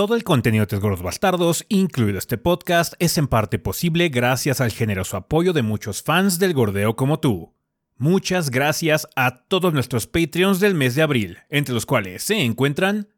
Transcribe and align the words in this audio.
Todo 0.00 0.14
el 0.14 0.24
contenido 0.24 0.64
de 0.64 0.78
Gordos 0.78 1.02
Bastardos, 1.02 1.66
incluido 1.68 2.16
este 2.16 2.38
podcast, 2.38 2.94
es 3.00 3.18
en 3.18 3.28
parte 3.28 3.58
posible 3.58 4.08
gracias 4.08 4.62
al 4.62 4.70
generoso 4.70 5.18
apoyo 5.18 5.52
de 5.52 5.60
muchos 5.60 6.02
fans 6.02 6.38
del 6.38 6.54
gordeo 6.54 6.96
como 6.96 7.20
tú. 7.20 7.52
Muchas 7.98 8.48
gracias 8.48 9.06
a 9.14 9.44
todos 9.44 9.74
nuestros 9.74 10.06
Patreons 10.06 10.58
del 10.58 10.74
mes 10.74 10.94
de 10.94 11.02
abril, 11.02 11.40
entre 11.50 11.74
los 11.74 11.84
cuales 11.84 12.22
se 12.22 12.42
encuentran 12.42 13.08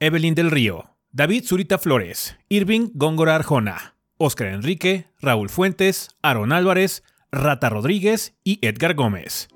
Evelyn 0.00 0.34
del 0.34 0.50
Río, 0.50 0.90
David 1.12 1.44
Zurita 1.46 1.78
Flores, 1.78 2.36
Irving 2.50 2.90
Góngora 2.92 3.34
Arjona, 3.34 3.94
Oscar 4.18 4.48
Enrique, 4.48 5.06
Raúl 5.20 5.48
Fuentes, 5.48 6.10
Aaron 6.20 6.52
Álvarez, 6.52 7.04
Rata 7.32 7.70
Rodríguez 7.70 8.36
y 8.44 8.58
Edgar 8.60 8.94
Gómez. 8.94 9.48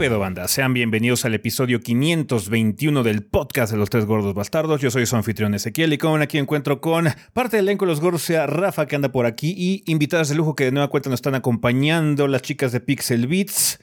Pedo, 0.00 0.18
banda? 0.18 0.48
Sean 0.48 0.72
bienvenidos 0.72 1.26
al 1.26 1.34
episodio 1.34 1.82
521 1.82 3.02
del 3.02 3.22
podcast 3.22 3.70
de 3.70 3.76
los 3.76 3.90
tres 3.90 4.06
gordos 4.06 4.32
bastardos. 4.32 4.80
Yo 4.80 4.90
soy 4.90 5.04
su 5.04 5.14
anfitrión 5.14 5.52
Ezequiel 5.52 5.92
y 5.92 5.98
como 5.98 6.16
aquí 6.16 6.38
encuentro 6.38 6.80
con 6.80 7.06
parte 7.34 7.58
del 7.58 7.66
elenco 7.66 7.84
de 7.84 7.90
los 7.90 8.00
gordos, 8.00 8.22
sea 8.22 8.46
Rafa 8.46 8.86
que 8.86 8.96
anda 8.96 9.12
por 9.12 9.26
aquí 9.26 9.54
y 9.54 9.82
invitadas 9.84 10.30
de 10.30 10.36
lujo 10.36 10.56
que 10.56 10.64
de 10.64 10.72
nueva 10.72 10.88
cuenta 10.88 11.10
nos 11.10 11.18
están 11.18 11.34
acompañando, 11.34 12.28
las 12.28 12.40
chicas 12.40 12.72
de 12.72 12.80
Pixel 12.80 13.26
Beats, 13.26 13.78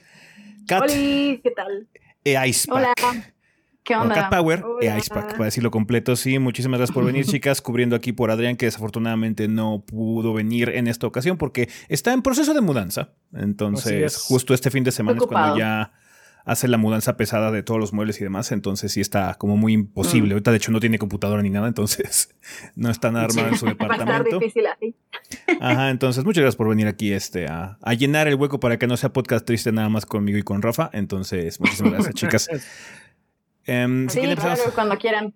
Kat, 0.66 0.82
Hola, 0.82 0.92
¿qué 0.92 1.52
tal? 1.54 1.86
E 2.24 2.48
Icepack. 2.48 2.76
Hola. 2.76 2.94
¿Qué 3.84 3.94
onda? 3.94 4.14
Cat 4.16 4.30
Power 4.30 4.64
e 4.80 4.98
Icepack, 4.98 5.32
para 5.34 5.44
decirlo 5.44 5.70
completo. 5.70 6.16
Sí, 6.16 6.40
muchísimas 6.40 6.80
gracias 6.80 6.94
por 6.94 7.04
venir, 7.04 7.26
chicas, 7.26 7.62
cubriendo 7.62 7.94
aquí 7.94 8.12
por 8.12 8.32
Adrián, 8.32 8.56
que 8.56 8.66
desafortunadamente 8.66 9.46
no 9.46 9.84
pudo 9.86 10.34
venir 10.34 10.70
en 10.70 10.88
esta 10.88 11.06
ocasión 11.06 11.38
porque 11.38 11.68
está 11.88 12.12
en 12.12 12.22
proceso 12.22 12.54
de 12.54 12.60
mudanza. 12.60 13.10
Entonces, 13.32 14.16
justo 14.16 14.52
este 14.52 14.72
fin 14.72 14.82
de 14.82 14.90
semana 14.90 15.20
es 15.20 15.26
cuando 15.28 15.56
ya 15.56 15.92
hace 16.48 16.66
la 16.66 16.78
mudanza 16.78 17.18
pesada 17.18 17.52
de 17.52 17.62
todos 17.62 17.78
los 17.78 17.92
muebles 17.92 18.18
y 18.22 18.24
demás. 18.24 18.52
Entonces, 18.52 18.90
sí 18.90 19.02
está 19.02 19.34
como 19.34 19.58
muy 19.58 19.74
imposible. 19.74 20.30
Mm. 20.30 20.32
Ahorita, 20.32 20.50
de 20.50 20.56
hecho, 20.56 20.72
no 20.72 20.80
tiene 20.80 20.98
computadora 20.98 21.42
ni 21.42 21.50
nada, 21.50 21.68
entonces 21.68 22.34
no 22.74 22.90
está 22.90 23.12
nada 23.12 23.26
armado 23.26 23.48
en 23.48 23.58
su 23.58 23.66
departamento. 23.66 24.06
Va 24.10 24.16
a 24.16 24.22
estar 24.22 24.40
difícil 24.40 24.66
así. 24.66 24.94
Ajá, 25.60 25.90
entonces, 25.90 26.24
muchas 26.24 26.40
gracias 26.40 26.56
por 26.56 26.68
venir 26.70 26.86
aquí 26.86 27.12
este, 27.12 27.46
a, 27.46 27.78
a 27.82 27.94
llenar 27.94 28.28
el 28.28 28.36
hueco 28.36 28.60
para 28.60 28.78
que 28.78 28.86
no 28.86 28.96
sea 28.96 29.12
podcast 29.12 29.44
triste 29.44 29.72
nada 29.72 29.90
más 29.90 30.06
conmigo 30.06 30.38
y 30.38 30.42
con 30.42 30.62
Rafa. 30.62 30.88
Entonces, 30.94 31.60
muchísimas 31.60 31.92
gracias, 31.92 32.14
chicas. 32.48 32.48
Um, 33.68 34.08
sí, 34.08 34.20
claro, 34.20 34.62
cuando 34.74 34.96
quieran. 34.96 35.34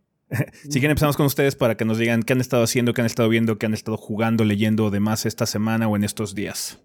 si 0.63 0.71
quieren 0.71 0.93
empezamos 0.93 1.19
con 1.19 1.27
ustedes 1.27 1.57
para 1.57 1.77
que 1.77 1.85
nos 1.85 1.99
digan 1.99 2.23
qué 2.23 2.33
han 2.33 2.41
estado 2.41 2.63
haciendo, 2.63 2.95
qué 2.95 3.03
han 3.03 3.07
estado 3.07 3.29
viendo, 3.29 3.59
qué 3.59 3.67
han 3.67 3.75
estado 3.75 3.99
jugando, 3.99 4.47
leyendo 4.47 4.91
demás 4.91 5.27
esta 5.27 5.45
semana 5.45 5.89
o 5.89 5.97
en 5.97 6.05
estos 6.05 6.35
días. 6.35 6.83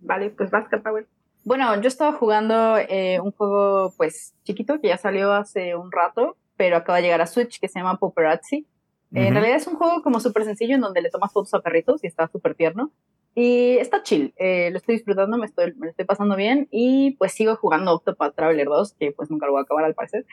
Vale, 0.00 0.30
pues 0.30 0.50
vas, 0.50 0.64
Power. 0.82 1.06
Bueno, 1.44 1.80
yo 1.80 1.88
estaba 1.88 2.12
jugando 2.12 2.78
eh, 2.78 3.20
un 3.20 3.30
juego 3.30 3.92
pues 3.96 4.34
chiquito 4.44 4.80
que 4.80 4.88
ya 4.88 4.96
salió 4.96 5.32
hace 5.32 5.76
un 5.76 5.92
rato, 5.92 6.36
pero 6.56 6.76
acaba 6.76 6.96
de 6.96 7.04
llegar 7.04 7.20
a 7.20 7.26
Switch 7.26 7.60
que 7.60 7.68
se 7.68 7.78
llama 7.78 7.98
Paparazzi. 7.98 8.66
En 9.12 9.32
realidad 9.32 9.58
es 9.58 9.68
un 9.68 9.76
juego 9.76 10.02
como 10.02 10.18
súper 10.18 10.44
sencillo 10.44 10.74
en 10.74 10.80
donde 10.80 11.00
le 11.00 11.08
tomas 11.08 11.32
fotos 11.32 11.54
a 11.54 11.60
perritos 11.60 12.02
y 12.02 12.08
está 12.08 12.26
súper 12.26 12.56
tierno. 12.56 12.90
Y 13.36 13.76
está 13.78 14.02
chill, 14.02 14.32
eh, 14.36 14.70
lo 14.72 14.78
estoy 14.78 14.96
disfrutando, 14.96 15.36
me, 15.36 15.46
estoy, 15.46 15.72
me 15.74 15.86
lo 15.86 15.90
estoy 15.90 16.04
pasando 16.04 16.34
bien 16.34 16.68
y 16.70 17.12
pues 17.12 17.32
sigo 17.32 17.56
jugando 17.56 17.92
Octopath 17.92 18.34
Traveler 18.34 18.66
2, 18.66 18.94
que 18.94 19.12
pues 19.12 19.30
nunca 19.30 19.46
lo 19.46 19.52
voy 19.52 19.60
a 19.60 19.62
acabar 19.62 19.84
al 19.84 19.94
parecer, 19.94 20.24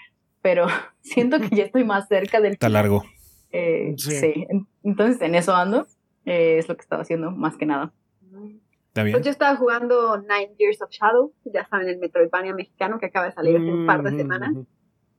pero 0.42 0.68
siento 1.02 1.40
que 1.40 1.56
ya 1.56 1.64
estoy 1.64 1.84
más 1.84 2.08
cerca 2.08 2.42
del... 2.42 2.54
Está 2.54 2.70
largo. 2.70 3.04
Eh, 3.52 3.96
sí. 3.98 4.48
entonces 4.84 5.22
en 5.22 5.36
eso 5.36 5.54
ando, 5.54 5.88
eh, 6.26 6.58
es 6.58 6.70
lo 6.70 6.76
que 6.76 6.82
estaba 6.82 7.02
haciendo 7.02 7.32
más 7.32 7.58
que 7.58 7.66
nada. 7.66 7.92
¿Está 8.92 9.04
bien? 9.04 9.14
Pues 9.14 9.24
yo 9.24 9.32
estaba 9.32 9.56
jugando 9.56 10.18
Nine 10.18 10.54
Years 10.58 10.82
of 10.82 10.90
Shadow, 10.90 11.32
ya 11.46 11.66
saben, 11.66 11.88
el 11.88 11.98
Metroidvania 11.98 12.54
mexicano 12.54 13.00
que 13.00 13.06
acaba 13.06 13.28
de 13.28 13.32
salir 13.32 13.56
hace 13.56 13.72
un 13.72 13.88
par 13.88 14.04
de 14.04 14.12
mm, 14.12 14.18
semanas. 14.18 14.54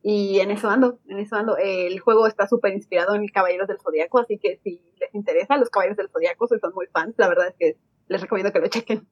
Y 0.02 0.40
en 0.40 0.50
eso 0.50 0.68
ando, 0.68 0.98
en 1.08 1.20
eso 1.20 1.36
ando. 1.36 1.56
El 1.56 1.98
juego 2.00 2.26
está 2.26 2.46
súper 2.46 2.74
inspirado 2.74 3.14
en 3.14 3.26
Caballeros 3.28 3.68
del 3.68 3.78
Zodíaco, 3.80 4.18
así 4.18 4.36
que 4.36 4.60
si 4.62 4.82
les 5.00 5.14
interesa, 5.14 5.56
los 5.56 5.70
Caballeros 5.70 5.96
del 5.96 6.10
Zodíaco, 6.10 6.46
si 6.48 6.58
son 6.58 6.74
muy 6.74 6.84
fans, 6.92 7.14
la 7.16 7.28
verdad 7.28 7.48
es 7.48 7.54
que 7.58 7.78
les 8.08 8.20
recomiendo 8.20 8.52
que 8.52 8.60
lo 8.60 8.66
chequen. 8.66 9.08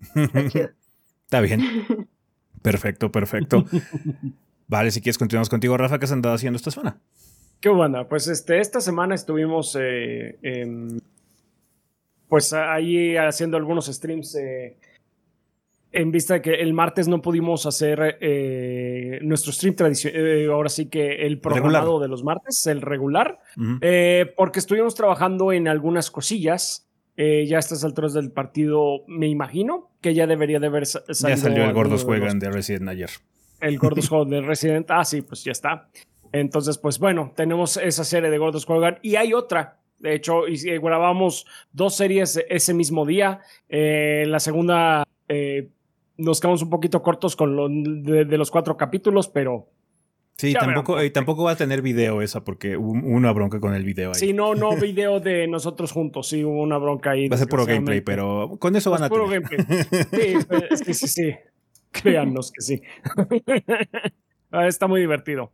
Está, 1.25 1.41
bien. 1.41 1.63
Perfecto, 2.63 3.11
perfecto. 3.11 3.65
vale, 4.69 4.91
si 4.91 5.01
quieres 5.01 5.17
continuamos 5.17 5.49
contigo, 5.49 5.79
Rafa, 5.79 5.99
¿qué 5.99 6.05
has 6.05 6.13
andado 6.13 6.35
haciendo 6.35 6.59
esta 6.59 6.71
semana? 6.71 7.01
Qué 7.63 7.71
buena, 7.71 8.07
pues 8.07 8.29
este, 8.29 8.61
esta 8.61 8.83
semana 8.83 9.15
estuvimos 9.15 9.75
eh, 9.81 10.39
pues 12.31 12.53
ahí 12.53 13.17
haciendo 13.17 13.57
algunos 13.57 13.87
streams 13.87 14.37
eh, 14.37 14.77
en 15.91 16.13
vista 16.13 16.35
de 16.35 16.43
que 16.43 16.55
el 16.55 16.73
martes 16.73 17.09
no 17.09 17.21
pudimos 17.21 17.67
hacer 17.67 18.19
eh, 18.21 19.19
nuestro 19.23 19.53
stream 19.53 19.75
tradicional, 19.75 20.25
eh, 20.25 20.47
ahora 20.47 20.69
sí 20.69 20.87
que 20.87 21.27
el 21.27 21.41
programado 21.41 21.99
de 21.99 22.07
los 22.07 22.23
martes, 22.23 22.69
el 22.69 22.83
regular, 22.83 23.41
porque 24.37 24.61
estuvimos 24.61 24.95
trabajando 24.95 25.53
en 25.53 25.67
algunas 25.67 26.13
cosillas. 26.13 26.87
ya 27.17 27.57
a 27.57 27.59
estas 27.59 27.83
alturas 27.83 28.15
del 28.15 28.31
partido, 28.31 29.03
me 29.09 29.27
imagino 29.27 29.91
que 30.01 30.15
ya 30.15 30.29
debería 30.29 30.61
de 30.61 30.69
haber 30.69 30.87
salido. 30.87 31.29
Ya 31.29 31.37
salió 31.37 31.65
el 31.65 31.73
Gordos 31.73 32.05
Juegan 32.05 32.39
de 32.39 32.51
Resident 32.51 32.89
ayer. 32.89 33.11
El 33.61 33.77
Gordos 33.79 34.09
Juegan 34.09 34.31
de 34.31 34.41
Resident, 34.41 34.89
ah, 34.93 35.05
sí, 35.05 35.23
pues 35.23 35.43
ya 35.43 35.51
está. 35.51 35.89
Entonces, 36.31 36.79
pues 36.79 37.01
bueno, 37.01 37.33
tenemos 37.35 37.77
esa 37.77 38.05
serie 38.05 38.31
de 38.31 38.39
Gordos 38.39 38.65
Juegan 38.65 39.01
y 39.03 39.17
hay 39.17 39.33
otra 39.33 39.80
de 40.01 40.15
hecho, 40.15 40.49
y 40.49 40.57
grabamos 40.79 41.47
dos 41.73 41.97
series 41.97 42.45
ese 42.49 42.75
mismo 42.75 43.07
día. 43.07 43.41
la 43.69 44.41
segunda 44.41 45.05
nos 46.21 46.41
quedamos 46.41 46.63
un 46.63 46.71
poquito 46.71 47.03
cortos 47.03 47.35
con 47.35 47.57
lo 47.57 47.69
de, 47.69 48.39
los 48.39 48.51
cuatro 48.51 48.77
capítulos, 48.77 49.29
pero. 49.29 49.69
Sí, 50.37 50.55
tampoco, 50.55 50.97
tampoco 51.13 51.45
va 51.45 51.53
a 51.53 51.57
tener 51.57 51.83
video 51.83 52.23
esa 52.23 52.45
porque 52.45 52.77
hubo 52.77 52.93
una 52.93 53.31
bronca 53.33 53.61
con 53.61 53.75
el 53.75 53.85
video 53.85 54.11
ahí. 54.11 54.15
Sí, 54.15 54.33
no, 54.33 54.55
no 54.55 54.77
video 54.77 55.21
de 55.21 55.47
nosotros 55.47 55.93
juntos, 55.93 56.29
sí, 56.29 56.45
hubo 56.45 56.63
una 56.63 56.79
bronca 56.79 57.11
ahí. 57.11 57.29
Va 57.29 57.37
a 57.37 57.39
ser 57.39 57.49
puro 57.49 57.67
gameplay, 57.67 58.01
pero 58.01 58.57
con 58.59 58.75
eso 58.77 58.91
van 58.91 59.05
a 59.05 59.09
puro 59.09 59.29
tener. 59.29 59.43
Gameplay. 59.43 60.69
Sí, 60.71 60.85
sí, 60.85 60.95
sí, 60.95 61.09
sí. 61.09 61.35
Créannos 61.91 62.53
que 62.53 62.63
sí. 62.63 62.83
Ah, 64.53 64.67
está 64.67 64.89
muy 64.89 65.01
divertido. 65.01 65.53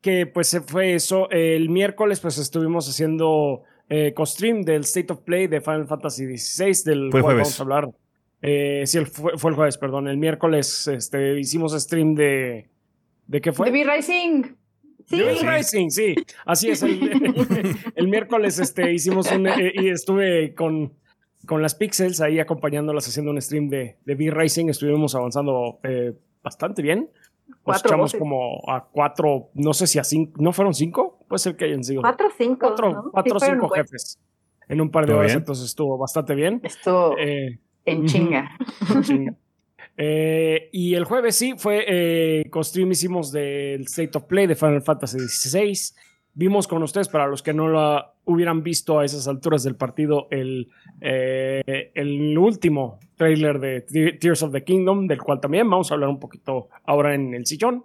Que 0.00 0.26
pues 0.26 0.48
se 0.48 0.60
fue 0.60 0.94
eso. 0.94 1.30
El 1.30 1.68
miércoles 1.68 2.20
pues 2.20 2.38
estuvimos 2.38 2.88
haciendo 2.88 3.62
eh, 3.88 4.12
co-stream 4.14 4.62
del 4.62 4.82
State 4.82 5.12
of 5.12 5.20
Play 5.20 5.46
de 5.46 5.60
Final 5.60 5.86
Fantasy 5.86 6.36
XVI, 6.36 6.84
del 6.84 7.10
cual 7.10 7.36
vamos 7.36 7.58
a 7.58 7.62
hablar 7.62 7.90
eh, 8.42 8.84
sí, 8.86 8.98
fue, 9.04 9.32
el 9.32 9.56
jueves, 9.56 9.78
perdón. 9.78 10.08
El 10.08 10.16
miércoles 10.16 10.88
este, 10.88 11.38
hicimos 11.38 11.72
stream 11.72 12.14
de. 12.14 12.68
¿De 13.26 13.40
qué 13.40 13.52
fue? 13.52 13.70
De 13.70 13.72
B-Rising. 13.72 14.56
Sí. 15.06 15.22
Rising, 15.22 15.90
sí. 15.90 16.14
Así 16.46 16.70
es. 16.70 16.82
El, 17.94 18.08
miércoles 18.08 18.58
este, 18.58 18.92
hicimos 18.92 19.30
un. 19.32 19.46
Eh, 19.46 19.72
y 19.74 19.88
estuve 19.88 20.54
con, 20.54 20.92
con 21.46 21.62
las 21.62 21.74
Pixels 21.74 22.20
ahí 22.20 22.38
acompañándolas 22.38 23.08
haciendo 23.08 23.32
un 23.32 23.40
stream 23.42 23.68
de, 23.68 23.96
de 24.04 24.14
B-Rising. 24.14 24.68
Estuvimos 24.68 25.14
avanzando 25.14 25.80
eh, 25.82 26.12
bastante 26.42 26.82
bien. 26.82 27.10
Nos 27.72 27.84
echamos 27.84 28.14
como 28.14 28.62
a 28.68 28.84
cuatro, 28.84 29.50
no 29.54 29.72
sé 29.72 29.86
si 29.86 29.98
a 29.98 30.04
cinco, 30.04 30.40
¿no 30.40 30.52
fueron 30.52 30.74
cinco? 30.74 31.18
Puede 31.28 31.38
ser 31.38 31.56
que 31.56 31.66
hayan 31.66 31.84
sido. 31.84 32.02
Cuatro 32.02 32.28
o 32.28 32.30
cinco. 32.36 32.66
Cuatro, 32.66 33.10
cuatro 33.12 33.40
cinco 33.40 33.68
jefes 33.70 34.18
en 34.68 34.80
un 34.80 34.90
par 34.90 35.06
de 35.06 35.14
horas, 35.14 35.34
entonces 35.34 35.64
estuvo 35.66 35.98
bastante 35.98 36.34
bien. 36.34 36.60
Estuvo. 36.62 37.16
En 37.84 38.06
chinga. 38.06 38.56
Eh, 40.02 40.70
y 40.72 40.94
el 40.94 41.04
jueves 41.04 41.36
sí, 41.36 41.54
fue 41.58 41.84
eh, 41.86 42.48
con 42.48 42.64
stream 42.64 42.90
hicimos 42.92 43.32
del 43.32 43.82
State 43.82 44.12
of 44.14 44.24
Play 44.24 44.46
de 44.46 44.54
Final 44.54 44.80
Fantasy 44.80 45.18
XVI. 45.18 45.94
Vimos 46.34 46.68
con 46.68 46.82
ustedes, 46.82 47.08
para 47.08 47.26
los 47.26 47.42
que 47.42 47.52
no 47.52 47.68
lo 47.68 48.04
hubieran 48.24 48.62
visto 48.62 48.98
a 48.98 49.04
esas 49.04 49.26
alturas 49.28 49.62
del 49.62 49.76
partido, 49.76 50.28
el, 50.30 50.70
eh, 51.00 51.90
el 51.94 52.38
último 52.38 53.00
trailer 53.16 53.58
de 53.58 53.80
Tears 54.20 54.42
of 54.42 54.52
the 54.52 54.64
Kingdom, 54.64 55.06
del 55.06 55.18
cual 55.18 55.40
también 55.40 55.68
vamos 55.68 55.90
a 55.90 55.94
hablar 55.94 56.08
un 56.08 56.20
poquito 56.20 56.68
ahora 56.84 57.14
en 57.14 57.34
el 57.34 57.46
sillón. 57.46 57.84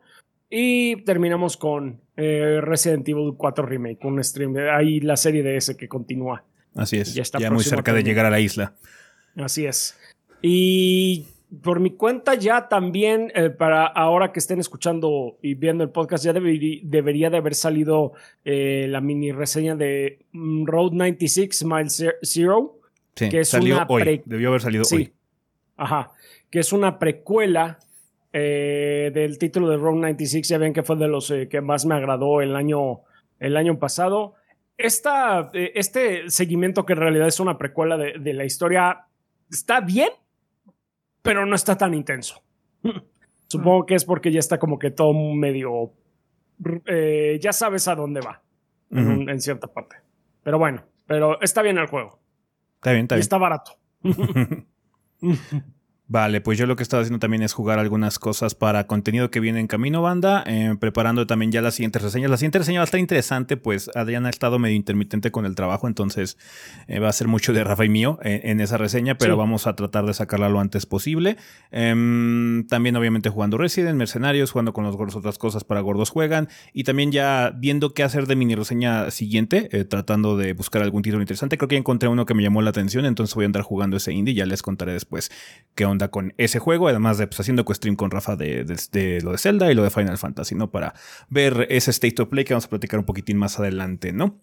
Y 0.50 1.04
terminamos 1.04 1.58
con 1.58 2.02
Resident 2.16 3.10
Evil 3.10 3.34
4 3.36 3.66
Remake, 3.66 4.06
un 4.06 4.24
stream. 4.24 4.56
Ahí 4.72 5.00
la 5.00 5.18
serie 5.18 5.42
de 5.42 5.58
ese 5.58 5.76
que 5.76 5.88
continúa. 5.88 6.46
Así 6.76 6.98
es, 6.98 7.14
ya, 7.14 7.24
está 7.24 7.40
ya 7.40 7.50
muy 7.50 7.64
cerca 7.64 7.94
de 7.94 8.04
llegar 8.04 8.26
a 8.26 8.30
la 8.30 8.40
isla. 8.40 8.76
Así 9.36 9.66
es. 9.66 9.98
Y 10.42 11.26
por 11.62 11.80
mi 11.80 11.92
cuenta 11.92 12.36
ya 12.36 12.68
también, 12.68 13.32
eh, 13.36 13.50
para 13.50 13.86
ahora 13.86 14.32
que 14.32 14.40
estén 14.40 14.60
escuchando 14.60 15.38
y 15.42 15.56
viendo 15.56 15.84
el 15.84 15.90
podcast, 15.90 16.24
ya 16.24 16.34
debería 16.34 17.30
de 17.30 17.38
haber 17.38 17.56
salido 17.56 18.14
eh, 18.44 18.88
la 18.90 19.02
mini 19.02 19.32
reseña 19.32 19.76
de 19.76 20.26
mm, 20.32 20.66
Road 20.66 20.92
96 20.92 21.66
Miles 21.66 22.06
Zero. 22.22 22.80
que 23.14 23.42
es 23.42 23.50
salió 23.50 23.76
una 23.76 23.86
hoy. 23.88 24.22
Debió 24.26 24.50
haber 24.50 24.62
salido 24.62 24.84
sí. 24.84 24.96
hoy. 24.96 25.14
Ajá. 25.78 26.12
Que 26.50 26.60
es 26.60 26.74
una 26.74 27.00
precuela 27.00 27.80
eh, 28.34 29.12
del 29.14 29.38
título 29.38 29.70
de 29.70 29.78
Road 29.78 29.96
96. 29.96 30.48
Ya 30.48 30.58
ven 30.58 30.74
que 30.74 30.84
fue 30.84 30.96
de 30.96 31.08
los 31.08 31.34
que 31.50 31.62
más 31.62 31.86
me 31.86 31.96
agradó 31.96 32.42
el 32.42 32.56
año, 32.56 33.02
el 33.40 33.58
año 33.58 33.78
pasado. 33.80 34.36
Esta, 34.78 35.52
este 35.54 36.30
seguimiento, 36.30 36.86
que 36.86 36.94
en 36.94 37.00
realidad 37.00 37.28
es 37.28 37.40
una 37.40 37.58
precuela 37.58 37.98
de, 37.98 38.14
de 38.20 38.34
la 38.34 38.44
historia, 38.46 39.06
está 39.50 39.80
bien 39.80 40.10
pero 41.26 41.46
no 41.46 41.56
está 41.56 41.76
tan 41.76 41.94
intenso. 41.94 42.42
Supongo 43.48 43.86
que 43.86 43.96
es 43.96 44.06
porque 44.06 44.32
ya 44.32 44.40
está 44.40 44.58
como 44.58 44.80
que 44.80 44.92
todo 44.92 45.14
medio... 45.14 45.92
Eh, 46.86 47.38
ya 47.42 47.52
sabes 47.52 47.88
a 47.88 47.96
dónde 47.96 48.22
va, 48.22 48.42
en, 48.92 49.42
cierta 49.42 49.68
parte. 49.68 49.98
Pero 50.42 50.58
bueno, 50.58 50.86
pero 51.06 51.42
está 51.42 51.62
bien 51.62 51.78
el 51.78 51.88
juego. 51.88 52.20
Está 52.76 52.92
bien, 52.92 53.04
está 53.04 53.16
bien. 53.16 53.22
está 53.22 53.38
barato. 53.38 53.78
Vale, 56.08 56.40
pues 56.40 56.60
yo 56.60 56.68
lo 56.68 56.76
que 56.76 56.84
he 56.84 56.86
estado 56.86 57.02
haciendo 57.02 57.18
también 57.18 57.42
es 57.42 57.54
jugar 57.54 57.80
algunas 57.80 58.20
cosas 58.20 58.54
para 58.54 58.86
contenido 58.86 59.32
que 59.32 59.40
viene 59.40 59.60
en 59.60 59.66
camino, 59.66 60.04
banda, 60.04 60.44
eh, 60.46 60.76
preparando 60.80 61.26
también 61.26 61.52
ya 61.52 61.64
las 61.64 61.74
siguientes 61.74 62.00
reseñas. 62.00 62.30
La 62.30 62.38
siguiente 62.38 62.60
reseña 62.60 62.78
va 62.80 62.84
a 62.84 62.86
estar 62.86 63.00
interesante, 63.00 63.58
pues 63.58 63.90
Adrián 63.96 64.28
ha 64.28 64.30
estado 64.30 64.60
medio 64.60 64.76
intermitente 64.76 65.32
con 65.32 65.48
el 65.48 65.56
trabajo, 65.56 65.88
entonces 65.88 66.38
eh, 66.88 67.00
va 67.00 67.10
a 67.10 67.12
ser 67.12 67.28
mucho 67.28 67.54
de 67.54 67.64
Rafa 67.64 67.86
y 67.86 67.90
mío 67.90 68.20
en, 68.22 68.62
esa 68.62 68.78
reseña, 68.78 69.18
pero 69.18 69.36
vamos 69.36 69.66
a 69.66 69.76
tratar 69.76 70.06
de 70.06 70.14
sacarla 70.14 70.48
lo 70.48 70.60
antes 70.60 70.86
posible. 70.86 71.38
Em, 71.72 72.68
también 72.68 72.96
obviamente 72.98 73.32
jugando 73.32 73.58
Resident, 73.58 73.98
Mercenarios, 73.98 74.52
jugando 74.52 74.74
con 74.74 74.84
los 74.84 74.96
gordos 74.96 75.16
otras 75.16 75.40
cosas 75.40 75.64
para 75.64 75.82
gordos 75.82 76.12
juegan, 76.12 76.50
y 76.72 76.84
también 76.84 77.12
ya 77.12 77.52
viendo 77.58 77.96
qué 77.96 78.04
hacer 78.04 78.28
de 78.28 78.36
mini 78.36 78.54
reseña 78.54 79.10
siguiente, 79.10 79.70
eh, 79.72 79.86
tratando 79.86 80.38
de 80.38 80.54
buscar 80.54 80.84
algún 80.84 81.02
título 81.02 81.24
interesante. 81.24 81.58
Creo 81.58 81.68
que 81.68 81.78
encontré 81.78 82.10
uno 82.10 82.28
que 82.28 82.36
me 82.36 82.44
llamó 82.44 82.62
la 82.62 82.70
atención, 82.70 83.06
entonces 83.06 83.34
voy 83.34 83.46
a 83.46 83.48
andar 83.48 83.64
jugando 83.64 83.98
ese 83.98 84.14
indie, 84.14 84.36
ya 84.36 84.46
les 84.46 84.62
contaré 84.62 84.94
después 84.94 85.32
qué 85.74 85.86
onda 85.86 85.95
con 86.10 86.34
ese 86.38 86.60
juego, 86.60 86.88
además 86.88 87.18
de 87.18 87.28
pues, 87.28 87.40
haciendo 87.40 87.66
co-stream 87.66 87.96
con 87.96 88.12
Rafa 88.12 88.36
de, 88.36 88.66
lo 89.24 89.32
de 89.32 89.38
Zelda 89.38 89.72
y 89.72 89.76
lo 89.76 89.84
de 89.84 89.90
Final 89.90 90.18
Fantasy, 90.18 90.56
¿no? 90.56 90.72
Para 90.72 90.94
ver 91.30 91.68
ese 91.70 91.92
state 91.92 92.22
of 92.22 92.30
play 92.30 92.46
que 92.46 92.54
vamos 92.54 92.66
a 92.66 92.70
platicar 92.70 93.00
un 93.00 93.06
poquitín 93.06 93.38
más 93.38 93.60
adelante, 93.60 94.14
¿no? 94.14 94.40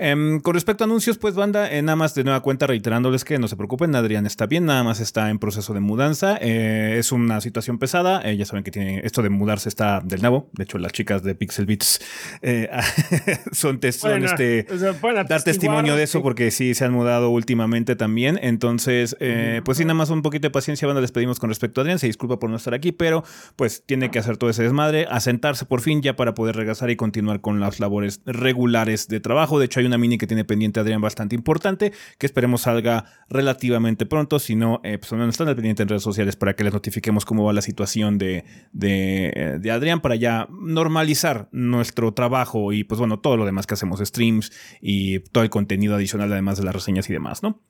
Em, 0.00 0.38
con 0.40 0.54
respecto 0.54 0.84
a 0.84 0.86
anuncios, 0.86 1.18
pues 1.18 1.34
banda, 1.34 1.72
eh, 1.72 1.82
nada 1.82 1.96
más 1.96 2.14
de 2.14 2.22
nueva 2.22 2.40
cuenta 2.40 2.68
reiterándoles 2.68 3.24
que 3.24 3.36
no 3.40 3.48
se 3.48 3.56
preocupen, 3.56 3.96
Adrián 3.96 4.26
está 4.26 4.46
bien, 4.46 4.64
nada 4.64 4.84
más 4.84 5.00
está 5.00 5.28
en 5.28 5.40
proceso 5.40 5.74
de 5.74 5.80
mudanza, 5.80 6.38
eh, 6.40 6.96
es 6.98 7.10
una 7.10 7.40
situación 7.40 7.78
pesada, 7.78 8.22
eh, 8.24 8.36
ya 8.36 8.44
saben 8.44 8.62
que 8.62 8.70
tiene 8.70 9.00
esto 9.02 9.22
de 9.22 9.28
mudarse 9.28 9.68
está 9.68 10.00
del 10.04 10.20
nuevo, 10.20 10.50
de 10.52 10.62
hecho 10.62 10.78
las 10.78 10.92
chicas 10.92 11.24
de 11.24 11.34
Pixel 11.34 11.66
Beats 11.66 12.00
son, 13.52 13.80
este, 13.82 14.66
dar 15.28 15.42
testimonio 15.42 15.96
de 15.96 16.04
eso 16.04 16.22
porque 16.22 16.52
sí 16.52 16.74
se 16.74 16.84
han 16.84 16.92
mudado 16.92 17.30
últimamente 17.30 17.96
también, 17.96 18.38
entonces 18.40 19.16
pues 19.64 19.78
sí, 19.78 19.84
nada 19.84 19.94
más 19.94 20.10
un 20.10 20.22
poquito 20.22 20.46
de 20.46 20.52
paciencia, 20.52 20.86
banda, 20.88 21.00
les 21.00 21.12
pedimos 21.12 21.38
con 21.38 21.48
respecto 21.48 21.80
a 21.80 21.82
Adrián, 21.82 21.98
se 21.98 22.06
disculpa 22.06 22.38
por 22.38 22.50
no 22.50 22.56
estar 22.56 22.74
aquí, 22.74 22.92
pero 22.92 23.24
pues 23.56 23.84
tiene 23.86 24.10
que 24.10 24.18
hacer 24.18 24.36
todo 24.36 24.50
ese 24.50 24.62
desmadre, 24.62 25.06
asentarse 25.10 25.64
por 25.64 25.80
fin 25.80 26.02
ya 26.02 26.16
para 26.16 26.34
poder 26.34 26.56
regresar 26.56 26.90
y 26.90 26.96
continuar 26.96 27.40
con 27.40 27.60
las 27.60 27.80
labores 27.80 28.20
regulares 28.26 29.08
de 29.08 29.20
trabajo, 29.20 29.58
de 29.58 29.66
hecho 29.66 29.80
hay 29.80 29.86
una 29.86 29.98
mini 29.98 30.18
que 30.18 30.26
tiene 30.26 30.44
pendiente 30.44 30.80
Adrián 30.80 31.00
bastante 31.00 31.34
importante, 31.34 31.92
que 32.18 32.26
esperemos 32.26 32.62
salga 32.62 33.04
relativamente 33.28 34.06
pronto. 34.06 34.38
Si 34.38 34.56
no, 34.56 34.80
eh, 34.84 34.98
pues 34.98 35.12
no 35.12 35.28
están 35.28 35.48
al 35.48 35.54
pendiente 35.54 35.82
en 35.82 35.88
redes 35.88 36.02
sociales 36.02 36.36
para 36.36 36.54
que 36.54 36.64
les 36.64 36.72
notifiquemos 36.72 37.24
cómo 37.24 37.44
va 37.44 37.52
la 37.52 37.62
situación 37.62 38.18
de, 38.18 38.44
eh, 38.80 39.58
de, 39.60 39.70
Adrián 39.70 40.00
para 40.00 40.16
ya 40.16 40.48
normalizar 40.50 41.48
nuestro 41.52 42.12
trabajo 42.14 42.72
y 42.72 42.84
pues 42.84 42.98
bueno, 42.98 43.20
todo 43.20 43.36
lo 43.36 43.44
demás 43.44 43.66
que 43.66 43.74
hacemos, 43.74 44.00
streams 44.00 44.52
y 44.80 45.20
todo 45.20 45.44
el 45.44 45.50
contenido 45.50 45.94
adicional 45.94 46.32
además 46.32 46.58
de 46.58 46.64
las 46.64 46.74
reseñas 46.74 47.08
y 47.08 47.12
demás, 47.12 47.42
¿no? 47.42 47.60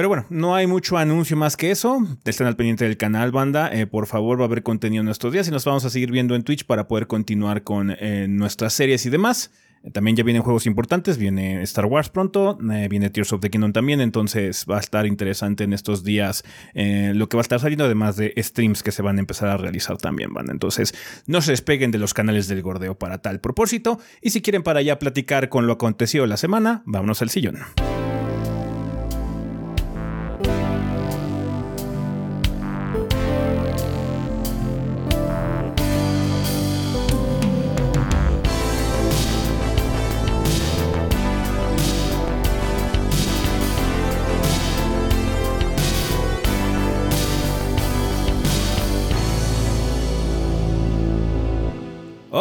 Pero 0.00 0.08
bueno, 0.08 0.24
no 0.30 0.54
hay 0.54 0.66
mucho 0.66 0.96
anuncio 0.96 1.36
más 1.36 1.58
que 1.58 1.70
eso. 1.70 2.02
Estén 2.24 2.46
al 2.46 2.56
pendiente 2.56 2.86
del 2.86 2.96
canal, 2.96 3.32
banda. 3.32 3.68
Eh, 3.70 3.86
por 3.86 4.06
favor, 4.06 4.38
va 4.38 4.44
a 4.44 4.46
haber 4.46 4.62
contenido 4.62 5.02
en 5.02 5.10
estos 5.10 5.30
días 5.30 5.46
y 5.46 5.50
nos 5.50 5.66
vamos 5.66 5.84
a 5.84 5.90
seguir 5.90 6.10
viendo 6.10 6.34
en 6.34 6.42
Twitch 6.42 6.64
para 6.64 6.88
poder 6.88 7.06
continuar 7.06 7.64
con 7.64 7.94
nuestras 8.28 8.72
series 8.72 9.04
y 9.04 9.10
demás. 9.10 9.50
También 9.92 10.16
ya 10.16 10.24
vienen 10.24 10.42
juegos 10.42 10.64
importantes, 10.64 11.18
viene 11.18 11.60
Star 11.64 11.84
Wars 11.84 12.08
pronto, 12.08 12.58
eh, 12.72 12.88
viene 12.88 13.10
Tears 13.10 13.34
of 13.34 13.42
the 13.42 13.50
Kingdom 13.50 13.74
también, 13.74 14.00
entonces 14.00 14.64
va 14.70 14.78
a 14.78 14.80
estar 14.80 15.04
interesante 15.04 15.64
en 15.64 15.74
estos 15.74 16.02
días 16.02 16.44
eh, 16.72 17.12
lo 17.14 17.28
que 17.28 17.36
va 17.36 17.42
a 17.42 17.42
estar 17.42 17.60
saliendo, 17.60 17.84
además 17.84 18.16
de 18.16 18.32
streams 18.38 18.82
que 18.82 18.92
se 18.92 19.02
van 19.02 19.18
a 19.18 19.20
empezar 19.20 19.50
a 19.50 19.58
realizar 19.58 19.98
también, 19.98 20.32
van. 20.32 20.48
Entonces, 20.48 20.94
no 21.26 21.42
se 21.42 21.52
despeguen 21.52 21.90
de 21.90 21.98
los 21.98 22.14
canales 22.14 22.48
del 22.48 22.62
Gordeo 22.62 22.98
para 22.98 23.18
tal 23.18 23.40
propósito, 23.40 24.00
y 24.22 24.30
si 24.30 24.40
quieren 24.40 24.62
para 24.62 24.80
allá 24.80 24.98
platicar 24.98 25.50
con 25.50 25.66
lo 25.66 25.74
acontecido 25.74 26.26
la 26.26 26.38
semana, 26.38 26.82
vámonos 26.86 27.20
al 27.20 27.28
sillón. 27.28 27.58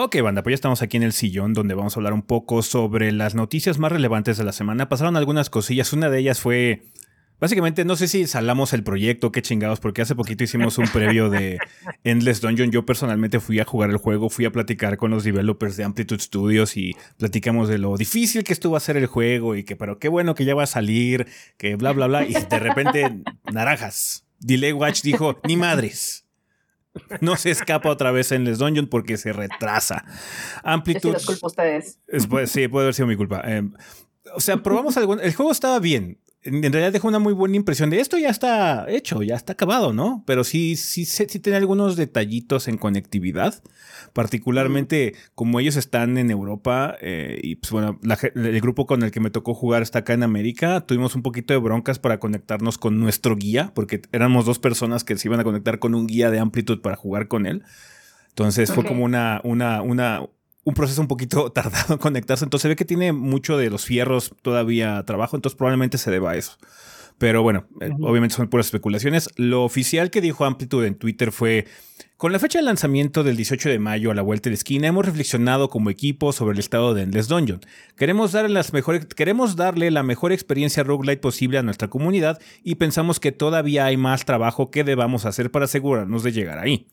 Ok, 0.09 0.23
banda, 0.23 0.41
pues 0.41 0.53
ya 0.53 0.55
estamos 0.55 0.81
aquí 0.81 0.97
en 0.97 1.03
el 1.03 1.13
sillón 1.13 1.53
donde 1.53 1.75
vamos 1.75 1.95
a 1.95 1.99
hablar 1.99 2.13
un 2.13 2.23
poco 2.23 2.63
sobre 2.63 3.11
las 3.11 3.35
noticias 3.35 3.77
más 3.77 3.91
relevantes 3.91 4.39
de 4.39 4.43
la 4.43 4.53
semana. 4.53 4.89
Pasaron 4.89 5.15
algunas 5.15 5.51
cosillas, 5.51 5.93
una 5.93 6.09
de 6.09 6.17
ellas 6.17 6.39
fue... 6.39 6.81
Básicamente, 7.39 7.85
no 7.85 7.95
sé 7.95 8.07
si 8.07 8.25
salamos 8.25 8.73
el 8.73 8.83
proyecto, 8.83 9.31
qué 9.31 9.43
chingados, 9.43 9.79
porque 9.79 10.01
hace 10.01 10.15
poquito 10.15 10.43
hicimos 10.43 10.79
un 10.79 10.87
previo 10.87 11.29
de 11.29 11.59
Endless 12.03 12.41
Dungeon. 12.41 12.71
Yo 12.71 12.87
personalmente 12.87 13.39
fui 13.39 13.59
a 13.59 13.65
jugar 13.65 13.91
el 13.91 13.97
juego, 13.97 14.31
fui 14.31 14.45
a 14.45 14.51
platicar 14.51 14.97
con 14.97 15.11
los 15.11 15.23
developers 15.23 15.77
de 15.77 15.83
Amplitude 15.83 16.21
Studios 16.21 16.75
y 16.75 16.95
platicamos 17.17 17.69
de 17.69 17.77
lo 17.77 17.95
difícil 17.95 18.43
que 18.43 18.53
estuvo 18.53 18.77
hacer 18.77 18.97
el 18.97 19.05
juego 19.05 19.55
y 19.55 19.63
que, 19.63 19.75
pero 19.75 19.99
qué 19.99 20.07
bueno 20.07 20.33
que 20.33 20.43
ya 20.43 20.55
va 20.55 20.63
a 20.63 20.65
salir, 20.65 21.27
que 21.59 21.75
bla, 21.75 21.91
bla, 21.91 22.07
bla. 22.07 22.25
Y 22.25 22.33
de 22.33 22.57
repente, 22.57 23.21
naranjas. 23.53 24.25
Delay 24.39 24.73
Watch 24.73 25.03
dijo, 25.03 25.39
ni 25.47 25.55
madres. 25.55 26.25
No 27.21 27.35
se 27.37 27.51
escapa 27.51 27.89
otra 27.89 28.11
vez 28.11 28.31
en 28.31 28.43
Les 28.43 28.57
Dungeon 28.57 28.87
porque 28.87 29.17
se 29.17 29.31
retrasa. 29.31 30.05
Amplitud. 30.63 31.15
Sí, 31.17 31.25
culpa 31.25 31.47
ustedes. 31.47 31.99
sí, 32.45 32.67
puede 32.67 32.85
haber 32.85 32.93
sido 32.93 33.07
mi 33.07 33.15
culpa. 33.15 33.41
Em, 33.45 33.73
o 34.35 34.39
sea, 34.39 34.57
probamos. 34.57 34.97
El 34.97 35.33
juego 35.33 35.51
estaba 35.51 35.79
bien 35.79 36.19
en 36.41 36.71
realidad 36.71 36.93
dejó 36.93 37.07
una 37.07 37.19
muy 37.19 37.33
buena 37.33 37.57
impresión 37.57 37.89
de 37.89 37.99
esto 37.99 38.17
ya 38.17 38.29
está 38.29 38.89
hecho, 38.89 39.21
ya 39.23 39.35
está 39.35 39.53
acabado, 39.53 39.93
¿no? 39.93 40.23
Pero 40.25 40.43
sí, 40.43 40.75
sí, 40.77 41.05
sí, 41.05 41.25
tiene 41.27 41.57
algunos 41.57 41.97
detallitos 41.97 42.67
en 42.67 42.77
conectividad, 42.77 43.61
particularmente 44.13 45.15
como 45.35 45.59
ellos 45.59 45.75
están 45.75 46.17
en 46.17 46.31
Europa 46.31 46.95
eh, 47.01 47.39
y 47.41 47.55
pues 47.55 47.71
bueno, 47.71 47.99
el 48.35 48.61
grupo 48.61 48.85
con 48.85 49.03
el 49.03 49.11
que 49.11 49.19
me 49.19 49.29
tocó 49.29 49.53
jugar 49.53 49.81
está 49.81 49.99
acá 49.99 50.13
en 50.13 50.23
América, 50.23 50.81
tuvimos 50.81 51.15
un 51.15 51.21
poquito 51.21 51.53
de 51.53 51.59
broncas 51.59 51.99
para 51.99 52.19
conectarnos 52.19 52.77
con 52.77 52.99
nuestro 52.99 53.35
guía, 53.35 53.71
porque 53.73 54.01
éramos 54.11 54.45
dos 54.45 54.59
personas 54.59 55.03
que 55.03 55.17
se 55.17 55.27
iban 55.27 55.39
a 55.39 55.43
conectar 55.43 55.79
con 55.79 55.95
un 55.95 56.07
guía 56.07 56.31
de 56.31 56.39
amplitud 56.39 56.81
para 56.81 56.95
jugar 56.95 57.27
con 57.27 57.45
él. 57.45 57.63
Entonces 58.29 58.71
fue 58.71 58.85
como 58.85 59.03
una, 59.03 59.41
una, 59.43 59.81
una, 59.81 60.21
un 60.63 60.73
proceso 60.73 61.01
un 61.01 61.07
poquito 61.07 61.51
tardado 61.53 61.93
en 61.93 61.99
conectarse. 61.99 62.45
Entonces 62.45 62.63
se 62.63 62.67
ve 62.69 62.75
que 62.75 62.85
tiene 62.85 63.11
mucho 63.11 63.57
de 63.57 63.69
los 63.69 63.85
fierros 63.85 64.33
todavía 64.41 65.03
trabajo, 65.05 65.35
entonces 65.35 65.57
probablemente 65.57 65.97
se 65.97 66.11
deba 66.11 66.31
a 66.31 66.35
eso. 66.37 66.57
Pero 67.19 67.43
bueno, 67.43 67.65
eh, 67.81 67.91
obviamente 68.01 68.35
son 68.35 68.47
puras 68.47 68.67
especulaciones. 68.67 69.29
Lo 69.35 69.63
oficial 69.63 70.09
que 70.09 70.21
dijo 70.21 70.45
Amplitude 70.45 70.87
en 70.87 70.95
Twitter 70.95 71.33
fue, 71.33 71.67
con 72.15 72.31
la 72.31 72.39
fecha 72.39 72.59
de 72.59 72.63
lanzamiento 72.63 73.23
del 73.23 73.35
18 73.35 73.69
de 73.69 73.77
mayo 73.77 74.09
a 74.09 74.15
la 74.15 74.21
vuelta 74.21 74.45
de 74.45 74.51
la 74.51 74.55
esquina, 74.55 74.87
hemos 74.87 75.05
reflexionado 75.05 75.69
como 75.69 75.89
equipo 75.89 76.31
sobre 76.31 76.53
el 76.53 76.59
estado 76.59 76.93
de 76.93 77.03
Endless 77.03 77.27
Dungeon. 77.27 77.59
Queremos 77.97 78.31
darle, 78.31 78.49
las 78.49 78.71
mejores, 78.71 79.05
queremos 79.05 79.57
darle 79.57 79.91
la 79.91 80.01
mejor 80.01 80.31
experiencia 80.31 80.83
roguelite 80.83 81.21
posible 81.21 81.57
a 81.57 81.63
nuestra 81.63 81.89
comunidad 81.89 82.39
y 82.63 82.75
pensamos 82.75 83.19
que 83.19 83.33
todavía 83.33 83.85
hay 83.85 83.97
más 83.97 84.23
trabajo 84.23 84.71
que 84.71 84.85
debamos 84.85 85.25
hacer 85.25 85.51
para 85.51 85.65
asegurarnos 85.65 86.23
de 86.23 86.31
llegar 86.31 86.57
ahí. 86.57 86.87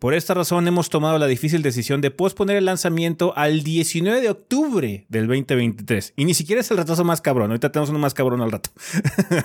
Por 0.00 0.14
esta 0.14 0.32
razón 0.32 0.66
hemos 0.66 0.88
tomado 0.88 1.18
la 1.18 1.26
difícil 1.26 1.60
decisión 1.60 2.00
de 2.00 2.10
posponer 2.10 2.56
el 2.56 2.64
lanzamiento 2.64 3.34
al 3.36 3.62
19 3.62 4.22
de 4.22 4.30
octubre 4.30 5.04
del 5.10 5.26
2023. 5.26 6.14
Y 6.16 6.24
ni 6.24 6.32
siquiera 6.32 6.62
es 6.62 6.70
el 6.70 6.78
retraso 6.78 7.04
más 7.04 7.20
cabrón. 7.20 7.50
Ahorita 7.50 7.70
tenemos 7.70 7.90
uno 7.90 7.98
más 7.98 8.14
cabrón 8.14 8.40
al 8.40 8.50
rato. 8.50 8.70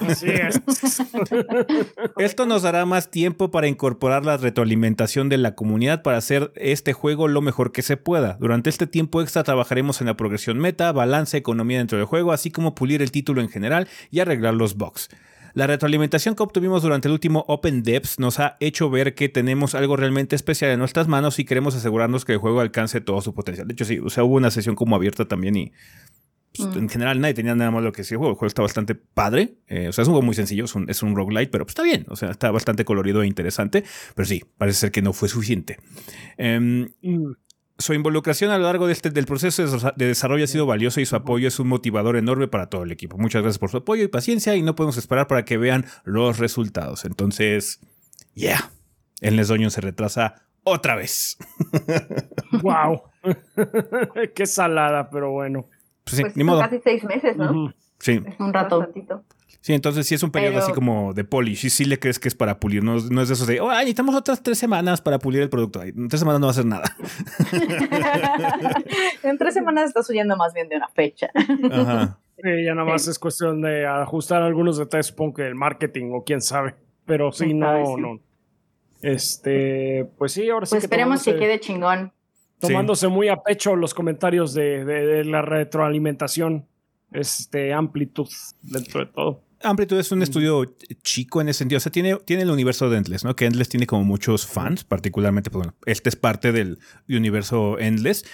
Así 0.08 0.28
es. 0.30 0.62
Esto 2.18 2.46
nos 2.46 2.62
dará 2.62 2.86
más 2.86 3.12
tiempo 3.12 3.52
para 3.52 3.68
incorporar 3.68 4.24
la 4.24 4.38
retroalimentación 4.38 5.28
de 5.28 5.40
la 5.40 5.56
comunidad 5.56 6.04
para 6.04 6.16
hacer 6.16 6.54
este 6.56 6.94
juego 6.94 7.28
lo 7.28 7.42
mejor 7.42 7.74
que 7.74 7.82
se 7.82 7.98
pueda. 7.98 8.38
Durante 8.40 8.70
este 8.70 8.88
tiempo 8.88 9.22
extra 9.22 9.44
trabajaremos 9.44 10.00
en 10.00 10.08
la 10.08 10.16
progresión 10.16 10.58
meta, 10.58 10.94
balance, 10.94 11.36
economía 11.36 11.80
dentro 11.80 11.98
del 11.98 12.08
juego, 12.08 12.32
así 12.32 12.50
como 12.50 12.76
pulir 12.76 13.02
el 13.02 13.12
título 13.12 13.42
en 13.42 13.50
general 13.50 13.90
y 14.10 14.22
arreglar 14.22 14.54
los 14.54 14.78
bugs. 14.78 15.10
La 15.56 15.68
retroalimentación 15.68 16.36
que 16.36 16.44
obtuvimos 16.44 16.84
durante 16.84 17.08
el 17.08 17.14
último 17.14 17.46
Open 17.48 17.82
Depths 17.82 18.20
nos 18.20 18.42
ha 18.42 18.58
hecho 18.60 18.90
ver 18.90 19.16
que 19.16 19.30
tenemos 19.30 19.74
algo 19.74 19.96
realmente 19.96 20.36
especial 20.36 20.72
en 20.72 20.80
nuestras 20.80 21.08
manos 21.08 21.40
y 21.40 21.46
queremos 21.46 21.76
asegurarnos 21.76 22.26
que 22.26 22.34
el 22.34 22.40
juego 22.40 22.60
alcance 22.60 23.00
todo 23.00 23.22
su 23.22 23.34
potencial. 23.34 23.66
De 23.66 23.72
hecho, 23.72 23.86
sí, 23.86 24.00
o 24.00 24.10
sea, 24.10 24.26
hubo 24.26 24.36
una 24.36 24.52
sesión 24.52 24.76
como 24.76 24.98
abierta 24.98 25.26
también 25.26 25.56
y 25.56 25.72
pues, 26.58 26.70
mm. 26.76 26.78
en 26.78 26.90
general 26.90 27.22
nadie 27.22 27.36
tenía 27.36 27.56
nada 27.56 27.72
más 27.72 27.84
lo 27.84 27.94
que 27.94 28.02
decir. 28.02 28.16
El 28.16 28.20
juego, 28.20 28.34
el 28.34 28.38
juego 28.38 28.48
está 28.48 28.62
bastante 28.64 28.96
padre. 28.96 29.56
Eh, 29.68 29.88
o 29.88 29.94
sea, 29.94 30.02
es 30.02 30.08
un 30.10 30.16
juego 30.16 30.26
muy 30.26 30.36
sencillo, 30.36 30.66
es 30.66 30.76
un, 30.76 30.90
es 30.90 31.02
un 31.04 31.16
roguelite, 31.16 31.52
pero 31.52 31.66
pues, 31.66 31.72
está 31.72 31.84
bien. 31.84 32.06
O 32.10 32.18
sea, 32.18 32.32
está 32.32 32.52
bastante 32.52 32.84
colorido 32.84 33.24
e 33.24 33.28
interesante. 33.28 33.86
Pero 34.14 34.26
sí, 34.26 34.44
parece 34.58 34.80
ser 34.80 34.92
que 34.92 35.02
no 35.02 35.14
fue 35.14 35.30
suficiente. 35.30 35.78
Em, 36.38 36.90
mm. 37.02 37.32
Su 37.78 37.94
involucración 37.94 38.52
a 38.52 38.58
lo 38.58 38.64
largo 38.66 38.88
de 38.88 38.94
este, 38.94 39.10
del 39.10 39.26
proceso 39.26 39.64
de 39.96 40.08
desarrollo 40.08 40.46
ha 40.46 40.48
sido 40.48 40.66
valioso 40.66 41.02
y 41.02 41.06
su 41.06 41.16
apoyo 41.16 41.48
es 41.48 41.60
un 41.60 41.68
motivador 41.68 42.16
enorme 42.16 42.48
para 42.48 42.68
todo 42.70 42.84
el 42.84 42.92
equipo. 42.92 43.18
Muchas 43.18 43.42
gracias 43.42 43.60
por 43.60 43.70
su 43.70 43.78
apoyo 43.78 44.04
y 44.04 44.08
paciencia 44.08 44.56
y 44.56 44.62
no 44.62 44.76
podemos 44.76 44.98
esperar 44.98 45.28
para 45.28 45.44
que 45.44 45.58
vean 45.58 45.86
los 46.04 46.40
resultados. 46.40 47.06
Entonces, 47.06 47.82
yeah, 48.34 48.72
el 49.22 49.36
Nesdoño 49.36 49.70
se 49.70 49.82
retrasa 49.82 50.46
otra 50.64 50.96
vez. 50.96 51.38
¡Wow! 52.62 53.04
Qué 54.36 54.46
salada, 54.46 55.10
pero 55.10 55.32
bueno. 55.32 55.68
Pues, 56.04 56.22
pues 56.22 56.38
ni 56.38 56.46
casi 56.46 56.80
seis 56.84 57.04
meses, 57.04 57.36
¿no? 57.36 57.74
Sí. 58.00 58.22
Es 58.26 58.40
un 58.40 58.54
rato. 58.54 58.88
Sí, 59.66 59.74
entonces 59.74 60.06
sí 60.06 60.14
es 60.14 60.22
un 60.22 60.30
periodo 60.30 60.60
así 60.60 60.72
como 60.74 61.12
de 61.16 61.24
polish. 61.24 61.66
Y 61.66 61.72
sí 61.72 61.86
le 61.86 61.98
crees 61.98 62.20
que 62.20 62.28
es 62.28 62.36
para 62.36 62.60
pulir. 62.60 62.84
No, 62.84 63.00
no 63.00 63.22
es 63.24 63.30
de 63.30 63.34
esos 63.34 63.48
de, 63.48 63.60
oh, 63.60 63.72
necesitamos 63.72 64.14
otras 64.14 64.44
tres 64.44 64.60
semanas 64.60 65.02
para 65.02 65.18
pulir 65.18 65.42
el 65.42 65.50
producto. 65.50 65.82
En 65.82 66.08
tres 66.08 66.20
semanas 66.20 66.40
no 66.40 66.46
va 66.46 66.50
a 66.50 66.52
hacer 66.52 66.68
nada. 66.68 66.96
en 69.24 69.40
tres 69.40 69.56
semanas 69.56 69.88
estás 69.88 70.08
huyendo 70.08 70.38
más 70.38 70.54
bien 70.54 70.70
de 70.70 70.76
una 70.76 70.88
fecha. 70.90 71.32
Ajá. 71.72 72.20
ya 72.44 72.76
nada 72.76 72.86
más 72.88 73.08
es 73.08 73.18
cuestión 73.18 73.64
de 73.64 73.88
ajustar 73.88 74.44
algunos 74.44 74.78
detalles, 74.78 75.08
supongo 75.08 75.34
que 75.34 75.48
el 75.48 75.56
marketing 75.56 76.12
o 76.14 76.24
quién 76.24 76.42
sabe. 76.42 76.76
Pero 77.08 77.32
sí, 77.32 77.56
no, 77.56 77.98
no. 77.98 78.20
Este, 79.02 80.08
pues 80.20 80.34
sí, 80.34 80.48
ahora 80.48 80.68
sí. 80.68 80.76
Pues 80.76 80.84
esperemos 80.84 81.24
que 81.24 81.38
quede 81.38 81.60
chingón 81.60 82.14
tomándose 82.60 83.08
muy 83.08 83.30
a 83.30 83.38
pecho 83.38 83.76
los 83.76 83.96
comentarios 83.96 84.54
de, 84.54 85.24
la 85.26 85.42
retroalimentación, 85.42 86.68
este, 87.12 87.74
Amplitud, 87.74 88.30
dentro 88.62 89.00
de 89.00 89.08
todo. 89.08 89.45
Amplitud 89.66 90.00
es 90.00 90.12
un 90.12 90.20
mm. 90.20 90.24
estudio 90.24 90.76
chico 91.04 91.42
en 91.42 91.50
ese 91.50 91.60
sentido. 91.60 91.78
O 91.78 91.82
sea, 91.82 91.92
tiene, 91.92 92.16
tiene 92.26 92.44
el 92.44 92.52
universo 92.52 92.90
de 92.90 92.98
Endless, 92.98 93.24
¿no? 93.24 93.36
Que 93.36 93.46
Endless 93.46 93.70
tiene 93.70 93.88
como 93.88 94.04
muchos 94.04 94.46
fans, 94.46 94.84
particularmente, 94.84 95.50
pues 95.50 95.66
bueno, 95.66 95.78
este 95.86 96.10
es 96.10 96.16
parte 96.16 96.52
del 96.52 96.80
universo 97.08 97.80
Endless 97.80 98.26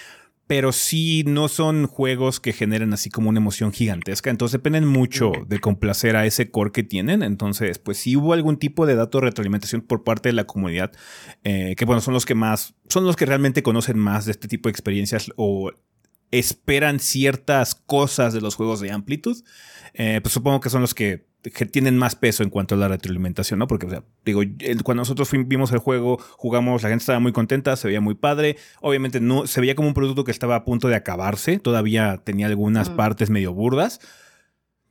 pero 0.52 0.72
sí 0.72 1.24
no 1.26 1.48
son 1.48 1.86
juegos 1.86 2.38
que 2.38 2.52
generen 2.52 2.92
así 2.92 3.08
como 3.08 3.30
una 3.30 3.38
emoción 3.38 3.72
gigantesca. 3.72 4.28
Entonces 4.28 4.52
dependen 4.52 4.86
mucho 4.86 5.32
de 5.46 5.60
complacer 5.60 6.14
a 6.14 6.26
ese 6.26 6.50
core 6.50 6.72
que 6.72 6.82
tienen. 6.82 7.22
Entonces, 7.22 7.78
pues 7.78 7.96
si 7.96 8.16
hubo 8.16 8.34
algún 8.34 8.58
tipo 8.58 8.84
de 8.84 8.94
dato 8.94 9.18
de 9.18 9.26
retroalimentación 9.26 9.80
por 9.80 10.04
parte 10.04 10.28
de 10.28 10.34
la 10.34 10.44
comunidad, 10.44 10.92
eh, 11.44 11.74
que 11.76 11.86
bueno, 11.86 12.02
son 12.02 12.12
los 12.12 12.26
que 12.26 12.34
más, 12.34 12.74
son 12.88 13.06
los 13.06 13.16
que 13.16 13.24
realmente 13.24 13.62
conocen 13.62 13.98
más 13.98 14.26
de 14.26 14.32
este 14.32 14.46
tipo 14.46 14.68
de 14.68 14.72
experiencias 14.72 15.32
o 15.36 15.72
esperan 16.32 16.98
ciertas 16.98 17.76
cosas 17.76 18.34
de 18.34 18.40
los 18.40 18.56
juegos 18.56 18.80
de 18.80 18.90
amplitud, 18.90 19.44
eh, 19.94 20.18
pues 20.22 20.34
supongo 20.34 20.60
que 20.60 20.70
son 20.70 20.80
los 20.80 20.94
que 20.94 21.30
que 21.50 21.66
tienen 21.66 21.98
más 21.98 22.14
peso 22.14 22.42
en 22.42 22.50
cuanto 22.50 22.74
a 22.74 22.78
la 22.78 22.88
retroalimentación, 22.88 23.58
¿no? 23.58 23.66
Porque, 23.66 23.86
o 23.86 23.90
sea, 23.90 24.04
digo, 24.24 24.42
cuando 24.84 25.00
nosotros 25.00 25.28
vimos 25.46 25.72
el 25.72 25.78
juego, 25.78 26.18
jugamos, 26.36 26.82
la 26.82 26.88
gente 26.88 27.02
estaba 27.02 27.18
muy 27.18 27.32
contenta, 27.32 27.74
se 27.76 27.88
veía 27.88 28.00
muy 28.00 28.14
padre. 28.14 28.56
Obviamente 28.80 29.20
no, 29.20 29.46
se 29.46 29.60
veía 29.60 29.74
como 29.74 29.88
un 29.88 29.94
producto 29.94 30.24
que 30.24 30.30
estaba 30.30 30.54
a 30.54 30.64
punto 30.64 30.88
de 30.88 30.94
acabarse, 30.94 31.58
todavía 31.58 32.22
tenía 32.24 32.46
algunas 32.46 32.90
partes 32.90 33.30
medio 33.30 33.52
burdas. 33.52 34.00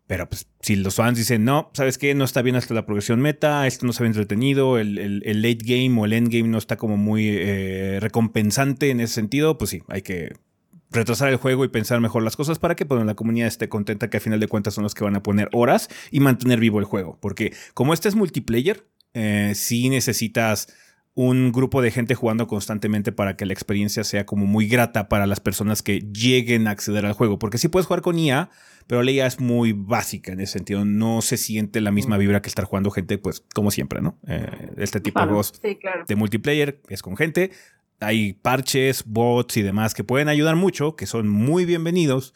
Pero 0.07 0.27
pues, 0.27 0.47
si 0.59 0.75
los 0.75 0.95
fans 0.95 1.17
dicen, 1.17 1.45
no, 1.45 1.71
¿sabes 1.73 1.97
qué? 1.97 2.13
No 2.15 2.25
está 2.25 2.41
bien 2.41 2.57
hasta 2.57 2.73
la 2.73 2.85
progresión 2.85 3.21
meta, 3.21 3.65
esto 3.65 3.85
no 3.85 3.93
se 3.93 4.03
ve 4.03 4.07
entretenido, 4.07 4.77
el, 4.77 4.97
el, 4.97 5.41
late 5.41 5.59
game 5.61 5.97
o 5.97 6.03
el 6.03 6.11
end 6.11 6.27
game 6.29 6.49
no 6.49 6.57
está 6.57 6.75
como 6.75 6.97
muy 6.97 7.29
eh, 7.29 7.97
recompensante 8.01 8.89
en 8.89 8.99
ese 8.99 9.13
sentido, 9.13 9.57
pues 9.57 9.69
sí, 9.69 9.83
hay 9.87 10.01
que 10.01 10.33
retrasar 10.91 11.29
el 11.29 11.37
juego 11.37 11.65
y 11.65 11.69
pensar 11.69 11.99
mejor 11.99 12.23
las 12.23 12.35
cosas 12.35 12.59
para 12.59 12.75
que 12.75 12.85
pues, 12.85 13.03
la 13.03 13.15
comunidad 13.15 13.47
esté 13.47 13.69
contenta 13.69 14.09
que 14.09 14.17
a 14.17 14.19
final 14.19 14.39
de 14.39 14.47
cuentas 14.47 14.73
son 14.73 14.83
los 14.83 14.93
que 14.93 15.03
van 15.03 15.15
a 15.15 15.23
poner 15.23 15.49
horas 15.53 15.89
y 16.11 16.19
mantener 16.19 16.59
vivo 16.59 16.79
el 16.79 16.85
juego. 16.85 17.17
Porque 17.21 17.53
como 17.73 17.93
este 17.93 18.09
es 18.09 18.15
multiplayer, 18.15 18.85
eh, 19.13 19.53
sí 19.55 19.89
necesitas 19.89 20.67
un 21.13 21.51
grupo 21.51 21.81
de 21.81 21.91
gente 21.91 22.15
jugando 22.15 22.47
constantemente 22.47 23.11
para 23.11 23.35
que 23.35 23.45
la 23.45 23.51
experiencia 23.51 24.03
sea 24.03 24.25
como 24.25 24.45
muy 24.45 24.67
grata 24.67 25.09
para 25.09 25.27
las 25.27 25.41
personas 25.41 25.81
que 25.81 25.99
lleguen 25.99 26.67
a 26.67 26.71
acceder 26.71 27.05
al 27.05 27.13
juego. 27.13 27.37
Porque 27.37 27.57
sí 27.57 27.67
puedes 27.67 27.85
jugar 27.85 28.01
con 28.01 28.17
IA, 28.17 28.49
pero 28.87 29.03
la 29.03 29.11
IA 29.11 29.27
es 29.27 29.39
muy 29.39 29.73
básica 29.73 30.31
en 30.31 30.39
ese 30.39 30.53
sentido. 30.53 30.85
No 30.85 31.21
se 31.21 31.37
siente 31.37 31.81
la 31.81 31.91
misma 31.91 32.17
vibra 32.17 32.41
que 32.41 32.47
estar 32.47 32.65
jugando 32.65 32.91
gente, 32.91 33.17
pues 33.17 33.43
como 33.53 33.71
siempre, 33.71 34.01
¿no? 34.01 34.17
Eh, 34.27 34.71
este 34.77 35.01
tipo 35.01 35.19
de 35.19 35.25
juegos 35.27 35.61
de 36.07 36.15
multiplayer 36.15 36.81
es 36.87 37.01
con 37.01 37.17
gente 37.17 37.51
hay 38.01 38.33
parches, 38.33 39.03
bots 39.05 39.57
y 39.57 39.61
demás 39.61 39.93
que 39.93 40.03
pueden 40.03 40.27
ayudar 40.27 40.55
mucho, 40.55 40.95
que 40.95 41.05
son 41.05 41.29
muy 41.29 41.65
bienvenidos, 41.65 42.33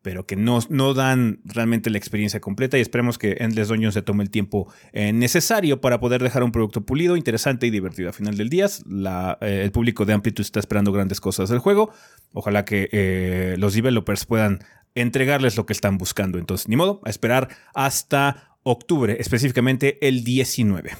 pero 0.00 0.26
que 0.26 0.34
no, 0.36 0.58
no 0.68 0.94
dan 0.94 1.40
realmente 1.44 1.90
la 1.90 1.98
experiencia 1.98 2.40
completa 2.40 2.76
y 2.76 2.80
esperemos 2.80 3.18
que 3.18 3.36
Endless 3.38 3.68
Dungeon 3.68 3.92
se 3.92 4.02
tome 4.02 4.24
el 4.24 4.30
tiempo 4.30 4.72
eh, 4.92 5.12
necesario 5.12 5.80
para 5.80 6.00
poder 6.00 6.22
dejar 6.22 6.42
un 6.42 6.50
producto 6.50 6.84
pulido, 6.84 7.16
interesante 7.16 7.66
y 7.66 7.70
divertido. 7.70 8.10
A 8.10 8.12
final 8.12 8.36
del 8.36 8.48
día, 8.48 8.66
eh, 8.66 9.60
el 9.62 9.70
público 9.70 10.04
de 10.04 10.14
Amplitude 10.14 10.46
está 10.46 10.58
esperando 10.58 10.90
grandes 10.92 11.20
cosas 11.20 11.50
del 11.50 11.60
juego. 11.60 11.92
Ojalá 12.32 12.64
que 12.64 12.88
eh, 12.90 13.54
los 13.58 13.74
developers 13.74 14.24
puedan 14.24 14.64
entregarles 14.94 15.56
lo 15.56 15.66
que 15.66 15.72
están 15.72 15.98
buscando. 15.98 16.38
Entonces, 16.38 16.68
ni 16.68 16.76
modo, 16.76 17.00
a 17.04 17.10
esperar 17.10 17.48
hasta 17.74 18.58
octubre, 18.64 19.16
específicamente 19.20 19.98
el 20.06 20.24
19. 20.24 20.90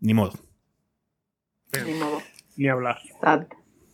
Ni 0.00 0.14
modo. 0.14 0.32
Ni 1.86 1.94
modo. 1.94 2.21
Ni 2.62 2.68
hablar. 2.68 2.98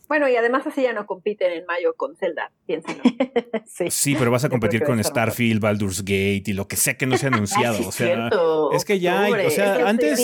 Bueno, 0.07 0.29
y 0.29 0.35
además 0.35 0.65
así 0.67 0.83
ya 0.83 0.93
no 0.93 1.07
compiten 1.07 1.51
en 1.51 1.65
mayo 1.65 1.95
con 1.95 2.15
Zelda, 2.15 2.51
piénsenlo. 2.67 3.01
sí. 3.89 4.15
pero 4.17 4.29
vas 4.29 4.43
a 4.43 4.49
competir 4.49 4.83
con 4.83 5.03
Starfield, 5.03 5.59
Baldur's 5.59 6.01
Gate 6.01 6.43
y 6.45 6.53
lo 6.53 6.67
que 6.67 6.75
sea 6.75 6.95
que 6.95 7.07
no 7.07 7.17
se 7.17 7.25
ha 7.25 7.29
anunciado. 7.33 7.87
o 7.87 7.91
sea, 7.91 8.29
es 8.73 8.85
que 8.85 8.99
ya 8.99 9.23
hay, 9.23 9.47
o 9.47 9.49
sea, 9.49 9.87
antes... 9.87 10.19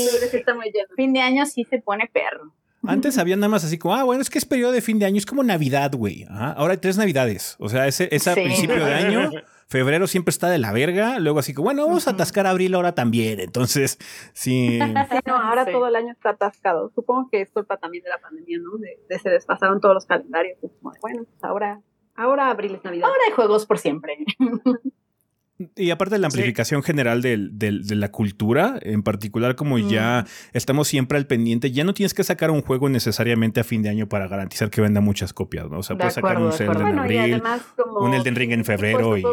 fin 0.96 1.14
de 1.14 1.22
año 1.22 1.46
sí 1.48 1.66
se 1.68 1.80
pone 1.80 2.08
perro. 2.14 2.54
Antes 2.84 3.18
había 3.18 3.36
nada 3.36 3.50
más 3.50 3.64
así 3.64 3.80
como, 3.80 3.96
ah, 3.96 4.04
bueno, 4.04 4.22
es 4.22 4.30
que 4.30 4.38
es 4.38 4.46
periodo 4.46 4.72
de 4.72 4.82
fin 4.82 5.00
de 5.00 5.08
año, 5.08 5.18
es 5.18 5.26
como 5.26 5.42
Navidad, 5.44 5.92
güey. 5.96 6.28
Ahora 6.30 6.74
hay 6.74 6.78
tres 6.78 6.98
Navidades. 6.98 7.56
O 7.58 7.68
sea, 7.68 7.88
ese, 7.88 8.10
es 8.12 8.28
a 8.28 8.36
principio 8.36 8.86
de 8.86 8.94
año 8.94 9.32
febrero 9.68 10.08
siempre 10.08 10.30
está 10.30 10.50
de 10.50 10.58
la 10.58 10.72
verga, 10.72 11.20
luego 11.20 11.40
así 11.40 11.54
que, 11.54 11.62
bueno, 11.62 11.86
vamos 11.86 12.08
a 12.08 12.12
atascar 12.12 12.48
abril 12.48 12.76
ahora 12.76 12.94
también, 12.94 13.40
entonces, 13.40 13.98
sí. 14.34 14.80
sí 14.80 14.94
no, 15.26 15.36
ahora 15.36 15.66
todo 15.66 15.88
el 15.88 15.96
año 15.96 16.12
está 16.12 16.32
atascado. 16.32 16.92
Supongo 16.94 17.30
que 17.30 17.42
es 17.42 17.52
culpa 17.52 17.78
también 17.78 18.04
de 18.04 18.10
la 18.10 18.20
pandemia, 18.20 18.60
¿no? 18.60 18.78
De, 18.78 19.20
se 19.20 19.30
despasaron 19.30 19.80
todos 19.82 19.96
los 19.96 20.06
calendarios. 20.06 20.58
bueno, 20.82 21.00
pues 21.02 21.44
ahora, 21.44 21.82
ahora 22.16 22.50
abril 22.50 22.76
es 22.76 22.84
Navidad. 22.84 23.08
Ahora 23.08 23.22
hay 23.28 23.34
juegos 23.34 23.66
por 23.66 23.80
siempre. 23.80 24.18
Y 25.76 25.90
aparte 25.92 26.16
de 26.16 26.20
la 26.20 26.28
amplificación 26.28 26.84
general 26.84 27.22
de 27.22 27.96
la 27.96 28.12
cultura, 28.12 28.78
en 28.82 29.04
particular 29.04 29.56
como 29.56 29.78
ya 29.78 30.26
estamos 30.52 30.88
siempre 30.88 31.18
al 31.18 31.28
pendiente, 31.28 31.72
ya 31.72 31.84
no 31.84 31.94
tienes 31.94 32.14
que 32.14 32.24
sacar 32.24 32.52
un 32.52 32.62
juego 32.62 32.90
necesariamente 32.90 33.62
a 33.62 33.64
fin 33.64 33.82
de 33.82 33.90
año 33.90 34.10
para 34.10 34.28
garantizar 34.28 34.70
que 34.70 34.82
venda 34.82 35.00
muchas 35.00 35.32
copias, 35.34 35.70
¿no? 35.70 35.80
O 35.80 35.84
sea, 35.84 35.96
puedes 35.96 36.14
sacar 36.14 36.42
un 36.42 36.52
Zelda 36.52 36.90
en 36.90 37.00
abril, 37.00 37.44
un 38.00 38.14
Elden 38.14 38.36
Ring 38.36 38.52
en 38.52 38.66
febrero 38.66 39.18
y... 39.18 39.24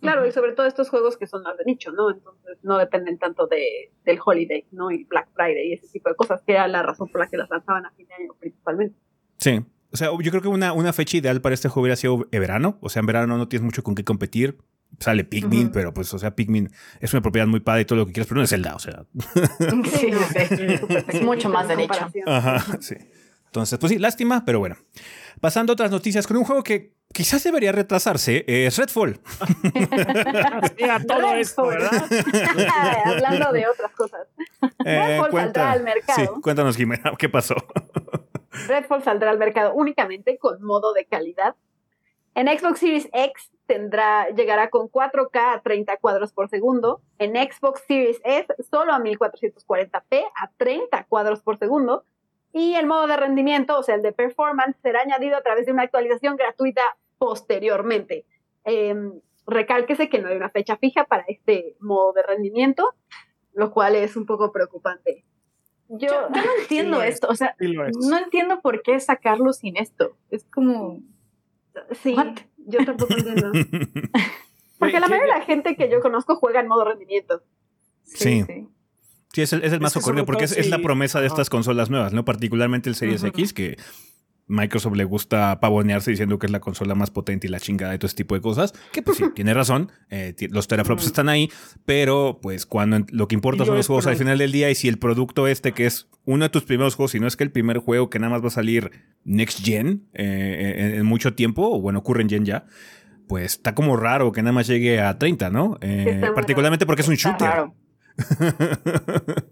Claro, 0.00 0.26
y 0.26 0.32
sobre 0.32 0.52
todo 0.52 0.66
estos 0.66 0.90
juegos 0.90 1.16
que 1.16 1.26
son 1.26 1.42
más 1.42 1.56
de 1.56 1.64
nicho, 1.64 1.90
¿no? 1.90 2.10
Entonces 2.10 2.58
no 2.62 2.76
dependen 2.76 3.18
tanto 3.18 3.46
de, 3.46 3.90
del 4.04 4.18
Holiday, 4.22 4.66
¿no? 4.72 4.90
Y 4.90 5.04
Black 5.04 5.30
Friday 5.34 5.70
y 5.70 5.72
ese 5.72 5.88
tipo 5.88 6.10
de 6.10 6.14
cosas, 6.14 6.42
que 6.42 6.52
era 6.52 6.68
la 6.68 6.82
razón 6.82 7.08
por 7.08 7.22
la 7.22 7.28
que 7.28 7.38
las 7.38 7.48
lanzaban 7.48 7.86
a 7.86 7.90
fin 7.92 8.06
de 8.06 8.14
año 8.14 8.34
principalmente. 8.38 8.98
Sí. 9.38 9.64
O 9.96 9.98
sea, 9.98 10.10
yo 10.20 10.30
creo 10.30 10.42
que 10.42 10.48
una, 10.48 10.74
una 10.74 10.92
fecha 10.92 11.16
ideal 11.16 11.40
para 11.40 11.54
este 11.54 11.70
juego 11.70 11.84
hubiera 11.84 11.96
sido 11.96 12.28
verano. 12.30 12.76
O 12.82 12.90
sea, 12.90 13.00
en 13.00 13.06
verano 13.06 13.38
no 13.38 13.48
tienes 13.48 13.64
mucho 13.64 13.82
con 13.82 13.94
qué 13.94 14.04
competir. 14.04 14.58
Sale 15.00 15.24
Pikmin, 15.24 15.72
pero 15.72 15.94
pues, 15.94 16.12
o 16.12 16.18
sea, 16.18 16.36
Pikmin 16.36 16.70
es 17.00 17.14
una 17.14 17.22
propiedad 17.22 17.46
muy 17.46 17.60
padre 17.60 17.80
y 17.80 17.84
todo 17.86 18.00
lo 18.00 18.06
que 18.06 18.12
quieras, 18.12 18.28
pero 18.28 18.36
no 18.40 18.44
es 18.44 18.50
Zelda, 18.50 18.74
o 18.74 18.78
sea. 18.78 19.06
Sí, 19.98 20.10
es 21.08 21.22
mucho 21.22 21.48
más 21.48 21.66
de 21.66 21.76
nicho. 21.76 21.94
Ajá, 22.26 22.62
sí. 22.80 22.96
Entonces, 23.46 23.78
pues 23.78 23.90
sí, 23.90 23.98
lástima, 23.98 24.44
pero 24.44 24.58
bueno. 24.58 24.76
Pasando 25.40 25.72
a 25.72 25.74
otras 25.74 25.90
noticias 25.90 26.26
con 26.26 26.36
un 26.36 26.44
juego 26.44 26.62
que 26.62 26.92
quizás 27.10 27.42
debería 27.42 27.72
retrasarse, 27.72 28.44
es 28.46 28.76
Redfall. 28.76 29.18
todo 31.08 31.34
esto, 31.36 31.68
¿verdad? 31.68 32.04
Hablando 33.06 33.52
de 33.52 33.66
otras 33.66 33.92
cosas. 33.92 34.26
Eh, 34.84 35.20
Redfall 35.20 35.32
saldrá 35.32 35.72
al 35.72 35.82
mercado. 35.84 36.20
Sí, 36.20 36.40
cuéntanos, 36.42 36.76
Jimena, 36.76 37.12
¿qué 37.18 37.30
pasó? 37.30 37.56
Redfall 38.66 39.02
saldrá 39.02 39.30
al 39.30 39.38
mercado 39.38 39.74
únicamente 39.74 40.38
con 40.38 40.62
modo 40.62 40.92
de 40.92 41.04
calidad. 41.04 41.54
En 42.34 42.48
Xbox 42.48 42.80
Series 42.80 43.08
X 43.12 43.50
llegará 44.36 44.68
con 44.68 44.88
4K 44.88 45.54
a 45.54 45.62
30 45.62 45.96
cuadros 45.98 46.32
por 46.32 46.48
segundo. 46.48 47.00
En 47.18 47.34
Xbox 47.34 47.82
Series 47.86 48.20
S 48.24 48.46
solo 48.70 48.92
a 48.92 48.98
1440p 48.98 50.24
a 50.34 50.50
30 50.56 51.04
cuadros 51.04 51.42
por 51.42 51.56
segundo. 51.58 52.04
Y 52.52 52.74
el 52.74 52.86
modo 52.86 53.06
de 53.06 53.16
rendimiento, 53.16 53.78
o 53.78 53.82
sea, 53.82 53.96
el 53.96 54.02
de 54.02 54.12
performance, 54.12 54.76
será 54.82 55.00
añadido 55.00 55.36
a 55.36 55.42
través 55.42 55.66
de 55.66 55.72
una 55.72 55.82
actualización 55.82 56.36
gratuita 56.36 56.82
posteriormente. 57.18 58.24
Em, 58.64 59.20
recálquese 59.46 60.08
que 60.08 60.18
no 60.18 60.28
hay 60.28 60.36
una 60.36 60.50
fecha 60.50 60.76
fija 60.76 61.04
para 61.04 61.24
este 61.28 61.76
modo 61.80 62.12
de 62.12 62.22
rendimiento, 62.22 62.94
lo 63.52 63.70
cual 63.70 63.94
es 63.94 64.16
un 64.16 64.26
poco 64.26 64.52
preocupante. 64.52 65.24
Yo, 65.88 66.28
no 66.30 66.42
entiendo 66.62 67.02
esto, 67.02 67.28
o 67.28 67.34
sea, 67.34 67.54
no 67.58 68.18
entiendo 68.18 68.60
por 68.60 68.82
qué 68.82 68.98
sacarlo 69.00 69.52
sin 69.52 69.76
esto. 69.76 70.16
Es 70.30 70.44
como... 70.44 71.00
Sí, 72.02 72.16
yo 72.56 72.84
tampoco 72.84 73.14
entiendo. 73.14 73.52
Porque 74.78 75.00
la 75.00 75.08
mayoría 75.08 75.34
de 75.34 75.40
la 75.40 75.44
gente 75.44 75.76
que 75.76 75.90
yo 75.90 76.00
conozco 76.00 76.36
juega 76.36 76.60
en 76.60 76.68
modo 76.68 76.84
rendimiento. 76.84 77.42
Sí. 78.04 78.44
sí. 79.32 79.42
es 79.42 79.52
el, 79.52 79.80
más 79.80 79.96
ocurrido 79.96 80.26
porque 80.26 80.44
es, 80.44 80.70
la 80.70 80.78
promesa 80.78 81.20
de 81.20 81.26
estas 81.26 81.50
consolas 81.50 81.90
nuevas, 81.90 82.12
¿no? 82.12 82.24
Particularmente 82.24 82.88
el 82.88 82.94
Series 82.94 83.24
X, 83.24 83.52
que 83.52 83.78
Microsoft 84.48 84.96
le 84.96 85.04
gusta 85.04 85.58
pavonearse 85.60 86.10
diciendo 86.10 86.38
que 86.38 86.46
es 86.46 86.52
la 86.52 86.60
consola 86.60 86.94
más 86.94 87.10
potente 87.10 87.46
y 87.46 87.50
la 87.50 87.58
chingada 87.58 87.92
de 87.92 87.98
todo 87.98 88.06
este 88.06 88.22
tipo 88.22 88.34
de 88.34 88.40
cosas. 88.40 88.72
Que 88.92 89.02
pues 89.02 89.18
sí, 89.18 89.24
tiene 89.34 89.52
razón. 89.54 89.90
Eh, 90.08 90.34
los 90.50 90.68
teraflops 90.68 91.06
están 91.06 91.28
ahí, 91.28 91.50
pero 91.84 92.38
pues 92.40 92.64
cuando 92.64 93.04
lo 93.10 93.26
que 93.26 93.34
importa 93.34 93.64
son 93.64 93.76
los 93.76 93.86
juegos 93.86 94.06
al 94.06 94.16
final 94.16 94.38
del 94.38 94.52
día 94.52 94.70
y 94.70 94.74
si 94.74 94.88
el 94.88 94.98
producto 94.98 95.48
este 95.48 95.72
que 95.72 95.86
es 95.86 96.08
uno 96.24 96.44
de 96.44 96.48
tus 96.50 96.62
primeros 96.62 96.94
juegos, 96.94 97.12
si 97.12 97.20
no 97.20 97.26
es 97.26 97.36
que 97.36 97.44
el 97.44 97.50
primer 97.50 97.78
juego 97.78 98.08
que 98.08 98.18
nada 98.18 98.30
más 98.30 98.42
va 98.42 98.48
a 98.48 98.50
salir 98.50 98.90
next 99.24 99.64
gen 99.64 100.06
eh, 100.14 100.94
en, 100.96 101.06
mucho 101.06 101.34
tiempo, 101.34 101.68
o 101.70 101.80
bueno, 101.80 101.98
ocurre 101.98 102.22
en 102.22 102.28
gen 102.28 102.44
ya, 102.44 102.66
pues 103.28 103.54
está 103.54 103.74
como 103.74 103.96
raro 103.96 104.30
que 104.32 104.42
nada 104.42 104.52
más 104.52 104.66
llegue 104.66 105.00
a 105.00 105.18
30, 105.18 105.50
¿no? 105.50 105.78
Eh, 105.80 106.22
particularmente 106.34 106.86
porque 106.86 107.02
es 107.02 107.08
un 107.08 107.16
shooter. 107.16 107.70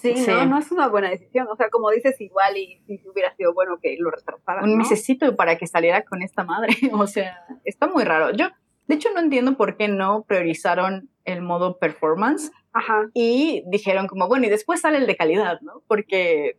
Sí, 0.00 0.14
No, 0.26 0.46
no 0.46 0.58
es 0.58 0.70
una 0.70 0.88
buena 0.88 1.10
decisión. 1.10 1.46
O 1.50 1.56
sea, 1.56 1.68
como 1.70 1.90
dices, 1.90 2.20
igual 2.20 2.56
y 2.56 2.80
si 2.86 3.00
hubiera 3.08 3.34
sido 3.34 3.52
bueno 3.54 3.78
que 3.82 3.96
lo 3.98 4.10
retrasaran. 4.10 4.64
Un 4.64 4.78
necesito 4.78 5.34
para 5.36 5.56
que 5.56 5.66
saliera 5.66 6.04
con 6.04 6.22
esta 6.22 6.44
madre. 6.44 6.68
o 6.92 7.06
sea, 7.06 7.44
está 7.64 7.86
muy 7.86 8.04
raro. 8.04 8.30
Yo, 8.32 8.48
de 8.86 8.94
hecho, 8.94 9.08
no 9.12 9.20
entiendo 9.20 9.56
por 9.56 9.76
qué 9.76 9.88
no 9.88 10.24
priorizaron 10.26 11.10
el 11.24 11.42
modo 11.42 11.78
performance. 11.78 12.50
Ajá. 12.72 13.08
Y 13.14 13.64
dijeron 13.66 14.06
como, 14.06 14.28
bueno, 14.28 14.46
y 14.46 14.50
después 14.50 14.80
sale 14.80 14.98
el 14.98 15.06
de 15.06 15.16
calidad, 15.16 15.60
¿no? 15.60 15.82
Porque... 15.86 16.58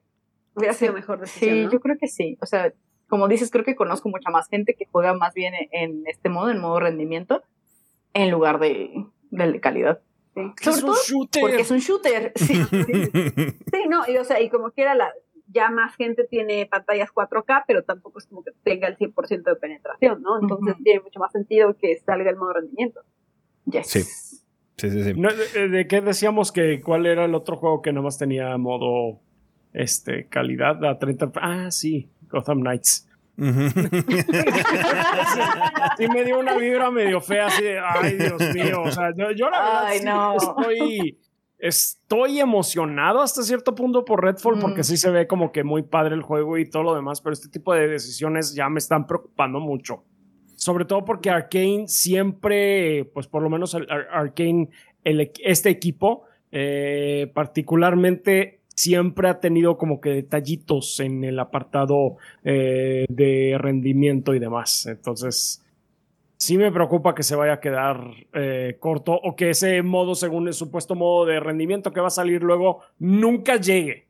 Hubiera 0.55 0.73
sido 0.73 0.93
mejor 0.93 1.19
decisión, 1.21 1.55
Sí, 1.55 1.69
yo 1.71 1.79
creo 1.79 1.95
que 1.97 2.07
sí. 2.07 2.37
O 2.41 2.45
sea, 2.45 2.73
como 3.07 3.27
dices, 3.27 3.49
creo 3.49 3.63
que 3.63 3.75
conozco 3.75 4.09
mucha 4.09 4.29
más 4.29 4.49
gente 4.49 4.75
que 4.75 4.85
juega 4.91 5.13
más 5.13 5.33
bien 5.33 5.53
en 5.71 6.03
este 6.05 6.27
modo, 6.27 6.49
en 6.49 6.59
modo 6.59 6.79
rendimiento, 6.79 7.43
en 8.13 8.29
lugar 8.29 8.59
de, 8.59 8.91
del 9.31 9.53
de 9.53 9.59
calidad. 9.61 10.01
Sobre 10.61 10.81
todo 10.81 10.95
porque 11.41 11.61
es 11.61 11.71
un 11.71 11.79
shooter. 11.79 12.33
Sí, 12.35 12.53
sí, 13.71 13.87
no, 13.89 14.03
y, 14.07 14.17
o 14.17 14.23
sea, 14.23 14.41
y 14.41 14.49
como 14.49 14.71
quiera, 14.71 14.95
la, 14.95 15.11
ya 15.47 15.69
más 15.69 15.95
gente 15.95 16.25
tiene 16.25 16.65
pantallas 16.65 17.09
4K, 17.13 17.63
pero 17.67 17.83
tampoco 17.83 18.19
es 18.19 18.27
como 18.27 18.43
que 18.43 18.51
tenga 18.63 18.87
el 18.87 18.97
100% 18.97 19.43
de 19.43 19.55
penetración, 19.55 20.21
¿no? 20.21 20.39
Entonces 20.39 20.75
tiene 20.83 21.01
mucho 21.01 21.19
más 21.19 21.31
sentido 21.31 21.75
que 21.75 21.97
salga 22.05 22.29
el 22.29 22.37
modo 22.37 22.53
rendimiento. 22.53 23.01
Yes. 23.65 23.87
Sí. 23.87 24.03
Sí, 24.77 24.89
sí, 24.91 25.03
sí. 25.03 25.13
de, 25.13 25.87
qué 25.87 25.99
decíamos 25.99 26.53
que 26.53 26.79
cuál 26.79 27.05
era 27.05 27.25
el 27.25 27.35
otro 27.35 27.57
juego 27.57 27.81
que 27.81 27.91
nomás 27.91 28.17
tenía 28.17 28.57
modo 28.57 29.19
este 29.73 30.27
calidad 30.27 30.83
a 30.85 30.97
30? 30.97 31.33
Ah, 31.35 31.69
sí, 31.69 32.09
Gotham 32.29 32.61
Knights. 32.61 33.08
sí, 35.97 36.07
me 36.09 36.25
dio 36.25 36.39
una 36.39 36.57
vibra 36.57 36.91
medio 36.91 37.21
fea, 37.21 37.47
así 37.47 37.63
de, 37.63 37.79
ay, 37.79 38.17
Dios 38.17 38.53
mío. 38.53 38.81
O 38.83 38.91
sea, 38.91 39.13
yo, 39.15 39.49
la 39.49 39.89
verdad 39.89 40.35
estoy, 40.35 41.17
estoy 41.57 42.39
emocionado 42.39 43.21
hasta 43.21 43.41
cierto 43.43 43.75
punto 43.75 44.03
por 44.03 44.21
Redfall, 44.23 44.59
porque 44.59 44.81
mm. 44.81 44.83
sí 44.83 44.97
se 44.97 45.09
ve 45.09 45.25
como 45.25 45.53
que 45.53 45.63
muy 45.63 45.83
padre 45.83 46.15
el 46.15 46.21
juego 46.21 46.57
y 46.57 46.69
todo 46.69 46.83
lo 46.83 46.95
demás, 46.95 47.21
pero 47.21 47.31
este 47.33 47.47
tipo 47.47 47.73
de 47.73 47.87
decisiones 47.87 48.53
ya 48.53 48.67
me 48.67 48.79
están 48.79 49.07
preocupando 49.07 49.61
mucho. 49.61 50.03
Sobre 50.55 50.83
todo 50.83 51.05
porque 51.05 51.29
Arkane 51.29 51.87
siempre, 51.87 53.09
pues 53.13 53.27
por 53.27 53.41
lo 53.41 53.49
menos 53.49 53.73
Arkane, 53.73 54.69
el, 55.05 55.31
este 55.41 55.69
equipo, 55.69 56.25
eh, 56.51 57.31
particularmente 57.33 58.58
siempre 58.79 59.27
ha 59.27 59.41
tenido 59.41 59.77
como 59.77 59.99
que 59.99 60.11
detallitos 60.11 61.01
en 61.01 61.25
el 61.25 61.37
apartado 61.37 62.15
eh, 62.45 63.05
de 63.09 63.57
rendimiento 63.59 64.33
y 64.33 64.39
demás. 64.39 64.85
Entonces, 64.85 65.61
sí 66.37 66.57
me 66.57 66.71
preocupa 66.71 67.13
que 67.13 67.23
se 67.23 67.35
vaya 67.35 67.53
a 67.53 67.59
quedar 67.59 67.99
eh, 68.31 68.77
corto 68.79 69.19
o 69.21 69.35
que 69.35 69.49
ese 69.49 69.83
modo, 69.83 70.15
según 70.15 70.47
el 70.47 70.53
supuesto 70.53 70.95
modo 70.95 71.25
de 71.25 71.41
rendimiento 71.41 71.91
que 71.91 71.99
va 71.99 72.07
a 72.07 72.09
salir 72.11 72.41
luego, 72.41 72.79
nunca 72.99 73.57
llegue. 73.57 74.07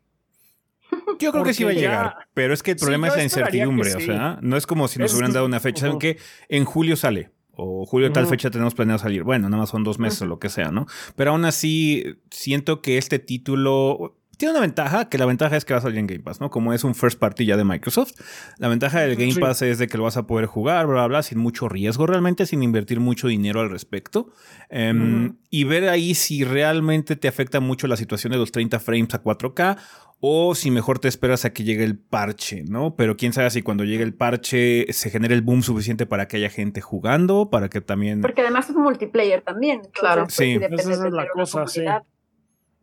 Yo 1.20 1.32
creo 1.32 1.44
que 1.44 1.56
sí 1.56 1.64
va 1.64 1.72
a 1.72 1.74
llegar, 1.74 2.16
pero 2.36 2.54
es 2.54 2.62
que 2.62 2.72
el 2.72 2.78
problema 2.78 3.08
es 3.08 3.16
la 3.16 3.24
incertidumbre, 3.24 3.96
o 3.96 4.00
sea, 4.00 4.38
no 4.42 4.56
es 4.56 4.68
como 4.68 4.88
si 4.88 5.00
nos 5.00 5.14
hubieran 5.14 5.34
dado 5.34 5.48
una 5.48 5.60
fecha, 5.60 5.82
¿saben 5.82 5.98
que 5.98 6.18
En 6.48 6.66
julio 6.66 6.96
sale, 6.96 7.32
o 7.62 7.86
julio 7.86 8.12
tal 8.12 8.26
fecha 8.28 8.50
tenemos 8.50 8.74
planeado 8.74 9.00
salir. 9.00 9.24
Bueno, 9.24 9.50
nada 9.50 9.62
más 9.62 9.70
son 9.70 9.84
dos 9.84 10.00
meses 10.00 10.22
o 10.22 10.26
lo 10.26 10.40
que 10.40 10.50
sea, 10.50 10.72
¿no? 10.72 10.86
Pero 11.16 11.32
aún 11.32 11.44
así, 11.44 12.04
siento 12.32 12.82
que 12.82 12.98
este 12.98 13.20
título, 13.20 14.19
tiene 14.40 14.54
una 14.54 14.62
ventaja, 14.62 15.10
que 15.10 15.18
la 15.18 15.26
ventaja 15.26 15.58
es 15.58 15.66
que 15.66 15.74
va 15.74 15.80
a 15.80 15.82
salir 15.82 16.00
en 16.00 16.08
Game 16.08 16.22
Pass, 16.22 16.40
¿no? 16.40 16.50
Como 16.50 16.72
es 16.72 16.86
un 16.86 16.96
first 16.96 17.20
party 17.20 17.46
ya 17.46 17.58
de 17.58 17.66
Microsoft. 17.66 18.14
La 18.58 18.70
ventaja 18.70 19.02
del 19.02 19.18
Game 19.18 19.36
Pass 19.36 19.62
es 19.64 19.80
de 19.80 19.88
que 19.88 19.98
lo 19.98 20.06
vas 20.06 20.16
a 20.16 20.28
poder 20.28 20.46
jugar, 20.46 20.88
bla, 20.88 20.96
bla, 20.96 21.08
bla, 21.08 21.24
sin 21.24 21.40
mucho 21.40 21.68
riesgo 21.68 22.08
realmente, 22.08 22.46
sin 22.46 22.64
invertir 22.64 23.02
mucho 23.02 23.28
dinero 23.28 23.60
al 23.60 23.70
respecto. 23.70 24.32
Em, 24.70 25.36
y 25.50 25.66
ver 25.66 25.90
ahí 25.90 26.16
si 26.16 26.46
realmente 26.46 27.18
te 27.18 27.28
afecta 27.28 27.60
mucho 27.60 27.88
la 27.88 27.98
situación 27.98 28.32
de 28.32 28.38
los 28.38 28.54
30 28.54 28.80
frames 28.80 29.14
a 29.14 29.22
4K 29.22 29.78
o 30.22 30.56
si 30.56 30.72
mejor 30.72 31.00
te 31.00 31.10
esperas 31.10 31.44
a 31.44 31.52
que 31.52 31.66
llegue 31.66 31.84
el 31.84 31.98
parche, 31.98 32.64
¿no? 32.64 32.96
Pero 32.96 33.18
quién 33.18 33.34
sabe 33.34 33.50
si 33.50 33.62
cuando 33.62 33.84
llegue 33.84 34.04
el 34.06 34.14
parche 34.14 34.86
se 34.94 35.10
genere 35.10 35.36
el 35.36 35.42
boom 35.42 35.64
suficiente 35.64 36.06
para 36.06 36.30
que 36.30 36.38
haya 36.38 36.50
gente 36.50 36.80
jugando, 36.80 37.50
para 37.50 37.68
que 37.70 37.82
también... 37.82 38.22
Porque 38.22 38.40
además 38.40 38.70
es 38.70 38.76
un 38.78 38.84
multiplayer 38.84 39.42
también. 39.42 39.82
claro, 39.92 40.24
pues, 40.24 40.36
sí. 40.36 40.58
Esa 40.62 40.94
es 40.94 41.12
la 41.12 41.28
cosa, 41.28 41.68
sí 41.68 41.82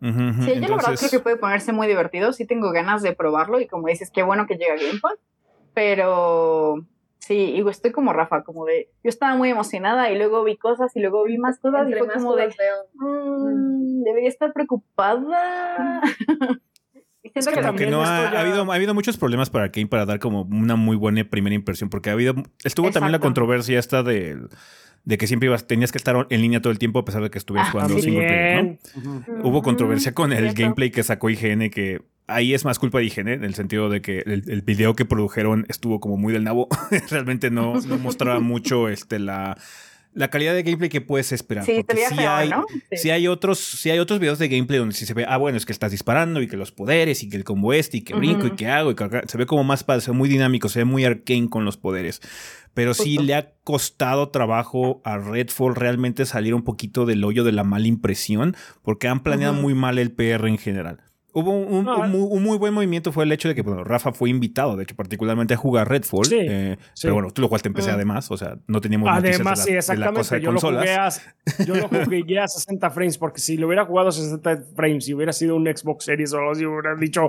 sí, 0.01 0.61
yo 0.61 0.69
la 0.69 0.77
verdad 0.77 0.95
creo 0.97 1.11
que 1.11 1.21
puede 1.21 1.37
ponerse 1.37 1.73
muy 1.73 1.87
divertido. 1.87 2.33
Sí 2.33 2.47
tengo 2.47 2.71
ganas 2.73 3.03
de 3.03 3.15
probarlo 3.15 3.61
y 3.61 3.67
como 3.67 3.89
dices, 3.89 4.11
qué 4.11 4.23
bueno 4.23 4.47
que 4.47 4.57
llega 4.57 4.77
Game 4.77 5.01
Pass. 5.01 5.19
Pero 5.75 6.85
sí, 7.19 7.63
estoy 7.69 7.93
como 7.93 8.13
Rafa, 8.13 8.45
como 8.45 8.65
de, 8.65 8.89
yo 9.03 9.09
estaba 9.09 9.37
muy 9.37 9.51
emocionada 9.51 10.11
y 10.11 10.17
luego 10.17 10.45
vi 10.45 10.57
cosas 10.57 10.95
y 10.97 11.01
luego 11.01 11.25
vi 11.25 11.39
más 11.39 11.59
cosas 11.59 11.89
y 11.89 11.93
fue 11.93 12.09
como 12.09 12.35
de, 12.37 12.49
mm, 12.95 14.03
debería 14.03 14.29
estar 14.29 14.53
preocupada. 14.53 16.03
Es 17.37 17.47
que, 17.49 17.87
no 17.87 18.03
ha, 18.03 18.41
habido, 18.41 18.71
ha 18.71 18.75
habido 18.75 18.95
muchos 18.95 19.17
problemas 19.17 19.51
para 19.51 19.71
Kane 19.71 19.87
para 19.87 20.07
dar 20.07 20.19
como 20.19 20.43
una 20.43 20.77
muy 20.77 20.97
buena 20.97 21.23
primera 21.25 21.55
impresión, 21.55 21.91
porque 21.91 22.11
ha 22.11 22.15
habido, 22.15 22.35
estuvo 22.65 22.91
también 22.91 23.13
la 23.13 23.19
controversia 23.19 23.79
esta 23.79 24.03
de 24.03 24.39
de 25.07 25.19
que 25.19 25.29
siempre 25.29 25.47
ibas, 25.47 25.67
tenías 25.69 25.93
que 25.93 25.99
estar 25.99 26.27
en 26.29 26.41
línea 26.43 26.61
todo 26.61 26.73
el 26.73 26.81
tiempo 26.81 26.99
a 26.99 27.05
pesar 27.05 27.23
de 27.23 27.31
que 27.31 27.39
estuvieras 27.39 27.69
ah, 27.69 27.73
jugando 27.73 27.99
single 28.01 28.27
player, 28.27 28.79
¿no? 29.05 29.49
Hubo 29.49 29.63
controversia 29.63 30.13
con 30.13 30.33
el 30.33 30.53
gameplay 30.53 30.91
que 30.91 31.05
sacó 31.05 31.31
IGN, 31.31 31.71
que 31.71 32.03
ahí 32.27 32.55
es 32.55 32.65
más 32.65 32.81
culpa 32.81 32.99
de 32.99 33.05
IGN, 33.05 33.29
en 33.29 33.45
el 33.45 33.55
sentido 33.55 33.89
de 33.89 34.03
que 34.03 34.19
el, 34.27 34.63
video 34.63 34.97
que 34.97 35.05
produjeron 35.05 35.65
estuvo 35.69 36.01
como 36.01 36.17
muy 36.17 36.33
del 36.33 36.43
nabo. 36.43 36.69
Realmente 37.11 37.53
no, 37.53 37.81
no 37.83 37.99
mostraba 37.99 38.41
mucho 38.41 38.89
este, 38.89 39.21
la 39.21 39.57
la 40.17 40.29
calidad 40.29 40.55
de 40.55 40.63
gameplay 40.63 40.89
que 40.89 41.03
puedes 41.03 41.31
esperar. 41.31 41.65
Sí, 41.65 41.85
porque 41.87 42.07
si 42.09 42.21
hay, 42.21 42.51
si 42.93 43.11
hay 43.11 43.29
otros, 43.29 43.59
si 43.59 43.91
hay 43.91 43.99
otros 43.99 44.19
videos 44.19 44.39
de 44.39 44.49
gameplay 44.49 44.79
donde 44.79 44.95
sí 44.95 45.05
se 45.05 45.13
ve, 45.13 45.27
ah, 45.29 45.37
bueno, 45.37 45.59
es 45.59 45.67
que 45.67 45.73
estás 45.73 45.91
disparando 45.91 46.41
y 46.41 46.49
que 46.49 46.57
los 46.57 46.73
poderes 46.73 47.23
y 47.23 47.29
que 47.29 47.37
el 47.37 47.45
combo 47.45 47.75
este 47.75 47.99
y 47.99 48.01
que 48.01 48.15
brinco 48.15 48.47
y 48.47 48.53
que 48.53 48.67
hago 48.67 48.91
y 48.91 48.97
se 49.27 49.37
ve 49.37 49.45
como 49.45 49.63
más 49.63 49.85
padre, 49.85 50.01
se 50.01 50.11
ve 50.13 50.17
muy 50.17 50.31
dinámico, 50.31 50.71
se 50.71 50.81
ve 50.81 50.85
muy 50.87 51.05
arcane 51.05 51.51
con 51.51 51.67
los 51.67 51.77
poderes. 51.77 52.23
Pero 52.73 52.95
sí 52.95 53.19
le 53.19 53.35
ha 53.35 53.53
costado 53.63 54.31
trabajo 54.31 55.03
a 55.05 55.19
Redfall 55.19 55.75
realmente 55.75 56.25
salir 56.25 56.55
un 56.55 56.63
poquito 56.63 57.05
del 57.05 57.23
hoyo 57.23 57.45
de 57.45 57.53
la 57.53 57.65
mala 57.65 57.87
impresión, 57.87 58.57
porque 58.83 59.09
han 59.09 59.23
planeado 59.23 59.53
muy 59.53 59.75
mal 59.75 59.99
el 59.99 60.13
PR 60.13 60.49
en 60.49 60.59
general. 60.59 61.06
Hubo 61.39 61.51
un, 61.51 62.43
muy 62.43 62.57
buen 62.57 62.73
movimiento 62.73 63.13
fue 63.13 63.25
el 63.25 63.31
hecho 63.31 63.47
de 63.49 63.55
que 63.55 63.61
bueno, 63.61 63.85
Rafa 63.85 64.11
fue 64.11 64.31
invitado, 64.31 64.75
de 64.75 64.85
hecho, 64.85 64.97
particularmente 64.97 65.53
a 65.53 65.59
jugar 65.59 65.87
Redfall. 65.87 66.25
Sí, 66.25 66.39
eh, 66.41 66.79
Pero 67.03 67.13
bueno, 67.13 67.31
tú 67.31 67.43
lo 67.43 67.49
jugaste 67.49 67.69
en 67.69 67.75
PC 67.75 67.91
además, 67.91 68.31
o 68.31 68.39
sea, 68.39 68.57
no 68.67 68.81
teníamos 68.81 69.11
Además, 69.13 69.63
sí, 69.63 69.73
exactamente. 69.73 70.41
yo, 70.41 70.51
Lo 70.51 70.61
jugué 70.61 70.95
a, 70.95 71.11
yo 71.67 71.75
lo 71.75 71.89
jugué 72.07 72.41
a 72.41 72.49
60 72.49 72.89
frames, 72.89 73.19
porque 73.19 73.43
si 73.43 73.59
lo 73.59 73.67
hubiera 73.67 73.85
jugado 73.85 74.09
a 74.09 74.13
60 74.13 74.63
frames 74.75 75.07
y 75.11 75.13
hubiera 75.13 75.35
sido 75.35 75.57
un 75.57 75.67
Xbox 75.67 76.07
Series 76.07 76.33
o 76.33 76.39
algo 76.39 76.53
así, 76.53 76.65
hubiera 76.65 76.95
dicho, 76.99 77.29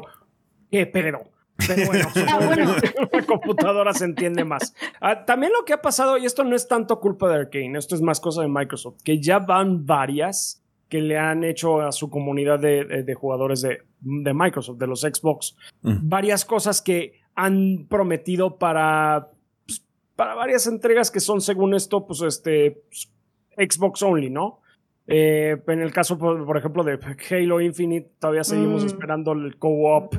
qué 0.71 0.85
pedo. 0.85 1.19
Pero 1.67 1.85
bueno, 1.87 2.07
ah, 2.29 2.55
la 3.11 3.21
computadora 3.23 3.93
se 3.93 4.05
entiende 4.05 4.45
más. 4.45 4.73
Ah, 5.01 5.25
también 5.25 5.51
lo 5.51 5.65
que 5.65 5.73
ha 5.73 5.81
pasado, 5.81 6.17
y 6.17 6.25
esto 6.25 6.45
no 6.45 6.55
es 6.55 6.69
tanto 6.69 7.01
culpa 7.01 7.27
de 7.27 7.35
Arkane, 7.35 7.77
esto 7.77 7.93
es 7.93 8.01
más 8.01 8.21
cosa 8.21 8.41
de 8.41 8.47
Microsoft, 8.47 9.01
que 9.03 9.19
ya 9.19 9.39
van 9.39 9.85
varias 9.85 10.63
que 10.89 11.01
le 11.01 11.17
han 11.17 11.43
hecho 11.43 11.81
a 11.81 11.91
su 11.91 12.09
comunidad 12.09 12.59
de, 12.59 13.13
jugadores 13.15 13.61
de, 13.61 13.81
Microsoft, 14.01 14.77
de 14.77 14.87
los 14.87 15.01
Xbox, 15.01 15.55
varias 15.81 16.45
cosas 16.45 16.81
que 16.81 17.19
han 17.35 17.85
prometido 17.87 18.57
para, 18.57 19.29
pues, 19.65 19.85
para 20.15 20.33
varias 20.33 20.67
entregas 20.67 21.11
que 21.11 21.19
son, 21.19 21.41
según 21.41 21.73
esto, 21.75 22.05
pues 22.05 22.21
este, 22.21 22.81
pues, 22.89 23.11
Xbox 23.57 24.01
only, 24.03 24.29
¿no? 24.29 24.61
Eh, 25.07 25.55
en 25.67 25.81
el 25.81 25.93
caso, 25.93 26.17
por, 26.17 26.57
ejemplo, 26.57 26.83
de 26.83 26.99
Halo 27.29 27.61
Infinite, 27.61 28.11
todavía 28.19 28.43
seguimos 28.43 28.83
mm. 28.83 28.87
esperando 28.87 29.31
el 29.31 29.57
co-op. 29.57 30.13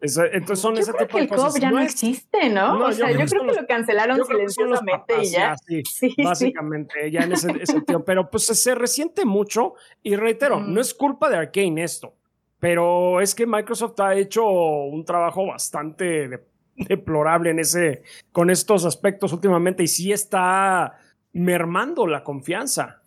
entonces 0.00 0.58
son 0.58 0.74
yo 0.74 0.80
ese 0.80 0.92
creo 0.92 1.06
tipo 1.06 1.18
que 1.18 1.24
de 1.24 1.28
cosas. 1.28 1.56
el 1.56 1.60
COP 1.60 1.62
ya 1.62 1.70
no, 1.70 1.80
existe, 1.80 2.48
¿no? 2.48 2.86
o 2.86 2.92
sea, 2.92 3.10
yo, 3.12 3.18
creo 3.26 3.46
que 3.46 3.60
lo 3.60 3.66
cancelaron 3.66 4.24
silenciosamente 4.24 5.22
y 5.22 5.30
ya. 5.30 5.56
sí, 5.84 6.14
básicamente, 6.24 7.10
ya 7.10 7.20
en 7.20 7.32
ese, 7.32 7.66
sentido. 7.66 8.02
Pero 8.04 8.30
pues 8.30 8.46
se 8.46 8.74
resiente 8.74 9.26
mucho 9.26 9.74
y 10.02 10.16
reitero, 10.16 10.60
no 10.60 10.80
es 10.80 10.94
culpa 10.94 11.28
de 11.28 11.36
Arkane 11.36 11.82
esto, 11.82 12.14
pero 12.60 13.20
es 13.20 13.34
que 13.34 13.46
Microsoft 13.46 13.98
ha 14.00 14.14
hecho 14.14 14.46
un 14.46 15.04
trabajo 15.04 15.46
bastante 15.46 16.44
deplorable 16.76 17.50
en 17.50 17.58
ese, 17.58 18.02
con 18.32 18.50
estos 18.50 18.84
aspectos 18.84 19.32
últimamente 19.32 19.82
y 19.82 19.88
sí 19.88 20.12
está 20.12 20.98
mermando 21.32 22.06
la 22.06 22.22
confianza. 22.22 23.00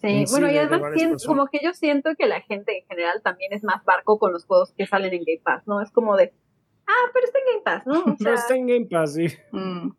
Sí, 0.00 0.24
bueno, 0.30 0.50
y 0.50 0.58
además 0.58 1.24
como 1.24 1.46
que 1.46 1.60
yo 1.62 1.72
siento 1.72 2.10
que 2.18 2.26
la 2.26 2.42
gente 2.42 2.78
en 2.78 2.86
general 2.86 3.22
también 3.22 3.54
es 3.54 3.64
más 3.64 3.82
barco 3.84 4.18
con 4.18 4.32
los 4.32 4.44
juegos 4.44 4.72
que 4.76 4.86
salen 4.86 5.14
en 5.14 5.24
Game 5.24 5.40
Pass, 5.42 5.66
¿no? 5.66 5.80
Es 5.80 5.90
como 5.90 6.16
de, 6.16 6.34
ah, 6.86 7.10
pero 7.14 7.24
está 7.24 7.38
en 7.38 7.44
Game 7.46 7.62
Pass, 7.64 7.86
¿no? 7.86 8.12
O 8.12 8.16
pero 8.18 8.34
está 8.34 8.54
en 8.54 8.66
Game 8.66 8.86
Pass, 8.86 9.14
sí. 9.14 9.28
Mm. 9.50 9.92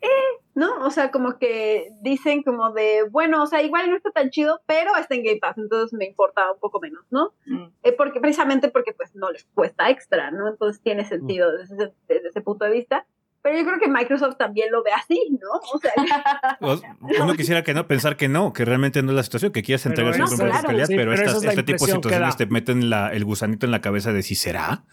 Eh, 0.00 0.43
¿no? 0.54 0.84
O 0.84 0.90
sea, 0.90 1.10
como 1.10 1.38
que 1.38 1.90
dicen 2.00 2.42
como 2.42 2.72
de, 2.72 3.02
bueno, 3.10 3.42
o 3.42 3.46
sea, 3.46 3.62
igual 3.62 3.90
no 3.90 3.96
está 3.96 4.10
tan 4.10 4.30
chido, 4.30 4.60
pero 4.66 4.96
está 4.96 5.14
en 5.14 5.24
Game 5.24 5.38
Pass, 5.40 5.58
entonces 5.58 5.92
me 5.98 6.06
importa 6.06 6.52
un 6.52 6.60
poco 6.60 6.80
menos, 6.80 7.04
¿no? 7.10 7.34
Mm. 7.46 7.66
Eh, 7.82 7.92
porque, 7.92 8.20
precisamente 8.20 8.68
porque 8.68 8.92
pues 8.92 9.14
no 9.14 9.30
les 9.30 9.44
cuesta 9.54 9.90
extra, 9.90 10.30
¿no? 10.30 10.48
Entonces 10.48 10.80
tiene 10.82 11.04
sentido 11.04 11.50
desde 11.56 11.92
ese 12.08 12.40
punto 12.40 12.64
de 12.64 12.72
vista. 12.72 13.06
Pero 13.44 13.58
yo 13.58 13.64
creo 13.66 13.78
que 13.78 13.88
Microsoft 13.88 14.38
también 14.38 14.72
lo 14.72 14.82
ve 14.82 14.90
así, 14.92 15.38
¿no? 15.38 15.50
O 15.74 15.78
sea, 15.78 16.96
uno 17.22 17.34
quisiera 17.34 17.62
que 17.62 17.74
no, 17.74 17.86
pensar 17.86 18.16
que 18.16 18.26
no, 18.26 18.54
que 18.54 18.64
realmente 18.64 19.02
no 19.02 19.10
es 19.10 19.16
la 19.16 19.22
situación, 19.22 19.52
que 19.52 19.62
quieres 19.62 19.84
entregar 19.84 20.18
no, 20.18 20.24
claro, 20.24 20.66
calidad, 20.66 20.86
pero, 20.88 21.12
este 21.12 21.62
tipo 21.62 21.84
de 21.84 21.92
situaciones 21.92 22.38
te 22.38 22.46
meten 22.46 22.88
la, 22.88 23.08
el 23.12 23.22
gusanito 23.26 23.66
en 23.66 23.72
la 23.72 23.82
cabeza 23.82 24.14
de 24.14 24.22
si 24.22 24.34
será. 24.34 24.84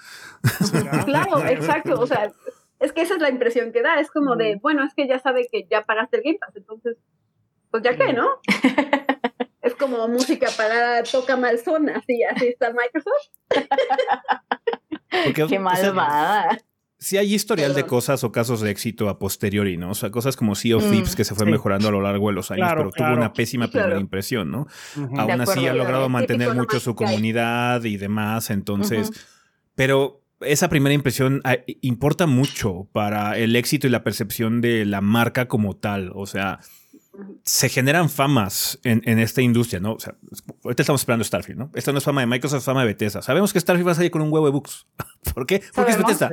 Claro, 1.06 1.47
exacto. 1.47 1.97
O 1.97 2.06
sea, 2.06 2.34
es 2.82 2.91
que 2.91 3.02
esa 3.02 3.15
es 3.15 3.22
la 3.22 3.30
impresión 3.30 3.72
que 3.72 3.82
da. 3.82 4.00
Es 4.00 4.12
como 4.12 4.36
de, 4.36 4.58
bueno, 4.62 4.84
es 4.84 4.94
que 4.94 5.08
ya 5.08 5.20
sabe 5.20 5.48
que 5.50 5.65
ya 5.70 5.86
pagaste 5.86 6.17
el 6.17 6.24
Game 6.24 6.39
Pass, 6.39 6.56
entonces, 6.56 6.98
pues 7.70 7.84
ya 7.84 7.96
qué, 7.96 8.12
¿no? 8.12 8.28
es 9.62 9.76
como 9.76 10.08
música 10.08 10.50
para 10.58 11.04
toca 11.04 11.38
malzona, 11.38 11.98
así, 11.98 12.24
así 12.24 12.48
está 12.48 12.74
Microsoft. 12.74 13.30
Qué 15.50 15.60
malvada 15.60 16.58
si 17.02 17.17
hay 17.17 17.34
historial 17.34 17.74
de 17.74 17.88
cosas 17.88 18.24
o 18.24 18.32
casos 18.32 18.62
de 18.62 18.70
éxito 18.70 19.10
a 19.10 19.17
posteriori, 19.17 19.76
¿no? 19.76 19.89
O 19.89 19.96
sea, 19.96 20.12
cosas 20.12 20.38
como 20.38 20.54
Sea 20.54 20.78
of 20.78 20.88
Thieves 20.88 21.13
mm, 21.13 21.17
que 21.17 21.24
se 21.24 21.34
fue 21.34 21.48
mejorando 21.48 21.88
a 21.88 21.91
lo 21.91 22.00
largo 22.00 22.28
de 22.28 22.36
los 22.36 22.52
años, 22.52 22.70
pero 22.70 22.91
tuvo 22.91 23.13
una 23.13 23.34
pésima 23.34 23.67
primera 23.67 24.00
impresión, 24.00 24.52
¿no? 24.52 24.67
Aún 25.17 25.41
así 25.41 25.65
ha 25.65 25.74
logrado 25.74 26.10
mantener 26.10 26.54
mucho 26.54 26.80
su 26.80 26.94
comunidad 26.94 27.84
y 27.86 27.98
demás, 27.98 28.52
entonces, 28.52 29.10
pero 29.74 30.21
esa 30.43 30.69
primera 30.69 30.93
impresión 30.93 31.41
ah, 31.43 31.58
importa 31.82 32.27
mucho 32.27 32.88
para 32.91 33.38
el 33.38 33.56
éxito 33.56 33.88
y 33.88 33.89
la 33.89 34.04
percepción 34.04 34.62
de 34.62 34.86
la 34.86 35.01
marca 35.01 35.47
como 35.47 35.75
tal, 35.75 36.12
o 36.15 36.25
sea, 36.25 36.60
se 37.43 37.69
generan 37.69 38.10
famas 38.10 38.80
en, 38.84 39.19
esta 39.19 39.41
industria, 39.41 39.80
¿no? 39.80 39.93
O 39.93 39.99
sea, 39.99 40.15
ahorita 40.63 40.84
estamos 40.84 41.01
esperando 41.01 41.23
Starfield, 41.23 41.60
¿no? 41.60 41.71
Esta 41.73 41.91
no 41.91 41.97
es 41.97 42.04
fama 42.04 42.21
de 42.21 42.27
Microsoft, 42.27 42.60
es 42.60 42.65
fama 42.65 42.82
de 42.82 42.88
Bethesda. 42.88 43.21
Sabemos 43.21 43.51
que 43.51 43.60
Starfield 43.60 43.88
va 43.88 43.91
a 43.91 43.95
salir 43.95 44.12
con 44.12 44.21
un 44.21 44.32
huevo 44.32 44.45
de 44.45 44.51
books. 44.51 44.88
¿Por 45.34 45.45
qué? 45.45 45.62
Porque 45.75 45.91
es 45.91 45.97
Bethesda. 45.97 46.30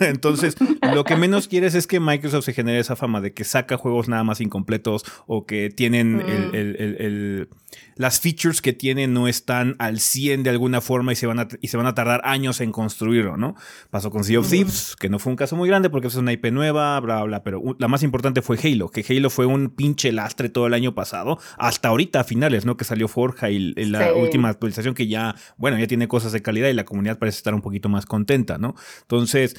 Entonces, 0.00 0.56
lo 0.94 1.04
que 1.04 1.16
menos 1.16 1.48
quieres 1.48 1.74
es 1.74 1.86
que 1.86 2.00
Microsoft 2.00 2.46
se 2.46 2.52
genere 2.54 2.78
esa 2.78 2.96
fama 2.96 3.20
de 3.20 3.34
que 3.34 3.44
saca 3.44 3.76
juegos 3.76 4.08
nada 4.08 4.24
más 4.24 4.40
incompletos 4.40 5.04
o 5.26 5.44
que 5.44 5.68
tienen 5.70 6.20
el, 6.20 7.48
mm. 7.50 7.54
Las 7.96 8.20
features 8.20 8.60
que 8.60 8.72
tienen 8.72 9.12
no 9.12 9.28
están 9.28 9.76
al 9.78 10.00
100 10.00 10.42
de 10.42 10.50
alguna 10.50 10.80
forma 10.80 11.12
y 11.12 11.16
se 11.16 11.26
van 11.26 11.40
a, 11.40 11.48
y 11.60 11.68
se 11.68 11.76
van 11.76 11.86
a 11.86 11.94
tardar 11.94 12.20
años 12.24 12.60
en 12.60 12.72
construirlo, 12.72 13.36
¿no? 13.36 13.54
Pasó 13.90 14.10
con 14.10 14.24
Sea 14.24 14.40
of 14.40 14.48
Thieves, 14.48 14.96
que 14.98 15.08
no 15.08 15.18
fue 15.18 15.30
un 15.30 15.36
caso 15.36 15.56
muy 15.56 15.68
grande 15.68 15.90
porque 15.90 16.08
es 16.08 16.14
una 16.16 16.32
IP 16.32 16.46
nueva, 16.46 16.98
bla, 17.00 17.22
bla, 17.22 17.42
pero 17.42 17.62
la 17.78 17.88
más 17.88 18.02
importante 18.02 18.42
fue 18.42 18.58
Halo, 18.62 18.90
que 18.90 19.04
Halo 19.08 19.30
fue 19.30 19.46
un 19.46 19.70
pinche 19.70 20.12
lastre 20.12 20.48
todo 20.48 20.66
el 20.66 20.74
año 20.74 20.94
pasado, 20.94 21.38
hasta 21.58 21.88
ahorita 21.88 22.20
a 22.20 22.24
finales, 22.24 22.64
¿no? 22.64 22.76
Que 22.76 22.84
salió 22.84 23.08
Forja 23.08 23.50
y, 23.50 23.74
la 23.74 24.14
última 24.14 24.48
actualización 24.48 24.94
que 24.94 25.06
ya, 25.06 25.34
bueno, 25.56 25.78
ya 25.78 25.86
tiene 25.86 26.08
cosas 26.08 26.32
de 26.32 26.42
calidad 26.42 26.68
y 26.68 26.72
la 26.72 26.84
comunidad 26.84 27.18
parece 27.18 27.38
estar 27.38 27.54
un 27.54 27.62
poquito 27.62 27.88
más 27.88 28.06
contenta, 28.06 28.58
¿no? 28.58 28.74
Entonces, 29.02 29.56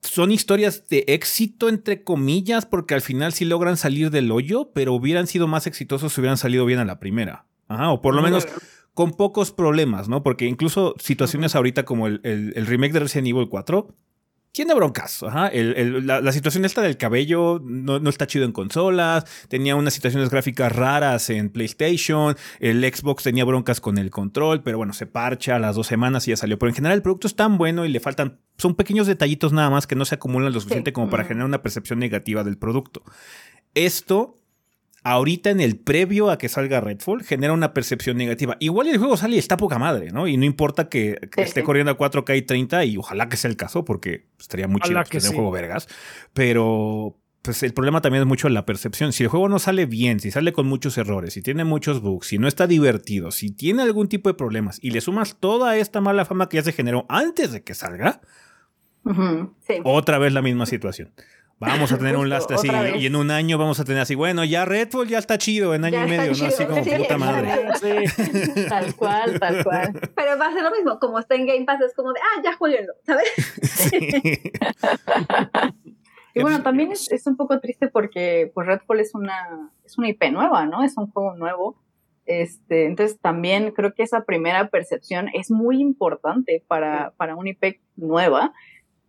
son 0.00 0.30
historias 0.30 0.88
de 0.88 1.04
éxito, 1.08 1.68
entre 1.68 2.02
comillas, 2.02 2.66
porque 2.66 2.94
al 2.94 3.00
final 3.00 3.32
sí 3.32 3.44
logran 3.44 3.76
salir 3.76 4.10
del 4.10 4.30
hoyo, 4.30 4.70
pero 4.74 4.94
hubieran 4.94 5.26
sido 5.26 5.46
más 5.48 5.66
exitosos 5.66 6.12
si 6.12 6.20
hubieran 6.20 6.38
salido 6.38 6.64
bien 6.64 6.78
a 6.78 6.84
la 6.84 6.98
primera. 6.98 7.46
Ajá, 7.68 7.90
o 7.90 8.00
por 8.00 8.14
lo 8.14 8.22
menos 8.22 8.46
con 8.94 9.12
pocos 9.12 9.52
problemas, 9.52 10.08
¿no? 10.08 10.22
Porque 10.22 10.46
incluso 10.46 10.94
situaciones 10.98 11.54
ahorita 11.54 11.84
como 11.84 12.06
el, 12.06 12.20
el 12.22 12.66
remake 12.66 12.92
de 12.92 13.00
Resident 13.00 13.28
Evil 13.28 13.48
4 13.48 13.94
tiene 14.58 14.74
broncas. 14.74 15.22
Ajá. 15.22 15.52
la, 15.52 16.32
situación 16.32 16.64
esta 16.64 16.82
del 16.82 16.96
cabello 16.96 17.60
no, 17.62 18.00
no, 18.00 18.10
está 18.10 18.26
chido 18.26 18.44
en 18.44 18.50
consolas. 18.50 19.24
Tenía 19.46 19.76
unas 19.76 19.94
situaciones 19.94 20.30
gráficas 20.30 20.74
raras 20.74 21.30
en 21.30 21.50
PlayStation. 21.50 22.36
El 22.58 22.82
Xbox 22.82 23.22
tenía 23.22 23.44
broncas 23.44 23.80
con 23.80 23.98
el 23.98 24.10
control, 24.10 24.64
pero 24.64 24.76
bueno, 24.76 24.94
se 24.94 25.06
parcha 25.06 25.54
a 25.54 25.58
las 25.60 25.76
dos 25.76 25.86
semanas 25.86 26.26
y 26.26 26.32
ya 26.32 26.36
salió. 26.36 26.58
Pero 26.58 26.70
en 26.70 26.74
general 26.74 26.96
el 26.96 27.02
producto 27.02 27.28
es 27.28 27.36
tan 27.36 27.56
bueno 27.56 27.84
y 27.84 27.88
le 27.88 28.00
faltan. 28.00 28.40
Son 28.56 28.74
pequeños 28.74 29.06
detallitos 29.06 29.52
nada 29.52 29.70
más 29.70 29.86
que 29.86 29.94
no 29.94 30.04
se 30.04 30.16
acumulan 30.16 30.52
lo 30.52 30.60
suficiente 30.60 30.92
como 30.92 31.08
para 31.08 31.22
generar 31.22 31.46
una 31.46 31.62
percepción 31.62 32.00
negativa 32.00 32.42
del 32.42 32.58
producto. 32.58 33.04
Esto 33.74 34.34
ahorita 35.04 35.50
en 35.50 35.60
el 35.60 35.78
previo 35.78 36.30
a 36.30 36.38
que 36.38 36.48
salga 36.48 36.80
Redfall 36.80 37.22
genera 37.22 37.52
una 37.52 37.72
percepción 37.72 38.16
negativa. 38.16 38.56
Igual 38.60 38.88
el 38.88 38.98
juego 38.98 39.16
sale 39.16 39.36
y 39.36 39.38
está 39.38 39.56
poca 39.56 39.78
madre, 39.78 40.10
¿no? 40.10 40.26
Y 40.26 40.36
no 40.36 40.44
importa 40.44 40.88
que, 40.88 41.18
esté 41.36 41.62
corriendo 41.62 41.92
a 41.92 41.98
4K 41.98 42.36
y 42.36 42.42
30 42.42 42.84
y 42.84 42.96
ojalá 42.96 43.28
que 43.28 43.36
sea 43.36 43.50
el 43.50 43.56
caso 43.56 43.84
porque 43.84 44.26
estaría 44.38 44.68
muy 44.68 44.80
chido 44.80 45.02
que 45.08 45.20
sea 45.20 45.30
un 45.30 45.36
juego 45.36 45.50
vergas. 45.50 45.88
Pero 46.32 47.16
pues 47.42 47.62
el 47.62 47.72
problema 47.72 48.00
también 48.00 48.22
es 48.22 48.28
mucho 48.28 48.48
la 48.48 48.66
percepción. 48.66 49.12
Si 49.12 49.22
el 49.22 49.30
juego 49.30 49.48
no 49.48 49.58
sale 49.58 49.86
bien, 49.86 50.20
si 50.20 50.30
sale 50.30 50.52
con 50.52 50.66
muchos 50.66 50.98
errores, 50.98 51.32
si 51.34 51.42
tiene 51.42 51.64
muchos 51.64 52.00
bugs, 52.00 52.26
si 52.26 52.38
no 52.38 52.48
está 52.48 52.66
divertido, 52.66 53.30
si 53.30 53.50
tiene 53.50 53.82
algún 53.82 54.08
tipo 54.08 54.28
de 54.28 54.34
problemas 54.34 54.78
y 54.82 54.90
le 54.90 55.00
sumas 55.00 55.36
toda 55.40 55.76
esta 55.76 56.00
mala 56.00 56.24
fama 56.24 56.48
que 56.48 56.58
ya 56.58 56.62
se 56.62 56.72
generó 56.72 57.06
antes 57.08 57.52
de 57.52 57.62
que 57.62 57.74
salga, 57.74 58.20
otra 59.84 60.18
vez 60.18 60.32
la 60.32 60.42
misma 60.42 60.66
situación. 60.66 61.12
Vamos 61.60 61.90
a 61.90 61.98
tener 61.98 62.16
un 62.16 62.28
lastre 62.28 62.54
así 62.54 62.68
y 62.98 63.06
en 63.06 63.16
un 63.16 63.32
año 63.32 63.58
vamos 63.58 63.80
a 63.80 63.84
tener 63.84 64.00
así, 64.00 64.14
bueno, 64.14 64.44
ya 64.44 64.64
Redfall 64.64 65.08
ya 65.08 65.18
está 65.18 65.38
chido 65.38 65.74
en 65.74 65.84
año 65.84 66.06
y 66.06 66.10
medio, 66.10 66.32
¿no? 66.34 66.46
Así 66.46 66.64
como 66.64 66.84
puta 66.84 67.18
madre. 67.18 67.50
Tal 68.68 68.94
cual, 68.94 69.40
tal 69.40 69.64
cual. 69.64 69.92
Pero 70.14 70.38
va 70.38 70.46
a 70.46 70.52
ser 70.52 70.62
lo 70.62 70.70
mismo, 70.70 70.98
como 71.00 71.18
está 71.18 71.34
en 71.34 71.46
Game 71.46 71.64
Pass 71.64 71.80
es 71.80 71.94
como 71.94 72.12
de, 72.12 72.20
ah, 72.20 72.42
ya 72.44 72.52
jueguenlo, 72.54 72.92
¿sabes? 73.04 73.28
y 76.34 76.42
bueno, 76.42 76.62
también 76.62 76.92
es, 76.92 77.10
es, 77.10 77.26
un 77.26 77.36
poco 77.36 77.58
triste 77.58 77.88
porque 77.88 78.50
pues 78.54 78.66
Redfall 78.66 79.00
es 79.00 79.14
una, 79.14 79.70
es 79.84 79.98
una 79.98 80.08
IP 80.08 80.30
nueva, 80.30 80.66
¿no? 80.66 80.84
Es 80.84 80.96
un 80.96 81.10
juego 81.10 81.34
nuevo. 81.34 81.76
Este, 82.26 82.84
entonces 82.84 83.18
también 83.20 83.72
creo 83.72 83.94
que 83.94 84.02
esa 84.02 84.24
primera 84.24 84.68
percepción 84.68 85.28
es 85.32 85.50
muy 85.50 85.80
importante 85.80 86.62
para, 86.68 87.14
para 87.16 87.34
una 87.34 87.50
IP 87.50 87.80
nueva 87.96 88.52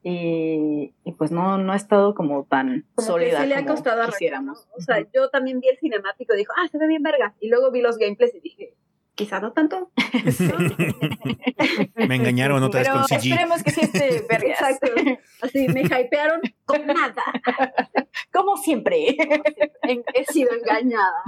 y, 0.02 0.94
pues 1.18 1.32
no, 1.32 1.58
no 1.58 1.74
ha 1.74 1.76
estado 1.76 2.16
como 2.16 2.46
tan 2.46 2.86
sólida. 2.98 3.42
Que 3.42 3.48
le 3.48 3.56
ha 3.56 3.66
costado 3.66 4.06
quisiéramos. 4.08 4.68
O 4.78 4.82
sea, 4.82 5.06
yo 5.14 5.30
también 5.30 5.60
vi 5.60 5.68
el 5.68 5.78
cinemático 5.78 6.34
y 6.34 6.38
dijo, 6.38 6.54
ah, 6.58 6.68
se 6.70 6.78
ve 6.78 6.88
bien 6.88 7.04
verga. 7.04 7.36
Y 7.40 7.50
luego 7.50 7.72
vi 7.72 7.82
los 7.82 7.98
gameplays 7.98 8.34
y 8.36 8.40
dije, 8.40 8.74
quizá 9.16 9.42
no 9.42 9.52
tanto. 9.52 9.92
me 11.96 12.16
engañaron 12.16 12.64
otra 12.64 12.80
vez 12.80 12.90
con 12.90 13.04
CG. 13.04 13.18
Esperemos 13.18 13.64
que 13.64 13.72
sí 13.72 13.82
esté 13.82 14.26
verga. 14.30 14.52
Exacto. 14.52 14.88
Así 15.42 15.68
me 15.68 15.82
hypearon 15.82 16.42
con 16.64 16.88
nada. 16.88 17.24
Como 18.32 18.56
siempre. 18.56 19.18
He 20.14 20.26
sido 20.26 20.54
engañada. 20.54 21.24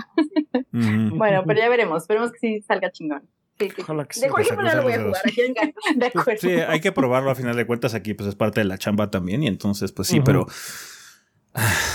Bueno, 0.72 1.44
pero 1.46 1.60
ya 1.60 1.68
veremos. 1.68 2.04
Esperemos 2.04 2.32
que 2.32 2.40
sí 2.40 2.62
salga 2.62 2.92
chingón. 2.92 3.28
Sí, 6.40 6.50
hay 6.50 6.80
que 6.80 6.92
probarlo 6.92 7.32
a 7.32 7.36
final 7.36 7.56
de 7.56 7.66
cuentas 7.66 7.94
aquí, 7.94 8.14
pues 8.14 8.30
es 8.30 8.36
parte 8.36 8.62
de 8.62 8.66
la 8.66 8.78
chamba 8.78 9.12
también. 9.12 9.44
Y 9.44 9.48
entonces, 9.48 9.92
pues 9.92 10.08
sí, 10.08 10.22
pero. 10.22 10.48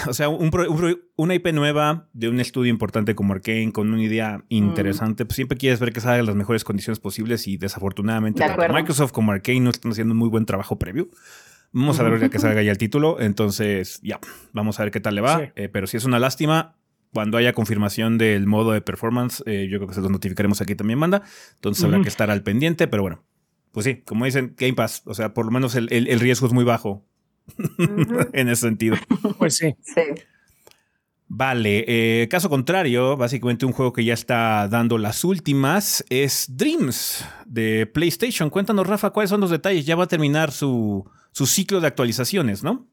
O 0.07 0.13
sea, 0.13 0.29
un, 0.29 0.51
una 1.17 1.35
IP 1.35 1.47
nueva 1.55 2.11
de 2.13 2.29
un 2.29 2.41
estudio 2.41 2.71
importante 2.71 3.15
como 3.15 3.33
Arkane 3.33 3.73
con 3.73 3.91
una 3.91 4.03
idea 4.03 4.45
interesante, 4.51 5.25
pues 5.25 5.37
siempre 5.37 5.57
quieres 5.57 5.81
ver 5.81 5.95
que 5.95 6.03
salga 6.03 6.19
en 6.19 6.27
las 6.27 6.35
mejores 6.35 6.63
condiciones 6.63 7.01
posibles 7.01 7.49
y 7.49 7.57
desafortunadamente 7.57 8.41
tanto 8.41 8.71
Microsoft 8.71 9.13
como 9.13 9.33
Arkane 9.33 9.61
no 9.61 9.71
están 9.71 9.93
haciendo 9.93 10.13
un 10.13 10.19
muy 10.19 10.29
buen 10.29 10.45
trabajo 10.45 10.79
previo. 10.79 11.09
Vamos 11.73 11.99
a 11.99 12.03
ver 12.03 12.21
ya 12.21 12.29
que 12.29 12.39
salga 12.39 12.63
ya 12.63 12.71
el 12.71 12.79
título, 12.79 13.19
entonces 13.19 13.99
ya, 14.03 14.21
vamos 14.53 14.79
a 14.79 14.83
ver 14.85 14.93
qué 14.93 15.01
tal 15.01 15.15
le 15.15 15.23
va, 15.23 15.51
eh, 15.57 15.71
pero 15.71 15.87
si 15.87 15.97
es 15.97 16.05
una 16.05 16.19
lástima, 16.19 16.77
cuando 17.17 17.39
haya 17.39 17.55
confirmación 17.55 18.19
del 18.19 18.47
modo 18.47 18.73
de 18.73 18.83
performance, 18.83 19.43
eh, 19.47 19.69
yo 19.71 19.79
creo 19.79 19.89
que 19.89 19.95
se 19.95 20.03
lo 20.03 20.11
notificaremos 20.11 20.61
aquí 20.61 20.75
también, 20.75 20.99
manda. 20.99 21.23
Entonces 21.55 21.83
habrá 21.83 22.03
que 22.03 22.11
estar 22.11 22.31
al 22.31 22.43
pendiente, 22.43 22.89
pero 22.89 23.03
bueno, 23.03 23.25
pues 23.73 23.85
sí, 23.85 24.03
como 24.05 24.27
dicen, 24.27 24.55
Game 24.59 24.75
Pass, 24.75 25.01
o 25.07 25.15
sea, 25.15 25.33
por 25.33 25.47
lo 25.47 25.51
menos 25.51 25.77
el, 25.77 25.89
riesgo 26.21 26.47
es 26.47 26.53
muy 26.53 26.65
bajo 26.65 27.07
en 28.35 28.51
ese 28.51 28.61
sentido. 28.61 28.97
Pues 29.39 29.57
sí. 29.57 29.75
Sí. 29.81 30.03
Vale, 31.27 31.87
eh, 31.89 32.29
caso 32.29 32.51
contrario, 32.51 33.17
básicamente 33.17 33.65
un 33.65 33.73
juego 33.73 33.95
que 33.95 34.05
ya 34.05 34.13
está 34.13 34.69
dando 34.69 34.99
las 34.99 35.25
últimas 35.25 36.05
es 36.11 36.45
Dreams 36.51 37.25
de 37.47 37.87
PlayStation. 37.87 38.51
Cuéntanos, 38.51 38.87
Rafa, 38.87 39.09
cuáles 39.09 39.31
son 39.31 39.41
los 39.41 39.49
detalles. 39.49 39.87
Ya 39.87 39.97
va 39.97 40.05
a 40.05 40.09
terminar 40.09 40.53
su, 40.53 41.11
su 41.33 41.47
ciclo 41.47 41.81
de 41.81 41.87
actualizaciones, 41.87 42.63
¿no? 42.63 42.87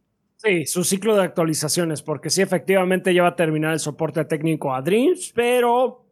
Sí, 0.44 0.66
su 0.66 0.84
ciclo 0.84 1.16
de 1.16 1.24
actualizaciones, 1.24 2.02
porque 2.02 2.30
sí, 2.30 2.42
efectivamente 2.42 3.14
ya 3.14 3.24
va 3.24 3.30
a 3.30 3.36
terminar 3.36 3.72
el 3.72 3.80
soporte 3.80 4.26
técnico 4.26 4.74
a 4.74 4.82
Dreams, 4.82 5.32
pero 5.34 6.06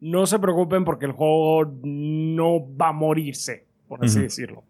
no 0.00 0.26
se 0.26 0.40
preocupen 0.40 0.84
porque 0.84 1.06
el 1.06 1.12
juego 1.12 1.64
no 1.84 2.76
va 2.76 2.88
a 2.88 2.92
morirse, 2.92 3.66
por 3.86 4.04
así 4.04 4.20
decirlo. 4.20 4.64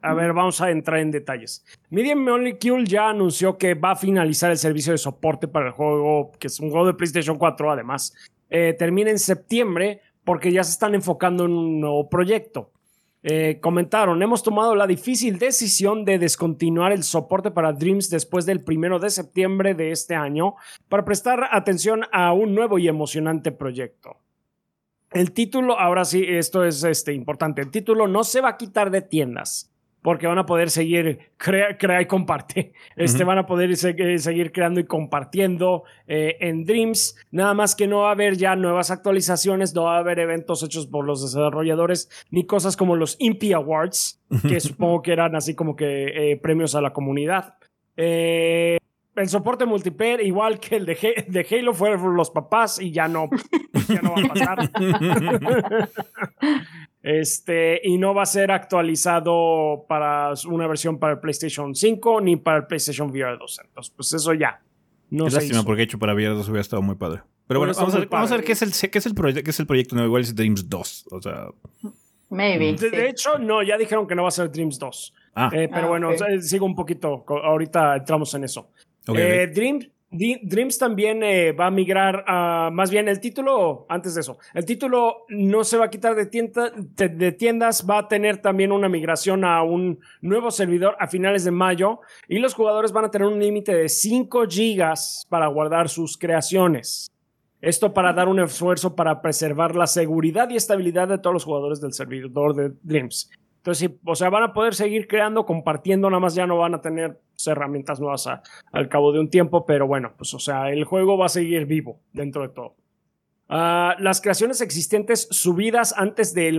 A 0.00 0.14
ver, 0.14 0.32
vamos 0.32 0.60
a 0.60 0.70
entrar 0.70 1.00
en 1.00 1.10
detalles. 1.10 1.64
Media 1.90 2.14
Molecule 2.14 2.84
ya 2.84 3.08
anunció 3.08 3.58
que 3.58 3.74
va 3.74 3.92
a 3.92 3.96
finalizar 3.96 4.52
el 4.52 4.58
servicio 4.58 4.92
de 4.92 4.98
soporte 4.98 5.48
para 5.48 5.66
el 5.66 5.72
juego, 5.72 6.30
que 6.38 6.46
es 6.46 6.60
un 6.60 6.70
juego 6.70 6.86
de 6.86 6.94
PlayStation 6.94 7.38
4 7.38 7.72
además. 7.72 8.14
Eh, 8.48 8.76
termina 8.78 9.10
en 9.10 9.18
septiembre 9.18 10.02
porque 10.24 10.52
ya 10.52 10.62
se 10.62 10.72
están 10.72 10.94
enfocando 10.94 11.46
en 11.46 11.52
un 11.52 11.80
nuevo 11.80 12.08
proyecto. 12.08 12.70
Eh, 13.24 13.60
comentaron, 13.60 14.20
hemos 14.20 14.42
tomado 14.42 14.74
la 14.74 14.86
difícil 14.86 15.38
decisión 15.38 16.04
de 16.04 16.18
descontinuar 16.18 16.90
el 16.90 17.04
soporte 17.04 17.52
para 17.52 17.72
Dreams 17.72 18.10
después 18.10 18.46
del 18.46 18.64
primero 18.64 18.98
de 18.98 19.10
septiembre 19.10 19.74
de 19.74 19.92
este 19.92 20.16
año 20.16 20.56
para 20.88 21.04
prestar 21.04 21.48
atención 21.52 22.02
a 22.10 22.32
un 22.32 22.54
nuevo 22.54 22.78
y 22.78 22.88
emocionante 22.88 23.52
proyecto. 23.52 24.16
El 25.12 25.32
título, 25.32 25.78
ahora 25.78 26.04
sí, 26.04 26.24
esto 26.26 26.64
es 26.64 26.82
este, 26.82 27.12
importante. 27.12 27.62
El 27.62 27.70
título 27.70 28.08
no 28.08 28.24
se 28.24 28.40
va 28.40 28.50
a 28.50 28.56
quitar 28.56 28.90
de 28.90 29.02
tiendas 29.02 29.71
porque 30.02 30.26
van 30.26 30.38
a 30.38 30.46
poder 30.46 30.70
seguir 30.70 31.30
crea, 31.36 32.02
y 32.02 32.06
comparte. 32.06 32.72
Este, 32.96 33.24
Van 33.24 33.38
a 33.38 33.46
poder 33.46 33.74
seguir 33.76 34.52
creando 34.52 34.80
y 34.80 34.84
compartiendo 34.84 35.84
eh, 36.06 36.36
en 36.40 36.64
Dreams. 36.64 37.16
Nada 37.30 37.54
más 37.54 37.74
que 37.74 37.86
no 37.86 38.00
va 38.00 38.08
a 38.08 38.12
haber 38.12 38.36
ya 38.36 38.56
nuevas 38.56 38.90
actualizaciones, 38.90 39.74
no 39.74 39.84
va 39.84 39.96
a 39.96 40.00
haber 40.00 40.18
eventos 40.18 40.62
hechos 40.62 40.86
por 40.86 41.04
los 41.04 41.22
desarrolladores, 41.22 42.10
ni 42.30 42.44
cosas 42.44 42.76
como 42.76 42.96
los 42.96 43.16
Impi 43.20 43.52
Awards, 43.52 44.20
que 44.46 44.60
supongo 44.60 45.02
que 45.02 45.12
eran 45.12 45.36
así 45.36 45.54
como 45.54 45.76
que 45.76 46.32
eh, 46.32 46.36
premios 46.36 46.74
a 46.74 46.80
la 46.80 46.92
comunidad. 46.92 47.54
Eh, 47.96 48.78
el 49.16 49.28
soporte 49.28 49.66
multiplayer, 49.66 50.20
igual 50.22 50.58
que 50.58 50.76
el 50.76 50.86
de, 50.86 51.24
de, 51.28 51.46
Halo, 51.50 51.74
fueron 51.74 52.16
los 52.16 52.30
papás 52.30 52.80
y 52.80 52.90
ya 52.92 53.08
no, 53.08 53.28
ya 53.88 54.00
no 54.00 54.14
va 54.14 54.22
a 54.22 54.28
pasar. 54.28 54.70
este, 57.02 57.80
y 57.84 57.98
no 57.98 58.14
va 58.14 58.22
a 58.22 58.26
ser 58.26 58.50
actualizado 58.50 59.84
para 59.88 60.32
una 60.46 60.66
versión 60.66 60.98
para 60.98 61.14
el 61.14 61.20
PlayStation 61.20 61.74
5 61.74 62.20
ni 62.22 62.36
para 62.36 62.58
el 62.58 62.66
PlayStation 62.66 63.10
VR 63.10 63.36
2. 63.38 63.60
Entonces, 63.64 63.92
pues 63.94 64.12
eso 64.14 64.32
ya. 64.32 64.60
No 65.10 65.26
es 65.26 65.34
lástima 65.34 65.62
porque 65.62 65.82
hecho 65.82 65.98
para 65.98 66.14
VR 66.14 66.34
2 66.34 66.48
hubiera 66.48 66.62
estado 66.62 66.80
muy 66.80 66.94
padre. 66.94 67.20
Pero 67.46 67.60
bueno, 67.60 67.74
vamos, 67.76 67.94
a 67.94 67.98
ver, 67.98 68.08
vamos, 68.08 68.32
a 68.32 68.36
ver, 68.36 68.44
qué 68.44 68.52
es 68.52 68.62
el, 68.62 68.90
qué 68.90 68.98
es 68.98 69.04
el, 69.04 69.14
proyecto, 69.14 69.44
qué 69.44 69.50
es 69.50 69.60
el 69.60 69.66
proyecto 69.66 69.94
nuevo. 69.94 70.08
Igual 70.08 70.22
es 70.22 70.34
Dreams 70.34 70.70
2. 70.70 71.08
O 71.10 71.20
sea. 71.20 71.48
Maybe. 72.30 72.72
De, 72.72 73.10
hecho, 73.10 73.38
no, 73.38 73.62
ya 73.62 73.76
dijeron 73.76 74.06
que 74.06 74.14
no 74.14 74.22
va 74.22 74.28
a 74.28 74.32
ser 74.32 74.50
Dreams 74.50 74.78
2. 74.78 75.14
Ah. 75.34 75.50
Eh, 75.52 75.68
pero 75.70 75.86
ah, 75.86 75.88
bueno, 75.90 76.10
sigo 76.40 76.64
un 76.64 76.74
poquito. 76.74 77.26
Ahorita 77.28 77.96
entramos 77.96 78.32
en 78.32 78.44
eso. 78.44 78.70
Eh, 79.08 79.50
Dreams 80.12 80.78
también 80.78 81.22
eh, 81.22 81.52
va 81.52 81.66
a 81.66 81.70
migrar 81.70 82.24
a, 82.26 82.70
más 82.70 82.90
bien 82.90 83.08
el 83.08 83.18
título, 83.18 83.86
antes 83.88 84.14
de 84.14 84.20
eso, 84.20 84.38
el 84.52 84.66
título 84.66 85.24
no 85.30 85.64
se 85.64 85.78
va 85.78 85.86
a 85.86 85.90
quitar 85.90 86.14
de, 86.14 87.08
de, 87.08 87.32
tiendas, 87.32 87.86
va 87.88 87.98
a 87.98 88.08
tener 88.08 88.36
también 88.38 88.72
una 88.72 88.90
migración 88.90 89.42
a 89.44 89.62
un 89.62 90.00
nuevo 90.20 90.50
servidor 90.50 90.96
a 91.00 91.06
finales 91.06 91.44
de 91.44 91.50
mayo 91.50 92.00
y 92.28 92.38
los 92.38 92.52
jugadores 92.52 92.92
van 92.92 93.06
a 93.06 93.10
tener 93.10 93.26
un 93.26 93.40
límite 93.40 93.74
de 93.74 93.88
5 93.88 94.44
gigas 94.48 95.26
para 95.30 95.46
guardar 95.46 95.88
sus 95.88 96.18
creaciones. 96.18 97.10
Esto 97.62 97.94
para 97.94 98.12
dar 98.12 98.28
un 98.28 98.40
esfuerzo 98.40 98.94
para 98.94 99.22
preservar 99.22 99.76
la 99.76 99.86
seguridad 99.86 100.50
y 100.50 100.56
estabilidad 100.56 101.08
de 101.08 101.18
todos 101.18 101.32
los 101.32 101.44
jugadores 101.44 101.80
del 101.80 101.94
servidor 101.94 102.54
de 102.54 102.72
Dreams. 102.82 103.30
Entonces, 103.62 103.92
o 104.04 104.16
sea, 104.16 104.28
van 104.28 104.42
a 104.42 104.52
poder 104.52 104.74
seguir 104.74 105.06
creando, 105.06 105.46
compartiendo, 105.46 106.10
nada 106.10 106.18
más 106.18 106.34
ya 106.34 106.48
no 106.48 106.58
van 106.58 106.74
a 106.74 106.80
tener 106.80 107.20
pues, 107.30 107.46
herramientas 107.46 108.00
nuevas 108.00 108.28
al 108.72 108.88
cabo 108.88 109.12
de 109.12 109.20
un 109.20 109.30
tiempo, 109.30 109.64
pero 109.64 109.86
bueno, 109.86 110.14
pues 110.16 110.34
o 110.34 110.40
sea, 110.40 110.70
el 110.70 110.82
juego 110.82 111.16
va 111.16 111.26
a 111.26 111.28
seguir 111.28 111.64
vivo 111.66 112.00
dentro 112.12 112.42
de 112.42 112.48
todo. 112.48 112.74
Ah, 113.48 113.94
las 114.00 114.20
creaciones 114.20 114.62
existentes 114.62 115.28
subidas 115.30 115.94
antes 115.96 116.34
del 116.34 116.58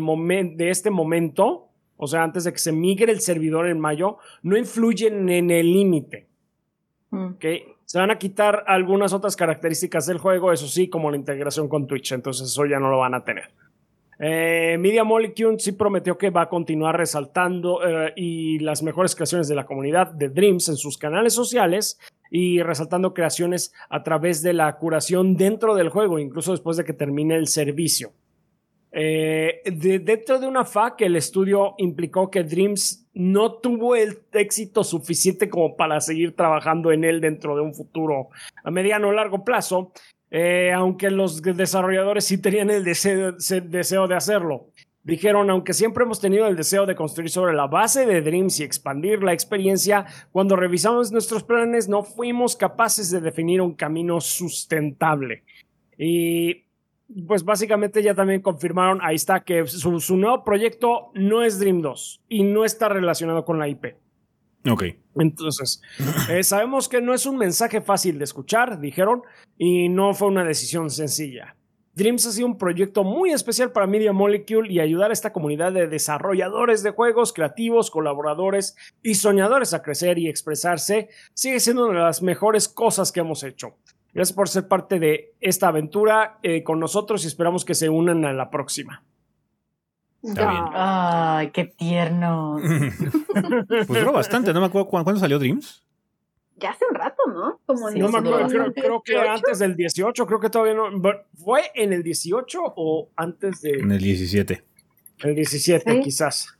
de 0.55 0.69
este 0.69 0.91
momento, 0.91 1.67
o 1.97 2.07
sea, 2.07 2.23
antes 2.23 2.45
de 2.45 2.53
que 2.53 2.59
se 2.59 2.71
migre 2.71 3.11
el 3.11 3.19
servidor 3.19 3.67
en 3.67 3.81
mayo, 3.81 4.17
no 4.41 4.55
influyen 4.55 5.27
en 5.27 5.51
el 5.51 5.73
límite. 5.73 6.29
Mm. 7.09 7.33
Se 7.83 7.99
van 7.99 8.11
a 8.11 8.17
quitar 8.17 8.63
algunas 8.65 9.11
otras 9.11 9.35
características 9.35 10.05
del 10.05 10.19
juego, 10.19 10.53
eso 10.53 10.69
sí, 10.69 10.87
como 10.87 11.11
la 11.11 11.17
integración 11.17 11.67
con 11.67 11.85
Twitch, 11.85 12.13
entonces 12.13 12.47
eso 12.47 12.65
ya 12.65 12.79
no 12.79 12.89
lo 12.89 12.99
van 12.99 13.13
a 13.13 13.25
tener. 13.25 13.51
Eh, 14.19 14.77
Media 14.79 15.03
Molecule 15.03 15.59
sí 15.59 15.71
prometió 15.71 16.17
que 16.17 16.29
va 16.29 16.43
a 16.43 16.49
continuar 16.49 16.97
resaltando 16.97 17.79
eh, 17.85 18.13
y 18.15 18.59
las 18.59 18.83
mejores 18.83 19.15
creaciones 19.15 19.47
de 19.47 19.55
la 19.55 19.65
comunidad 19.65 20.11
de 20.11 20.29
Dreams 20.29 20.69
en 20.69 20.77
sus 20.77 20.97
canales 20.97 21.33
sociales 21.33 21.99
y 22.29 22.61
resaltando 22.61 23.13
creaciones 23.13 23.73
a 23.89 24.03
través 24.03 24.41
de 24.41 24.53
la 24.53 24.75
curación 24.77 25.35
dentro 25.35 25.75
del 25.75 25.89
juego, 25.89 26.19
incluso 26.19 26.51
después 26.51 26.77
de 26.77 26.83
que 26.83 26.93
termine 26.93 27.35
el 27.35 27.47
servicio. 27.47 28.13
Eh, 28.95 29.61
dentro 29.65 30.39
de 30.39 30.47
una 30.47 30.65
FAQ, 30.65 31.01
el 31.01 31.15
estudio 31.15 31.73
implicó 31.79 32.29
que 32.29 32.43
Dreams 32.43 33.07
no 33.15 33.53
tuvo 33.53 33.95
el 33.95 34.19
éxito 34.31 34.83
suficiente 34.83 35.49
como 35.49 35.75
para 35.75 35.99
seguir 35.99 36.35
trabajando 36.35 36.91
en 36.91 37.03
él 37.03 37.19
dentro 37.19 37.55
de 37.55 37.61
un 37.61 37.73
futuro 37.73 38.29
a 38.63 38.69
mediano 38.69 39.07
o 39.07 39.11
largo 39.11 39.43
plazo 39.43 39.91
eh, 40.35 40.71
aunque 40.73 41.11
los 41.11 41.43
desarrolladores 41.43 42.25
sí 42.25 42.39
tenían 42.39 42.71
el 42.71 42.83
deseo, 42.83 44.07
de 44.07 44.15
hacerlo. 44.15 44.65
Dijeron, 45.03 45.51
aunque 45.51 45.73
siempre 45.73 46.05
hemos 46.05 46.19
tenido 46.19 46.47
el 46.47 46.55
deseo 46.55 46.87
de 46.87 46.95
construir 46.95 47.29
sobre 47.29 47.53
la 47.53 47.67
base 47.67 48.07
de 48.07 48.19
Dreams 48.23 48.59
y 48.59 48.63
expandir 48.63 49.21
la 49.21 49.31
experiencia, 49.31 50.07
cuando 50.31 50.55
revisamos 50.55 51.11
nuestros 51.11 51.43
planes 51.43 51.87
no 51.87 52.01
fuimos 52.01 52.55
capaces 52.55 53.11
de 53.11 53.21
definir 53.21 53.61
un 53.61 53.75
camino 53.75 54.19
sustentable. 54.21 55.43
Y 55.99 56.63
pues 57.27 57.43
básicamente 57.43 58.01
ya 58.01 58.15
también 58.15 58.41
confirmaron, 58.41 59.01
ahí 59.03 59.15
está, 59.15 59.41
que 59.43 59.67
su, 59.67 59.99
su 59.99 60.17
nuevo 60.17 60.43
proyecto 60.43 61.11
no 61.13 61.43
es 61.43 61.59
Dream 61.59 61.81
2 61.83 62.21
y 62.29 62.41
no 62.41 62.65
está 62.65 62.89
relacionado 62.89 63.45
con 63.45 63.59
la 63.59 63.67
IP. 63.67 63.97
Ok. 64.69 64.83
Entonces, 65.15 65.81
eh, 66.29 66.43
sabemos 66.43 66.87
que 66.87 67.01
no 67.01 67.13
es 67.13 67.25
un 67.25 67.37
mensaje 67.37 67.81
fácil 67.81 68.17
de 68.17 68.23
escuchar, 68.23 68.79
dijeron, 68.79 69.21
y 69.57 69.89
no 69.89 70.13
fue 70.13 70.29
una 70.29 70.43
decisión 70.43 70.89
sencilla. 70.89 71.55
Dreams 71.95 72.25
ha 72.25 72.31
sido 72.31 72.47
un 72.47 72.57
proyecto 72.57 73.03
muy 73.03 73.31
especial 73.31 73.71
para 73.71 73.85
Media 73.85 74.13
Molecule 74.13 74.71
y 74.73 74.79
ayudar 74.79 75.11
a 75.11 75.13
esta 75.13 75.31
comunidad 75.31 75.73
de 75.73 75.87
desarrolladores 75.87 76.81
de 76.81 76.89
juegos, 76.89 77.33
creativos, 77.33 77.91
colaboradores 77.91 78.75
y 79.03 79.13
soñadores 79.13 79.75
a 79.75 79.83
crecer 79.83 80.17
y 80.17 80.27
expresarse 80.27 81.09
sigue 81.35 81.59
siendo 81.59 81.85
una 81.85 81.99
de 81.99 82.05
las 82.05 82.23
mejores 82.23 82.67
cosas 82.67 83.11
que 83.11 83.19
hemos 83.19 83.43
hecho. 83.43 83.75
Gracias 84.11 84.35
por 84.35 84.49
ser 84.49 84.67
parte 84.67 84.99
de 84.99 85.33
esta 85.39 85.67
aventura 85.67 86.39
eh, 86.41 86.63
con 86.63 86.79
nosotros 86.79 87.23
y 87.23 87.27
esperamos 87.27 87.63
que 87.63 87.75
se 87.75 87.89
unan 87.89 88.25
a 88.25 88.33
la 88.33 88.49
próxima. 88.49 89.03
Ay, 90.23 91.51
qué 91.51 91.65
tierno. 91.65 92.57
pues 93.67 93.87
duró 93.87 94.13
bastante, 94.13 94.53
no 94.53 94.61
me 94.61 94.67
acuerdo 94.67 94.87
cuándo, 94.87 95.15
salió 95.17 95.37
Dreams. 95.39 95.83
Ya 96.57 96.69
hace 96.69 96.85
un 96.89 96.95
rato, 96.95 97.23
¿no? 97.27 97.59
Como 97.65 97.89
no 97.89 98.09
me 98.09 98.17
acuerdo, 98.19 98.73
creo, 98.73 99.01
que 99.03 99.17
antes 99.17 99.59
del 99.59 99.75
18, 99.75 100.25
creo 100.25 100.39
que 100.39 100.49
todavía 100.49 100.75
no. 100.75 100.85
¿Fue 101.35 101.63
en 101.75 101.91
el 101.93 102.03
18 102.03 102.59
o 102.63 103.09
antes 103.15 103.61
de.? 103.61 103.79
En 103.79 103.91
el 103.91 103.99
17. 103.99 104.63
El 105.19 105.35
17, 105.35 105.99
quizás. 106.01 106.57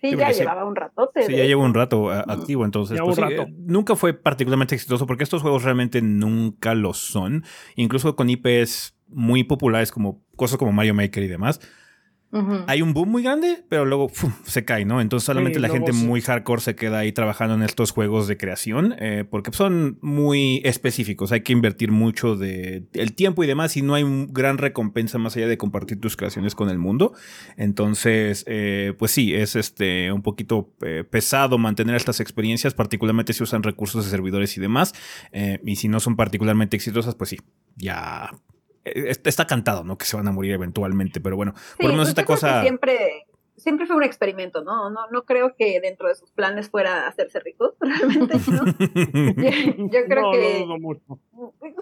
Sí, 0.00 0.16
ya 0.16 0.30
llevaba 0.30 0.64
un 0.64 0.76
ratote. 0.76 1.22
Sí, 1.22 1.34
ya 1.34 1.44
lleva 1.44 1.64
un 1.64 1.74
rato 1.74 2.10
activo, 2.10 2.64
entonces. 2.64 3.00
Pues, 3.02 3.18
eh, 3.18 3.46
nunca 3.56 3.96
fue 3.96 4.12
particularmente 4.12 4.74
exitoso 4.74 5.06
porque 5.06 5.24
estos 5.24 5.42
juegos 5.42 5.62
realmente 5.64 6.02
nunca 6.02 6.74
lo 6.74 6.92
son. 6.92 7.44
Incluso 7.74 8.14
con 8.16 8.28
IPs 8.28 8.96
muy 9.08 9.44
populares 9.44 9.92
como 9.92 10.22
cosas 10.36 10.58
como 10.58 10.72
Mario 10.72 10.94
Maker 10.94 11.22
y 11.22 11.28
demás 11.28 11.60
hay 12.66 12.80
un 12.80 12.94
boom 12.94 13.10
muy 13.10 13.22
grande, 13.22 13.62
pero 13.68 13.84
luego 13.84 14.10
se 14.44 14.64
cae, 14.64 14.84
¿no? 14.84 15.00
Entonces 15.00 15.26
solamente 15.26 15.60
la 15.60 15.68
gente 15.68 15.92
muy 15.92 16.20
hardcore 16.22 16.62
se 16.62 16.74
queda 16.74 17.00
ahí 17.00 17.12
trabajando 17.12 17.54
en 17.54 17.62
estos 17.62 17.90
juegos 17.90 18.26
de 18.26 18.38
creación, 18.38 18.94
eh, 18.98 19.24
porque 19.28 19.52
son 19.52 19.98
muy 20.00 20.62
específicos. 20.64 21.30
Hay 21.32 21.42
que 21.42 21.52
invertir 21.52 21.92
mucho 21.92 22.36
de 22.36 22.84
el 22.94 23.12
tiempo 23.14 23.44
y 23.44 23.46
demás, 23.46 23.76
y 23.76 23.82
no 23.82 23.94
hay 23.94 24.02
un 24.02 24.32
gran 24.32 24.58
recompensa 24.58 25.18
más 25.18 25.36
allá 25.36 25.46
de 25.46 25.58
compartir 25.58 26.00
tus 26.00 26.16
creaciones 26.16 26.54
con 26.54 26.70
el 26.70 26.78
mundo. 26.78 27.12
Entonces, 27.56 28.44
eh, 28.46 28.94
pues 28.98 29.10
sí, 29.10 29.34
es 29.34 29.54
este 29.54 30.10
un 30.10 30.22
poquito 30.22 30.72
eh, 30.80 31.04
pesado 31.08 31.58
mantener 31.58 31.96
estas 31.96 32.20
experiencias, 32.20 32.72
particularmente 32.72 33.34
si 33.34 33.42
usan 33.42 33.62
recursos 33.62 34.04
de 34.04 34.10
servidores 34.10 34.56
y 34.56 34.60
demás. 34.60 34.94
y 35.64 35.76
si 35.76 35.88
no 35.88 36.00
son 36.00 36.16
particularmente 36.16 36.76
exitosas, 36.76 37.14
pues 37.14 37.30
sí, 37.30 37.38
ya 37.76 38.30
está 38.84 39.46
cantado, 39.46 39.84
¿no? 39.84 39.98
Que 39.98 40.04
se 40.04 40.16
van 40.16 40.28
a 40.28 40.32
morir 40.32 40.52
eventualmente, 40.52 41.20
pero 41.20 41.36
bueno, 41.36 41.54
por 41.78 41.86
lo 41.86 41.92
menos 41.92 42.08
esta 42.08 42.24
cosa... 42.24 42.62
Siempre, 42.62 43.26
siempre 43.56 43.86
fue 43.86 43.96
un 43.96 44.02
experimento, 44.02 44.62
¿no? 44.62 44.90
¿no? 44.90 45.08
No 45.10 45.24
creo 45.24 45.54
que 45.56 45.80
dentro 45.80 46.08
de 46.08 46.14
sus 46.14 46.30
planes 46.32 46.68
fuera 46.70 47.06
hacerse 47.06 47.40
ricos, 47.40 47.74
realmente, 47.80 48.34
¿no? 48.50 48.64
yo, 48.66 49.98
creo 50.08 50.32
que... 50.32 50.66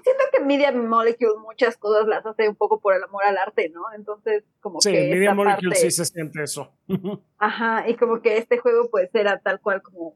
Siento 0.02 0.24
que 0.32 0.40
Media 0.40 0.72
Molecule 0.72 1.40
muchas 1.40 1.76
cosas 1.76 2.06
las 2.06 2.24
hace 2.24 2.48
un 2.48 2.56
poco 2.56 2.80
por 2.80 2.94
el 2.94 3.02
amor 3.02 3.24
al 3.24 3.36
arte, 3.38 3.70
¿no? 3.70 3.82
Entonces, 3.94 4.44
como 4.60 4.80
sí, 4.80 4.92
que. 4.92 5.10
Media 5.10 5.34
Molecule 5.34 5.74
sí 5.74 5.90
se 5.90 6.04
siente 6.04 6.42
eso. 6.42 6.72
Ajá, 7.38 7.88
y 7.88 7.96
como 7.96 8.22
que 8.22 8.38
este 8.38 8.58
juego 8.58 8.88
pues 8.90 9.14
era 9.14 9.38
tal 9.40 9.60
cual 9.60 9.82
como 9.82 10.14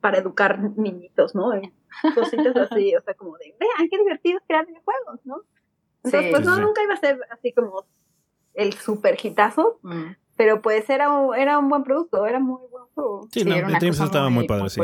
para 0.00 0.18
educar 0.18 0.58
niñitos, 0.76 1.34
¿no? 1.34 1.50
Cositas 2.14 2.56
así, 2.56 2.94
o 2.94 3.02
sea, 3.02 3.14
como 3.14 3.36
de, 3.38 3.54
vean 3.58 3.88
qué 3.90 3.98
divertido 3.98 4.40
crear 4.46 4.66
videojuegos, 4.66 5.20
¿no? 5.24 5.42
Entonces, 6.06 6.30
pues 6.30 6.44
no, 6.44 6.58
nunca 6.58 6.82
iba 6.82 6.94
a 6.94 6.98
ser 6.98 7.18
así 7.30 7.52
como 7.52 7.84
el 8.54 8.72
super 8.72 9.16
hitazo, 9.22 9.78
mm. 9.82 10.04
pero 10.36 10.62
pues 10.62 10.88
era 10.88 11.10
un, 11.10 11.36
era 11.36 11.58
un 11.58 11.68
buen 11.68 11.84
producto, 11.84 12.26
era 12.26 12.40
muy 12.40 12.60
buen 12.70 12.84
juego. 12.94 13.28
Sí, 13.32 13.44
no, 13.44 13.54
el 13.54 13.84
estaba 13.84 14.30
muy, 14.30 14.46
padre, 14.46 14.70
sí. 14.70 14.80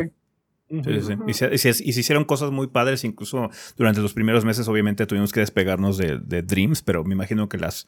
Sí, 0.69 1.03
sí, 1.03 1.15
Y, 1.27 1.35
se, 1.35 1.55
y, 1.55 1.59
se, 1.59 1.71
hicieron 2.01 2.25
cosas 2.25 2.51
muy 2.51 2.67
padres, 2.67 3.05
incluso 3.05 3.51
durante 3.77 4.01
los 4.01 4.15
primeros 4.15 4.45
meses 4.45 4.67
obviamente 4.69 5.05
tuvimos 5.07 5.31
que 5.31 5.41
despegarnos 5.41 5.99
de, 5.99 6.19
de 6.19 6.43
Dreams, 6.43 6.83
pero 6.83 7.05
me 7.05 7.15
imagino 7.15 7.49
que 7.49 7.59
las 7.59 7.87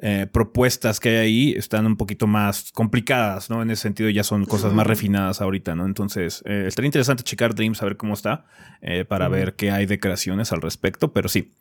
eh, 0.00 0.26
propuestas 0.30 1.00
que 1.00 1.10
hay 1.10 1.16
ahí 1.16 1.54
están 1.56 1.86
un 1.86 1.96
poquito 1.96 2.26
más 2.26 2.70
complicadas, 2.72 3.50
¿no? 3.50 3.62
En 3.62 3.70
ese 3.70 3.82
sentido 3.82 4.08
ya 4.10 4.22
son 4.22 4.44
cosas 4.44 4.72
más 4.72 4.86
refinadas 4.86 5.40
ahorita, 5.40 5.74
¿no? 5.74 5.86
Entonces, 5.86 6.42
eh, 6.46 6.64
estaría 6.66 6.86
interesante 6.86 7.22
checar 7.24 7.54
Dreams, 7.54 7.82
a 7.82 7.86
ver 7.86 7.96
cómo 7.96 8.14
está, 8.14 8.44
eh, 8.80 9.04
para 9.04 9.28
ver 9.28 9.54
qué 9.54 9.70
hay 9.70 9.86
de 9.86 9.98
creaciones 9.98 10.52
al 10.52 10.60
respecto, 10.60 11.12
pero 11.12 11.28
sí. 11.28 11.52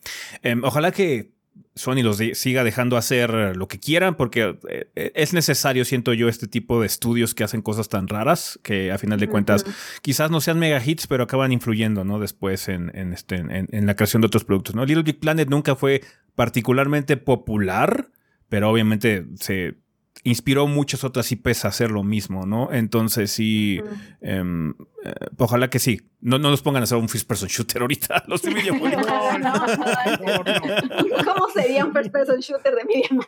Em, 0.44 0.64
ojalá 0.64 0.92
que 0.92 1.38
Sony 1.78 2.02
los 2.04 2.18
siga 2.34 2.64
dejando 2.64 2.98
hacer 2.98 3.56
lo 3.56 3.68
que 3.68 3.80
quieran, 3.80 4.16
porque 4.16 4.58
eh, 4.70 5.12
es 5.16 5.34
necesario, 5.34 5.86
siento 5.86 6.14
yo, 6.14 6.28
este 6.28 6.48
tipo 6.48 6.82
de 6.82 6.88
estudios 6.88 7.34
que 7.34 7.44
hacen 7.44 7.62
cosas 7.62 7.90
tan 7.90 8.08
raras, 8.08 8.60
que 8.64 8.92
a 8.92 8.98
final 8.98 9.20
de 9.20 9.30
cuentas 9.30 9.66
quizás 10.02 10.32
no 10.32 10.42
sean 10.42 10.60
mega 10.60 10.84
hits, 10.84 11.08
pero 11.08 11.24
acaban 11.24 11.52
influyendo, 11.52 12.04
¿no? 12.04 12.20
Después 12.20 12.68
en, 12.68 12.92
este, 13.14 13.36
en, 13.36 13.86
la 13.86 13.96
creación 13.96 14.22
de 14.22 14.28
otros 14.28 14.44
productos, 14.44 14.76
¿no? 14.76 14.86
Little 14.86 15.04
Big 15.04 15.20
Planet 15.20 15.50
nunca 15.50 15.76
fue 15.76 16.02
particularmente 16.36 17.18
popular, 17.18 18.10
pero 18.50 18.70
obviamente 18.70 19.26
se 19.36 19.76
inspiró 20.24 20.68
muchas 20.68 21.04
otras 21.04 21.32
IPs 21.32 21.66
a 21.66 21.70
hacer 21.70 21.90
lo 21.92 22.04
mismo, 22.04 22.46
¿no? 22.46 22.72
Entonces 22.72 23.32
sí, 23.32 23.82
em, 24.22 24.76
eh, 25.04 25.14
ojalá 25.38 25.70
que 25.70 25.80
sí. 25.80 26.02
No, 26.20 26.40
no 26.40 26.50
nos 26.50 26.62
pongan 26.62 26.82
a 26.82 26.84
hacer 26.86 26.98
un 26.98 27.08
first 27.08 27.28
person 27.28 27.48
shooter 27.48 27.82
ahorita, 27.82 28.24
los 28.28 28.42
de 28.42 28.52
Medium 28.52 28.80
no, 28.80 28.90
¿Cómo 31.26 31.48
sería 31.54 31.86
un 31.86 31.94
first 31.94 32.12
person 32.12 32.40
shooter 32.40 32.76
de 32.76 32.86
Medium 32.86 33.22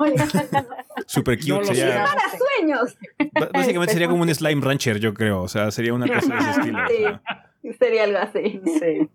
Super 1.06 1.38
cute. 1.38 1.66
sería, 1.66 2.06
para 2.06 2.24
sueños. 2.38 2.98
Básicamente 3.54 3.94
sería 3.94 4.10
como 4.10 4.24
un 4.24 4.34
slime 4.34 4.62
rancher, 4.62 5.00
yo 5.00 5.14
creo. 5.14 5.42
O 5.42 5.48
sea, 5.48 5.70
sería 5.72 5.94
una 5.94 6.08
cosa 6.08 6.34
de 6.34 6.40
ese 6.40 6.50
estilo. 6.60 6.80
Sí, 7.62 7.74
sería 7.74 8.06
algo 8.06 8.20
así. 8.20 8.62
Sí. 8.66 9.10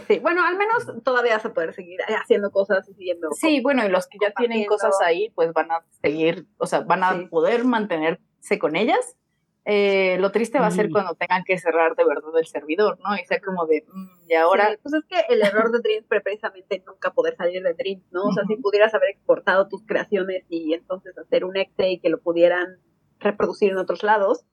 Sí, 0.00 0.18
bueno, 0.20 0.44
al 0.44 0.56
menos 0.56 1.02
todavía 1.04 1.38
se 1.38 1.50
puede 1.50 1.72
seguir 1.72 2.00
haciendo 2.22 2.50
cosas 2.50 2.88
y 2.88 2.94
siguiendo. 2.94 3.28
Sí, 3.32 3.60
bueno, 3.60 3.84
y 3.84 3.88
los 3.88 4.06
que 4.06 4.18
ya 4.20 4.32
tienen 4.32 4.64
cosas 4.64 4.96
ahí, 5.04 5.30
pues 5.34 5.52
van 5.52 5.70
a 5.70 5.84
seguir, 6.00 6.46
o 6.58 6.66
sea, 6.66 6.80
van 6.80 7.04
a 7.04 7.28
poder 7.28 7.64
mantenerse 7.64 8.58
con 8.58 8.76
ellas. 8.76 9.16
Eh, 9.64 10.16
lo 10.18 10.32
triste 10.32 10.58
va 10.58 10.66
a 10.66 10.72
ser 10.72 10.90
cuando 10.90 11.14
tengan 11.14 11.44
que 11.44 11.56
cerrar 11.56 11.94
de 11.94 12.04
verdad 12.04 12.36
el 12.36 12.46
servidor, 12.46 12.98
¿no? 13.04 13.14
Y 13.14 13.24
sea 13.24 13.40
como 13.40 13.64
de, 13.66 13.84
mm, 13.86 14.28
y 14.28 14.34
ahora. 14.34 14.76
pues 14.82 14.94
es 14.94 15.04
que 15.04 15.32
el 15.32 15.40
error 15.40 15.70
de 15.70 15.78
Dreams 15.78 16.06
fue 16.08 16.20
precisamente 16.20 16.82
nunca 16.84 17.12
poder 17.12 17.36
salir 17.36 17.62
de 17.62 17.74
Dreams, 17.74 18.04
¿no? 18.10 18.24
O 18.24 18.32
sea, 18.32 18.44
si 18.48 18.56
pudieras 18.56 18.92
haber 18.94 19.10
exportado 19.10 19.68
tus 19.68 19.82
creaciones 19.86 20.44
y 20.48 20.72
entonces 20.74 21.16
hacer 21.16 21.44
un 21.44 21.56
exe 21.56 21.90
y 21.90 22.00
que 22.00 22.08
lo 22.08 22.20
pudieran 22.20 22.78
reproducir 23.20 23.70
en 23.70 23.78
otros 23.78 24.02
lados, 24.02 24.44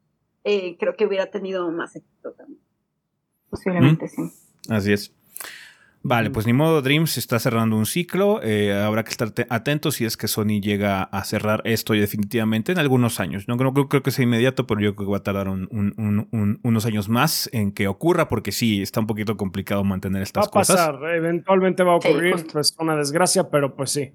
eh, 0.43 0.78
creo 0.78 0.95
que 0.95 1.08
hubiera 1.08 1.25
tenido 1.32 1.71
más 1.71 1.95
éxito 1.95 2.34
también. 2.34 2.62
Posiblemente 3.49 4.08
sí. 4.08 4.21
Así 4.69 4.93
es. 4.93 5.12
Vale, 6.01 6.29
pues 6.29 6.45
ni 6.45 6.53
modo, 6.53 6.81
Dreams 6.81 7.17
está 7.17 7.39
cerrando 7.39 7.75
un 7.75 7.85
ciclo. 7.85 8.41
Eh, 8.41 8.73
habrá 8.73 9.03
que 9.03 9.12
estar 9.12 9.33
atentos 9.49 9.95
si 9.95 10.05
es 10.05 10.15
que 10.15 10.29
Sony 10.29 10.62
llega 10.62 11.03
a 11.03 11.23
cerrar 11.25 11.62
esto 11.65 11.93
y 11.93 11.99
definitivamente 11.99 12.71
en 12.71 12.79
algunos 12.79 13.19
años. 13.19 13.49
No 13.49 13.57
creo, 13.57 13.73
creo, 13.73 14.01
que 14.01 14.12
sea 14.12 14.23
inmediato, 14.23 14.65
pero 14.65 14.79
yo 14.79 14.95
creo 14.95 15.07
que 15.07 15.12
va 15.12 15.17
a 15.17 15.23
tardar 15.23 15.49
unos 15.49 16.85
años 16.85 17.09
más 17.09 17.49
en 17.51 17.73
que 17.73 17.89
ocurra, 17.89 18.29
porque 18.29 18.53
sí, 18.53 18.81
está 18.81 19.01
un 19.01 19.07
poquito 19.07 19.35
complicado 19.35 19.83
mantener 19.83 20.21
estas 20.21 20.47
cosas. 20.47 20.77
Va 20.77 20.83
a 20.83 20.91
pasar, 20.93 21.15
eventualmente 21.15 21.83
va 21.83 21.93
a 21.93 21.95
ocurrir, 21.95 22.47
pues 22.51 22.75
una 22.79 22.95
desgracia, 22.95 23.49
pero 23.49 23.75
pues 23.75 23.91
sí. 23.91 24.13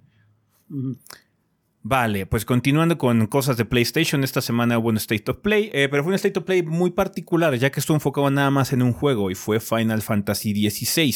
Vale, 1.87 2.25
pues 2.25 2.47
continuando 2.47 2.97
con 2.97 3.27
cosas 3.27 3.59
de 3.59 3.67
PlayStation, 3.67 4.25
esta 4.25 4.41
semana 4.41 4.79
hubo 4.79 4.89
un 4.89 4.97
State 4.97 5.31
of 5.31 5.37
Play, 5.41 5.71
eh, 5.75 5.87
pero 5.91 6.03
fue 6.03 6.13
un 6.13 6.15
State 6.15 6.39
of 6.39 6.47
Play 6.47 6.63
muy 6.63 6.93
particular, 6.93 7.55
ya 7.57 7.71
que 7.71 7.79
estuvo 7.79 7.95
enfocado 7.95 8.31
nada 8.31 8.51
más 8.51 8.73
en 8.73 8.81
un 8.81 8.95
juego 8.95 9.31
y 9.31 9.35
fue 9.35 9.61
Final 9.61 10.01
Fantasy 10.01 10.71
XVI. 10.71 11.15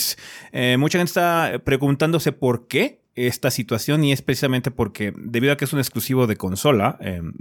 Eh, 0.53 0.77
mucha 0.79 0.99
gente 0.99 1.09
está 1.09 1.63
preguntándose 1.65 2.33
por 2.33 2.69
qué 2.69 3.01
esta 3.15 3.51
situación 3.51 4.05
y 4.05 4.13
es 4.13 4.21
precisamente 4.21 4.71
porque 4.71 5.15
debido 5.17 5.55
a 5.55 5.57
que 5.57 5.65
es 5.65 5.73
un 5.73 5.79
exclusivo 5.79 6.27
de 6.27 6.37
consola, 6.37 6.99
em, 7.01 7.33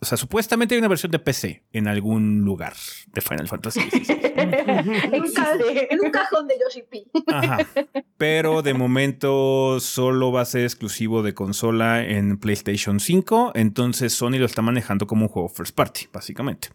o 0.00 0.04
sea, 0.04 0.18
supuestamente 0.18 0.74
hay 0.74 0.78
una 0.78 0.88
versión 0.88 1.10
de 1.10 1.18
PC 1.18 1.62
en 1.72 1.88
algún 1.88 2.42
lugar 2.42 2.74
de 3.06 3.20
Final 3.22 3.48
Fantasy. 3.48 3.80
en, 4.36 6.00
un 6.00 6.10
cajón 6.10 6.46
de 6.46 6.54
Yoshi 6.60 6.82
P. 6.82 7.06
Ajá. 7.28 7.66
Pero 8.18 8.62
de 8.62 8.74
momento 8.74 9.80
solo 9.80 10.32
va 10.32 10.42
a 10.42 10.44
ser 10.44 10.62
exclusivo 10.64 11.22
de 11.22 11.32
consola 11.32 12.04
en 12.04 12.36
PlayStation 12.36 13.00
5. 13.00 13.52
Entonces 13.54 14.12
Sony 14.12 14.38
lo 14.38 14.44
está 14.44 14.60
manejando 14.60 15.06
como 15.06 15.22
un 15.22 15.28
juego 15.28 15.48
first 15.48 15.74
party, 15.74 16.08
básicamente. 16.12 16.68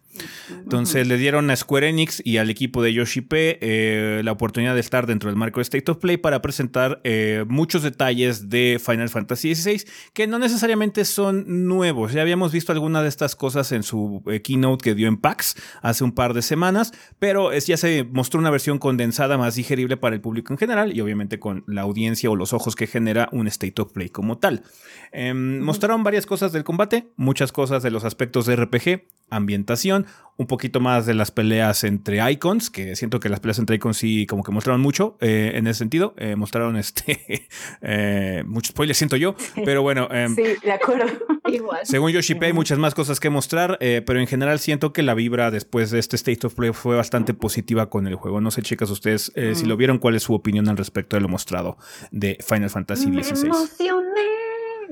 Entonces 0.49 1.07
le 1.07 1.17
dieron 1.17 1.49
a 1.51 1.55
Square 1.55 1.89
Enix 1.89 2.21
y 2.25 2.37
al 2.37 2.49
equipo 2.49 2.83
de 2.83 2.93
Yoshi 2.93 3.21
P 3.21 3.59
eh, 3.61 4.21
la 4.23 4.31
oportunidad 4.33 4.73
de 4.73 4.81
estar 4.81 5.07
dentro 5.07 5.29
del 5.29 5.37
marco 5.37 5.59
de 5.59 5.63
State 5.63 5.89
of 5.89 5.99
Play 5.99 6.17
para 6.17 6.41
presentar 6.41 6.99
eh, 7.03 7.45
muchos 7.47 7.83
detalles 7.83 8.49
de 8.49 8.81
Final 8.83 9.09
Fantasy 9.09 9.55
XVI 9.55 9.83
que 10.13 10.27
no 10.27 10.39
necesariamente 10.39 11.05
son 11.05 11.67
nuevos. 11.67 12.13
Ya 12.13 12.21
habíamos 12.21 12.51
visto 12.51 12.71
alguna 12.71 13.01
de 13.01 13.10
estas 13.11 13.35
cosas 13.35 13.71
en 13.71 13.83
su 13.83 14.23
eh, 14.25 14.41
keynote 14.41 14.83
que 14.83 14.95
dio 14.95 15.07
en 15.07 15.17
PAX 15.17 15.55
hace 15.81 16.03
un 16.03 16.13
par 16.13 16.33
de 16.33 16.41
semanas, 16.41 16.91
pero 17.19 17.51
es, 17.51 17.67
ya 17.67 17.77
se 17.77 18.03
mostró 18.03 18.39
una 18.39 18.49
versión 18.49 18.79
condensada 18.79 19.37
más 19.37 19.55
digerible 19.55 19.97
para 19.97 20.15
el 20.15 20.21
público 20.21 20.53
en 20.53 20.57
general 20.57 20.95
y 20.95 21.01
obviamente 21.01 21.39
con 21.39 21.63
la 21.67 21.81
audiencia 21.81 22.29
o 22.29 22.35
los 22.35 22.53
ojos 22.53 22.75
que 22.75 22.87
genera 22.87 23.29
un 23.31 23.47
State 23.47 23.81
of 23.81 23.91
Play 23.91 24.09
como 24.09 24.37
tal. 24.37 24.63
Em, 25.11 25.59
mostraron 25.59 26.03
varias 26.03 26.25
cosas 26.25 26.51
del 26.51 26.63
combate, 26.63 27.11
muchas 27.17 27.51
cosas 27.51 27.83
de 27.83 27.91
los 27.91 28.03
aspectos 28.03 28.45
de 28.45 28.55
RPG, 28.55 29.03
ambientación, 29.29 30.05
un 30.41 30.47
poquito 30.47 30.79
más 30.79 31.05
de 31.05 31.13
las 31.13 31.29
peleas 31.29 31.83
entre 31.83 32.31
icons, 32.31 32.71
que 32.71 32.95
siento 32.95 33.19
que 33.19 33.29
las 33.29 33.39
peleas 33.39 33.59
entre 33.59 33.75
icons 33.75 33.97
sí 33.97 34.25
como 34.25 34.43
que 34.43 34.51
mostraron 34.51 34.81
mucho 34.81 35.15
eh, 35.21 35.51
en 35.53 35.67
ese 35.67 35.79
sentido, 35.79 36.15
eh, 36.17 36.35
mostraron 36.35 36.77
este 36.77 37.47
eh, 37.81 38.43
mucho 38.45 38.71
spoiler 38.71 38.95
siento 38.95 39.17
yo, 39.17 39.35
pero 39.63 39.83
bueno. 39.83 40.07
Em, 40.11 40.35
sí, 40.35 40.41
de 40.63 40.71
acuerdo. 40.71 41.05
Igual. 41.45 41.81
Según 41.83 42.11
Yoshi 42.11 42.35
hay 42.41 42.53
muchas 42.53 42.79
más 42.79 42.95
cosas 42.95 43.19
que 43.19 43.29
mostrar, 43.29 43.77
pero 43.79 44.19
en 44.19 44.27
general 44.27 44.59
siento 44.59 44.93
que 44.93 45.03
la 45.03 45.13
vibra 45.13 45.51
después 45.51 45.91
de 45.91 45.99
este 45.99 46.15
State 46.15 46.47
of 46.47 46.55
Play 46.55 46.71
fue 46.71 46.95
bastante 46.95 47.33
positiva 47.33 47.89
con 47.89 48.07
el 48.07 48.15
juego. 48.15 48.41
No 48.41 48.51
sé, 48.51 48.61
chicas, 48.61 48.89
ustedes 48.89 49.31
si 49.53 49.65
lo 49.65 49.75
vieron, 49.75 49.97
¿cuál 49.97 50.15
es 50.15 50.23
su 50.23 50.33
opinión 50.33 50.69
al 50.69 50.77
respecto 50.77 51.17
de 51.17 51.21
lo 51.21 51.27
mostrado 51.27 51.77
de 52.11 52.37
Final 52.47 52.69
Fantasy 52.69 53.11
XVI? 53.11 53.49
Me 53.49 53.55
emocioné. 53.55 54.40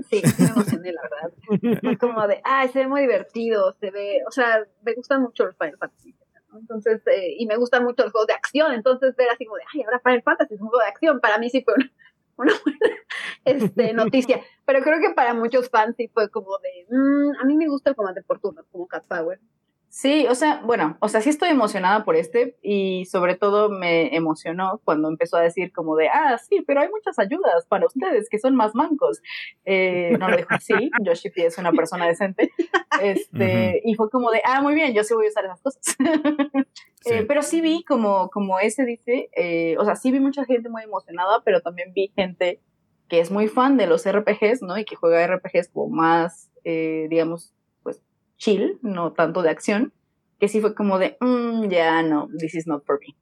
Sí, 0.09 0.21
me 0.39 0.45
emocioné, 0.47 0.93
la 0.93 1.01
verdad. 1.01 1.97
como 1.99 2.27
de, 2.27 2.41
ah, 2.43 2.67
se 2.67 2.79
ve 2.79 2.87
muy 2.87 3.01
divertido, 3.01 3.75
se 3.79 3.91
ve, 3.91 4.21
o 4.27 4.31
sea, 4.31 4.65
me 4.81 4.93
gustan 4.93 5.21
mucho 5.21 5.45
los 5.45 5.57
Final 5.57 5.77
Fantasy. 5.77 6.15
Entonces, 6.53 7.01
eh, 7.07 7.35
y 7.37 7.45
me 7.45 7.57
gustan 7.57 7.83
mucho 7.83 8.03
los 8.03 8.11
juegos 8.11 8.27
de 8.27 8.33
acción, 8.33 8.73
entonces 8.73 9.15
ver 9.15 9.29
así 9.29 9.45
como 9.45 9.57
de, 9.57 9.63
ay, 9.73 9.83
ahora 9.83 9.99
Final 9.99 10.23
Fantasy 10.23 10.55
es 10.55 10.61
un 10.61 10.67
juego 10.67 10.83
de 10.83 10.89
acción, 10.89 11.19
para 11.19 11.37
mí 11.37 11.49
sí 11.49 11.61
fue 11.63 11.75
una, 11.75 11.91
una 12.37 12.53
buena 12.63 12.95
este, 13.45 13.93
noticia. 13.93 14.41
Pero 14.65 14.81
creo 14.81 14.99
que 14.99 15.13
para 15.13 15.33
muchos 15.33 15.69
fans 15.69 15.95
sí 15.95 16.09
fue 16.13 16.29
como 16.29 16.57
de, 16.59 16.87
mm, 16.89 17.41
a 17.41 17.45
mí 17.45 17.55
me 17.55 17.67
gusta 17.67 17.91
el 17.91 17.95
combate 17.95 18.23
por 18.23 18.39
turnos, 18.39 18.65
como 18.71 18.87
Cat 18.87 19.05
Power. 19.07 19.39
Sí, 19.91 20.27
o 20.29 20.35
sea, 20.35 20.61
bueno, 20.63 20.97
o 20.99 21.09
sea, 21.09 21.19
sí 21.19 21.31
estoy 21.31 21.49
emocionada 21.49 22.05
por 22.05 22.15
este 22.15 22.55
y 22.61 23.05
sobre 23.05 23.35
todo 23.35 23.69
me 23.69 24.15
emocionó 24.15 24.79
cuando 24.83 25.09
empezó 25.09 25.37
a 25.37 25.41
decir 25.41 25.73
como 25.73 25.95
de, 25.95 26.09
ah, 26.09 26.37
sí, 26.37 26.63
pero 26.65 26.81
hay 26.81 26.89
muchas 26.89 27.17
ayudas 27.17 27.65
para 27.67 27.87
ustedes 27.87 28.29
que 28.29 28.37
son 28.37 28.55
más 28.55 28.75
mancos. 28.75 29.19
Eh, 29.65 30.15
no 30.19 30.29
lo 30.29 30.37
dijo 30.37 30.49
así, 30.51 30.91
Yoshi 31.01 31.31
es 31.37 31.57
una 31.57 31.71
persona 31.71 32.05
decente. 32.05 32.51
Este, 33.01 33.81
Y 33.83 33.95
fue 33.95 34.09
como 34.09 34.29
de, 34.29 34.41
ah, 34.45 34.61
muy 34.61 34.75
bien, 34.75 34.93
yo 34.93 35.03
sí 35.03 35.15
voy 35.15 35.25
a 35.25 35.29
usar 35.29 35.45
esas 35.45 35.61
cosas. 35.61 35.81
Eh, 37.05 37.23
pero 37.25 37.41
sí 37.41 37.61
vi 37.61 37.85
como, 37.85 38.29
como 38.29 38.59
ese 38.59 38.83
dice, 38.83 39.29
eh, 39.33 39.77
o 39.79 39.85
sea, 39.85 39.95
sí 39.95 40.11
vi 40.11 40.19
mucha 40.19 40.43
gente 40.43 40.67
muy 40.67 40.83
emocionada, 40.83 41.41
pero 41.45 41.61
también 41.61 41.93
vi 41.93 42.11
gente 42.13 42.59
que 43.07 43.21
es 43.21 43.31
muy 43.31 43.47
fan 43.47 43.77
de 43.77 43.87
los 43.87 44.05
RPGs, 44.05 44.61
¿no? 44.63 44.77
Y 44.77 44.83
que 44.83 44.97
juega 44.97 45.25
RPGs 45.25 45.69
como 45.69 45.87
más, 45.87 46.51
digamos, 46.65 47.53
chill, 48.39 48.79
no 48.81 49.13
tanto 49.13 49.43
de 49.43 49.51
acción, 49.51 49.93
que 50.39 50.47
sí 50.47 50.61
fue 50.61 50.73
como 50.73 50.97
de, 50.97 51.17
mm, 51.19 51.67
ya 51.67 52.01
no, 52.01 52.27
this 52.39 52.55
is 52.55 52.65
not 52.65 52.83
for 52.85 52.99
me. 52.99 53.15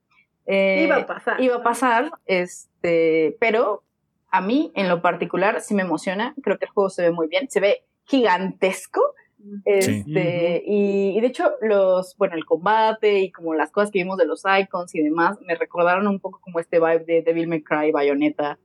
Eh, 0.45 0.84
iba 0.86 0.95
a 0.95 1.05
pasar. 1.05 1.41
Iba 1.41 1.55
a 1.57 1.63
pasar, 1.63 2.11
este, 2.26 3.36
pero 3.41 3.84
a 4.30 4.39
mí 4.39 4.72
en 4.76 4.88
lo 4.88 5.01
particular 5.01 5.59
sí 5.59 5.74
me 5.74 5.82
emociona, 5.82 6.34
creo 6.41 6.57
que 6.57 6.65
el 6.65 6.72
juego 6.72 6.89
se 6.89 7.01
ve 7.01 7.11
muy 7.11 7.28
bien, 7.28 7.49
se 7.49 7.59
ve 7.59 7.84
gigantesco. 8.05 9.01
Este, 9.65 10.63
y, 10.65 11.22
de 11.22 11.28
hecho, 11.28 11.53
los, 11.61 12.18
bueno, 12.18 12.36
el 12.36 12.43
combate 12.43 13.20
y 13.20 13.32
como 13.32 13.53
las 13.53 13.72
cosas 13.72 13.91
que 13.91 13.99
vimos 13.99 14.18
de 14.18 14.26
los 14.26 14.43
icons 14.45 14.93
y 14.95 15.01
demás, 15.01 15.38
me 15.41 15.55
recordaron 15.55 16.07
un 16.07 16.20
poco 16.20 16.39
como 16.41 16.59
este 16.59 16.80
vibe 16.80 17.05
de 17.05 17.22
Devil 17.22 17.47
May 17.47 17.61
Cry, 17.61 17.91
Bayonetta, 17.91 18.57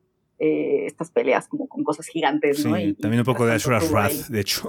eh, 0.45 0.87
estas 0.87 1.13
peleas 1.13 1.47
como 1.47 1.69
con 1.69 1.85
cosas 1.85 2.09
gigantes, 2.09 2.67
¿no? 2.67 2.77
Y, 2.77 2.95
también 2.95 3.21
un 3.21 3.25
poco 3.25 3.47
de 3.47 3.53
Ashura's 3.53 3.89
Wrath, 3.93 4.27
de 4.27 4.41
hecho. 4.41 4.67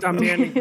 también, 0.00 0.54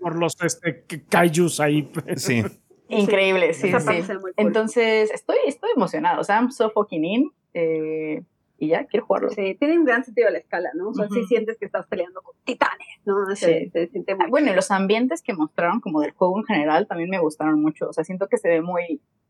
por 0.00 0.18
los 0.18 0.34
este, 0.40 0.86
kaijus 1.10 1.60
ahí. 1.60 1.92
Sí. 2.16 2.42
Increíble, 2.88 3.52
sí, 3.52 3.70
sí. 3.70 4.02
Entonces, 4.38 5.10
estoy, 5.10 5.36
estoy 5.46 5.68
emocionado. 5.76 6.22
O 6.22 6.24
sea, 6.24 6.36
I'm 6.36 6.50
so 6.50 6.70
fucking 6.70 7.04
in. 7.04 7.30
Eh, 7.52 8.22
y 8.56 8.68
ya, 8.68 8.86
quiero 8.86 9.04
jugarlo. 9.04 9.28
Sí, 9.28 9.54
tiene 9.58 9.78
un 9.78 9.84
gran 9.84 10.04
sentido 10.04 10.28
de 10.28 10.32
la 10.32 10.38
escala, 10.38 10.70
¿no? 10.74 10.88
O 10.88 10.94
sea, 10.94 11.08
sí 11.10 11.22
sientes 11.26 11.58
que 11.58 11.66
estás 11.66 11.86
peleando 11.86 12.22
con 12.22 12.34
titanes, 12.44 12.88
¿no? 13.04 13.26
sí. 13.36 13.68
se 13.70 13.88
siente 13.88 14.14
muy 14.14 14.30
bueno, 14.30 14.52
y 14.52 14.54
los 14.54 14.70
ambientes 14.70 15.20
que 15.20 15.34
mostraron 15.34 15.80
como 15.80 16.00
del 16.00 16.12
juego 16.12 16.38
en 16.38 16.44
general 16.44 16.86
también 16.86 17.10
me 17.10 17.18
gustaron 17.18 17.60
mucho. 17.60 17.90
O 17.90 17.92
sea, 17.92 18.04
siento 18.04 18.26
que 18.26 18.38
se 18.38 18.48
ve 18.48 18.62
muy, 18.62 19.02
pues, 19.28 19.29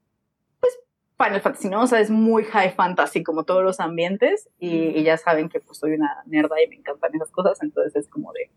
Final 1.22 1.40
Fantasy, 1.40 1.68
¿no? 1.68 1.82
O 1.82 1.86
sea, 1.86 2.00
es 2.00 2.10
muy 2.10 2.44
high 2.44 2.72
fantasy 2.74 3.22
como 3.22 3.44
todos 3.44 3.62
los 3.62 3.80
ambientes 3.80 4.48
y, 4.58 5.02
ya 5.02 5.16
saben 5.16 5.48
que 5.48 5.60
pues 5.60 5.78
soy 5.78 5.92
una 5.92 6.22
nerda 6.26 6.56
y 6.64 6.68
me 6.68 6.76
encantan 6.76 7.14
esas 7.14 7.30
cosas, 7.30 7.58
entonces 7.62 7.94
es 7.96 8.08
como 8.08 8.32
de... 8.32 8.50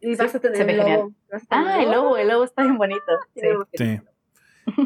Y 0.00 0.16
vas 0.16 0.34
a 0.34 0.40
tener 0.40 0.68
el 0.68 0.78
lobo. 0.78 1.12
Ah, 1.50 1.82
el 1.82 1.90
lobo, 1.90 2.16
el 2.16 2.28
lobo 2.28 2.44
está 2.44 2.62
bien 2.62 2.78
bonito. 2.78 3.00
sí. 3.34 3.46
sí. 3.74 4.00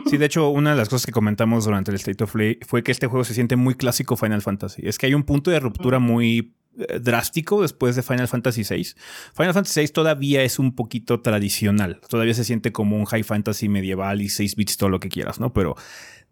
Sí, 0.06 0.16
de 0.16 0.26
hecho, 0.26 0.48
una 0.48 0.70
de 0.70 0.76
las 0.76 0.88
cosas 0.88 1.06
que 1.06 1.12
comentamos 1.12 1.64
durante 1.64 1.90
el 1.90 1.96
State 1.96 2.22
of 2.24 2.32
Play 2.32 2.58
fue 2.66 2.82
que 2.82 2.92
este 2.92 3.06
juego 3.06 3.24
se 3.24 3.34
siente 3.34 3.56
muy 3.56 3.74
clásico 3.74 4.16
Final 4.16 4.42
Fantasy. 4.42 4.82
Es 4.86 4.98
que 4.98 5.06
hay 5.06 5.14
un 5.14 5.24
punto 5.24 5.50
de 5.50 5.60
ruptura 5.60 5.98
muy 5.98 6.54
drástico 7.00 7.62
después 7.62 7.96
de 7.96 8.02
Final 8.02 8.28
Fantasy 8.28 8.62
VI. 8.68 8.94
Final 9.34 9.54
Fantasy 9.54 9.80
VI 9.80 9.88
todavía 9.88 10.42
es 10.42 10.58
un 10.58 10.74
poquito 10.74 11.20
tradicional. 11.20 12.00
Todavía 12.08 12.34
se 12.34 12.44
siente 12.44 12.72
como 12.72 12.96
un 12.96 13.04
high 13.04 13.22
fantasy 13.22 13.68
medieval 13.68 14.20
y 14.22 14.28
6 14.28 14.56
bits, 14.56 14.76
todo 14.76 14.90
lo 14.90 15.00
que 15.00 15.08
quieras, 15.08 15.40
¿no? 15.40 15.52
Pero 15.52 15.76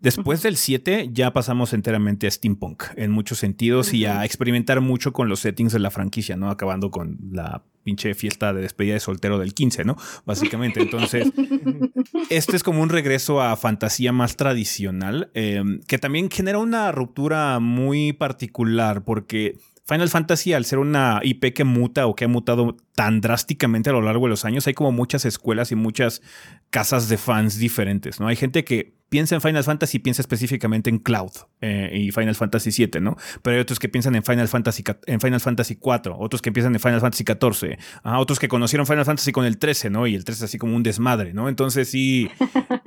Después 0.02 0.42
del 0.42 0.56
7 0.56 1.10
ya 1.12 1.32
pasamos 1.32 1.72
enteramente 1.72 2.26
a 2.26 2.30
steampunk 2.32 2.82
en 2.96 3.12
muchos 3.12 3.38
sentidos 3.38 3.94
y 3.94 4.04
a 4.04 4.24
experimentar 4.24 4.80
mucho 4.80 5.12
con 5.12 5.28
los 5.28 5.38
settings 5.38 5.72
de 5.72 5.78
la 5.78 5.92
franquicia, 5.92 6.34
¿no? 6.34 6.50
Acabando 6.50 6.90
con 6.90 7.18
la 7.30 7.62
pinche 7.84 8.12
fiesta 8.14 8.52
de 8.52 8.62
despedida 8.62 8.94
de 8.94 9.00
soltero 9.00 9.38
del 9.38 9.54
15, 9.54 9.84
¿no? 9.84 9.96
Básicamente. 10.26 10.82
Entonces, 10.82 11.30
este 12.30 12.56
es 12.56 12.64
como 12.64 12.82
un 12.82 12.88
regreso 12.88 13.40
a 13.40 13.56
fantasía 13.56 14.10
más 14.10 14.34
tradicional, 14.34 15.30
em, 15.34 15.80
que 15.86 15.98
también 15.98 16.30
genera 16.30 16.58
una 16.58 16.90
ruptura 16.90 17.60
muy 17.60 18.12
particular 18.12 19.04
porque 19.04 19.58
Final 19.84 20.08
Fantasy, 20.08 20.52
al 20.52 20.64
ser 20.64 20.78
una 20.78 21.20
IP 21.22 21.52
que 21.54 21.64
muta 21.64 22.06
o 22.06 22.14
que 22.14 22.24
ha 22.24 22.28
mutado 22.28 22.76
tan 22.94 23.20
drásticamente 23.20 23.90
a 23.90 23.92
lo 23.92 24.00
largo 24.00 24.26
de 24.26 24.30
los 24.30 24.44
años, 24.44 24.66
hay 24.66 24.74
como 24.74 24.92
muchas 24.92 25.24
escuelas 25.24 25.72
y 25.72 25.74
muchas 25.74 26.22
casas 26.70 27.08
de 27.08 27.18
fans 27.18 27.58
diferentes, 27.58 28.20
¿no? 28.20 28.28
Hay 28.28 28.36
gente 28.36 28.64
que 28.64 28.94
piensa 29.08 29.34
en 29.34 29.42
Final 29.42 29.62
Fantasy 29.62 29.98
y 29.98 30.00
piensa 30.00 30.22
específicamente 30.22 30.88
en 30.88 30.98
Cloud 30.98 31.32
eh, 31.60 31.90
y 31.92 32.12
Final 32.12 32.34
Fantasy 32.34 32.70
VII, 32.70 33.02
¿no? 33.02 33.16
Pero 33.42 33.56
hay 33.56 33.60
otros 33.60 33.78
que 33.78 33.90
piensan 33.90 34.14
en 34.14 34.22
Final 34.22 34.48
Fantasy, 34.48 34.84
en 35.06 35.20
Final 35.20 35.40
Fantasy 35.40 35.74
IV, 35.74 36.14
otros 36.16 36.40
que 36.40 36.50
piensan 36.50 36.74
en 36.74 36.80
Final 36.80 37.00
Fantasy 37.00 37.24
XIV, 37.24 37.76
otros 38.04 38.38
que 38.38 38.48
conocieron 38.48 38.86
Final 38.86 39.04
Fantasy 39.04 39.32
con 39.32 39.44
el 39.44 39.58
13, 39.58 39.90
¿no? 39.90 40.06
Y 40.06 40.14
el 40.14 40.24
13 40.24 40.38
es 40.38 40.50
así 40.50 40.58
como 40.58 40.76
un 40.76 40.82
desmadre, 40.82 41.34
¿no? 41.34 41.48
Entonces 41.48 41.88
sí... 41.88 42.30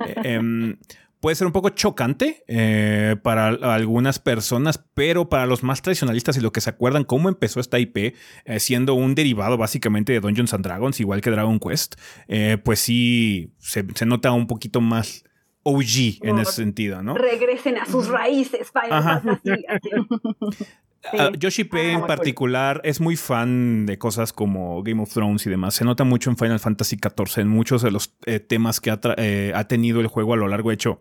Eh, 0.06 0.14
em, 0.24 0.76
puede 1.26 1.34
ser 1.34 1.48
un 1.48 1.52
poco 1.52 1.70
chocante 1.70 2.44
eh, 2.46 3.16
para 3.20 3.48
algunas 3.48 4.20
personas, 4.20 4.78
pero 4.94 5.28
para 5.28 5.46
los 5.46 5.64
más 5.64 5.82
tradicionalistas 5.82 6.36
y 6.36 6.40
lo 6.40 6.52
que 6.52 6.60
se 6.60 6.70
acuerdan 6.70 7.02
cómo 7.02 7.28
empezó 7.28 7.58
esta 7.58 7.80
IP, 7.80 8.14
siendo 8.58 8.94
un 8.94 9.16
derivado 9.16 9.56
básicamente 9.56 10.12
de 10.12 10.20
Dungeons 10.20 10.54
and 10.54 10.64
Dragons, 10.64 11.00
igual 11.00 11.20
que 11.22 11.32
Dragon 11.32 11.58
Quest, 11.58 11.96
pues 12.62 12.78
sí 12.78 13.50
se, 13.58 13.84
se, 13.96 14.06
nota 14.06 14.30
un 14.30 14.46
poquito 14.46 14.80
más 14.80 15.24
OG 15.64 16.22
en 16.22 16.38
ese 16.38 16.52
sentido, 16.52 17.02
¿no? 17.02 17.14
Regresen 17.14 17.76
a 17.78 17.86
sus 17.86 18.06
raíces, 18.06 18.70
Uh, 21.12 21.32
Yoshi 21.38 21.64
P 21.64 21.92
en 21.92 22.06
particular 22.06 22.80
es 22.84 23.00
muy 23.00 23.16
fan 23.16 23.86
de 23.86 23.98
cosas 23.98 24.32
como 24.32 24.82
Game 24.82 25.02
of 25.02 25.12
Thrones 25.12 25.46
y 25.46 25.50
demás. 25.50 25.74
Se 25.74 25.84
nota 25.84 26.04
mucho 26.04 26.30
en 26.30 26.36
Final 26.36 26.60
Fantasy 26.60 26.96
XIV, 26.96 27.42
en 27.42 27.48
muchos 27.48 27.82
de 27.82 27.90
los 27.90 28.14
eh, 28.26 28.40
temas 28.40 28.80
que 28.80 28.90
ha, 28.90 29.00
eh, 29.16 29.52
ha, 29.54 29.64
tenido 29.68 30.00
el 30.00 30.06
juego 30.06 30.34
a 30.34 30.36
lo 30.36 30.48
largo. 30.48 30.70
De 30.70 30.74
hecho, 30.74 31.00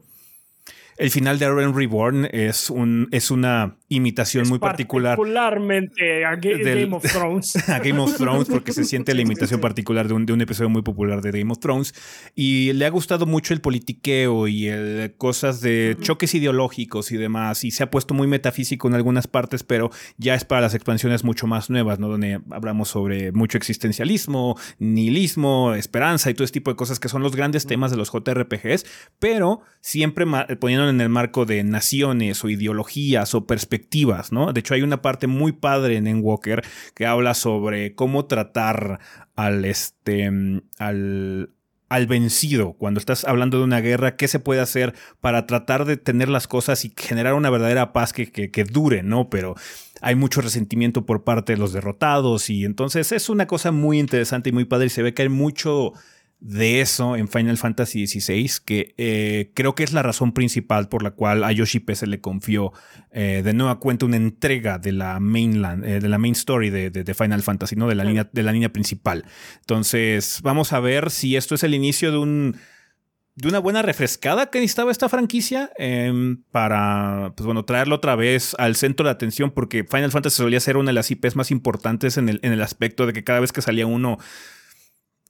el 0.97 1.11
final 1.11 1.39
de 1.39 1.45
Aaron 1.45 1.75
Reborn 1.75 2.27
es, 2.31 2.69
un, 2.69 3.09
es 3.11 3.31
una 3.31 3.77
imitación 3.95 4.47
muy 4.47 4.59
particular. 4.59 5.17
Particularmente 5.17 6.25
a, 6.25 6.35
Game 6.35 6.95
of 6.95 7.03
Thrones. 7.03 7.55
a 7.69 7.79
Game 7.79 7.99
of 7.99 8.15
Thrones, 8.17 8.47
porque 8.47 8.73
se 8.73 8.83
siente 8.83 9.13
la 9.13 9.21
imitación 9.21 9.59
particular 9.59 10.07
de 10.07 10.13
un, 10.13 10.25
de 10.25 10.33
un, 10.33 10.41
episodio 10.41 10.69
muy 10.69 10.81
popular 10.81 11.21
de 11.21 11.31
Game 11.39 11.51
of 11.51 11.59
Thrones. 11.59 11.93
Y 12.35 12.73
le 12.73 12.85
ha 12.85 12.89
gustado 12.89 13.25
mucho 13.25 13.53
el 13.53 13.61
politiqueo 13.61 14.47
y 14.47 14.67
el, 14.67 15.15
cosas 15.17 15.61
de 15.61 15.97
choques 16.01 16.33
ideológicos 16.35 17.11
y 17.11 17.17
demás. 17.17 17.63
Y 17.63 17.71
se 17.71 17.83
ha 17.83 17.91
puesto 17.91 18.13
muy 18.13 18.27
metafísico 18.27 18.87
en 18.87 18.95
algunas 18.95 19.27
partes, 19.27 19.63
pero 19.63 19.89
ya 20.17 20.35
es 20.35 20.45
para 20.45 20.61
las 20.61 20.73
expansiones 20.73 21.23
mucho 21.23 21.47
más 21.47 21.69
nuevas, 21.69 21.99
¿no? 21.99 22.07
Donde 22.07 22.41
hablamos 22.51 22.89
sobre 22.89 23.31
mucho 23.31 23.57
existencialismo, 23.57 24.57
nihilismo, 24.79 25.73
esperanza 25.73 26.29
y 26.29 26.33
todo 26.33 26.43
ese 26.43 26.53
tipo 26.53 26.71
de 26.71 26.77
cosas 26.77 26.99
que 26.99 27.09
son 27.09 27.21
los 27.21 27.35
grandes 27.35 27.65
temas 27.65 27.91
de 27.91 27.97
los 27.97 28.11
JRPGs, 28.11 28.85
pero 29.19 29.61
siempre 29.81 30.25
poniendo 30.59 30.89
en 30.89 31.01
el 31.01 31.09
marco 31.09 31.45
de 31.45 31.63
naciones 31.63 32.43
o 32.43 32.49
ideologías 32.49 33.35
o 33.35 33.45
perspectivas, 33.45 33.84
¿no? 34.31 34.53
De 34.53 34.59
hecho, 34.59 34.73
hay 34.73 34.81
una 34.81 35.01
parte 35.01 35.27
muy 35.27 35.51
padre 35.51 35.97
en 35.97 36.23
Walker 36.23 36.63
que 36.93 37.05
habla 37.05 37.33
sobre 37.33 37.95
cómo 37.95 38.25
tratar 38.25 38.99
al, 39.35 39.65
este, 39.65 40.29
al, 40.79 41.49
al 41.89 42.07
vencido, 42.07 42.73
cuando 42.73 42.99
estás 42.99 43.25
hablando 43.25 43.57
de 43.57 43.63
una 43.63 43.79
guerra, 43.79 44.15
qué 44.15 44.27
se 44.27 44.39
puede 44.39 44.61
hacer 44.61 44.93
para 45.21 45.45
tratar 45.45 45.85
de 45.85 45.97
tener 45.97 46.29
las 46.29 46.47
cosas 46.47 46.83
y 46.85 46.93
generar 46.97 47.33
una 47.33 47.49
verdadera 47.49 47.93
paz 47.93 48.11
que, 48.13 48.31
que, 48.31 48.51
que, 48.51 48.63
dure, 48.63 49.03
¿no? 49.03 49.29
Pero 49.29 49.55
hay 50.01 50.15
mucho 50.15 50.41
resentimiento 50.41 51.05
por 51.05 51.23
parte 51.23 51.53
de 51.53 51.59
los 51.59 51.73
derrotados 51.73 52.49
y 52.49 52.65
entonces 52.65 53.11
es 53.11 53.29
una 53.29 53.47
cosa 53.47 53.71
muy 53.71 53.99
interesante 53.99 54.49
y 54.49 54.53
muy 54.53 54.65
padre 54.65 54.87
y 54.87 54.89
se 54.89 55.03
ve 55.03 55.13
que 55.13 55.23
hay 55.23 55.29
mucho 55.29 55.93
de 56.39 56.81
eso 56.81 57.15
en 57.15 57.27
Final 57.27 57.57
Fantasy 57.57 58.07
XVI, 58.07 58.51
que 58.65 58.93
eh, 58.97 59.51
creo 59.55 59.73
que 59.73 59.83
es 59.83 59.93
la 59.93 60.03
razón 60.03 60.33
principal 60.33 60.89
por 60.89 61.01
la 61.01 61.11
cual 61.11 61.43
a 61.43 61.51
Yoshi 61.51 61.79
P 61.79 61.95
se 61.95 62.07
le 62.07 62.21
confió 62.21 62.73
eh, 63.11 63.41
de 63.43 63.53
nueva 63.53 63.79
cuenta 63.79 64.05
una 64.05 64.17
entrega 64.17 64.77
de 64.77 64.91
la 64.91 65.19
mainland, 65.19 65.85
eh, 65.85 65.99
de 65.99 66.09
la 66.09 66.17
main 66.17 66.33
story 66.33 66.69
de, 66.69 67.13
Final 67.15 67.41
Fantasy, 67.41 67.75
¿no? 67.75 67.87
De 67.87 67.95
la, 67.95 68.03
línea, 68.03 68.29
de 68.31 68.43
la 68.43 68.51
línea 68.51 68.71
principal. 68.71 69.25
Entonces, 69.61 70.39
vamos 70.43 70.73
a 70.73 70.79
ver 70.79 71.09
si 71.09 71.35
esto 71.35 71.55
es 71.55 71.63
el 71.63 71.73
inicio 71.73 72.11
de 72.11 72.17
un 72.17 72.57
de 73.35 73.49
una 73.49 73.59
buena 73.59 73.81
refrescada 73.81 74.49
que 74.49 74.59
necesitaba 74.59 74.91
esta 74.91 75.09
franquicia 75.09 75.69
em, 75.77 76.41
para, 76.51 77.33
pues 77.35 77.45
bueno, 77.45 77.65
traerlo 77.65 77.95
otra 77.95 78.15
vez 78.15 78.55
al 78.57 78.77
centro 78.77 79.05
de 79.05 79.11
atención 79.11 79.51
porque 79.51 79.83
Final 79.83 80.11
Fantasy 80.11 80.37
solía 80.37 80.59
ser 80.61 80.77
una 80.77 80.91
de 80.91 80.93
las 80.93 81.11
IPs 81.11 81.35
más 81.35 81.51
importantes 81.51 82.17
en 82.17 82.29
el, 82.29 82.39
en 82.43 82.53
el 82.53 82.61
aspecto 82.61 83.05
de 83.05 83.11
que 83.11 83.25
cada 83.25 83.41
vez 83.41 83.51
que 83.51 83.61
salía 83.61 83.87
uno 83.87 84.19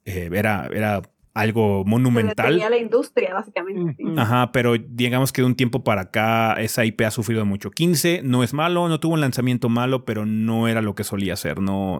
eh, 0.06 0.30
era, 0.32 0.68
era 0.72 1.02
algo 1.34 1.84
monumental. 1.84 2.52
Tenía 2.52 2.70
la 2.70 2.78
industria, 2.78 3.34
básicamente. 3.34 4.02
Ajá, 4.16 4.52
pero 4.52 4.76
digamos 4.78 5.32
que 5.32 5.42
de 5.42 5.46
un 5.46 5.54
tiempo 5.54 5.84
para 5.84 6.02
acá 6.02 6.54
esa 6.54 6.84
IP 6.86 7.02
ha 7.02 7.10
sufrido 7.10 7.44
mucho. 7.44 7.70
15 7.70 8.22
no 8.24 8.42
es 8.42 8.54
malo, 8.54 8.88
no 8.88 9.00
tuvo 9.00 9.14
un 9.14 9.20
lanzamiento 9.20 9.68
malo, 9.68 10.06
pero 10.06 10.24
no 10.24 10.66
era 10.66 10.80
lo 10.80 10.94
que 10.94 11.04
solía 11.04 11.36
ser. 11.36 11.60
No, 11.60 11.98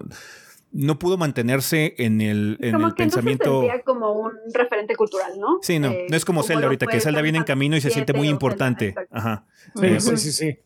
no 0.73 0.99
pudo 0.99 1.19
mantenerse 1.19 1.95
en 1.99 2.23
el, 2.23 2.57
en 2.61 2.81
el 2.81 2.95
pensamiento. 2.95 3.63
No 3.63 3.71
se 3.71 3.83
como 3.83 4.13
un 4.13 4.33
referente 4.55 4.97
cultural, 4.97 5.33
¿no? 5.39 5.59
Sí, 5.61 5.79
no. 5.79 5.89
Eh, 5.89 6.07
no 6.09 6.17
es 6.17 6.25
como 6.25 6.43
Zelda 6.43 6.65
ahorita, 6.65 6.87
que 6.87 7.01
Zelda 7.01 7.21
viene 7.21 7.39
en 7.39 7.45
camino 7.45 7.77
y 7.77 7.83
se 7.83 7.91
siente 7.91 8.15
muy 8.15 8.29
importante. 8.29 8.95
Ajá. 9.11 9.45
Sí, 9.75 10.01
sí, 10.01 10.17
sí, 10.17 10.33
sí. 10.33 10.59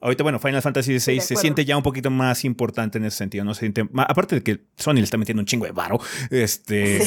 Ahorita, 0.00 0.22
bueno, 0.22 0.38
Final 0.38 0.62
Fantasy 0.62 0.98
XVI 0.98 1.20
se 1.20 1.36
siente 1.36 1.64
ya 1.64 1.76
un 1.76 1.82
poquito 1.82 2.10
más 2.10 2.44
importante 2.44 2.98
en 2.98 3.04
ese 3.04 3.16
sentido, 3.16 3.44
¿no? 3.44 3.54
Se 3.54 3.60
siente, 3.60 3.88
aparte 3.96 4.36
de 4.36 4.42
que 4.42 4.60
Sony 4.76 4.94
le 4.94 5.02
está 5.02 5.16
metiendo 5.16 5.40
un 5.40 5.46
chingo 5.46 5.64
de 5.64 5.72
varo, 5.72 5.98
este... 6.30 7.00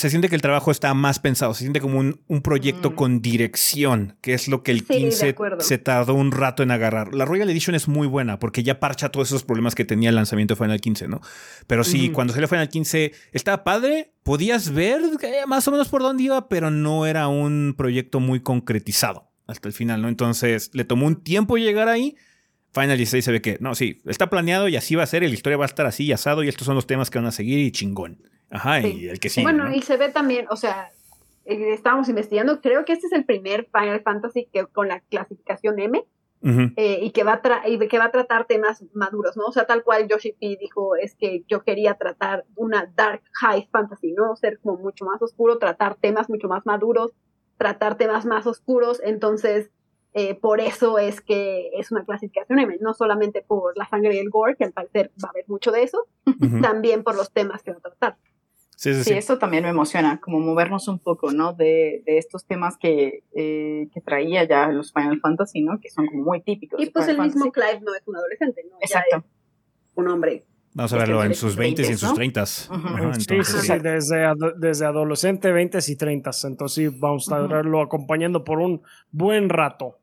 se 0.00 0.08
siente 0.08 0.28
que 0.28 0.34
el 0.34 0.42
trabajo 0.42 0.70
está 0.70 0.94
más 0.94 1.18
pensado, 1.18 1.52
se 1.52 1.60
siente 1.60 1.80
como 1.80 1.98
un, 1.98 2.42
proyecto 2.42 2.90
mm. 2.90 2.94
con 2.94 3.22
dirección, 3.22 4.16
que 4.20 4.34
es 4.34 4.48
lo 4.48 4.62
que 4.62 4.70
el 4.72 4.86
15 4.86 5.34
se 5.58 5.78
tardó 5.78 6.14
un 6.14 6.32
rato 6.32 6.62
en 6.62 6.70
agarrar. 6.70 7.14
La 7.14 7.24
Royal 7.24 7.50
Edition 7.50 7.74
es 7.74 7.88
muy 7.88 8.06
buena 8.06 8.38
porque 8.38 8.62
ya 8.62 8.80
parcha 8.80 9.10
todos 9.10 9.28
esos 9.28 9.44
problemas 9.44 9.74
que 9.74 9.84
tenía 9.84 10.08
el 10.08 10.16
lanzamiento 10.16 10.54
de 10.54 10.58
Final 10.58 10.80
15, 10.80 11.08
¿no? 11.08 11.20
Pero 11.66 11.84
sí, 11.84 12.10
cuando 12.10 12.32
salió 12.32 12.48
Final 12.48 12.68
15 12.68 13.12
estaba 13.32 13.64
padre, 13.64 14.12
podías 14.22 14.70
ver 14.72 15.00
más 15.46 15.66
o 15.68 15.72
menos 15.72 15.88
por 15.88 16.02
dónde 16.02 16.22
iba, 16.22 16.48
pero 16.48 16.70
no 16.70 17.04
era 17.04 17.28
un 17.28 17.74
proyecto 17.76 18.20
muy 18.20 18.40
concretizado 18.40 19.29
hasta 19.50 19.68
el 19.68 19.74
final, 19.74 20.02
¿no? 20.02 20.08
Entonces 20.08 20.70
le 20.72 20.84
tomó 20.84 21.06
un 21.06 21.22
tiempo 21.22 21.56
llegar 21.56 21.88
ahí. 21.88 22.16
Final 22.72 22.96
16 22.96 23.24
se 23.24 23.32
ve 23.32 23.42
que, 23.42 23.58
no, 23.60 23.74
sí, 23.74 24.00
está 24.06 24.30
planeado 24.30 24.68
y 24.68 24.76
así 24.76 24.94
va 24.94 25.02
a 25.02 25.06
ser, 25.06 25.22
la 25.22 25.28
historia 25.28 25.56
va 25.56 25.64
a 25.64 25.66
estar 25.66 25.86
así 25.86 26.04
y 26.04 26.12
asado 26.12 26.44
y 26.44 26.48
estos 26.48 26.66
son 26.66 26.76
los 26.76 26.86
temas 26.86 27.10
que 27.10 27.18
van 27.18 27.26
a 27.26 27.32
seguir 27.32 27.58
y 27.58 27.72
chingón. 27.72 28.22
Ajá, 28.50 28.80
y 28.80 29.08
el 29.08 29.20
que 29.20 29.28
sigue. 29.28 29.44
Bueno, 29.44 29.74
y 29.74 29.82
se 29.82 29.96
ve 29.96 30.08
también, 30.08 30.46
o 30.50 30.56
sea, 30.56 30.90
eh, 31.44 31.72
estábamos 31.72 32.08
investigando, 32.08 32.60
creo 32.60 32.84
que 32.84 32.92
este 32.92 33.06
es 33.06 33.12
el 33.12 33.24
primer 33.24 33.68
Final 33.72 34.02
Fantasy 34.02 34.48
que 34.52 34.66
con 34.66 34.88
la 34.88 35.00
clasificación 35.00 35.78
M. 35.78 36.04
Eh, 36.42 37.00
y, 37.02 37.10
que 37.10 37.22
va 37.22 37.38
a 37.44 37.68
y 37.68 37.78
que 37.86 37.98
va 37.98 38.06
a 38.06 38.10
tratar 38.10 38.46
temas 38.46 38.82
maduros, 38.94 39.36
¿no? 39.36 39.44
O 39.44 39.52
sea, 39.52 39.66
tal 39.66 39.82
cual 39.84 40.08
Yoshi 40.08 40.32
P 40.32 40.56
dijo, 40.58 40.96
es 40.96 41.14
que 41.14 41.44
yo 41.46 41.62
quería 41.64 41.94
tratar 41.94 42.46
una 42.56 42.90
dark 42.96 43.22
high 43.42 43.68
fantasy, 43.70 44.12
¿no? 44.12 44.34
Ser 44.36 44.58
como 44.60 44.78
mucho 44.78 45.04
más 45.04 45.20
oscuro, 45.20 45.58
tratar 45.58 45.96
temas 45.96 46.30
mucho 46.30 46.48
más 46.48 46.64
maduros, 46.64 47.12
tratar 47.60 47.96
temas 47.96 48.24
más 48.24 48.46
oscuros, 48.46 49.00
entonces 49.04 49.70
Eh, 50.12 50.34
por 50.34 50.58
eso 50.60 50.98
es 50.98 51.20
que 51.20 51.70
es 51.78 51.92
una 51.92 52.04
clasificación 52.04 52.58
M, 52.58 52.78
no 52.80 52.94
solamente 52.94 53.42
por 53.46 53.78
la 53.78 53.86
sangre 53.88 54.16
y 54.16 54.18
el 54.18 54.28
gore, 54.28 54.56
que 54.56 54.64
al 54.64 54.72
parecer 54.72 55.12
va 55.22 55.28
a 55.28 55.30
haber 55.30 55.44
mucho 55.46 55.70
de 55.70 55.84
eso, 55.84 56.08
también 56.66 57.04
por 57.04 57.14
los 57.14 57.30
temas 57.30 57.62
que 57.62 57.70
va 57.70 57.78
a 57.78 57.80
tratar. 57.80 58.16
Sí, 58.74 58.92
sí, 58.94 59.04
sí, 59.04 59.12
eso 59.12 59.38
también 59.38 59.62
me 59.62 59.70
emociona, 59.70 60.18
como 60.20 60.40
movernos 60.40 60.88
un 60.88 60.98
poco, 60.98 61.30
¿no? 61.30 61.52
De, 61.52 62.02
de 62.06 62.18
estos 62.18 62.44
temas 62.44 62.76
que, 62.76 63.22
eh, 63.36 63.88
que 63.92 64.00
traía 64.00 64.42
ya 64.48 64.66
los 64.72 64.92
Final 64.92 65.20
Fantasy, 65.20 65.62
¿no? 65.62 65.78
Que 65.78 65.90
son 65.90 66.06
como 66.08 66.24
muy 66.24 66.40
típicos. 66.42 66.82
Y 66.82 66.86
pues 66.90 67.06
el 67.06 67.18
mismo 67.20 67.52
Clive 67.52 67.80
no 67.80 67.94
es 67.94 68.02
un 68.08 68.16
adolescente, 68.16 68.64
¿no? 68.68 68.78
Exacto. 68.80 69.22
un 69.94 70.08
hombre 70.08 70.44
Vamos 70.72 70.92
a 70.92 70.98
verlo 70.98 71.24
en 71.24 71.34
sus 71.34 71.56
20 71.56 71.82
y 71.82 71.86
en 71.86 71.98
sus 71.98 72.14
30. 72.14 72.46
sí, 72.46 72.64
sí, 73.44 73.72
desde, 73.82 74.32
desde 74.56 74.86
adolescente, 74.86 75.50
20 75.50 75.78
y 75.86 75.96
30. 75.96 76.30
Entonces 76.44 76.74
sí, 76.74 76.96
vamos 76.98 77.30
a 77.32 77.40
verlo 77.40 77.82
acompañando 77.82 78.44
por 78.44 78.60
un 78.60 78.80
buen 79.10 79.48
rato. 79.48 79.98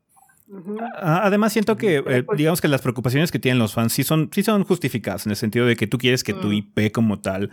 Además, 1.01 1.53
siento 1.53 1.75
que, 1.75 1.97
eh, 1.97 2.23
pues 2.23 2.37
digamos 2.37 2.61
que 2.61 2.67
las 2.67 2.81
preocupaciones 2.81 3.31
que 3.31 3.39
tienen 3.39 3.59
los 3.59 3.73
fans 3.73 3.93
sí 3.93 4.03
son, 4.03 4.29
sí 4.31 4.43
son 4.43 4.63
justificadas, 4.63 5.25
en 5.25 5.31
el 5.31 5.35
sentido 5.35 5.65
de 5.65 5.75
que 5.75 5.87
tú 5.87 5.97
quieres 5.97 6.23
que 6.23 6.33
tu 6.33 6.51
IP 6.51 6.91
como 6.91 7.19
tal 7.19 7.49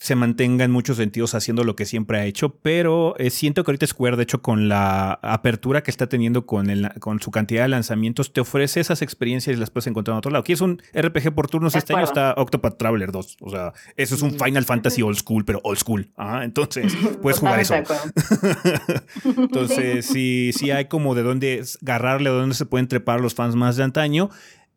se 0.00 0.14
mantenga 0.14 0.64
en 0.64 0.70
muchos 0.70 0.96
sentidos 0.96 1.34
haciendo 1.34 1.64
lo 1.64 1.74
que 1.74 1.84
siempre 1.84 2.18
ha 2.18 2.24
hecho, 2.24 2.54
pero 2.62 3.16
eh, 3.18 3.30
siento 3.30 3.64
que 3.64 3.72
ahorita 3.72 3.84
Square, 3.84 4.16
de 4.16 4.22
hecho, 4.22 4.40
con 4.42 4.68
la 4.68 5.18
apertura 5.22 5.82
que 5.82 5.90
está 5.90 6.08
teniendo 6.08 6.46
con, 6.46 6.70
el, 6.70 6.88
con 7.00 7.20
su 7.20 7.32
cantidad 7.32 7.62
de 7.62 7.68
lanzamientos, 7.68 8.32
te 8.32 8.40
ofrece 8.40 8.78
esas 8.78 9.02
experiencias 9.02 9.56
y 9.56 9.58
las 9.58 9.70
puedes 9.70 9.88
encontrar 9.88 10.14
en 10.14 10.18
otro 10.18 10.30
lado. 10.30 10.42
Aquí 10.42 10.52
es 10.52 10.60
un 10.60 10.80
RPG 10.94 11.34
por 11.34 11.48
turnos, 11.48 11.74
este 11.74 11.94
año 11.94 12.04
está 12.04 12.32
Octopath 12.36 12.78
Traveler 12.78 13.10
2, 13.10 13.38
o 13.40 13.50
sea, 13.50 13.72
eso 13.96 14.14
es 14.14 14.22
un 14.22 14.36
mm. 14.36 14.38
Final 14.38 14.64
Fantasy 14.64 15.02
old 15.08 15.18
school, 15.18 15.44
pero 15.44 15.60
old 15.64 15.78
school. 15.78 16.08
Entonces, 16.42 16.96
puedes 17.20 17.40
jugar 17.40 17.58
eso. 17.58 17.74
entonces, 19.24 20.06
sí, 20.06 20.52
sí 20.54 20.70
hay 20.70 20.84
como 20.84 21.16
de 21.16 21.24
dónde 21.24 21.64
agarrarle, 21.82 22.30
de 22.30 22.36
dónde 22.36 22.54
se 22.54 22.66
pueden 22.66 22.86
trepar 22.86 23.20
los 23.20 23.34
fans 23.34 23.56
más 23.56 23.76
de 23.76 23.82
antaño. 23.82 24.30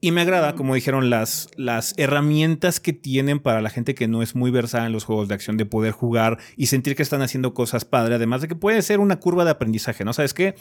Y 0.04 0.10
me 0.12 0.22
agrada, 0.22 0.56
como 0.56 0.74
dijeron, 0.74 1.12
las, 1.12 1.47
las 1.58 1.93
herramientas 1.95 2.80
que 2.80 2.91
tienen 2.91 3.39
para 3.39 3.62
la 3.62 3.70
gente 3.70 3.93
que 3.93 4.08
no 4.08 4.24
es 4.24 4.34
muy 4.34 4.49
versada 4.49 4.88
en 4.88 4.93
los 4.93 5.04
juegos 5.04 5.28
de 5.28 5.36
acción 5.36 5.58
de 5.58 5.68
poder 5.68 5.91
jugar 5.91 6.39
y 6.58 6.66
sentir 6.66 6.95
que 6.95 7.04
están 7.04 7.22
haciendo 7.22 7.54
cosas 7.54 7.86
padres. 7.86 8.16
Además 8.16 8.41
de 8.41 8.47
que 8.47 8.56
puede 8.56 8.82
ser 8.82 8.99
una 8.99 9.20
curva 9.20 9.45
de 9.45 9.52
aprendizaje, 9.52 10.04
¿no? 10.04 10.12
¿Sabes 10.12 10.34
qué? 10.34 10.56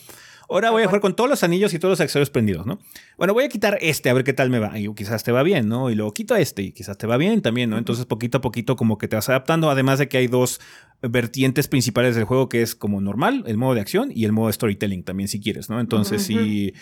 Ahora 0.50 0.70
voy 0.70 0.82
a 0.82 0.86
jugar 0.86 1.00
con 1.00 1.16
todos 1.16 1.30
los 1.30 1.42
anillos 1.42 1.72
y 1.72 1.78
todos 1.78 1.92
los 1.92 2.00
accesorios 2.00 2.28
prendidos, 2.28 2.66
¿no? 2.66 2.80
Bueno, 3.16 3.32
voy 3.32 3.44
a 3.44 3.48
quitar 3.48 3.78
este 3.80 4.10
a 4.10 4.12
ver 4.12 4.24
qué 4.24 4.34
tal 4.34 4.50
me 4.50 4.58
va. 4.58 4.78
Y 4.78 4.92
quizás 4.94 5.24
te 5.24 5.32
va 5.32 5.42
bien, 5.42 5.68
¿no? 5.68 5.88
Y 5.88 5.94
luego 5.94 6.12
quito 6.12 6.36
este 6.36 6.60
y 6.60 6.72
quizás 6.72 6.98
te 6.98 7.06
va 7.06 7.16
bien 7.16 7.40
también, 7.40 7.70
¿no? 7.70 7.78
Entonces 7.78 8.04
poquito 8.04 8.38
a 8.38 8.40
poquito 8.42 8.76
como 8.76 8.98
que 8.98 9.08
te 9.08 9.16
vas 9.16 9.30
adaptando. 9.30 9.70
Además 9.70 9.98
de 9.98 10.08
que 10.08 10.18
hay 10.18 10.26
dos 10.26 10.60
vertientes 11.00 11.66
principales 11.66 12.14
del 12.14 12.24
juego 12.24 12.50
que 12.50 12.60
es 12.60 12.74
como 12.74 13.00
normal, 13.00 13.44
el 13.46 13.56
modo 13.56 13.74
de 13.74 13.80
acción 13.80 14.12
y 14.14 14.26
el 14.26 14.32
modo 14.32 14.48
de 14.48 14.52
storytelling 14.52 15.02
también 15.02 15.28
si 15.28 15.40
quieres, 15.40 15.70
¿no? 15.70 15.80
Entonces 15.80 16.22
sí 16.24 16.74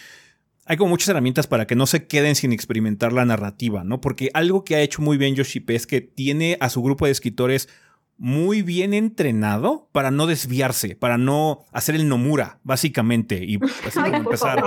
hay 0.69 0.77
como 0.77 0.91
muchas 0.91 1.09
herramientas 1.09 1.47
para 1.47 1.67
que 1.67 1.75
no 1.75 1.87
se 1.87 2.07
queden 2.07 2.35
sin 2.35 2.53
experimentar 2.53 3.15
la 3.15 3.25
narrativa, 3.25 3.85
¿no? 3.85 4.03
Porque 4.03 4.31
algo 4.35 4.65
que 4.65 4.77
ha 4.77 4.83
hecho 4.83 5.01
muy 5.01 5.17
bien 5.17 5.35
Yoshipe 5.35 5.75
es 5.75 5.87
que 5.87 6.03
tiene 6.03 6.59
a 6.61 6.69
su 6.69 6.83
grupo 6.83 7.07
de 7.07 7.13
escritores 7.13 7.71
muy 8.19 8.63
bien 8.63 8.95
entrenado 8.95 9.89
para 9.93 10.11
no 10.11 10.27
desviarse, 10.27 10.97
para 10.97 11.19
no 11.19 11.65
hacer 11.73 11.95
el 11.95 12.09
Nomura, 12.09 12.59
básicamente. 12.65 13.45
Y 13.45 13.59
así 13.87 14.01
como 14.01 14.17
empezar. 14.17 14.63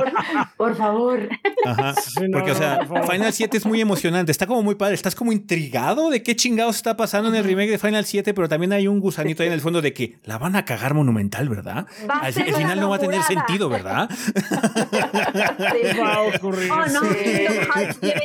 Por 0.58 0.76
favor. 0.76 1.30
Ajá. 1.66 1.94
Porque, 2.32 2.52
o 2.52 2.56
sea, 2.56 2.88
Final 3.10 3.34
7 3.34 3.58
es 3.58 3.66
muy 3.66 3.82
emocionante. 3.82 4.32
Está 4.32 4.48
como 4.48 4.64
muy 4.64 4.76
padre. 4.76 4.96
Estás 4.96 5.16
como 5.16 5.34
intrigado 5.34 6.10
de 6.10 6.24
qué 6.24 6.36
chingados 6.36 6.78
está 6.78 6.96
pasando 6.96 7.30
en 7.30 7.36
el 7.36 7.44
remake 7.44 7.72
de 7.72 7.78
Final 7.78 8.06
7, 8.06 8.34
pero 8.34 8.48
también 8.48 8.72
hay 8.72 8.88
un 8.88 9.00
gusanito 9.00 9.44
ahí 9.44 9.48
en 9.48 9.54
el 9.54 9.62
fondo 9.62 9.82
de 9.82 9.94
que 9.94 10.16
la 10.24 10.38
van 10.38 10.56
a 10.56 10.64
cagar 10.64 10.94
monumental, 10.94 11.50
¿verdad? 11.50 11.86
Al, 12.08 12.34
el 12.34 12.56
final 12.56 12.80
no 12.80 12.90
va 12.90 12.96
a 12.96 13.00
tener 13.00 13.22
sentido, 13.24 13.68
¿verdad? 13.70 14.10
Sí. 14.12 14.32
Va 16.02 16.14
a 16.14 16.22
ocurrir. 16.22 16.72
Oh, 16.72 16.86
no, 16.88 17.02
sí. 17.02 17.46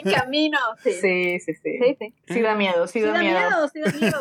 los 0.04 0.14
camino. 0.14 0.58
Sí. 0.82 0.92
Sí, 1.00 1.40
sí, 1.40 1.52
sí. 1.62 2.14
Sí, 2.28 2.40
da 2.40 2.54
miedo, 2.54 2.86
sí, 2.86 3.00
da, 3.00 3.18
miedo. 3.18 3.68
Sí 3.68 3.80
da 3.80 3.90
miedo, 3.90 4.12
sí 4.12 4.18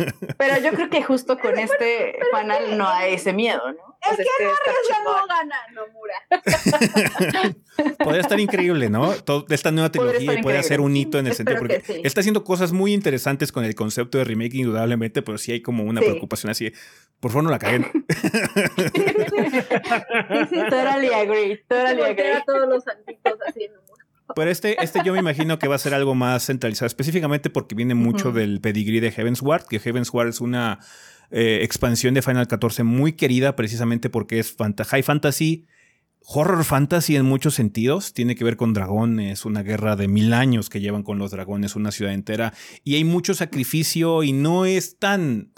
miedo. 0.00 0.43
Pero 0.44 0.60
yo 0.62 0.72
creo 0.72 0.90
que 0.90 1.02
justo 1.02 1.38
con 1.38 1.58
este 1.58 2.18
panel 2.30 2.76
no 2.76 2.86
hay 2.86 3.14
ese 3.14 3.32
miedo, 3.32 3.62
¿no? 3.72 3.96
Es 4.10 4.18
que 4.18 4.24
no 4.44 4.50
arriesga 4.50 5.02
no 5.02 5.26
gana, 5.26 5.56
Nomura. 5.72 6.16
Podría 8.04 8.20
estar 8.20 8.38
increíble, 8.38 8.90
¿no? 8.90 9.14
Toda 9.14 9.46
esta 9.54 9.70
nueva 9.70 9.90
trilogía 9.90 10.38
puede 10.42 10.62
ser 10.62 10.82
un 10.82 10.94
hito 10.94 11.18
en 11.18 11.28
el 11.28 11.34
sentido, 11.34 11.58
porque 11.58 11.82
él 11.88 12.02
está 12.04 12.20
haciendo 12.20 12.44
cosas 12.44 12.72
muy 12.72 12.92
interesantes 12.92 13.52
con 13.52 13.64
el 13.64 13.74
concepto 13.74 14.18
de 14.18 14.24
remake, 14.24 14.56
indudablemente, 14.56 15.22
pero 15.22 15.38
sí 15.38 15.52
hay 15.52 15.62
como 15.62 15.84
una 15.84 16.02
preocupación 16.02 16.50
así. 16.50 16.70
Por 17.20 17.30
favor, 17.30 17.44
no 17.44 17.50
la 17.50 17.58
caguen. 17.58 17.84
totally 20.68 21.08
agree, 21.08 21.64
totally 21.66 22.02
agree. 22.02 22.42
todos 22.44 22.68
los 22.68 22.84
santitos 22.84 23.38
así 23.46 23.64
en 23.64 23.72
pero 24.34 24.50
este, 24.50 24.82
este 24.82 25.00
yo 25.04 25.12
me 25.12 25.18
imagino 25.18 25.58
que 25.58 25.68
va 25.68 25.74
a 25.74 25.78
ser 25.78 25.94
algo 25.94 26.14
más 26.14 26.46
centralizado, 26.46 26.86
específicamente 26.86 27.50
porque 27.50 27.74
viene 27.74 27.94
mucho 27.94 28.32
del 28.32 28.60
pedigree 28.60 29.00
de 29.00 29.10
Heavensward, 29.10 29.66
que 29.66 29.78
Heavensward 29.78 30.28
es 30.28 30.40
una 30.40 30.80
eh, 31.30 31.60
expansión 31.62 32.14
de 32.14 32.22
Final 32.22 32.48
14 32.48 32.84
muy 32.84 33.12
querida 33.12 33.56
precisamente 33.56 34.08
porque 34.10 34.38
es 34.38 34.56
high 34.56 35.02
fantasy, 35.02 35.66
horror 36.20 36.64
fantasy 36.64 37.16
en 37.16 37.24
muchos 37.24 37.54
sentidos. 37.54 38.14
Tiene 38.14 38.34
que 38.34 38.44
ver 38.44 38.56
con 38.56 38.72
dragones, 38.72 39.44
una 39.44 39.62
guerra 39.62 39.96
de 39.96 40.08
mil 40.08 40.32
años 40.32 40.70
que 40.70 40.80
llevan 40.80 41.02
con 41.02 41.18
los 41.18 41.30
dragones, 41.30 41.76
una 41.76 41.90
ciudad 41.90 42.14
entera. 42.14 42.54
Y 42.82 42.94
hay 42.94 43.04
mucho 43.04 43.34
sacrificio 43.34 44.22
y 44.22 44.32
no 44.32 44.64
es 44.64 44.98
tan 44.98 45.52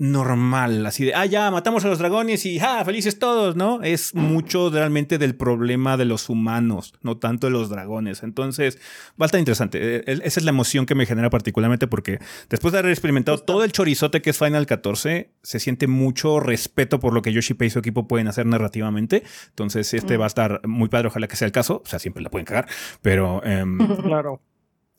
normal, 0.00 0.86
así 0.86 1.04
de, 1.04 1.14
ah, 1.14 1.26
ya, 1.26 1.50
matamos 1.50 1.84
a 1.84 1.88
los 1.88 1.98
dragones 1.98 2.46
y, 2.46 2.58
ah, 2.58 2.82
felices 2.86 3.18
todos, 3.18 3.54
¿no? 3.54 3.82
Es 3.82 4.14
mucho 4.14 4.70
realmente 4.70 5.18
del 5.18 5.34
problema 5.34 5.98
de 5.98 6.06
los 6.06 6.30
humanos, 6.30 6.94
no 7.02 7.18
tanto 7.18 7.48
de 7.48 7.52
los 7.52 7.68
dragones. 7.68 8.22
Entonces, 8.22 8.78
va 9.20 9.24
a 9.24 9.26
estar 9.26 9.38
interesante. 9.38 9.96
E, 9.96 10.04
esa 10.06 10.40
es 10.40 10.44
la 10.44 10.52
emoción 10.52 10.86
que 10.86 10.94
me 10.94 11.04
genera 11.04 11.28
particularmente 11.28 11.86
porque 11.86 12.18
después 12.48 12.72
de 12.72 12.78
haber 12.78 12.92
experimentado 12.92 13.36
todo 13.36 13.62
el 13.62 13.72
chorizote 13.72 14.22
que 14.22 14.30
es 14.30 14.38
Final 14.38 14.64
14, 14.64 15.34
se 15.42 15.60
siente 15.60 15.86
mucho 15.86 16.40
respeto 16.40 16.98
por 16.98 17.12
lo 17.12 17.20
que 17.20 17.34
Yoshi 17.34 17.54
y 17.60 17.68
su 17.68 17.78
equipo 17.78 18.08
pueden 18.08 18.26
hacer 18.26 18.46
narrativamente. 18.46 19.22
Entonces, 19.50 19.92
este 19.92 20.16
va 20.16 20.24
a 20.24 20.28
estar 20.28 20.66
muy 20.66 20.88
padre, 20.88 21.08
ojalá 21.08 21.28
que 21.28 21.36
sea 21.36 21.44
el 21.44 21.52
caso. 21.52 21.82
O 21.84 21.86
sea, 21.86 21.98
siempre 21.98 22.22
la 22.22 22.30
pueden 22.30 22.46
cagar, 22.46 22.68
pero... 23.02 23.44
Em, 23.44 23.76
claro. 24.02 24.40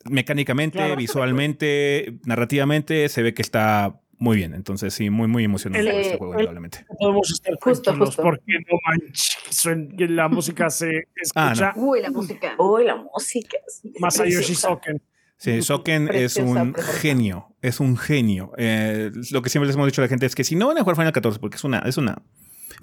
Mecánicamente, 0.09 0.95
visualmente, 0.95 2.19
narrativamente, 2.25 3.07
se 3.07 3.21
ve 3.21 3.35
que 3.35 3.43
está 3.43 4.00
muy 4.21 4.37
bien. 4.37 4.53
Entonces, 4.53 4.93
sí, 4.93 5.09
muy, 5.09 5.27
muy 5.27 5.43
emocionante 5.43 5.99
este 5.99 6.17
juego, 6.19 6.33
indudablemente. 6.33 6.85
Podemos 6.99 7.31
estar 7.31 7.55
justo, 7.59 7.97
justo. 7.97 8.21
porque 8.21 8.53
no 8.69 8.77
manches, 8.85 10.11
la 10.11 10.27
música 10.27 10.69
se 10.69 11.07
ah, 11.33 11.53
escucha. 11.53 11.73
Uy, 11.75 12.01
la 12.01 12.11
música. 12.11 12.53
Uy, 12.59 12.85
la 12.85 12.97
música. 12.97 13.57
Masayoshi 13.99 14.53
Soken. 14.53 15.01
Sí, 15.37 15.63
Soken 15.63 16.07
es 16.13 16.35
un 16.37 16.75
genio, 16.75 17.55
es 17.63 17.79
un 17.79 17.97
genio. 17.97 18.51
Eh, 18.57 19.09
lo 19.31 19.41
que 19.41 19.49
siempre 19.49 19.65
les 19.65 19.75
hemos 19.75 19.87
dicho 19.87 20.01
a 20.01 20.05
la 20.05 20.09
gente 20.09 20.27
es 20.27 20.35
que 20.35 20.43
si 20.43 20.55
no 20.55 20.67
van 20.67 20.77
a 20.77 20.81
jugar 20.81 20.97
Final 20.97 21.13
14, 21.13 21.39
porque 21.39 21.55
es 21.55 21.63
una, 21.63 21.79
es 21.79 21.97
una 21.97 22.21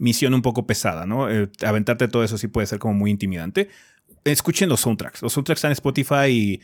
misión 0.01 0.35
un 0.35 0.43
poco 0.43 0.67
pesada, 0.67 1.07
¿no? 1.07 1.31
Eh, 1.31 1.49
aventarte 1.65 2.09
todo 2.09 2.25
eso 2.25 2.37
sí 2.37 2.49
puede 2.49 2.67
ser 2.67 2.81
como 2.81 2.95
muy 2.95 3.13
intimidante. 3.13 3.69
Escuchen 4.25 4.69
los 4.69 4.81
soundtracks. 4.81 5.23
Los 5.23 5.35
soundtracks 5.35 5.61
están 5.61 5.71
en 5.71 5.75
Spotify 5.75 6.31
y 6.31 6.61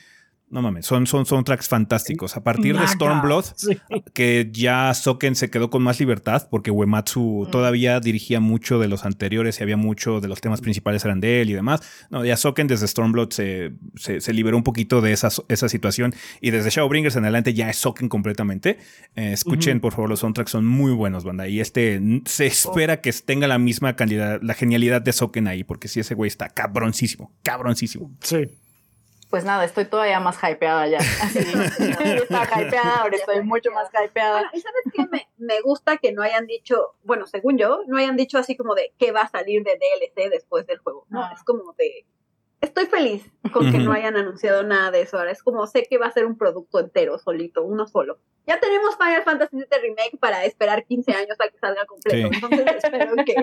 no 0.54 0.62
mames, 0.62 0.86
son, 0.86 1.08
son, 1.08 1.26
son 1.26 1.42
tracks 1.42 1.66
fantásticos. 1.66 2.36
A 2.36 2.44
partir 2.44 2.78
de 2.78 2.86
Stormblood, 2.86 3.44
que 4.14 4.48
ya 4.52 4.94
Soken 4.94 5.34
se 5.34 5.50
quedó 5.50 5.68
con 5.68 5.82
más 5.82 5.98
libertad, 5.98 6.46
porque 6.48 6.70
Uematsu 6.70 7.46
mm. 7.48 7.50
todavía 7.50 7.98
dirigía 7.98 8.38
mucho 8.38 8.78
de 8.78 8.86
los 8.86 9.04
anteriores 9.04 9.58
y 9.58 9.64
había 9.64 9.76
mucho 9.76 10.20
de 10.20 10.28
los 10.28 10.40
temas 10.40 10.60
principales 10.60 11.04
eran 11.04 11.18
de 11.18 11.42
él 11.42 11.50
y 11.50 11.54
demás. 11.54 11.80
No, 12.08 12.24
ya 12.24 12.36
Soken 12.36 12.68
desde 12.68 12.86
Stormblood 12.86 13.30
se, 13.32 13.72
se, 13.96 14.32
liberó 14.32 14.56
un 14.56 14.62
poquito 14.62 15.00
de 15.00 15.10
esa, 15.10 15.28
esa 15.48 15.68
situación 15.68 16.14
y 16.40 16.52
desde 16.52 16.70
Shadowbringers 16.70 17.16
en 17.16 17.24
adelante 17.24 17.52
ya 17.52 17.68
es 17.68 17.78
Soken 17.78 18.08
completamente. 18.08 18.78
Eh, 19.16 19.32
escuchen, 19.32 19.80
por 19.80 19.92
favor, 19.92 20.08
los 20.08 20.20
soundtracks 20.20 20.52
son 20.52 20.66
muy 20.66 20.92
buenos, 20.92 21.24
banda. 21.24 21.48
Y 21.48 21.58
este 21.58 22.00
se 22.26 22.46
espera 22.46 23.00
que 23.00 23.12
tenga 23.12 23.48
la 23.48 23.58
misma 23.58 23.96
calidad, 23.96 24.38
la 24.40 24.54
genialidad 24.54 25.02
de 25.02 25.12
Soken 25.12 25.48
ahí, 25.48 25.64
porque 25.64 25.88
si 25.88 25.98
ese 25.98 26.14
güey 26.14 26.28
está 26.28 26.48
cabroncísimo, 26.48 27.32
cabroncísimo. 27.42 28.12
Sí 28.20 28.46
pues 29.34 29.44
nada, 29.44 29.64
estoy 29.64 29.86
todavía 29.86 30.20
más 30.20 30.38
hypeada 30.44 30.86
ya. 30.86 30.98
Así, 30.98 31.40
estaba 32.22 32.44
hypeada, 32.62 33.00
ahora 33.00 33.16
estoy 33.16 33.42
mucho 33.42 33.72
más 33.72 33.88
hypeada. 33.88 34.48
y 34.52 34.60
sabes 34.60 34.84
qué 34.92 35.08
me, 35.10 35.26
me, 35.38 35.60
gusta 35.60 35.96
que 35.96 36.12
no 36.12 36.22
hayan 36.22 36.46
dicho, 36.46 36.94
bueno, 37.02 37.26
según 37.26 37.58
yo, 37.58 37.80
no 37.88 37.96
hayan 37.96 38.14
dicho 38.14 38.38
así 38.38 38.56
como 38.56 38.76
de 38.76 38.92
qué 38.96 39.10
va 39.10 39.22
a 39.22 39.28
salir 39.28 39.64
de 39.64 39.72
DLC 39.72 40.30
después 40.30 40.68
del 40.68 40.78
juego. 40.78 41.04
No, 41.08 41.28
es 41.32 41.42
como 41.42 41.72
de, 41.76 42.06
estoy 42.60 42.86
feliz 42.86 43.28
con 43.52 43.72
que 43.72 43.78
no 43.78 43.92
hayan 43.92 44.16
anunciado 44.16 44.62
nada 44.62 44.92
de 44.92 45.00
eso. 45.00 45.18
Ahora 45.18 45.32
es 45.32 45.42
como 45.42 45.66
sé 45.66 45.82
que 45.82 45.98
va 45.98 46.06
a 46.06 46.12
ser 46.12 46.26
un 46.26 46.38
producto 46.38 46.78
entero, 46.78 47.18
solito, 47.18 47.64
uno 47.64 47.88
solo. 47.88 48.20
Ya 48.46 48.60
tenemos 48.60 48.96
Final 48.96 49.24
Fantasy 49.24 49.56
VII 49.56 49.66
Remake 49.82 50.16
para 50.20 50.44
esperar 50.44 50.84
15 50.84 51.12
años 51.12 51.36
a 51.40 51.48
que 51.48 51.58
salga 51.58 51.84
completo. 51.86 52.28
Entonces 52.32 52.84
espero 52.84 53.16
que, 53.24 53.34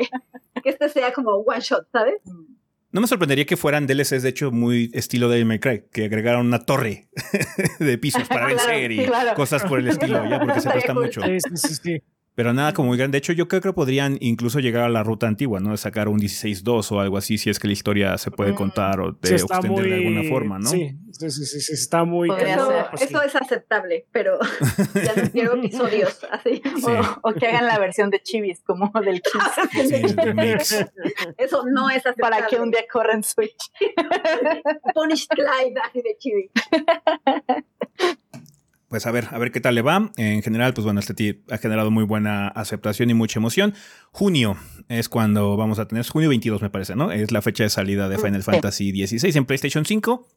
que 0.63 0.69
este 0.69 0.87
sea 0.87 1.11
como 1.11 1.31
one 1.31 1.59
shot, 1.59 1.85
¿sabes? 1.91 2.21
Mm. 2.23 2.60
No 2.91 2.99
me 2.99 3.07
sorprendería 3.07 3.45
que 3.45 3.55
fueran 3.55 3.87
DLCs, 3.87 4.21
de 4.21 4.29
hecho, 4.29 4.51
muy 4.51 4.91
estilo 4.93 5.29
de 5.29 5.45
May 5.45 5.59
Cry, 5.59 5.85
que 5.93 6.05
agregaron 6.05 6.45
una 6.45 6.59
torre 6.59 7.07
de 7.79 7.97
pisos 7.97 8.27
para 8.27 8.45
vencer 8.47 8.91
y 8.91 9.07
cosas 9.35 9.63
por 9.63 9.79
el 9.79 9.87
estilo, 9.87 10.27
ya, 10.29 10.39
porque 10.39 10.59
se 10.59 10.69
presta 10.71 10.93
mucho. 10.93 11.21
Sí, 11.21 11.37
sí, 11.55 11.75
sí. 11.75 12.03
Pero 12.33 12.53
nada 12.53 12.73
como 12.73 12.89
muy 12.89 12.97
grande. 12.97 13.15
De 13.15 13.19
hecho, 13.19 13.33
yo 13.33 13.47
creo 13.47 13.61
que 13.61 13.73
podrían 13.73 14.17
incluso 14.21 14.59
llegar 14.59 14.83
a 14.83 14.89
la 14.89 15.03
ruta 15.03 15.27
antigua, 15.27 15.59
¿no? 15.59 15.71
De 15.71 15.77
sacar 15.77 16.07
un 16.07 16.19
16-2 16.19 16.91
o 16.91 16.99
algo 17.01 17.17
así, 17.17 17.37
si 17.37 17.49
es 17.49 17.59
que 17.59 17.67
la 17.67 17.73
historia 17.73 18.17
se 18.17 18.31
puede 18.31 18.53
mm. 18.53 18.55
contar 18.55 19.01
o 19.01 19.11
de 19.11 19.35
extender 19.35 19.85
de 19.85 19.95
alguna 19.95 20.23
forma, 20.29 20.57
¿no? 20.57 20.69
Sí, 20.69 20.97
sí, 21.11 21.29
sí, 21.29 21.45
sí, 21.45 21.73
está 21.73 22.05
muy... 22.05 22.29
Eso, 22.29 22.73
pues 22.89 23.01
eso 23.01 23.21
es 23.21 23.35
aceptable, 23.35 24.07
pero 24.11 24.39
ya 24.95 25.21
no 25.21 25.29
quiero 25.29 25.55
episodios 25.55 26.25
así. 26.31 26.61
O, 27.21 27.33
que 27.33 27.47
hagan 27.47 27.67
la 27.67 27.77
versión 27.79 28.09
de 28.09 28.21
Chivis, 28.21 28.61
como 28.63 28.91
del 29.01 29.21
Kiss. 29.21 30.85
eso 31.37 31.65
no 31.65 31.89
es 31.89 31.97
aceptable. 31.97 32.21
Para 32.21 32.47
que 32.47 32.57
un 32.57 32.71
día 32.71 32.85
corran 32.91 33.23
Switch. 33.23 33.71
Punish 34.93 35.27
Clyde 35.27 35.79
así 35.83 36.01
de 36.01 36.17
Chivis 36.17 36.51
pues 38.91 39.05
a 39.05 39.11
ver, 39.11 39.29
a 39.31 39.37
ver 39.37 39.53
qué 39.53 39.61
tal 39.61 39.73
le 39.73 39.81
va. 39.81 40.11
En 40.17 40.43
general, 40.43 40.73
pues 40.73 40.83
bueno, 40.83 40.99
este 40.99 41.13
tip 41.13 41.49
ha 41.49 41.57
generado 41.57 41.91
muy 41.91 42.03
buena 42.03 42.49
aceptación 42.49 43.09
y 43.09 43.13
mucha 43.13 43.39
emoción. 43.39 43.73
Junio 44.11 44.57
es 44.89 45.07
cuando 45.07 45.55
vamos 45.55 45.79
a 45.79 45.87
tener, 45.87 46.05
junio 46.05 46.27
22 46.27 46.61
me 46.61 46.69
parece, 46.69 46.93
¿no? 46.97 47.09
Es 47.09 47.31
la 47.31 47.41
fecha 47.41 47.63
de 47.63 47.69
salida 47.69 48.09
de 48.09 48.17
Final 48.17 48.43
Fantasy 48.43 48.91
XVI 48.91 49.37
en 49.37 49.45
PlayStation 49.45 49.85
5. 49.85 50.27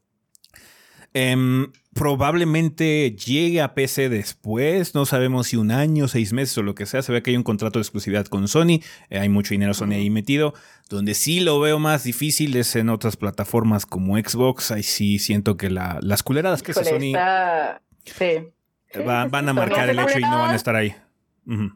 Em, 1.13 1.71
probablemente 1.93 3.13
llegue 3.17 3.61
a 3.61 3.73
PC 3.73 4.07
después, 4.07 4.95
no 4.95 5.05
sabemos 5.05 5.47
si 5.47 5.57
un 5.57 5.71
año, 5.71 6.07
seis 6.07 6.31
meses 6.31 6.57
o 6.57 6.63
lo 6.63 6.75
que 6.75 6.85
sea. 6.85 7.01
Se 7.01 7.11
ve 7.11 7.21
que 7.21 7.31
hay 7.31 7.37
un 7.37 7.43
contrato 7.43 7.79
de 7.79 7.83
exclusividad 7.83 8.25
con 8.27 8.47
Sony, 8.47 8.79
eh, 9.09 9.19
hay 9.19 9.27
mucho 9.27 9.49
dinero 9.49 9.73
Sony 9.73 9.95
ahí 9.95 10.09
metido. 10.09 10.53
Donde 10.89 11.13
sí 11.13 11.41
lo 11.41 11.59
veo 11.59 11.77
más 11.77 12.05
difícil 12.05 12.55
es 12.55 12.73
en 12.77 12.87
otras 12.87 13.17
plataformas 13.17 13.85
como 13.85 14.17
Xbox. 14.17 14.71
Ahí 14.71 14.83
sí 14.83 15.19
siento 15.19 15.57
que 15.57 15.69
las 15.69 16.23
culeradas 16.23 16.63
que 16.63 16.71
hace 16.71 16.85
Sony. 16.85 17.11
Sí. 18.05 18.51
van 19.03 19.49
a 19.49 19.53
marcar 19.53 19.89
el 19.89 19.99
hecho 19.99 20.19
y 20.19 20.21
no 20.21 20.39
van 20.39 20.51
a 20.51 20.55
estar 20.55 20.75
ahí. 20.75 20.95
Mm, 21.45 21.67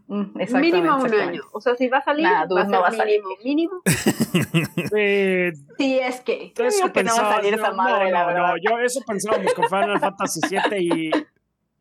mínimo 0.60 0.98
un 0.98 1.14
año. 1.14 1.44
O 1.52 1.62
sea, 1.62 1.76
si 1.76 1.88
va 1.90 2.00
a 2.00 2.04
salir, 2.04 2.26
va, 2.26 2.42
a 2.88 2.92
ser 2.92 3.06
mínimo. 3.06 3.30
Mínimo. 3.44 3.82
eh, 4.98 5.52
sí, 5.78 6.00
es 6.00 6.22
que. 6.22 6.54
Eso 6.58 6.92
que 6.92 7.04
no 7.04 7.16
va 7.16 7.30
a 7.30 7.36
salir 7.36 7.54
esa 7.54 7.72
madre, 7.72 8.12
no, 8.12 8.32
no, 8.32 8.56
yo 8.58 8.80
eso 8.80 9.02
pensábamos 9.06 9.54
con 9.54 9.66
Final 9.66 10.00
Fantasy 10.00 10.42
VII 10.50 10.80
y. 10.80 11.12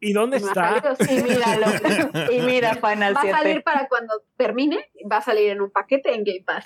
¿Y 0.01 0.13
dónde 0.13 0.37
está? 0.37 0.97
Y 1.11 1.23
míralo. 1.23 1.67
y 2.33 2.41
mira 2.43 2.75
Final 2.75 3.17
7. 3.21 3.33
Va 3.33 3.39
a 3.39 3.43
salir 3.43 3.63
para 3.65 3.89
cuando 3.89 4.23
termine, 4.37 4.79
va 5.11 5.17
a 5.17 5.23
salir 5.23 5.51
en 5.51 5.61
un 5.61 5.73
paquete 5.73 6.15
en 6.15 6.23
Game 6.23 6.45
Pass. 6.47 6.65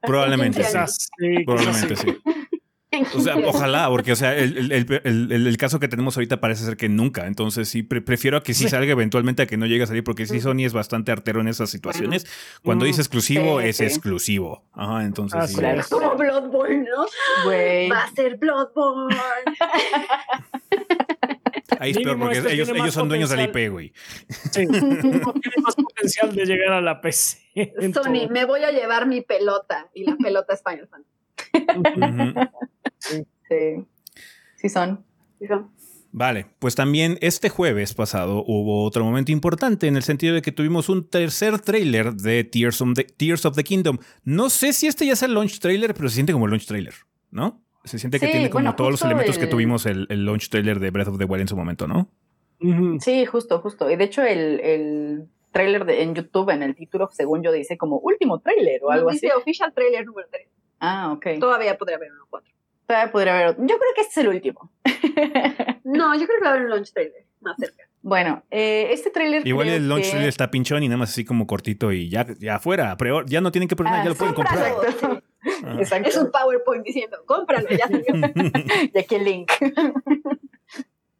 Probablemente. 0.00 0.64
sí, 0.64 1.44
Probablemente 1.44 1.94
sí. 1.94 2.20
O 3.14 3.20
sea, 3.20 3.36
ojalá, 3.36 3.88
porque 3.88 4.12
o 4.12 4.16
sea, 4.16 4.36
el, 4.36 5.56
caso 5.58 5.80
que 5.80 5.88
tenemos 5.88 6.16
ahorita 6.16 6.40
parece 6.40 6.64
ser 6.64 6.76
que 6.76 6.90
nunca. 6.90 7.26
Entonces 7.26 7.68
sí, 7.68 7.82
prefiero 7.82 8.36
a 8.36 8.42
que 8.42 8.52
sí 8.52 8.68
salga 8.68 8.92
eventualmente 8.92 9.42
a 9.42 9.46
que 9.46 9.56
no 9.56 9.66
llegue 9.66 9.84
a 9.84 9.86
salir, 9.86 10.04
porque 10.04 10.26
sí 10.26 10.40
Sony 10.40 10.64
es 10.64 10.74
bastante 10.74 11.10
artero 11.10 11.40
en 11.40 11.48
esas 11.48 11.70
situaciones. 11.70 12.26
Cuando 12.62 12.84
dice 12.84 13.00
exclusivo, 13.00 13.60
es 13.60 13.80
exclusivo. 13.80 14.64
Ajá, 14.74 15.04
entonces 15.04 15.40
ah, 15.40 15.48
sí. 15.48 15.56
Es 15.64 15.88
como 15.88 16.16
Bloodborne, 16.16 16.84
¿no? 16.84 17.06
Va 17.90 18.02
a 18.02 18.10
ser 18.10 18.36
Bloodborne. 18.36 19.16
Ahí 21.78 21.92
es 21.92 21.98
peor 21.98 22.18
porque 22.18 22.38
este 22.38 22.52
ellos, 22.52 22.68
ellos 22.68 22.94
son 22.94 23.08
dueños 23.08 23.30
del 23.30 23.40
IP, 23.40 23.70
güey. 23.70 23.92
Sí, 24.50 24.66
tiene 24.68 25.20
más 25.62 25.74
potencial 25.74 26.34
de 26.34 26.44
llegar 26.44 26.74
a 26.74 26.80
la 26.80 27.00
PC. 27.00 27.72
Sony, 27.92 28.28
me 28.30 28.44
voy 28.44 28.62
a 28.64 28.70
llevar 28.70 29.06
mi 29.06 29.22
pelota 29.22 29.88
y 29.94 30.04
la 30.04 30.16
pelota 30.16 30.54
es 30.54 30.62
Final 30.62 30.88
Fantasy 30.88 31.21
sí. 32.98 33.26
sí. 34.56 34.68
son. 34.68 35.04
Vale, 36.14 36.46
pues 36.58 36.74
también 36.74 37.16
este 37.22 37.48
jueves 37.48 37.94
pasado 37.94 38.44
hubo 38.46 38.84
otro 38.84 39.02
momento 39.02 39.32
importante 39.32 39.86
en 39.86 39.96
el 39.96 40.02
sentido 40.02 40.34
de 40.34 40.42
que 40.42 40.52
tuvimos 40.52 40.90
un 40.90 41.08
tercer 41.08 41.58
trailer 41.58 42.14
de 42.14 42.44
Tears 42.44 42.82
of 42.82 42.92
the, 42.94 43.04
Tears 43.04 43.46
of 43.46 43.56
the 43.56 43.64
Kingdom. 43.64 43.98
No 44.24 44.50
sé 44.50 44.74
si 44.74 44.86
este 44.86 45.06
ya 45.06 45.14
es 45.14 45.22
el 45.22 45.32
launch 45.32 45.58
trailer, 45.58 45.94
pero 45.94 46.10
se 46.10 46.16
siente 46.16 46.34
como 46.34 46.44
el 46.44 46.50
launch 46.50 46.66
trailer, 46.66 46.94
¿no? 47.30 47.62
Se 47.84 47.98
siente 47.98 48.20
que 48.20 48.28
tiene 48.28 48.50
como 48.50 48.76
todos 48.76 48.90
los 48.90 49.02
elementos 49.02 49.38
que 49.38 49.46
tuvimos 49.46 49.86
el, 49.86 50.06
el, 50.10 50.24
launch 50.24 50.50
trailer 50.50 50.78
de 50.78 50.90
Breath 50.90 51.08
of 51.08 51.18
the 51.18 51.24
Wild 51.24 51.42
en 51.42 51.48
su 51.48 51.56
momento, 51.56 51.88
¿no? 51.88 52.10
Sí, 53.00 53.24
justo, 53.24 53.60
justo. 53.60 53.90
Y 53.90 53.96
de 53.96 54.04
hecho 54.04 54.22
el, 54.22 54.60
el 54.60 55.28
trailer 55.50 55.84
de, 55.84 56.02
en 56.02 56.14
YouTube, 56.14 56.50
en 56.50 56.62
el 56.62 56.74
título, 56.74 57.08
según 57.12 57.42
yo, 57.42 57.52
dice 57.52 57.76
como 57.76 57.98
último 57.98 58.40
trailer 58.40 58.80
o 58.84 58.90
algo 58.90 59.10
así. 59.10 59.20
Dice 59.22 59.34
official 59.34 59.72
trailer 59.74 60.04
número 60.04 60.28
3. 60.30 60.48
Ah, 60.82 61.12
ok. 61.12 61.38
Todavía 61.38 61.78
podría 61.78 61.96
haber 61.96 62.10
uno 62.10 62.26
cuatro. 62.28 62.52
Todavía 62.86 63.12
podría 63.12 63.34
haber 63.34 63.46
otro. 63.48 63.62
Yo 63.62 63.78
creo 63.78 63.94
que 63.94 64.00
este 64.00 64.20
es 64.20 64.26
el 64.26 64.28
último. 64.28 64.72
no, 65.84 66.14
yo 66.18 66.26
creo 66.26 66.38
que 66.38 66.44
va 66.44 66.50
a 66.50 66.52
haber 66.54 66.64
un 66.64 66.70
launch 66.70 66.92
trailer 66.92 67.24
más 67.40 67.56
cerca. 67.56 67.84
Bueno, 68.02 68.42
eh, 68.50 68.88
este 68.90 69.10
trailer. 69.10 69.46
Igual 69.46 69.68
el 69.68 69.88
launch 69.88 70.10
trailer 70.10 70.28
está 70.28 70.50
pinchón 70.50 70.82
y 70.82 70.88
nada 70.88 70.98
más 70.98 71.10
así 71.10 71.24
como 71.24 71.46
cortito 71.46 71.92
y 71.92 72.08
ya, 72.08 72.26
ya 72.40 72.56
afuera. 72.56 72.96
ya 73.26 73.40
no 73.40 73.52
tienen 73.52 73.68
que 73.68 73.76
poner 73.76 73.92
nada, 73.92 74.04
ya 74.04 74.10
lo 74.10 74.16
pueden 74.16 74.34
comprar. 74.34 74.72
Exacto. 75.78 76.08
Es 76.08 76.16
un 76.16 76.32
PowerPoint 76.32 76.84
diciendo, 76.84 77.18
cómpralo, 77.26 77.68
ya 77.70 77.88
y 78.92 78.98
aquí 78.98 79.14
el 79.14 79.24
link. 79.24 79.52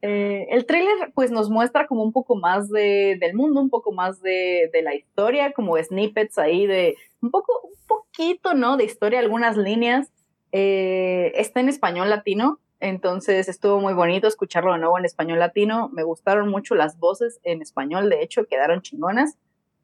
Eh, 0.04 0.48
el 0.50 0.66
tráiler 0.66 1.12
pues 1.14 1.30
nos 1.30 1.48
muestra 1.48 1.86
como 1.86 2.02
un 2.02 2.12
poco 2.12 2.34
más 2.34 2.68
de, 2.68 3.16
del 3.20 3.34
mundo, 3.34 3.60
un 3.60 3.70
poco 3.70 3.92
más 3.92 4.20
de, 4.20 4.68
de, 4.72 4.82
la 4.82 4.96
historia, 4.96 5.52
como 5.52 5.80
snippets 5.80 6.38
ahí 6.38 6.66
de 6.66 6.96
un 7.20 7.30
poco, 7.30 7.70
poquito, 8.12 8.54
¿no? 8.54 8.76
De 8.76 8.84
historia, 8.84 9.20
algunas 9.20 9.56
líneas. 9.56 10.10
Eh, 10.52 11.32
está 11.34 11.60
en 11.60 11.68
español 11.68 12.10
latino, 12.10 12.60
entonces 12.78 13.48
estuvo 13.48 13.80
muy 13.80 13.94
bonito 13.94 14.28
escucharlo 14.28 14.72
de 14.72 14.78
nuevo 14.78 14.98
en 14.98 15.04
español 15.04 15.38
latino. 15.38 15.88
Me 15.92 16.02
gustaron 16.02 16.48
mucho 16.48 16.74
las 16.74 16.98
voces 16.98 17.40
en 17.42 17.62
español, 17.62 18.10
de 18.10 18.22
hecho, 18.22 18.44
quedaron 18.44 18.82
chingonas. 18.82 19.38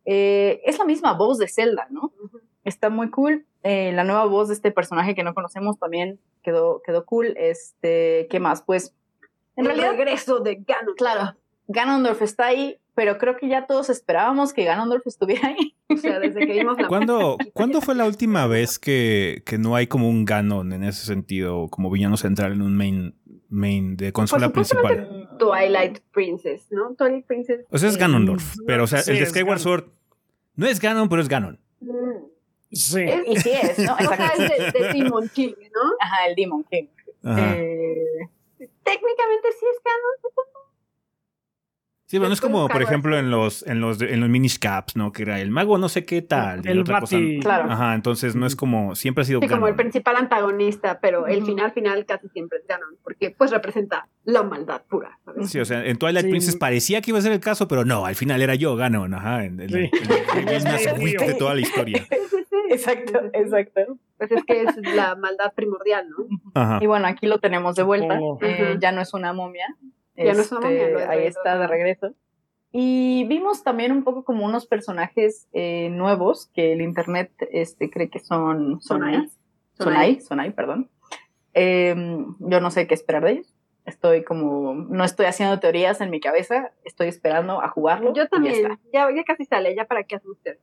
Eh, 0.05 0.61
es 0.65 0.79
la 0.79 0.85
misma 0.85 1.15
voz 1.15 1.39
de 1.39 1.49
Zelda, 1.49 1.87
¿no? 1.91 2.13
Está 2.65 2.91
muy 2.91 3.11
cool. 3.11 3.47
la 3.63 4.05
nueva 4.05 4.25
voz 4.27 4.49
de 4.49 4.55
este 4.55 4.71
personaje 4.71 5.15
que 5.15 5.23
no 5.23 5.35
conocemos 5.35 5.79
también 5.79 6.19
quedó, 6.43 6.83
quedó 6.85 7.05
cool. 7.07 7.35
Este, 7.37 8.27
¿qué 8.31 8.41
más? 8.41 8.63
Pues 8.63 8.95
en 9.57 9.67
el 9.67 9.73
realidad, 9.73 9.97
regreso 9.97 10.41
de 10.41 10.57
Ganondorf. 10.67 10.97
Claro, 10.97 11.35
Ganondorf 11.69 12.23
está 12.23 12.47
ahí, 12.47 12.81
pero 12.95 13.19
creo 13.19 13.37
que 13.37 13.47
ya 13.47 13.67
todos 13.67 13.91
esperábamos 13.91 14.53
que 14.53 14.65
Ganondorf 14.65 15.07
estuviera 15.07 15.49
ahí. 15.49 15.75
O 15.91 15.97
sea, 15.97 16.21
desde 16.21 16.47
que 16.47 16.53
vimos 16.53 16.79
la 16.79 16.87
¿Cuándo, 16.87 17.39
¿Cuándo 17.55 17.81
fue 17.81 17.95
la 17.95 18.05
última 18.05 18.47
vez 18.47 18.79
que, 18.79 19.43
que, 19.47 19.57
no 19.57 19.75
hay 19.75 19.87
como 19.87 20.07
un 20.11 20.27
Ganon 20.27 20.75
en 20.75 20.85
ese 20.85 21.07
sentido, 21.07 21.69
como 21.71 21.91
villano 21.91 22.19
central 22.19 22.53
en 22.53 22.61
un 22.61 22.77
main, 22.77 23.15
main 23.49 23.97
de 23.97 24.13
consola 24.13 24.51
principal? 24.51 25.31
Twilight 25.39 26.01
Princess, 26.13 26.67
¿no? 26.71 26.95
Twilight 26.95 27.25
Princess. 27.25 27.65
O 27.71 27.79
sea, 27.79 27.89
es 27.89 27.97
Ganondorf, 27.97 28.57
pero 28.67 28.85
o 28.85 28.87
sea, 28.87 29.01
el 29.01 29.19
de 29.19 29.25
Skyward 29.25 29.61
Sword 29.61 29.85
no 30.57 30.67
es 30.67 30.79
Ganon, 30.79 31.09
pero 31.09 31.23
es 31.23 31.29
Ganon. 31.29 31.59
Mm. 31.81 32.27
Sí. 32.71 33.07
y 33.27 33.37
sí 33.37 33.51
es, 33.51 33.79
¿no? 33.79 33.95
O 33.99 34.15
sea, 34.15 34.27
es 34.37 34.73
de, 34.75 34.79
de, 34.79 34.93
Demon 34.93 35.27
King, 35.31 35.55
¿no? 35.73 35.81
Ajá, 36.01 36.27
el 36.29 36.35
Demon 36.35 36.65
King. 36.65 36.85
Eh, 37.25 38.29
técnicamente 38.59 39.49
sí 39.59 39.67
es 39.73 39.81
canon. 39.83 40.35
Sí, 42.09 42.17
bueno, 42.17 42.33
es 42.33 42.41
como, 42.41 42.69
por 42.69 42.81
ejemplo, 42.81 43.19
en 43.19 43.31
los, 43.31 43.67
en 43.67 43.83
los, 43.83 44.01
en 44.01 44.21
los 44.21 44.31
mini 44.31 44.49
caps, 44.49 44.97
¿no? 44.97 45.13
Que 45.13 45.25
era 45.25 45.41
el 45.41 45.51
mago 45.51 45.77
no 45.77 45.91
sé 45.91 46.07
qué 46.07 46.23
tal. 46.23 46.67
El 46.67 46.81
otra 46.81 47.01
cosa. 47.01 47.19
Claro. 47.43 47.71
Ajá, 47.71 47.95
entonces 47.95 48.35
no 48.35 48.47
es 48.47 48.57
como, 48.57 48.95
siempre 48.95 49.21
ha 49.21 49.25
sido 49.27 49.41
sí, 49.43 49.47
como 49.47 49.69
el 49.69 49.75
principal 49.75 50.17
antagonista, 50.17 51.01
pero 51.03 51.27
el 51.27 51.45
final 51.45 51.71
final 51.73 52.07
casi 52.07 52.31
siempre 52.31 52.61
es 52.61 52.67
Ganon, 52.67 52.97
porque 53.05 53.31
pues 53.37 53.51
representa 53.51 54.09
la 54.25 54.43
maldad 54.43 54.81
pura. 54.89 55.19
Sí, 55.43 55.61
o 55.61 55.67
sea, 55.67 55.85
en 55.85 55.99
Twilight 55.99 56.31
Princess 56.31 56.57
parecía 56.57 57.03
que 57.03 57.11
iba 57.11 57.19
a 57.19 57.23
ser 57.23 57.33
el 57.33 57.41
caso, 57.41 57.69
pero 57.69 57.85
no, 57.85 58.07
al 58.07 58.15
final 58.15 58.41
era 58.41 58.55
yo 58.55 58.75
Ganon, 58.75 59.13
ajá. 59.13 59.45
El, 59.45 59.61
el, 59.61 59.71
de 59.91 61.37
toda 61.39 61.55
la 61.55 61.61
historia. 61.61 62.07
exacto, 62.71 63.21
exacto. 63.35 63.99
Pues 64.17 64.33
es 64.33 64.45
que 64.45 64.63
es 64.63 64.77
la 64.95 65.15
maldad 65.15 65.53
primordial, 65.55 66.09
¿no? 66.09 66.27
Ajá. 66.55 66.79
Y 66.81 66.87
bueno, 66.87 67.07
aquí 67.07 67.27
lo 67.27 67.39
tenemos 67.39 67.77
de 67.77 67.83
vuelta. 67.83 68.19
Oh. 68.19 68.39
Eh, 68.41 68.79
ya 68.81 68.93
no 68.93 69.03
es 69.03 69.13
una 69.13 69.35
momia, 69.35 69.67
ya 70.25 70.35
no 70.35 70.41
este, 70.41 71.05
ahí 71.05 71.27
está 71.27 71.59
de 71.59 71.67
regreso. 71.67 72.15
Y 72.71 73.25
vimos 73.29 73.65
también 73.65 73.93
un 73.93 74.05
poco 74.05 74.25
como 74.25 74.45
unos 74.45 74.67
personajes 74.67 75.49
eh, 75.53 75.89
nuevos 75.91 76.51
que 76.53 76.73
el 76.73 76.83
internet 76.83 77.33
este, 77.51 77.91
cree 77.91 78.11
que 78.11 78.21
son 78.21 78.81
Sonai. 78.83 79.29
Sonai, 79.79 80.21
Sonai, 80.21 80.53
perdón. 80.53 80.91
Em, 81.55 82.37
yo 82.41 82.61
no 82.61 82.71
sé 82.71 82.87
qué 82.87 82.95
esperar 82.95 83.25
de 83.25 83.33
ellos. 83.33 83.55
Estoy 83.87 84.23
como, 84.23 84.75
no 84.75 85.03
estoy 85.03 85.27
haciendo 85.27 85.59
teorías 85.61 86.03
en 86.03 86.11
mi 86.11 86.21
cabeza, 86.21 86.73
estoy 86.85 87.09
esperando 87.09 87.63
a 87.63 87.69
jugarlo. 87.69 88.13
Yo 88.13 88.29
también, 88.29 88.79
ya, 88.93 89.09
ya, 89.15 89.25
casi 89.25 89.47
sale, 89.47 89.75
ya 89.75 89.87
para 89.87 90.05
que 90.05 90.17
asusten. 90.17 90.59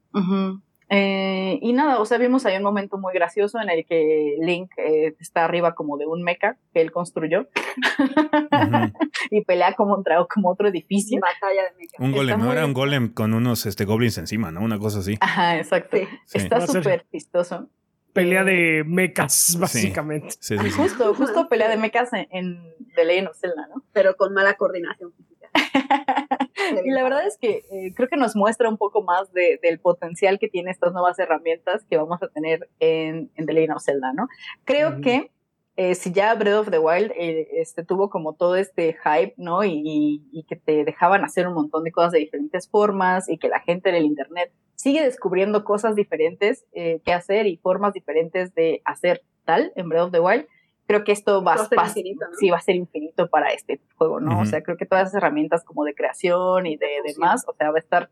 Eh, 0.89 1.57
y 1.61 1.73
nada, 1.73 1.99
o 1.99 2.05
sea, 2.05 2.17
vimos 2.19 2.45
ahí 2.45 2.57
un 2.57 2.63
momento 2.63 2.97
muy 2.97 3.13
gracioso 3.13 3.59
en 3.59 3.69
el 3.69 3.86
que 3.86 4.36
Link 4.39 4.71
eh, 4.77 5.15
está 5.19 5.45
arriba 5.45 5.73
como 5.73 5.97
de 5.97 6.05
un 6.05 6.21
mecha 6.21 6.57
que 6.73 6.81
él 6.81 6.91
construyó 6.91 7.47
y 9.31 9.43
pelea 9.45 9.73
como, 9.73 10.03
como 10.31 10.49
otro 10.49 10.67
edificio. 10.67 11.19
Batalla 11.19 11.63
de 11.63 11.77
mecha. 11.77 11.97
Un 11.99 12.11
golem, 12.11 12.39
no 12.39 12.51
era 12.51 12.65
un 12.65 12.73
golem 12.73 13.13
con 13.13 13.33
unos 13.33 13.65
este, 13.65 13.86
goblins 13.86 14.17
encima, 14.19 14.51
¿no? 14.51 14.61
Una 14.61 14.77
cosa 14.77 14.99
así. 14.99 15.17
Ajá, 15.21 15.57
exacto. 15.57 15.97
Está 16.33 16.65
súper 16.67 17.05
chistoso. 17.11 17.67
Pelea 18.13 18.43
eh, 18.43 18.45
de 18.45 18.83
mechas, 18.86 19.57
básicamente. 19.59 20.36
Sí, 20.39 20.57
sí, 20.57 20.69
justo, 20.69 21.13
justo 21.15 21.49
pelea 21.49 21.67
de 21.67 21.77
mechas 21.77 22.13
en, 22.13 22.27
en 22.31 22.73
The 22.95 23.05
Legend 23.05 23.27
of 23.29 23.38
Zelda, 23.38 23.67
¿no? 23.67 23.83
Pero 23.91 24.15
con 24.15 24.33
mala 24.33 24.53
coordinación 24.53 25.11
física. 25.13 25.49
y 26.86 26.89
la 26.89 27.03
verdad 27.03 27.26
es 27.28 27.38
que 27.38 27.64
eh, 27.72 27.93
creo 27.95 28.08
que 28.08 28.18
nos 28.18 28.36
muestra 28.36 28.70
un 28.70 28.78
poco 28.78 29.01
más 29.01 29.32
de, 29.34 29.60
del 29.62 29.80
potencial 29.80 30.39
que 30.39 30.47
tiene 30.47 30.72
estas 30.72 30.93
nuevas 30.93 31.20
herramientas 31.20 31.84
que 31.89 31.97
vamos 31.97 32.22
a 32.24 32.28
tener 32.30 32.70
en, 32.80 33.30
en 33.36 33.45
The 33.45 33.53
Legend 33.53 33.78
of 33.78 33.84
Zelda, 33.84 34.14
¿no? 34.14 34.28
Creo 34.66 35.01
que 35.01 35.32
eh, 35.78 35.93
si 35.95 36.14
ya 36.14 36.34
Breath 36.36 36.60
of 36.60 36.70
the 36.72 36.80
Wild 36.80 37.12
eh, 37.18 37.47
este, 37.53 37.84
tuvo 37.84 38.10
como 38.10 38.34
todo 38.34 38.56
este 38.56 38.93
hype, 39.03 39.34
¿no? 39.36 39.66
Y, 39.66 40.24
y, 40.32 40.43
que 40.43 40.56
te 40.56 40.86
dejaban 40.86 41.26
hacer 41.26 41.47
un 41.47 41.53
montón 41.53 41.84
de 41.84 41.91
cosas 41.91 42.14
de 42.14 42.20
diferentes 42.20 42.70
formas 42.70 43.28
y 43.28 43.38
que 43.38 43.49
la 43.49 43.60
gente 43.60 43.91
del 43.91 44.06
Internet 44.06 44.53
sigue 44.76 45.03
descubriendo 45.03 45.66
cosas 45.66 45.95
diferentes 45.95 46.66
eh, 46.72 47.01
que 47.03 47.12
hacer 47.12 47.45
y 47.47 47.58
formas 47.58 47.93
diferentes 47.93 48.56
de 48.56 48.82
hacer 48.86 49.24
tal 49.43 49.74
en 49.76 49.89
Breath 49.89 50.06
of 50.06 50.12
the 50.12 50.20
Wild 50.22 50.45
creo 50.88 51.03
que 51.03 51.11
esto 51.11 51.43
va, 51.43 51.53
a 51.53 51.65
ser 51.65 51.79
infinito, 51.79 52.25
sí, 52.38 52.49
va 52.49 52.57
a 52.57 52.61
ser 52.61 52.75
infinito 52.75 53.27
para 53.29 53.51
este 53.51 53.79
juego, 53.95 54.19
¿no? 54.19 54.39
O 54.39 54.45
sea, 54.45 54.61
creo 54.61 54.77
que 54.77 54.86
todas 54.86 55.09
esas 55.09 55.15
herramientas 55.15 55.63
como 55.63 55.83
de 55.83 55.95
creación 55.95 56.65
y 56.67 56.77
de 56.77 56.88
demás, 57.05 57.43
o 57.47 57.53
sea, 57.53 57.71
va 57.71 57.77
a 57.77 57.79
estar, 57.79 58.03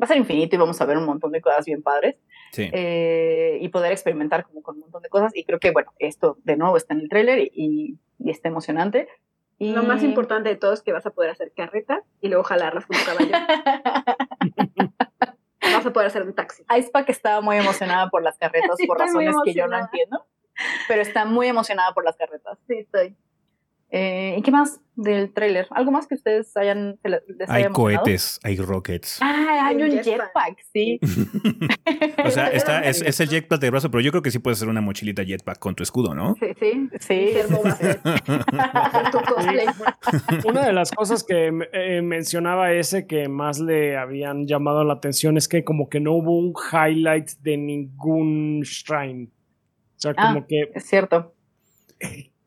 va 0.00 0.04
a 0.04 0.06
ser 0.06 0.16
infinito 0.16 0.56
y 0.56 0.58
vamos 0.58 0.80
a 0.80 0.84
ver 0.84 0.96
un 0.98 1.06
montón 1.06 1.32
de 1.32 1.40
cosas 1.40 1.64
bien 1.64 1.82
padres. 1.82 2.16
Sí. 2.52 2.68
Eh, 2.72 3.58
y 3.60 3.68
poder 3.68 3.92
experimentar 3.92 4.44
como 4.44 4.62
con 4.62 4.76
un 4.76 4.80
montón 4.82 5.02
de 5.02 5.10
cosas. 5.10 5.36
Y 5.36 5.44
creo 5.44 5.58
que, 5.60 5.70
bueno, 5.70 5.92
esto 5.98 6.38
de 6.44 6.56
nuevo 6.56 6.76
está 6.76 6.94
en 6.94 7.00
el 7.00 7.08
tráiler 7.08 7.40
y, 7.40 7.98
y, 8.18 8.30
está 8.30 8.48
emocionante. 8.48 9.08
Y... 9.58 9.72
Lo 9.72 9.82
más 9.82 10.02
importante 10.02 10.48
de 10.48 10.56
todo 10.56 10.72
es 10.72 10.82
que 10.82 10.92
vas 10.92 11.04
a 11.04 11.10
poder 11.10 11.30
hacer 11.30 11.52
carreta 11.54 12.02
y 12.20 12.28
luego 12.28 12.44
jalarlas 12.44 12.86
con 12.86 12.96
tu 12.96 13.04
caballo. 13.04 13.32
vas 15.60 15.86
a 15.86 15.92
poder 15.92 16.06
hacer 16.06 16.22
un 16.22 16.34
taxi. 16.34 16.64
Icepack 16.74 17.10
estaba 17.10 17.40
muy 17.42 17.56
emocionada 17.56 18.08
por 18.08 18.22
las 18.22 18.38
carretas 18.38 18.78
por 18.86 18.98
razones 18.98 19.34
que 19.44 19.52
yo 19.52 19.66
no 19.66 19.78
entiendo 19.78 20.24
pero 20.86 21.02
está 21.02 21.24
muy 21.24 21.46
emocionada 21.46 21.92
por 21.92 22.04
las 22.04 22.16
carretas. 22.16 22.58
Sí, 22.66 22.78
estoy. 22.78 23.16
Eh, 23.90 24.34
¿Y 24.36 24.42
qué 24.42 24.50
más 24.50 24.80
del 24.96 25.32
tráiler? 25.32 25.66
¿Algo 25.70 25.90
más 25.90 26.06
que 26.06 26.14
ustedes 26.14 26.54
hayan 26.58 26.98
les 27.04 27.22
Hay 27.48 27.64
cohetes, 27.68 28.38
hay 28.42 28.56
rockets. 28.56 29.18
Ah, 29.22 29.60
hay 29.62 29.82
un 29.82 30.02
jetpack, 30.02 30.58
sí. 30.74 31.00
o 32.24 32.30
sea, 32.30 32.48
está, 32.48 32.80
es, 32.80 33.00
es, 33.00 33.18
el 33.20 33.30
jetpack 33.30 33.60
de 33.60 33.70
brazo, 33.70 33.90
pero 33.90 34.02
yo 34.02 34.10
creo 34.10 34.22
que 34.22 34.30
sí 34.30 34.40
puedes 34.40 34.58
hacer 34.58 34.68
una 34.68 34.82
mochilita 34.82 35.24
jetpack 35.24 35.58
con 35.58 35.74
tu 35.74 35.82
escudo, 35.82 36.14
¿no? 36.14 36.34
Sí, 36.38 36.48
sí, 36.60 36.90
sí. 37.00 37.32
una 40.44 40.66
de 40.66 40.74
las 40.74 40.90
cosas 40.90 41.24
que 41.24 41.50
eh, 41.72 42.02
mencionaba 42.02 42.72
ese 42.72 43.06
que 43.06 43.28
más 43.28 43.58
le 43.58 43.96
habían 43.96 44.46
llamado 44.46 44.84
la 44.84 44.92
atención 44.94 45.38
es 45.38 45.48
que 45.48 45.64
como 45.64 45.88
que 45.88 46.00
no 46.00 46.12
hubo 46.12 46.38
un 46.38 46.52
highlight 46.72 47.30
de 47.40 47.56
ningún 47.56 48.60
shrine. 48.64 49.30
O 49.98 50.00
sea, 50.00 50.14
como 50.14 50.38
ah, 50.38 50.46
que. 50.48 50.70
Es 50.74 50.86
cierto. 50.86 51.34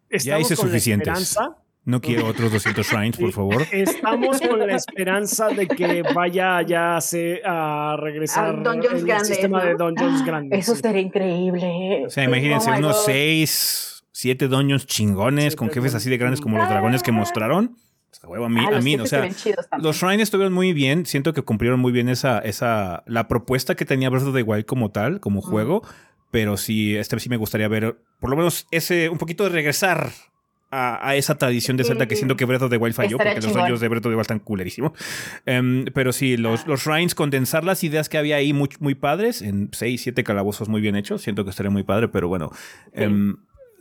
Ya 0.10 0.40
hice 0.40 0.56
suficientes. 0.56 1.38
No 1.84 2.00
quiero 2.00 2.28
otros 2.28 2.52
200 2.52 2.86
shrines, 2.86 3.18
por 3.18 3.32
favor. 3.32 3.66
Estamos 3.72 4.40
con 4.40 4.60
la 4.60 4.76
esperanza 4.76 5.48
de 5.50 5.68
que 5.68 6.04
vaya 6.14 6.62
ya 6.62 7.00
a, 7.46 7.98
regresar 8.00 8.56
el 8.56 9.26
sistema 9.26 9.66
de 9.66 9.76
Dungeons 9.76 10.24
grandes. 10.24 10.60
Eso 10.60 10.76
sería 10.76 11.02
increíble. 11.02 12.06
O 12.06 12.10
sea, 12.10 12.24
imagínense 12.24 12.70
oh 12.70 12.78
unos 12.78 13.04
6, 13.06 14.04
7 14.12 14.48
dungeons 14.48 14.86
chingones 14.86 15.56
con 15.56 15.70
jefes 15.72 15.96
así 15.96 16.10
de 16.10 16.18
grandes 16.18 16.40
como 16.40 16.58
los 16.58 16.70
dragones 16.70 17.02
que 17.02 17.12
mostraron. 17.12 17.76
a 18.24 18.50
mí, 18.50 18.66
ah, 18.72 18.78
a 18.78 18.82
mí 18.82 18.96
o 18.98 19.08
sea, 19.08 19.28
los 19.80 19.98
shrines 19.98 20.22
estuvieron 20.22 20.54
muy 20.54 20.74
bien. 20.74 21.08
Siento 21.08 21.34
que 21.34 21.42
cumplieron 21.42 21.80
muy 21.80 21.92
bien 21.92 22.10
esa, 22.10 22.38
esa, 22.40 23.02
la 23.08 23.28
propuesta 23.28 23.74
que 23.74 23.86
tenía 23.86 24.12
Breath 24.12 24.28
of 24.28 24.36
the 24.36 24.44
Wild 24.44 24.66
como 24.66 24.92
tal, 24.92 25.20
como 25.20 25.42
juego 25.42 25.82
pero 26.32 26.58
sí, 26.58 26.96
este 26.96 27.20
sí 27.20 27.30
me 27.30 27.38
gustaría 27.38 27.68
ver 27.68 27.98
por 28.20 28.30
lo 28.30 28.38
menos 28.38 28.68
ese, 28.72 29.10
un 29.10 29.18
poquito 29.18 29.44
de 29.44 29.50
regresar 29.50 30.12
a, 30.72 31.16
esa 31.16 31.38
tradición 31.38 31.76
de 31.76 31.84
Zelda 31.84 32.08
que 32.08 32.16
siento 32.16 32.38
que 32.38 32.46
Breath 32.46 32.62
of 32.62 32.70
the 32.70 32.78
Wild 32.78 32.96
falló, 32.96 33.18
porque 33.18 33.42
los 33.42 33.54
rollos 33.54 33.82
de 33.82 33.90
Breath 33.90 34.06
of 34.06 34.12
the 34.12 34.16
Wild 34.16 34.22
están 34.22 34.40
culerísimos. 34.40 34.94
Em, 35.46 35.86
pero 35.94 36.14
sí, 36.14 36.38
los, 36.38 36.66
los 36.66 36.82
Shrines, 36.86 37.14
condensar 37.14 37.66
las 37.66 37.84
ideas 37.84 38.08
que 38.08 38.18
había 38.18 38.38
ahí 38.38 38.54
muy, 38.54 38.70
muy 38.80 38.96
padres, 38.96 39.42
en 39.42 39.70
6, 39.74 40.02
7 40.02 40.24
calabozos 40.24 40.70
muy 40.70 40.80
bien 40.80 40.96
hechos, 40.96 41.22
siento 41.24 41.44
que 41.44 41.50
estaría 41.50 41.70
muy 41.70 41.84
padre, 41.84 42.08
pero 42.08 42.30
bueno. 42.30 42.52
Em, 42.94 43.36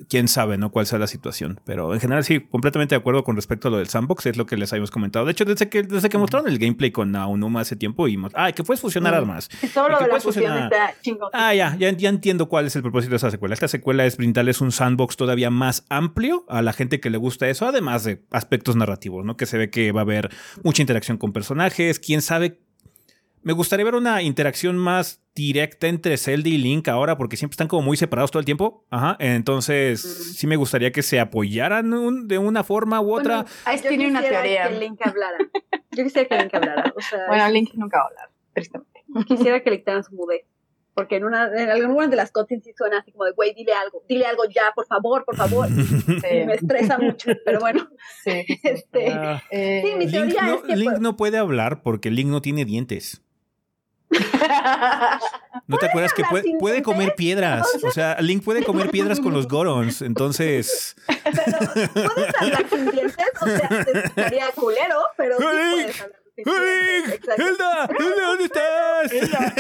quién 0.09 0.29
sabe, 0.29 0.59
¿no? 0.59 0.71
Cuál 0.71 0.87
sea 0.87 0.99
la 0.99 1.07
situación. 1.07 1.61
Pero 1.65 1.95
en 1.95 2.01
general 2.01 2.25
sí, 2.25 2.41
completamente 2.41 2.95
de 2.95 2.99
acuerdo 2.99 3.25
con 3.25 3.37
respecto 3.37 3.69
a 3.69 3.71
lo 3.71 3.79
del 3.79 3.89
sandbox, 3.89 4.27
es 4.27 4.37
lo 4.37 4.47
que 4.47 4.57
les 4.57 4.73
habíamos 4.73 4.91
comentado. 4.91 5.27
De 5.27 5.33
hecho, 5.33 5.45
desde 5.45 5.69
que, 5.69 5.83
desde 5.83 6.09
que 6.09 6.19
mostraron 6.19 6.51
el 6.51 6.59
gameplay 6.59 6.91
con 6.91 7.15
Aonuma 7.17 7.61
hace 7.61 7.77
tiempo 7.77 8.09
y... 8.09 8.19
Ah, 8.35 8.53
que 8.53 8.63
puedes 8.65 8.81
fusionar 8.81 9.15
armas. 9.15 9.49
todo 9.75 9.89
lo 9.89 9.99
de 9.99 10.09
la 10.09 10.21
fusión 10.21 10.57
está 10.57 10.95
chingón. 11.03 11.31
Ah, 11.33 11.55
ya, 11.55 11.77
ya, 11.79 11.91
ya, 11.93 12.09
entiendo 12.09 12.49
cuál 12.49 12.67
es 12.67 12.77
el 12.77 12.83
propósito 12.83 13.11
de 13.11 13.17
esa 13.17 13.31
secuela. 13.31 13.55
Esta 13.55 13.69
secuela 13.69 14.05
es 14.07 14.17
brindarles 14.17 14.61
un 14.61 14.73
sandbox 14.73 15.17
todavía 15.17 15.51
más 15.51 15.85
amplio 15.89 16.45
a 16.49 16.63
la 16.63 16.73
gente 16.73 17.01
que 17.01 17.11
le 17.11 17.19
gusta 17.19 17.49
eso, 17.49 17.67
además 17.67 18.05
de 18.05 18.23
aspectos 18.31 18.77
narrativos, 18.77 19.25
¿no? 19.25 19.37
Que 19.37 19.47
se 19.47 19.59
ve 19.59 19.71
que 19.71 19.93
va 19.93 20.01
a 20.01 20.05
haber 20.05 20.31
mucha 20.63 20.83
interacción 20.83 21.19
con 21.19 21.33
personajes, 21.33 21.99
quién 21.99 22.23
sabe 22.23 22.61
me 23.43 23.53
gustaría 23.53 23.85
ver 23.85 23.95
una 23.95 24.23
interacción 24.23 24.77
más 24.77 25.23
directa 25.35 25.87
entre 25.87 26.17
Zelda 26.19 26.49
y 26.49 26.59
Link 26.59 26.89
ahora, 26.89 27.17
porque 27.17 27.37
siempre 27.37 27.55
están 27.55 27.69
como 27.69 27.83
muy 27.83 27.97
separados 27.97 28.31
todo 28.31 28.41
el 28.41 28.45
tiempo. 28.45 28.85
Ajá. 28.91 29.17
Entonces, 29.19 30.01
sí 30.37 30.47
me 30.47 30.57
gustaría 30.57 30.93
que 30.93 31.03
se 31.03 31.21
apoyaran 31.21 32.29
de 32.29 32.39
una 32.39 32.65
forma 32.65 33.01
u 33.01 33.15
otra. 33.15 33.47
ahí 33.65 33.81
tiene 33.81 34.09
una 34.09 34.23
teoría. 34.23 34.69
Que 34.69 34.79
Link 34.79 35.01
hablara. 35.03 35.39
Yo 35.93 36.05
quisiera 36.05 36.29
que 36.29 36.39
Link 36.39 36.55
hablara. 36.55 36.93
bueno, 37.29 37.49
Link 37.51 37.71
nunca 37.75 37.99
va 37.99 38.05
a 38.05 38.07
hablar, 38.09 38.31
tristemente. 38.53 39.05
Quisiera 39.27 39.63
que 39.63 39.71
le 39.71 39.79
quitaran 39.79 40.05
su 40.05 40.15
mudez. 40.15 40.43
Porque 40.93 41.17
en 41.17 41.25
una, 41.25 41.47
en 41.47 41.71
alguna 41.71 42.09
de 42.09 42.17
las 42.17 42.33
cutscenes 42.33 42.65
sí 42.65 42.73
suena 42.77 42.99
así 42.99 43.13
como 43.13 43.25
de, 43.25 43.31
güey, 43.33 43.55
dile 43.55 43.73
algo, 43.73 44.03
dile 44.09 44.27
algo 44.27 44.43
ya, 44.45 44.73
por 44.75 44.87
favor, 44.87 45.25
por 45.25 45.37
favor. 45.37 45.71
Me 46.23 46.55
estresa 46.55 46.99
mucho, 46.99 47.31
pero 47.45 47.61
bueno. 47.61 47.89
Sí, 48.23 48.45
este, 48.65 49.13
ah. 49.13 49.43
sí 49.51 49.95
mi 49.97 50.11
teoría 50.11 50.43
Link 50.43 50.55
es 50.57 50.63
que. 50.63 50.77
Link 50.77 50.91
pues 50.91 51.01
no 51.01 51.17
puede 51.17 51.39
hablar 51.39 51.83
porque 51.83 52.11
Link 52.11 52.29
no 52.29 52.43
tiene 52.43 52.65
dientes. 52.65 53.23
¿No 55.67 55.79
te 55.79 55.87
acuerdas 55.87 56.13
que 56.13 56.25
puede, 56.25 56.59
puede 56.59 56.83
comer 56.83 57.15
piedras? 57.15 57.67
O 57.85 57.91
sea, 57.91 58.21
Link 58.21 58.43
puede 58.45 58.65
comer 58.65 58.91
piedras 58.91 59.21
con 59.21 59.33
los 59.33 59.47
Gorons, 59.47 60.03
entonces. 60.03 60.97
puedes 61.07 62.35
hablar 62.41 62.67
sin 62.69 62.91
dientes, 62.91 63.17
o 63.41 63.47
sea, 63.47 63.87
sería 64.15 64.51
culero, 64.55 65.01
pero 65.17 65.37
sí 65.39 65.45
puedes 65.45 66.01
hablar. 66.01 66.21
¡Link! 66.37 67.21
¡Hilda! 67.37 67.89
¡Hilda, 67.99 68.27
dónde 68.27 68.45
estás! 68.45 69.13
¡Hilda! 69.13 69.53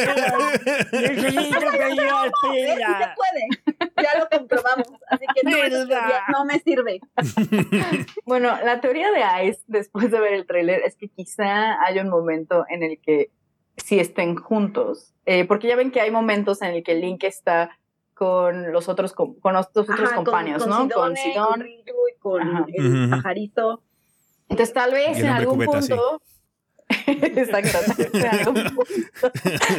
se 2.98 3.08
puede. 3.16 3.48
Ya 4.02 4.18
lo 4.18 4.28
comprobamos. 4.30 4.88
Así 5.08 5.26
que 5.34 5.42
no, 5.44 5.56
no 6.32 6.44
me 6.44 6.58
sirve. 6.60 7.00
Bueno, 8.24 8.56
la 8.64 8.80
teoría 8.80 9.08
de 9.10 9.48
Ice, 9.48 9.62
después 9.66 10.10
de 10.10 10.20
ver 10.20 10.34
el 10.34 10.46
tráiler, 10.46 10.82
es 10.84 10.96
que 10.96 11.08
quizá 11.08 11.82
haya 11.82 12.02
un 12.02 12.08
momento 12.08 12.64
en 12.68 12.82
el 12.82 13.00
que 13.00 13.30
si 13.84 13.98
estén 13.98 14.36
juntos. 14.36 15.14
Eh, 15.26 15.44
porque 15.44 15.68
ya 15.68 15.76
ven 15.76 15.90
que 15.90 16.00
hay 16.00 16.10
momentos 16.10 16.62
en 16.62 16.70
el 16.74 16.82
que 16.82 16.94
Link 16.94 17.24
está 17.24 17.70
con 18.14 18.72
los 18.72 18.88
otros, 18.88 19.12
con, 19.14 19.36
los 19.42 19.66
otros 19.74 20.12
compañeros, 20.12 20.66
¿no? 20.66 20.88
con 20.88 21.16
Sidon. 21.16 21.64
Con 22.20 22.42
con 22.42 22.66
el 22.68 23.10
pajarito. 23.10 23.82
Entonces 24.48 24.74
tal 24.74 24.92
vez 24.92 25.18
en 25.18 25.26
algún 25.26 25.64
punto... 25.64 26.20
Exacto, 27.06 27.78
en 28.12 28.26
algún 28.26 28.54
punto 28.74 29.32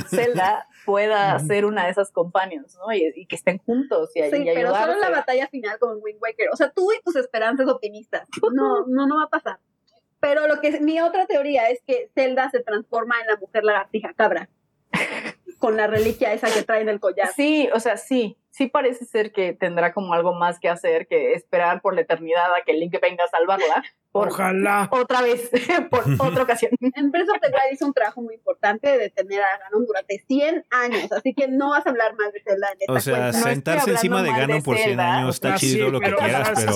Zelda 0.07 0.67
pueda 0.85 1.37
ser 1.39 1.65
una 1.65 1.85
de 1.85 1.91
esas 1.91 2.09
compañeros, 2.09 2.77
¿no? 2.77 2.93
Y, 2.93 3.25
que 3.25 3.35
estén 3.35 3.57
juntos 3.59 4.11
y, 4.15 4.23
sí, 4.23 4.45
pero 4.53 4.73
solo 4.73 4.97
la 4.97 5.09
batalla 5.09 5.47
final 5.47 5.77
con 5.77 5.99
Wind 6.01 6.19
Waker. 6.21 6.47
O 6.53 6.55
sea, 6.55 6.71
tú 6.71 6.89
y 6.93 7.01
tus 7.03 7.17
esperanzas 7.17 7.67
optimistas. 7.67 8.27
No, 8.53 8.85
no, 8.87 9.07
no 9.07 9.17
va 9.17 9.23
a 9.23 9.29
pasar. 9.29 9.59
Pero 10.21 10.47
lo 10.47 10.61
que 10.61 10.79
mi 10.79 11.01
otra 11.01 11.25
teoría 11.25 11.69
es 11.69 11.81
que 11.85 12.09
Zelda 12.15 12.49
se 12.49 12.61
transforma 12.61 13.19
en 13.19 13.27
la 13.27 13.35
mujer 13.35 13.65
lagartija 13.65 14.13
cabra. 14.13 14.49
con 15.61 15.77
la 15.77 15.85
reliquia 15.85 16.33
esa 16.33 16.51
que 16.51 16.63
trae 16.63 16.81
en 16.81 16.89
el 16.89 16.99
collar. 16.99 17.29
Sí, 17.35 17.69
o 17.71 17.79
sea, 17.79 17.95
sí, 17.95 18.35
sí 18.51 18.67
parece 18.67 19.05
ser 19.05 19.31
que 19.31 19.53
tendrá 19.53 19.93
como 19.93 20.13
algo 20.13 20.33
más 20.33 20.59
que 20.59 20.69
hacer 20.69 21.07
que 21.07 21.33
esperar 21.33 21.81
por 21.81 21.95
la 21.95 22.01
eternidad 22.01 22.53
a 22.53 22.63
que 22.65 22.73
Link 22.73 22.95
venga 23.01 23.23
a 23.23 23.27
salvarla. 23.27 23.83
Ojalá. 24.13 24.89
Otra 24.91 25.21
vez, 25.21 25.49
por 25.89 26.03
otra 26.19 26.43
ocasión. 26.43 26.71
En 26.81 27.11
Breath 27.11 27.29
of 27.29 27.39
the 27.39 27.47
Wild 27.47 27.71
hizo 27.71 27.85
un 27.85 27.93
trabajo 27.93 28.21
muy 28.21 28.35
importante 28.35 28.97
de 28.97 29.09
tener 29.09 29.39
a 29.39 29.57
Ganon 29.57 29.85
durante 29.85 30.21
100 30.27 30.65
años, 30.69 31.09
así 31.13 31.33
que 31.33 31.47
no 31.47 31.69
vas 31.69 31.87
a 31.87 31.91
hablar 31.91 32.13
más 32.17 32.33
de 32.33 32.41
Zelda 32.41 32.67
en 32.73 32.77
esta 32.81 32.93
O 32.93 32.99
sea, 32.99 33.31
sentarse 33.31 33.91
encima 33.91 34.21
de 34.21 34.31
Ganon 34.31 34.61
por 34.63 34.77
100 34.77 34.99
años 34.99 35.35
está 35.35 35.55
chido 35.55 35.89
lo 35.89 36.01
que 36.01 36.13
quieras, 36.13 36.51
pero... 36.53 36.71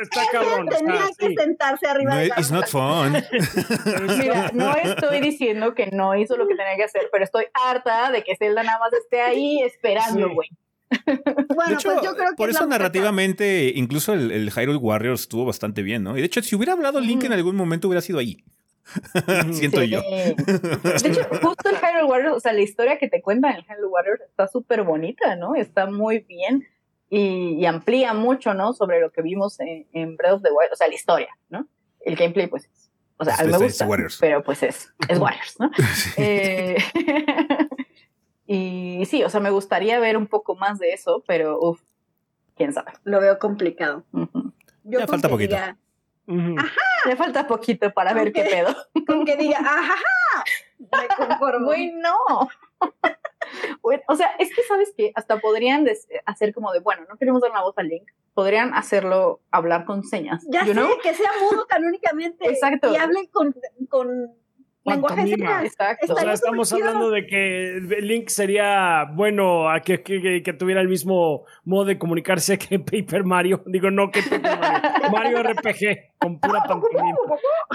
Está, 0.00 0.22
cabrón. 0.30 0.68
Tenía 0.68 1.06
que 1.18 1.34
sentarse 1.34 1.88
arriba 1.88 2.14
no, 2.14 2.20
de 2.20 2.26
It's 2.26 2.52
not 2.52 2.68
fun. 2.68 3.14
Mira, 4.18 4.50
no 4.54 4.76
estoy 4.76 5.20
diciendo 5.20 5.74
que 5.74 5.88
no 5.88 6.14
hizo 6.14 6.36
lo 6.36 6.46
que 6.46 6.54
tenía 6.54 6.76
que 6.76 6.84
hacer, 6.84 7.08
pero 7.10 7.24
estoy 7.24 7.46
harta 7.52 8.12
de 8.12 8.22
que 8.22 8.36
Zelda 8.36 8.62
nada 8.62 8.78
más 8.78 8.92
esté 8.92 9.22
ahí 9.22 9.60
esperando, 9.64 10.30
güey. 10.30 10.50
Bueno, 11.56 11.70
de 11.70 11.74
hecho, 11.74 11.92
pues 11.92 12.04
yo 12.04 12.14
creo 12.14 12.30
que 12.30 12.36
por 12.36 12.50
eso 12.50 12.66
narrativamente, 12.66 13.72
incluso 13.74 14.12
el, 14.12 14.30
el, 14.30 14.50
Hyrule 14.50 14.78
Warriors 14.78 15.22
estuvo 15.22 15.44
bastante 15.44 15.82
bien, 15.82 16.02
¿no? 16.02 16.16
Y 16.16 16.20
de 16.20 16.26
hecho, 16.26 16.42
si 16.42 16.54
hubiera 16.54 16.74
hablado 16.74 17.00
Link 17.00 17.24
en 17.24 17.32
algún 17.32 17.56
momento, 17.56 17.88
hubiera 17.88 18.02
sido 18.02 18.18
ahí. 18.18 18.44
Siento 19.52 19.82
yo. 19.82 20.00
De 20.02 20.34
hecho, 21.04 21.24
justo 21.42 21.70
el 21.70 21.76
Hyrule 21.76 22.04
Warriors, 22.04 22.36
o 22.36 22.40
sea, 22.40 22.52
la 22.52 22.60
historia 22.60 22.98
que 22.98 23.08
te 23.08 23.20
cuentan 23.20 23.52
en 23.52 23.56
el 23.58 23.64
Hyrule 23.64 23.88
Warriors 23.88 24.20
está 24.22 24.46
súper 24.46 24.82
bonita, 24.82 25.36
¿no? 25.36 25.54
Está 25.54 25.86
muy 25.86 26.20
bien 26.20 26.66
y, 27.08 27.64
amplía 27.66 28.14
mucho, 28.14 28.54
¿no? 28.54 28.72
Sobre 28.72 29.00
lo 29.00 29.10
que 29.10 29.22
vimos 29.22 29.58
en, 29.60 30.16
Breath 30.16 30.34
of 30.34 30.42
the 30.42 30.50
Wild, 30.50 30.72
o 30.72 30.76
sea, 30.76 30.88
la 30.88 30.94
historia, 30.94 31.28
¿no? 31.48 31.66
El 32.00 32.16
gameplay, 32.16 32.46
pues, 32.46 32.68
O 33.16 33.24
sea, 33.24 33.34
a 33.36 33.44
mí 33.44 33.52
me 33.52 33.58
gusta, 33.58 33.88
pero 34.20 34.42
pues 34.42 34.62
es, 34.62 34.92
es 35.08 35.18
Warriors, 35.18 35.56
¿no? 35.58 35.70
Eh, 36.16 36.76
y 38.46 39.04
sí, 39.06 39.24
o 39.24 39.30
sea, 39.30 39.40
me 39.40 39.50
gustaría 39.50 39.98
ver 39.98 40.16
un 40.16 40.26
poco 40.26 40.54
más 40.54 40.78
de 40.78 40.92
eso, 40.92 41.24
pero 41.26 41.58
uff, 41.60 41.80
quién 42.54 42.72
sabe. 42.72 42.92
Lo 43.04 43.20
veo 43.20 43.38
complicado. 43.38 44.04
ya 44.84 45.06
falta 45.06 45.28
poquito. 45.28 45.56
Ajá. 45.56 45.76
Le 47.06 47.16
falta 47.16 47.46
poquito 47.46 47.92
para 47.92 48.12
ver 48.12 48.32
qué 48.32 48.42
pedo. 48.44 48.74
Con 49.06 49.24
que 49.24 49.36
diga, 49.36 49.58
ajá, 49.58 50.44
me 50.78 51.08
conformo. 51.16 51.70
Uy, 51.70 51.92
no. 51.94 52.48
o 54.08 54.16
sea, 54.16 54.28
es 54.38 54.54
que 54.54 54.62
sabes 54.62 54.92
que 54.96 55.12
hasta 55.14 55.38
podrían 55.38 55.86
hacer 56.24 56.52
como 56.52 56.72
de, 56.72 56.80
bueno, 56.80 57.02
no 57.08 57.16
queremos 57.16 57.40
dar 57.40 57.52
una 57.52 57.62
voz 57.62 57.78
al 57.78 57.88
Link, 57.88 58.10
podrían 58.34 58.74
hacerlo 58.74 59.40
hablar 59.50 59.84
con 59.84 60.02
señas. 60.02 60.44
Ya 60.48 60.64
sé, 60.64 60.74
que 61.02 61.14
sea 61.14 61.30
mudo 61.40 61.66
canónicamente. 61.68 62.48
Exacto. 62.48 62.92
Y 62.92 62.96
hable 62.96 63.28
con, 63.30 63.54
con 63.88 64.34
lenguaje 64.86 65.22
de 65.22 65.28
señas. 65.28 65.64
Exacto. 65.64 66.12
O 66.12 66.16
sea, 66.16 66.32
estamos 66.32 66.72
hablando 66.72 67.10
de 67.10 67.26
que 67.26 67.80
Link 68.00 68.28
sería 68.28 69.04
bueno 69.12 69.68
a 69.70 69.80
que, 69.80 70.02
que, 70.02 70.52
tuviera 70.58 70.80
el 70.80 70.88
mismo 70.88 71.44
modo 71.64 71.86
de 71.86 71.98
comunicarse 71.98 72.58
que 72.58 72.78
Paper 72.78 73.24
Mario. 73.24 73.62
Digo, 73.66 73.90
no 73.90 74.10
que 74.10 74.22
Paper 74.22 74.58
Mario. 74.58 75.10
Mario 75.10 75.42
RPG 75.42 76.14
con 76.18 76.38
pura 76.40 76.62
pantomima. 76.66 77.16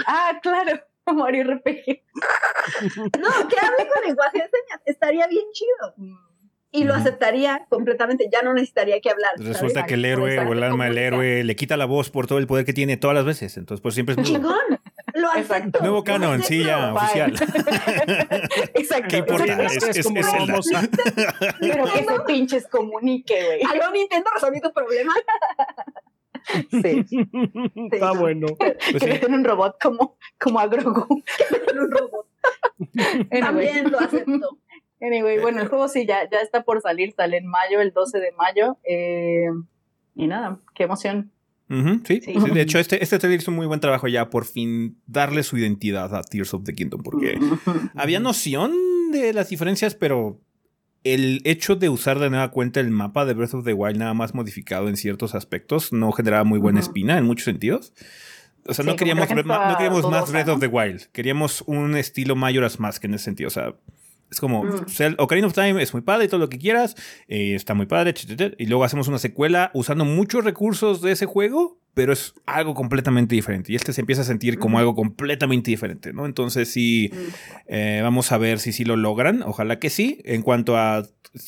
ah, 0.06 0.38
claro. 0.42 0.80
Mario 1.14 1.44
RPG. 1.44 2.02
no, 3.18 3.48
que 3.48 3.56
hable 3.60 3.88
con 3.92 4.04
lenguaje 4.06 4.38
de 4.38 4.44
señas. 4.44 4.80
Estaría 4.86 5.26
bien 5.26 5.44
chido. 5.52 6.18
Y 6.74 6.84
lo 6.84 6.94
aceptaría 6.94 7.66
completamente, 7.68 8.30
ya 8.32 8.40
no 8.40 8.54
necesitaría 8.54 8.98
que 9.00 9.10
hablar. 9.10 9.32
Resulta 9.36 9.84
que 9.84 9.94
el 9.94 10.06
héroe 10.06 10.38
o 10.38 10.52
el 10.54 10.62
alma 10.62 10.86
del 10.86 10.96
héroe 10.96 11.44
le 11.44 11.54
quita 11.54 11.76
la 11.76 11.84
voz 11.84 12.08
por 12.08 12.26
todo 12.26 12.38
el 12.38 12.46
poder 12.46 12.64
que 12.64 12.72
tiene 12.72 12.96
todas 12.96 13.14
las 13.14 13.26
veces. 13.26 13.58
Entonces, 13.58 13.82
pues 13.82 13.94
siempre 13.94 14.14
es 14.16 14.22
Chingón. 14.22 14.54
Lo 15.22 15.30
acepto. 15.30 15.78
Nuevo 15.80 16.02
canon, 16.02 16.42
sí, 16.42 16.64
ya, 16.64 16.92
oficial. 16.92 17.32
Exacto. 18.74 19.08
¿Qué 19.08 19.16
importa? 19.18 19.62
Es, 19.62 19.76
es, 19.76 19.96
es, 19.98 20.06
Pero 21.60 21.84
que 21.84 22.04
se 22.04 22.20
pinches 22.26 22.66
comunique, 22.66 23.44
güey. 23.44 23.62
Algo 23.70 23.92
Nintendo 23.92 24.30
resolvió 24.34 24.60
tu 24.60 24.72
problema. 24.72 25.14
Sí. 26.70 27.06
Está 27.92 28.12
bueno. 28.12 28.48
Pues 28.58 28.76
que 29.04 29.18
sí. 29.18 29.32
un 29.32 29.44
robot 29.44 29.76
como, 29.80 30.16
como 30.40 30.58
a 30.58 30.66
Grogu. 30.66 31.22
Que 31.38 31.78
un 31.78 31.90
robot. 31.90 32.26
También 33.30 33.92
lo 33.92 34.00
acepto. 34.00 34.58
Anyway, 35.00 35.38
bueno, 35.38 35.62
el 35.62 35.68
juego 35.68 35.86
sí 35.86 36.04
ya, 36.04 36.28
ya 36.28 36.40
está 36.40 36.64
por 36.64 36.80
salir, 36.80 37.12
sale 37.12 37.36
en 37.36 37.46
mayo, 37.46 37.80
el 37.80 37.92
12 37.92 38.18
de 38.18 38.32
mayo. 38.32 38.78
Eh, 38.82 39.46
y 40.16 40.26
nada, 40.26 40.58
qué 40.74 40.82
emoción. 40.82 41.30
Sí. 42.04 42.20
Sí. 42.22 42.50
de 42.52 42.60
hecho, 42.60 42.78
este, 42.78 43.02
este 43.02 43.18
trailer 43.18 43.40
hizo 43.40 43.50
un 43.50 43.56
muy 43.56 43.66
buen 43.66 43.80
trabajo 43.80 44.08
ya 44.08 44.30
por 44.30 44.44
fin 44.44 44.98
darle 45.06 45.42
su 45.42 45.58
identidad 45.58 46.14
a 46.14 46.22
Tears 46.22 46.54
of 46.54 46.64
the 46.64 46.74
Kingdom, 46.74 47.02
porque 47.02 47.38
había 47.94 48.20
noción 48.20 48.72
de 49.12 49.32
las 49.32 49.48
diferencias, 49.48 49.94
pero 49.94 50.40
el 51.04 51.40
hecho 51.44 51.76
de 51.76 51.88
usar 51.88 52.18
de 52.18 52.30
nueva 52.30 52.50
cuenta 52.50 52.80
el 52.80 52.90
mapa 52.90 53.24
de 53.24 53.34
Breath 53.34 53.54
of 53.54 53.64
the 53.64 53.72
Wild 53.72 53.98
nada 53.98 54.14
más 54.14 54.34
modificado 54.34 54.88
en 54.88 54.96
ciertos 54.96 55.34
aspectos 55.34 55.92
no 55.92 56.12
generaba 56.12 56.44
muy 56.44 56.58
buena 56.58 56.80
espina 56.80 57.18
en 57.18 57.24
muchos 57.24 57.44
sentidos. 57.44 57.92
O 58.66 58.74
sea, 58.74 58.84
no, 58.84 58.94
queríamos, 58.94 59.28
no 59.28 59.76
queríamos 59.76 60.08
más 60.08 60.30
Breath 60.30 60.48
of 60.48 60.60
the 60.60 60.68
Wild, 60.68 61.06
queríamos 61.12 61.64
un 61.66 61.96
estilo 61.96 62.36
Majora's 62.36 62.78
Mask 62.78 63.04
en 63.04 63.14
ese 63.14 63.24
sentido. 63.24 63.48
O 63.48 63.50
sea, 63.50 63.74
es 64.32 64.40
como, 64.40 64.64
Ocarina 65.18 65.46
of 65.46 65.52
Time 65.52 65.80
es 65.82 65.92
muy 65.92 66.02
padre 66.02 66.24
y 66.24 66.28
todo 66.28 66.40
lo 66.40 66.48
que 66.48 66.58
quieras, 66.58 66.96
eh, 67.28 67.54
está 67.54 67.74
muy 67.74 67.86
padre, 67.86 68.14
y 68.58 68.66
luego 68.66 68.82
hacemos 68.82 69.06
una 69.06 69.18
secuela 69.18 69.70
usando 69.74 70.06
muchos 70.06 70.42
recursos 70.42 71.02
de 71.02 71.12
ese 71.12 71.26
juego, 71.26 71.78
pero 71.92 72.14
es 72.14 72.34
algo 72.46 72.72
completamente 72.72 73.34
diferente. 73.34 73.72
Y 73.72 73.76
este 73.76 73.92
se 73.92 74.00
empieza 74.00 74.22
a 74.22 74.24
sentir 74.24 74.58
como 74.58 74.78
algo 74.78 74.94
completamente 74.94 75.70
diferente, 75.70 76.14
¿no? 76.14 76.24
Entonces 76.24 76.72
sí, 76.72 77.10
eh, 77.66 78.00
vamos 78.02 78.32
a 78.32 78.38
ver 78.38 78.58
si 78.58 78.72
sí 78.72 78.86
lo 78.86 78.96
logran, 78.96 79.42
ojalá 79.42 79.78
que 79.78 79.90
sí. 79.90 80.22
En 80.24 80.40
cuanto 80.40 80.78
a 80.78 81.06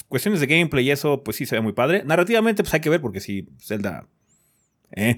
cuestiones 0.09 0.41
de 0.41 0.47
gameplay 0.47 0.87
y 0.87 0.91
eso, 0.91 1.25
pues 1.25 1.39
sí 1.39 1.47
se 1.47 1.57
ve 1.57 1.63
muy 1.63 1.73
padre. 1.73 2.03
Narrativamente, 2.05 2.63
pues 2.63 2.75
hay 2.75 2.81
que 2.81 2.91
ver, 2.91 3.01
porque 3.01 3.21
sí, 3.21 3.49
Zelda... 3.59 4.07
Eh, 4.97 5.17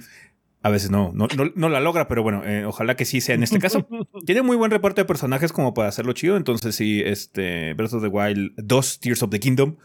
a 0.66 0.68
veces 0.68 0.90
no, 0.90 1.12
no, 1.14 1.28
no, 1.54 1.68
la 1.68 1.78
logra, 1.78 2.08
pero 2.08 2.24
bueno, 2.24 2.42
eh, 2.44 2.64
ojalá 2.64 2.96
que 2.96 3.04
sí 3.04 3.20
sea 3.20 3.36
en 3.36 3.44
este 3.44 3.60
caso. 3.60 3.86
Tiene 4.26 4.42
muy 4.42 4.56
buen 4.56 4.72
reparto 4.72 5.00
de 5.00 5.04
personajes 5.04 5.52
como 5.52 5.74
para 5.74 5.88
hacerlo 5.88 6.12
chido, 6.12 6.36
entonces 6.36 6.74
sí, 6.74 7.02
este 7.04 7.74
Breath 7.74 7.92
of 7.92 8.02
the 8.02 8.08
Wild 8.08 8.52
2, 8.56 9.00
Tears 9.00 9.22
of 9.22 9.30
the 9.30 9.38
Kingdom. 9.38 9.76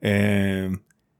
Eh, 0.00 0.70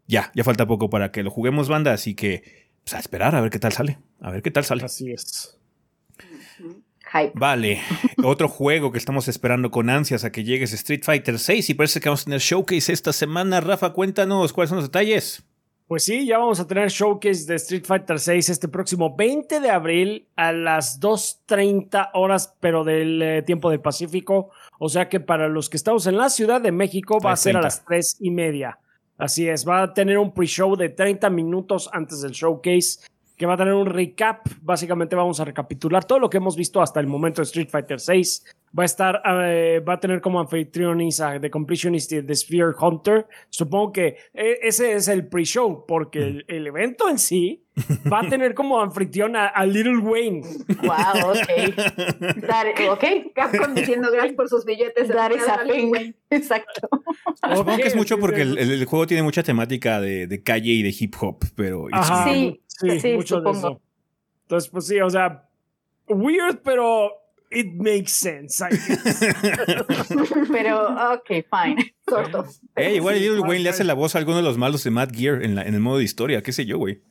ya, 0.07 0.33
ya 0.35 0.43
falta 0.43 0.67
poco 0.67 0.89
para 0.89 1.13
que 1.13 1.23
lo 1.23 1.31
juguemos 1.31 1.69
banda, 1.69 1.93
así 1.93 2.15
que 2.15 2.71
pues, 2.83 2.95
a 2.95 2.99
esperar 2.99 3.35
a 3.35 3.43
ver 3.43 3.51
qué 3.51 3.59
tal 3.59 3.73
sale. 3.73 3.99
A 4.23 4.31
ver 4.31 4.41
qué 4.41 4.51
tal 4.51 4.65
sale. 4.65 4.85
Así 4.85 5.13
es. 5.13 5.59
Vale, 7.35 7.83
otro 8.25 8.49
juego 8.49 8.91
que 8.91 8.99
estamos 8.99 9.29
esperando 9.29 9.71
con 9.71 9.91
ansias 9.91 10.25
a 10.25 10.33
que 10.33 10.45
llegue 10.45 10.65
es 10.65 10.73
Street 10.73 11.03
Fighter 11.03 11.39
6 11.39 11.69
y 11.69 11.75
parece 11.75 12.01
que 12.01 12.09
vamos 12.09 12.23
a 12.23 12.25
tener 12.25 12.41
showcase 12.41 12.91
esta 12.91 13.13
semana. 13.13 13.61
Rafa, 13.61 13.93
cuéntanos 13.93 14.55
cuáles 14.55 14.71
son 14.71 14.77
los 14.77 14.87
detalles. 14.87 15.45
Pues 15.91 16.05
sí, 16.05 16.25
ya 16.25 16.39
vamos 16.39 16.61
a 16.61 16.69
tener 16.69 16.89
showcase 16.89 17.47
de 17.47 17.57
Street 17.57 17.83
Fighter 17.85 18.21
6 18.21 18.49
este 18.49 18.69
próximo 18.69 19.17
20 19.17 19.59
de 19.59 19.71
abril 19.71 20.29
a 20.37 20.53
las 20.53 21.01
2.30 21.01 22.11
horas, 22.15 22.55
pero 22.61 22.85
del 22.85 23.21
eh, 23.21 23.43
tiempo 23.43 23.71
del 23.71 23.81
Pacífico. 23.81 24.51
O 24.79 24.89
sea 24.89 25.09
que 25.09 25.19
para 25.19 25.49
los 25.49 25.69
que 25.69 25.77
estamos 25.77 26.07
en 26.07 26.17
la 26.17 26.31
Ciudad 26.31 26.61
de 26.61 26.71
México 26.71 27.19
va 27.19 27.33
a 27.33 27.37
ser 27.37 27.57
a 27.57 27.63
las 27.63 27.85
3 27.85 28.19
y 28.21 28.31
media. 28.31 28.79
Así 29.19 29.49
es, 29.49 29.67
va 29.69 29.83
a 29.83 29.93
tener 29.93 30.19
un 30.19 30.33
pre-show 30.33 30.77
de 30.77 30.91
30 30.91 31.29
minutos 31.29 31.91
antes 31.93 32.21
del 32.21 32.31
showcase 32.31 33.01
que 33.41 33.47
va 33.47 33.55
a 33.55 33.57
tener 33.57 33.73
un 33.73 33.87
recap. 33.87 34.47
Básicamente 34.61 35.17
vamos 35.17 35.41
a 35.41 35.47
recapitular 35.47 36.05
todo 36.05 36.19
lo 36.19 36.29
que 36.29 36.37
hemos 36.37 36.57
visto 36.57 36.83
hasta 36.83 37.01
el 37.01 37.07
momento 37.07 37.41
de 37.41 37.45
Street 37.45 37.71
Fighter 37.71 37.99
6 37.99 38.45
va 38.79 38.85
a 38.85 38.87
estar, 38.87 39.23
eh, 39.27 39.81
va 39.81 39.95
a 39.95 40.01
tener 40.01 40.21
como 40.21 40.41
anfitriones 40.41 41.21
a 41.21 41.41
The 41.41 41.51
Completionist 41.51 42.13
y 42.13 42.23
The 42.23 42.35
Sphere 42.35 42.73
Hunter. 42.79 43.27
Supongo 43.49 43.93
que 43.93 44.17
eh, 44.35 44.59
ese 44.63 44.93
es 44.93 45.09
el 45.09 45.27
pre-show, 45.27 45.85
porque 45.87 46.45
el, 46.47 46.67
evento 46.67 47.09
en 47.09 47.19
sí 47.19 47.65
va 48.13 48.21
a 48.21 48.29
tener 48.29 48.55
como 48.55 48.81
anfitrión 48.81 49.35
a, 49.35 49.65
Little 49.67 49.99
Wayne. 49.99 50.43
Wow, 50.83 51.31
ok. 51.31 51.75
That, 52.47 52.67
ok, 52.91 53.33
Capcom 53.35 53.75
diciendo 53.75 54.09
gracias 54.13 54.35
por 54.35 54.49
sus 54.49 54.65
billetes. 54.65 55.09
That 55.09 55.33
is 55.33 55.49
a 55.49 55.65
thing. 55.65 56.13
Exacto. 56.31 56.89
Supongo 57.55 57.79
que 57.79 57.89
es 57.89 57.97
mucho 57.97 58.19
porque 58.19 58.43
el, 58.43 58.85
juego 58.85 59.07
tiene 59.07 59.23
mucha 59.23 59.43
temática 59.43 60.01
de, 60.01 60.27
de, 60.27 60.43
calle 60.43 60.73
y 60.73 60.83
de 60.83 60.95
hip 60.97 61.15
hop, 61.21 61.39
pero... 61.57 61.87
sí, 62.25 62.61
sí, 62.81 63.13
mucho 63.15 63.37
supongo. 63.37 63.53
de 63.53 63.59
eso. 63.59 63.81
Entonces, 64.43 64.71
pues 64.71 64.87
sí, 64.87 65.01
o 65.01 65.11
sea, 65.11 65.49
weird, 66.09 66.61
pero 66.65 67.13
it 67.51 67.75
makes 67.75 68.11
sense. 68.11 68.65
Pero, 70.53 71.13
ok, 71.15 71.29
fine. 71.29 71.95
Corto. 72.05 72.47
igual 72.77 73.19
Little 73.19 73.41
Wayne 73.41 73.65
le 73.65 73.71
hace 73.71 73.85
la 73.85 73.95
voz 73.95 74.15
a 74.15 74.19
alguno 74.19 74.39
de 74.39 74.43
los 74.43 74.59
malos 74.59 74.85
de 74.85 74.91
Matt 74.91 75.15
Gear 75.15 75.43
en, 75.45 75.59
en 75.59 75.75
el 75.75 75.81
modo 75.81 75.99
de 75.99 76.05
historia, 76.05 76.43
qué 76.43 76.53
sé 76.53 76.65
yo, 76.67 76.79
güey. 76.79 77.03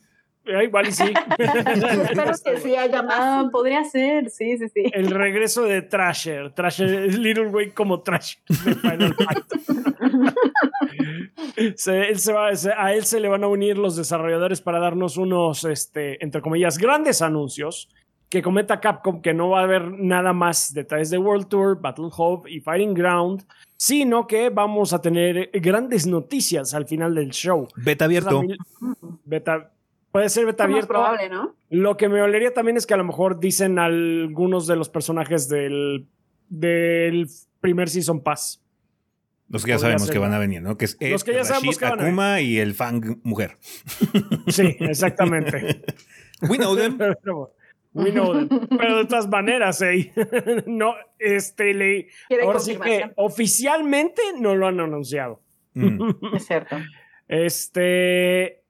Eh, 0.45 0.63
igual 0.63 0.87
y 0.87 0.91
sí. 0.91 1.03
Espero 1.37 2.31
que 2.43 2.57
sí 2.59 2.75
haya 2.75 3.03
más. 3.03 3.15
Ah, 3.19 3.49
podría 3.51 3.83
ser, 3.83 4.29
sí, 4.29 4.57
sí, 4.57 4.69
sí. 4.69 4.83
El 4.93 5.11
regreso 5.11 5.63
de 5.63 5.81
Trasher. 5.81 6.53
Trasher, 6.53 7.13
Little 7.13 7.47
Wayne 7.47 7.73
como 7.73 8.01
Trasher 8.01 8.41
a 12.77 12.93
él 12.93 13.05
se 13.05 13.19
le 13.19 13.27
van 13.27 13.43
a 13.43 13.47
unir 13.47 13.77
los 13.77 13.95
desarrolladores 13.95 14.61
para 14.61 14.79
darnos 14.79 15.17
unos, 15.17 15.63
este, 15.65 16.23
entre 16.23 16.41
comillas, 16.41 16.77
grandes 16.77 17.21
anuncios 17.21 17.89
que 18.29 18.43
comenta 18.43 18.79
Capcom 18.79 19.21
que 19.21 19.33
no 19.33 19.49
va 19.49 19.61
a 19.61 19.63
haber 19.63 19.91
nada 19.91 20.33
más 20.33 20.73
detalles 20.73 21.09
de 21.09 21.17
World 21.17 21.47
Tour, 21.47 21.81
Battle 21.81 22.09
Hub 22.15 22.47
y 22.47 22.61
Fighting 22.61 22.93
Ground, 22.93 23.45
sino 23.75 24.27
que 24.27 24.49
vamos 24.49 24.93
a 24.93 25.01
tener 25.01 25.49
grandes 25.53 26.05
noticias 26.05 26.73
al 26.73 26.85
final 26.85 27.15
del 27.15 27.31
show. 27.31 27.67
Beta 27.75 28.05
abierto. 28.05 28.43
beta, 29.25 29.71
puede 30.11 30.29
ser 30.29 30.45
beta 30.45 30.63
abierto. 30.65 30.87
probable, 30.87 31.29
¿no? 31.29 31.55
Lo 31.69 31.97
que 31.97 32.09
me 32.09 32.21
olería 32.21 32.53
también 32.53 32.77
es 32.77 32.85
que 32.85 32.93
a 32.93 32.97
lo 32.97 33.03
mejor 33.03 33.39
dicen 33.39 33.79
algunos 33.79 34.67
de 34.67 34.75
los 34.75 34.89
personajes 34.89 35.49
del, 35.49 36.07
del 36.49 37.27
primer 37.61 37.89
Season 37.89 38.21
Pass. 38.21 38.63
Los 39.49 39.65
que 39.65 39.71
ya 39.71 39.79
sabemos 39.79 40.11
que 40.11 40.19
van 40.19 40.33
a 40.33 40.39
venir, 40.39 40.61
¿no? 40.61 40.77
Que 40.77 40.85
es 40.85 40.97
los 40.99 41.23
que 41.23 41.33
ya 41.33 41.43
sabemos 41.43 41.77
que 41.77 41.85
van 41.85 41.99
Akuma 41.99 42.39
y 42.39 42.59
el 42.59 42.75
Fang 42.75 43.19
mujer. 43.23 43.57
Sí, 44.47 44.77
exactamente. 44.79 45.83
We 46.41 46.57
know 46.57 46.75
them. 46.75 46.97
Pero 47.93 48.97
de 48.97 49.05
todas 49.05 49.27
maneras, 49.27 49.81
eh, 49.81 50.13
no, 50.67 50.93
este, 51.17 51.73
le, 51.73 52.07
ahora 52.43 52.59
sí 52.59 52.77
que 52.77 53.11
oficialmente 53.15 54.21
no 54.39 54.55
lo 54.55 54.67
han 54.67 54.79
anunciado. 54.79 55.41
Mm. 55.73 56.11
Es 56.35 56.45
cierto. 56.45 56.77
Este, 57.27 58.63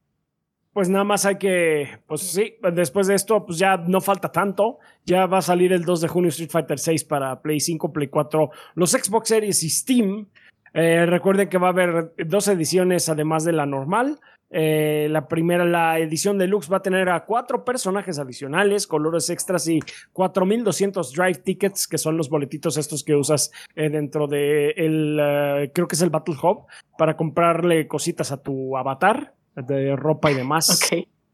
pues 0.79 0.87
nada 0.87 1.03
más 1.03 1.25
hay 1.25 1.35
que, 1.35 1.99
pues 2.07 2.21
sí, 2.21 2.55
después 2.71 3.07
de 3.07 3.15
esto, 3.15 3.45
pues 3.45 3.57
ya 3.57 3.75
no 3.75 3.99
falta 3.99 4.31
tanto. 4.31 4.79
Ya 5.05 5.25
va 5.25 5.39
a 5.39 5.41
salir 5.41 5.73
el 5.73 5.83
2 5.83 5.99
de 5.99 6.07
junio 6.07 6.29
Street 6.29 6.49
Fighter 6.49 6.79
6 6.79 7.03
para 7.03 7.41
Play 7.41 7.59
5, 7.59 7.91
Play 7.91 8.07
4, 8.07 8.49
los 8.75 8.91
Xbox 8.91 9.27
Series 9.27 9.61
y 9.63 9.69
Steam. 9.69 10.27
Eh, 10.73 11.05
recuerden 11.05 11.49
que 11.49 11.57
va 11.57 11.67
a 11.67 11.71
haber 11.71 12.13
dos 12.25 12.47
ediciones 12.47 13.09
además 13.09 13.43
de 13.43 13.51
la 13.51 13.65
normal. 13.65 14.21
Eh, 14.51 15.09
la 15.11 15.27
primera, 15.27 15.65
la 15.65 15.99
edición 15.99 16.37
deluxe 16.37 16.71
va 16.71 16.77
a 16.77 16.81
tener 16.81 17.09
a 17.09 17.25
cuatro 17.25 17.65
personajes 17.65 18.17
adicionales, 18.17 18.87
colores 18.87 19.29
extras 19.29 19.67
y 19.67 19.81
4200 20.13 21.11
drive 21.11 21.39
tickets, 21.39 21.89
que 21.89 21.97
son 21.97 22.15
los 22.15 22.29
boletitos 22.29 22.77
estos 22.77 23.03
que 23.03 23.15
usas 23.15 23.51
eh, 23.75 23.89
dentro 23.89 24.27
de 24.27 24.69
el, 24.77 25.71
creo 25.73 25.89
que 25.89 25.95
es 25.97 26.01
el 26.01 26.09
Battle 26.09 26.37
Hub, 26.41 26.67
para 26.97 27.17
comprarle 27.17 27.85
cositas 27.85 28.31
a 28.31 28.41
tu 28.41 28.77
avatar 28.77 29.33
de 29.65 29.95
ropa 29.95 30.31
y 30.31 30.35
demás, 30.35 30.79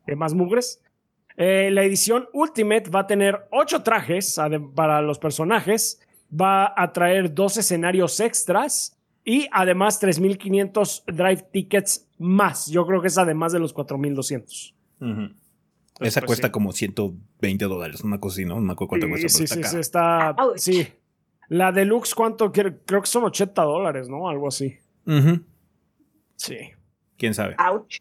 demás 0.05 0.33
mugres. 0.33 0.81
la 1.37 1.83
edición 1.83 2.27
Ultimate 2.33 2.89
va 2.89 3.01
a 3.01 3.07
tener 3.07 3.47
ocho 3.51 3.83
trajes 3.83 4.39
para 4.75 5.01
los 5.01 5.19
personajes, 5.19 6.01
va 6.29 6.73
a 6.75 6.91
traer 6.93 7.33
dos 7.33 7.57
escenarios 7.57 8.19
extras 8.19 8.97
y 9.23 9.47
además 9.51 10.01
3.500 10.01 11.03
drive 11.07 11.47
tickets 11.51 12.07
más. 12.17 12.67
Yo 12.67 12.85
creo 12.85 13.01
que 13.01 13.07
es 13.07 13.17
además 13.17 13.51
de 13.53 13.59
los 13.59 13.73
4.200. 13.73 14.73
Esa 15.99 16.21
pues 16.21 16.27
cuesta 16.27 16.51
como 16.51 16.71
120 16.71 17.65
dólares, 17.65 18.01
una 18.01 18.19
cosa 18.19 18.35
así, 18.35 18.45
¿no? 18.45 18.55
No 18.55 18.61
me 18.61 18.73
acuerdo 18.73 18.89
cuánto 18.89 19.09
cuesta. 19.09 19.29
Sí, 19.29 19.47
sí, 19.47 19.63
sí, 19.63 19.77
está. 19.77 20.35
Sí. 20.57 20.87
La 21.47 21.71
deluxe, 21.71 22.13
¿cuánto? 22.15 22.51
Creo 22.51 23.01
que 23.01 23.05
son 23.05 23.23
80 23.23 23.61
dólares, 23.63 24.09
¿no? 24.09 24.29
Algo 24.29 24.47
así. 24.47 24.77
Sí. 26.35 26.57
¿Quién 27.17 27.33
sabe? 27.33 27.55
Ouch. 27.71 27.99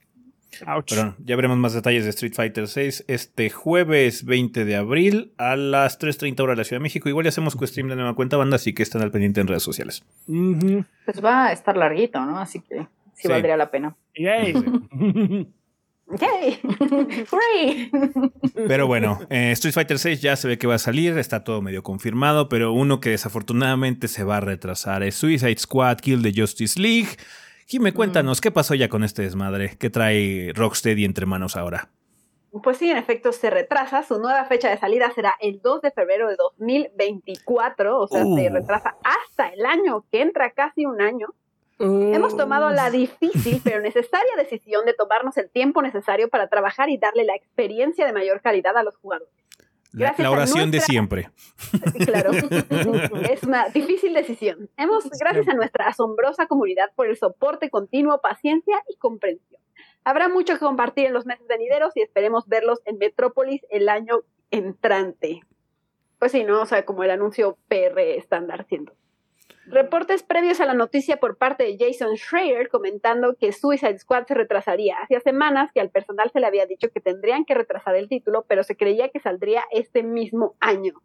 Pero 0.89 1.17
ya 1.19 1.37
veremos 1.37 1.59
más 1.59 1.73
detalles 1.73 2.05
de 2.05 2.11
Street 2.11 2.35
Fighter 2.35 2.69
6 2.69 3.05
este 3.09 3.51
jueves 3.51 4.25
20 4.25 4.65
de 4.65 4.77
abril 4.77 5.33
a 5.39 5.57
las 5.57 5.99
3.30 5.99 6.41
horas 6.41 6.57
de 6.57 6.61
la 6.61 6.65
Ciudad 6.65 6.81
de 6.81 6.85
México. 6.85 7.09
Igual 7.09 7.25
ya 7.25 7.31
hacemos 7.31 7.57
stream 7.61 7.89
de 7.89 7.97
nueva 7.97 8.15
cuenta 8.15 8.37
banda, 8.37 8.57
así 8.57 8.73
que 8.73 8.83
están 8.83 9.03
al 9.03 9.11
pendiente 9.11 9.41
en 9.41 9.47
redes 9.47 9.63
sociales. 9.63 10.05
Pues 10.27 11.25
va 11.25 11.47
a 11.47 11.53
estar 11.53 11.77
larguito, 11.77 12.25
¿no? 12.25 12.39
Así 12.39 12.61
que 12.61 12.87
sí, 13.15 13.29
valdría 13.29 13.57
la 13.57 13.71
pena. 13.71 13.97
Yay. 14.17 14.55
Yay. 16.19 16.61
pero 18.69 18.87
bueno, 18.87 19.21
eh, 19.31 19.53
Street 19.53 19.73
Fighter 19.73 19.99
6 19.99 20.21
ya 20.21 20.37
se 20.37 20.49
ve 20.49 20.59
que 20.59 20.67
va 20.67 20.75
a 20.75 20.79
salir, 20.79 21.17
está 21.19 21.45
todo 21.45 21.63
medio 21.63 21.83
confirmado, 21.83 22.49
pero 22.49 22.73
uno 22.73 23.01
que 23.01 23.11
desafortunadamente 23.11 24.09
se 24.09 24.23
va 24.23 24.37
a 24.37 24.41
retrasar 24.41 25.03
es 25.03 25.15
Suicide 25.15 25.57
Squad 25.59 25.99
Kill 25.99 26.23
the 26.23 26.33
Justice 26.39 26.79
League. 26.81 27.17
Jime, 27.67 27.95
cuéntanos, 27.95 28.41
¿qué 28.41 28.51
pasó 28.51 28.75
ya 28.75 28.89
con 28.89 29.05
este 29.05 29.23
desmadre? 29.23 29.77
¿Qué 29.79 29.89
trae 29.89 30.53
Rocksteady 30.55 31.05
entre 31.05 31.25
manos 31.25 31.57
ahora? 31.57 31.89
Pues 32.63 32.77
sí, 32.77 32.91
en 32.91 32.99
efecto 32.99 33.33
se 33.33 33.51
retrasa. 33.51 34.03
Su 34.03 34.19
nueva 34.21 34.45
fecha 34.45 34.69
de 34.69 34.79
salida 34.79 35.11
será 35.15 35.35
el 35.41 35.61
2 35.61 35.83
de 35.83 35.91
febrero 35.91 36.29
de 36.29 36.37
2024, 36.37 37.99
o 37.99 38.07
sea, 38.07 38.23
se 38.23 38.29
uh. 38.51 38.53
retrasa 38.53 38.97
hasta 39.03 39.49
el 39.49 39.65
año 39.67 40.05
que 40.13 40.21
entra, 40.21 40.51
casi 40.51 40.85
un 40.87 41.01
año. 41.01 41.29
Hemos 41.81 42.37
tomado 42.37 42.71
la 42.71 42.89
difícil 42.89 43.61
pero 43.65 43.81
necesaria 43.81 44.37
decisión 44.37 44.85
de 44.87 44.95
tomarnos 44.95 45.37
el 45.37 45.51
tiempo 45.51 45.83
necesario 45.83 46.29
para 46.29 46.47
trabajar 46.49 46.89
y 46.89 46.99
darle 46.99 47.25
la 47.25 47.35
experiencia 47.35 48.07
de 48.07 48.13
mayor 48.13 48.41
calidad 48.41 48.77
a 48.77 48.85
los 48.85 48.97
jugadores. 48.97 49.35
La, 49.95 50.31
oración 50.31 50.71
de 50.71 50.81
siempre. 50.81 51.31
Claro, 52.05 52.33
es 52.33 53.43
una 53.45 53.69
difícil 53.69 54.13
decisión. 54.13 54.69
Hemos, 54.77 55.09
gracias 55.11 55.49
a 55.49 55.55
nuestra 55.55 55.87
asombrosa 55.87 56.47
comunidad 56.47 56.91
por 56.97 57.07
el 57.07 57.17
soporte 57.17 57.71
continuo, 57.71 58.21
paciencia 58.21 58.83
y 58.89 58.97
comprensión. 58.97 59.61
Habrá 60.03 60.29
mucho 60.29 60.55
que 60.55 60.61
compartir 60.61 61.07
en 61.07 61.13
los 61.13 61.27
meses 61.27 61.47
venideros 61.47 61.97
y 61.97 62.03
esperemos 62.03 62.47
verlos 62.47 62.81
en 62.85 62.99
Metrópolis 62.99 63.65
el 63.71 63.89
año 63.89 64.21
entrante. 64.51 65.41
Pues 66.19 66.33
sí, 66.33 66.45
¿no? 66.45 66.63
O 66.63 66.67
sea, 66.67 66.85
como 66.85 67.05
el 67.05 67.11
anuncio 67.11 67.57
PR 67.69 68.01
estándar 68.17 68.67
siendo. 68.69 68.93
Reportes 69.67 70.23
previos 70.23 70.61
a 70.61 70.67
la 70.67 70.75
noticia 70.75 71.17
por 71.17 71.39
parte 71.39 71.65
de 71.65 71.79
Jason 71.79 72.17
Schreier 72.17 72.69
comentando 72.69 73.35
que 73.35 73.51
Suicide 73.53 73.99
Squad 73.99 74.27
se 74.27 74.35
retrasaría. 74.35 74.99
Hacía 74.99 75.21
semanas 75.21 75.73
que 75.73 75.81
al 75.81 75.89
personal 75.89 76.31
se 76.31 76.41
le 76.41 76.47
había 76.47 76.67
dicho 76.67 76.91
que 76.91 77.01
tendrían 77.01 77.47
que 77.47 77.55
retrasar 77.55 77.97
el 77.97 78.09
título, 78.09 78.45
pero 78.47 78.63
se 78.63 78.77
creía 78.77 79.09
que 79.09 79.21
saldría 79.21 79.65
este 79.71 80.03
mismo 80.03 80.55
año. 80.61 81.01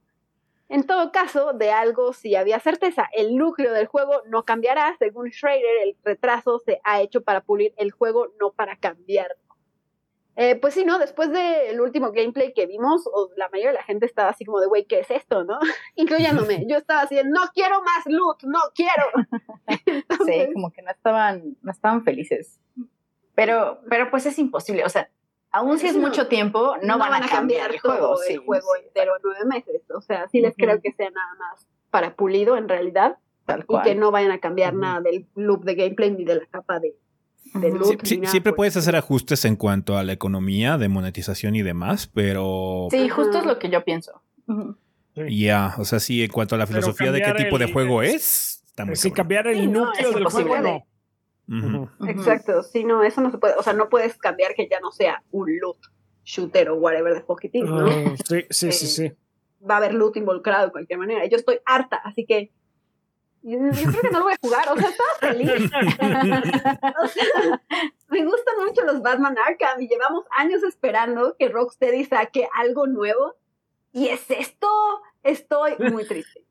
En 0.68 0.86
todo 0.86 1.12
caso, 1.14 1.53
de 1.53 1.72
algo 1.72 2.12
sí 2.12 2.36
había 2.36 2.60
certeza, 2.60 3.10
el 3.14 3.38
núcleo 3.38 3.74
del 3.74 3.88
juego 3.88 4.22
no 4.28 4.43
cambiará. 4.43 4.93
Según 4.99 5.32
Schreier, 5.32 5.88
el 5.88 5.95
retraso 6.03 6.60
se 6.60 6.82
ha 6.84 7.01
hecho 7.01 7.22
para 7.22 7.41
pulir 7.41 7.74
el 7.78 7.91
juego, 7.91 8.28
no 8.41 8.51
para 8.51 8.76
cambiarlo. 8.76 9.49
Eh, 10.42 10.56
pues 10.56 10.74
sí, 10.74 10.86
¿no? 10.86 11.00
Después 11.00 11.30
del 11.34 11.82
último 11.82 12.14
gameplay 12.14 12.54
que 12.54 12.66
vimos, 12.66 13.04
la 13.36 13.50
mayoría 13.50 13.72
de 13.72 13.78
la 13.80 13.84
gente 13.84 14.06
estaba 14.06 14.30
así 14.30 14.46
como 14.46 14.62
de, 14.62 14.68
güey, 14.68 14.86
¿qué 14.86 15.02
es 15.02 15.12
esto, 15.12 15.44
no? 15.44 15.60
Incluyéndome. 15.96 16.66
Yo 16.70 16.78
estaba 16.78 17.02
así, 17.02 17.18
no 17.26 17.42
quiero 17.54 17.82
más 17.82 18.06
loot, 18.06 18.44
no 18.44 18.60
quiero. 18.74 19.04
Sí, 20.26 20.54
como 20.54 20.72
que 20.72 20.82
no 20.82 20.92
estaban, 20.92 21.58
no 21.62 21.72
estaban 21.72 22.06
felices. 22.06 22.58
Pero, 23.36 23.82
pero 23.90 24.10
pues 24.10 24.26
es 24.26 24.40
imposible, 24.40 24.86
o 24.86 24.90
sea, 24.90 25.10
aún 25.52 25.78
si 25.78 25.88
es 25.88 25.98
mucho 25.98 26.28
tiempo, 26.28 26.76
no, 26.84 26.98
van, 26.98 27.22
a 27.22 27.28
cambiar, 27.28 27.72
el 27.72 27.80
juego. 27.80 28.16
el 28.28 28.38
juego 28.40 28.76
entero 28.78 29.18
en 29.18 29.22
nueve 29.24 29.46
meses. 29.46 29.82
O 29.92 30.02
sea, 30.02 30.30
sí 30.30 30.40
les 30.40 30.56
creo 30.56 30.80
que 30.82 30.94
sea 30.94 31.10
nada 31.10 31.36
más 31.38 31.68
para 31.90 32.16
pulido 32.16 32.56
en 32.56 32.70
realidad. 32.70 33.18
Y 33.68 33.82
que 33.82 33.96
no 33.96 34.12
vayan 34.12 34.32
a 34.32 34.40
cambiar 34.40 34.74
nada 34.74 35.02
del 35.02 35.28
loop 35.36 35.66
de 35.66 35.76
gameplay 35.76 36.12
ni 36.12 36.24
de 36.24 36.36
la 36.36 36.46
capa 36.46 36.80
de, 36.80 36.96
siempre 38.26 38.54
puedes 38.54 38.78
hacer 38.78 38.95
ajustes 38.95 39.45
en 39.45 39.56
cuanto 39.56 39.97
a 39.97 40.04
la 40.04 40.14
economía 40.14 40.78
de 40.78 40.89
monetización 40.89 41.56
y 41.56 41.62
demás, 41.62 42.08
pero... 42.14 42.88
Sí, 42.91 43.10
justo 43.10 43.39
es 43.39 43.45
lo 43.45 43.60
que 43.60 43.70
yo 43.70 43.84
pienso. 43.84 44.22
Ya, 45.16 45.76
o 45.78 45.86
sea, 45.86 46.00
sí, 46.00 46.24
en 46.24 46.32
cuanto 46.32 46.56
a 46.56 46.58
la 46.58 46.68
filosofía 46.68 47.12
de 47.12 47.22
qué 47.22 47.34
tipo 47.34 47.58
de 47.58 47.72
juego 47.72 48.02
es, 48.02 48.64
Si 48.93 49.12
cambiar 49.12 49.47
el 49.47 49.72
núcleo 49.72 50.12
del 50.12 50.26
juego, 50.26 50.86
Exacto, 52.08 52.64
sí, 52.64 52.84
no, 52.84 53.04
eso 53.04 53.22
no 53.22 53.32
se 53.32 53.38
puede, 53.38 53.56
o 53.56 53.64
sea, 53.64 53.74
no 53.74 53.89
puedes 53.89 54.18
cambiar 54.18 54.54
que 54.54 54.68
ya 54.70 54.80
no 54.80 54.91
sea 54.91 55.24
un 55.32 55.58
loot 55.60 55.78
shooter 56.24 56.70
o 56.70 56.76
whatever 56.76 57.14
de 57.16 57.22
Pocket 57.22 57.50
¿no? 57.54 57.88
Ah, 57.88 58.16
sí, 58.28 58.45
sí, 58.50 58.72
sí, 58.72 58.88
sí. 58.88 59.12
Va 59.68 59.76
a 59.76 59.78
haber 59.78 59.95
loot 59.95 60.16
involucrado 60.18 60.68
de 60.68 60.72
cualquier 60.72 61.00
manera. 61.00 61.26
Yo 61.26 61.38
estoy 61.38 61.60
harta, 61.66 61.97
así 62.04 62.26
que 62.26 62.52
yo, 63.42 63.58
creo 63.58 64.02
que 64.02 64.10
no 64.12 64.20
lo 64.20 64.26
voy 64.26 64.34
a 64.34 64.38
jugar, 64.42 64.68
o 64.70 64.78
sea, 64.78 64.90
estaba 64.90 65.10
feliz. 65.20 65.50
me 68.10 68.26
gustan 68.26 68.56
mucho 68.66 68.84
los 68.86 69.02
Batman 69.02 69.38
Arkham 69.38 69.82
y 69.82 69.88
llevamos 69.88 70.26
años 70.38 70.62
esperando 70.64 71.36
que 71.38 71.48
Rocksteady 71.48 72.06
saque 72.06 72.50
algo 72.56 72.88
nuevo. 72.88 73.36
Y 73.92 74.10
es 74.10 74.30
esto, 74.30 74.68
estoy 75.24 75.76
muy 75.92 76.06
triste. 76.06 76.44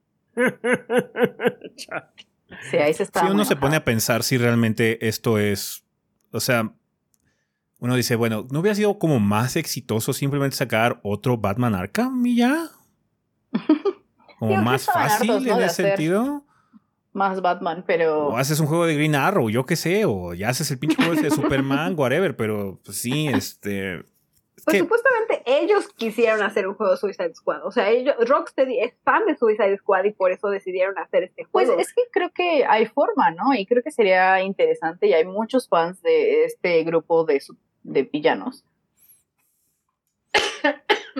sí, 2.70 2.76
ahí 2.78 2.95
se 2.95 3.03
está. 3.03 3.20
Si 3.20 3.26
uno 3.26 3.45
se 3.45 3.57
pone 3.57 3.76
a 3.76 3.84
pensar 3.84 4.22
si 4.22 4.39
realmente 4.39 5.07
esto 5.07 5.39
es, 5.39 5.84
o 6.32 6.41
sea, 6.41 6.72
uno 7.80 7.95
dice, 7.95 8.16
bueno, 8.16 8.47
¿no 8.51 8.61
hubiera 8.61 8.74
sido 8.74 8.99
como 8.99 9.20
más 9.20 9.57
exitoso 9.57 10.12
simplemente 10.12 10.57
sacar 10.57 11.01
otro 11.05 11.36
Batman 11.36 11.74
Arkham 11.74 12.24
y 12.26 12.36
ya? 12.36 12.70
Como 14.39 14.62
más 14.62 14.84
fácil 14.86 15.49
en 15.49 15.62
ese 15.62 15.82
sentido 15.82 16.45
más 17.18 17.42
Batman, 17.42 17.84
pero. 17.86 18.28
O 18.28 18.36
haces 18.36 18.58
un 18.60 18.66
juego 18.66 18.86
de 18.86 18.94
Green 18.94 19.14
Arrow, 19.14 19.50
yo 19.50 19.66
qué 19.66 19.76
sé, 19.76 20.06
o 20.06 20.32
ya 20.32 20.48
haces 20.48 20.70
el 20.70 20.78
pinche 20.78 20.96
juego 20.96 21.20
de 21.20 21.30
Superman, 21.30 21.94
whatever, 21.98 22.34
pero 22.34 22.78
pues, 22.84 22.96
sí, 22.96 23.28
este. 23.28 24.02
Pues 24.64 24.78
supuestamente 24.78 25.42
ellos 25.46 25.88
quisieron 25.96 26.42
hacer 26.42 26.68
un 26.68 26.74
juego 26.74 26.92
de 26.92 26.98
Suicide 26.98 27.34
Squad. 27.34 27.64
O 27.64 27.70
sea, 27.70 27.88
ellos, 27.88 28.14
Rocksteady 28.26 28.80
es 28.80 28.94
fan 29.02 29.24
de 29.26 29.36
Suicide 29.36 29.76
Squad 29.78 30.04
y 30.04 30.12
por 30.12 30.30
eso 30.30 30.48
decidieron 30.48 30.98
hacer 30.98 31.24
este 31.24 31.46
pues, 31.50 31.66
juego. 31.66 31.74
Pues 31.74 31.88
es 31.88 31.94
que 31.94 32.02
creo 32.10 32.30
que 32.34 32.64
hay 32.66 32.86
forma, 32.86 33.30
¿no? 33.30 33.54
Y 33.54 33.64
creo 33.66 33.82
que 33.82 33.90
sería 33.90 34.42
interesante 34.42 35.06
y 35.06 35.14
hay 35.14 35.24
muchos 35.24 35.68
fans 35.68 36.02
de 36.02 36.44
este 36.44 36.82
grupo 36.84 37.24
de, 37.24 37.42
de 37.82 38.02
villanos. 38.02 38.64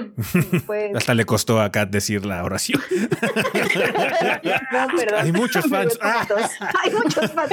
Pues 0.67 0.95
Hasta 0.95 1.15
le 1.15 1.25
costó 1.25 1.61
a 1.61 1.71
Kat 1.71 1.91
decir 1.91 2.27
la 2.27 2.45
oración. 2.45 2.81
Hay 5.19 5.33
muchos 5.33 5.69
fans. 5.69 5.99
Ah. 6.01 6.27
Hay 6.85 6.93
muchos 6.93 7.33
fans. 7.33 7.51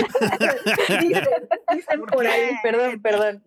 dicen, 1.02 2.02
por 2.12 2.26
ahí. 2.26 2.52
Perdón, 2.64 3.02
perdón. 3.02 3.44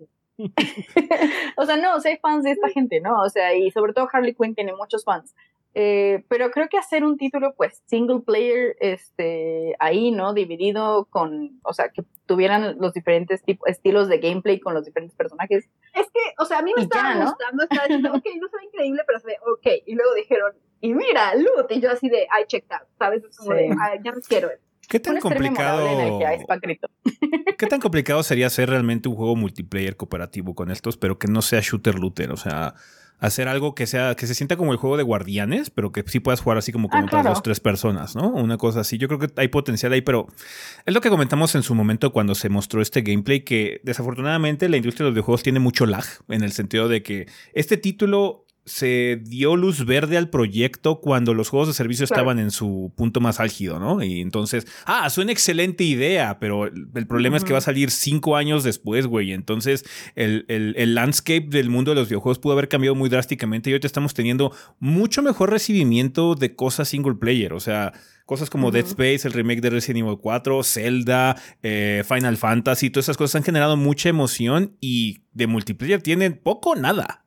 o 1.57 1.67
sea, 1.67 1.77
no, 1.77 1.97
o 1.97 2.01
hay 2.05 2.17
fans 2.19 2.45
de 2.45 2.53
esta 2.53 2.69
gente, 2.69 3.01
¿no? 3.01 3.23
O 3.23 3.29
sea, 3.29 3.55
y 3.55 3.73
sobre 3.73 3.93
todo 3.93 4.09
Harley 4.13 4.35
Quinn 4.35 4.55
tiene 4.55 4.73
muchos 4.73 5.05
fans. 5.05 5.35
Eh, 5.75 6.25
pero 6.29 6.51
creo 6.51 6.69
que 6.69 6.79
hacer 6.79 7.05
un 7.05 7.17
título, 7.17 7.55
pues, 7.57 7.83
single 7.87 8.21
player, 8.21 8.77
este, 8.81 9.75
ahí, 9.79 10.11
¿no? 10.11 10.35
Dividido 10.35 11.07
con, 11.11 11.61
o 11.63 11.73
sea, 11.73 11.91
que 11.91 12.03
tuvieran 12.27 12.77
los 12.79 12.93
diferentes 12.93 13.43
tipos, 13.43 13.69
estilos 13.69 14.09
de 14.09 14.19
gameplay 14.19 14.59
con 14.59 14.75
los 14.75 14.85
diferentes 14.85 15.17
personajes. 15.17 15.69
Es 15.95 16.07
que, 16.07 16.21
o 16.39 16.45
sea, 16.45 16.59
a 16.59 16.63
mí 16.63 16.73
me 16.75 16.83
estaba 16.83 17.15
gustando, 17.15 17.63
estaba 17.63 17.87
diciendo, 17.89 18.11
ok, 18.11 18.25
no 18.41 18.49
se 18.49 18.57
ve 18.57 18.65
increíble, 18.65 19.03
pero 19.07 19.21
se 19.21 19.27
ve 19.29 19.37
ok. 19.53 19.83
Y 19.87 19.95
luego 19.95 20.15
dijeron, 20.15 20.53
y 20.81 20.95
mira, 20.95 21.35
loot, 21.35 21.71
y 21.71 21.81
yo 21.81 21.91
así 21.91 22.09
de, 22.09 22.23
I 22.23 22.47
checked 22.47 22.73
out, 22.73 22.89
¿sabes? 22.99 23.23
como 23.37 23.55
de, 23.55 23.69
ya 24.03 24.13
no 24.13 24.21
quiero 24.27 24.49
¿Qué 24.89 25.01
tan 25.01 25.21
complicado? 25.21 26.19
¿Qué 27.59 27.67
tan 27.67 27.81
complicado 27.81 28.23
sería 28.23 28.47
hacer 28.47 28.71
realmente 28.71 29.09
un 29.09 29.17
juego 29.17 29.37
multiplayer 29.37 29.97
cooperativo 29.97 30.55
con 30.55 30.71
estos, 30.71 30.97
pero 30.97 31.19
que 31.19 31.29
no 31.29 31.43
sea 31.43 31.61
shooter 31.61 31.97
looter? 31.97 32.31
O 32.31 32.39
sea, 32.39 32.75
hacer 33.19 33.49
algo 33.49 33.75
que 33.75 33.87
sea 33.87 34.15
que 34.15 34.27
se 34.27 34.35
sienta 34.35 34.57
como 34.57 34.73
el 34.73 34.79
juego 34.79 34.97
de 34.97 35.03
guardianes, 35.03 35.71
pero 35.71 35.93
que 35.93 36.05
sí 36.07 36.21
puedas 36.21 36.41
jugar 36.41 36.59
así 36.59 36.73
como 36.73 36.89
con 36.89 37.01
ah, 37.01 37.05
otras 37.05 37.25
dos 37.25 37.43
tres 37.43 37.61
personas, 37.61 38.15
¿no? 38.15 38.29
Una 38.29 38.59
cosa 38.59 38.81
así. 38.81 38.99
Yo 38.99 39.09
creo 39.09 39.19
que 39.19 39.29
hay 39.37 39.49
potencial 39.49 39.93
ahí, 39.93 40.03
pero 40.03 40.29
es 40.87 40.95
lo 40.95 41.01
que 41.01 41.11
comentamos 41.11 41.55
en 41.55 41.63
su 41.63 41.75
momento 41.75 42.13
cuando 42.13 42.35
se 42.35 42.49
mostró 42.49 42.81
este 42.81 43.03
gameplay 43.03 43.41
que 43.41 43.81
desafortunadamente 43.85 44.69
la 44.69 44.77
industria 44.77 45.05
de 45.05 45.11
los 45.11 45.15
videojuegos 45.15 45.43
tiene 45.43 45.61
mucho 45.61 45.87
lag 45.87 46.05
en 46.29 46.43
el 46.43 46.53
sentido 46.53 46.89
de 46.89 47.03
que 47.03 47.27
este 47.53 47.77
título 47.77 48.45
se 48.69 49.21
dio 49.25 49.57
luz 49.57 49.85
verde 49.87 50.17
al 50.17 50.29
proyecto 50.29 51.01
cuando 51.01 51.35
los 51.35 51.49
juegos 51.49 51.69
de 51.69 51.75
servicio 51.75 52.05
estaban 52.05 52.39
en 52.39 52.51
su 52.51 52.93
punto 52.97 53.21
más 53.21 53.41
álgido, 53.41 53.81
¿no? 53.81 54.03
Y 54.03 54.21
entonces, 54.21 54.67
ah, 54.85 55.05
es 55.07 55.17
una 55.19 55.33
excelente 55.33 55.85
idea, 55.85 56.39
pero 56.39 56.67
el, 56.67 57.07
problema 57.07 57.37
es 57.37 57.45
que 57.45 57.53
va 57.53 57.59
a 57.59 57.63
salir 57.63 57.91
cinco 57.91 58.37
años 58.37 58.65
después, 58.65 59.07
güey. 59.07 59.33
Entonces, 59.33 59.85
el, 60.15 60.45
el, 60.49 60.95
landscape 60.95 61.49
del 61.49 61.71
mundo 61.71 61.93
de 61.93 61.97
los 61.97 62.09
videojuegos 62.09 62.39
pudo 62.39 62.53
haber 62.53 62.69
cambiado 62.69 62.95
muy 62.95 63.09
drásticamente 63.09 63.71
y 63.71 63.73
ahorita 63.73 63.87
estamos 63.87 64.15
teniendo 64.15 64.53
mucho 64.79 65.23
mejor 65.23 65.51
recibimiento 65.51 66.35
de 66.35 66.55
cosas 66.55 66.89
single 66.89 67.15
player, 67.15 67.53
o 67.53 67.61
sea... 67.61 67.93
Cosas 68.29 68.51
como 68.51 68.71
Dead 68.71 68.85
Space, 68.85 69.27
el 69.27 69.33
remake 69.33 69.63
de 69.63 69.71
Resident 69.71 70.05
Evil 70.05 70.19
4, 70.21 70.63
Zelda, 70.63 71.35
eh, 71.63 72.05
Final 72.07 72.37
Fantasy, 72.37 72.91
todas 72.91 73.07
esas 73.07 73.17
cosas 73.17 73.37
han 73.37 73.43
generado 73.43 73.79
mucha 73.79 74.11
emoción 74.11 74.77
y 74.83 75.23
de 75.33 75.47
multiplayer 75.47 76.03
tienen 76.03 76.39
poco 76.39 76.73
o 76.73 76.77
nada. 76.77 77.25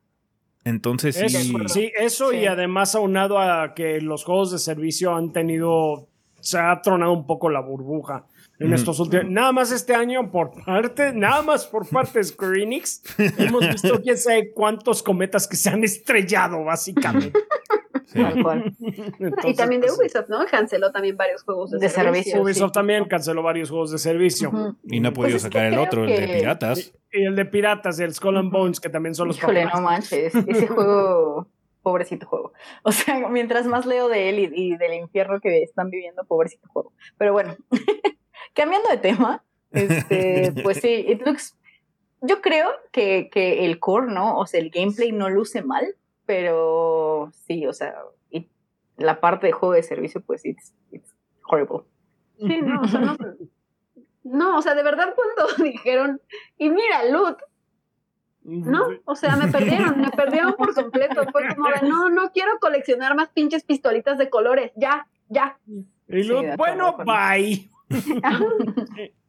Entonces 0.64 1.16
sí. 1.16 1.54
sí, 1.66 1.92
eso 1.96 2.32
y 2.32 2.46
además 2.46 2.94
aunado 2.94 3.38
a 3.38 3.74
que 3.74 4.00
los 4.00 4.24
juegos 4.24 4.52
de 4.52 4.58
servicio 4.58 5.14
han 5.14 5.32
tenido, 5.32 6.08
se 6.40 6.58
ha 6.58 6.80
tronado 6.82 7.12
un 7.12 7.26
poco 7.26 7.50
la 7.50 7.60
burbuja 7.60 8.26
en 8.60 8.72
estos 8.72 9.00
últimos. 9.00 9.26
Nada 9.28 9.52
más 9.52 9.72
este 9.72 9.94
año 9.94 10.30
por 10.30 10.52
parte, 10.64 11.12
nada 11.12 11.42
más 11.42 11.66
por 11.66 11.88
parte 11.88 12.20
de 12.20 12.24
Square 12.24 12.62
Enix, 12.62 13.02
hemos 13.38 13.68
visto 13.68 14.00
quién 14.02 14.16
sabe 14.16 14.52
cuántos 14.52 15.02
cometas 15.02 15.48
que 15.48 15.56
se 15.56 15.70
han 15.70 15.82
estrellado, 15.82 16.64
básicamente. 16.64 17.32
y 19.44 19.54
también 19.54 19.80
de 19.80 19.88
pues, 19.88 19.98
Ubisoft, 19.98 20.28
¿no? 20.28 20.44
Canceló 20.46 20.90
también 20.92 21.16
varios 21.16 21.42
juegos 21.42 21.70
de, 21.70 21.88
servicio. 21.88 22.42
Ubisoft 22.42 22.72
también 22.72 23.04
canceló 23.06 23.42
varios 23.42 23.70
juegos 23.70 23.90
de 23.90 23.98
servicio. 23.98 24.76
Y 24.84 25.00
no 25.00 25.10
ha 25.10 25.12
podido 25.12 25.34
pues 25.34 25.42
sacar 25.42 25.66
el 25.66 25.78
otro, 25.78 26.04
el 26.04 26.10
de 26.10 26.28
piratas. 26.38 26.92
Y 27.12 27.24
el 27.24 27.36
de 27.36 27.44
piratas, 27.44 27.98
el 28.00 28.14
Skull 28.14 28.36
and 28.38 28.52
Bones, 28.52 28.80
que 28.80 28.88
también 28.88 29.14
son 29.14 29.28
los 29.28 29.38
Híjole, 29.38 29.66
no 29.66 29.80
manches, 29.80 30.34
ese 30.34 30.66
juego 30.68 31.48
pobrecito 31.82 32.26
juego. 32.26 32.52
O 32.82 32.92
sea, 32.92 33.28
mientras 33.28 33.66
más 33.66 33.86
leo 33.86 34.08
de 34.08 34.28
él 34.28 34.52
y, 34.54 34.76
del 34.76 34.94
infierno 34.94 35.40
que 35.40 35.62
están 35.62 35.90
viviendo, 35.90 36.24
pobrecito 36.24 36.68
juego. 36.68 36.92
Pero 37.18 37.32
bueno, 37.32 37.56
cambiando 38.54 38.88
de 38.88 38.98
tema, 38.98 39.44
este, 39.72 40.52
pues 40.62 40.78
sí, 40.78 41.04
it 41.08 41.26
looks. 41.26 41.56
Yo 42.20 42.40
creo 42.40 42.70
que, 42.92 43.28
que, 43.32 43.64
el 43.66 43.80
core, 43.80 44.12
¿no? 44.12 44.38
O 44.38 44.46
sea, 44.46 44.60
el 44.60 44.70
gameplay 44.70 45.10
no 45.10 45.28
luce 45.28 45.62
mal, 45.62 45.96
pero 46.32 47.30
sí, 47.46 47.66
o 47.66 47.74
sea, 47.74 47.94
la 48.96 49.20
parte 49.20 49.48
de 49.48 49.52
juego 49.52 49.74
de 49.74 49.82
servicio, 49.82 50.22
pues 50.22 50.46
it's, 50.46 50.72
it's 50.90 51.14
horrible. 51.46 51.80
Sí, 52.38 52.62
no, 52.62 52.80
o 52.80 52.88
sea, 52.88 53.00
no, 53.00 53.16
no, 54.24 54.56
o 54.56 54.62
sea, 54.62 54.74
de 54.74 54.82
verdad 54.82 55.14
cuando 55.14 55.62
dijeron, 55.62 56.22
y 56.56 56.70
mira, 56.70 57.04
loot, 57.04 57.36
no, 58.44 58.86
o 59.04 59.14
sea, 59.14 59.36
me 59.36 59.48
perdieron, 59.48 60.00
me 60.00 60.10
perdieron 60.10 60.54
por 60.54 60.74
completo. 60.74 61.26
Fue 61.30 61.54
como 61.54 61.68
de, 61.68 61.86
no, 61.86 62.08
no 62.08 62.32
quiero 62.32 62.58
coleccionar 62.60 63.14
más 63.14 63.28
pinches 63.28 63.62
pistolitas 63.62 64.16
de 64.16 64.30
colores, 64.30 64.72
ya, 64.74 65.06
ya. 65.28 65.58
Y 66.08 66.22
loot, 66.24 66.56
bueno, 66.56 66.96
bye. 67.04 67.68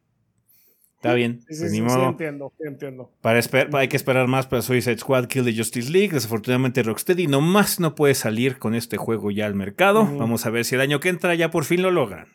Está 1.04 1.14
bien. 1.14 1.40
Sí, 1.50 1.68
sí, 1.68 1.82
pues 1.82 1.96
entiendo, 1.96 2.50
entiendo. 2.60 3.12
Para 3.20 3.38
hay 3.74 3.88
que 3.88 3.96
esperar 3.96 4.26
más 4.26 4.46
para 4.46 4.62
Suicide 4.62 4.96
Squad 4.96 5.26
Kill 5.26 5.44
the 5.44 5.54
Justice 5.54 5.92
League. 5.92 6.14
Desafortunadamente 6.14 6.82
Rocksteady 6.82 7.26
nomás 7.26 7.78
no 7.78 7.94
puede 7.94 8.14
salir 8.14 8.58
con 8.58 8.74
este 8.74 8.96
juego 8.96 9.30
ya 9.30 9.44
al 9.44 9.54
mercado. 9.54 10.06
Vamos 10.16 10.46
a 10.46 10.50
ver 10.50 10.64
si 10.64 10.76
el 10.76 10.80
año 10.80 11.00
que 11.00 11.10
entra 11.10 11.34
ya 11.34 11.50
por 11.50 11.66
fin 11.66 11.82
lo 11.82 11.90
logran. 11.90 12.28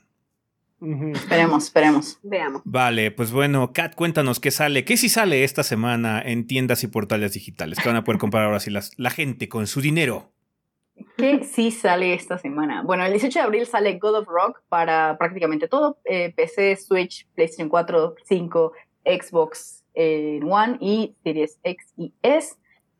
Esperemos, 0.82 1.64
esperemos. 1.64 2.20
Veamos. 2.22 2.62
Vale, 2.64 3.10
pues 3.10 3.32
bueno, 3.32 3.74
Kat, 3.74 3.96
cuéntanos 3.96 4.40
qué 4.40 4.52
sale, 4.52 4.86
qué 4.86 4.98
sí 4.98 5.10
sale 5.10 5.44
esta 5.44 5.64
semana 5.64 6.22
en 6.22 6.46
tiendas 6.46 6.84
y 6.84 6.88
portales 6.88 7.34
digitales, 7.34 7.80
que 7.80 7.90
van 7.90 7.98
a 7.98 8.04
poder 8.04 8.20
comprar 8.20 8.46
ahora 8.46 8.60
sí 8.60 8.72
la 8.72 9.10
gente 9.10 9.50
con 9.50 9.66
su 9.66 9.82
dinero. 9.82 10.32
¿Qué 11.18 11.44
sí 11.44 11.72
sale 11.72 12.14
esta 12.14 12.38
semana? 12.38 12.84
Bueno, 12.84 13.04
el 13.06 13.12
18 13.12 13.40
de 13.40 13.46
abril 13.46 13.66
sale 13.66 13.98
God 13.98 14.20
of 14.20 14.28
Rock 14.28 14.62
para 14.70 15.18
prácticamente 15.18 15.68
todo, 15.68 15.98
eh, 16.06 16.32
PC, 16.36 16.76
Switch, 16.78 17.28
PlayStation 17.36 17.70
4, 17.70 18.16
5, 18.24 18.72
Xbox 19.06 19.84
eh, 19.96 20.40
One 20.44 20.78
y 20.80 21.16
Series 21.24 21.60
X 21.64 21.94
y 21.98 22.14
S. 22.22 22.56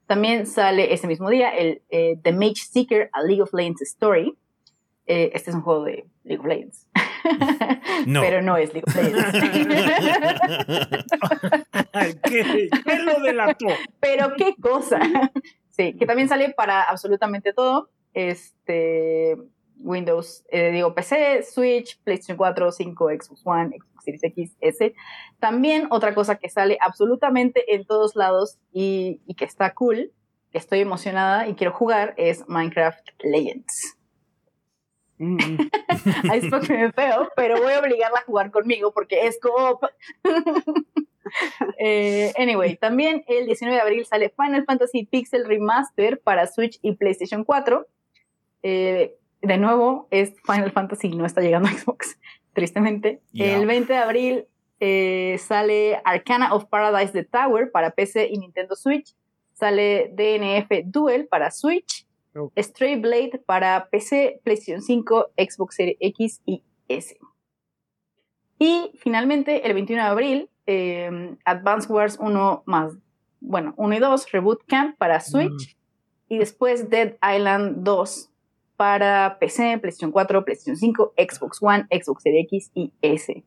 También 0.06 0.48
sale 0.48 0.94
ese 0.94 1.08
mismo 1.08 1.30
día 1.30 1.50
el 1.50 1.82
eh, 1.90 2.18
The 2.22 2.34
Mage 2.34 2.64
Seeker, 2.70 3.10
a 3.14 3.22
League 3.22 3.42
of 3.42 3.54
Legends 3.54 3.82
Story. 3.82 4.36
este 5.06 5.50
es 5.50 5.56
un 5.56 5.62
juego 5.62 5.86
de 5.86 6.06
League 6.24 6.40
of 6.40 6.46
Legends. 6.46 6.88
No. 8.06 8.22
Pero 8.22 8.42
no 8.42 8.56
es 8.56 8.74
League 8.74 8.86
of 8.88 8.96
Legends. 8.96 9.34
¿Qué, 12.24 12.70
¿Qué 12.86 13.00
lo 13.00 13.20
delató? 13.20 13.68
Pero 14.00 14.34
qué 14.38 14.56
cosa. 14.56 15.02
Sí, 15.80 15.94
que 15.94 16.06
también 16.06 16.28
sale 16.28 16.50
para 16.50 16.82
absolutamente 16.84 17.54
todo. 17.54 17.90
Este, 18.14 19.38
Windows, 19.78 20.44
eh, 20.50 20.72
digo, 20.72 20.94
PC, 20.94 21.42
Switch, 21.44 21.98
PlayStation 22.04 22.36
4, 22.36 22.70
5, 22.70 23.10
Xbox 23.12 23.42
One, 23.46 23.78
Xbox 23.78 24.04
Series 24.04 24.24
X, 24.26 24.58
S. 24.60 24.94
También 25.40 25.88
otra 25.90 26.14
cosa 26.14 26.36
que 26.36 26.50
sale 26.50 26.78
absolutamente 26.82 27.74
en 27.74 27.86
todos 27.86 28.18
lados 28.18 28.60
y, 28.74 29.22
que 29.38 29.46
está 29.46 29.74
cool, 29.74 30.12
que 30.52 30.58
estoy 30.58 30.82
emocionada 30.82 31.48
y 31.48 31.54
quiero 31.54 31.72
jugar, 31.72 32.14
es 32.18 32.44
Minecraft 32.50 33.08
Legends. 33.24 33.98
Mm. 35.18 35.38
Ahí 36.30 36.40
es 36.40 36.70
me 36.70 36.92
feo, 36.92 37.30
pero 37.38 37.56
voy 37.62 37.72
a 37.72 37.80
obligarla 37.80 38.20
a 38.20 38.26
jugar 38.26 38.52
conmigo 38.52 38.92
porque 38.92 39.28
es 39.28 39.40
co 39.40 39.80
Eh, 41.82 42.34
anyway, 42.38 42.76
también 42.76 43.24
el 43.28 43.46
19 43.46 43.76
de 43.76 43.82
abril 43.82 44.06
sale 44.06 44.34
Final 44.36 44.66
Fantasy 44.66 45.06
Pixel 45.06 45.46
Remaster 45.46 46.20
para 46.20 46.46
Switch 46.46 46.78
y 46.82 46.94
PlayStation 46.94 47.46
4. 47.46 47.88
Eh, 48.64 49.16
de 49.42 49.58
nuevo, 49.58 50.08
es 50.12 50.34
Final 50.46 50.72
Fantasy, 50.72 51.10
no 51.10 51.26
está 51.26 51.42
llegando 51.42 51.70
a 51.70 51.72
Xbox, 51.72 52.20
tristemente. 52.54 53.22
El 53.34 53.66
20 53.66 53.94
de 53.94 54.00
abril 54.00 54.46
eh, 54.82 55.38
sale 55.40 56.02
Arcana 56.04 56.54
of 56.54 56.66
Paradise 56.66 57.14
The 57.14 57.24
Tower 57.24 57.72
para 57.72 57.92
PC 57.92 58.28
y 58.30 58.38
Nintendo 58.38 58.76
Switch. 58.76 59.16
Sale 59.54 60.12
DNF 60.14 60.84
Duel 60.86 61.28
para 61.28 61.52
Switch. 61.52 62.06
Stray 62.58 62.96
Blade 62.96 63.42
para 63.46 63.90
PC, 63.90 64.40
PlayStation 64.44 64.82
5, 64.82 65.32
Xbox 65.38 65.76
Series 65.76 65.98
X 66.00 66.42
y 66.46 66.64
S. 66.88 67.18
Y 68.60 68.92
finalmente, 69.00 69.66
el 69.66 69.74
21 69.74 70.04
de 70.04 70.10
abril, 70.10 70.50
eh, 70.68 71.36
Advance 71.46 71.92
Wars 71.92 72.18
1 72.20 72.64
más, 72.66 72.94
bueno, 73.40 73.74
1 73.78 73.96
y 73.96 74.00
2, 74.00 74.32
Reboot 74.32 74.66
Camp 74.68 74.98
para 74.98 75.22
Switch. 75.22 75.78
Y 76.28 76.38
después 76.38 76.90
Dead 76.90 77.16
Island 77.24 77.78
2 77.84 78.30
para 78.76 79.40
PC, 79.40 79.80
PlayStation 79.80 80.12
4, 80.12 80.46
PlayStation 80.46 80.78
5, 80.78 81.14
Xbox 81.18 81.58
One, 81.62 81.88
Xbox 81.90 82.22
Series 82.22 82.46
X 82.46 82.72
y 82.76 82.94
S. 83.02 83.44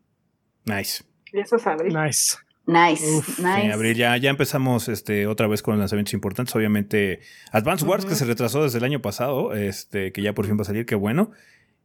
Nice. 0.65 1.05
eso 1.33 1.57
es 1.57 1.67
abril. 1.67 1.95
Nice. 1.95 2.37
Nice, 2.65 3.05
nice. 3.39 3.73
abril 3.73 3.97
ya, 3.97 4.17
ya 4.19 4.31
empezamos 4.31 4.89
este, 4.89 5.27
otra 5.27 5.49
vez 5.49 5.63
con 5.63 5.79
lanzamientos 5.79 6.15
importantes. 6.15 6.55
Obviamente, 6.55 7.21
Advance 7.51 7.85
Wars, 7.85 8.05
que 8.05 8.15
se 8.15 8.25
retrasó 8.25 8.63
desde 8.63 8.79
el 8.79 8.85
año 8.85 9.03
pasado, 9.03 9.53
este, 9.53 10.13
que 10.13 10.23
ya 10.23 10.33
por 10.33 10.47
fin 10.47 10.57
va 10.57 10.63
a 10.63 10.67
salir, 10.67 10.87
qué 10.87 10.95
bueno. 10.95 11.33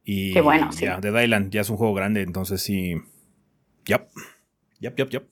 Y 0.04 0.32
qué 0.32 0.40
bueno, 0.40 0.70
ya, 0.72 1.00
Dead 1.00 1.22
Island 1.22 1.50
ya 1.50 1.62
es 1.62 1.70
un 1.70 1.76
juego 1.76 1.94
grande, 1.94 2.22
entonces 2.22 2.62
sí. 2.62 2.94
Yep. 3.88 4.08
Yep, 4.80 4.96
yep, 4.98 5.10
yep. 5.10 5.28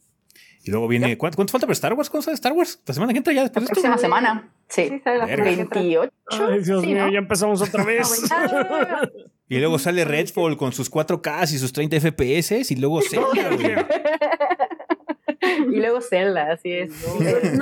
Y 0.65 0.71
luego 0.71 0.89
viene. 0.89 1.17
¿cuánto, 1.17 1.47
falta 1.47 1.67
para 1.67 1.75
Star 1.75 1.95
Wars? 1.95 2.11
¿Cuándo 2.11 2.25
sale 2.25 2.35
Star 2.35 2.53
Wars? 2.53 2.83
¿La 2.87 2.95
semana 2.95 3.13
que 3.13 3.19
entra 3.19 3.33
ya 3.33 3.43
después 3.43 3.65
de 3.65 3.73
esto? 3.73 3.81
La 3.81 3.95
próxima 3.95 3.99
semana. 3.99 4.51
Sí. 4.69 4.89
sí 4.89 5.01
sale 5.05 5.19
la 5.19 5.27
28. 5.27 6.13
Ay, 6.31 6.61
Dios 6.65 6.85
mío, 6.85 7.09
ya 7.09 7.19
empezamos 7.19 7.63
otra 7.63 7.85
vez. 7.87 8.29
y 9.49 9.59
luego 9.59 9.79
sale 9.79 10.05
Redfall 10.05 10.57
con 10.57 10.73
sus 10.73 10.91
4K 10.91 11.45
y 11.45 11.59
sus 11.59 11.73
30 11.73 12.01
FPS. 12.01 12.73
Y 12.73 12.77
luego 12.77 13.01
Zelda, 13.03 13.29
Y 15.41 15.77
luego 15.77 16.01
Zelda, 16.01 16.53
así 16.53 16.73
es. 16.73 16.91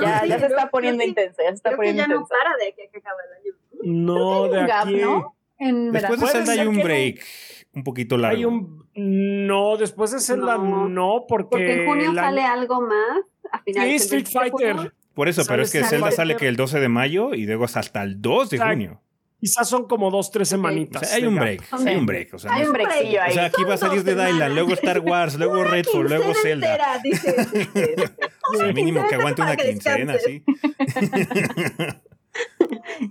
ya, 0.01 0.25
ya 0.25 0.39
se 0.39 0.45
está 0.47 0.69
poniendo 0.71 1.03
intensa. 1.03 1.43
Ya 1.43 1.49
se 1.49 1.55
está 1.55 1.75
poniendo 1.75 2.03
que 2.03 2.09
ya 2.09 2.15
no 2.15 2.25
para 2.25 2.55
de 2.57 2.69
aquí 2.69 2.81
a 2.81 2.89
que 2.89 2.97
acabe 2.97 3.17
el 3.29 3.33
año. 3.43 3.53
No, 3.83 4.47
de 4.47 4.61
aquí. 4.71 4.95
¿no? 4.95 5.35
Después 5.91 6.19
de 6.21 6.27
Zelda 6.27 6.53
hay 6.53 6.65
un 6.65 6.77
break 6.77 7.21
un 7.75 7.83
poquito 7.83 8.17
largo. 8.17 8.37
Hay 8.37 8.45
un. 8.45 8.85
No, 8.95 9.77
después 9.77 10.11
de 10.11 10.19
Zelda 10.19 10.57
no, 10.57 10.87
no 10.87 11.25
porque. 11.27 11.49
Porque 11.51 11.81
en 11.81 11.87
junio 11.87 12.13
sale 12.13 12.43
algo 12.43 12.81
más. 12.81 13.25
A 13.51 13.61
sí, 13.65 13.95
Street 13.95 14.27
Fighter. 14.31 14.93
Por 15.13 15.29
eso, 15.29 15.43
pero 15.47 15.63
es 15.63 15.71
que 15.71 15.83
Zelda 15.83 16.11
sale 16.11 16.35
que 16.35 16.47
el 16.47 16.55
12 16.55 16.79
de 16.79 16.89
mayo 16.89 17.33
y 17.33 17.45
luego 17.45 17.65
hasta 17.65 18.03
el 18.03 18.21
2 18.21 18.49
de 18.49 18.59
junio. 18.59 19.01
Quizás 19.39 19.69
son 19.69 19.87
como 19.87 20.09
dos, 20.09 20.31
tres 20.31 20.49
semanitas. 20.49 21.13
hay 21.13 21.25
un 21.25 21.35
break. 21.35 21.63
hay 21.85 21.95
un 21.95 22.05
break. 22.05 22.33
O 22.33 22.39
sea, 22.39 22.53
hay 22.53 22.65
un 22.65 22.73
break. 22.73 22.89
O 23.29 23.31
sea, 23.31 23.45
aquí 23.45 23.63
va 23.63 23.75
a 23.75 23.77
salir 23.77 24.03
de 24.03 24.15
Dylan, 24.15 24.55
luego 24.55 24.73
Star 24.73 25.01
Wars, 25.01 25.35
luego 25.35 25.63
Redfall, 25.63 26.07
luego 26.07 26.33
Zelda. 26.33 27.01
o 28.59 28.73
mínimo 28.73 29.05
que 29.07 29.15
aguante 29.15 29.41
una 29.41 29.55
quincena, 29.55 30.15
sí. 30.17 30.43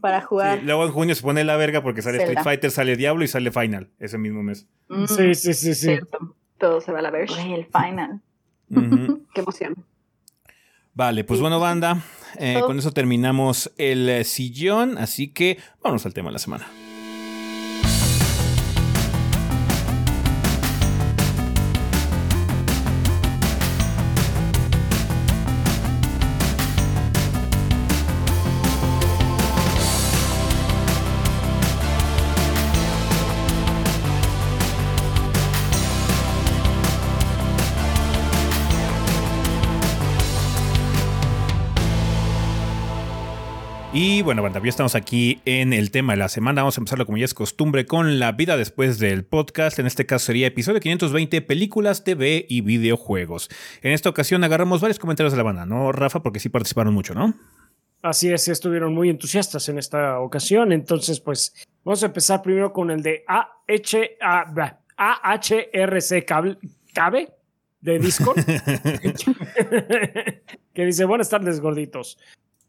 Para 0.00 0.20
jugar. 0.20 0.62
luego 0.62 0.84
en 0.84 0.92
junio 0.92 1.14
se 1.14 1.22
pone 1.22 1.44
la 1.44 1.56
verga 1.56 1.82
porque 1.82 2.02
sale 2.02 2.18
Street 2.18 2.42
Fighter, 2.42 2.70
sale 2.70 2.96
Diablo 2.96 3.24
y 3.24 3.28
sale 3.28 3.50
Final 3.50 3.90
ese 3.98 4.18
mismo 4.18 4.42
mes. 4.42 4.66
Mm, 4.88 5.06
sí, 5.06 5.34
sí, 5.34 5.54
sí, 5.54 5.74
sí. 5.74 5.98
Todo 6.58 6.80
se 6.80 6.92
va 6.92 7.00
a 7.00 7.02
la 7.02 7.10
verga. 7.10 7.42
El 7.42 7.66
Final. 7.66 8.20
Qué 9.34 9.40
emoción. 9.40 9.74
Vale, 10.94 11.24
pues 11.24 11.40
bueno, 11.40 11.58
banda, 11.58 12.02
eh, 12.38 12.60
con 12.64 12.78
eso 12.78 12.92
terminamos 12.92 13.72
el 13.78 14.08
eh, 14.08 14.22
sillón, 14.22 14.96
así 14.96 15.32
que 15.32 15.58
vamos 15.82 16.06
al 16.06 16.14
tema 16.14 16.28
de 16.28 16.34
la 16.34 16.38
semana. 16.38 16.66
Y 43.96 44.22
bueno, 44.22 44.42
banda, 44.42 44.60
ya 44.60 44.68
estamos 44.68 44.96
aquí 44.96 45.40
en 45.44 45.72
el 45.72 45.92
tema 45.92 46.14
de 46.14 46.16
la 46.16 46.28
semana. 46.28 46.62
Vamos 46.62 46.76
a 46.76 46.80
empezarlo 46.80 47.06
como 47.06 47.16
ya 47.16 47.26
es 47.26 47.32
costumbre 47.32 47.86
con 47.86 48.18
la 48.18 48.32
vida 48.32 48.56
después 48.56 48.98
del 48.98 49.24
podcast. 49.24 49.78
En 49.78 49.86
este 49.86 50.04
caso 50.04 50.26
sería 50.26 50.48
episodio 50.48 50.80
520, 50.80 51.40
películas, 51.42 52.02
TV 52.02 52.44
y 52.48 52.62
videojuegos. 52.62 53.50
En 53.82 53.92
esta 53.92 54.10
ocasión 54.10 54.42
agarramos 54.42 54.80
varios 54.80 54.98
comentarios 54.98 55.32
de 55.32 55.36
la 55.36 55.44
banda, 55.44 55.64
¿no, 55.64 55.92
Rafa? 55.92 56.24
Porque 56.24 56.40
sí 56.40 56.48
participaron 56.48 56.92
mucho, 56.92 57.14
¿no? 57.14 57.34
Así 58.02 58.32
es, 58.32 58.48
estuvieron 58.48 58.92
muy 58.92 59.10
entusiastas 59.10 59.68
en 59.68 59.78
esta 59.78 60.18
ocasión. 60.18 60.72
Entonces, 60.72 61.20
pues 61.20 61.54
vamos 61.84 62.02
a 62.02 62.06
empezar 62.06 62.42
primero 62.42 62.72
con 62.72 62.90
el 62.90 63.00
de 63.00 63.22
AH, 63.28 64.08
AHRC 64.96 66.24
Cabe 66.92 67.32
de 67.80 67.98
Discord. 68.00 68.44
que 70.74 70.84
dice, 70.84 71.04
buenas 71.04 71.28
tardes, 71.28 71.60
gorditos. 71.60 72.18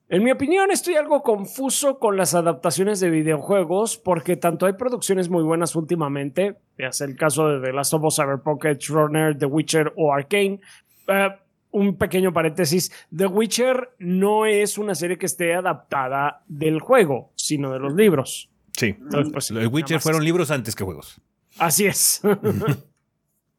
En 0.08 0.24
mi 0.24 0.30
opinión, 0.30 0.70
estoy 0.70 0.96
algo 0.96 1.24
confuso 1.24 1.98
con 1.98 2.16
las 2.16 2.36
adaptaciones 2.36 3.00
de 3.00 3.10
videojuegos 3.10 3.98
porque 3.98 4.36
tanto 4.38 4.68
hay 4.68 4.74
producciones 4.74 5.30
muy 5.30 5.42
buenas 5.44 5.76
últimamente, 5.76 6.58
ya 6.78 6.92
sea 6.92 7.08
el 7.08 7.16
caso 7.16 7.48
de 7.50 7.60
The 7.60 7.74
Last 7.74 7.94
of 7.96 8.04
Us, 8.04 8.16
Cyberpunk, 8.18 8.66
Edge 8.66 8.90
Runner, 8.90 9.36
The 9.36 9.48
Witcher 9.48 9.94
o 9.96 10.14
Arkane. 10.14 10.60
Eh, 11.08 11.30
un 11.72 11.98
pequeño 11.98 12.32
paréntesis, 12.32 12.92
The 13.16 13.26
Witcher 13.26 13.96
no 14.00 14.46
es 14.46 14.78
una 14.78 14.96
serie 14.96 15.18
que 15.18 15.26
esté 15.26 15.56
adaptada 15.56 16.44
del 16.48 16.80
juego, 16.80 17.32
sino 17.36 17.72
de 17.74 17.80
los 17.80 17.94
libros. 17.94 18.50
Sí, 18.74 18.96
pues, 19.32 19.48
The 19.48 19.68
Witcher 19.68 20.00
fueron 20.00 20.24
libros 20.24 20.52
antes 20.52 20.76
que 20.76 20.84
juegos. 20.84 21.20
Así 21.58 21.86
es. 21.86 22.22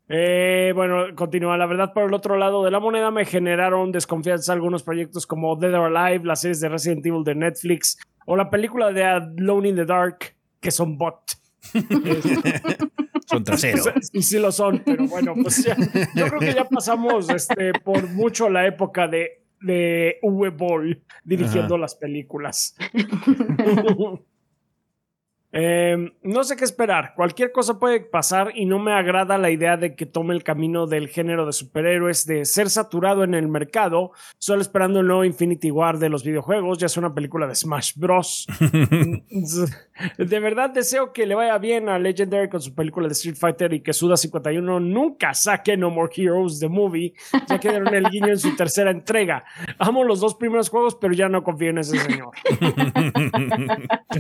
Eh, 0.09 0.73
bueno, 0.75 1.15
continúa. 1.15 1.57
La 1.57 1.67
verdad, 1.67 1.93
por 1.93 2.05
el 2.05 2.15
otro 2.15 2.37
lado 2.37 2.65
de 2.65 2.71
la 2.71 2.81
moneda 2.81 3.11
me 3.11 3.25
generaron 3.25 3.93
desconfianza 3.93 4.53
algunos 4.53 4.83
proyectos 4.83 5.27
como 5.27 5.57
Dead 5.57 5.75
or 5.75 5.97
Alive, 5.97 6.25
las 6.25 6.43
series 6.43 6.61
de 6.61 6.69
Resident 6.69 7.05
Evil 7.05 7.25
de 7.25 7.35
Netflix 7.35 7.99
o 8.27 8.37
la 8.37 8.51
película 8.51 8.93
de 8.93 9.05
Alone 9.05 9.69
in 9.69 9.77
the 9.77 9.85
Dark, 9.85 10.37
que 10.61 10.71
son 10.71 10.97
bot. 10.97 11.21
son 13.27 13.45
traseros. 13.45 13.89
Sí, 14.13 14.23
sí 14.23 14.39
lo 14.39 14.53
son, 14.53 14.83
pero 14.85 15.07
bueno, 15.07 15.35
pues 15.35 15.65
ya, 15.65 15.77
yo 16.15 16.29
creo 16.29 16.41
que 16.41 16.55
ya 16.55 16.65
pasamos 16.65 17.29
este, 17.31 17.73
por 17.73 18.09
mucho 18.09 18.49
la 18.49 18.67
época 18.67 19.09
de, 19.09 19.43
de 19.61 20.19
Uwe 20.23 20.51
Boll 20.51 21.03
dirigiendo 21.25 21.77
las 21.77 21.97
películas. 21.97 22.77
Em, 25.53 26.13
no 26.23 26.45
sé 26.45 26.57
qué 26.57 26.65
esperar. 26.65 27.15
Cualquier 27.15 27.53
cosa 27.53 27.79
puede 27.79 28.01
pasar 28.01 28.53
y 28.55 28.67
no 28.67 28.79
me 28.79 28.93
agrada 28.93 29.39
la 29.39 29.51
idea 29.51 29.77
de 29.77 29.95
que 29.95 30.05
tome 30.05 30.35
el 30.35 30.43
camino 30.43 30.87
del 30.87 31.09
género 31.09 31.47
de 31.47 31.53
superhéroes, 31.53 32.27
de 32.27 32.45
ser 32.45 32.69
saturado 32.69 33.25
en 33.25 33.35
el 33.35 33.49
mercado, 33.49 34.13
solo 34.39 34.61
esperando 34.61 35.01
el 35.01 35.07
nuevo 35.07 35.25
Infinity 35.25 35.71
War 35.71 35.99
de 35.99 36.09
los 36.09 36.25
videojuegos, 36.25 36.79
ya 36.79 36.89
sea 36.89 37.01
una 37.01 37.15
película 37.15 37.47
de 37.47 37.55
Smash 37.55 37.93
Bros. 37.97 38.47
de 40.19 40.41
verdad 40.41 40.71
deseo 40.71 41.13
que 41.13 41.27
le 41.27 41.35
vaya 41.35 41.57
bien 41.59 41.89
a 41.89 41.99
Legendary 41.99 42.49
con 42.49 42.61
su 42.61 42.75
película 42.75 43.07
de 43.09 43.13
Street 43.13 43.37
Fighter 43.37 43.73
y 43.73 43.81
que 43.81 43.93
Suda 43.93 44.17
51 44.17 44.81
nunca 44.81 45.33
saque 45.33 45.77
No 45.77 45.91
More 45.91 46.13
Heroes 46.15 46.59
the 46.61 46.69
Movie, 46.69 47.15
ya 47.49 47.59
que 47.59 47.71
dieron 47.71 47.95
el 47.95 48.11
guiño 48.11 48.29
en 48.29 48.39
su 48.39 48.55
tercera 48.57 48.91
entrega. 48.91 49.45
Amo 49.79 50.05
los 50.05 50.21
dos 50.21 50.35
primeros 50.35 50.69
juegos, 50.69 50.97
pero 50.97 51.15
ya 51.15 51.29
no 51.29 51.43
confío 51.43 51.71
en 51.71 51.79
ese 51.79 51.99
señor. 51.99 52.31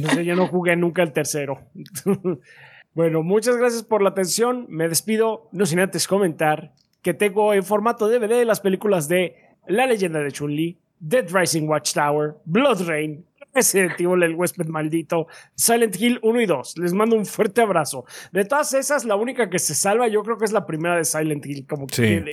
no 0.01 0.09
sé, 0.11 0.24
yo 0.24 0.36
no 0.36 0.47
jugué 0.47 0.77
nunca 0.77 1.03
el 1.03 1.12
tercero 1.17 1.63
cero. 2.05 2.41
bueno, 2.95 3.23
muchas 3.23 3.57
gracias 3.57 3.83
por 3.83 4.03
la 4.03 4.11
atención. 4.11 4.67
Me 4.69 4.87
despido, 4.89 5.49
no 5.53 5.65
sin 5.65 5.81
antes 5.81 6.07
comentar 6.07 6.75
que 7.01 7.15
tengo 7.15 7.55
en 7.55 7.63
formato 7.63 8.07
DVD 8.09 8.45
las 8.45 8.61
películas 8.61 9.09
de 9.09 9.37
La 9.67 9.87
leyenda 9.87 10.21
de 10.21 10.31
Chun-Li, 10.31 10.77
Dead 11.01 11.27
Rising 11.33 11.67
Watchtower, 11.69 12.35
Blood 12.45 12.87
Rain, 12.87 13.25
Resident 13.55 13.99
Evil, 13.99 14.23
El 14.25 14.35
huésped 14.35 14.67
maldito, 14.67 15.27
Silent 15.55 15.99
Hill 15.99 16.19
1 16.23 16.41
y 16.43 16.47
2. 16.47 16.79
Les 16.79 16.93
mando 16.93 17.17
un 17.17 17.25
fuerte 17.25 17.63
abrazo. 17.63 18.05
De 18.33 18.45
todas 18.45 18.75
esas, 18.75 19.07
la 19.07 19.17
única 19.17 19.49
que 19.49 19.59
se 19.59 19.75
salva 19.75 20.09
yo 20.09 20.23
creo 20.23 20.37
que 20.37 20.45
es 20.45 20.53
la 20.53 20.67
primera 20.67 20.97
de 20.97 21.05
Silent 21.07 21.47
Hill, 21.47 21.67
como 21.67 21.87
que, 21.87 22.25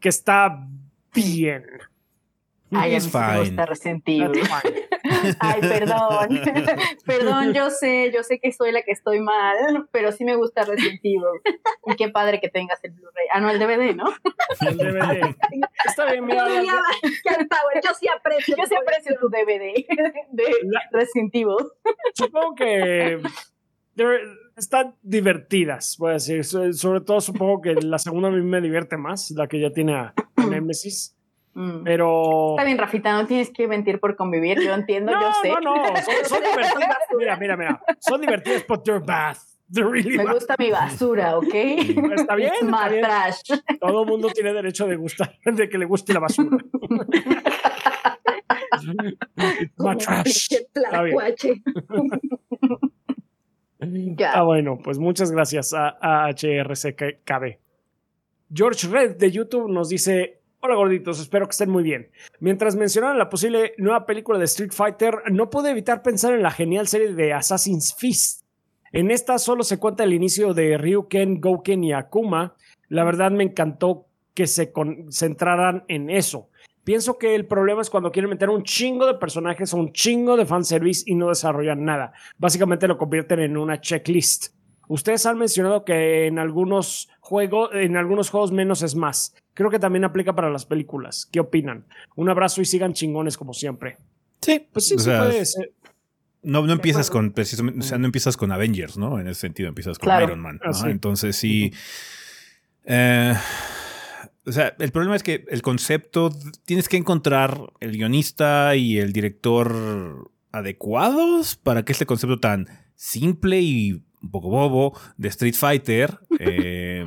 que 0.00 0.08
está 0.08 0.68
bien. 1.12 1.64
Ay, 2.70 2.94
es 2.94 3.06
está 3.06 3.66
resentido. 3.66 4.30
Ay, 5.38 5.60
perdón. 5.60 6.40
perdón, 7.06 7.52
yo 7.52 7.70
sé, 7.70 8.10
yo 8.12 8.22
sé 8.22 8.38
que 8.40 8.52
soy 8.52 8.72
la 8.72 8.82
que 8.82 8.92
estoy 8.92 9.20
mal, 9.20 9.88
pero 9.92 10.12
sí 10.12 10.24
me 10.24 10.36
gusta 10.36 10.64
resentido. 10.64 11.30
Y 11.86 11.96
qué 11.96 12.08
padre 12.08 12.40
que 12.40 12.48
tengas 12.48 12.82
el 12.84 12.92
Blu-ray. 12.92 13.26
Ah, 13.32 13.40
no, 13.40 13.50
el 13.50 13.58
DVD, 13.58 13.94
¿no? 13.94 14.04
El 14.60 14.76
DVD. 14.76 15.36
Está 15.86 16.10
bien, 16.10 16.26
mira. 16.26 16.46
Yo 16.48 17.90
sí 17.98 18.08
aprecio. 18.08 18.56
Yo 18.56 18.64
sí 18.66 18.74
aprecio 18.74 19.16
tu 19.20 19.28
DVD 19.28 19.74
de 20.30 20.44
resentido. 20.92 21.56
Supongo 22.14 22.54
que 22.54 23.20
están 24.56 24.96
divertidas, 25.02 25.96
voy 25.98 26.10
a 26.10 26.12
decir. 26.14 26.44
Sobre 26.44 27.00
todo 27.00 27.20
supongo 27.20 27.60
que 27.60 27.74
la 27.74 27.98
segunda 27.98 28.28
a 28.28 28.30
mí 28.30 28.42
me 28.42 28.60
divierte 28.60 28.96
más, 28.96 29.30
la 29.32 29.48
que 29.48 29.60
ya 29.60 29.70
tiene 29.72 29.94
a 29.94 30.14
Nemesis. 30.48 31.16
Mm. 31.60 31.84
Pero. 31.84 32.52
Está 32.52 32.64
bien, 32.64 32.78
Rafita, 32.78 33.12
no 33.12 33.26
tienes 33.26 33.50
que 33.50 33.68
mentir 33.68 34.00
por 34.00 34.16
convivir. 34.16 34.58
Yo 34.62 34.72
entiendo, 34.72 35.12
yo 35.12 35.30
sé. 35.42 35.50
No, 35.50 35.60
no, 35.60 35.74
son, 36.24 36.40
divertidas. 36.42 36.96
mira, 37.18 37.36
mira, 37.36 37.56
mira. 37.56 37.82
Son 37.98 38.18
divertidas, 38.18 38.64
but 38.66 38.82
they're 38.82 39.04
bad. 39.04 39.36
Really 39.72 40.16
Me 40.16 40.24
gusta 40.24 40.56
mi 40.58 40.70
basura, 40.70 41.36
¿ok? 41.36 41.54
Está 41.54 42.34
bien. 42.34 42.52
Está 42.62 42.88
bien. 42.88 43.02
trash. 43.02 43.42
Todo 43.78 44.02
el 44.02 44.08
mundo 44.08 44.30
tiene 44.30 44.54
derecho 44.54 44.86
de 44.86 44.96
gustar, 44.96 45.36
de 45.44 45.68
que 45.68 45.76
le 45.76 45.84
guste 45.84 46.14
la 46.14 46.20
basura. 46.20 46.56
trash. 49.98 50.48
Está 50.52 51.02
bien. 51.02 51.18
Ah, 54.34 54.42
bueno, 54.42 54.78
pues 54.84 54.98
muchas 54.98 55.32
gracias 55.32 55.72
a, 55.72 55.96
a 56.02 56.28
HRCKB. 56.28 57.56
George 58.52 58.88
Red 58.88 59.16
de 59.16 59.30
YouTube 59.30 59.70
nos 59.70 59.88
dice: 59.88 60.39
Hola 60.62 60.74
gorditos, 60.74 61.18
espero 61.18 61.46
que 61.46 61.52
estén 61.52 61.70
muy 61.70 61.82
bien. 61.82 62.10
Mientras 62.38 62.76
mencionaban 62.76 63.16
la 63.16 63.30
posible 63.30 63.72
nueva 63.78 64.04
película 64.04 64.38
de 64.38 64.44
Street 64.44 64.72
Fighter, 64.72 65.22
no 65.32 65.48
pude 65.48 65.70
evitar 65.70 66.02
pensar 66.02 66.34
en 66.34 66.42
la 66.42 66.50
genial 66.50 66.86
serie 66.86 67.14
de 67.14 67.32
Assassin's 67.32 67.94
Fist. 67.94 68.42
En 68.92 69.10
esta 69.10 69.38
solo 69.38 69.62
se 69.62 69.78
cuenta 69.78 70.04
el 70.04 70.12
inicio 70.12 70.52
de 70.52 70.76
Ryuken, 70.76 71.40
Gouken 71.40 71.82
y 71.82 71.94
Akuma. 71.94 72.56
La 72.88 73.04
verdad 73.04 73.30
me 73.30 73.44
encantó 73.44 74.04
que 74.34 74.46
se 74.46 74.70
concentraran 74.70 75.84
en 75.88 76.10
eso. 76.10 76.50
Pienso 76.84 77.16
que 77.16 77.34
el 77.34 77.46
problema 77.46 77.80
es 77.80 77.88
cuando 77.88 78.12
quieren 78.12 78.28
meter 78.28 78.50
un 78.50 78.62
chingo 78.62 79.06
de 79.06 79.14
personajes 79.14 79.72
o 79.72 79.78
un 79.78 79.94
chingo 79.94 80.36
de 80.36 80.44
fanservice 80.44 81.04
y 81.06 81.14
no 81.14 81.30
desarrollan 81.30 81.86
nada. 81.86 82.12
Básicamente 82.36 82.86
lo 82.86 82.98
convierten 82.98 83.40
en 83.40 83.56
una 83.56 83.80
checklist. 83.80 84.54
Ustedes 84.88 85.24
han 85.24 85.38
mencionado 85.38 85.86
que 85.86 86.26
en 86.26 86.38
algunos 86.38 87.08
juegos, 87.20 87.70
en 87.72 87.96
algunos 87.96 88.28
juegos 88.28 88.52
menos 88.52 88.82
es 88.82 88.94
más. 88.94 89.34
Creo 89.54 89.70
que 89.70 89.78
también 89.78 90.04
aplica 90.04 90.34
para 90.34 90.50
las 90.50 90.66
películas. 90.66 91.28
¿Qué 91.30 91.40
opinan? 91.40 91.86
Un 92.16 92.28
abrazo 92.28 92.60
y 92.60 92.64
sigan 92.64 92.92
chingones 92.92 93.36
como 93.36 93.52
siempre. 93.52 93.98
Sí, 94.40 94.66
pues 94.72 94.86
sí, 94.86 94.98
sí 94.98 95.04
puede 95.04 95.44
ser. 95.44 95.72
No, 96.42 96.66
no 96.66 96.72
empiezas 96.72 97.10
con 97.10 97.32
precisamente, 97.32 97.80
o 97.80 97.82
sea, 97.82 97.98
no 97.98 98.06
empiezas 98.06 98.36
con 98.36 98.50
Avengers, 98.50 98.96
¿no? 98.96 99.18
En 99.18 99.28
ese 99.28 99.40
sentido, 99.40 99.68
empiezas 99.68 99.98
con 99.98 100.22
Iron 100.22 100.40
Man. 100.40 100.60
¿no? 100.64 100.70
Ah, 100.72 100.90
Entonces 100.90 101.36
sí. 101.36 101.72
Eh, 102.84 103.34
o 104.46 104.52
sea, 104.52 104.74
el 104.78 104.90
problema 104.90 105.16
es 105.16 105.22
que 105.22 105.44
el 105.48 105.60
concepto 105.60 106.30
tienes 106.64 106.88
que 106.88 106.96
encontrar 106.96 107.72
el 107.80 107.92
guionista 107.92 108.74
y 108.74 108.98
el 108.98 109.12
director 109.12 110.30
adecuados 110.50 111.56
para 111.56 111.84
que 111.84 111.92
este 111.92 112.06
concepto 112.06 112.40
tan 112.40 112.66
simple 112.96 113.60
y 113.60 113.92
un 114.22 114.30
poco 114.30 114.48
bobo 114.48 114.98
de 115.16 115.28
Street 115.28 115.54
Fighter 115.54 116.18
eh, 116.42 117.04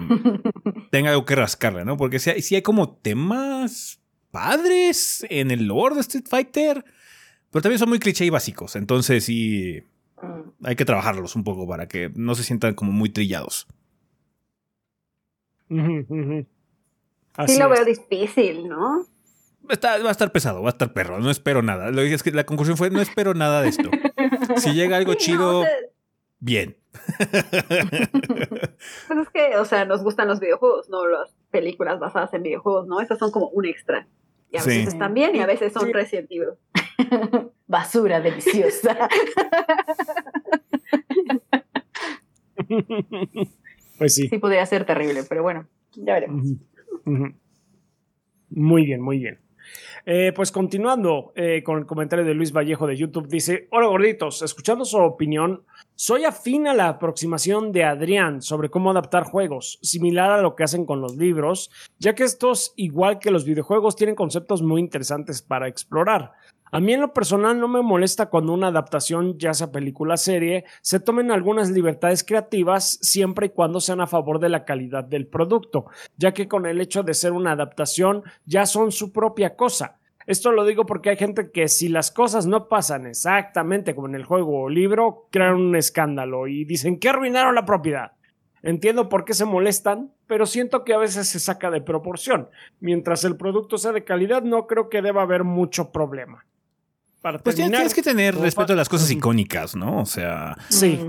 tenga 0.91 1.09
algo 1.09 1.25
que 1.25 1.35
rascarle, 1.35 1.83
¿no? 1.85 1.97
Porque 1.97 2.19
si 2.19 2.29
hay, 2.29 2.41
si 2.43 2.53
hay 2.55 2.61
como 2.61 2.95
temas 2.97 3.99
padres 4.29 5.25
en 5.29 5.49
el 5.49 5.65
lore 5.65 5.95
de 5.95 6.01
Street 6.01 6.25
Fighter, 6.27 6.85
pero 7.49 7.61
también 7.61 7.79
son 7.79 7.89
muy 7.89 7.99
cliché 7.99 8.25
y 8.25 8.29
básicos. 8.29 8.75
Entonces 8.75 9.25
sí 9.25 9.83
mm. 10.21 10.65
hay 10.65 10.75
que 10.75 10.85
trabajarlos 10.85 11.35
un 11.35 11.43
poco 11.43 11.67
para 11.67 11.87
que 11.87 12.11
no 12.15 12.35
se 12.35 12.43
sientan 12.43 12.75
como 12.75 12.91
muy 12.91 13.09
trillados. 13.09 13.67
sí 15.69 15.75
lo 17.57 17.69
veo 17.69 17.85
difícil, 17.85 18.69
¿no? 18.69 19.07
va 19.67 20.09
a 20.09 20.11
estar 20.11 20.31
pesado, 20.31 20.61
va 20.61 20.69
a 20.69 20.71
estar 20.73 20.93
perro. 20.93 21.19
No 21.19 21.31
espero 21.31 21.63
nada. 21.63 21.89
Lo 21.89 22.01
que 22.01 22.13
es 22.13 22.21
que 22.21 22.31
la 22.31 22.45
conclusión 22.45 22.77
fue: 22.77 22.91
no 22.91 23.01
espero 23.01 23.33
nada 23.33 23.61
de 23.61 23.69
esto. 23.69 23.89
Si 24.57 24.73
llega 24.73 24.97
algo 24.97 25.13
chido, 25.13 25.63
bien. 26.39 26.77
pues 29.07 29.19
es 29.19 29.29
que, 29.33 29.57
o 29.57 29.65
sea, 29.65 29.85
nos 29.85 30.03
gustan 30.03 30.27
los 30.27 30.39
videojuegos, 30.39 30.89
no 30.89 31.07
las 31.07 31.35
películas 31.51 31.99
basadas 31.99 32.33
en 32.33 32.43
videojuegos, 32.43 32.87
¿no? 32.87 33.01
Estas 33.01 33.19
son 33.19 33.31
como 33.31 33.49
un 33.49 33.65
extra. 33.65 34.07
Y 34.51 34.57
a 34.57 34.63
veces 34.63 34.89
están 34.89 35.13
bien 35.15 35.35
y 35.35 35.39
a 35.39 35.47
veces 35.47 35.73
son 35.73 35.91
sí. 35.91 36.17
Basura 37.67 38.21
deliciosa. 38.21 39.09
pues 43.97 44.13
sí. 44.13 44.27
Sí, 44.27 44.37
podría 44.37 44.63
ser 44.67 44.85
terrible, 44.85 45.23
pero 45.27 45.41
bueno, 45.41 45.67
ya 45.95 46.13
veremos. 46.13 46.45
Muy 48.49 48.85
bien, 48.85 49.01
muy 49.01 49.17
bien. 49.17 49.39
Eh, 50.05 50.33
pues 50.35 50.51
continuando 50.51 51.31
eh, 51.35 51.63
con 51.63 51.79
el 51.79 51.85
comentario 51.85 52.25
de 52.25 52.33
Luis 52.33 52.51
Vallejo 52.51 52.85
de 52.87 52.97
YouTube, 52.97 53.27
dice, 53.27 53.67
hola 53.71 53.87
gorditos, 53.87 54.41
escuchando 54.41 54.85
su 54.85 54.97
opinión, 54.97 55.63
soy 55.95 56.25
afín 56.25 56.67
a 56.67 56.73
la 56.73 56.87
aproximación 56.87 57.71
de 57.71 57.83
Adrián 57.83 58.41
sobre 58.41 58.69
cómo 58.69 58.91
adaptar 58.91 59.23
juegos, 59.23 59.79
similar 59.81 60.31
a 60.31 60.41
lo 60.41 60.55
que 60.55 60.63
hacen 60.63 60.85
con 60.85 61.01
los 61.01 61.15
libros, 61.15 61.69
ya 61.99 62.15
que 62.15 62.23
estos, 62.23 62.73
igual 62.75 63.19
que 63.19 63.31
los 63.31 63.45
videojuegos, 63.45 63.95
tienen 63.95 64.15
conceptos 64.15 64.61
muy 64.61 64.81
interesantes 64.81 65.41
para 65.41 65.67
explorar. 65.67 66.33
A 66.71 66.79
mí 66.79 66.91
en 66.91 67.01
lo 67.01 67.13
personal 67.13 67.59
no 67.59 67.67
me 67.67 67.83
molesta 67.83 68.31
cuando 68.31 68.51
una 68.51 68.69
adaptación, 68.69 69.37
ya 69.37 69.53
sea 69.53 69.71
película 69.71 70.17
serie, 70.17 70.65
se 70.81 70.99
tomen 70.99 71.29
algunas 71.29 71.69
libertades 71.69 72.23
creativas 72.23 72.97
siempre 72.99 73.45
y 73.45 73.49
cuando 73.49 73.79
sean 73.79 74.01
a 74.01 74.07
favor 74.07 74.39
de 74.39 74.49
la 74.49 74.65
calidad 74.65 75.03
del 75.03 75.27
producto, 75.27 75.85
ya 76.17 76.33
que 76.33 76.47
con 76.47 76.65
el 76.65 76.81
hecho 76.81 77.03
de 77.03 77.13
ser 77.13 77.31
una 77.31 77.51
adaptación 77.51 78.23
ya 78.45 78.65
son 78.65 78.91
su 78.91 79.11
propia 79.11 79.55
cosa. 79.55 79.99
Esto 80.25 80.51
lo 80.51 80.65
digo 80.65 80.85
porque 80.85 81.09
hay 81.09 81.17
gente 81.17 81.51
que 81.51 81.67
si 81.67 81.89
las 81.89 82.11
cosas 82.11 82.45
no 82.45 82.67
pasan 82.67 83.05
exactamente 83.05 83.95
como 83.95 84.07
en 84.07 84.15
el 84.15 84.25
juego 84.25 84.63
o 84.63 84.69
libro, 84.69 85.27
crean 85.31 85.55
un 85.55 85.75
escándalo 85.75 86.47
y 86.47 86.65
dicen 86.65 86.99
que 86.99 87.09
arruinaron 87.09 87.55
la 87.55 87.65
propiedad. 87.65 88.13
Entiendo 88.61 89.09
por 89.09 89.25
qué 89.25 89.33
se 89.33 89.45
molestan, 89.45 90.13
pero 90.25 90.45
siento 90.45 90.85
que 90.85 90.93
a 90.93 90.97
veces 90.97 91.27
se 91.27 91.39
saca 91.39 91.69
de 91.69 91.81
proporción. 91.81 92.49
Mientras 92.79 93.25
el 93.25 93.35
producto 93.35 93.77
sea 93.77 93.91
de 93.91 94.05
calidad, 94.05 94.41
no 94.43 94.67
creo 94.67 94.87
que 94.89 95.01
deba 95.01 95.23
haber 95.23 95.43
mucho 95.43 95.91
problema 95.91 96.45
pues 97.43 97.55
tienes 97.55 97.93
que 97.93 98.01
tener 98.01 98.35
respeto 98.35 98.73
a 98.73 98.75
las 98.75 98.89
cosas 98.89 99.09
icónicas, 99.09 99.75
¿no? 99.75 100.01
O 100.01 100.05
sea, 100.05 100.57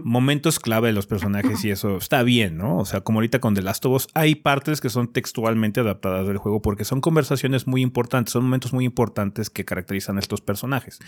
momentos 0.05 0.61
clave 0.61 0.89
de 0.89 0.93
los 0.93 1.07
personajes 1.07 1.65
y 1.65 1.70
eso 1.70 1.97
está 1.97 2.23
bien, 2.23 2.57
¿no? 2.57 2.78
O 2.78 2.85
sea, 2.85 3.01
como 3.01 3.19
ahorita 3.19 3.41
con 3.41 3.55
The 3.55 3.62
Last 3.62 3.85
of 3.86 3.93
Us, 3.95 4.09
hay 4.15 4.36
partes 4.36 4.81
que 4.81 4.91
son 4.91 5.12
textualmente 5.12 5.81
adaptadas 5.81 6.27
del 6.27 6.39
juego 6.39 6.62
porque 6.62 6.85
son 6.85 7.01
conversaciones 7.01 7.66
muy 7.66 7.82
importantes, 7.82 8.32
son 8.32 8.45
momentos 8.45 8.73
muy 8.73 8.85
importantes 8.85 9.51
que 9.51 9.65
caracterizan 9.65 10.16
a 10.16 10.20
estos 10.20 10.41
personajes. 10.41 11.01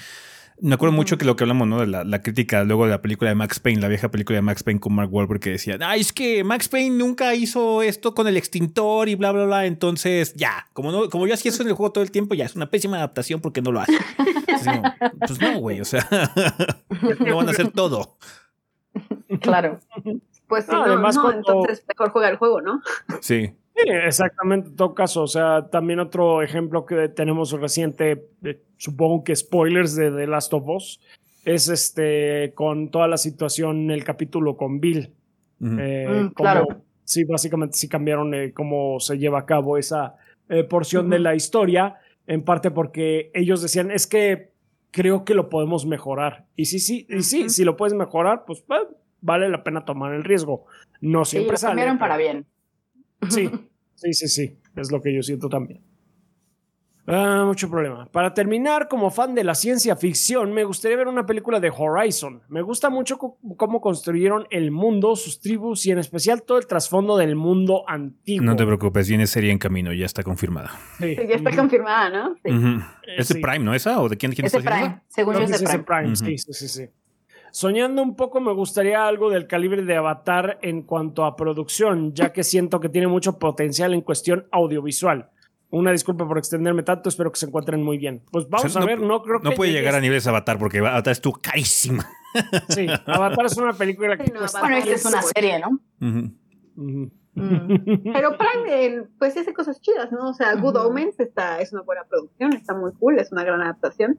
Me 0.60 0.74
acuerdo 0.74 0.94
mucho 0.94 1.18
que 1.18 1.24
lo 1.24 1.36
que 1.36 1.44
hablamos, 1.44 1.68
¿no? 1.68 1.80
De 1.80 1.86
la, 1.86 2.22
crítica 2.22 2.64
luego 2.64 2.84
de 2.84 2.90
la 2.90 3.02
película 3.02 3.28
de 3.28 3.34
Max 3.34 3.60
Payne, 3.60 3.80
la 3.82 3.88
vieja 3.88 4.10
película 4.10 4.36
de 4.36 4.42
Max 4.42 4.62
Payne 4.62 4.80
con 4.80 4.94
Mark 4.94 5.12
Wahlberg 5.12 5.40
que 5.40 5.50
decía, 5.50 5.78
ay, 5.82 6.00
es 6.00 6.12
que 6.12 6.44
Max 6.44 6.68
Payne 6.68 6.96
nunca 6.96 7.34
hizo 7.34 7.82
esto 7.82 8.14
con 8.14 8.26
el 8.26 8.36
extintor 8.36 9.08
y 9.08 9.16
bla, 9.16 9.32
bla, 9.32 9.44
bla. 9.44 9.66
Entonces, 9.66 10.34
ya, 10.34 10.66
como, 10.72 10.92
no, 10.92 11.10
como 11.10 11.26
yo 11.26 11.34
hacía 11.34 11.50
eso 11.50 11.62
en 11.62 11.68
el 11.68 11.74
juego 11.74 11.92
todo 11.92 12.02
el 12.04 12.10
tiempo, 12.10 12.34
ya 12.34 12.46
es 12.46 12.56
una 12.56 12.70
pésima 12.70 12.96
adaptación 12.96 13.40
porque 13.40 13.60
no 13.60 13.70
lo 13.72 13.80
hace. 13.80 13.98
pues 15.18 15.40
no, 15.40 15.58
güey, 15.58 15.80
o 15.80 15.84
sea, 15.84 16.08
no 17.20 17.36
van 17.36 17.48
a 17.48 17.50
hacer 17.50 17.70
todo. 17.72 18.16
Claro. 19.40 19.80
Pues 20.48 20.64
sí, 20.64 20.72
además 20.72 21.18
entonces 21.34 21.84
mejor 21.86 22.10
juega 22.10 22.28
el 22.28 22.36
juego, 22.36 22.62
¿no? 22.62 22.80
Sí. 23.20 23.52
Sí, 23.76 23.90
exactamente, 23.90 24.70
en 24.70 24.76
todo 24.76 24.94
caso. 24.94 25.22
O 25.22 25.26
sea, 25.26 25.68
también 25.70 26.00
otro 26.00 26.42
ejemplo 26.42 26.86
que 26.86 27.08
tenemos 27.08 27.52
reciente, 27.52 28.26
supongo 28.78 29.22
que 29.22 29.36
spoilers 29.36 29.94
de 29.94 30.10
The 30.10 30.26
Last 30.26 30.54
of 30.54 30.66
Us, 30.66 31.00
es 31.44 31.68
este 31.68 32.52
con 32.54 32.90
toda 32.90 33.06
la 33.06 33.18
situación, 33.18 33.90
el 33.90 34.02
capítulo 34.02 34.56
con 34.56 34.80
Bill. 34.80 35.12
Eh, 35.60 36.08
mm, 36.08 36.28
claro. 36.34 36.66
Sí, 37.04 37.24
básicamente 37.24 37.76
sí 37.76 37.88
cambiaron 37.88 38.34
eh, 38.34 38.52
cómo 38.52 38.98
se 38.98 39.16
lleva 39.18 39.40
a 39.40 39.46
cabo 39.46 39.78
esa 39.78 40.16
eh, 40.48 40.64
porción 40.64 41.08
de 41.08 41.18
la 41.18 41.34
historia, 41.34 41.96
en 42.26 42.42
parte 42.42 42.70
porque 42.70 43.30
ellos 43.34 43.62
decían, 43.62 43.90
es 43.90 44.06
que 44.06 44.50
creo 44.90 45.24
que 45.24 45.34
lo 45.34 45.48
podemos 45.48 45.86
mejorar. 45.86 46.46
Y 46.56 46.64
sí, 46.64 46.78
sí, 46.78 47.06
y 47.08 47.22
sí, 47.22 47.50
si 47.50 47.64
lo 47.64 47.76
puedes 47.76 47.94
mejorar, 47.94 48.44
pues, 48.46 48.64
vale 49.20 49.48
la 49.48 49.62
pena 49.62 49.84
tomar 49.84 50.14
el 50.14 50.24
riesgo. 50.24 50.64
No 51.00 51.24
siempre 51.24 51.58
sí, 51.58 51.64
lo 51.64 51.68
cambiaron 51.68 51.98
para 51.98 52.16
bien. 52.16 52.46
Sí, 53.28 53.50
sí, 53.94 54.12
sí, 54.12 54.28
sí, 54.28 54.58
es 54.76 54.90
lo 54.90 55.00
que 55.00 55.14
yo 55.14 55.22
siento 55.22 55.48
también. 55.48 55.82
Ah, 57.08 57.44
mucho 57.46 57.70
problema. 57.70 58.06
Para 58.10 58.34
terminar, 58.34 58.88
como 58.88 59.10
fan 59.10 59.34
de 59.34 59.44
la 59.44 59.54
ciencia 59.54 59.94
ficción, 59.94 60.52
me 60.52 60.64
gustaría 60.64 60.96
ver 60.96 61.06
una 61.06 61.24
película 61.24 61.60
de 61.60 61.70
Horizon. 61.70 62.42
Me 62.48 62.62
gusta 62.62 62.90
mucho 62.90 63.16
cómo 63.18 63.80
construyeron 63.80 64.46
el 64.50 64.72
mundo, 64.72 65.14
sus 65.14 65.38
tribus 65.40 65.86
y 65.86 65.92
en 65.92 65.98
especial 65.98 66.42
todo 66.42 66.58
el 66.58 66.66
trasfondo 66.66 67.16
del 67.16 67.36
mundo 67.36 67.84
antiguo. 67.86 68.44
No 68.44 68.56
te 68.56 68.66
preocupes, 68.66 69.08
viene 69.08 69.28
serie 69.28 69.52
en 69.52 69.58
camino, 69.58 69.92
ya 69.92 70.04
está 70.04 70.24
confirmada. 70.24 70.72
Sí, 70.98 71.14
ya 71.14 71.36
está 71.36 71.54
confirmada, 71.54 72.10
¿no? 72.10 72.34
Sí. 72.44 72.50
¿Es 73.16 73.28
de 73.28 73.34
Prime, 73.36 73.60
no 73.60 73.72
esa? 73.72 74.00
¿O 74.00 74.08
de 74.08 74.16
quién, 74.16 74.32
quién 74.32 74.46
es 74.46 74.54
está 74.54 74.68
Prime, 74.68 75.00
según 75.06 75.34
yo 75.34 75.42
es 75.42 75.60
de 75.60 75.78
Prime. 75.78 76.16
Sí, 76.16 76.38
sí, 76.38 76.52
sí, 76.52 76.68
sí. 76.68 76.88
Soñando 77.56 78.02
un 78.02 78.16
poco 78.16 78.38
me 78.42 78.52
gustaría 78.52 79.06
algo 79.06 79.30
del 79.30 79.46
calibre 79.46 79.80
de 79.80 79.96
Avatar 79.96 80.58
en 80.60 80.82
cuanto 80.82 81.24
a 81.24 81.36
producción, 81.36 82.12
ya 82.12 82.30
que 82.30 82.44
siento 82.44 82.80
que 82.80 82.90
tiene 82.90 83.06
mucho 83.06 83.38
potencial 83.38 83.94
en 83.94 84.02
cuestión 84.02 84.46
audiovisual. 84.52 85.30
Una 85.70 85.90
disculpa 85.90 86.28
por 86.28 86.36
extenderme 86.36 86.82
tanto, 86.82 87.08
espero 87.08 87.32
que 87.32 87.38
se 87.38 87.46
encuentren 87.46 87.82
muy 87.82 87.96
bien. 87.96 88.20
Pues 88.30 88.46
vamos 88.50 88.76
a 88.76 88.84
ver, 88.84 89.00
no 89.00 89.22
creo 89.22 89.40
que. 89.40 89.48
No 89.48 89.54
puede 89.54 89.72
llegar 89.72 89.94
a 89.94 90.00
niveles 90.00 90.26
Avatar 90.26 90.58
porque 90.58 90.80
Avatar 90.80 91.12
es 91.12 91.22
tu 91.22 91.32
carísima. 91.32 92.06
Sí, 92.68 92.86
Avatar 93.06 93.46
es 93.46 93.56
una 93.56 93.72
película 93.72 94.18
que. 94.18 94.30
bueno, 94.30 94.44
esta 94.76 94.90
es 94.92 95.06
una 95.06 95.22
serie, 95.22 95.58
¿no? 95.58 95.80
Mm. 96.00 97.06
Pero 98.12 98.36
Prime, 98.36 99.04
pues 99.18 99.34
hace 99.38 99.54
cosas 99.54 99.80
chidas, 99.80 100.12
¿no? 100.12 100.28
O 100.28 100.34
sea, 100.34 100.54
Good 100.56 100.76
Omens 100.76 101.18
está, 101.18 101.58
es 101.62 101.72
una 101.72 101.80
buena 101.80 102.04
producción, 102.04 102.52
está 102.52 102.74
muy 102.74 102.92
cool, 103.00 103.18
es 103.18 103.32
una 103.32 103.44
gran 103.44 103.62
adaptación 103.62 104.18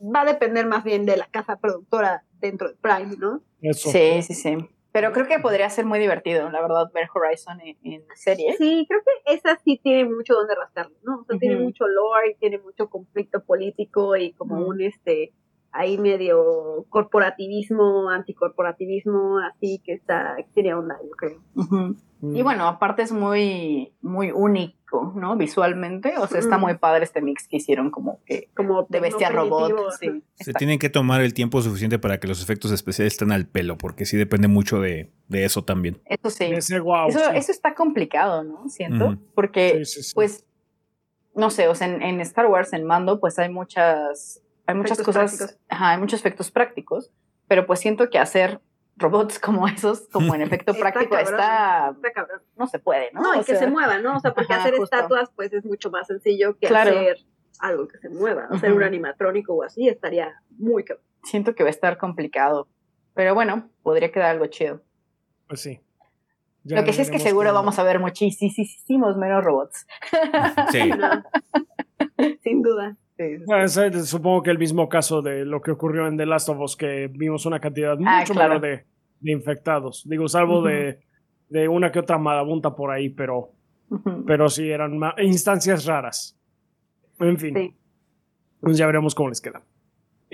va 0.00 0.22
a 0.22 0.24
depender 0.24 0.66
más 0.66 0.84
bien 0.84 1.06
de 1.06 1.16
la 1.16 1.26
casa 1.26 1.56
productora 1.56 2.24
dentro 2.40 2.68
de 2.68 2.76
Prime, 2.76 3.16
¿no? 3.18 3.42
Sí, 3.72 4.22
sí, 4.22 4.34
sí. 4.34 4.56
Pero 4.92 5.12
creo 5.12 5.26
que 5.26 5.40
podría 5.40 5.68
ser 5.70 5.86
muy 5.86 5.98
divertido, 5.98 6.48
la 6.50 6.62
verdad, 6.62 6.88
ver 6.94 7.08
Horizon 7.12 7.58
en, 7.60 8.06
la 8.06 8.14
serie. 8.14 8.54
Sí, 8.56 8.86
creo 8.88 9.00
que 9.02 9.34
esa 9.34 9.58
sí 9.64 9.80
tiene 9.82 10.04
mucho 10.04 10.34
donde 10.34 10.54
rascarlo, 10.54 10.96
¿no? 11.02 11.22
O 11.22 11.24
sea, 11.24 11.36
tiene 11.36 11.56
mucho 11.56 11.88
lore, 11.88 12.36
tiene 12.38 12.58
mucho 12.58 12.88
conflicto 12.88 13.42
político 13.42 14.14
y 14.16 14.32
como 14.34 14.64
un, 14.64 14.80
este, 14.80 15.32
ahí 15.74 15.98
medio 15.98 16.86
corporativismo, 16.88 18.08
anticorporativismo, 18.08 19.38
así 19.40 19.82
que 19.84 19.94
está, 19.94 20.36
tiene 20.54 20.74
onda, 20.74 20.96
yo 21.02 21.10
creo. 21.10 21.40
Y 22.32 22.42
bueno, 22.42 22.66
aparte 22.66 23.02
es 23.02 23.12
muy, 23.12 23.92
muy 24.00 24.30
único, 24.30 25.12
¿no? 25.14 25.36
Visualmente, 25.36 26.14
o 26.16 26.26
sea, 26.26 26.40
está 26.40 26.56
muy 26.56 26.78
padre 26.78 27.04
este 27.04 27.20
mix 27.20 27.46
que 27.46 27.58
hicieron 27.58 27.90
como 27.90 28.20
que 28.24 28.48
como 28.56 28.86
de 28.88 29.00
bestia 29.00 29.28
robot. 29.28 29.72
Se 30.36 30.52
tienen 30.54 30.78
que 30.78 30.88
tomar 30.88 31.20
el 31.20 31.34
tiempo 31.34 31.60
suficiente 31.60 31.98
para 31.98 32.20
que 32.20 32.28
los 32.28 32.42
efectos 32.42 32.70
especiales 32.70 33.12
estén 33.12 33.32
al 33.32 33.46
pelo, 33.46 33.76
porque 33.76 34.06
sí 34.06 34.16
depende 34.16 34.48
mucho 34.48 34.80
de, 34.80 35.10
eso 35.30 35.64
también. 35.64 36.00
Eso 36.06 36.30
sí. 36.30 36.44
eso, 36.44 37.30
eso, 37.34 37.52
está 37.52 37.74
complicado, 37.74 38.42
¿no? 38.42 38.68
Siento, 38.70 39.18
porque 39.34 39.82
pues 40.14 40.46
no 41.34 41.50
sé, 41.50 41.68
o 41.68 41.74
sea, 41.74 41.88
en, 41.88 42.00
en, 42.00 42.20
Star 42.20 42.46
Wars, 42.46 42.72
en 42.72 42.84
Mando, 42.84 43.18
pues 43.18 43.38
hay 43.38 43.48
muchas 43.48 44.43
hay 44.66 44.74
muchas 44.74 45.02
cosas, 45.02 45.58
hay 45.68 45.98
muchos 45.98 46.20
efectos 46.20 46.50
prácticos, 46.50 47.12
pero 47.48 47.66
pues 47.66 47.80
siento 47.80 48.08
que 48.10 48.18
hacer 48.18 48.60
robots 48.96 49.38
como 49.38 49.66
esos, 49.68 50.08
como 50.12 50.34
en 50.34 50.42
efecto 50.42 50.74
práctico, 50.78 51.16
está, 51.16 51.94
no 52.56 52.66
se 52.66 52.78
puede, 52.78 53.10
¿no? 53.12 53.22
No, 53.22 53.40
y 53.40 53.44
que 53.44 53.56
se 53.56 53.66
muevan, 53.66 54.02
¿no? 54.02 54.16
O 54.16 54.20
sea, 54.20 54.32
porque 54.32 54.54
hacer 54.54 54.74
estatuas 54.74 55.30
pues 55.34 55.52
es 55.52 55.64
mucho 55.64 55.90
más 55.90 56.06
sencillo 56.06 56.56
que 56.58 56.68
hacer 56.68 57.18
algo 57.60 57.88
que 57.88 57.98
se 57.98 58.08
mueva. 58.08 58.48
Hacer 58.50 58.72
un 58.72 58.82
animatrónico 58.82 59.54
o 59.54 59.62
así 59.62 59.88
estaría 59.88 60.40
muy 60.50 60.84
Siento 61.22 61.54
que 61.54 61.62
va 61.62 61.68
a 61.68 61.70
estar 61.70 61.96
complicado, 61.98 62.68
pero 63.14 63.34
bueno, 63.34 63.70
podría 63.82 64.12
quedar 64.12 64.30
algo 64.30 64.46
chido. 64.46 64.82
Pues 65.48 65.60
sí. 65.60 65.80
Lo 66.64 66.82
que 66.84 66.94
sí 66.94 67.02
es 67.02 67.10
que 67.10 67.18
seguro 67.18 67.52
vamos 67.52 67.78
a 67.78 67.82
ver 67.82 68.00
muchísimos 68.00 69.16
menos 69.16 69.44
robots. 69.44 69.86
Sí. 70.70 70.90
Sin 72.42 72.62
duda. 72.62 72.96
Supongo 74.04 74.42
que 74.42 74.50
el 74.50 74.58
mismo 74.58 74.88
caso 74.88 75.22
de 75.22 75.44
lo 75.44 75.60
que 75.60 75.70
ocurrió 75.70 76.06
en 76.06 76.16
The 76.16 76.26
Last 76.26 76.48
of 76.48 76.60
Us, 76.60 76.76
que 76.76 77.08
vimos 77.12 77.46
una 77.46 77.60
cantidad 77.60 77.96
ah, 78.04 78.20
mucho 78.20 78.34
menor 78.34 78.60
de, 78.60 78.84
infectados. 79.22 80.04
Digo, 80.08 80.28
salvo 80.28 80.62
de, 80.62 81.00
de, 81.48 81.68
una 81.68 81.92
que 81.92 82.00
otra 82.00 82.18
marabunta 82.18 82.74
por 82.74 82.90
ahí, 82.90 83.10
pero, 83.10 83.52
pero 84.26 84.48
sí 84.48 84.68
eran 84.68 84.98
instancias 85.18 85.86
raras. 85.86 86.38
En 87.20 87.38
fin. 87.38 87.76
Pues 88.60 88.76
ya 88.76 88.86
veremos 88.86 89.14
cómo 89.14 89.28
les 89.28 89.40
queda. 89.40 89.62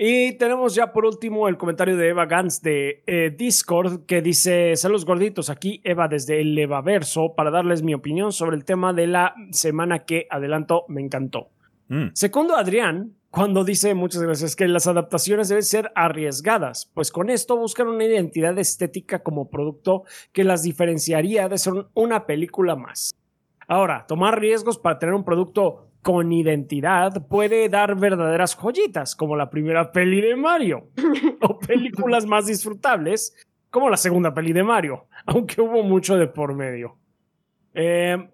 Y 0.03 0.37
tenemos 0.37 0.73
ya 0.73 0.93
por 0.93 1.05
último 1.05 1.47
el 1.47 1.57
comentario 1.57 1.95
de 1.95 2.09
Eva 2.09 2.25
Gans 2.25 2.63
de 2.63 3.03
eh, 3.05 3.35
Discord 3.37 4.05
que 4.07 4.23
dice, 4.23 4.75
saludos 4.75 5.05
gorditos, 5.05 5.51
aquí 5.51 5.79
Eva 5.83 6.07
desde 6.07 6.41
el 6.41 6.57
Evaverso 6.57 7.35
para 7.35 7.51
darles 7.51 7.83
mi 7.83 7.93
opinión 7.93 8.31
sobre 8.31 8.55
el 8.55 8.65
tema 8.65 8.93
de 8.93 9.05
la 9.05 9.35
semana 9.51 9.99
que 9.99 10.25
adelanto, 10.31 10.85
me 10.87 11.01
encantó. 11.01 11.51
Mm. 11.91 12.11
Segundo 12.13 12.55
Adrián, 12.55 13.17
cuando 13.29 13.65
dice 13.65 13.93
muchas 13.95 14.21
gracias 14.21 14.55
que 14.55 14.65
las 14.69 14.87
adaptaciones 14.87 15.49
deben 15.49 15.63
ser 15.63 15.91
arriesgadas, 15.93 16.89
pues 16.93 17.11
con 17.11 17.29
esto 17.29 17.57
buscan 17.57 17.89
una 17.89 18.05
identidad 18.05 18.57
estética 18.57 19.19
como 19.19 19.49
producto 19.49 20.05
que 20.31 20.45
las 20.45 20.63
diferenciaría 20.63 21.49
de 21.49 21.57
ser 21.57 21.73
una 21.93 22.25
película 22.25 22.77
más. 22.77 23.13
Ahora, 23.67 24.05
tomar 24.07 24.39
riesgos 24.39 24.77
para 24.77 24.99
tener 24.99 25.13
un 25.13 25.25
producto 25.25 25.89
con 26.01 26.31
identidad 26.31 27.27
puede 27.27 27.67
dar 27.67 27.99
verdaderas 27.99 28.55
joyitas, 28.55 29.13
como 29.13 29.35
la 29.35 29.49
primera 29.49 29.91
peli 29.91 30.21
de 30.21 30.37
Mario, 30.37 30.87
o 31.41 31.59
películas 31.59 32.25
más 32.25 32.45
disfrutables, 32.45 33.35
como 33.69 33.89
la 33.89 33.97
segunda 33.97 34.33
peli 34.33 34.53
de 34.53 34.63
Mario, 34.63 35.07
aunque 35.25 35.59
hubo 35.59 35.83
mucho 35.83 36.15
de 36.15 36.27
por 36.27 36.55
medio. 36.55 36.95
Eh, 37.73 38.30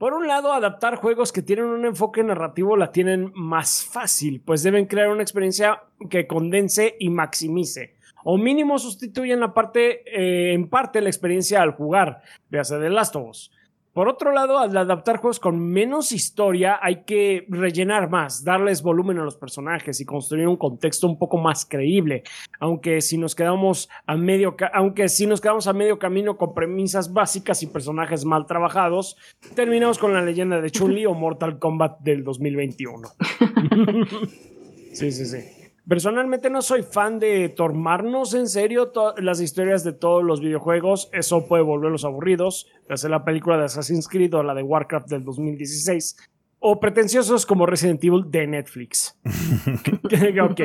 por 0.00 0.14
un 0.14 0.26
lado, 0.26 0.54
adaptar 0.54 0.96
juegos 0.96 1.30
que 1.30 1.42
tienen 1.42 1.66
un 1.66 1.84
enfoque 1.84 2.24
narrativo 2.24 2.74
la 2.74 2.90
tienen 2.90 3.32
más 3.34 3.84
fácil, 3.84 4.40
pues 4.40 4.62
deben 4.62 4.86
crear 4.86 5.10
una 5.10 5.20
experiencia 5.20 5.82
que 6.08 6.26
condense 6.26 6.96
y 6.98 7.10
maximice, 7.10 7.96
o 8.24 8.38
mínimo 8.38 8.78
sustituyen 8.78 9.40
la 9.40 9.52
parte, 9.52 10.02
eh, 10.06 10.54
en 10.54 10.70
parte 10.70 11.02
la 11.02 11.10
experiencia 11.10 11.60
al 11.60 11.72
jugar, 11.72 12.22
véase 12.48 12.78
de 12.78 12.88
Last 12.88 13.14
of 13.14 13.28
Us. 13.28 13.52
Por 13.92 14.08
otro 14.08 14.32
lado, 14.32 14.58
al 14.58 14.76
adaptar 14.76 15.16
juegos 15.16 15.40
con 15.40 15.58
menos 15.58 16.12
historia, 16.12 16.78
hay 16.80 17.02
que 17.04 17.44
rellenar 17.48 18.08
más, 18.08 18.44
darles 18.44 18.82
volumen 18.82 19.18
a 19.18 19.24
los 19.24 19.36
personajes 19.36 20.00
y 20.00 20.04
construir 20.04 20.46
un 20.46 20.56
contexto 20.56 21.08
un 21.08 21.18
poco 21.18 21.38
más 21.38 21.66
creíble. 21.66 22.22
Aunque 22.60 23.00
si 23.00 23.18
nos 23.18 23.34
quedamos 23.34 23.88
a 24.06 24.16
medio, 24.16 24.56
aunque 24.72 25.08
si 25.08 25.26
nos 25.26 25.40
quedamos 25.40 25.66
a 25.66 25.72
medio 25.72 25.98
camino 25.98 26.36
con 26.36 26.54
premisas 26.54 27.12
básicas 27.12 27.62
y 27.64 27.66
personajes 27.66 28.24
mal 28.24 28.46
trabajados, 28.46 29.16
terminamos 29.54 29.98
con 29.98 30.14
la 30.14 30.22
leyenda 30.22 30.60
de 30.60 30.70
Chun-Li 30.70 31.06
o 31.06 31.14
Mortal 31.14 31.58
Kombat 31.58 31.98
del 32.00 32.22
2021. 32.22 33.08
sí, 34.92 35.10
sí, 35.10 35.26
sí. 35.26 35.59
Personalmente 35.90 36.50
no 36.50 36.62
soy 36.62 36.84
fan 36.84 37.18
de 37.18 37.48
tomarnos 37.48 38.34
en 38.34 38.46
serio 38.46 38.92
las 39.16 39.40
historias 39.40 39.82
de 39.82 39.92
todos 39.92 40.22
los 40.22 40.40
videojuegos. 40.40 41.10
Eso 41.12 41.48
puede 41.48 41.64
volverlos 41.64 42.04
aburridos. 42.04 42.68
Hacer 42.88 43.10
la 43.10 43.24
película 43.24 43.58
de 43.58 43.64
Assassin's 43.64 44.06
Creed 44.06 44.32
o 44.34 44.44
la 44.44 44.54
de 44.54 44.62
Warcraft 44.62 45.08
del 45.08 45.24
2016. 45.24 46.16
O 46.60 46.78
pretenciosos 46.78 47.44
como 47.44 47.66
Resident 47.66 48.04
Evil 48.04 48.22
de 48.28 48.46
Netflix. 48.46 49.18
ok. 50.04 50.60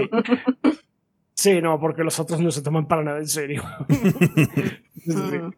Sí, 1.33 1.59
no, 1.59 1.79
porque 1.79 2.03
los 2.03 2.19
otros 2.19 2.39
no 2.39 2.51
se 2.51 2.61
toman 2.61 2.87
para 2.87 3.03
nada 3.03 3.17
en 3.17 3.27
serio. 3.27 3.63
Mm. 5.07 5.51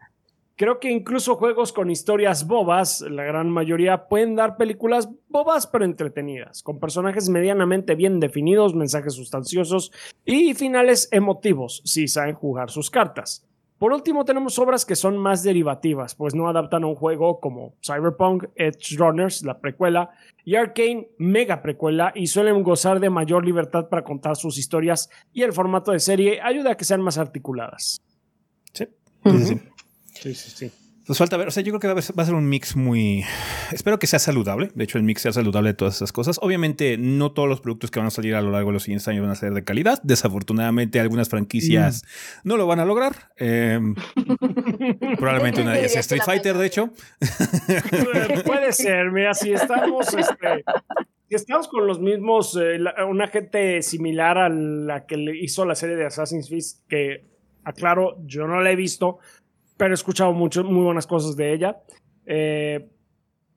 Creo 0.58 0.80
que 0.80 0.90
incluso 0.90 1.36
juegos 1.36 1.72
con 1.72 1.92
historias 1.92 2.48
bobas, 2.48 3.02
la 3.02 3.24
gran 3.24 3.48
mayoría, 3.48 4.08
pueden 4.08 4.36
dar 4.36 4.58
películas 4.58 5.08
bobas 5.30 5.68
pero 5.68 5.86
entretenidas, 5.86 6.64
con 6.64 6.80
personajes 6.80 7.30
medianamente 7.30 7.94
bien 7.94 8.20
definidos, 8.20 8.74
mensajes 8.74 9.14
sustanciosos 9.14 9.92
y 10.26 10.56
finales 10.56 11.10
emotivos, 11.12 11.84
si 11.86 12.08
saben 12.08 12.34
jugar 12.34 12.72
sus 12.72 12.90
cartas. 12.90 13.46
Por 13.78 13.94
último, 13.94 14.26
tenemos 14.26 14.58
obras 14.58 14.84
que 14.84 14.96
son 14.96 15.16
más 15.20 15.44
derivativas, 15.44 16.16
pues 16.16 16.34
no 16.34 16.50
adaptan 16.50 16.84
a 16.84 16.88
un 16.88 16.96
juego 16.96 17.40
como 17.40 17.76
Cyberpunk, 17.86 18.46
Edge 18.56 18.98
Runners, 18.98 19.44
la 19.44 19.60
precuela, 19.60 20.10
y 20.44 20.56
Arkane, 20.56 21.10
mega 21.20 21.62
precuela, 21.62 22.12
y 22.16 22.26
suelen 22.26 22.64
gozar 22.64 23.00
de 23.00 23.12
mayor 23.12 23.46
libertad 23.46 23.90
para 23.90 24.04
contar 24.04 24.36
sus 24.36 24.58
historias, 24.58 25.12
y 25.32 25.44
el 25.44 25.54
formato 25.54 25.92
de 25.92 26.00
serie 26.00 26.42
ayuda 26.42 26.72
a 26.72 26.78
que 26.78 26.86
sean 26.86 27.04
más 27.04 27.20
articuladas. 27.20 28.02
Sí. 28.74 28.88
sí. 29.46 29.46
Sí, 29.46 29.60
sí, 30.22 30.34
sí. 30.34 30.72
Nos 31.08 31.18
falta 31.20 31.38
ver, 31.38 31.48
o 31.48 31.52
sea, 31.52 31.64
yo 31.64 31.72
creo 31.72 31.80
que 31.80 32.12
va 32.12 32.22
a, 32.22 32.26
ser 32.26 32.34
un 32.34 32.50
mix 32.50 32.76
muy... 32.76 33.24
Espero 33.72 33.98
que 33.98 34.08
sea 34.08 34.20
saludable, 34.20 34.72
de 34.76 34.84
hecho 34.84 34.98
el 34.98 35.06
mix 35.06 35.22
sea 35.22 35.32
saludable 35.32 35.70
de 35.70 35.74
todas 35.74 35.96
esas 35.96 36.12
cosas. 36.12 36.38
Obviamente 36.42 36.98
no 36.98 37.32
todos 37.32 37.48
los 37.48 37.62
productos 37.62 37.92
que 37.92 38.00
van 38.00 38.08
a 38.08 38.12
salir 38.12 38.36
a 38.36 38.42
lo 38.42 38.52
largo 38.52 38.72
de 38.72 38.74
los 38.74 38.84
siguientes 38.84 39.08
años 39.08 39.22
van 39.22 39.32
a 39.32 39.36
ser 39.36 39.54
de 39.54 39.64
calidad. 39.64 40.02
Desafortunadamente 40.04 41.00
algunas 41.00 41.30
franquicias 41.30 42.04
mm. 42.04 42.40
no 42.50 42.58
lo 42.58 42.68
van 42.68 42.82
a 42.82 42.86
lograr. 42.86 43.32
Em, 43.38 43.96
probablemente 45.18 45.62
una 45.62 45.74
de 45.74 45.80
ellas 45.80 45.96
Street 45.96 46.24
Fighter, 46.26 46.58
de 46.58 46.66
hecho. 46.66 46.90
Puede 48.46 48.74
ser, 48.74 49.10
mira, 49.12 49.34
si 49.34 49.54
estamos... 49.54 50.14
Este, 50.14 50.66
si 51.30 51.36
estamos 51.36 51.70
con 51.70 51.88
los 51.88 52.02
mismos, 52.02 52.58
eh, 52.62 52.80
una 53.08 53.28
gente 53.28 53.82
similar 53.82 54.38
a 54.38 54.50
la 54.50 55.06
que 55.06 55.16
le 55.16 55.38
hizo 55.38 55.66
la 55.66 55.76
serie 55.76 55.96
de 55.96 56.06
Assassin's 56.06 56.48
Creed, 56.48 56.64
que 56.88 57.26
aclaro, 57.64 58.18
yo 58.26 58.48
no 58.48 58.62
la 58.62 58.72
he 58.72 58.78
visto, 58.78 59.20
pero 59.78 59.94
he 59.94 59.96
escuchado 59.96 60.34
mucho, 60.34 60.64
muy 60.64 60.84
buenas 60.84 61.08
cosas 61.08 61.36
de 61.36 61.54
ella. 61.54 61.78
Eh, 62.26 62.90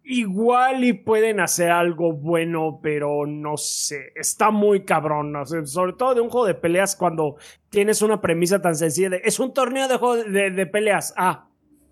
igual 0.05 0.84
y 0.84 0.92
pueden 0.92 1.40
hacer 1.40 1.70
algo 1.70 2.12
bueno, 2.12 2.80
pero 2.82 3.26
no 3.26 3.56
sé, 3.56 4.12
está 4.14 4.51
muy 4.51 4.84
cabrón, 4.84 5.34
sobre 5.66 5.92
todo 5.92 6.14
de 6.14 6.20
un 6.20 6.30
juego 6.30 6.47
de 6.47 6.55
peleas 6.55 6.97
cuando 6.97 7.36
tienes 7.68 8.02
una 8.02 8.20
premisa 8.20 8.60
tan 8.60 8.76
sencilla 8.76 9.10
de 9.10 9.22
es 9.24 9.38
un 9.38 9.52
torneo 9.52 9.88
de, 9.88 9.97
juego 9.97 10.16
de, 10.16 10.66
peleas, 10.66 11.14
ah, 11.16 11.48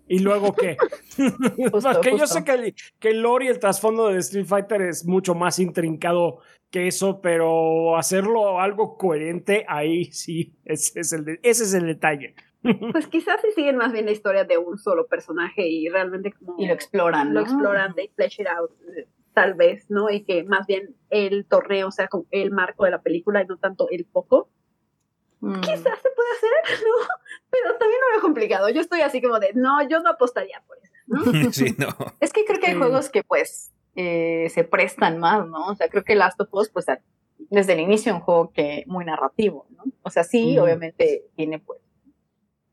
¿y 0.07 0.19
luego 0.19 0.53
qué? 0.53 0.75
Porque 1.71 2.17
yo 2.17 2.27
sé 2.27 2.43
que 2.43 2.51
el, 2.51 2.75
que 2.99 3.09
el 3.09 3.21
lore 3.21 3.45
y 3.45 3.49
el 3.49 3.59
trasfondo 3.59 4.07
de 4.09 4.19
Street 4.19 4.45
Fighter 4.45 4.81
es 4.81 5.05
mucho 5.05 5.35
más 5.35 5.59
intrincado 5.59 6.39
que 6.71 6.87
eso, 6.87 7.21
pero 7.21 7.97
hacerlo 7.97 8.59
algo 8.59 8.97
coherente, 8.97 9.65
ahí 9.67 10.11
sí, 10.11 10.53
ese 10.65 10.99
es 10.99 11.13
el, 11.13 11.39
ese 11.41 11.63
es 11.63 11.73
el 11.73 11.85
detalle. 11.85 12.35
Pues 12.91 13.07
quizás 13.07 13.41
si 13.41 13.51
siguen 13.51 13.77
más 13.77 13.91
bien 13.91 14.05
la 14.05 14.11
historia 14.11 14.43
de 14.43 14.57
un 14.57 14.77
solo 14.77 15.07
personaje 15.07 15.67
y 15.67 15.87
realmente 15.89 16.33
como... 16.33 16.55
Y 16.57 16.67
lo 16.67 16.73
exploran. 16.73 17.33
Lo 17.33 17.41
exploran, 17.41 17.93
de 17.95 18.11
flesh 18.15 18.41
it 18.41 18.47
out, 18.47 18.71
tal 19.33 19.53
vez, 19.53 19.89
¿no? 19.89 20.09
Y 20.09 20.23
que 20.23 20.43
más 20.43 20.67
bien 20.67 20.95
el 21.09 21.45
torneo 21.45 21.91
sea 21.91 22.07
como 22.07 22.25
el 22.31 22.51
marco 22.51 22.85
de 22.85 22.91
la 22.91 23.01
película 23.01 23.41
y 23.41 23.45
no 23.45 23.57
tanto 23.57 23.87
el 23.89 24.05
foco. 24.05 24.49
Mm. 25.39 25.61
Quizás 25.61 25.77
se 25.77 26.09
puede 26.09 26.31
hacer, 26.37 26.79
¿no? 26.85 27.07
Pero 27.49 27.77
también 27.77 28.01
lo 28.01 28.11
veo 28.13 28.21
complicado. 28.21 28.69
Yo 28.69 28.81
estoy 28.81 29.01
así 29.01 29.21
como 29.21 29.39
de, 29.39 29.53
no, 29.53 29.87
yo 29.87 30.01
no 30.01 30.09
apostaría 30.09 30.61
por 30.67 30.77
eso, 30.79 30.93
¿no? 31.07 31.23
sí, 31.51 31.75
no. 31.77 31.87
Es 32.19 32.33
que 32.33 32.45
creo 32.45 32.59
que 32.59 32.67
hay 32.67 32.75
juegos 32.75 33.09
que 33.09 33.23
pues 33.23 33.71
eh, 33.95 34.49
se 34.49 34.63
prestan 34.63 35.17
más, 35.17 35.47
¿no? 35.47 35.67
O 35.67 35.75
sea, 35.75 35.87
creo 35.87 36.03
que 36.03 36.15
Last 36.15 36.39
of 36.41 36.49
Us, 36.51 36.69
pues 36.69 36.85
desde 37.49 37.73
el 37.73 37.79
inicio 37.79 38.13
un 38.13 38.21
juego 38.21 38.51
que 38.51 38.83
muy 38.85 39.05
narrativo, 39.05 39.65
¿no? 39.69 39.83
O 40.03 40.09
sea, 40.09 40.23
sí, 40.23 40.59
obviamente 40.59 41.25
tiene 41.35 41.59
pues 41.59 41.79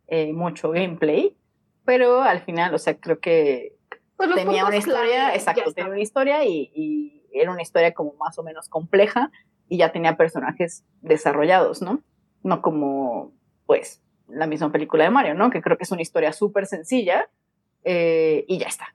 eh, 0.08 0.32
mucho 0.32 0.70
gameplay, 0.70 1.36
pero 1.84 2.22
al 2.22 2.40
final, 2.40 2.74
o 2.74 2.78
sea, 2.78 2.98
creo 2.98 3.20
que 3.20 3.76
pues 4.16 4.34
tenía 4.34 4.64
una 4.64 4.76
historia, 4.76 5.34
exacto, 5.34 5.72
tenía 5.72 5.90
una 5.90 6.00
historia 6.00 6.44
y, 6.44 7.12
era 7.32 7.52
una 7.52 7.60
historia 7.60 7.92
como 7.92 8.14
más 8.14 8.38
o 8.38 8.42
menos 8.42 8.70
compleja 8.70 9.30
y 9.68 9.76
ya 9.76 9.92
tenía 9.92 10.16
personajes 10.16 10.86
desarrollados, 11.02 11.82
¿no? 11.82 12.02
No 12.42 12.62
como, 12.62 13.34
pues, 13.66 14.02
la 14.26 14.46
misma 14.46 14.72
película 14.72 15.04
de 15.04 15.10
Mario, 15.10 15.34
¿no? 15.34 15.50
Que 15.50 15.60
creo 15.60 15.76
que 15.76 15.84
es 15.84 15.92
una 15.92 16.00
historia 16.00 16.32
súper 16.32 16.64
sencilla 16.64 17.28
eh, 17.84 18.46
y 18.48 18.56
ya 18.56 18.68
está. 18.68 18.94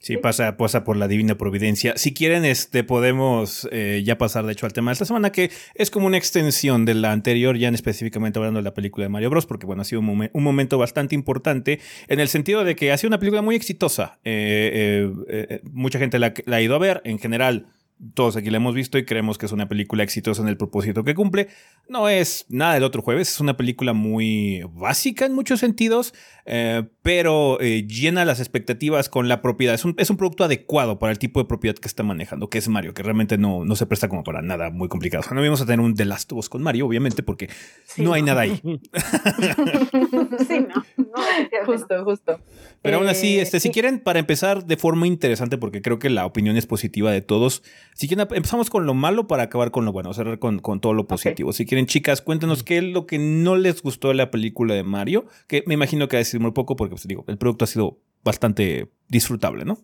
Sí, 0.00 0.16
pasa, 0.16 0.56
pasa 0.56 0.84
por 0.84 0.96
la 0.96 1.08
divina 1.08 1.36
providencia. 1.36 1.94
Si 1.96 2.14
quieren, 2.14 2.44
este, 2.44 2.84
podemos 2.84 3.68
eh, 3.72 4.02
ya 4.04 4.16
pasar, 4.16 4.46
de 4.46 4.52
hecho, 4.52 4.64
al 4.64 4.72
tema 4.72 4.90
de 4.90 4.92
esta 4.92 5.04
semana, 5.04 5.32
que 5.32 5.50
es 5.74 5.90
como 5.90 6.06
una 6.06 6.16
extensión 6.16 6.84
de 6.84 6.94
la 6.94 7.10
anterior, 7.10 7.58
ya 7.58 7.68
en 7.68 7.74
específicamente 7.74 8.38
hablando 8.38 8.58
de 8.58 8.64
la 8.64 8.74
película 8.74 9.04
de 9.04 9.08
Mario 9.08 9.28
Bros, 9.30 9.46
porque 9.46 9.66
bueno, 9.66 9.82
ha 9.82 9.84
sido 9.84 10.00
un, 10.00 10.30
un 10.32 10.42
momento 10.42 10.78
bastante 10.78 11.14
importante 11.16 11.80
en 12.06 12.20
el 12.20 12.28
sentido 12.28 12.64
de 12.64 12.76
que 12.76 12.92
ha 12.92 12.96
sido 12.96 13.08
una 13.08 13.18
película 13.18 13.42
muy 13.42 13.56
exitosa. 13.56 14.18
Eh, 14.24 15.10
eh, 15.28 15.60
mucha 15.64 15.98
gente 15.98 16.18
la, 16.18 16.32
la 16.46 16.56
ha 16.56 16.62
ido 16.62 16.76
a 16.76 16.78
ver, 16.78 17.02
en 17.04 17.18
general 17.18 17.66
todos 18.14 18.36
aquí 18.36 18.50
la 18.50 18.58
hemos 18.58 18.74
visto 18.74 18.98
y 18.98 19.04
creemos 19.04 19.38
que 19.38 19.46
es 19.46 19.52
una 19.52 19.68
película 19.68 20.02
exitosa 20.02 20.42
en 20.42 20.48
el 20.48 20.56
propósito 20.56 21.04
que 21.04 21.14
cumple. 21.14 21.48
No 21.88 22.08
es 22.08 22.46
nada 22.48 22.74
del 22.74 22.84
otro 22.84 23.02
jueves, 23.02 23.28
es 23.28 23.40
una 23.40 23.56
película 23.56 23.92
muy 23.92 24.62
básica 24.72 25.26
en 25.26 25.34
muchos 25.34 25.60
sentidos, 25.60 26.14
eh, 26.46 26.84
pero 27.02 27.60
eh, 27.60 27.86
llena 27.86 28.24
las 28.24 28.40
expectativas 28.40 29.08
con 29.08 29.28
la 29.28 29.42
propiedad. 29.42 29.74
Es 29.74 29.84
un, 29.84 29.94
es 29.98 30.10
un, 30.10 30.16
producto 30.16 30.44
adecuado 30.44 30.98
para 30.98 31.12
el 31.12 31.18
tipo 31.18 31.40
de 31.40 31.46
propiedad 31.46 31.76
que 31.76 31.88
está 31.88 32.02
manejando, 32.02 32.50
que 32.50 32.58
es 32.58 32.68
Mario, 32.68 32.94
que 32.94 33.02
realmente 33.02 33.38
no, 33.38 33.64
no 33.64 33.76
se 33.76 33.86
presta 33.86 34.08
como 34.08 34.24
para 34.24 34.42
nada 34.42 34.70
muy 34.70 34.88
complicado. 34.88 35.24
no 35.34 35.40
vamos 35.40 35.60
a 35.60 35.66
tener 35.66 35.80
un 35.80 35.94
The 35.94 36.04
Last 36.04 36.32
of 36.32 36.38
Us 36.38 36.48
con 36.48 36.62
Mario, 36.62 36.86
obviamente, 36.86 37.22
porque 37.22 37.48
no 37.96 38.12
hay 38.12 38.22
nada 38.22 38.42
ahí. 38.42 38.60
sí, 40.48 40.60
no. 40.60 40.84
justo, 41.66 42.04
justo. 42.04 42.40
Pero 42.82 42.98
aún 42.98 43.08
así, 43.08 43.38
eh, 43.38 43.42
este, 43.42 43.60
si 43.60 43.70
quieren, 43.70 43.98
para 43.98 44.18
empezar 44.18 44.64
de 44.64 44.76
forma 44.76 45.06
interesante, 45.06 45.58
porque 45.58 45.82
creo 45.82 45.98
que 45.98 46.10
la 46.10 46.24
opinión 46.24 46.56
es 46.56 46.66
positiva 46.66 47.10
de 47.10 47.20
todos, 47.20 47.62
Si 47.94 48.06
quieren, 48.06 48.26
empezamos 48.30 48.70
con 48.70 48.86
lo 48.86 48.94
malo 48.94 49.26
para 49.26 49.44
acabar 49.44 49.70
con 49.70 49.84
lo 49.84 49.92
bueno, 49.92 50.12
cerrar 50.14 50.38
con, 50.38 50.60
todo 50.60 50.92
lo 50.92 51.06
positivo. 51.06 51.52
Si 51.52 51.66
quieren, 51.66 51.86
chicas, 51.86 52.22
cuéntenos 52.22 52.62
qué 52.62 52.78
es 52.78 52.84
lo 52.84 53.06
que 53.06 53.18
no 53.18 53.56
les 53.56 53.82
gustó 53.82 54.08
de 54.08 54.14
la 54.14 54.30
película 54.30 54.74
de 54.74 54.84
Mario, 54.84 55.26
que 55.46 55.64
me 55.66 55.74
imagino 55.74 56.08
que 56.08 56.16
va 56.16 56.18
a 56.18 56.24
decir 56.24 56.40
muy 56.40 56.52
poco 56.52 56.76
porque, 56.76 56.94
pues 56.94 57.06
digo, 57.08 57.24
el 57.28 57.38
producto 57.38 57.64
ha 57.64 57.68
sido 57.68 57.98
bastante 58.22 58.90
disfrutable, 59.08 59.64
¿no? 59.64 59.78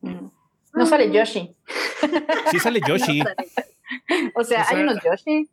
Mm. 0.00 0.28
No 0.74 0.86
sale 0.86 1.10
Yoshi. 1.12 1.54
Sí 2.50 2.58
sale 2.58 2.80
Yoshi. 2.88 3.22
o 4.34 4.44
sea, 4.44 4.66
hay 4.68 4.82
unos 4.82 4.98
Yoshi. 5.04 5.48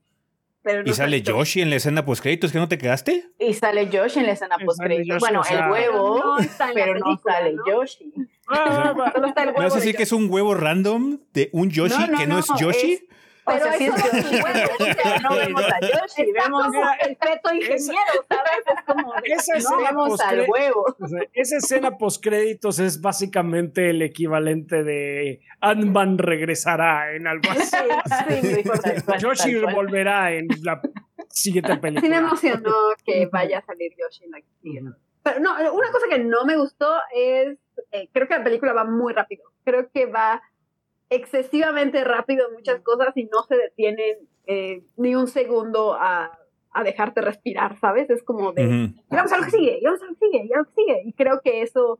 ¿Y 0.85 0.93
sale 0.93 1.21
Yoshi 1.21 1.61
en 1.61 1.71
la 1.71 1.77
escena 1.77 2.05
post 2.05 2.21
créditos 2.21 2.51
que 2.51 2.59
no 2.59 2.67
te 2.67 2.77
quedaste? 2.77 3.31
Y 3.39 3.53
sale 3.53 3.89
Yoshi 3.89 4.19
en 4.19 4.27
la 4.27 4.33
escena 4.33 4.57
post 4.63 4.79
créditos. 4.79 5.19
Bueno, 5.19 5.41
el 5.49 5.71
huevo, 5.71 6.37
pero 6.73 6.99
no 6.99 7.17
sale 7.17 7.55
Yoshi. 7.67 8.13
Ah, 8.47 8.93
¿No 9.57 9.67
es 9.67 9.75
así 9.75 9.93
que 9.93 10.03
es 10.03 10.11
un 10.11 10.29
huevo 10.29 10.53
random 10.53 11.19
de 11.33 11.49
un 11.53 11.69
Yoshi 11.69 12.09
que 12.17 12.27
no, 12.27 12.39
es 12.39 12.47
Yoshi? 12.59 13.07
pero 13.45 13.65
eso 13.65 13.95
es 13.95 14.43
huevo, 14.43 15.19
no 15.23 15.35
vemos 15.35 15.63
a 15.63 15.79
Yoshi, 15.81 16.31
vemos 16.31 16.67
el 17.01 17.17
feto 17.17 17.53
ingeniero, 17.53 18.25
¿sabes? 18.29 18.80
Esa 19.31 19.57
no 19.69 19.77
vemos 19.77 20.19
al 20.21 20.45
huevo. 20.47 20.85
esa 21.33 21.57
escena 21.57 21.97
postcréditos 21.97 22.79
es 22.79 23.01
básicamente 23.01 23.89
el 23.89 24.01
equivalente 24.01 24.83
de 24.83 25.41
Ant-Man 25.59 26.17
regresará 26.17 27.15
en 27.15 27.27
algo 27.27 27.49
así. 27.51 27.75
Sí, 28.41 28.63
Yoshi 29.19 29.55
volverá 29.73 30.31
en 30.33 30.47
la 30.63 30.81
siguiente 31.29 31.77
película. 31.77 32.01
Sí 32.01 32.09
me 32.09 32.17
emocionó 32.17 32.73
que 33.05 33.27
vaya 33.27 33.59
a 33.59 33.65
salir 33.65 33.91
Yoshi 33.97 34.25
en 34.25 34.31
la 34.31 34.95
Pero 35.23 35.39
no, 35.39 35.73
una 35.73 35.91
cosa 35.91 36.07
que 36.09 36.19
no 36.19 36.45
me 36.45 36.57
gustó 36.57 36.93
es, 37.15 37.57
eh, 37.91 38.09
creo 38.11 38.27
que 38.27 38.37
la 38.37 38.43
película 38.43 38.73
va 38.73 38.83
muy 38.85 39.13
rápido. 39.13 39.43
Creo 39.63 39.89
que 39.91 40.05
va 40.05 40.41
excesivamente 41.09 42.03
rápido 42.03 42.49
muchas 42.51 42.81
cosas 42.81 43.15
y 43.15 43.25
no 43.25 43.43
se 43.43 43.55
detienen 43.55 44.29
eh, 44.47 44.83
ni 44.97 45.15
un 45.15 45.27
segundo 45.27 45.93
a, 45.93 46.31
dejarte 46.83 47.21
respirar, 47.21 47.77
¿sabes? 47.79 48.09
Es 48.09 48.23
como 48.23 48.53
de, 48.53 48.93
vamos 49.09 49.31
a 49.31 49.37
lo 49.37 49.43
que 49.43 49.51
sigue, 49.51 49.79
vamos 49.83 50.01
a 50.01 50.05
lo 50.05 50.13
que 50.15 50.25
sigue, 50.25 50.45
y 50.45 50.53
a 50.53 50.57
lo 50.57 50.65
que 50.65 50.73
sigue. 50.73 51.01
Y 51.05 51.13
creo 51.13 51.41
que 51.41 51.61
eso 51.61 51.99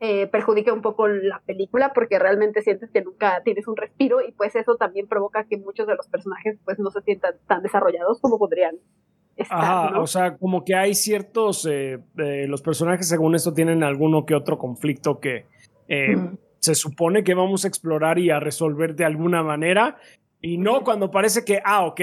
eh, 0.00 0.26
perjudica 0.28 0.72
un 0.72 0.82
poco 0.82 1.08
la 1.08 1.40
película 1.44 1.92
porque 1.92 2.18
realmente 2.18 2.62
sientes 2.62 2.90
que 2.90 3.02
nunca 3.02 3.42
tienes 3.44 3.68
un 3.68 3.76
respiro 3.76 4.20
y 4.26 4.32
pues 4.32 4.56
eso 4.56 4.76
también 4.76 5.06
provoca 5.06 5.44
que 5.44 5.58
muchos 5.58 5.86
de 5.86 5.94
los 5.94 6.08
personajes 6.08 6.58
pues 6.64 6.78
no 6.78 6.90
se 6.90 7.02
sientan 7.02 7.34
tan 7.46 7.62
desarrollados 7.62 8.20
como 8.20 8.38
podrían. 8.38 8.76
Estar, 9.34 9.58
Ajá, 9.58 10.00
o 10.00 10.06
sea, 10.06 10.36
como 10.36 10.62
que 10.62 10.74
hay 10.74 10.94
ciertos, 10.94 11.66
eh, 11.70 11.98
los 12.14 12.60
personajes 12.60 13.08
según 13.08 13.34
esto 13.34 13.54
tienen 13.54 13.82
alguno 13.82 14.26
que 14.26 14.34
otro 14.34 14.58
conflicto 14.58 15.20
que 15.20 15.46
se 16.58 16.74
supone 16.74 17.24
que 17.24 17.34
vamos 17.34 17.64
a 17.64 17.68
explorar 17.68 18.18
y 18.18 18.30
a 18.30 18.38
resolver 18.38 18.94
de 18.94 19.04
alguna 19.04 19.42
manera. 19.42 19.96
Y 20.40 20.58
no 20.58 20.82
cuando 20.82 21.10
parece 21.10 21.44
que, 21.44 21.60
ah, 21.64 21.86
ok, 21.86 22.00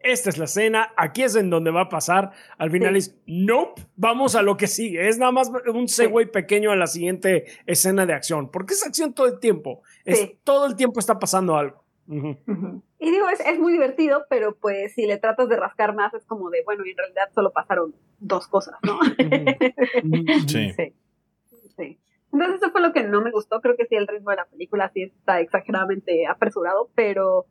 esta 0.00 0.30
es 0.30 0.38
la 0.38 0.44
escena, 0.44 0.92
aquí 0.96 1.22
es 1.22 1.34
en 1.36 1.50
donde 1.50 1.70
va 1.70 1.82
a 1.82 1.88
pasar. 1.88 2.32
Al 2.56 2.70
final 2.70 2.96
es, 2.96 3.16
nope, 3.26 3.82
vamos 3.96 4.34
a 4.34 4.42
lo 4.42 4.56
que 4.56 4.66
sigue. 4.66 5.08
Es 5.08 5.18
nada 5.18 5.32
más 5.32 5.50
un 5.72 5.88
segue 5.88 6.26
pequeño 6.26 6.70
a 6.70 6.76
la 6.76 6.86
siguiente 6.86 7.46
escena 7.66 8.06
de 8.06 8.12
acción. 8.12 8.50
Porque 8.50 8.74
es 8.74 8.86
acción 8.86 9.12
todo 9.12 9.26
el 9.26 9.38
tiempo. 9.38 9.82
Es, 10.04 10.32
Todo 10.44 10.66
el 10.66 10.76
tiempo 10.76 11.00
está 11.00 11.18
pasando 11.18 11.56
algo. 11.56 11.84
Y 12.06 13.10
digo, 13.10 13.28
es, 13.28 13.40
es, 13.40 13.58
muy 13.58 13.72
divertido, 13.72 14.24
pero 14.30 14.56
pues 14.56 14.94
si 14.94 15.06
le 15.06 15.18
tratas 15.18 15.48
de 15.48 15.56
rascar 15.56 15.94
más 15.94 16.14
es 16.14 16.24
como 16.24 16.48
de, 16.48 16.62
bueno, 16.64 16.82
en 16.84 16.96
realidad 16.96 17.28
solo 17.34 17.52
pasaron 17.52 17.94
dos 18.18 18.48
cosas, 18.48 18.78
¿no? 18.82 18.98
sí. 20.48 20.72
sí. 21.76 21.98
Entonces 22.32 22.62
eso 22.62 22.70
fue 22.70 22.80
lo 22.80 22.92
que 22.92 23.04
no 23.04 23.20
me 23.20 23.30
gustó. 23.30 23.60
Creo 23.60 23.76
que 23.76 23.86
sí, 23.86 23.94
el 23.94 24.06
ritmo 24.06 24.30
de 24.30 24.36
la 24.36 24.46
película 24.46 24.90
sí 24.92 25.02
está 25.02 25.40
exageradamente 25.40 26.26
apresurado, 26.26 26.90
pero, 26.94 27.46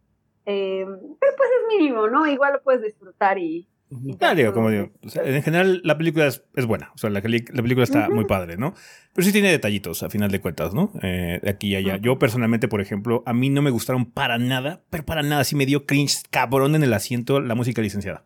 eh, 0.48 0.86
pues 1.20 1.50
es 1.60 1.78
mínimo, 1.78 2.08
¿no? 2.08 2.26
Igual 2.26 2.54
lo 2.54 2.64
puedes 2.64 2.82
disfrutar 2.82 3.38
y... 3.38 3.68
digo, 3.90 4.54
como 4.54 4.70
digo, 4.70 4.92
en 5.16 5.44
general 5.44 5.82
la 5.84 5.98
película 5.98 6.26
es, 6.26 6.66
buena, 6.66 6.92
o 6.96 6.98
sea, 6.98 7.10
la, 7.10 7.22
película 7.22 7.84
está 7.84 8.10
muy 8.10 8.24
padre, 8.24 8.56
¿no? 8.56 8.74
Pero 9.14 9.26
sí 9.26 9.34
tiene 9.34 9.52
detallitos, 9.52 10.04
a 10.04 10.10
final 10.10 10.32
de 10.32 10.40
cuentas, 10.40 10.74
¿no? 10.74 10.94
Eh, 11.04 11.42
de 11.44 11.50
aquí 11.50 11.68
y 11.68 11.76
allá. 11.76 11.98
Yo 11.98 12.18
personalmente, 12.18 12.70
por 12.70 12.80
ejemplo, 12.80 13.24
a 13.26 13.34
mí 13.34 13.50
no 13.50 13.62
me 13.62 13.72
gustaron 13.72 14.06
para 14.06 14.38
nada, 14.38 14.82
pero 14.90 15.06
para 15.06 15.22
nada, 15.22 15.44
sí 15.44 15.58
me 15.58 15.66
dio 15.66 15.86
cringe 15.86 16.24
cabrón 16.30 16.76
en 16.76 16.84
el 16.84 16.94
asiento 16.94 17.42
la 17.42 17.54
música 17.54 17.82
licenciada. 17.82 18.24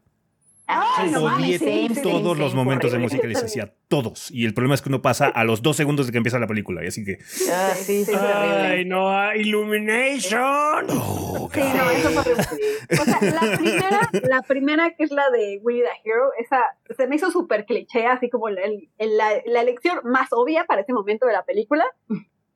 Ay, 0.73 1.89
todos 2.01 2.37
los 2.37 2.55
momentos 2.55 2.91
de 2.91 2.97
música 2.97 3.27
licenciada, 3.27 3.73
todos. 3.89 4.31
Y 4.31 4.45
el 4.45 4.53
problema 4.53 4.75
es 4.75 4.81
que 4.81 4.89
uno 4.89 5.01
pasa 5.01 5.27
a 5.27 5.43
los 5.43 5.61
dos 5.61 5.75
segundos 5.75 6.05
de 6.05 6.13
que 6.13 6.17
empieza 6.17 6.39
la 6.39 6.47
película, 6.47 6.83
y 6.83 6.87
así 6.87 7.03
que. 7.03 7.17
Ah, 7.51 7.73
sí, 7.75 8.05
sí, 8.05 8.13
Ay, 8.15 8.85
no, 8.85 9.35
Illumination. 9.35 10.87
Oh, 10.89 11.49
sí, 11.53 11.59
no, 11.59 11.89
eso 11.89 12.09
fue 12.11 12.33
O 12.33 13.03
sea, 13.03 13.19
la 13.21 13.57
primera, 13.57 14.09
la 14.23 14.41
primera 14.43 14.89
que 14.91 15.03
es 15.03 15.11
la 15.11 15.29
de 15.29 15.59
We 15.61 15.81
the 15.81 16.09
Hero, 16.09 16.31
esa 16.39 16.63
se 16.95 17.07
me 17.07 17.15
hizo 17.17 17.31
súper 17.31 17.65
cliché, 17.65 18.05
así 18.05 18.29
como 18.29 18.49
la, 18.49 18.61
la, 18.97 19.61
elección 19.61 19.99
más 20.03 20.29
obvia 20.31 20.65
para 20.65 20.81
ese 20.81 20.93
momento 20.93 21.25
de 21.25 21.33
la 21.33 21.43
película, 21.43 21.85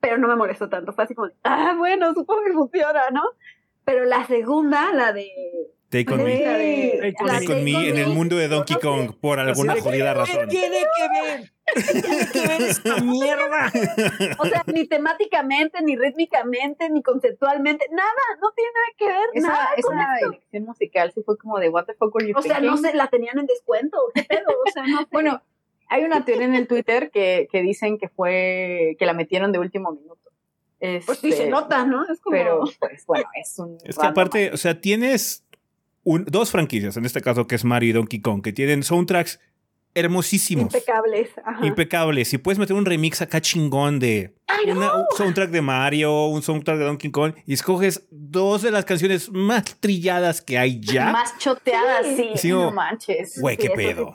pero 0.00 0.16
no 0.16 0.28
me 0.28 0.36
molestó 0.36 0.68
tanto. 0.68 0.92
Fue 0.92 1.04
así 1.04 1.14
como, 1.14 1.30
ah, 1.44 1.74
bueno, 1.76 2.14
supongo 2.14 2.42
que 2.44 2.52
funciona, 2.52 3.10
¿no? 3.10 3.22
Pero 3.84 4.04
la 4.04 4.26
segunda, 4.26 4.92
la 4.92 5.12
de 5.12 5.28
Take 5.88 6.12
on 6.12 6.24
Me. 6.24 6.38
Take, 7.18 7.52
on 7.52 7.64
Me 7.64 7.88
en 7.88 7.98
el 7.98 8.08
mundo 8.08 8.36
de 8.36 8.48
Donkey 8.48 8.76
Kong 8.76 9.12
por 9.20 9.38
alguna 9.38 9.80
jodida 9.80 10.14
razón. 10.14 10.48
¿Qué 10.48 10.56
tiene 10.56 10.78
que 10.78 11.08
ver? 11.08 11.52
¿Qué 11.74 12.02
tiene 12.02 12.26
que 12.32 12.48
ver 12.48 12.62
esta 12.62 12.96
mierda? 12.98 13.72
O 14.38 14.46
sea, 14.46 14.64
ni 14.66 14.86
temáticamente, 14.86 15.82
ni 15.82 15.96
rítmicamente, 15.96 16.90
ni 16.90 17.02
conceptualmente, 17.02 17.86
nada, 17.90 18.10
no 18.40 18.50
tiene 18.52 18.70
nada 18.72 18.86
que 18.98 19.06
ver. 19.06 19.28
Esa, 19.34 19.48
nada 19.94 20.18
esa 20.18 20.26
elección 20.26 20.64
musical 20.64 21.12
sí 21.12 21.22
fue 21.24 21.38
como 21.38 21.58
de 21.58 21.68
what 21.68 21.84
the 21.84 21.94
fuck 21.94 22.14
were 22.14 22.26
you 22.26 22.36
O 22.36 22.42
sea, 22.42 22.60
no 22.60 22.76
sé, 22.76 22.94
la 22.94 23.08
tenían 23.08 23.38
en 23.38 23.46
descuento, 23.46 23.98
¿qué 24.14 24.24
pedo? 24.24 24.48
O 24.66 24.70
sea, 24.72 24.84
no 24.86 25.00
sé. 25.00 25.06
Bueno, 25.12 25.42
hay 25.88 26.04
una 26.04 26.24
teoría 26.24 26.46
en 26.46 26.54
el 26.54 26.66
Twitter 26.66 27.10
que, 27.10 27.48
que 27.50 27.62
dicen 27.62 27.98
que 27.98 28.08
fue, 28.08 28.96
que 28.98 29.06
la 29.06 29.12
metieron 29.12 29.52
de 29.52 29.58
último 29.58 29.92
minuto. 29.92 30.30
pues 30.78 31.18
sí 31.18 31.32
se 31.32 31.44
este, 31.44 31.50
nota, 31.50 31.84
¿no? 31.84 32.04
Es 32.10 32.20
como... 32.20 32.36
Pero, 32.36 32.64
pues, 32.80 33.06
bueno, 33.06 33.28
es 33.40 33.58
un... 33.58 33.78
Es 33.84 33.98
que 33.98 34.06
aparte, 34.06 34.50
o 34.52 34.56
sea, 34.56 34.80
tienes 34.80 35.45
dos 36.26 36.50
franquicias, 36.50 36.96
en 36.96 37.04
este 37.04 37.20
caso 37.20 37.46
que 37.46 37.56
es 37.56 37.64
Mario 37.64 37.90
y 37.90 37.92
Donkey 37.92 38.20
Kong, 38.20 38.42
que 38.42 38.52
tienen 38.52 38.82
soundtracks 38.82 39.40
hermosísimos. 39.96 40.74
Impecables. 40.74 41.30
Impecables. 41.62 42.28
Si 42.28 42.38
puedes 42.38 42.58
meter 42.58 42.76
un 42.76 42.84
remix 42.84 43.22
acá 43.22 43.40
chingón 43.40 43.98
de 43.98 44.34
un 44.66 45.06
soundtrack 45.16 45.50
de 45.50 45.60
Mario, 45.60 46.26
un 46.26 46.42
soundtrack 46.42 46.78
de 46.78 46.84
Donkey 46.84 47.10
Kong, 47.10 47.34
y 47.46 47.54
escoges 47.54 48.06
dos 48.10 48.62
de 48.62 48.70
las 48.70 48.84
canciones 48.84 49.30
más 49.30 49.64
trilladas 49.80 50.40
que 50.40 50.58
hay 50.58 50.80
ya. 50.80 51.10
Más 51.10 51.36
choteadas, 51.38 52.06
sí. 52.36 52.50
no 52.50 52.70
manches. 52.70 53.40
Güey, 53.40 53.56
qué 53.56 53.70
pedo. 53.70 54.12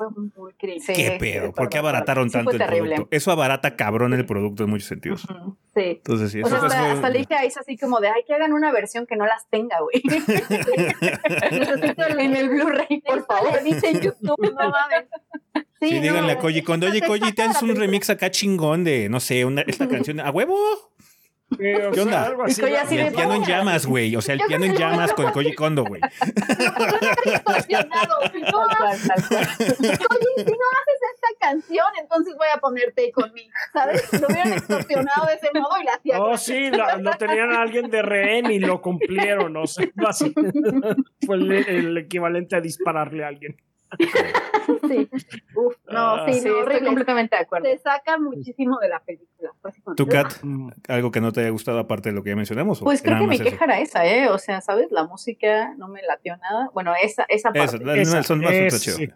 qué 0.60 1.18
pedo. 1.20 1.52
¿Por 1.52 1.70
qué 1.70 1.78
abarataron 1.78 2.30
tanto 2.30 2.52
el 2.52 2.58
producto? 2.58 3.08
Eso 3.12 3.32
abarata 3.32 3.76
cabrón 3.76 4.14
el 4.14 4.26
producto 4.26 4.64
en 4.64 4.70
muchos 4.70 4.88
sentidos. 4.88 5.28
Sí. 5.74 5.98
Entonces, 5.98 6.32
sí. 6.32 6.42
O 6.42 6.48
sea, 6.48 6.60
hasta, 6.60 6.92
hasta 6.92 7.10
le 7.10 7.20
dije 7.20 7.36
a 7.36 7.42
así 7.42 7.78
como 7.78 8.00
de, 8.00 8.10
ay, 8.10 8.24
que 8.26 8.34
hagan 8.34 8.54
una 8.54 8.72
versión 8.72 9.06
que 9.06 9.16
no 9.16 9.26
las 9.26 9.48
tenga, 9.50 9.78
güey. 9.82 10.02
en 12.22 12.36
el 12.36 12.50
Blu-ray, 12.50 13.02
por 13.06 13.26
favor. 13.26 13.64
Dice 13.64 13.94
YouTube, 13.94 14.54
no 14.54 14.70
mames. 14.70 15.06
Sí, 15.82 16.00
díganle 16.00 16.34
a 16.34 16.38
Koji 16.38 16.62
Kondo, 16.62 16.86
oye, 16.88 17.02
Koji, 17.08 17.34
te 17.34 17.42
haces 17.42 17.64
un 17.64 17.76
remix 17.76 18.10
acá 18.12 18.30
chingón 18.30 18.84
de, 18.84 19.10
no 19.10 19.20
sé, 19.20 19.46
una, 19.46 19.62
esta 19.62 19.88
canción, 19.88 20.20
¿a 20.20 20.30
huevo? 20.30 20.56
¿Qué 21.58 22.00
onda? 22.00 22.34
el 22.48 23.14
piano 23.14 23.34
en 23.34 23.44
llamas, 23.44 23.86
güey. 23.86 24.16
O 24.16 24.22
sea, 24.22 24.36
el 24.36 24.42
piano 24.48 24.64
en 24.64 24.74
llamas 24.74 25.12
con 25.12 25.32
Koji 25.34 25.54
Kondo, 25.54 25.84
güey. 25.84 26.00
si 26.12 27.74
no 27.74 27.80
haces 27.80 27.92
esta 31.14 31.28
canción, 31.42 31.88
entonces 32.00 32.36
voy 32.38 32.48
a 32.56 32.58
ponerte 32.60 33.12
conmigo, 33.12 33.52
¿sabes? 33.74 34.02
Lo 34.14 34.28
hubieran 34.28 34.54
extorsionado 34.54 35.28
de 35.28 35.34
ese 35.34 35.50
modo 35.54 35.82
y 35.82 35.84
la 35.84 35.92
hacían. 35.94 36.22
Oh, 36.22 36.38
sí, 36.38 36.70
lo, 36.70 37.12
tenían 37.18 37.52
a 37.52 37.62
alguien 37.64 37.90
de 37.90 38.02
rehén 38.02 38.50
y 38.50 38.60
lo 38.60 38.82
cumplieron, 38.82 39.52
no 39.52 39.68
sé. 39.68 39.92
Fue 41.26 41.36
el 41.36 41.98
equivalente 41.98 42.56
a 42.56 42.62
dispararle 42.62 43.26
a 43.26 43.28
alguien 43.28 43.58
sí. 44.88 45.10
Uf, 45.56 45.76
no, 45.90 46.16
ah, 46.16 46.26
sí, 46.32 46.42
no, 46.46 46.62
estoy 46.62 46.86
completamente 46.86 47.36
de 47.36 47.42
acuerdo. 47.42 47.66
Se 47.70 47.78
saca 47.80 48.18
muchísimo 48.18 48.80
de 48.80 48.90
la 48.90 49.00
película. 49.00 49.52
¿Tu 49.96 50.08
Cat? 50.08 50.34
¿Algo 50.88 51.12
que 51.12 51.22
no 51.22 51.32
te 51.32 51.42
haya 51.42 51.50
gustado 51.50 51.80
aparte 51.80 52.10
de 52.10 52.16
lo 52.16 52.24
que 52.24 52.30
ya 52.30 52.36
mencionamos? 52.36 52.82
Pues 52.82 53.02
creo 53.02 53.20
que 53.20 53.28
mi 53.28 53.40
queja 53.40 53.66
era 53.66 53.80
esa, 53.80 54.06
¿eh? 54.06 54.30
O 54.30 54.38
sea, 54.38 54.62
¿sabes? 54.62 54.92
La 54.92 55.06
música 55.06 55.74
no 55.78 55.88
me 55.88 56.02
latió 56.02 56.38
nada. 56.38 56.70
Bueno, 56.74 56.94
esa, 57.02 57.26
esa 57.30 57.52
parte. 57.52 57.78
Esa, 57.78 57.96
esa, 57.96 58.24
son 58.24 58.40
más 58.40 58.54
es, 58.54 59.12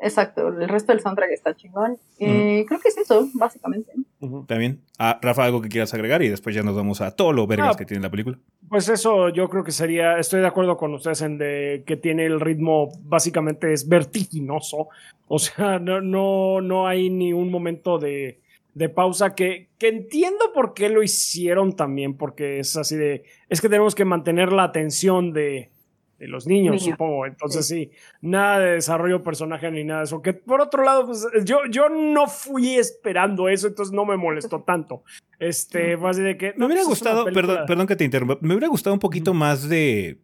Exacto, 0.00 0.48
el 0.48 0.68
resto 0.68 0.92
del 0.92 1.00
soundtrack 1.00 1.30
está 1.30 1.54
chingón. 1.54 1.98
Eh, 2.18 2.64
creo 2.66 2.80
que 2.80 2.88
es 2.88 2.98
eso, 2.98 3.28
básicamente. 3.34 3.92
Bien. 4.20 4.80
Ah, 4.98 5.18
Rafa, 5.22 5.44
algo 5.44 5.62
que 5.62 5.68
quieras 5.68 5.94
agregar 5.94 6.22
y 6.22 6.28
después 6.28 6.54
ya 6.54 6.62
nos 6.62 6.74
vamos 6.74 7.00
a 7.00 7.12
todo 7.12 7.32
lo 7.32 7.46
vergas 7.46 7.74
ah, 7.74 7.78
que 7.78 7.84
tiene 7.84 8.02
la 8.02 8.10
película. 8.10 8.38
Pues 8.68 8.88
eso 8.88 9.28
yo 9.28 9.48
creo 9.48 9.64
que 9.64 9.72
sería, 9.72 10.18
estoy 10.18 10.40
de 10.40 10.46
acuerdo 10.46 10.76
con 10.76 10.92
ustedes 10.94 11.22
en 11.22 11.38
de 11.38 11.84
que 11.86 11.96
tiene 11.96 12.26
el 12.26 12.40
ritmo, 12.40 12.88
básicamente 13.02 13.72
es 13.72 13.88
vertiginoso. 13.88 14.88
O 15.28 15.38
sea, 15.38 15.78
no, 15.78 16.00
no, 16.00 16.60
no 16.60 16.86
hay 16.86 17.08
ni 17.08 17.32
un 17.32 17.50
momento 17.50 17.98
de, 17.98 18.40
de 18.74 18.88
pausa 18.88 19.34
que, 19.34 19.68
que 19.78 19.88
entiendo 19.88 20.52
por 20.52 20.74
qué 20.74 20.88
lo 20.88 21.02
hicieron 21.02 21.76
también, 21.76 22.16
porque 22.16 22.58
es 22.58 22.76
así 22.76 22.96
de, 22.96 23.24
es 23.48 23.60
que 23.60 23.68
tenemos 23.68 23.94
que 23.94 24.04
mantener 24.04 24.52
la 24.52 24.64
atención 24.64 25.32
de, 25.32 25.70
de 26.18 26.28
los 26.28 26.46
niños, 26.46 26.82
supongo. 26.82 27.26
Entonces 27.26 27.66
sí. 27.66 27.90
nada 28.20 28.60
de 28.60 28.70
desarrollo 28.72 29.18
de 29.18 29.24
personaje 29.24 29.70
ni 29.70 29.84
nada 29.84 30.00
de 30.00 30.04
eso. 30.06 30.22
Que 30.22 30.32
por 30.32 30.60
otro 30.60 30.84
lado, 30.84 31.06
pues 31.06 31.26
yo, 31.44 31.58
yo 31.70 31.88
no 31.88 32.26
fui 32.26 32.76
esperando 32.76 33.48
eso, 33.48 33.66
entonces 33.66 33.92
no 33.92 34.04
me 34.04 34.16
molestó 34.16 34.62
tanto. 34.66 35.02
Este, 35.38 35.96
fue 35.98 36.10
así 36.10 36.22
de 36.22 36.36
que... 36.36 36.54
Me 36.56 36.66
hubiera 36.66 36.82
pues, 36.82 37.00
gustado, 37.00 37.24
perdón, 37.26 37.60
perdón 37.66 37.86
que 37.86 37.96
te 37.96 38.04
interrumpa, 38.04 38.38
me 38.40 38.54
hubiera 38.54 38.68
gustado 38.68 38.94
un 38.94 39.00
poquito 39.00 39.34
más 39.34 39.68
de 39.68 40.18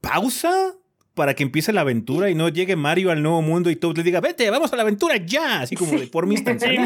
pausa 0.00 0.74
para 1.14 1.34
que 1.34 1.44
empiece 1.44 1.72
la 1.72 1.82
aventura 1.82 2.28
y 2.28 2.34
no 2.34 2.48
llegue 2.48 2.76
Mario 2.76 3.10
al 3.10 3.22
nuevo 3.22 3.40
mundo 3.40 3.70
y 3.70 3.76
todo 3.76 3.92
le 3.92 4.02
diga, 4.02 4.20
vete, 4.20 4.50
vamos 4.50 4.72
a 4.72 4.76
la 4.76 4.82
aventura 4.82 5.16
ya, 5.16 5.60
así 5.60 5.76
como 5.76 5.92
de 5.92 6.06
por 6.08 6.26
mi 6.26 6.34
instancia. 6.34 6.68
Sí, 6.74 6.78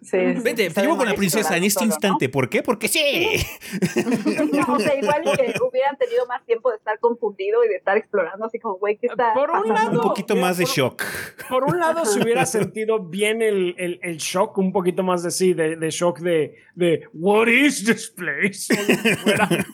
Vete, 0.00 0.70
te 0.70 0.80
llevo 0.82 0.96
con 0.96 1.06
la 1.06 1.14
princesa 1.14 1.56
en 1.56 1.64
este 1.64 1.84
instante. 1.84 2.28
¿Por 2.28 2.48
qué? 2.48 2.62
Porque 2.62 2.86
sí. 2.86 3.00
o 4.68 4.78
sea, 4.78 4.94
igual 4.94 5.22
que 5.36 5.54
hubieran 5.62 5.96
tenido 5.96 6.26
más 6.26 6.44
tiempo 6.44 6.70
de 6.70 6.76
estar 6.76 6.98
confundido 6.98 7.64
y 7.64 7.68
de 7.68 7.76
estar 7.76 7.96
explorando, 7.96 8.46
así 8.46 8.58
como, 8.58 8.76
güey, 8.76 8.98
¿qué 8.98 9.06
está 9.06 9.32
por 9.34 9.50
un 9.50 9.68
lado, 9.68 9.92
Un 9.92 10.00
poquito 10.00 10.36
más 10.36 10.58
de 10.58 10.64
shock. 10.64 11.02
Por 11.48 11.64
un 11.64 11.78
lado, 11.78 12.04
se 12.04 12.22
hubiera 12.22 12.46
sentido 12.46 13.00
bien 13.00 13.42
el, 13.42 13.74
el, 13.78 13.98
el, 14.02 14.16
shock, 14.18 14.56
un 14.58 14.72
poquito 14.72 15.02
más 15.02 15.22
de 15.22 15.30
sí, 15.30 15.54
de, 15.54 15.76
de 15.76 15.90
shock 15.90 16.20
de, 16.20 16.56
de, 16.74 17.08
¿What 17.14 17.48
is 17.48 17.84
this 17.84 18.10
place? 18.10 18.74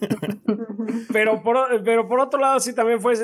pero, 1.13 1.43
por, 1.43 1.83
pero 1.83 2.09
por 2.09 2.21
otro 2.21 2.41
lado, 2.41 2.61
sí 2.61 2.75
también 2.75 3.01
fue. 3.01 3.15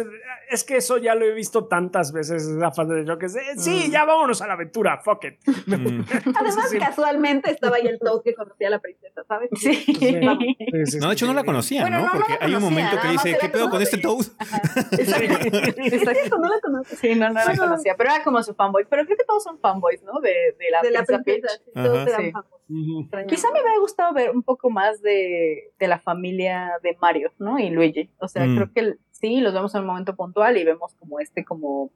Es 0.51 0.65
que 0.65 0.77
eso 0.77 0.99
ya 0.99 1.15
lo 1.15 1.25
he 1.25 1.33
visto 1.33 1.67
tantas 1.67 2.13
veces, 2.13 2.47
la 2.47 2.73
fase 2.73 2.95
de 2.95 3.05
shock. 3.05 3.25
sí, 3.57 3.85
mm. 3.87 3.91
ya 3.91 4.05
vámonos 4.05 4.43
a 4.43 4.47
la 4.47 4.55
aventura, 4.55 4.99
fuck 4.99 5.25
it. 5.25 5.39
Mm. 5.67 6.03
Además, 6.35 6.73
casualmente 6.89 7.51
estaba 7.51 7.77
ahí 7.77 7.87
el 7.87 7.99
Toad 7.99 8.23
que 8.23 8.35
conocía 8.35 8.69
a 8.69 8.71
la 8.71 8.79
princesa, 8.79 9.23
¿sabes? 9.27 9.51
Sí. 9.57 9.85
no, 10.21 11.09
de 11.09 11.13
hecho 11.13 11.27
no 11.27 11.35
la 11.35 11.45
conocía, 11.45 11.89
¿no? 11.89 12.09
Porque 12.13 12.35
hay 12.41 12.55
un 12.55 12.63
momento 12.63 12.97
que 13.01 13.09
dice, 13.09 13.37
¿qué 13.41 13.49
pedo 13.49 13.69
con 13.71 13.83
este 13.83 13.99
Toad? 13.99 14.27
Exacto. 14.93 16.39
no 16.39 16.49
la 16.49 16.61
conocía. 16.61 16.97
Sí, 16.97 17.15
no, 17.15 17.29
no 17.29 17.45
la 17.45 17.57
conocía, 17.57 17.95
pero 17.97 18.11
era 18.11 18.25
como 18.25 18.43
su 18.43 18.55
fanboy. 18.55 18.87
Pero 18.89 19.05
creo 19.05 19.17
que 19.17 19.25
todos 19.25 19.43
son 19.43 19.59
fanboys, 19.61 20.03
¿no? 20.03 20.21
De, 20.21 20.31
de 20.59 20.71
la, 20.71 20.83
de 20.83 20.91
la 20.91 21.05
princesa. 21.05 21.61
Todos 21.75 22.09
eran 22.09 22.33
fanboys. 22.33 23.27
Quizá 23.29 23.51
me 23.53 23.61
hubiera 23.61 23.79
gustado 23.81 24.13
ver 24.13 24.31
un 24.31 24.43
poco 24.43 24.71
más 24.71 25.01
de, 25.03 25.73
de 25.79 25.89
la 25.89 25.99
familia 25.99 26.73
de 26.83 26.97
Mario, 27.01 27.33
¿no? 27.39 27.59
Y 27.59 27.71
Luigi. 27.71 28.11
O 28.19 28.29
sea, 28.29 28.45
mm. 28.45 28.55
creo 28.55 28.73
que 28.73 28.99
sí, 29.13 29.41
los 29.41 29.55
vemos 29.55 29.75
en 29.75 29.83
un 29.83 29.87
momento 29.87 30.17
puntual 30.17 30.57
y 30.57 30.65
vemos 30.65 30.95
como 30.95 31.21
este 31.21 31.45
como... 31.45 31.91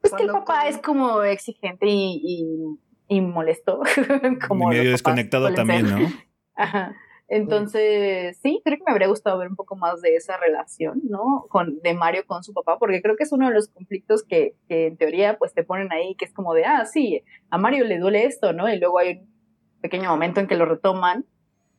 Pues 0.00 0.12
que 0.12 0.24
el 0.24 0.30
papá 0.30 0.68
es 0.68 0.76
como 0.78 1.22
exigente 1.22 1.86
y 1.88 2.20
y 2.22 2.78
molesto. 3.08 3.80
como 4.48 4.72
y 4.72 4.76
medio 4.76 4.90
desconectado 4.90 5.52
también, 5.54 5.90
¿no? 5.90 6.08
Ajá. 6.54 6.94
Entonces, 7.26 8.38
sí, 8.42 8.60
creo 8.64 8.76
que 8.76 8.84
me 8.86 8.92
habría 8.92 9.08
gustado 9.08 9.38
ver 9.38 9.48
un 9.48 9.56
poco 9.56 9.76
más 9.76 10.02
de 10.02 10.14
esa 10.14 10.36
relación, 10.36 11.00
¿no? 11.04 11.46
Con, 11.48 11.80
de 11.80 11.94
Mario 11.94 12.24
con 12.26 12.44
su 12.44 12.52
papá, 12.52 12.78
porque 12.78 13.00
creo 13.00 13.16
que 13.16 13.24
es 13.24 13.32
uno 13.32 13.48
de 13.48 13.54
los 13.54 13.68
conflictos 13.68 14.22
que, 14.22 14.56
que 14.68 14.88
en 14.88 14.96
teoría 14.98 15.38
pues 15.38 15.54
te 15.54 15.64
ponen 15.64 15.90
ahí, 15.90 16.14
que 16.16 16.26
es 16.26 16.34
como 16.34 16.52
de, 16.52 16.64
ah, 16.64 16.84
sí, 16.84 17.22
a 17.50 17.56
Mario 17.56 17.84
le 17.84 17.98
duele 17.98 18.24
esto, 18.26 18.52
¿no? 18.52 18.72
Y 18.72 18.78
luego 18.78 18.98
hay 18.98 19.18
un 19.18 19.80
pequeño 19.80 20.10
momento 20.10 20.40
en 20.40 20.46
que 20.46 20.56
lo 20.56 20.66
retoman, 20.66 21.24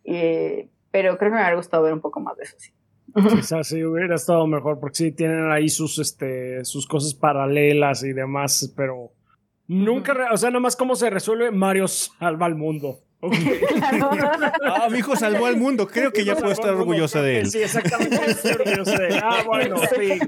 eh, 0.04 0.70
pero 0.90 1.18
creo 1.18 1.30
que 1.30 1.36
me 1.36 1.42
habría 1.42 1.58
gustado 1.58 1.84
ver 1.84 1.94
un 1.94 2.02
poco 2.02 2.20
más 2.20 2.38
de 2.38 2.44
eso, 2.44 2.56
sí. 2.58 2.72
Quizás 3.14 3.68
sí 3.68 3.84
hubiera 3.84 4.16
estado 4.16 4.48
mejor, 4.48 4.80
porque 4.80 4.96
sí 4.96 5.12
tienen 5.12 5.52
ahí 5.52 5.70
sus, 5.70 6.00
este, 6.00 6.66
sus 6.66 6.88
cosas 6.88 7.14
paralelas 7.14 8.04
y 8.04 8.14
demás, 8.14 8.74
pero 8.76 9.12
Nunca, 9.68 10.16
o 10.32 10.38
sea, 10.38 10.52
nomás 10.52 10.76
cómo 10.76 10.96
se 10.96 11.10
resuelve, 11.10 11.52
Mario 11.52 11.88
salva 11.88 12.46
al 12.46 12.56
mundo. 12.56 13.00
ah, 14.66 14.88
mi 14.92 15.00
hijo 15.00 15.16
salvó 15.16 15.46
al 15.46 15.58
mundo. 15.58 15.88
Creo 15.88 16.12
que 16.12 16.24
ya 16.24 16.36
puedo 16.36 16.52
estar 16.52 16.74
orgullosa 16.74 17.22
de 17.22 17.40
él. 17.40 17.50
Sí, 17.50 17.60
exactamente. 17.64 18.18
de 18.18 19.08
él. 19.08 19.20
Ah, 19.24 19.44
bueno, 19.46 19.78
sí. 19.78 20.20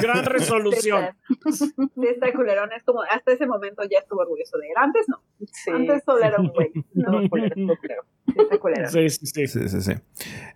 Gran 0.00 0.24
resolución. 0.24 1.08
Sí, 1.50 1.72
está 2.08 2.32
culerón. 2.32 2.70
Es 2.72 2.84
como, 2.84 3.02
hasta 3.02 3.32
ese 3.32 3.46
momento 3.46 3.82
ya 3.90 3.98
estuvo 3.98 4.20
orgulloso 4.20 4.58
de 4.58 4.68
él. 4.68 4.74
Antes 4.76 5.06
no. 5.08 5.20
Antes 5.74 6.04
solo 6.04 6.24
era 6.24 6.38
un 6.38 6.48
güey. 6.48 6.70
No, 6.94 7.28
culero. 8.60 8.90
Sí, 8.90 9.08
sí, 9.08 9.26
sí. 9.26 9.46
sí, 9.46 9.68
sí, 9.68 9.80
sí. 9.80 9.92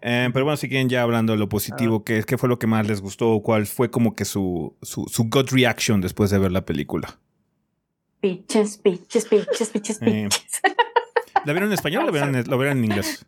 Eh, 0.03 0.29
pero 0.33 0.45
bueno, 0.45 0.57
si 0.57 0.69
quieren 0.69 0.89
ya 0.89 1.03
hablando 1.03 1.33
de 1.33 1.39
lo 1.39 1.49
positivo, 1.49 1.99
ah. 2.01 2.03
¿qué, 2.05 2.25
¿qué, 2.27 2.37
fue 2.37 2.49
lo 2.49 2.59
que 2.59 2.67
más 2.67 2.87
les 2.87 3.01
gustó 3.01 3.41
cuál 3.43 3.67
fue 3.67 3.91
como 3.91 4.15
que 4.15 4.25
su, 4.25 4.77
su, 4.83 5.07
su 5.07 5.25
gut 5.31 5.51
reaction 5.51 6.01
después 6.01 6.31
de 6.31 6.39
ver 6.39 6.53
la 6.53 6.67
película? 6.67 7.19
Piches, 8.21 8.79
piches, 8.79 9.27
piches, 9.27 9.71
piches, 9.71 9.99
piches. 9.99 10.61
¿La 11.45 11.53
vieron 11.53 11.69
en 11.69 11.73
español 11.73 12.03
o 12.03 12.07
la 12.07 12.13
vieron, 12.13 12.35
en, 12.37 12.79
en 12.79 12.85
inglés? 12.85 13.27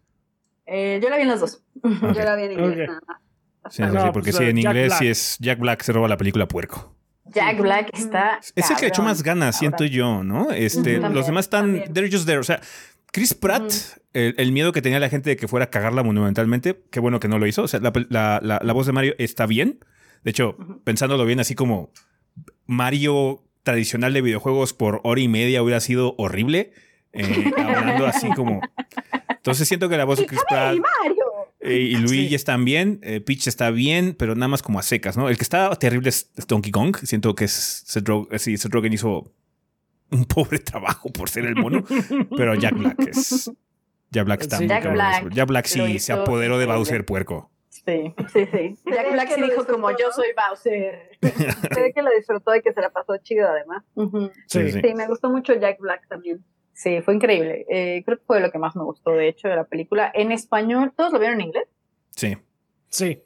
Eh, 0.67 1.01
yo 1.03 1.09
la 1.09 1.17
vi 1.17 1.23
en 1.23 1.29
las 1.29 1.41
dos. 1.41 1.63
Yo 1.83 2.13
la 2.13 2.37
vi 2.37 2.45
en 2.45 2.53
inglés. 2.53 2.91
Sí, 3.71 3.83
sí, 3.83 4.09
porque 4.13 4.33
si 4.33 4.45
en 4.45 4.59
inglés 4.59 4.93
sí 4.99 5.09
es 5.09 5.39
Jack 5.41 5.59
Black 5.61 5.83
se 5.83 5.93
roba 5.93 6.09
la 6.09 6.17
película 6.17 6.47
puerco. 6.47 6.95
Jack 7.25 7.61
Black 7.61 7.91
está. 7.95 8.41
Es 8.55 8.71
el 8.71 8.77
que 8.77 8.83
le 8.83 8.89
echó 8.89 9.03
más 9.03 9.23
ganas, 9.23 9.59
siento 9.59 9.85
yo, 9.85 10.23
¿no? 10.25 10.51
Este, 10.51 10.99
los 10.99 11.27
demás 11.27 11.47
están. 11.47 11.85
They're 11.93 12.11
just 12.11 12.27
there. 12.27 12.39
O 12.39 12.45
sea, 12.45 12.61
Chris 13.13 13.33
Pratt, 13.35 13.73
el, 14.13 14.53
miedo 14.53 14.73
que 14.73 14.83
tenía 14.83 15.01
la 15.01 15.09
gente 15.09 15.31
de 15.31 15.37
que 15.37 15.49
fuera 15.49 15.67
a 15.67 15.71
cagarla 15.71 16.03
monumentalmente, 16.03 16.83
qué 16.91 17.01
bueno 17.01 17.21
que 17.21 17.29
no 17.29 17.39
lo 17.39 17.47
hizo. 17.47 17.63
O 17.63 17.69
sea, 17.69 17.81
la, 17.81 17.93
la, 18.11 18.61
la 18.63 18.73
voz 18.73 18.87
de 18.87 18.93
Mario 18.93 19.15
está 19.19 19.47
bien. 19.47 19.79
De 20.25 20.31
hecho, 20.31 20.57
pensándolo 20.85 21.25
bien, 21.25 21.41
así 21.41 21.55
como 21.55 21.93
Mario 22.67 23.43
tradicional 23.63 24.13
de 24.13 24.23
videojuegos 24.23 24.73
por 24.73 25.01
hora 25.05 25.21
y 25.21 25.29
media 25.29 25.63
hubiera 25.63 25.81
sido 25.81 26.15
horrible. 26.19 26.73
Eh, 27.13 27.53
hablando 27.59 28.07
así 28.07 28.31
como. 28.31 28.61
Entonces 29.29 29.69
siento 29.69 29.89
que 29.89 29.97
la 29.97 30.05
voz 30.05 30.19
de 30.19 30.27
Chris 30.27 30.41
Pratt 30.49 30.79
eh, 31.61 31.79
y 31.79 31.97
Luigi 31.97 32.35
están 32.35 32.65
bien, 32.65 32.99
eh, 33.03 33.21
Peach 33.21 33.47
está 33.47 33.71
bien, 33.71 34.17
pero 34.19 34.35
nada 34.35 34.49
más 34.49 34.63
como 34.63 34.81
a 34.81 34.83
secas, 34.83 35.17
¿no? 35.17 35.29
El 35.29 35.37
que 35.37 35.45
está 35.45 35.75
terrible 35.77 36.09
es 36.09 36.31
Donkey 36.49 36.73
Kong. 36.73 36.97
Siento 37.05 37.35
que 37.37 37.45
es 37.45 37.85
Seth, 37.87 38.09
Rogen, 38.09 38.93
hizo 38.93 39.33
un 40.11 40.25
pobre 40.27 40.59
trabajo 40.59 41.11
por 41.13 41.31
ser 41.31 41.45
el 41.45 41.55
mono, 41.55 41.85
pero 42.37 42.55
Jack 42.57 42.77
Black 42.77 43.01
es. 43.07 43.51
Jack 44.11 44.27
Black 44.27 44.41
está 44.43 44.59
muy 44.59 44.69
Jack 44.69 44.93
Black, 44.93 45.33
Jack 45.33 45.49
Black 45.49 45.67
sí 45.67 45.99
se 45.99 46.13
apoderó 46.13 46.59
de 46.59 46.67
Bowser 46.67 47.07
puerco. 47.07 47.52
Sí, 47.85 48.15
sí, 48.33 48.47
sí. 48.47 48.79
Jack 48.87 49.13
Black 49.13 49.29
sí 49.31 49.43
dijo 49.43 49.67
como 49.67 49.91
yo 49.91 50.13
soy 50.13 50.29
Bowser. 50.37 51.19
Creo 51.21 51.93
que 51.93 52.03
lo 52.03 52.11
disfrutó 52.11 52.55
y 52.55 52.63
que 52.63 52.73
se 52.73 52.81
la 52.81 52.91
pasó 52.91 53.17
chido 53.19 53.49
además. 53.49 53.85
sí, 54.47 54.71
sí. 54.71 54.95
me 54.95 55.09
gustó 55.09 55.31
mucho 55.31 55.55
Jack 55.55 55.81
Black 55.81 56.07
también. 56.09 56.45
Sí, 56.75 57.01
fue 57.03 57.15
increíble. 57.15 57.67
Eh, 57.69 58.03
creo 58.05 58.19
que 58.19 58.25
fue 58.25 58.41
lo 58.41 58.51
que 58.51 58.59
más 58.59 58.77
me 58.77 58.85
gustó, 58.85 59.11
de 59.11 59.29
hecho, 59.29 59.49
de 59.49 59.57
la 59.57 59.65
película. 59.65 60.11
En 60.15 60.33
español, 60.33 60.93
¿todos 60.97 61.13
lo 61.13 61.19
vieron 61.19 61.41
en 61.41 61.47
inglés? 61.49 61.69
Sí. 62.11 62.37
Sí. 62.89 63.23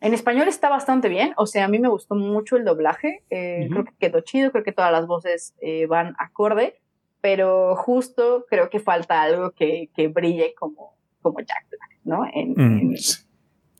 En 0.00 0.14
español 0.14 0.48
está 0.48 0.68
bastante 0.68 1.08
bien, 1.08 1.32
o 1.36 1.46
sea, 1.46 1.64
a 1.64 1.68
mí 1.68 1.78
me 1.78 1.88
gustó 1.88 2.14
mucho 2.14 2.56
el 2.56 2.64
doblaje, 2.64 3.24
eh, 3.30 3.66
creo 3.70 3.84
que 3.84 3.92
quedó 3.98 4.20
chido, 4.20 4.52
creo 4.52 4.62
que 4.62 4.72
todas 4.72 4.92
las 4.92 5.06
voces 5.06 5.54
eh, 5.62 5.86
van 5.86 6.14
acorde, 6.18 6.80
pero 7.22 7.74
justo 7.76 8.44
creo 8.48 8.68
que 8.68 8.78
falta 8.78 9.22
algo 9.22 9.52
que, 9.52 9.88
que 9.96 10.08
brille 10.08 10.54
como, 10.54 10.98
como 11.22 11.40
Jack 11.40 11.66
Black, 11.70 11.98
¿no? 12.04 12.26
En, 12.32 12.52
mm 12.52 12.92
en 12.92 12.96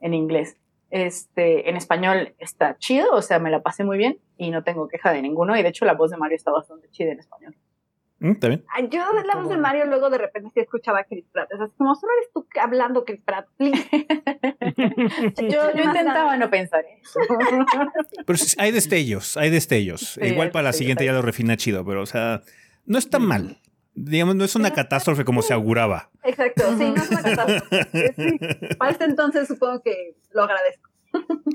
inglés. 0.02 0.56
Este, 0.90 1.68
en 1.68 1.77
español 1.77 2.35
está 2.39 2.77
chido, 2.78 3.12
o 3.12 3.23
sea, 3.23 3.39
me 3.39 3.51
la 3.51 3.62
pasé 3.62 3.85
muy 3.85 3.98
bien 3.98 4.18
y 4.36 4.51
no 4.51 4.62
tengo 4.62 4.89
queja 4.89 5.12
de 5.12 5.23
ninguno. 5.23 5.56
Y 5.56 5.62
de 5.62 5.68
hecho, 5.68 5.85
la 5.85 5.94
voz 5.94 6.10
de 6.10 6.16
Mario 6.16 6.36
está 6.36 6.52
bastante 6.52 6.89
chida 6.90 7.12
en 7.12 7.18
español. 7.18 7.56
Mm, 8.18 8.31
está 8.31 8.48
bien. 8.48 8.64
Yo 8.90 9.12
la 9.12 9.35
voz 9.35 9.48
de 9.48 9.59
Mario 9.59 9.85
luego 9.86 10.09
de 10.09 10.18
repente 10.18 10.51
sí 10.55 10.60
escuchaba 10.60 11.01
a 11.01 11.05
Chris 11.05 11.24
Pratt. 11.31 11.52
O 11.52 11.56
sea, 11.56 11.68
como 11.77 11.94
solo 11.94 12.12
eres 12.18 12.32
tú 12.32 12.47
hablando 12.60 13.05
Chris 13.05 13.20
Pratt, 13.23 13.47
yo, 13.59 15.74
yo 15.74 15.85
intentaba 15.85 16.36
no 16.36 16.48
pensar 16.48 16.85
eso. 17.02 17.20
pero 18.27 18.39
hay 18.59 18.70
destellos, 18.70 19.36
hay 19.36 19.51
destellos. 19.51 20.18
Igual 20.23 20.51
para 20.51 20.64
la 20.64 20.73
siguiente 20.73 21.05
ya 21.05 21.12
lo 21.12 21.20
refina 21.20 21.56
chido, 21.56 21.85
pero 21.85 22.02
o 22.02 22.06
sea, 22.06 22.43
no 22.86 22.97
está 22.97 23.18
mal 23.18 23.59
digamos, 23.97 24.36
no 24.36 24.44
es 24.44 24.55
una 24.55 24.73
catástrofe 24.73 25.24
como 25.24 25.43
se 25.43 25.55
auguraba. 25.55 26.10
Exacto, 26.23 26.64
sí, 26.77 26.90
no 26.90 27.02
es 27.02 27.10
una 27.10 27.23
catástrofe. 27.23 28.77
para 28.78 28.90
este 28.93 29.05
entonces 29.05 29.48
supongo 29.48 29.82
que 29.82 30.16
lo 30.32 30.43
agradezco. 30.43 30.90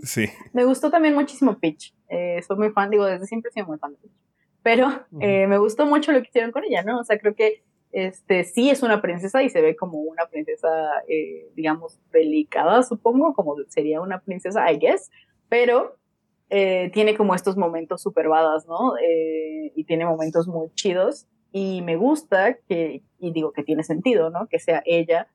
Sí. 0.03 0.25
Me 0.53 0.65
gustó 0.65 0.89
también 0.89 1.13
muchísimo 1.13 1.59
Peach. 1.59 1.93
Eh, 2.09 2.41
soy 2.45 2.57
muy 2.57 2.71
fan, 2.71 2.89
digo, 2.89 3.05
desde 3.05 3.27
siempre 3.27 3.51
sido 3.51 3.67
muy 3.67 3.77
fan 3.77 3.91
de 3.91 3.97
Peach. 3.99 4.13
Pero 4.63 4.89
eh, 5.19 5.47
me 5.47 5.57
gustó 5.59 5.85
mucho 5.85 6.11
lo 6.11 6.21
que 6.21 6.27
hicieron 6.29 6.51
con 6.51 6.63
ella, 6.63 6.83
¿no? 6.83 6.99
O 6.99 7.03
sea, 7.03 7.19
creo 7.19 7.35
que 7.35 7.63
este 7.91 8.43
sí 8.43 8.69
es 8.69 8.81
una 8.83 9.01
princesa 9.01 9.43
y 9.43 9.49
se 9.49 9.61
ve 9.61 9.75
como 9.75 9.99
una 9.99 10.25
princesa, 10.27 10.69
eh, 11.07 11.49
digamos, 11.55 11.99
delicada, 12.11 12.83
supongo, 12.83 13.33
como 13.33 13.55
sería 13.67 14.01
una 14.01 14.19
princesa, 14.21 14.71
I 14.71 14.77
guess, 14.77 15.11
pero 15.49 15.97
tiene 16.49 17.15
como 17.15 17.33
estos 17.33 17.55
momentos 17.55 18.01
super 18.01 18.27
badas, 18.27 18.67
¿no? 18.67 18.95
y 19.73 19.85
tiene 19.85 20.03
momentos 20.03 20.49
muy 20.49 20.69
chidos 20.73 21.25
y 21.51 21.81
me 21.81 21.95
gusta 21.95 22.57
que, 22.67 23.03
y 23.19 23.31
digo 23.31 23.51
que 23.51 23.63
tiene 23.63 23.83
sentido, 23.83 24.29
¿no? 24.29 24.47
Que 24.47 24.59
sea 24.59 24.81
ella 24.85 25.27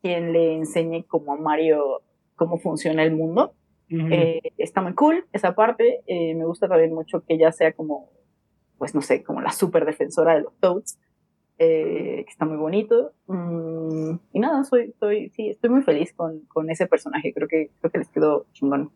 quien 0.00 0.32
le 0.32 0.54
enseñe 0.54 1.04
como 1.06 1.34
a 1.34 1.36
Mario 1.36 2.02
cómo 2.36 2.58
funciona 2.58 3.02
el 3.02 3.12
mundo. 3.12 3.54
Eh, 3.92 4.40
está 4.56 4.80
muy 4.82 4.94
cool 4.94 5.26
esa 5.32 5.54
parte. 5.54 6.00
Eh, 6.06 6.34
me 6.36 6.46
gusta 6.46 6.68
también 6.68 6.94
mucho 6.94 7.24
que 7.24 7.34
ella 7.34 7.50
sea 7.50 7.72
como, 7.72 8.08
pues 8.78 8.94
no 8.94 9.02
sé, 9.02 9.24
como 9.24 9.40
la 9.40 9.50
super 9.50 9.84
defensora 9.84 10.34
de 10.34 10.42
los 10.42 10.56
Toads. 10.58 10.98
eh, 11.58 12.22
que 12.24 12.30
está 12.30 12.46
muy 12.46 12.56
bonito. 12.56 13.12
Mm, 13.26 14.14
y 14.32 14.40
nada, 14.40 14.64
soy, 14.64 14.94
soy, 14.98 15.28
sí, 15.30 15.50
estoy 15.50 15.68
muy 15.68 15.82
feliz 15.82 16.14
con, 16.14 16.40
con, 16.46 16.70
ese 16.70 16.86
personaje. 16.86 17.34
Creo 17.34 17.48
que, 17.48 17.70
creo 17.80 17.90
que 17.92 17.98
les 17.98 18.08
quedó 18.08 18.46
chingón. 18.52 18.90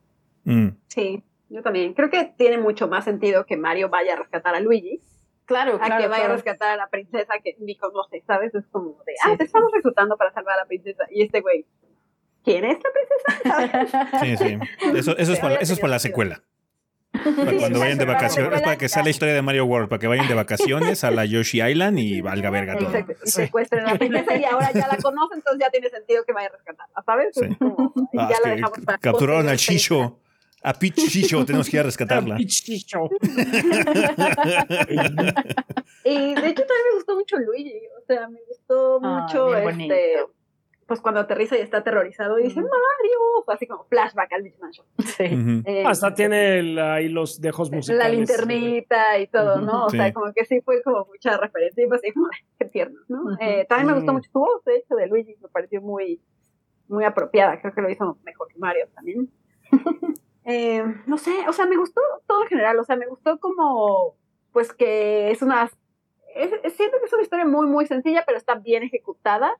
Mm. 0.45 0.69
Sí, 0.86 1.23
yo 1.51 1.62
también. 1.62 1.93
Creo 1.93 2.09
que 2.09 2.32
tiene 2.39 2.57
mucho 2.57 2.89
más 2.89 3.05
sentido 3.05 3.45
que 3.45 3.59
Mario 3.59 3.91
vaya 3.91 4.15
a 4.15 4.16
rescatar 4.16 4.55
a 4.55 4.61
Luigi. 4.61 5.01
Claro, 5.47 5.79
a 5.81 5.99
que 5.99 6.07
vaya 6.07 6.25
a 6.25 6.29
rescatar 6.29 6.71
a 6.71 6.77
la 6.77 6.89
princesa 6.89 7.35
que 7.43 7.57
ni 7.59 7.77
conoce, 7.77 8.23
¿sabes? 8.27 8.55
Es 8.55 8.66
como 8.69 9.03
de, 9.05 9.15
ah, 9.25 9.37
te 9.37 9.45
estamos 9.45 9.71
reclutando 9.73 10.16
para 10.16 10.33
salvar 10.33 10.55
a 10.55 10.62
la 10.62 10.66
princesa. 10.66 11.05
Y 11.11 11.23
este 11.23 11.43
güey, 11.43 11.66
¿quién 12.43 12.65
es 12.65 12.79
la 13.45 13.59
princesa? 13.61 14.21
Sí, 14.21 14.37
sí. 14.37 14.59
Eso, 14.97 15.16
eso, 15.16 15.33
es, 15.33 15.39
para, 15.41 15.57
eso 15.57 15.75
es 15.75 15.81
para 15.81 15.91
la 15.93 15.99
secuela. 15.99 16.43
Para 17.12 17.59
cuando 17.59 17.79
vayan 17.79 17.99
de 17.99 18.07
vacaciones, 18.07 18.55
es 18.55 18.62
para 18.62 18.77
que 18.77 18.89
sea 18.89 19.03
la 19.03 19.11
historia 19.11 19.35
de 19.35 19.43
Mario 19.43 19.66
World, 19.66 19.89
para 19.89 20.01
que 20.01 20.07
vayan 20.07 20.27
de 20.27 20.35
vacaciones 20.35 21.05
a 21.05 21.11
la 21.11 21.25
Yoshi 21.25 21.62
Island 21.62 21.99
y 21.99 22.21
valga 22.23 22.51
verga 22.51 22.77
todo. 22.77 22.91
Y 22.99 23.31
secuestren 23.31 23.87
a 23.87 23.93
la 23.93 23.99
princesa 23.99 24.37
y 24.37 24.45
ahora 24.45 24.73
ya 24.73 24.89
la 24.89 24.97
conocen, 24.97 25.39
entonces 25.39 25.61
ya 25.61 25.71
tiene 25.71 25.91
sentido 25.91 26.25
que 26.25 26.33
vaya 26.33 26.49
a 26.49 26.53
rescatarla, 26.53 27.03
¿sabes? 27.05 27.29
Sí. 27.35 27.47
ah, 28.19 28.29
ya 28.31 28.37
la 28.43 28.55
dejamos 28.55 28.79
para 28.81 28.99
capturaron 28.99 29.49
al 29.49 29.59
Shisho. 29.59 30.19
A 30.65 30.73
Peach 30.73 30.97
Shisho, 30.97 31.45
tenemos 31.45 31.69
que 31.69 31.77
ir 31.77 31.81
a 31.81 31.82
rescatarla. 31.85 32.35
A 32.35 32.39
Peach 32.39 32.65
Shisho. 32.65 33.11
y 36.05 36.35
de 36.35 36.49
hecho 36.49 36.65
también 36.65 36.86
me 36.89 36.95
gustó 36.95 37.15
mucho 37.16 37.36
Luigi, 37.36 37.82
o 38.01 38.05
sea, 38.07 38.28
me 38.28 38.41
gustó 38.49 38.99
mucho 38.99 39.55
este 39.55 40.24
pues 40.86 41.01
cuando 41.01 41.20
aterriza 41.20 41.57
y 41.57 41.61
está 41.61 41.78
aterrorizado 41.78 42.39
y 42.39 42.45
dice 42.45 42.61
Mario, 42.61 43.45
así 43.49 43.66
como 43.66 43.85
flashback 43.85 44.32
al 44.32 44.43
Beach 44.43 44.59
Mansion. 44.59 44.86
Sí. 44.99 45.24
Eh, 45.66 45.85
Hasta 45.86 46.15
tiene 46.15 46.81
ahí 46.81 47.09
los 47.09 47.41
dejos 47.41 47.70
musicales. 47.70 48.05
La 48.05 48.09
linternita 48.11 49.19
y 49.19 49.27
todo, 49.28 49.61
¿no? 49.61 49.86
O 49.86 49.91
sea, 49.91 50.12
como 50.12 50.32
que 50.32 50.45
sí 50.45 50.61
fue 50.61 50.82
como 50.82 51.07
mucha 51.07 51.36
referencia 51.36 51.85
y 51.85 51.89
pues 51.89 52.01
así 52.03 52.12
como, 52.12 52.28
qué 52.59 52.66
tierno, 52.66 53.01
¿no? 53.09 53.36
Eh, 53.41 53.66
también 53.69 53.89
me 53.89 53.95
gustó 53.95 54.12
mucho 54.12 54.31
su 54.31 54.39
voz, 54.39 54.65
de 54.65 54.77
hecho, 54.77 54.95
de 54.95 55.07
Luigi, 55.07 55.36
me 55.41 55.49
pareció 55.49 55.81
muy, 55.81 56.20
muy 56.89 57.05
apropiada, 57.05 57.61
creo 57.61 57.74
que 57.74 57.82
lo 57.82 57.91
hizo 57.91 58.19
mejor 58.24 58.49
que 58.49 58.59
Mario 58.59 58.89
también. 58.95 59.31
eh, 60.45 60.85
no 61.07 61.19
sé, 61.19 61.33
o 61.49 61.53
sea, 61.53 61.66
me 61.66 61.77
gustó 61.77 62.01
todo 62.27 62.43
en 62.43 62.49
general, 62.49 62.79
o 62.79 62.85
sea, 62.85 62.97
me 62.97 63.07
gustó 63.07 63.39
como, 63.39 64.16
pues 64.53 64.73
que 64.73 65.31
es 65.31 65.43
una, 65.43 65.71
siento 66.37 66.99
que 66.99 67.07
es 67.07 67.12
una 67.12 67.23
historia 67.23 67.45
muy, 67.45 67.66
muy 67.66 67.87
sencilla, 67.87 68.25
pero 68.27 68.39
está 68.39 68.57
bien 68.57 68.83
ejecutada 68.83 69.57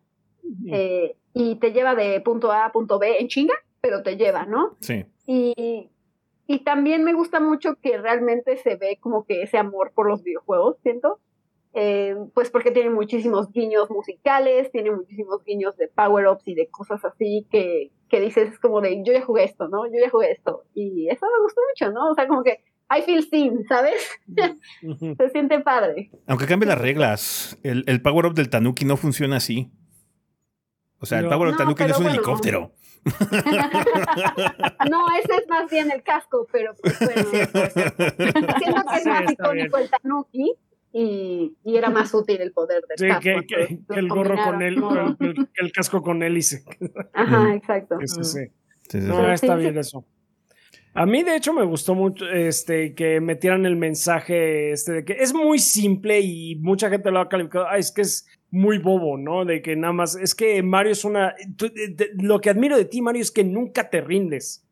eh, 0.71 1.17
y 1.33 1.57
te 1.57 1.73
lleva 1.73 1.95
de 1.95 2.21
punto 2.21 2.53
A 2.53 2.67
a 2.67 2.73
punto 2.73 2.99
B 2.99 3.17
en 3.19 3.29
chinga, 3.29 3.55
pero 3.81 4.03
te 4.03 4.17
lleva, 4.17 4.45
¿no? 4.45 4.77
Sí. 4.81 5.07
Y, 5.27 5.91
y 6.47 6.59
también 6.61 7.05
me 7.05 7.15
gusta 7.15 7.41
mucho 7.41 7.77
que 7.81 7.97
realmente 7.97 8.57
se 8.59 8.77
ve 8.77 8.99
como 9.01 9.25
que 9.25 9.43
ese 9.43 9.57
amor 9.57 9.93
por 9.95 10.09
los 10.09 10.23
videojuegos, 10.23 10.77
siento. 10.83 11.19
Eh, 11.77 12.15
pues 12.35 12.51
porque 12.51 12.71
tiene 12.71 12.91
muchísimos 12.91 13.51
guiños 13.51 13.91
musicales, 13.91 14.71
tiene 14.71 14.93
muchísimos 14.93 15.43
guiños 15.45 15.77
de 15.77 15.89
power-ups 15.89 16.47
y 16.47 16.55
de 16.55 16.69
cosas 16.69 17.05
así 17.05 17.49
que, 17.51 17.91
que 18.09 18.21
dices, 18.21 18.53
es 18.53 18.61
como 18.61 18.81
de, 18.81 19.03
yo 19.05 19.13
ya 19.13 19.23
jugué 19.23 19.45
esto, 19.45 19.67
¿no? 19.69 19.87
Yo 19.87 19.99
ya 20.01 20.09
jugué 20.09 20.31
esto. 20.31 20.65
Y 20.75 21.09
eso 21.09 21.27
me 21.27 21.43
gustó 21.43 21.61
mucho, 21.69 21.93
¿no? 21.93 22.11
O 22.11 22.15
sea, 22.15 22.29
como 22.29 22.45
que 22.45 22.63
I 22.97 23.03
feel 23.03 23.25
seen, 23.25 23.65
¿sabes? 23.67 24.09
se 25.17 25.31
siente 25.31 25.59
padre. 25.61 26.11
Aunque 26.29 26.47
cambie 26.47 26.69
las 26.69 26.81
reglas, 26.81 27.59
el, 27.65 27.83
el 27.89 28.01
power-up 28.03 28.35
del 28.35 28.51
Tanuki 28.51 28.85
no 28.85 28.97
funciona 28.97 29.37
así. 29.37 29.73
O 31.05 31.07
sea, 31.07 31.19
el 31.19 31.29
Power 31.29 31.51
no, 31.51 31.57
Tanuki 31.59 31.85
no 31.85 31.91
es 31.91 31.99
un 31.99 32.07
helicóptero. 32.07 32.73
no, 34.91 35.07
ese 35.19 35.35
es 35.37 35.49
más 35.51 35.71
bien 35.71 35.91
el 35.91 36.03
casco, 36.03 36.47
pero 36.51 36.75
pues 36.81 36.99
bueno. 36.99 37.29
Siento 37.31 38.83
que 38.89 38.97
es 38.97 39.07
más 39.07 39.31
icónico 39.31 39.77
el 39.77 39.91
Tanuki 39.91 40.55
y, 40.97 41.57
y, 41.65 41.77
era 41.77 41.91
más 41.91 42.15
útil 42.15 42.41
el 42.41 42.53
poder 42.53 42.85
del 42.89 42.99
sí, 42.99 43.09
casco. 43.09 43.23
Que, 43.23 43.67
que, 43.67 43.79
que 43.93 43.99
el 43.99 44.09
gorro 44.09 44.37
con 44.37 44.63
él, 44.63 44.81
el, 45.19 45.49
el, 45.57 45.73
casco 45.73 46.03
con 46.03 46.23
hélice. 46.23 46.65
Ajá, 47.13 47.53
exacto. 47.53 47.99
Ese, 48.01 48.23
sí. 48.23 48.41
Sí, 48.89 49.01
sí, 49.01 49.09
no, 49.09 49.33
está 49.33 49.57
bien 49.57 49.77
eso. 49.77 50.07
A 50.97 51.07
mí, 51.07 51.25
de 51.25 51.35
hecho, 51.35 51.53
me 51.53 51.65
gustó 51.65 51.97
mucho 51.97 52.25
este, 52.29 52.95
que 52.95 53.21
metieran 53.21 53.67
el 53.67 53.75
mensaje 53.75 54.71
este, 54.71 54.93
de 54.93 55.05
que 55.05 55.15
es 55.15 55.35
muy 55.35 55.59
simple 55.59 56.21
y 56.21 56.55
mucha 56.57 56.89
gente 56.89 57.11
lo 57.11 57.19
ha 57.19 57.29
calificado. 57.29 57.67
Ah, 57.67 57.79
es 57.79 57.91
que 57.91 58.03
es 58.03 58.29
muy 58.53 58.79
bobo, 58.79 59.19
¿no? 59.19 59.45
De 59.45 59.61
que 59.61 59.75
nada 59.75 59.93
más. 59.93 60.15
Es 60.15 60.37
que 60.37 60.63
Mario 60.63 60.93
es 60.93 61.05
una. 61.05 61.35
lo 62.23 62.41
que 62.41 62.51
admiro 62.51 62.77
de 62.77 62.85
ti, 62.85 63.03
Mario, 63.03 63.23
es 63.23 63.33
que 63.33 63.43
nunca 63.43 63.91
te 63.91 64.01
rindes. 64.01 64.65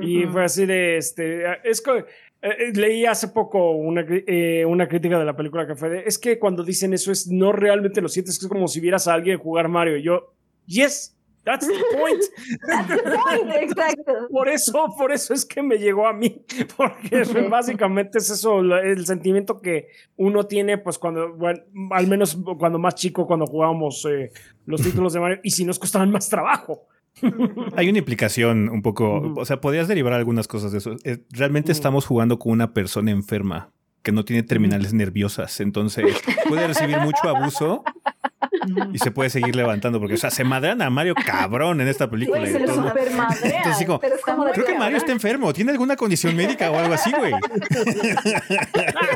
Y 0.00 0.24
fue 0.24 0.44
así 0.44 0.66
de. 0.66 0.96
este 0.96 1.44
Es 1.62 1.80
que. 1.80 2.04
Eh, 2.40 2.68
eh, 2.68 2.72
leí 2.74 3.04
hace 3.04 3.28
poco 3.28 3.72
una, 3.72 4.04
eh, 4.08 4.64
una 4.64 4.86
crítica 4.86 5.18
de 5.18 5.24
la 5.24 5.36
película 5.36 5.66
que 5.66 5.74
fue 5.74 5.88
de, 5.88 6.02
es 6.06 6.18
que 6.18 6.38
cuando 6.38 6.62
dicen 6.62 6.94
eso 6.94 7.10
es 7.10 7.26
no 7.26 7.52
realmente 7.52 8.00
lo 8.00 8.08
sientes, 8.08 8.40
es 8.40 8.48
como 8.48 8.68
si 8.68 8.80
vieras 8.80 9.08
a 9.08 9.14
alguien 9.14 9.38
jugar 9.38 9.68
Mario. 9.68 9.96
Y 9.96 10.02
yo, 10.02 10.34
yes, 10.66 11.18
That's 11.48 11.66
the 11.66 11.82
point. 11.96 12.22
That's 12.66 12.88
the 12.88 13.10
point, 13.10 13.50
exacto. 13.62 14.12
Por 14.30 14.50
eso, 14.50 14.94
por 14.98 15.12
eso 15.12 15.32
es 15.32 15.46
que 15.46 15.62
me 15.62 15.78
llegó 15.78 16.06
a 16.06 16.12
mí, 16.12 16.44
porque 16.76 17.24
básicamente 17.48 18.18
es 18.18 18.28
eso, 18.28 18.60
el 18.60 19.06
sentimiento 19.06 19.58
que 19.58 19.88
uno 20.16 20.44
tiene, 20.44 20.76
pues 20.76 20.98
cuando, 20.98 21.34
bueno, 21.34 21.60
al 21.92 22.06
menos 22.06 22.36
cuando 22.58 22.78
más 22.78 22.96
chico, 22.96 23.26
cuando 23.26 23.46
jugábamos 23.46 24.06
eh, 24.10 24.30
los 24.66 24.82
títulos 24.82 25.14
de 25.14 25.20
Mario, 25.20 25.40
y 25.42 25.50
si 25.50 25.64
nos 25.64 25.78
costaban 25.78 26.10
más 26.10 26.28
trabajo. 26.28 26.86
Hay 27.76 27.88
una 27.88 27.98
implicación 27.98 28.68
un 28.68 28.82
poco, 28.82 29.34
o 29.36 29.44
sea, 29.44 29.60
podrías 29.60 29.88
derivar 29.88 30.12
algunas 30.12 30.48
cosas 30.48 30.72
de 30.72 30.78
eso. 30.78 30.96
Eh, 31.04 31.24
realmente 31.30 31.72
estamos 31.72 32.06
jugando 32.06 32.38
con 32.38 32.52
una 32.52 32.72
persona 32.72 33.10
enferma 33.10 33.70
que 34.02 34.12
no 34.12 34.24
tiene 34.24 34.42
terminales 34.42 34.94
nerviosas, 34.94 35.60
entonces 35.60 36.06
puede 36.48 36.66
recibir 36.66 36.98
mucho 36.98 37.28
abuso 37.28 37.82
y 38.92 38.98
se 38.98 39.10
puede 39.10 39.30
seguir 39.30 39.54
levantando 39.56 39.98
porque, 40.00 40.14
o 40.14 40.18
sea, 40.18 40.30
se 40.30 40.44
madrean 40.44 40.82
a 40.82 40.90
Mario 40.90 41.14
cabrón 41.14 41.80
en 41.80 41.88
esta 41.88 42.08
película. 42.08 42.46
se 42.46 42.58
lo 42.60 42.74
super 42.74 43.08
Entonces, 43.08 43.78
digo, 43.78 44.00
creo 44.00 44.66
que 44.66 44.78
Mario 44.78 44.98
está 44.98 45.12
enfermo, 45.12 45.52
tiene 45.52 45.72
alguna 45.72 45.96
condición 45.96 46.36
médica 46.36 46.70
o 46.70 46.76
algo 46.76 46.94
así, 46.94 47.12
güey. 47.12 47.32
en 47.32 47.40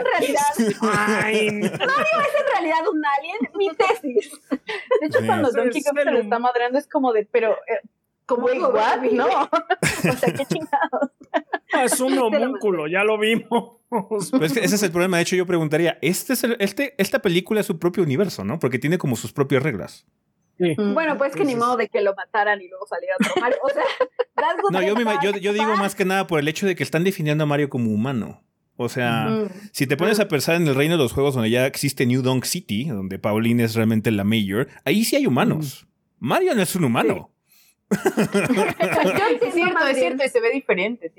realidad, 0.05 0.43
Mario 0.81 1.67
es 1.67 2.35
en 2.41 2.47
realidad 2.53 2.89
un 2.91 3.03
alien, 3.05 3.39
mi 3.57 3.71
tesis. 3.75 4.31
De 5.01 5.07
hecho, 5.07 5.19
cuando 5.27 5.51
Donkey 5.51 5.83
Kong 5.83 5.99
se 5.99 6.11
lo 6.11 6.19
está 6.19 6.39
madreando 6.39 6.79
es 6.79 6.87
como 6.89 7.13
de, 7.13 7.27
pero, 7.31 7.53
eh, 7.53 7.81
como 8.27 8.49
igual, 8.51 9.15
¿no? 9.15 9.27
o 10.13 10.17
sea, 10.17 10.33
qué 10.33 10.47
chingados. 10.47 11.11
Es 11.73 12.01
un 12.01 12.19
homúnculo, 12.19 12.87
ya 12.87 13.05
lo 13.05 13.19
vimos. 13.19 13.79
Pues 13.89 14.57
ese 14.57 14.75
es 14.75 14.83
el 14.83 14.91
problema. 14.91 15.19
De 15.19 15.23
hecho, 15.23 15.37
yo 15.37 15.47
preguntaría: 15.47 15.99
este 16.01 16.33
es 16.33 16.45
este, 16.59 16.95
esta 16.99 17.21
película 17.21 17.61
es 17.61 17.67
su 17.67 17.79
propio 17.79 18.03
universo, 18.03 18.45
¿no? 18.45 18.59
Porque 18.59 18.79
tiene 18.79 18.99
como 18.99 19.17
sus 19.17 19.33
propias 19.33 19.63
reglas. 19.63 20.07
Sí. 20.59 20.75
Bueno, 20.77 21.17
pues 21.19 21.35
que 21.35 21.45
ni 21.45 21.57
modo 21.57 21.77
de 21.77 21.89
que 21.89 22.01
lo 22.03 22.15
mataran 22.15 22.61
y 22.61 22.69
luego 22.69 22.87
saliera 22.87 23.17
a 23.19 23.41
Mario. 23.41 23.59
O 23.63 23.69
sea, 23.71 23.83
no, 24.71 25.23
yo, 25.23 25.33
yo, 25.39 25.53
digo 25.53 25.77
más 25.77 25.95
que 25.95 26.05
nada 26.05 26.27
por 26.27 26.39
el 26.39 26.49
hecho 26.49 26.67
de 26.67 26.75
que 26.75 26.83
están 26.83 27.05
definiendo 27.05 27.45
a 27.45 27.47
Mario 27.47 27.69
como 27.69 27.91
humano. 27.91 28.43
O 28.77 28.89
sea, 28.89 29.49
si 29.73 29.87
te 29.87 29.97
pones 29.97 30.19
a 30.19 30.29
pensar 30.29 30.57
en 30.57 30.67
el 30.67 30.75
reino 30.75 30.97
de 30.97 31.03
los 31.03 31.13
juegos 31.13 31.35
donde 31.35 31.51
ya 31.51 31.67
existe 31.67 32.07
New 32.07 32.23
Donk 32.23 32.45
City, 32.45 32.85
donde 32.85 33.19
Pauline 33.19 33.65
es 33.65 33.75
realmente 33.75 34.11
la 34.11 34.25
mayor, 34.25 34.69
ahí 34.85 35.05
sí 35.05 35.15
hay 35.17 35.27
humanos. 35.27 35.87
Mario 36.19 36.55
no 36.55 36.63
es 36.63 36.75
un 36.75 36.85
humano. 36.85 37.32
Es 37.93 39.55
cierto, 39.55 39.87
es 39.87 39.99
cierto, 39.99 40.25
y 40.25 40.29
se 40.29 40.41
ve 40.41 40.51
diferente. 40.51 41.13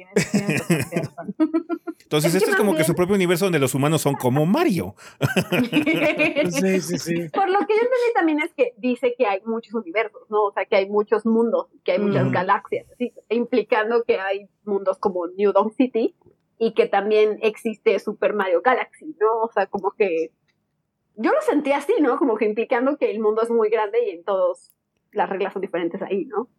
Entonces, 2.04 2.36
esto 2.36 2.52
es 2.52 2.56
como 2.56 2.76
que 2.76 2.84
su 2.84 2.94
propio 2.94 3.16
universo 3.16 3.46
donde 3.46 3.60
los 3.60 3.74
humanos 3.74 4.02
son 4.02 4.16
como 4.16 4.46
Mario. 4.46 4.96
sí, 6.52 6.82
sí, 6.82 6.98
sí. 6.98 7.30
Por 7.30 7.50
lo 7.50 7.60
que 7.60 7.74
yo 7.74 7.82
entendí 7.82 8.14
también 8.14 8.40
es 8.40 8.54
que 8.54 8.74
dice 8.78 9.16
que 9.18 9.26
hay 9.26 9.42
muchos 9.46 9.74
universos, 9.74 10.22
¿no? 10.30 10.44
O 10.44 10.52
sea, 10.52 10.66
que 10.66 10.76
hay 10.76 10.90
muchos 10.90 11.26
mundos, 11.26 11.68
que 11.84 11.94
hay 11.94 12.00
muchas 12.00 12.32
galaxias, 12.32 12.86
implicando 13.30 14.04
que 14.04 14.20
hay 14.20 14.48
mundos 14.64 14.98
como 15.00 15.28
New 15.28 15.52
Dawn 15.54 15.72
City 15.72 16.16
y 16.60 16.74
que 16.74 16.88
también 16.88 17.40
existe 17.42 17.98
Super 18.00 18.34
Mario 18.34 18.62
Galaxy, 18.62 19.16
¿no? 19.20 19.42
O 19.44 19.52
sea, 19.52 19.66
como 19.68 19.92
que 19.92 20.32
yo 21.16 21.32
lo 21.32 21.42
sentí 21.42 21.72
así, 21.72 21.94
¿no? 22.02 22.18
Como 22.18 22.38
que 22.38 22.46
implicando 22.46 22.98
que 22.98 23.12
el 23.12 23.20
mundo 23.20 23.42
es 23.42 23.50
muy 23.50 23.70
grande 23.70 24.06
y 24.06 24.12
en 24.12 24.24
todos 24.24 24.72
las 25.14 25.30
reglas 25.30 25.54
son 25.54 25.62
diferentes 25.62 26.02
ahí, 26.02 26.26
¿no? 26.26 26.50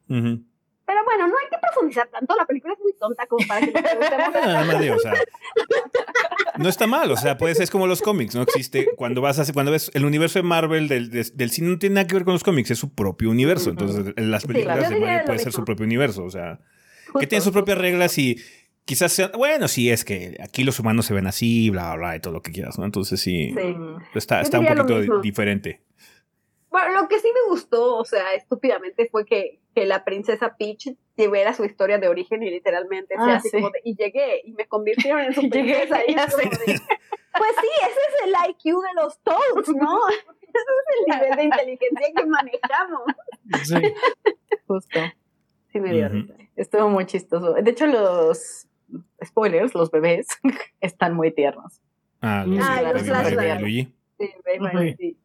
Pero 0.87 1.01
bueno, 1.05 1.29
no 1.29 1.35
hay 1.39 1.49
que 1.51 1.57
profundizar 1.61 2.09
tanto. 2.09 2.37
La 2.37 2.45
película 2.45 2.75
es 2.75 2.81
muy 2.81 2.93
tonta 2.95 3.27
como 3.27 3.47
para 3.47 3.65
que 3.65 3.73
no, 3.73 3.83
no 6.59 6.69
está 6.69 6.87
mal, 6.87 7.11
o 7.11 7.17
sea, 7.17 7.39
pues 7.39 7.59
es 7.59 7.71
como 7.71 7.87
los 7.87 8.03
cómics, 8.03 8.35
no 8.35 8.43
existe. 8.43 8.89
Cuando 8.97 9.23
vas 9.23 9.39
a, 9.39 9.53
cuando 9.53 9.73
ves 9.73 9.91
el 9.95 10.05
universo 10.05 10.39
de 10.39 10.43
Marvel 10.43 10.89
del, 10.89 11.11
del, 11.11 11.51
cine 11.51 11.69
no 11.69 11.79
tiene 11.79 11.95
nada 11.95 12.07
que 12.07 12.15
ver 12.15 12.25
con 12.25 12.35
los 12.35 12.45
cómics, 12.45 12.71
es 12.71 12.79
su 12.79 12.95
propio 12.95 13.31
universo. 13.31 13.71
Entonces, 13.71 14.13
las 14.17 14.45
películas 14.45 14.91
de 14.91 15.01
Mario 15.01 15.25
puede 15.25 15.39
ser 15.39 15.53
su 15.53 15.65
propio 15.65 15.87
universo, 15.87 16.25
o 16.25 16.31
sea, 16.31 16.61
que 17.19 17.27
tiene 17.27 17.43
sus 17.43 17.53
propias 17.53 17.79
reglas 17.79 18.19
y 18.19 18.37
quizás 18.85 19.13
sea, 19.13 19.29
bueno, 19.29 19.69
sí, 19.69 19.91
es 19.91 20.05
que 20.05 20.37
aquí 20.43 20.65
los 20.65 20.79
humanos 20.79 21.07
se 21.07 21.15
ven 21.15 21.27
así, 21.27 21.71
bla, 21.71 21.95
bla, 21.97 22.17
y 22.17 22.21
todo 22.21 22.35
lo 22.35 22.43
que 22.43 22.53
quieras, 22.53 22.79
¿no? 22.79 22.85
Entonces 22.85 23.21
sí, 23.21 23.55
está, 24.15 24.43
está 24.43 24.59
un 24.59 24.67
poquito 24.67 25.21
diferente. 25.21 25.81
Bueno, 26.75 27.03
lo 27.03 27.07
que 27.07 27.21
sí 27.21 27.29
me 27.33 27.49
gustó, 27.49 27.95
o 27.99 28.05
sea, 28.05 28.35
estupidamente, 28.35 29.09
fue 29.09 29.25
que, 29.25 29.61
que 29.77 29.87
la 29.87 30.05
princesa 30.05 30.57
Peach 30.59 30.89
tuviera 31.17 31.55
su 31.55 31.65
historia 31.65 31.99
de 31.99 32.09
origen 32.09 32.43
y 32.43 32.51
literalmente 32.51 33.15
ah, 33.17 33.37
así 33.37 33.49
como 33.53 33.71
de, 33.71 33.81
y 33.85 33.95
llegué 33.95 34.41
y 34.43 34.55
me 34.55 34.67
convirtieron 34.67 35.21
en 35.21 35.35
su 35.35 35.49
princesa 35.49 36.01
y 36.05 36.15
así 36.15 36.35
pues 36.43 37.53
sí, 37.61 37.69
ese 37.81 38.01
es 38.09 38.25
el 38.25 38.35
IQ 38.51 38.65
de 38.83 39.03
los 39.03 39.21
Toads, 39.21 39.69
¿no? 39.69 40.01
es 40.43 40.65
el 40.99 41.15
nivel 41.15 41.37
de 41.37 41.45
inteligencia 41.45 42.09
que 42.17 42.27
manejamos. 42.27 43.03
Sí. 43.63 43.95
Justo. 44.67 44.99
Sí 45.71 45.79
me 45.79 45.93
dio 45.93 46.11
Estuvo 46.57 46.89
muy 46.89 47.07
chistoso. 47.07 47.53
De 47.53 47.71
hecho, 47.71 47.87
los 47.87 48.67
spoilers, 49.25 49.77
los 49.77 49.93
bebés, 49.93 50.27
están 50.81 51.15
muy 51.15 51.31
tiernos. 51.31 51.81
Ah, 52.21 52.45
los, 52.45 52.59
ah, 52.65 52.83
los 52.83 53.03
Sí, 54.19 54.97
sí. 54.99 55.19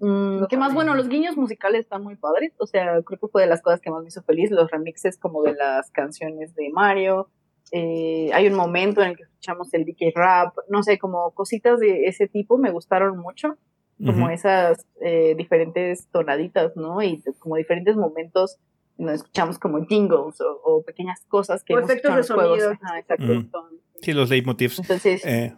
Mm, 0.00 0.44
¿Qué 0.48 0.56
más? 0.56 0.74
Bueno, 0.74 0.94
los 0.94 1.08
guiños 1.08 1.36
musicales 1.36 1.80
están 1.82 2.02
muy 2.02 2.16
padres. 2.16 2.52
O 2.58 2.66
sea, 2.66 3.00
creo 3.02 3.18
que 3.18 3.28
fue 3.28 3.42
de 3.42 3.48
las 3.48 3.62
cosas 3.62 3.80
que 3.80 3.90
más 3.90 4.02
me 4.02 4.08
hizo 4.08 4.22
feliz. 4.22 4.50
Los 4.50 4.70
remixes 4.70 5.18
como 5.18 5.42
de 5.42 5.54
las 5.54 5.90
canciones 5.90 6.54
de 6.54 6.70
Mario. 6.70 7.28
Eh, 7.72 8.30
hay 8.32 8.46
un 8.46 8.54
momento 8.54 9.02
en 9.02 9.10
el 9.10 9.16
que 9.16 9.24
escuchamos 9.24 9.72
el 9.74 9.84
DK 9.84 10.14
rap. 10.14 10.56
No 10.68 10.82
sé, 10.82 10.98
como 10.98 11.32
cositas 11.32 11.78
de 11.80 12.06
ese 12.06 12.28
tipo 12.28 12.58
me 12.58 12.70
gustaron 12.70 13.18
mucho. 13.18 13.56
Como 14.02 14.30
esas 14.30 14.86
eh, 15.02 15.34
diferentes 15.36 16.08
tonaditas, 16.10 16.74
¿no? 16.74 17.02
Y 17.02 17.22
como 17.38 17.56
diferentes 17.56 17.96
momentos 17.96 18.56
nos 18.96 19.16
escuchamos 19.16 19.58
como 19.58 19.84
jingles 19.84 20.36
o, 20.64 20.82
pequeñas 20.82 21.24
cosas 21.28 21.62
que 21.62 21.74
o 21.74 21.80
efectos 21.80 22.16
de 22.16 22.22
sonido. 22.22 22.72
exacto. 22.72 23.68
Sí, 24.00 24.12
los 24.12 24.30
leitmotivs. 24.30 24.78
Entonces, 24.78 25.24
eh, 25.26 25.54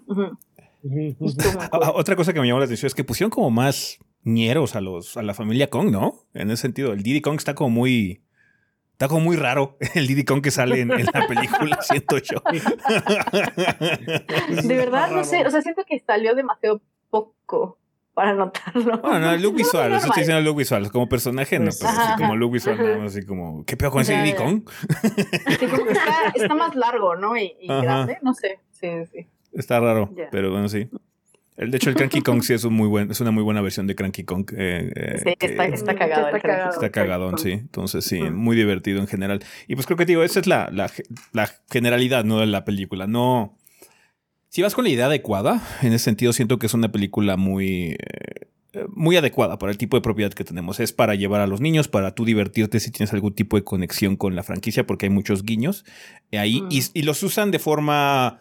Otra 1.95 2.17
cosa 2.17 2.33
que 2.33 2.41
me 2.41 2.47
llamó 2.47 2.59
la 2.59 2.65
atención 2.65 2.89
es 2.89 2.95
que 2.95 3.05
pusieron 3.05 3.31
como 3.31 3.51
más 3.51 3.99
ñeros 4.25 4.77
a 4.77 4.81
los 4.81 5.17
a 5.17 5.23
la 5.23 5.35
familia 5.35 5.71
Kong, 5.71 5.91
¿no? 5.91 6.27
En 6.35 6.51
ese 6.51 6.63
sentido, 6.63 6.93
el 6.93 7.03
Diddy 7.03 7.21
Kong 7.21 7.37
está 7.37 7.55
como 7.55 7.71
muy 7.71 8.23
está 8.93 9.09
como 9.09 9.21
muy 9.21 9.37
raro 9.37 9.77
el 9.95 10.07
Diddy 10.07 10.25
Kong 10.25 10.43
que 10.43 10.51
sale 10.51 10.81
en, 10.81 10.89
la 10.89 11.27
película, 11.27 11.79
siento 11.83 12.19
yo. 12.19 12.43
De 14.63 14.77
verdad, 14.77 15.11
no 15.11 15.25
sé, 15.25 15.47
o 15.47 15.51
sea, 15.51 15.63
siento 15.63 15.83
que 15.87 15.99
salió 16.01 16.35
demasiado 16.35 16.81
poco 17.11 17.79
para 18.15 18.35
notarlo. 18.35 18.99
Bueno, 18.99 19.21
no, 19.21 19.33
el 19.33 19.43
look 19.43 19.57
visual, 19.57 19.93
eso 19.95 20.07
estoy 20.07 20.21
diciendo 20.21 20.39
el 20.39 20.45
look 20.45 20.59
visual, 20.59 20.91
como 20.91 21.09
personaje, 21.09 21.59
no, 21.59 21.71
pero 21.79 21.91
así 21.91 22.23
como 22.23 22.37
look 22.37 22.53
visual, 22.53 23.03
así 23.05 23.25
como, 23.25 23.65
¿qué 23.65 23.77
pedo 23.77 23.91
con 23.91 24.03
ese 24.03 24.17
Diddy 24.17 24.35
Kong? 24.35 24.69
está, 25.49 26.33
está, 26.35 26.55
más 26.55 26.75
largo, 26.75 27.17
¿no? 27.17 27.37
Y, 27.37 27.57
y 27.61 27.69
grande, 27.69 28.19
no 28.23 28.35
sé, 28.35 28.61
sí, 28.73 28.89
sí. 29.11 29.27
Está 29.53 29.81
raro, 29.81 30.13
pero 30.31 30.51
bueno, 30.51 30.69
sí. 30.69 30.89
El, 31.57 31.71
de 31.71 31.77
hecho, 31.77 31.91
el 31.91 31.97
Cranky 31.97 32.21
Kong 32.23 32.43
sí 32.43 32.55
es, 32.55 32.65
un 32.65 32.75
muy 32.75 32.89
buen, 32.89 33.11
es 33.11 33.21
una 33.21 33.31
muy 33.31 33.43
buena 33.43 33.61
versión 33.61 33.87
de 33.87 33.95
Cranky 33.95 34.25
Kong. 34.25 34.51
Eh, 34.57 34.93
eh, 34.95 35.21
sí, 35.23 35.35
está, 35.39 35.67
está, 35.67 35.95
cagado. 35.95 36.27
Está, 36.27 36.41
cagado, 36.41 36.71
está 36.71 36.91
cagadón, 36.91 37.39
sí. 37.39 37.53
Entonces, 37.53 38.05
sí, 38.05 38.21
muy 38.21 38.57
divertido 38.57 39.01
en 39.01 39.07
general. 39.07 39.43
Y 39.69 39.75
pues 39.75 39.87
creo 39.87 39.97
que 39.97 40.07
digo, 40.07 40.23
esa 40.23 40.41
es 40.41 40.47
la, 40.47 40.71
la, 40.73 40.91
la, 41.33 41.51
generalidad 41.71 42.25
¿no? 42.25 42.41
de 42.41 42.47
la 42.47 42.65
película. 42.65 43.07
No. 43.07 43.57
Si 44.49 44.63
vas 44.63 44.75
con 44.75 44.85
la 44.85 44.91
idea 44.91 45.07
adecuada, 45.07 45.63
en 45.83 45.93
ese 45.93 46.05
sentido 46.05 46.33
siento 46.33 46.59
que 46.59 46.67
es 46.67 46.75
una 46.75 46.91
película 46.91 47.37
muy. 47.37 47.97
Eh, 47.99 48.87
muy 48.89 49.19
adecuada 49.19 49.59
para 49.59 49.71
el 49.71 49.77
tipo 49.77 49.99
de 49.99 50.01
propiedad 50.01 50.33
que 50.33 50.45
tenemos. 50.45 50.81
Es 50.81 50.95
para 50.95 51.15
llevar 51.15 51.43
a 51.43 51.47
los 51.47 51.61
niños, 51.61 51.89
para 51.89 52.15
tú 52.15 52.25
divertirte 52.25 52.81
si 52.81 52.91
tienes 52.91 53.13
algún 53.13 53.35
tipo 53.35 53.59
de 53.59 53.65
conexión 53.65 54.17
con 54.17 54.35
la 54.35 54.43
franquicia, 54.43 54.87
porque 54.87 55.05
hay 55.05 55.11
muchos 55.11 55.43
guiños 55.43 55.85
ahí. 56.33 56.65
y, 56.71 56.81
y 56.95 57.03
los 57.03 57.23
usan 57.23 57.51
de 57.51 57.59
forma 57.59 58.41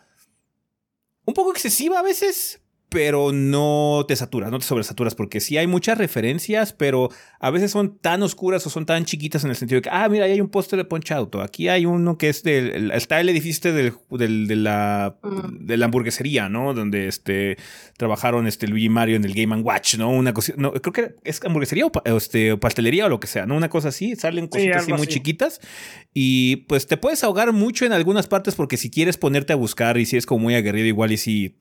un 1.26 1.34
poco 1.34 1.52
excesiva 1.52 1.99
a 1.99 2.03
veces, 2.03 2.61
pero 2.91 3.31
no 3.31 4.03
te 4.05 4.18
saturas, 4.18 4.51
no 4.51 4.59
te 4.59 4.65
sobresaturas, 4.65 5.15
porque 5.15 5.39
sí 5.39 5.57
hay 5.57 5.65
muchas 5.65 5.97
referencias, 5.97 6.73
pero 6.73 7.09
a 7.39 7.49
veces 7.49 7.72
son 7.72 7.97
tan 7.97 8.22
oscuras 8.22 8.68
o 8.68 8.69
son 8.69 8.85
tan 8.85 9.05
chiquitas 9.05 9.45
en 9.45 9.49
el 9.49 9.55
sentido 9.55 9.77
de 9.77 9.84
que, 9.84 9.89
ah, 9.89 10.09
mira, 10.09 10.26
ahí 10.26 10.34
hay 10.34 10.41
un 10.41 10.49
póster 10.49 10.76
de 10.76 10.84
Punch 10.84 11.13
Auto, 11.13 11.41
aquí 11.41 11.69
hay 11.69 11.85
uno 11.85 12.18
que 12.18 12.27
es 12.27 12.43
del, 12.43 12.91
está 12.91 13.22
el 13.22 13.30
edificio 13.30 13.73
del, 13.73 13.93
de, 14.09 14.55
la, 14.57 15.15
de 15.57 15.77
la 15.77 15.85
hamburguesería, 15.85 16.49
¿no? 16.49 16.73
Donde 16.73 17.07
este, 17.07 17.55
trabajaron 17.95 18.45
este 18.45 18.68
Luigi 18.68 18.89
Mario 18.89 19.15
en 19.15 19.23
el 19.23 19.34
Game 19.34 19.55
Watch, 19.61 19.95
¿no? 19.95 20.09
Una 20.09 20.34
cosa, 20.34 20.51
no, 20.57 20.73
creo 20.73 20.91
que 20.91 21.15
es 21.23 21.39
hamburguesería 21.45 21.85
o, 21.85 22.18
este, 22.18 22.57
pastelería 22.57 23.05
o 23.05 23.09
lo 23.09 23.22
que 23.22 23.27
sea, 23.27 23.45
¿no? 23.45 23.55
Una 23.55 23.69
cosa 23.69 23.88
así, 23.88 24.18
salen 24.18 24.47
cositas 24.47 24.84
así 24.84 24.91
muy 24.91 25.07
chiquitas 25.07 25.61
y 26.13 26.57
pues 26.68 26.88
te 26.88 26.97
puedes 26.97 27.23
ahogar 27.23 27.53
mucho 27.53 27.85
en 27.85 27.93
algunas 27.93 28.27
partes 28.27 28.55
porque 28.55 28.76
si 28.76 28.91
quieres 28.91 29.15
ponerte 29.15 29.53
a 29.53 29.55
buscar 29.55 29.97
y 29.97 30.05
si 30.05 30.18
es 30.18 30.26
como 30.26 30.41
muy 30.41 30.55
aguerrido 30.55 30.88
igual 30.88 31.13
y 31.13 31.18
si 31.18 31.55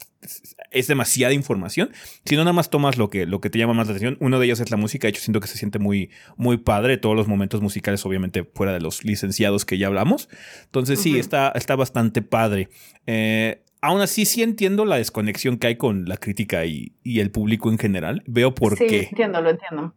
es 0.70 0.86
demasiada 0.86 1.32
información. 1.32 1.90
Si 2.24 2.36
no, 2.36 2.42
nada 2.42 2.52
más 2.52 2.70
tomas 2.70 2.98
lo 2.98 3.08
que, 3.08 3.26
lo 3.26 3.40
que 3.40 3.50
te 3.50 3.58
llama 3.58 3.74
más 3.74 3.86
la 3.86 3.92
atención. 3.92 4.16
Uno 4.20 4.38
de 4.38 4.46
ellos 4.46 4.60
es 4.60 4.70
la 4.70 4.76
música. 4.76 5.06
De 5.06 5.10
hecho, 5.10 5.22
siento 5.22 5.40
que 5.40 5.48
se 5.48 5.56
siente 5.56 5.78
muy, 5.78 6.10
muy 6.36 6.58
padre. 6.58 6.98
Todos 6.98 7.16
los 7.16 7.28
momentos 7.28 7.60
musicales, 7.60 8.04
obviamente, 8.04 8.44
fuera 8.44 8.72
de 8.72 8.80
los 8.80 9.04
licenciados 9.04 9.64
que 9.64 9.78
ya 9.78 9.86
hablamos. 9.86 10.28
Entonces, 10.64 11.00
sí, 11.00 11.18
está, 11.18 11.52
está 11.54 11.76
bastante 11.76 12.22
padre. 12.22 12.68
Eh, 13.06 13.64
aún 13.80 14.00
así, 14.00 14.26
sí 14.26 14.42
entiendo 14.42 14.84
la 14.84 14.96
desconexión 14.96 15.56
que 15.56 15.68
hay 15.68 15.76
con 15.76 16.04
la 16.06 16.16
crítica 16.16 16.64
y, 16.66 16.92
el 17.04 17.30
público 17.30 17.70
en 17.70 17.78
general. 17.78 18.22
Veo 18.26 18.54
por 18.54 18.76
sí, 18.76 18.86
qué. 18.86 19.08
entiendo, 19.10 19.40
lo 19.40 19.50
entiendo. 19.50 19.94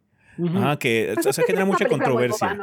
que 0.78 1.14
pues 1.22 1.40
genera 1.46 1.64
mucha 1.64 1.86
controversia. 1.86 2.58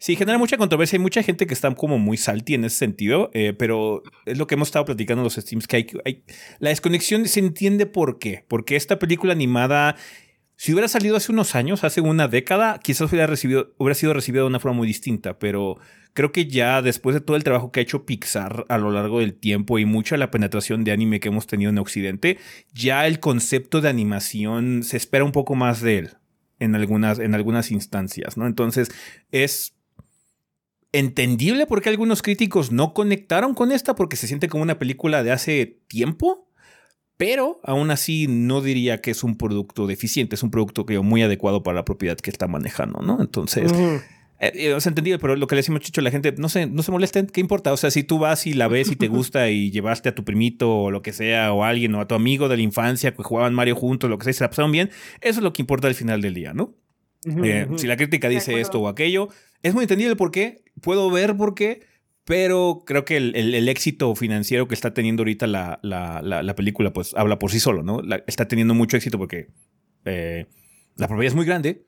Sí, 0.00 0.14
genera 0.14 0.38
mucha 0.38 0.56
controversia. 0.56 0.96
Hay 0.96 1.02
mucha 1.02 1.24
gente 1.24 1.46
que 1.46 1.54
está 1.54 1.74
como 1.74 1.98
muy 1.98 2.16
salty 2.16 2.54
en 2.54 2.64
ese 2.64 2.76
sentido, 2.76 3.30
eh, 3.34 3.52
pero 3.52 4.04
es 4.26 4.38
lo 4.38 4.46
que 4.46 4.54
hemos 4.54 4.68
estado 4.68 4.84
platicando 4.84 5.22
en 5.22 5.24
los 5.24 5.34
streams, 5.34 5.66
que 5.66 5.76
hay, 6.04 6.24
la 6.60 6.70
desconexión 6.70 7.26
se 7.26 7.40
entiende 7.40 7.84
por 7.86 8.20
qué. 8.20 8.44
Porque 8.46 8.76
esta 8.76 9.00
película 9.00 9.32
animada, 9.32 9.96
si 10.54 10.72
hubiera 10.72 10.86
salido 10.86 11.16
hace 11.16 11.32
unos 11.32 11.56
años, 11.56 11.82
hace 11.82 12.00
una 12.00 12.28
década, 12.28 12.78
quizás 12.80 13.10
hubiera, 13.10 13.26
recibido, 13.26 13.74
hubiera 13.76 13.96
sido 13.96 14.14
recibida 14.14 14.42
de 14.42 14.46
una 14.46 14.60
forma 14.60 14.76
muy 14.76 14.86
distinta, 14.86 15.40
pero 15.40 15.78
creo 16.12 16.30
que 16.30 16.46
ya 16.46 16.80
después 16.80 17.14
de 17.14 17.20
todo 17.20 17.36
el 17.36 17.42
trabajo 17.42 17.72
que 17.72 17.80
ha 17.80 17.82
hecho 17.82 18.06
Pixar 18.06 18.66
a 18.68 18.78
lo 18.78 18.92
largo 18.92 19.18
del 19.18 19.34
tiempo 19.34 19.80
y 19.80 19.84
mucha 19.84 20.16
la 20.16 20.30
penetración 20.30 20.84
de 20.84 20.92
anime 20.92 21.18
que 21.18 21.28
hemos 21.28 21.48
tenido 21.48 21.70
en 21.70 21.78
Occidente, 21.78 22.38
ya 22.72 23.04
el 23.08 23.18
concepto 23.18 23.80
de 23.80 23.88
animación 23.88 24.84
se 24.84 24.96
espera 24.96 25.24
un 25.24 25.32
poco 25.32 25.56
más 25.56 25.80
de 25.80 25.98
él 25.98 26.10
en 26.60 26.76
algunas, 26.76 27.18
en 27.18 27.34
algunas 27.34 27.72
instancias, 27.72 28.36
¿no? 28.36 28.46
Entonces 28.46 28.90
es 29.30 29.77
entendible 30.92 31.66
por 31.66 31.82
qué 31.82 31.90
algunos 31.90 32.22
críticos 32.22 32.72
no 32.72 32.94
conectaron 32.94 33.54
con 33.54 33.72
esta 33.72 33.94
porque 33.94 34.16
se 34.16 34.26
siente 34.26 34.48
como 34.48 34.62
una 34.62 34.78
película 34.78 35.22
de 35.22 35.32
hace 35.32 35.80
tiempo, 35.86 36.48
pero 37.16 37.60
aún 37.64 37.90
así 37.90 38.26
no 38.28 38.60
diría 38.60 39.00
que 39.00 39.10
es 39.10 39.24
un 39.24 39.36
producto 39.36 39.86
deficiente, 39.86 40.36
es 40.36 40.42
un 40.42 40.50
producto 40.50 40.86
que 40.86 40.98
muy 41.00 41.22
adecuado 41.22 41.62
para 41.62 41.76
la 41.76 41.84
propiedad 41.84 42.16
que 42.16 42.30
está 42.30 42.46
manejando, 42.46 43.00
¿no? 43.00 43.20
Entonces, 43.20 43.72
eh, 43.72 44.52
eh, 44.54 44.74
es 44.76 44.86
entendible, 44.86 45.18
pero 45.18 45.34
lo 45.34 45.46
que 45.46 45.56
le 45.56 45.60
decimos 45.60 45.80
Chicho 45.80 46.00
a 46.00 46.04
la 46.04 46.12
gente, 46.12 46.32
no 46.38 46.48
se, 46.48 46.66
no 46.66 46.82
se 46.82 46.92
molesten, 46.92 47.26
¿qué 47.26 47.40
importa? 47.40 47.72
O 47.72 47.76
sea, 47.76 47.90
si 47.90 48.04
tú 48.04 48.18
vas 48.20 48.46
y 48.46 48.54
la 48.54 48.68
ves 48.68 48.90
y 48.90 48.96
te 48.96 49.08
gusta 49.08 49.50
y 49.50 49.70
llevaste 49.70 50.08
a 50.08 50.14
tu 50.14 50.24
primito 50.24 50.74
o 50.74 50.90
lo 50.90 51.02
que 51.02 51.12
sea, 51.12 51.52
o 51.52 51.64
a 51.64 51.68
alguien, 51.68 51.94
o 51.96 52.00
a 52.00 52.06
tu 52.06 52.14
amigo 52.14 52.48
de 52.48 52.56
la 52.56 52.62
infancia 52.62 53.12
que 53.12 53.22
jugaban 53.22 53.52
Mario 53.52 53.74
juntos, 53.74 54.08
lo 54.08 54.16
que 54.16 54.24
sea, 54.24 54.30
y 54.30 54.34
se 54.34 54.44
la 54.44 54.50
pasaron 54.50 54.72
bien, 54.72 54.90
eso 55.20 55.40
es 55.40 55.42
lo 55.42 55.52
que 55.52 55.62
importa 55.62 55.88
al 55.88 55.94
final 55.94 56.22
del 56.22 56.34
día, 56.34 56.54
¿no? 56.54 56.74
Eh, 57.24 57.66
si 57.76 57.88
la 57.88 57.96
crítica 57.96 58.28
dice 58.28 58.60
esto 58.60 58.80
o 58.80 58.88
aquello, 58.88 59.28
es 59.62 59.74
muy 59.74 59.82
entendible 59.82 60.14
por 60.14 60.30
qué, 60.30 60.62
puedo 60.80 61.10
ver 61.10 61.36
por 61.36 61.54
qué, 61.54 61.82
pero 62.24 62.82
creo 62.86 63.04
que 63.04 63.16
el, 63.16 63.68
éxito 63.68 64.14
financiero 64.14 64.68
que 64.68 64.74
está 64.74 64.92
teniendo 64.92 65.22
ahorita 65.22 65.46
la, 65.46 65.80
la, 65.82 66.54
película, 66.54 66.92
pues 66.92 67.14
habla 67.14 67.38
por 67.38 67.50
sí 67.50 67.60
solo, 67.60 67.82
¿no? 67.82 68.02
está 68.26 68.46
teniendo 68.48 68.74
mucho 68.74 68.96
éxito 68.96 69.16
porque 69.18 69.48
eh, 70.04 70.46
la 70.96 71.08
propiedad 71.08 71.28
es 71.32 71.36
muy 71.36 71.46
grande 71.46 71.86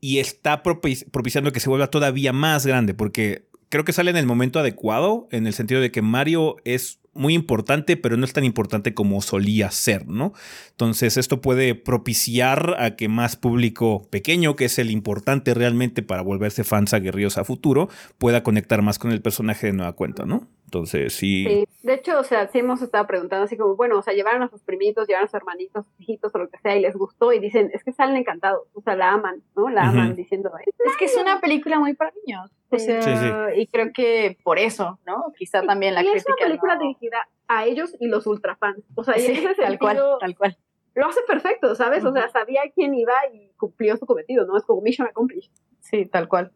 y 0.00 0.18
está 0.18 0.62
propiciando 0.62 1.52
que 1.52 1.60
se 1.60 1.68
vuelva 1.68 1.88
todavía 1.88 2.32
más 2.32 2.66
grande, 2.66 2.94
porque 2.94 3.48
creo 3.68 3.84
que 3.84 3.92
sale 3.92 4.10
en 4.10 4.16
el 4.16 4.26
momento 4.26 4.60
adecuado, 4.60 5.26
en 5.32 5.46
el 5.46 5.52
sentido 5.52 5.80
de 5.80 5.90
que 5.90 6.02
Mario 6.02 6.56
es 6.64 7.00
muy 7.16 7.34
importante, 7.34 7.96
pero 7.96 8.16
no 8.16 8.24
es 8.24 8.32
tan 8.32 8.44
importante 8.44 8.94
como 8.94 9.20
solía 9.22 9.70
ser, 9.70 10.06
¿no? 10.06 10.32
Entonces 10.70 11.16
esto 11.16 11.40
puede 11.40 11.74
propiciar 11.74 12.76
a 12.78 12.96
que 12.96 13.08
más 13.08 13.36
público 13.36 14.06
pequeño, 14.10 14.56
que 14.56 14.66
es 14.66 14.78
el 14.78 14.90
importante 14.90 15.54
realmente 15.54 16.02
para 16.02 16.22
volverse 16.22 16.64
fans 16.64 16.94
aguerridos 16.94 17.38
a 17.38 17.44
futuro, 17.44 17.88
pueda 18.18 18.42
conectar 18.42 18.82
más 18.82 18.98
con 18.98 19.12
el 19.12 19.22
personaje 19.22 19.68
de 19.68 19.72
nueva 19.72 19.94
cuenta, 19.94 20.24
¿no? 20.24 20.46
Entonces 20.66 21.14
sí. 21.14 21.64
De 21.82 21.94
hecho, 21.94 22.18
o 22.18 22.24
sea, 22.24 22.48
sí 22.48 22.58
hemos 22.58 22.82
estado 22.82 23.06
preguntando 23.06 23.44
así 23.44 23.56
como, 23.56 23.76
bueno, 23.76 23.98
o 23.98 24.02
sea, 24.02 24.14
llevaron 24.14 24.42
a 24.42 24.48
sus 24.48 24.62
primitos, 24.62 25.06
llevaron 25.06 25.26
a 25.26 25.28
sus 25.28 25.34
hermanitos, 25.34 25.86
hijitos 25.98 26.34
o 26.34 26.38
lo 26.38 26.48
que 26.48 26.58
sea 26.58 26.76
y 26.76 26.80
les 26.80 26.96
gustó 26.96 27.32
y 27.32 27.38
dicen, 27.38 27.70
es 27.72 27.84
que 27.84 27.92
salen 27.92 28.16
encantados, 28.16 28.62
o 28.74 28.80
sea, 28.80 28.96
la 28.96 29.12
aman, 29.12 29.42
¿no? 29.54 29.70
La 29.70 29.88
aman 29.88 30.16
diciendo, 30.16 30.50
es 30.66 30.96
que 30.96 31.04
es 31.04 31.16
una 31.16 31.40
película 31.40 31.78
muy 31.78 31.94
para 31.94 32.12
niños. 32.26 32.50
O 32.68 32.78
sea, 32.78 33.54
y 33.56 33.68
creo 33.68 33.92
que 33.92 34.36
por 34.42 34.58
eso, 34.58 34.98
¿no? 35.06 35.32
Quizá 35.38 35.62
también 35.62 35.94
la 35.94 36.02
y 36.02 36.10
crítica. 36.10 36.32
Es 36.32 36.40
una 36.40 36.46
película 36.48 36.78
dirigida 37.06 37.28
a 37.48 37.66
ellos 37.66 37.94
y 38.00 38.06
los 38.06 38.26
ultrafans. 38.26 38.84
O 38.94 39.04
sea, 39.04 39.18
y 39.18 39.44
tal 39.56 39.78
cual, 39.78 40.00
tal 40.20 40.36
cual. 40.36 40.56
Lo 40.94 41.06
hace 41.06 41.20
perfecto, 41.26 41.74
¿sabes? 41.74 42.04
O 42.04 42.12
sea, 42.12 42.28
sabía 42.30 42.62
quién 42.74 42.94
iba 42.94 43.12
y 43.32 43.50
cumplió 43.58 43.96
su 43.96 44.06
cometido, 44.06 44.46
¿no? 44.46 44.56
Es 44.56 44.64
como 44.64 44.80
mission 44.80 45.06
accomplished. 45.06 45.52
Sí, 45.80 46.06
tal 46.06 46.26
cual. 46.26 46.52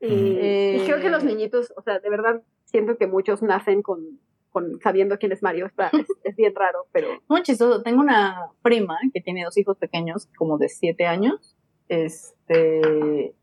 Y, 0.00 0.84
creo 0.84 1.00
que 1.00 1.10
los 1.10 1.24
niñitos, 1.24 1.72
o 1.76 1.82
sea, 1.82 1.98
de 1.98 2.10
verdad 2.10 2.42
siento 2.66 2.96
que 2.96 3.06
muchos 3.06 3.42
nacen 3.42 3.82
con, 3.82 4.20
con 4.50 4.78
sabiendo 4.80 5.18
quién 5.18 5.32
es 5.32 5.42
Mario. 5.42 5.66
Es, 5.66 5.72
es, 6.24 6.36
bien 6.36 6.54
raro, 6.54 6.86
pero. 6.92 7.08
Muy 7.26 7.42
chistoso. 7.42 7.82
Tengo 7.82 8.00
una 8.00 8.50
prima 8.62 8.98
que 9.12 9.20
tiene 9.20 9.44
dos 9.44 9.56
hijos 9.58 9.76
pequeños, 9.76 10.28
como 10.36 10.56
de 10.58 10.68
siete 10.68 11.06
años. 11.06 11.56
Este 11.88 13.34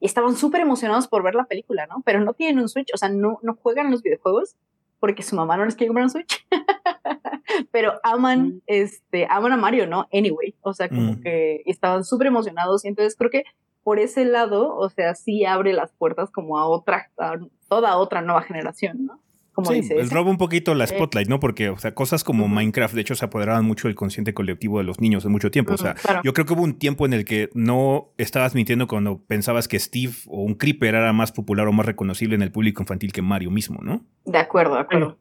y 0.00 0.06
estaban 0.06 0.34
súper 0.34 0.62
emocionados 0.62 1.06
por 1.06 1.22
ver 1.22 1.34
la 1.34 1.44
película, 1.44 1.86
¿no? 1.86 2.02
Pero 2.04 2.20
no 2.20 2.32
tienen 2.32 2.58
un 2.58 2.68
Switch, 2.68 2.88
o 2.94 2.96
sea, 2.96 3.10
no, 3.10 3.38
no 3.42 3.54
juegan 3.54 3.90
los 3.90 4.02
videojuegos 4.02 4.56
porque 5.00 5.22
su 5.22 5.34
mamá 5.34 5.56
no 5.56 5.64
les 5.64 5.74
quiere 5.74 5.88
comprar 5.88 6.04
un 6.04 6.10
Switch. 6.10 6.46
pero 7.72 7.94
aman, 8.02 8.62
este, 8.66 9.26
aman 9.28 9.52
a 9.52 9.56
Mario, 9.56 9.86
¿no? 9.86 10.06
Anyway, 10.12 10.54
o 10.60 10.72
sea, 10.72 10.88
como 10.88 11.12
mm. 11.12 11.20
que 11.22 11.62
estaban 11.66 12.04
súper 12.04 12.28
emocionados 12.28 12.84
y 12.84 12.88
entonces 12.88 13.16
creo 13.16 13.30
que 13.30 13.44
por 13.82 13.98
ese 13.98 14.24
lado, 14.24 14.76
o 14.76 14.88
sea, 14.90 15.14
sí 15.14 15.44
abre 15.44 15.72
las 15.72 15.92
puertas 15.92 16.30
como 16.30 16.58
a 16.58 16.68
otra, 16.68 17.10
a 17.18 17.38
toda 17.68 17.96
otra 17.96 18.22
nueva 18.22 18.42
generación, 18.42 19.06
¿no? 19.06 19.20
Como 19.62 19.82
sí, 19.82 19.88
pues 19.92 20.10
roba 20.10 20.30
un 20.30 20.38
poquito 20.38 20.74
la 20.74 20.86
spotlight, 20.86 21.28
¿no? 21.28 21.40
Porque, 21.40 21.70
o 21.70 21.78
sea, 21.78 21.94
cosas 21.94 22.24
como 22.24 22.48
Minecraft, 22.48 22.94
de 22.94 23.00
hecho, 23.00 23.14
se 23.14 23.24
apoderaban 23.24 23.64
mucho 23.64 23.88
del 23.88 23.94
consciente 23.94 24.34
colectivo 24.34 24.78
de 24.78 24.84
los 24.84 25.00
niños 25.00 25.24
en 25.24 25.32
mucho 25.32 25.50
tiempo. 25.50 25.74
o 25.74 25.78
sea, 25.78 25.96
yo 26.24 26.32
creo 26.32 26.46
que 26.46 26.52
hubo 26.52 26.62
un 26.62 26.78
tiempo 26.78 27.06
en 27.06 27.12
el 27.12 27.24
que 27.24 27.50
no 27.54 28.12
estabas 28.18 28.54
mintiendo 28.54 28.86
cuando 28.86 29.18
pensabas 29.18 29.68
que 29.68 29.78
Steve 29.78 30.14
o 30.26 30.42
un 30.42 30.54
Creeper 30.54 30.94
era 30.94 31.12
más 31.12 31.32
popular 31.32 31.66
o 31.68 31.72
más 31.72 31.86
reconocible 31.86 32.34
en 32.34 32.42
el 32.42 32.52
público 32.52 32.82
infantil 32.82 33.12
que 33.12 33.22
Mario 33.22 33.50
mismo, 33.50 33.80
¿no? 33.82 34.04
De 34.24 34.38
acuerdo, 34.38 34.74
de 34.74 34.80
acuerdo. 34.80 35.18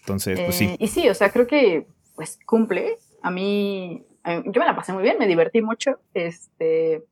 Entonces, 0.00 0.40
pues 0.40 0.56
sí. 0.56 0.64
Eh, 0.64 0.76
y 0.80 0.88
sí, 0.88 1.08
o 1.08 1.14
sea, 1.14 1.30
creo 1.30 1.46
que 1.46 1.86
pues 2.14 2.38
cumple. 2.44 2.98
A 3.22 3.30
mí, 3.30 4.04
yo 4.24 4.60
me 4.60 4.66
la 4.66 4.74
pasé 4.74 4.92
muy 4.92 5.02
bien, 5.02 5.16
me 5.18 5.26
divertí 5.26 5.62
mucho. 5.62 6.00
Este, 6.12 7.04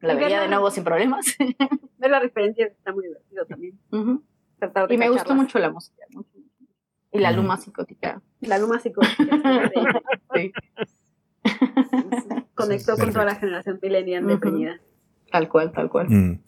la 0.00 0.14
veía 0.14 0.40
de 0.40 0.48
nuevo 0.48 0.70
sin 0.70 0.84
problemas. 0.84 1.26
Ver 1.98 2.10
la 2.10 2.20
referencia 2.20 2.66
está 2.66 2.92
muy 2.92 3.04
divertido 3.04 3.46
también. 3.46 3.78
Y 4.88 4.96
me 4.96 5.08
gustó 5.08 5.34
mucho 5.34 5.58
la 5.58 5.70
música. 5.70 6.04
Y 7.12 7.18
la 7.18 7.32
luma 7.32 7.56
psicótica. 7.56 8.20
La 8.40 8.58
luma 8.58 8.78
psicótica. 8.78 9.24
sí. 10.34 10.52
Conectó 12.54 12.96
con 12.96 13.12
toda 13.12 13.24
la 13.24 13.34
generación 13.36 13.78
millennial 13.82 14.26
deprimida. 14.26 14.80
Tal 15.30 15.48
cual, 15.48 15.72
tal 15.72 15.88
cual. 15.88 16.08
Mm. 16.08 16.40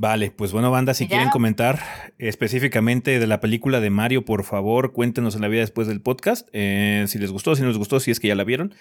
Vale, 0.00 0.30
pues 0.30 0.52
bueno, 0.52 0.70
banda, 0.70 0.94
si 0.94 1.08
quieren 1.08 1.28
comentar 1.28 1.80
específicamente 2.18 3.18
de 3.18 3.26
la 3.26 3.40
película 3.40 3.80
de 3.80 3.90
Mario, 3.90 4.24
por 4.24 4.44
favor, 4.44 4.92
cuéntenos 4.92 5.34
en 5.34 5.40
la 5.40 5.48
vida 5.48 5.62
después 5.62 5.88
del 5.88 6.00
podcast. 6.00 6.48
Eh, 6.52 7.04
si 7.08 7.18
les 7.18 7.32
gustó, 7.32 7.56
si 7.56 7.62
no 7.62 7.68
les 7.68 7.78
gustó, 7.78 7.98
si 7.98 8.12
es 8.12 8.20
que 8.20 8.28
ya 8.28 8.36
la 8.36 8.44
vieron. 8.44 8.74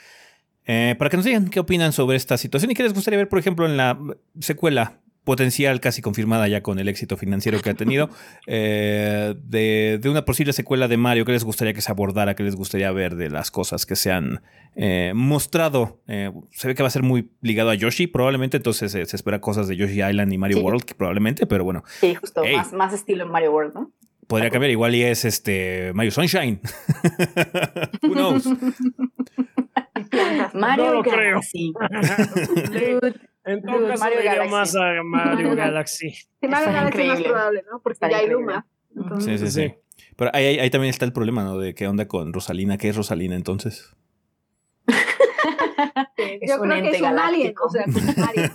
Eh, 0.67 0.95
para 0.99 1.09
que 1.09 1.17
nos 1.17 1.25
digan 1.25 1.49
qué 1.49 1.59
opinan 1.59 1.91
sobre 1.91 2.17
esta 2.17 2.37
situación 2.37 2.69
y 2.69 2.75
qué 2.75 2.83
les 2.83 2.93
gustaría 2.93 3.17
ver, 3.17 3.29
por 3.29 3.39
ejemplo, 3.39 3.65
en 3.65 3.77
la 3.77 3.97
secuela 4.39 4.99
potencial 5.27 5.81
casi 5.81 6.01
confirmada 6.01 6.47
ya 6.47 6.63
con 6.63 6.79
el 6.79 6.87
éxito 6.87 7.17
financiero 7.17 7.61
que 7.61 7.69
ha 7.69 7.73
tenido, 7.73 8.09
eh, 8.47 9.35
de, 9.43 9.99
una 10.09 10.23
posible 10.23 10.53
secuela 10.53 10.87
de 10.87 10.95
Mario, 10.95 11.25
¿qué 11.25 11.33
les 11.33 11.43
gustaría 11.43 11.73
que 11.73 11.81
se 11.81 11.91
abordara? 11.91 12.33
¿Qué 12.33 12.43
les 12.43 12.55
gustaría 12.55 12.89
ver 12.93 13.17
de 13.17 13.29
las 13.29 13.51
cosas 13.51 13.85
que 13.85 13.97
se 13.97 14.09
han 14.09 14.41
eh, 14.77 15.11
mostrado? 15.13 15.99
Eh, 16.07 16.31
se 16.51 16.69
ve 16.69 16.75
que 16.75 16.81
va 16.81 16.87
a 16.87 16.91
ser 16.91 17.03
muy 17.03 17.29
ligado 17.41 17.71
a 17.71 17.75
Yoshi, 17.75 18.07
probablemente, 18.07 18.55
entonces 18.55 18.93
se 18.93 19.01
espera 19.01 19.41
cosas 19.41 19.67
de 19.67 19.75
Yoshi 19.75 20.01
Island 20.01 20.31
y 20.31 20.37
Mario 20.37 20.61
World, 20.61 20.85
probablemente, 20.95 21.45
pero 21.45 21.65
bueno. 21.65 21.83
Sí, 21.99 22.15
justo, 22.15 22.45
más, 22.45 22.71
más 22.71 22.93
estilo 22.93 23.25
en 23.25 23.29
Mario 23.29 23.51
World, 23.51 23.73
¿no? 23.73 23.91
Podría 24.27 24.49
cambiar, 24.49 24.71
igual 24.71 24.95
y 24.95 25.03
es 25.03 25.25
este 25.25 25.91
Mario 25.93 26.11
Sunshine. 26.11 26.61
Who 28.01 28.13
knows? 28.13 28.47
Mario 30.53 30.85
no 30.85 30.93
lo 30.93 31.03
creo. 31.03 31.41
En 33.47 33.61
todo 33.63 33.87
caso, 33.87 34.03
Mario 34.03 34.19
Galaxy. 34.23 34.51
más 34.51 34.75
a 34.75 35.03
Mario 35.03 35.55
Galaxy. 35.55 36.09
Sí, 36.11 36.47
Mario 36.47 36.73
Galaxy 36.73 37.01
es 37.01 37.07
más 37.07 37.21
probable, 37.21 37.63
¿no? 37.71 37.81
Porque 37.81 37.97
ya 38.09 38.17
hay 38.17 38.29
Luma. 38.29 38.67
Sí, 39.19 39.37
sí, 39.37 39.47
sí. 39.47 39.73
Pero 40.15 40.31
ahí, 40.33 40.59
ahí, 40.59 40.69
también 40.69 40.89
está 40.89 41.05
el 41.05 41.13
problema, 41.13 41.43
¿no? 41.43 41.57
De 41.57 41.73
qué 41.73 41.87
onda 41.87 42.07
con 42.07 42.33
Rosalina. 42.33 42.77
¿Qué 42.77 42.89
es 42.89 42.95
Rosalina 42.95 43.35
entonces? 43.35 43.95
Yo 46.45 46.59
creo 46.59 46.81
que 46.81 46.89
es 46.89 47.01
un 47.01 47.19
alien, 47.19 47.53
o 47.63 47.69
sea, 47.69 47.85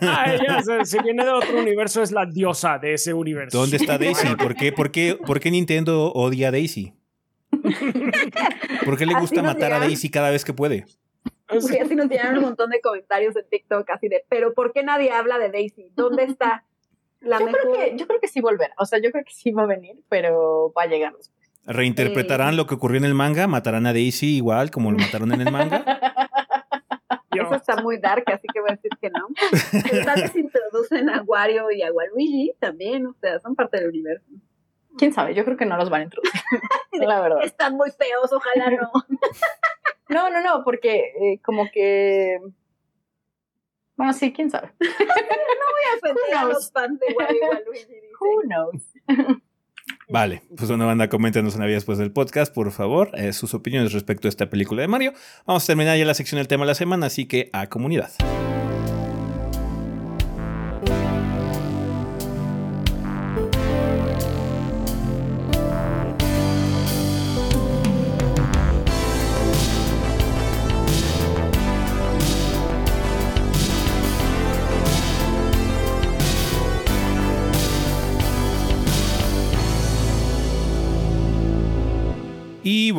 ah, 0.02 0.24
ella, 0.32 0.58
o 0.58 0.62
sea, 0.62 0.84
si 0.84 0.98
viene 1.00 1.24
de 1.24 1.30
otro 1.30 1.58
universo, 1.58 2.02
es 2.02 2.10
la 2.10 2.26
diosa 2.26 2.78
de 2.78 2.94
ese 2.94 3.14
universo. 3.14 3.58
¿Dónde 3.58 3.76
está 3.76 3.98
Daisy? 3.98 4.34
¿Por 4.36 4.54
qué, 4.54 4.72
por 4.72 4.90
qué, 4.90 5.16
por 5.24 5.40
qué 5.40 5.50
Nintendo 5.50 6.12
odia 6.12 6.48
a 6.48 6.50
Daisy? 6.50 6.94
¿Por 8.84 8.96
qué 8.96 9.06
le 9.06 9.14
gusta 9.14 9.42
matar 9.42 9.72
a 9.72 9.78
Daisy 9.78 10.10
cada 10.10 10.30
vez 10.30 10.44
que 10.44 10.52
puede? 10.52 10.86
Porque 11.62 11.80
así 11.80 11.94
nos 11.94 12.08
llegaron 12.08 12.38
un 12.38 12.44
montón 12.44 12.70
de 12.70 12.80
comentarios 12.80 13.36
en 13.36 13.44
TikTok 13.48 13.88
así 13.90 14.08
de, 14.08 14.24
pero 14.28 14.54
¿por 14.54 14.72
qué 14.72 14.82
nadie 14.82 15.10
habla 15.10 15.38
de 15.38 15.50
Daisy? 15.50 15.90
¿Dónde 15.94 16.24
está 16.24 16.64
la 17.20 17.38
yo 17.38 17.46
mejor? 17.46 17.60
Creo 17.60 17.74
que, 17.74 17.96
yo 17.96 18.06
creo 18.06 18.20
que 18.20 18.28
sí 18.28 18.40
volverá, 18.40 18.74
o 18.78 18.86
sea, 18.86 19.00
yo 19.00 19.10
creo 19.10 19.24
que 19.24 19.32
sí 19.32 19.50
va 19.50 19.62
a 19.64 19.66
venir, 19.66 19.96
pero 20.08 20.72
va 20.76 20.82
a 20.82 20.86
llegar 20.86 21.14
después. 21.16 21.50
¿Reinterpretarán 21.64 22.56
lo 22.56 22.66
que 22.66 22.74
ocurrió 22.74 22.98
en 22.98 23.04
el 23.04 23.14
manga? 23.14 23.46
¿Matarán 23.46 23.86
a 23.86 23.92
Daisy 23.92 24.36
igual 24.36 24.70
como 24.70 24.90
lo 24.90 24.98
mataron 24.98 25.32
en 25.32 25.42
el 25.42 25.52
manga? 25.52 25.84
Eso 27.30 27.54
está 27.54 27.76
muy 27.76 27.98
dark, 27.98 28.24
así 28.26 28.46
que 28.52 28.60
voy 28.60 28.70
a 28.70 28.74
decir 28.74 28.90
que 29.00 29.10
no. 29.10 29.28
Pero 29.90 30.04
tal 30.04 30.22
vez 30.22 30.36
introducen 30.36 31.08
a 31.08 31.22
Wario 31.22 31.70
y 31.70 31.82
a 31.82 31.92
Waluigi 31.92 32.52
también, 32.58 33.06
o 33.06 33.14
sea, 33.20 33.40
son 33.40 33.54
parte 33.54 33.78
del 33.78 33.88
universo. 33.88 34.26
Quién 34.98 35.12
sabe, 35.12 35.34
yo 35.34 35.44
creo 35.44 35.56
que 35.56 35.66
no 35.66 35.76
los 35.76 35.90
van 35.90 36.02
a 36.02 36.04
introducir. 36.04 36.40
la 36.92 37.20
verdad. 37.20 37.42
Están 37.42 37.76
muy 37.76 37.90
feos, 37.90 38.32
ojalá 38.32 38.70
no. 38.70 38.90
No, 40.08 40.28
no, 40.28 40.42
no, 40.42 40.62
porque 40.62 41.12
eh, 41.22 41.40
como 41.42 41.70
que. 41.72 42.38
Bueno, 43.96 44.12
sí, 44.12 44.30
quién 44.30 44.50
sabe. 44.50 44.72
no 44.80 44.86
voy 44.88 45.84
a 45.90 45.96
ofender 45.96 46.34
a 46.36 46.44
los 46.44 46.70
fans 46.70 47.00
de 47.00 47.06
Luigi. 47.66 47.94
Who 48.20 48.42
knows? 48.42 48.92
Vale, 50.10 50.42
pues 50.54 50.68
una 50.68 50.84
banda, 50.84 51.08
coméntenos 51.08 51.54
una 51.54 51.64
vez 51.64 51.76
después 51.76 51.96
del 51.96 52.12
podcast, 52.12 52.54
por 52.54 52.70
favor, 52.72 53.10
eh, 53.14 53.32
sus 53.32 53.54
opiniones 53.54 53.94
respecto 53.94 54.28
a 54.28 54.30
esta 54.30 54.50
película 54.50 54.82
de 54.82 54.88
Mario. 54.88 55.14
Vamos 55.46 55.64
a 55.64 55.66
terminar 55.68 55.96
ya 55.96 56.04
la 56.04 56.14
sección 56.14 56.38
del 56.38 56.48
tema 56.48 56.64
de 56.64 56.68
la 56.68 56.74
semana, 56.74 57.06
así 57.06 57.26
que 57.26 57.48
a 57.54 57.68
comunidad. 57.68 58.10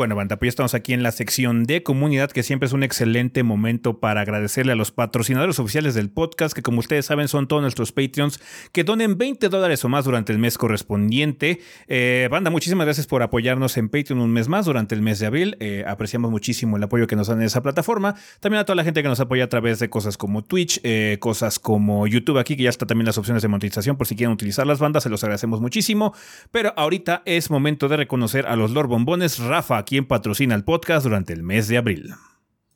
Bueno, 0.03 0.17
banda, 0.17 0.35
pues 0.35 0.47
ya 0.47 0.49
estamos 0.49 0.73
aquí 0.73 0.91
en 0.91 1.01
la 1.01 1.13
sección 1.13 1.63
de 1.63 1.81
comunidad, 1.81 2.29
que 2.29 2.43
siempre 2.43 2.67
es 2.67 2.73
un 2.73 2.83
excelente 2.83 3.41
momento 3.41 4.01
para 4.01 4.19
agradecerle 4.19 4.73
a 4.73 4.75
los 4.75 4.91
patrocinadores 4.91 5.59
oficiales 5.59 5.95
del 5.95 6.09
podcast, 6.09 6.53
que 6.53 6.61
como 6.61 6.79
ustedes 6.79 7.05
saben 7.05 7.29
son 7.29 7.47
todos 7.47 7.61
nuestros 7.61 7.93
Patreons, 7.93 8.41
que 8.73 8.83
donen 8.83 9.17
20 9.17 9.47
dólares 9.47 9.85
o 9.85 9.87
más 9.87 10.03
durante 10.03 10.33
el 10.33 10.39
mes 10.39 10.57
correspondiente. 10.57 11.61
Eh, 11.87 12.27
banda, 12.29 12.49
muchísimas 12.49 12.85
gracias 12.85 13.07
por 13.07 13.23
apoyarnos 13.23 13.77
en 13.77 13.87
Patreon 13.87 14.19
un 14.19 14.33
mes 14.33 14.49
más 14.49 14.65
durante 14.65 14.93
el 14.93 15.01
mes 15.01 15.19
de 15.19 15.27
abril. 15.27 15.55
Eh, 15.61 15.85
apreciamos 15.87 16.31
muchísimo 16.31 16.75
el 16.75 16.83
apoyo 16.83 17.07
que 17.07 17.15
nos 17.15 17.27
dan 17.27 17.39
en 17.39 17.45
esa 17.45 17.61
plataforma. 17.61 18.15
También 18.41 18.59
a 18.59 18.65
toda 18.65 18.75
la 18.75 18.83
gente 18.83 19.03
que 19.03 19.07
nos 19.07 19.21
apoya 19.21 19.45
a 19.45 19.47
través 19.47 19.79
de 19.79 19.89
cosas 19.89 20.17
como 20.17 20.43
Twitch, 20.43 20.81
eh, 20.83 21.15
cosas 21.21 21.59
como 21.59 22.07
YouTube 22.07 22.39
aquí, 22.39 22.57
que 22.57 22.63
ya 22.63 22.69
está 22.69 22.85
también 22.85 23.05
las 23.05 23.17
opciones 23.17 23.41
de 23.41 23.47
monetización 23.47 23.95
por 23.95 24.05
si 24.05 24.17
quieren 24.17 24.33
utilizar 24.33 24.67
las 24.67 24.79
bandas, 24.79 25.03
se 25.03 25.09
los 25.09 25.23
agradecemos 25.23 25.61
muchísimo. 25.61 26.13
Pero 26.51 26.73
ahorita 26.75 27.21
es 27.23 27.49
momento 27.49 27.87
de 27.87 27.95
reconocer 27.95 28.47
a 28.47 28.57
los 28.57 28.71
Lord 28.71 28.89
Bombones 28.89 29.39
Rafa, 29.39 29.77
quien 29.93 30.07
patrocina 30.07 30.55
el 30.55 30.63
podcast 30.63 31.03
durante 31.03 31.33
el 31.33 31.43
mes 31.43 31.67
de 31.67 31.77
abril. 31.77 32.15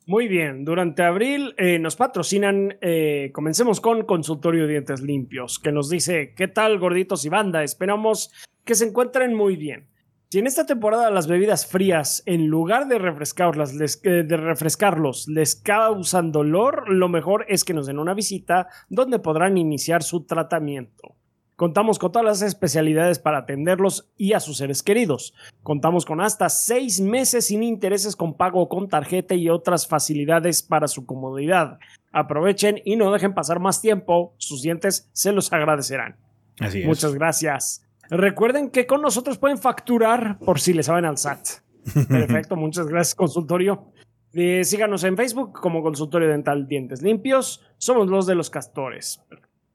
Muy 0.06 0.28
bien, 0.28 0.64
durante 0.64 1.02
abril 1.02 1.52
eh, 1.58 1.80
nos 1.80 1.96
patrocinan, 1.96 2.78
eh, 2.80 3.32
comencemos 3.34 3.80
con 3.80 4.04
Consultorio 4.04 4.68
Dientes 4.68 5.00
Limpios, 5.02 5.58
que 5.58 5.72
nos 5.72 5.90
dice, 5.90 6.32
¿qué 6.36 6.46
tal 6.46 6.78
gorditos 6.78 7.24
y 7.24 7.28
banda? 7.28 7.64
Esperamos 7.64 8.30
que 8.64 8.76
se 8.76 8.86
encuentren 8.86 9.34
muy 9.34 9.56
bien. 9.56 9.88
Si 10.28 10.38
en 10.38 10.46
esta 10.46 10.64
temporada 10.64 11.10
las 11.10 11.26
bebidas 11.26 11.66
frías, 11.66 12.22
en 12.24 12.46
lugar 12.46 12.86
de 12.86 13.00
refrescarlas, 13.00 13.74
eh, 14.04 14.22
de 14.22 14.36
refrescarlos, 14.36 15.26
les 15.26 15.56
causan 15.56 16.30
dolor, 16.30 16.88
lo 16.88 17.08
mejor 17.08 17.46
es 17.48 17.64
que 17.64 17.74
nos 17.74 17.88
den 17.88 17.98
una 17.98 18.14
visita 18.14 18.68
donde 18.88 19.18
podrán 19.18 19.58
iniciar 19.58 20.04
su 20.04 20.24
tratamiento. 20.24 21.17
Contamos 21.58 21.98
con 21.98 22.12
todas 22.12 22.24
las 22.24 22.42
especialidades 22.42 23.18
para 23.18 23.38
atenderlos 23.38 24.08
y 24.16 24.32
a 24.32 24.38
sus 24.38 24.58
seres 24.58 24.84
queridos. 24.84 25.34
Contamos 25.64 26.06
con 26.06 26.20
hasta 26.20 26.48
seis 26.50 27.00
meses 27.00 27.46
sin 27.46 27.64
intereses 27.64 28.14
con 28.14 28.36
pago 28.36 28.68
con 28.68 28.88
tarjeta 28.88 29.34
y 29.34 29.48
otras 29.48 29.88
facilidades 29.88 30.62
para 30.62 30.86
su 30.86 31.04
comodidad. 31.04 31.80
Aprovechen 32.12 32.80
y 32.84 32.94
no 32.94 33.10
dejen 33.10 33.34
pasar 33.34 33.58
más 33.58 33.80
tiempo, 33.80 34.36
sus 34.38 34.62
dientes 34.62 35.10
se 35.12 35.32
los 35.32 35.52
agradecerán. 35.52 36.14
Así 36.60 36.82
es. 36.82 36.86
Muchas 36.86 37.12
gracias. 37.12 37.84
Recuerden 38.08 38.70
que 38.70 38.86
con 38.86 39.02
nosotros 39.02 39.36
pueden 39.36 39.58
facturar 39.58 40.38
por 40.38 40.60
si 40.60 40.72
les 40.74 40.86
saben 40.86 41.06
al 41.06 41.18
SAT. 41.18 41.44
Perfecto, 42.08 42.54
muchas 42.54 42.86
gracias, 42.86 43.16
consultorio. 43.16 43.90
Eh, 44.32 44.62
síganos 44.62 45.02
en 45.02 45.16
Facebook 45.16 45.58
como 45.60 45.82
Consultorio 45.82 46.28
Dental 46.28 46.68
Dientes 46.68 47.02
Limpios. 47.02 47.66
Somos 47.78 48.06
los 48.06 48.26
de 48.26 48.36
los 48.36 48.48
castores. 48.48 49.20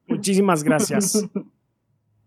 Muchísimas 0.07 0.64
gracias. 0.64 1.27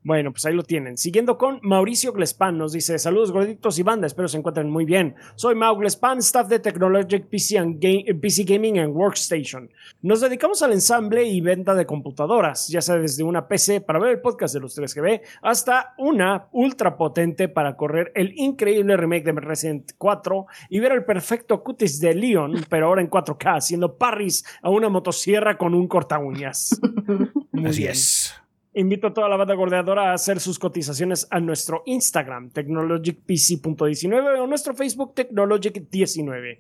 Bueno, 0.07 0.31
pues 0.31 0.47
ahí 0.47 0.55
lo 0.55 0.63
tienen. 0.63 0.97
Siguiendo 0.97 1.37
con 1.37 1.59
Mauricio 1.63 2.13
Glespan, 2.13 2.57
nos 2.57 2.71
dice: 2.71 2.97
Saludos 2.97 3.33
gorditos 3.33 3.77
y 3.81 3.83
banda, 3.83 4.07
espero 4.07 4.29
se 4.29 4.39
encuentren 4.39 4.71
muy 4.71 4.85
bien. 4.85 5.17
Soy 5.35 5.57
Mau 5.57 5.77
Glespan, 5.77 6.19
staff 6.19 6.47
de 6.47 6.61
Technologic 6.61 7.27
PC, 7.27 8.15
PC 8.21 8.45
Gaming 8.45 8.79
and 8.79 8.95
Workstation. 8.95 9.69
Nos 10.03 10.21
dedicamos 10.21 10.63
al 10.63 10.71
ensamble 10.71 11.25
y 11.25 11.41
venta 11.41 11.75
de 11.75 11.87
computadoras, 11.87 12.69
ya 12.69 12.81
sea 12.83 12.99
desde 12.99 13.25
una 13.25 13.49
PC 13.49 13.81
para 13.81 13.99
ver 13.99 14.13
el 14.13 14.21
podcast 14.21 14.55
de 14.55 14.61
los 14.61 14.79
3GB 14.79 15.23
hasta 15.43 15.95
una 15.99 16.47
ultra 16.53 16.97
potente 16.97 17.49
para 17.49 17.77
correr 17.77 18.13
el 18.15 18.33
increíble 18.39 18.97
remake 18.97 19.25
de 19.25 19.33
Resident 19.33 19.91
4 19.99 20.47
y 20.71 20.79
ver 20.79 20.93
el 20.93 21.05
perfecto 21.05 21.65
cutis 21.65 21.99
de 21.99 22.15
Leon, 22.15 22.65
pero 22.71 22.87
ahora 22.87 23.01
en 23.01 23.11
4K, 23.11 23.57
haciendo 23.57 23.99
parries 23.99 24.45
a 24.63 24.71
una 24.71 24.89
motosierra 24.89 25.59
con 25.59 25.75
un 25.75 25.89
corta 25.89 26.21
uñas. 26.21 26.81
Así 27.65 27.89
es. 27.89 28.46
Invito 28.77 29.07
a 29.07 29.15
toda 29.15 29.31
la 29.31 29.39
banda 29.39 29.55
gordeadora 29.55 30.11
a 30.11 30.13
hacer 30.13 30.39
sus 30.39 30.59
cotizaciones 30.59 31.27
a 31.31 31.41
nuestro 31.41 31.83
Instagram, 31.87 32.51
technologicpc.19 32.51 34.39
o 34.39 34.47
nuestro 34.47 34.75
Facebook, 34.75 35.15
technologic19. 35.15 36.59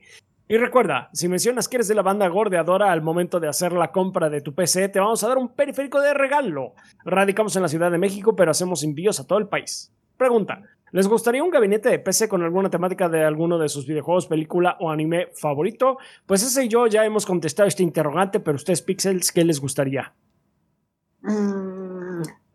Y 0.48 0.56
recuerda, 0.56 1.10
si 1.12 1.28
mencionas 1.28 1.68
que 1.68 1.76
eres 1.76 1.88
de 1.88 1.94
la 1.94 2.00
banda 2.00 2.26
gordeadora 2.28 2.90
al 2.90 3.02
momento 3.02 3.38
de 3.38 3.48
hacer 3.48 3.74
la 3.74 3.92
compra 3.92 4.30
de 4.30 4.40
tu 4.40 4.54
PC, 4.54 4.88
te 4.88 4.98
vamos 4.98 5.22
a 5.22 5.28
dar 5.28 5.36
un 5.36 5.50
periférico 5.50 6.00
de 6.00 6.14
regalo. 6.14 6.72
Radicamos 7.04 7.54
en 7.56 7.60
la 7.60 7.68
Ciudad 7.68 7.90
de 7.90 7.98
México, 7.98 8.34
pero 8.34 8.50
hacemos 8.50 8.82
envíos 8.82 9.20
a 9.20 9.26
todo 9.26 9.38
el 9.38 9.48
país. 9.48 9.92
Pregunta, 10.16 10.62
¿les 10.92 11.08
gustaría 11.08 11.44
un 11.44 11.50
gabinete 11.50 11.90
de 11.90 11.98
PC 11.98 12.30
con 12.30 12.42
alguna 12.42 12.70
temática 12.70 13.10
de 13.10 13.24
alguno 13.24 13.58
de 13.58 13.68
sus 13.68 13.86
videojuegos, 13.86 14.26
película 14.26 14.78
o 14.80 14.90
anime 14.90 15.26
favorito? 15.34 15.98
Pues 16.24 16.42
ese 16.42 16.64
y 16.64 16.68
yo 16.68 16.86
ya 16.86 17.04
hemos 17.04 17.26
contestado 17.26 17.68
este 17.68 17.82
interrogante, 17.82 18.40
pero 18.40 18.56
ustedes, 18.56 18.80
Pixels, 18.80 19.32
¿qué 19.32 19.44
les 19.44 19.60
gustaría? 19.60 20.14
Mm, 21.20 21.85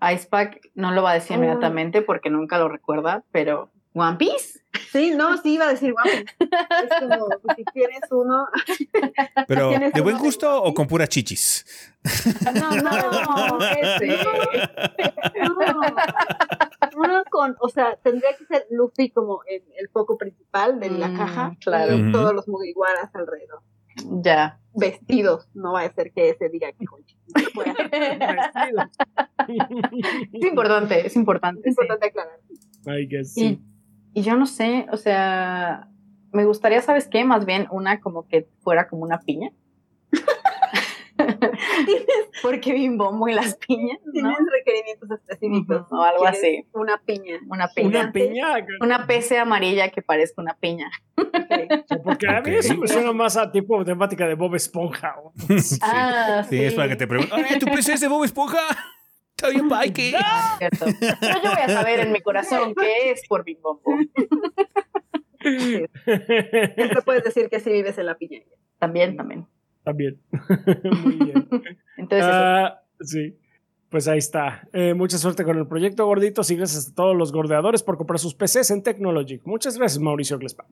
Icepack 0.01 0.71
no 0.75 0.91
lo 0.91 1.03
va 1.03 1.11
a 1.11 1.13
decir 1.15 1.37
oh. 1.37 1.39
inmediatamente 1.39 2.01
porque 2.01 2.29
nunca 2.29 2.57
lo 2.57 2.69
recuerda, 2.69 3.23
pero 3.31 3.71
¿One 3.93 4.17
Piece? 4.17 4.61
Sí, 4.91 5.11
no, 5.15 5.37
sí 5.37 5.55
iba 5.55 5.65
a 5.65 5.69
decir 5.69 5.93
One 5.93 6.25
Piece. 6.25 6.35
Es 6.39 6.99
como, 6.99 7.27
pues, 7.41 7.57
si 7.57 7.63
tienes 7.73 8.01
uno. 8.09 8.47
Pero, 9.47 9.69
¿de 9.69 10.01
buen 10.01 10.17
gusto 10.17 10.63
o 10.63 10.73
con 10.73 10.87
pura 10.87 11.07
chichis? 11.07 11.65
No, 12.53 12.71
no, 12.71 13.57
no, 13.59 13.59
ese. 13.81 14.17
Uno 16.95 17.23
con, 17.29 17.55
o 17.59 17.69
sea, 17.69 17.97
tendría 17.97 18.35
que 18.37 18.45
ser 18.45 18.65
Luffy 18.69 19.09
como 19.11 19.41
el, 19.47 19.63
el 19.77 19.89
foco 19.89 20.17
principal 20.17 20.79
de 20.79 20.89
la 20.89 21.09
mm, 21.09 21.17
caja. 21.17 21.57
Claro. 21.59 21.93
Y 21.95 22.11
todos 22.11 22.33
los 22.33 22.47
Mugiwaras 22.47 23.13
alrededor. 23.13 23.61
Ya. 24.23 24.59
Vestidos, 24.73 25.49
no 25.53 25.73
va 25.73 25.81
a 25.81 25.93
ser 25.93 26.13
que 26.13 26.29
ese 26.29 26.47
diga 26.49 26.71
que 26.71 26.85
Es 30.33 30.45
importante, 30.45 31.05
es 31.07 31.15
importante. 31.15 31.61
Es 31.65 31.73
importante 31.73 32.07
aclarar. 32.07 32.39
Y, 33.35 33.59
y 34.13 34.21
yo 34.21 34.35
no 34.37 34.45
sé, 34.45 34.87
o 34.91 34.97
sea, 34.97 35.89
me 36.31 36.45
gustaría, 36.45 36.81
¿sabes 36.81 37.07
qué? 37.07 37.25
Más 37.25 37.45
bien 37.45 37.67
una 37.71 37.99
como 37.99 38.27
que 38.27 38.47
fuera 38.61 38.87
como 38.87 39.03
una 39.03 39.19
piña. 39.19 39.51
Porque 42.41 42.73
bimbombo 42.73 43.27
y 43.27 43.33
las 43.33 43.55
piñas. 43.55 43.99
Tienes 44.11 44.37
requerimientos 44.51 45.11
específicos. 45.11 45.87
O 45.91 46.01
algo 46.01 46.25
así. 46.25 46.65
Una 46.73 46.97
piña. 46.97 47.39
Una 47.47 47.67
piña. 47.69 47.87
Una 47.87 48.11
piña. 48.11 48.47
Una 48.81 49.07
PC 49.07 49.37
amarilla 49.37 49.89
que 49.89 50.01
parezca 50.01 50.41
una 50.41 50.55
piña. 50.55 50.89
Porque 52.03 52.27
a 52.27 52.41
mí 52.41 52.55
eso 52.55 52.75
me 52.77 52.87
suena 52.87 53.11
más 53.11 53.37
a 53.37 53.51
tipo 53.51 53.83
temática 53.83 54.27
de 54.27 54.35
Bob 54.35 54.55
Esponja. 54.55 55.15
Sí, 55.61 55.77
ah, 55.81 56.45
sí. 56.49 56.63
es 56.63 56.73
para 56.73 56.89
que 56.89 56.95
te 56.95 57.07
pregunten, 57.07 57.59
¿tu 57.59 57.65
PC 57.67 57.93
es 57.93 58.01
de 58.01 58.07
Bob 58.07 58.23
Esponja? 58.23 58.59
Está 59.35 59.49
bien, 59.49 59.67
Mikey. 59.67 60.13
Pero 60.59 61.41
yo 61.43 61.51
voy 61.51 61.61
a 61.63 61.69
saber 61.69 61.99
en 62.01 62.11
mi 62.11 62.21
corazón 62.21 62.73
que 62.75 63.11
es 63.11 63.27
por 63.27 63.43
bimbombo. 63.43 63.97
Siempre 65.39 67.01
puedes 67.03 67.23
decir 67.23 67.49
que 67.49 67.59
sí 67.59 67.71
vives 67.71 67.97
en 67.97 68.05
la 68.05 68.15
piña. 68.15 68.41
También, 68.79 69.15
también. 69.15 69.47
También. 69.83 70.19
Muy 71.03 71.15
bien. 71.15 71.47
Entonces, 71.97 72.29
ah, 72.29 72.81
sí. 72.99 73.37
Pues 73.89 74.07
ahí 74.07 74.19
está. 74.19 74.67
Eh, 74.71 74.93
mucha 74.93 75.17
suerte 75.17 75.43
con 75.43 75.57
el 75.57 75.67
proyecto, 75.67 76.05
gorditos. 76.05 76.49
Y 76.49 76.55
gracias 76.55 76.89
a 76.89 76.95
todos 76.95 77.15
los 77.15 77.31
gordeadores 77.31 77.83
por 77.83 77.97
comprar 77.97 78.19
sus 78.19 78.33
PCs 78.33 78.71
en 78.71 78.83
Technologic. 78.83 79.41
Muchas 79.45 79.77
gracias, 79.77 79.99
Mauricio 80.01 80.39
Glespan. 80.39 80.67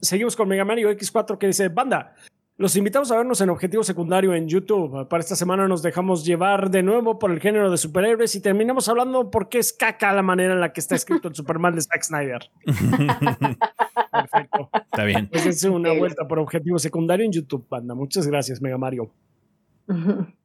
Seguimos 0.00 0.34
con 0.34 0.48
Mega 0.48 0.64
Mario 0.64 0.90
X4 0.90 1.38
que 1.38 1.46
dice: 1.46 1.68
Banda, 1.68 2.14
los 2.60 2.76
invitamos 2.76 3.10
a 3.10 3.16
vernos 3.16 3.40
en 3.40 3.48
Objetivo 3.48 3.82
Secundario 3.82 4.34
en 4.34 4.46
YouTube. 4.46 5.08
Para 5.08 5.22
esta 5.22 5.34
semana 5.34 5.66
nos 5.66 5.80
dejamos 5.80 6.26
llevar 6.26 6.70
de 6.70 6.82
nuevo 6.82 7.18
por 7.18 7.30
el 7.30 7.40
género 7.40 7.70
de 7.70 7.78
superhéroes 7.78 8.34
y 8.34 8.42
terminamos 8.42 8.86
hablando 8.90 9.30
por 9.30 9.48
qué 9.48 9.60
es 9.60 9.72
caca 9.72 10.12
la 10.12 10.20
manera 10.20 10.52
en 10.52 10.60
la 10.60 10.70
que 10.70 10.80
está 10.80 10.94
escrito 10.94 11.28
el 11.28 11.34
Superman 11.34 11.74
de 11.74 11.80
Zack 11.80 12.02
Snyder. 12.02 12.50
Perfecto. 14.12 14.68
Está 14.74 15.04
bien. 15.04 15.26
Pues 15.32 15.46
es 15.46 15.64
una 15.64 15.94
vuelta 15.94 16.28
por 16.28 16.38
Objetivo 16.38 16.78
Secundario 16.78 17.24
en 17.24 17.32
YouTube, 17.32 17.66
banda. 17.66 17.94
Muchas 17.94 18.26
gracias, 18.26 18.60
Mega 18.60 18.76
Mario. 18.76 19.10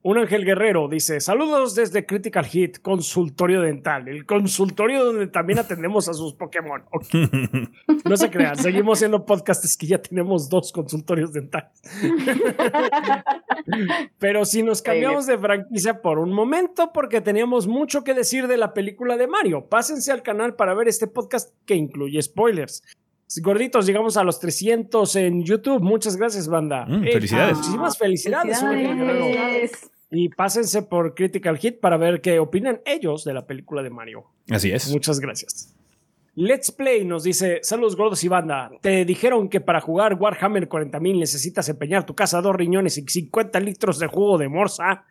Un 0.01 0.17
Ángel 0.17 0.43
Guerrero 0.43 0.87
dice: 0.87 1.19
Saludos 1.19 1.75
desde 1.75 2.05
Critical 2.05 2.45
Hit, 2.45 2.79
consultorio 2.79 3.61
dental. 3.61 4.07
El 4.07 4.25
consultorio 4.25 5.05
donde 5.05 5.27
también 5.27 5.59
atendemos 5.59 6.09
a 6.09 6.13
sus 6.13 6.33
Pokémon. 6.33 6.83
No 8.05 8.17
se 8.17 8.29
crean, 8.29 8.55
seguimos 8.55 8.99
siendo 8.99 9.25
podcasts 9.25 9.75
que 9.75 9.87
ya 9.87 9.99
tenemos 9.99 10.47
dos 10.47 10.71
consultorios 10.71 11.33
dentales. 11.33 11.71
Pero 14.19 14.45
si 14.45 14.61
nos 14.61 14.83
cambiamos 14.83 15.25
de 15.25 15.39
franquicia 15.39 16.01
por 16.01 16.19
un 16.19 16.31
momento, 16.31 16.91
porque 16.93 17.21
teníamos 17.21 17.65
mucho 17.65 18.03
que 18.03 18.13
decir 18.13 18.47
de 18.47 18.57
la 18.57 18.75
película 18.75 19.17
de 19.17 19.25
Mario, 19.25 19.69
pásense 19.69 20.11
al 20.11 20.21
canal 20.21 20.55
para 20.55 20.75
ver 20.75 20.87
este 20.87 21.07
podcast 21.07 21.51
que 21.65 21.73
incluye 21.73 22.21
spoilers. 22.21 22.83
Gorditos, 23.41 23.85
llegamos 23.85 24.17
a 24.17 24.23
los 24.23 24.39
300 24.39 25.15
en 25.15 25.43
YouTube. 25.43 25.81
Muchas 25.81 26.15
gracias, 26.15 26.47
banda. 26.47 26.85
Mm, 26.85 27.03
felicidades. 27.03 27.57
muchísimas 27.57 27.97
felicidades. 27.97 28.61
Y 30.11 30.29
pásense 30.29 30.83
por 30.83 31.15
Critical 31.15 31.57
Hit 31.57 31.79
para 31.79 31.97
ver 31.97 32.21
qué 32.21 32.39
opinan 32.39 32.81
ellos 32.85 33.25
de 33.25 33.33
la 33.33 33.45
película 33.45 33.81
de 33.83 33.89
Mario. 33.89 34.25
Así 34.49 34.71
es. 34.71 34.89
Muchas 34.91 35.19
gracias. 35.19 35.75
Let's 36.35 36.71
Play 36.71 37.05
nos 37.05 37.23
dice, 37.23 37.59
saludos 37.63 37.95
gordos 37.95 38.21
y 38.25 38.27
banda, 38.27 38.69
te 38.81 39.05
dijeron 39.05 39.47
que 39.47 39.61
para 39.61 39.79
jugar 39.79 40.15
Warhammer 40.15 40.67
40.000 40.67 41.17
necesitas 41.17 41.69
empeñar 41.69 42.05
tu 42.05 42.13
casa 42.13 42.41
dos 42.41 42.53
riñones 42.53 42.97
y 42.97 43.03
50 43.07 43.57
litros 43.61 43.99
de 43.99 44.07
jugo 44.07 44.37
de 44.37 44.49
morsa. 44.49 45.05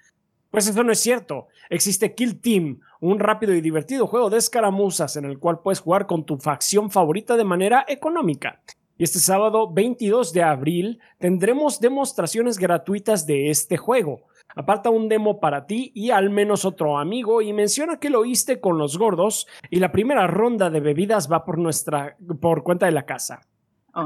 Pues 0.55 0.69
eso 0.69 0.85
no 0.85 0.93
es 0.93 1.01
cierto. 1.01 1.49
Existe 1.69 2.15
Kill 2.15 2.41
Team, 2.41 2.79
un 3.01 3.19
rápido 3.19 3.55
y 3.55 3.61
divertido 3.61 4.07
juego 4.07 4.31
de 4.31 4.39
escaramuzas 4.39 5.17
en 5.17 5.25
el 5.25 5.41
cual 5.41 5.59
puedes 5.59 5.81
jugar 5.81 6.07
con 6.07 6.25
tu 6.25 6.37
facción 6.37 6.93
favorita 6.93 7.37
de 7.37 7.43
manera 7.43 7.85
económica. 7.89 8.63
Y 8.97 9.03
este 9.03 9.19
sábado 9.19 9.73
22 9.73 10.33
de 10.33 10.45
abril 10.45 11.01
tendremos 11.19 11.81
demostraciones 11.81 12.57
gratuitas 12.57 13.27
de 13.27 13.51
este 13.51 13.77
juego. 13.79 14.29
Aparta 14.55 14.91
un 14.91 15.09
demo 15.09 15.41
para 15.41 15.67
ti 15.67 15.91
y 15.93 16.11
al 16.11 16.31
menos 16.31 16.65
otro 16.65 16.99
amigo 16.99 17.43
y 17.43 17.53
menciona 17.53 17.99
que 17.99 18.11
lo 18.11 18.21
oíste 18.21 18.61
con 18.61 18.79
los 18.79 18.97
gordos 18.97 19.49
y 19.71 19.81
la 19.81 19.91
primera 19.91 20.29
ronda 20.29 20.71
de 20.71 20.79
bebidas 20.79 21.29
va 21.29 21.45
por 21.45 21.59
nuestra 21.59 22.17
por 22.41 22.63
cuenta 22.63 22.87
de 22.87 22.93
la 22.93 23.07
casa. 23.07 23.41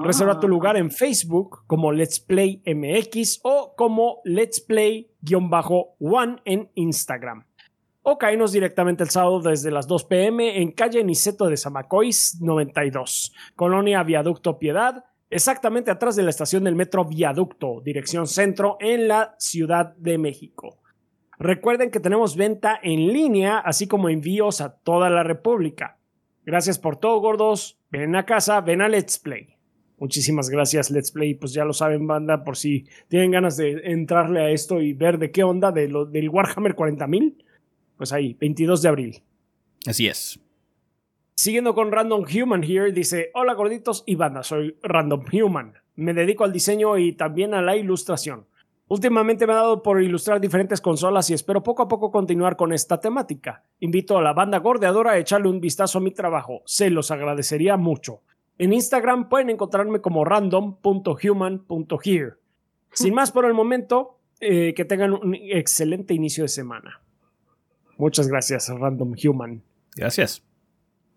Reserva 0.03 0.39
tu 0.39 0.47
ah. 0.47 0.51
lugar 0.51 0.77
en 0.77 0.91
Facebook 0.91 1.65
como 1.67 1.93
Let's 1.93 2.21
Play 2.21 2.63
MX 2.67 3.41
o 3.43 3.75
como 3.75 4.21
Let's 4.25 4.61
Play-One 4.61 6.37
en 6.45 6.71
Instagram. 6.75 7.47
O 8.03 8.19
caenos 8.19 8.53
directamente 8.53 9.03
el 9.03 9.11
sábado 9.11 9.41
desde 9.41 9.71
las 9.71 9.87
2 9.87 10.05
pm 10.05 10.61
en 10.61 10.73
calle 10.73 11.03
Niceto 11.05 11.47
de 11.47 11.57
Zamacois 11.57 12.39
92, 12.41 13.33
Colonia 13.57 14.03
Viaducto 14.03 14.59
Piedad, 14.59 15.05
exactamente 15.31 15.91
atrás 15.91 16.17
de 16.17 16.23
la 16.23 16.31
estación 16.31 16.65
del 16.65 16.77
metro 16.77 17.05
Viaducto, 17.05 17.81
dirección 17.83 18.27
centro 18.27 18.77
en 18.81 19.09
la 19.09 19.35
Ciudad 19.39 19.95
de 19.97 20.19
México. 20.19 20.79
Recuerden 21.39 21.91
que 21.91 22.01
tenemos 22.01 22.37
venta 22.37 22.79
en 22.83 23.13
línea, 23.13 23.59
así 23.59 23.87
como 23.87 24.09
envíos 24.09 24.61
a 24.61 24.75
toda 24.75 25.09
la 25.09 25.23
República. 25.23 25.99
Gracias 26.45 26.79
por 26.79 26.97
todo, 26.97 27.21
gordos. 27.21 27.79
Ven 27.91 28.17
a 28.17 28.27
casa, 28.27 28.61
ven 28.61 28.83
a 28.83 28.89
Let's 28.89 29.19
Play. 29.19 29.58
Muchísimas 29.99 30.49
gracias, 30.49 30.91
Let's 30.91 31.11
Play. 31.11 31.35
Pues 31.35 31.53
ya 31.53 31.65
lo 31.65 31.73
saben, 31.73 32.07
banda, 32.07 32.45
por 32.45 32.57
si 32.57 32.87
tienen 33.09 33.31
ganas 33.31 33.57
de 33.57 33.81
entrarle 33.85 34.41
a 34.41 34.51
esto 34.51 34.81
y 34.81 34.93
ver 34.93 35.19
de 35.19 35.31
qué 35.31 35.43
onda 35.43 35.73
de 35.73 35.89
lo, 35.89 36.05
del 36.05 36.29
Warhammer 36.29 36.77
40.000. 36.77 37.45
Pues 37.97 38.13
ahí, 38.13 38.35
22 38.35 38.83
de 38.83 38.89
abril. 38.89 39.23
Así 39.87 40.07
es. 40.07 40.41
Siguiendo 41.35 41.75
con 41.75 41.93
Random 41.93 42.25
Human 42.25 42.63
here, 42.63 42.93
dice: 42.93 43.31
Hola 43.35 43.55
gorditos 43.55 44.05
y 44.07 44.15
banda, 44.15 44.43
soy 44.43 44.77
Random 44.83 45.25
Human. 45.33 45.75
Me 45.97 46.15
dedico 46.15 46.45
al 46.45 46.53
diseño 46.53 46.97
y 46.99 47.13
también 47.13 47.55
a 47.55 47.63
la 47.63 47.77
ilustración. 47.77 48.47
Últimamente 48.91 49.47
me 49.47 49.53
ha 49.53 49.57
dado 49.57 49.83
por 49.83 50.03
ilustrar 50.03 50.41
diferentes 50.41 50.81
consolas 50.81 51.29
y 51.29 51.35
espero 51.35 51.63
poco 51.63 51.83
a 51.83 51.89
poco 51.89 52.11
continuar 52.11 52.57
con 52.57 52.73
esta 52.73 52.99
temática. 53.01 53.65
Invito 53.81 54.17
a 54.17 54.23
la 54.23 54.33
banda 54.33 54.59
gordeadora 54.59 55.13
a 55.13 55.19
echarle 55.19 55.49
un 55.49 55.61
vistazo 55.61 55.99
a 55.99 56.01
mi 56.01 56.11
trabajo. 56.11 56.63
Se 56.65 56.89
los 56.89 57.11
agradecería 57.11 57.77
mucho. 57.77 58.23
En 58.59 58.73
Instagram 58.73 59.29
pueden 59.29 59.51
encontrarme 59.51 60.01
como 60.01 60.25
random.human.here. 60.25 62.35
Sin 62.93 63.15
más 63.15 63.31
por 63.31 63.45
el 63.45 63.55
momento, 63.55 64.19
eh, 64.41 64.75
que 64.75 64.85
tengan 64.85 65.13
un 65.13 65.35
excelente 65.35 66.15
inicio 66.15 66.45
de 66.45 66.49
semana. 66.49 67.01
Muchas 67.97 68.29
gracias, 68.29 68.69
Random 68.69 69.15
Human. 69.25 69.63
Gracias. 69.97 70.45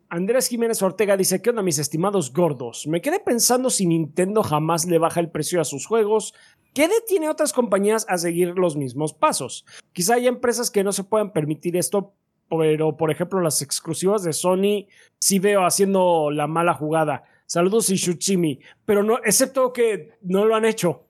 Andrés 0.09 0.49
Jiménez 0.49 0.81
Ortega 0.81 1.15
dice, 1.15 1.41
¿qué 1.41 1.51
onda 1.51 1.61
mis 1.61 1.79
estimados 1.79 2.33
gordos? 2.33 2.85
Me 2.85 2.99
quedé 2.99 3.21
pensando 3.21 3.69
si 3.69 3.85
Nintendo 3.85 4.43
jamás 4.43 4.85
le 4.85 4.97
baja 4.97 5.21
el 5.21 5.29
precio 5.29 5.61
a 5.61 5.63
sus 5.63 5.85
juegos, 5.85 6.33
¿qué 6.73 6.89
detiene 6.89 7.27
a 7.27 7.31
otras 7.31 7.53
compañías 7.53 8.05
a 8.09 8.17
seguir 8.17 8.57
los 8.57 8.75
mismos 8.75 9.13
pasos? 9.13 9.65
Quizá 9.93 10.15
hay 10.15 10.27
empresas 10.27 10.69
que 10.69 10.83
no 10.83 10.91
se 10.91 11.05
puedan 11.05 11.31
permitir 11.31 11.77
esto, 11.77 12.11
pero 12.49 12.97
por 12.97 13.09
ejemplo 13.09 13.39
las 13.39 13.61
exclusivas 13.61 14.23
de 14.23 14.33
Sony 14.33 14.87
sí 15.17 15.39
veo 15.39 15.65
haciendo 15.65 16.29
la 16.29 16.45
mala 16.45 16.73
jugada. 16.73 17.23
Saludos 17.51 17.89
Ishuchimi, 17.89 18.61
pero 18.85 19.03
no, 19.03 19.17
excepto 19.25 19.73
que 19.73 20.11
no 20.21 20.45
lo 20.45 20.55
han 20.55 20.63
hecho. 20.63 21.03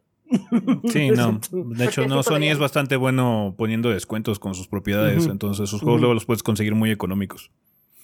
Sí, 0.91 1.11
no. 1.15 1.39
De 1.51 1.85
hecho, 1.85 2.07
no, 2.07 2.23
Sony 2.23 2.49
es 2.49 2.57
bastante 2.57 2.95
bueno 2.95 3.53
poniendo 3.55 3.91
descuentos 3.91 4.39
con 4.39 4.55
sus 4.55 4.67
propiedades, 4.67 5.27
entonces 5.27 5.69
sus 5.69 5.83
juegos 5.83 6.01
luego 6.01 6.15
los 6.15 6.25
puedes 6.25 6.41
conseguir 6.41 6.73
muy 6.73 6.89
económicos. 6.89 7.51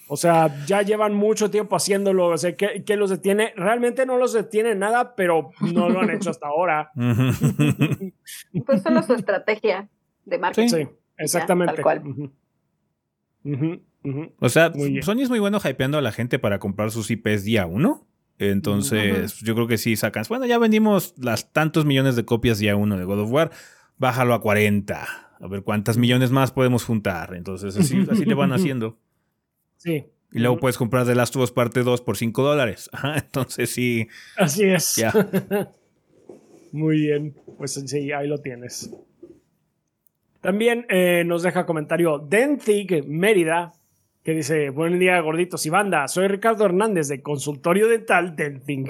O 0.06 0.16
sea, 0.16 0.64
ya 0.66 0.82
llevan 0.82 1.14
mucho 1.14 1.50
tiempo 1.50 1.74
haciéndolo. 1.74 2.28
O 2.28 2.38
sea, 2.38 2.54
¿qué, 2.54 2.96
los 2.96 3.10
detiene? 3.10 3.54
Realmente 3.56 4.06
no 4.06 4.18
los 4.18 4.32
detiene 4.34 4.76
nada, 4.76 5.16
pero 5.16 5.50
no 5.60 5.88
lo 5.88 5.98
han 6.00 6.10
hecho 6.10 6.30
hasta 6.30 6.46
ahora. 6.46 6.92
pues 6.94 8.82
solo 8.84 9.02
su 9.02 9.14
estrategia 9.14 9.88
de 10.26 10.38
marketing. 10.38 10.68
Sí, 10.68 10.88
exactamente. 11.16 11.82
O 14.38 14.48
sea, 14.48 14.72
Sony 15.02 15.22
es 15.22 15.28
muy 15.28 15.40
bueno 15.40 15.58
hypeando 15.58 15.98
a 15.98 16.02
la 16.02 16.12
gente 16.12 16.38
para 16.38 16.60
comprar 16.60 16.92
sus 16.92 17.10
IPs 17.10 17.42
día 17.42 17.66
uno. 17.66 18.07
Entonces, 18.38 19.40
yo 19.40 19.54
creo 19.54 19.66
que 19.66 19.78
sí 19.78 19.96
sacan. 19.96 20.24
Bueno, 20.28 20.46
ya 20.46 20.58
vendimos 20.58 21.14
las 21.18 21.52
tantos 21.52 21.84
millones 21.84 22.14
de 22.16 22.24
copias 22.24 22.58
día 22.58 22.76
uno 22.76 22.96
de 22.96 23.04
God 23.04 23.20
of 23.20 23.32
War. 23.32 23.50
Bájalo 23.96 24.34
a 24.34 24.40
40. 24.40 25.06
A 25.40 25.46
ver 25.46 25.62
cuántas 25.62 25.96
millones 25.96 26.30
más 26.30 26.52
podemos 26.52 26.84
juntar. 26.84 27.34
Entonces, 27.34 27.76
así, 27.76 28.06
así 28.10 28.24
le 28.24 28.34
van 28.34 28.52
haciendo. 28.52 28.98
Sí. 29.76 30.06
Y 30.30 30.40
luego 30.40 30.58
puedes 30.58 30.76
comprar 30.76 31.06
The 31.06 31.14
Last 31.14 31.34
of 31.36 31.42
Us 31.42 31.52
parte 31.52 31.82
2 31.82 32.00
por 32.02 32.16
5 32.16 32.42
dólares. 32.42 32.90
Entonces 33.16 33.70
sí. 33.70 34.06
Así 34.36 34.64
es. 34.64 34.96
Ya. 34.96 35.12
Muy 36.72 37.00
bien. 37.00 37.34
Pues 37.56 37.72
sí, 37.74 38.12
ahí 38.12 38.28
lo 38.28 38.38
tienes. 38.38 38.90
También 40.40 40.86
eh, 40.88 41.24
nos 41.26 41.42
deja 41.42 41.66
comentario 41.66 42.18
Dentig 42.18 43.04
Mérida, 43.06 43.72
que 44.28 44.34
dice: 44.34 44.68
Buen 44.68 44.98
día, 44.98 45.18
gorditos 45.22 45.64
y 45.64 45.70
banda. 45.70 46.06
Soy 46.06 46.28
Ricardo 46.28 46.66
Hernández 46.66 47.08
de 47.08 47.22
Consultorio 47.22 47.88
Dental 47.88 48.36
Denting. 48.36 48.86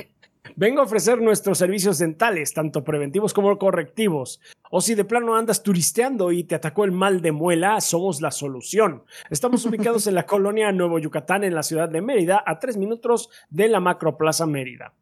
Vengo 0.57 0.81
a 0.81 0.83
ofrecer 0.83 1.23
nuestros 1.23 1.59
servicios 1.59 1.99
dentales, 1.99 2.53
tanto 2.53 2.83
preventivos 2.83 3.33
como 3.33 3.57
correctivos. 3.57 4.41
O 4.73 4.81
si 4.81 4.97
de 4.97 5.05
plano 5.05 5.37
andas 5.37 5.63
turisteando 5.63 6.33
y 6.33 6.43
te 6.43 6.57
atacó 6.57 6.85
el 6.85 6.91
mal 6.91 7.23
de 7.23 7.31
muela, 7.31 7.81
somos 7.81 8.21
la 8.21 8.33
solución. 8.33 9.05
Estamos 9.31 9.65
ubicados 9.65 10.09
en 10.09 10.17
la 10.17 10.27
colonia 10.27 10.73
Nuevo 10.73 10.99
Yucatán, 10.99 11.45
en 11.45 11.55
la 11.55 11.63
ciudad 11.63 11.89
de 11.89 12.03
Mérida, 12.03 12.43
a 12.45 12.59
tres 12.59 12.77
minutos 12.77 13.31
de 13.49 13.69
la 13.69 13.79
Macroplaza 13.79 14.45
Mérida. 14.45 14.93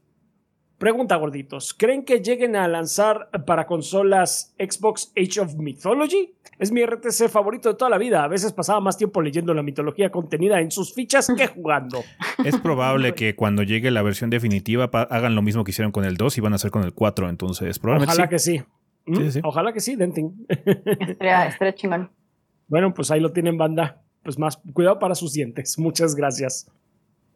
Pregunta 0.77 1.15
gorditos, 1.15 1.73
¿creen 1.73 2.05
que 2.05 2.21
lleguen 2.21 2.55
a 2.55 2.67
lanzar 2.67 3.29
para 3.47 3.65
consolas 3.65 4.53
Xbox 4.59 5.11
Age 5.17 5.41
of 5.41 5.55
Mythology? 5.55 6.35
Es 6.59 6.71
mi 6.71 6.85
RTC 6.85 7.29
favorito 7.29 7.69
de 7.69 7.75
toda 7.75 7.89
la 7.89 7.97
vida. 7.97 8.23
A 8.23 8.27
veces 8.27 8.53
pasaba 8.53 8.79
más 8.79 8.95
tiempo 8.95 9.21
leyendo 9.21 9.55
la 9.55 9.63
mitología 9.63 10.11
contenida 10.11 10.61
en 10.61 10.69
sus 10.69 10.93
fichas 10.93 11.27
que 11.35 11.47
jugando. 11.47 12.03
Es 12.45 12.57
probable 12.59 13.13
que 13.15 13.35
cuando 13.35 13.63
llegue 13.63 13.89
la 13.89 14.03
versión 14.03 14.29
definitiva 14.29 14.89
hagan 15.09 15.33
lo 15.33 15.41
mismo 15.41 15.63
que 15.63 15.71
hicieron 15.71 15.91
con 15.91 16.05
el 16.05 16.15
2 16.15 16.37
y 16.37 16.41
van 16.41 16.53
a 16.53 16.55
hacer 16.57 16.69
con 16.69 16.83
el 16.83 16.93
4, 16.93 17.29
entonces 17.29 17.79
probablemente 17.79 18.13
Ojalá 18.13 18.29
que 18.29 18.39
sí. 18.39 18.61
Mm, 19.07 19.39
ojalá 19.43 19.71
que 19.73 19.79
sí, 19.79 19.95
Denting. 19.95 20.45
Estaría, 20.49 21.73
chingón. 21.73 22.11
Bueno, 22.67 22.93
pues 22.93 23.09
ahí 23.09 23.19
lo 23.19 23.31
tienen, 23.31 23.57
banda. 23.57 24.03
Pues 24.23 24.37
más 24.37 24.61
cuidado 24.73 24.99
para 24.99 25.15
sus 25.15 25.33
dientes. 25.33 25.79
Muchas 25.79 26.15
gracias. 26.15 26.69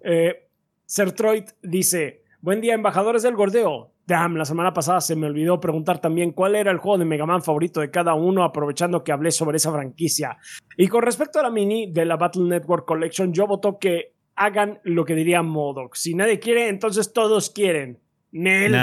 Eh, 0.02 0.48
Sertroid 0.86 1.46
dice: 1.64 2.24
Buen 2.42 2.62
día, 2.62 2.74
embajadores 2.74 3.24
del 3.24 3.36
gordeo. 3.36 3.94
Damn, 4.06 4.36
la 4.36 4.46
semana 4.46 4.74
pasada 4.74 5.00
se 5.00 5.16
me 5.16 5.28
olvidó 5.28 5.60
preguntar 5.62 6.00
también 6.00 6.32
cuál 6.32 6.56
era 6.56 6.72
el 6.72 6.80
juego 6.80 6.98
de 6.98 7.06
Mega 7.06 7.26
Man 7.26 7.42
favorito 7.42 7.80
de 7.80 7.92
cada 7.92 8.14
uno, 8.14 8.44
aprovechando 8.44 9.04
que 9.04 9.14
hablé 9.14 9.32
sobre 9.32 9.58
esa 9.58 9.72
franquicia. 9.72 10.38
Y 10.76 10.88
con 10.90 11.04
respecto 11.04 11.40
a 11.40 11.44
la 11.44 11.50
mini 11.50 11.92
de 11.92 12.04
la 12.04 12.18
Battle 12.18 12.44
Network 12.44 12.86
Collection, 12.86 13.32
yo 13.32 13.48
voto 13.48 13.80
que 13.80 14.16
hagan 14.36 14.80
lo 14.84 15.06
que 15.06 15.16
diría 15.16 15.44
Modoc. 15.44 15.96
Si 15.96 16.14
nadie 16.14 16.40
quiere, 16.40 16.68
entonces 16.68 17.14
todos 17.14 17.52
quieren. 17.52 18.00
Nel. 18.32 18.76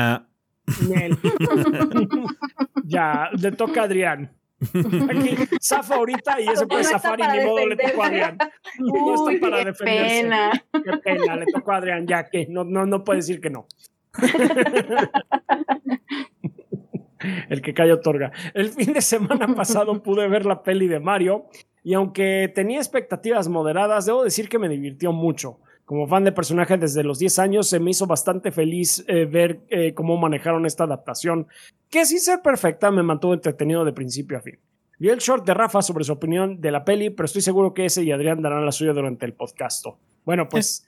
ya, 2.84 3.30
le 3.40 3.52
toca 3.52 3.82
a 3.82 3.84
Adrián. 3.84 4.34
Aquí, 4.60 5.36
zafa 5.62 5.94
ahorita 5.94 6.40
y 6.40 6.48
ese 6.48 6.66
puede 6.66 6.82
zafar 6.84 7.20
y 7.20 7.38
ni 7.38 7.44
modo 7.44 7.66
le 7.66 7.76
tocó 7.76 8.02
a 8.02 8.06
Adrián. 8.06 8.38
no 8.78 9.30
está 9.30 9.40
para 9.40 9.64
defenderse. 9.64 9.84
Qué 9.84 10.22
pena. 10.22 10.64
Qué 10.72 10.96
pena, 10.98 11.36
le 11.36 11.46
tocó 11.46 11.72
a 11.72 11.76
Adrián, 11.76 12.06
ya 12.06 12.28
que 12.28 12.46
no, 12.48 12.64
no, 12.64 12.86
no 12.86 13.04
puede 13.04 13.18
decir 13.18 13.40
que 13.40 13.50
no. 13.50 13.66
El 17.48 17.62
que 17.62 17.74
calla 17.74 17.94
otorga. 17.94 18.32
El 18.54 18.70
fin 18.70 18.92
de 18.92 19.00
semana 19.00 19.54
pasado 19.54 20.02
pude 20.02 20.28
ver 20.28 20.46
la 20.46 20.62
peli 20.62 20.88
de 20.88 21.00
Mario 21.00 21.46
y 21.82 21.94
aunque 21.94 22.50
tenía 22.54 22.78
expectativas 22.78 23.48
moderadas, 23.48 24.06
debo 24.06 24.24
decir 24.24 24.48
que 24.48 24.58
me 24.58 24.68
divirtió 24.68 25.12
mucho 25.12 25.60
como 25.88 26.06
fan 26.06 26.22
de 26.22 26.32
personaje 26.32 26.76
desde 26.76 27.02
los 27.02 27.18
10 27.18 27.38
años, 27.38 27.66
se 27.66 27.80
me 27.80 27.92
hizo 27.92 28.06
bastante 28.06 28.52
feliz 28.52 29.02
eh, 29.08 29.24
ver 29.24 29.60
eh, 29.70 29.94
cómo 29.94 30.18
manejaron 30.18 30.66
esta 30.66 30.84
adaptación, 30.84 31.46
que 31.88 32.04
sin 32.04 32.20
ser 32.20 32.42
perfecta 32.42 32.90
me 32.90 33.02
mantuvo 33.02 33.32
entretenido 33.32 33.86
de 33.86 33.94
principio 33.94 34.36
a 34.36 34.42
fin. 34.42 34.58
Vi 34.98 35.08
el 35.08 35.16
short 35.16 35.46
de 35.46 35.54
Rafa 35.54 35.80
sobre 35.80 36.04
su 36.04 36.12
opinión 36.12 36.60
de 36.60 36.72
la 36.72 36.84
peli, 36.84 37.08
pero 37.08 37.24
estoy 37.24 37.40
seguro 37.40 37.72
que 37.72 37.86
ese 37.86 38.02
y 38.02 38.12
Adrián 38.12 38.42
darán 38.42 38.66
la 38.66 38.72
suya 38.72 38.92
durante 38.92 39.24
el 39.24 39.32
podcast. 39.32 39.86
Bueno, 40.26 40.46
pues 40.50 40.86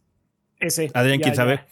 ese. 0.58 0.90
Adrián, 0.92 1.18
quién 1.20 1.34
sabe. 1.34 1.64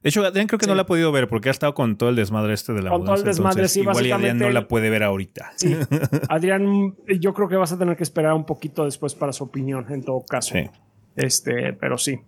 De 0.00 0.10
hecho, 0.10 0.24
Adrián 0.24 0.46
creo 0.46 0.60
que 0.60 0.68
no 0.68 0.76
la 0.76 0.82
ha 0.82 0.86
podido 0.86 1.10
ver 1.10 1.26
porque 1.26 1.48
ha 1.48 1.52
estado 1.52 1.74
con 1.74 1.98
todo 1.98 2.10
el 2.10 2.14
desmadre 2.14 2.54
este 2.54 2.72
de 2.72 2.82
la 2.82 2.90
Con 2.90 3.04
todo 3.04 3.16
el 3.16 3.24
desmadre, 3.24 3.66
sí, 3.66 3.80
igual 3.80 4.12
Adrián 4.12 4.38
no 4.38 4.48
la 4.50 4.68
puede 4.68 4.90
ver 4.90 5.02
ahorita. 5.02 5.50
Sí. 5.56 5.74
Adrián, 6.28 6.94
yo 7.18 7.34
creo 7.34 7.48
que 7.48 7.56
vas 7.56 7.72
a 7.72 7.78
tener 7.78 7.96
que 7.96 8.04
esperar 8.04 8.34
un 8.34 8.46
poquito 8.46 8.84
después 8.84 9.16
para 9.16 9.32
su 9.32 9.42
opinión, 9.42 9.86
en 9.90 10.04
todo 10.04 10.24
caso. 10.24 10.54
Sí. 10.54 10.70
Este, 11.16 11.72
pero 11.72 11.98
sí. 11.98 12.20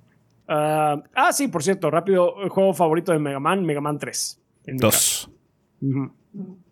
Ah, 0.48 1.02
ah, 1.14 1.32
sí, 1.32 1.48
por 1.48 1.62
cierto, 1.62 1.90
rápido, 1.90 2.42
el 2.42 2.48
juego 2.48 2.72
favorito 2.72 3.12
de 3.12 3.18
Mega 3.18 3.38
Man, 3.38 3.64
Mega 3.64 3.82
Man 3.82 3.98
3. 3.98 4.40
2. 4.66 5.30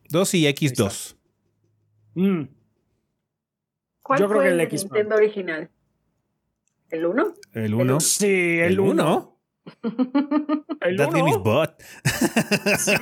2 0.08 0.34
y 0.34 0.46
X2. 0.46 1.16
Mm. 2.14 2.42
¿Cuál 4.02 4.20
Yo 4.20 4.28
creo 4.28 4.40
que 4.40 4.48
el, 4.48 4.60
X. 4.62 4.84
Nintendo 4.84 5.16
original. 5.16 5.70
¿El 6.88 7.04
1? 7.04 7.34
¿El 7.52 7.74
1? 7.74 8.00
Sí, 8.00 8.58
el 8.60 8.80
1. 8.80 9.35
El 10.80 10.96
That 10.96 11.10
name 11.10 11.30
is 11.30 11.38
bot. 11.38 11.74
Sí, 12.78 12.92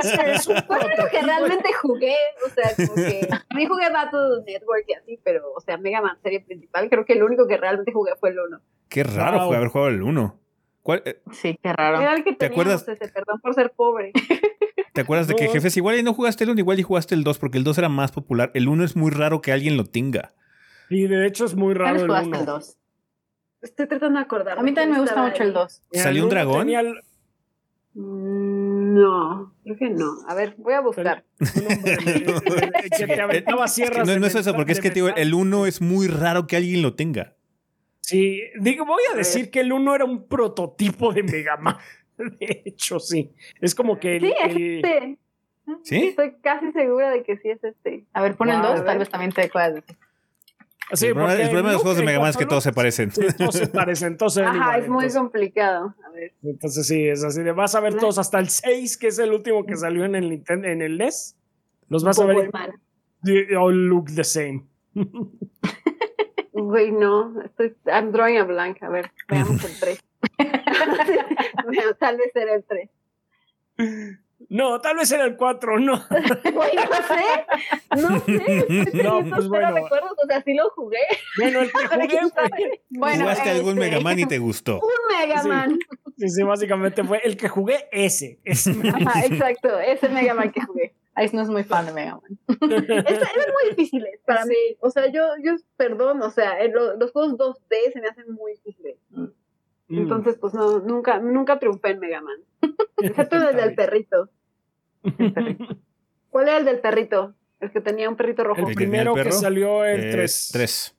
es, 0.00 0.04
es 0.04 0.46
un 0.46 0.56
Fue 0.64 0.78
lo 0.78 1.08
que 1.10 1.22
realmente 1.22 1.72
jugué. 1.80 2.16
O 2.46 2.50
sea, 2.50 2.74
como 2.74 2.94
que. 2.94 3.28
A 3.50 3.54
mí 3.54 3.66
jugué 3.66 3.90
Battle 3.90 4.42
Network 4.46 4.84
y 4.88 4.94
así, 4.94 5.20
pero, 5.22 5.52
o 5.52 5.60
sea, 5.60 5.76
Mega 5.76 6.00
Man 6.00 6.18
serie 6.22 6.40
principal. 6.40 6.88
Creo 6.90 7.04
que 7.04 7.12
el 7.12 7.22
único 7.22 7.46
que 7.46 7.56
realmente 7.56 7.92
jugué 7.92 8.12
fue 8.18 8.30
el 8.30 8.38
1. 8.38 8.60
Qué 8.88 9.04
raro 9.04 9.46
fue 9.46 9.56
haber 9.56 9.68
jugado 9.68 9.90
el 9.90 10.02
1. 10.02 10.40
Eh? 10.86 11.22
Sí, 11.32 11.58
qué 11.62 11.72
raro. 11.72 12.00
Era 12.00 12.14
el 12.14 12.24
que 12.24 12.34
¿Te 12.34 12.46
acuerdas? 12.46 12.86
Ese, 12.86 13.08
perdón 13.08 13.40
por 13.40 13.54
ser 13.54 13.72
pobre. 13.74 14.12
¿Te 14.92 15.00
acuerdas 15.00 15.26
de 15.26 15.34
que 15.34 15.48
jefes 15.48 15.76
igual 15.76 15.98
y 15.98 16.02
no 16.02 16.14
jugaste 16.14 16.44
el 16.44 16.50
1, 16.50 16.60
igual 16.60 16.78
y 16.78 16.82
jugaste 16.82 17.14
el 17.14 17.24
2 17.24 17.38
porque 17.38 17.58
el 17.58 17.64
2 17.64 17.78
era 17.78 17.88
más 17.88 18.12
popular? 18.12 18.50
El 18.54 18.68
1 18.68 18.84
es 18.84 18.94
muy 18.94 19.10
raro 19.10 19.40
que 19.40 19.52
alguien 19.52 19.76
lo 19.76 19.84
tenga. 19.84 20.34
Y 20.88 21.06
de 21.06 21.26
hecho 21.26 21.46
es 21.46 21.56
muy 21.56 21.74
raro 21.74 21.96
el 21.96 22.10
1. 22.10 22.38
el 22.38 22.46
2? 22.46 22.78
Estoy 23.64 23.86
tratando 23.86 24.18
de 24.18 24.24
acordar. 24.24 24.58
A 24.58 24.62
mí 24.62 24.74
también 24.74 24.92
me 24.92 25.00
gusta 25.00 25.22
mucho 25.22 25.42
el 25.42 25.54
2. 25.54 25.82
¿Salió 25.92 26.24
un 26.24 26.28
dragón? 26.28 26.68
No, 27.94 29.54
creo 29.62 29.76
que 29.76 29.88
no. 29.88 30.18
A 30.28 30.34
ver, 30.34 30.54
voy 30.58 30.74
a 30.74 30.80
buscar. 30.80 31.24
sierras. 33.68 34.06
No, 34.06 34.18
no 34.18 34.26
es 34.26 34.34
eso, 34.34 34.54
porque 34.54 34.72
es 34.72 34.80
que 34.80 34.90
tío, 34.90 35.14
el 35.14 35.32
1 35.32 35.66
es 35.66 35.80
muy 35.80 36.08
raro 36.08 36.46
que 36.46 36.56
alguien 36.56 36.82
lo 36.82 36.94
tenga. 36.94 37.34
Sí, 38.00 38.42
digo, 38.60 38.84
voy 38.84 39.02
a 39.12 39.16
decir 39.16 39.50
que 39.50 39.60
el 39.60 39.72
1 39.72 39.94
era 39.94 40.04
un 40.04 40.28
prototipo 40.28 41.14
de 41.14 41.22
Mega 41.22 41.56
Man. 41.56 41.78
De 42.18 42.62
hecho, 42.66 43.00
sí. 43.00 43.32
Es 43.60 43.74
como 43.74 43.98
que. 43.98 44.20
Sí, 44.20 44.34
este. 44.40 45.18
¿Sí? 45.82 46.08
Estoy 46.08 46.34
casi 46.42 46.70
segura 46.72 47.10
de 47.10 47.22
que 47.22 47.38
sí 47.38 47.48
es 47.48 47.64
este. 47.64 48.04
A 48.12 48.20
ver, 48.20 48.36
pon 48.36 48.50
el 48.50 48.60
2, 48.60 48.84
tal 48.84 48.98
vez 48.98 49.08
también 49.08 49.32
te 49.32 49.42
acuerdas 49.42 49.82
Sí, 50.92 51.06
el, 51.06 51.14
problema, 51.14 51.68
de 51.68 51.72
los 51.72 51.82
juegos 51.82 51.96
de 51.96 52.04
Mega 52.04 52.20
Man 52.20 52.30
es 52.30 52.36
que 52.36 52.46
todos 52.46 52.62
se 52.62 52.72
parecen. 52.72 53.10
Sí, 53.10 53.22
todos 53.38 53.54
se 53.54 53.66
parecen, 53.68 54.16
todos 54.16 54.34
se 54.34 54.42
Ajá, 54.42 54.78
es 54.78 54.88
muy 54.88 55.08
complicado. 55.10 55.94
A 56.04 56.10
ver. 56.10 56.34
Entonces 56.42 56.86
sí, 56.86 57.08
es 57.08 57.24
así 57.24 57.42
de 57.42 57.52
vas 57.52 57.74
a 57.74 57.80
ver 57.80 57.96
todos 57.96 58.18
hasta 58.18 58.38
el 58.38 58.50
6, 58.50 58.98
que 58.98 59.08
es 59.08 59.18
el 59.18 59.32
último 59.32 59.64
que 59.64 59.76
salió 59.76 60.04
en 60.04 60.14
el 60.14 60.28
Nintendo, 60.28 60.68
en 60.68 60.82
el 60.82 60.98
NES. 60.98 61.36
Los 61.88 62.04
vas 62.04 62.18
a 62.18 62.26
ver. 62.26 62.50
They 63.24 63.54
all 63.54 63.74
look 63.74 64.14
the 64.14 64.24
same. 64.24 64.66
Güey, 66.56 66.92
no, 66.92 67.42
estoy 67.42 67.74
I'm 67.84 68.12
drawing 68.12 68.38
a 68.38 68.44
blank. 68.44 68.80
A 68.84 68.88
ver, 68.88 69.10
veamos 69.28 69.64
el 69.64 69.80
3. 69.80 70.04
tal 71.98 72.16
vez 72.16 72.30
era 72.36 72.54
el 72.54 72.64
3. 72.64 74.18
No, 74.48 74.80
tal 74.80 74.96
vez 74.96 75.10
era 75.12 75.24
el 75.24 75.36
4, 75.36 75.80
no. 75.80 75.92
No 75.94 76.00
sé. 77.08 77.46
No 77.96 78.20
sé. 78.20 78.84
No, 79.02 79.24
pues 79.28 79.48
bueno. 79.48 79.74
recuerdo, 79.74 80.14
o 80.22 80.26
sea, 80.26 80.42
sí 80.42 80.54
lo 80.54 80.70
jugué. 80.70 80.98
Bueno, 81.38 81.60
el 81.60 81.72
que 81.72 81.86
jugué 81.88 82.20
fue... 82.32 82.80
Bueno, 82.90 83.22
Jugaste 83.22 83.48
este... 83.48 83.58
algún 83.58 83.74
Mega 83.76 84.00
Man 84.00 84.18
y 84.18 84.26
te 84.26 84.38
gustó. 84.38 84.80
Un 84.80 85.18
Mega 85.18 85.42
Man. 85.44 85.78
Sí, 86.16 86.28
sí, 86.28 86.42
básicamente 86.42 87.04
fue 87.04 87.20
el 87.24 87.36
que 87.36 87.48
jugué 87.48 87.88
ese. 87.90 88.38
ese 88.44 88.70
Ajá, 88.70 89.24
exacto, 89.24 89.80
ese 89.80 90.08
Mega 90.08 90.34
Man 90.34 90.52
que 90.52 90.60
jugué. 90.62 90.94
Ahí 91.16 91.30
no 91.32 91.42
es 91.42 91.48
muy 91.48 91.64
fan 91.64 91.86
de 91.86 91.92
Mega 91.92 92.20
Man. 92.20 92.38
es, 92.48 93.16
es 93.16 93.46
muy 93.52 93.70
difíciles 93.70 94.20
para 94.26 94.44
mí. 94.46 94.56
O 94.80 94.90
sea, 94.90 95.06
yo, 95.10 95.22
yo 95.42 95.52
perdón, 95.76 96.22
o 96.22 96.30
sea, 96.30 96.56
los, 96.68 96.98
los 96.98 97.12
juegos 97.12 97.34
2D 97.34 97.92
se 97.92 98.00
me 98.00 98.08
hacen 98.08 98.32
muy 98.32 98.52
difíciles. 98.52 98.96
Mm. 99.10 99.26
Entonces, 99.98 100.36
pues 100.40 100.54
no, 100.54 100.80
nunca, 100.80 101.18
nunca 101.18 101.58
triunfé 101.58 101.90
en 101.90 102.00
Mega 102.00 102.20
Man. 102.20 102.36
Excepto 102.98 103.36
el 103.36 103.56
del 103.56 103.74
perrito. 103.74 104.30
¿Cuál 106.30 106.48
era 106.48 106.58
el 106.58 106.64
del 106.64 106.80
perrito? 106.80 107.34
El 107.60 107.70
que 107.70 107.80
tenía 107.80 108.08
un 108.08 108.16
perrito 108.16 108.44
rojo. 108.44 108.66
El 108.66 108.74
primero 108.74 109.14
que 109.14 109.32
salió 109.32 109.84
el 109.84 110.10
3. 110.10 110.50
3. 110.52 110.96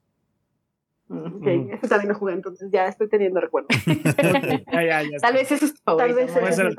Ok, 1.07 1.45
ese 1.71 1.87
también 1.87 2.09
lo 2.09 2.15
jugué, 2.15 2.33
entonces 2.33 2.71
ya 2.71 2.87
estoy 2.87 3.07
teniendo 3.07 3.39
recuerdos. 3.39 3.69
Tal 5.21 5.33
vez 5.33 5.51
eso 5.51 5.65
es 5.65 5.83
Tal 5.83 6.13
vez 6.15 6.35
es 6.35 6.57
el, 6.57 6.75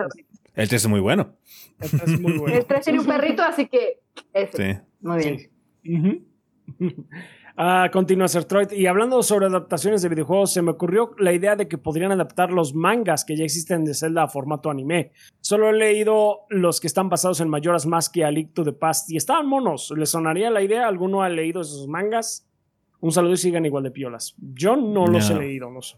el 0.54 0.68
3 0.68 0.72
es 0.72 0.88
muy 0.88 0.98
bueno. 0.98 1.36
El 1.80 1.90
3 1.90 2.02
es 2.02 2.20
muy 2.20 2.38
bueno. 2.38 2.56
El 2.56 2.66
3 2.66 2.84
tiene 2.84 2.98
un 3.00 3.06
perrito, 3.06 3.42
así 3.42 3.68
que 3.68 4.00
ese. 4.32 4.74
Sí. 4.74 4.80
Muy 5.00 5.18
bien. 5.18 5.38
Sí. 5.84 7.06
Ah, 7.58 7.88
continúa 7.90 8.28
Sertroid. 8.28 8.70
Y 8.72 8.86
hablando 8.86 9.22
sobre 9.22 9.46
adaptaciones 9.46 10.02
de 10.02 10.10
videojuegos, 10.10 10.52
se 10.52 10.60
me 10.60 10.72
ocurrió 10.72 11.14
la 11.18 11.32
idea 11.32 11.56
de 11.56 11.68
que 11.68 11.78
podrían 11.78 12.12
adaptar 12.12 12.52
los 12.52 12.74
mangas 12.74 13.24
que 13.24 13.34
ya 13.34 13.44
existen 13.44 13.86
de 13.86 13.94
Zelda 13.94 14.24
a 14.24 14.28
formato 14.28 14.70
anime. 14.70 15.12
Solo 15.40 15.70
he 15.70 15.72
leído 15.72 16.40
los 16.50 16.80
que 16.80 16.86
están 16.86 17.08
basados 17.08 17.40
en 17.40 17.48
Mayoras 17.48 17.86
Mask 17.86 18.14
y 18.18 18.22
A 18.22 18.30
Link 18.30 18.52
to 18.52 18.62
the 18.62 18.74
Past 18.74 19.10
y 19.10 19.16
estaban 19.16 19.46
monos. 19.46 19.90
¿Les 19.96 20.10
sonaría 20.10 20.50
la 20.50 20.60
idea? 20.60 20.86
¿Alguno 20.86 21.22
ha 21.22 21.30
leído 21.30 21.62
esos 21.62 21.88
mangas? 21.88 22.46
Un 23.00 23.12
saludo 23.12 23.32
y 23.32 23.38
sigan 23.38 23.64
igual 23.64 23.84
de 23.84 23.90
piolas. 23.90 24.34
Yo 24.36 24.76
no, 24.76 25.06
los 25.06 25.30
he 25.30 25.34
leído, 25.34 25.70
no 25.70 25.80
sé. 25.80 25.96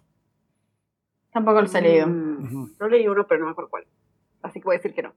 Tampoco 1.32 1.60
los 1.60 1.74
he 1.74 1.80
leído. 1.80 2.06
Mm, 2.06 2.76
no 2.78 2.88
leí 2.88 3.08
uno, 3.08 3.26
pero 3.26 3.40
no 3.40 3.46
me 3.46 3.52
acuerdo 3.52 3.70
cuál. 3.70 3.84
Así 4.42 4.60
que 4.60 4.64
voy 4.64 4.76
a 4.76 4.78
decir 4.78 4.94
que 4.94 5.02
no. 5.02 5.12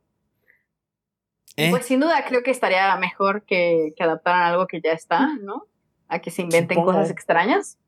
¿Eh? 1.56 1.70
Pues 1.70 1.86
sin 1.86 2.00
duda 2.00 2.26
creo 2.28 2.42
que 2.42 2.50
estaría 2.50 2.96
mejor 2.98 3.44
que, 3.44 3.94
que 3.96 4.04
adaptaran 4.04 4.42
algo 4.42 4.66
que 4.66 4.82
ya 4.82 4.94
está, 4.94 5.36
¿no? 5.42 5.68
A 6.12 6.20
que 6.20 6.30
se 6.30 6.42
inventen 6.42 6.84
cosas 6.84 7.10
extrañas, 7.10 7.80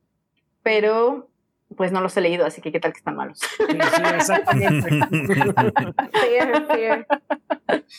pero 0.64 1.30
pues 1.76 1.92
no 1.92 2.00
los 2.02 2.16
he 2.16 2.22
leído, 2.22 2.46
así 2.46 2.62
que 2.62 2.72
qué 2.72 2.80
tal 2.80 2.94
que 2.94 3.00
están 3.00 3.16
malos. 3.18 3.40
Sí, 3.40 3.66
sí, 3.68 4.02
exactamente. 4.16 4.90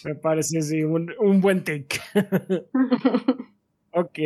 Me 0.05 0.15
parece 0.15 0.63
sí, 0.63 0.83
un, 0.83 1.13
un 1.19 1.41
buen 1.41 1.63
take. 1.63 2.01
ok. 3.93 4.19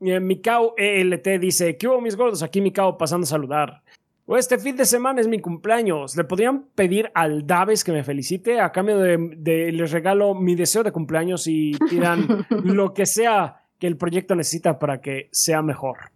Mikao 0.00 0.74
ELT 0.76 1.26
dice: 1.40 1.78
¿Qué 1.78 1.88
hubo, 1.88 2.00
mis 2.00 2.16
gordos? 2.16 2.42
Aquí 2.42 2.60
Mikao 2.60 2.98
pasando 2.98 3.24
a 3.24 3.28
saludar. 3.28 3.82
Este 4.28 4.58
fin 4.58 4.76
de 4.76 4.84
semana 4.84 5.20
es 5.20 5.28
mi 5.28 5.38
cumpleaños. 5.38 6.16
¿Le 6.16 6.24
podrían 6.24 6.64
pedir 6.74 7.10
al 7.14 7.46
Daves 7.46 7.84
que 7.84 7.92
me 7.92 8.02
felicite? 8.02 8.60
A 8.60 8.72
cambio 8.72 8.98
de, 8.98 9.16
de 9.36 9.72
les 9.72 9.92
regalo 9.92 10.34
mi 10.34 10.56
deseo 10.56 10.82
de 10.82 10.90
cumpleaños 10.90 11.46
y 11.46 11.78
pidan 11.88 12.44
lo 12.64 12.92
que 12.92 13.06
sea 13.06 13.65
que 13.78 13.86
el 13.86 13.96
proyecto 13.96 14.34
necesita 14.34 14.78
para 14.78 15.00
que 15.00 15.28
sea 15.32 15.62
mejor. 15.62 16.10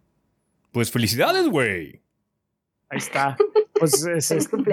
Pues 0.71 0.91
felicidades, 0.91 1.47
güey. 1.47 2.01
Ahí 2.89 2.97
está. 2.97 3.37
Pues 3.81 4.05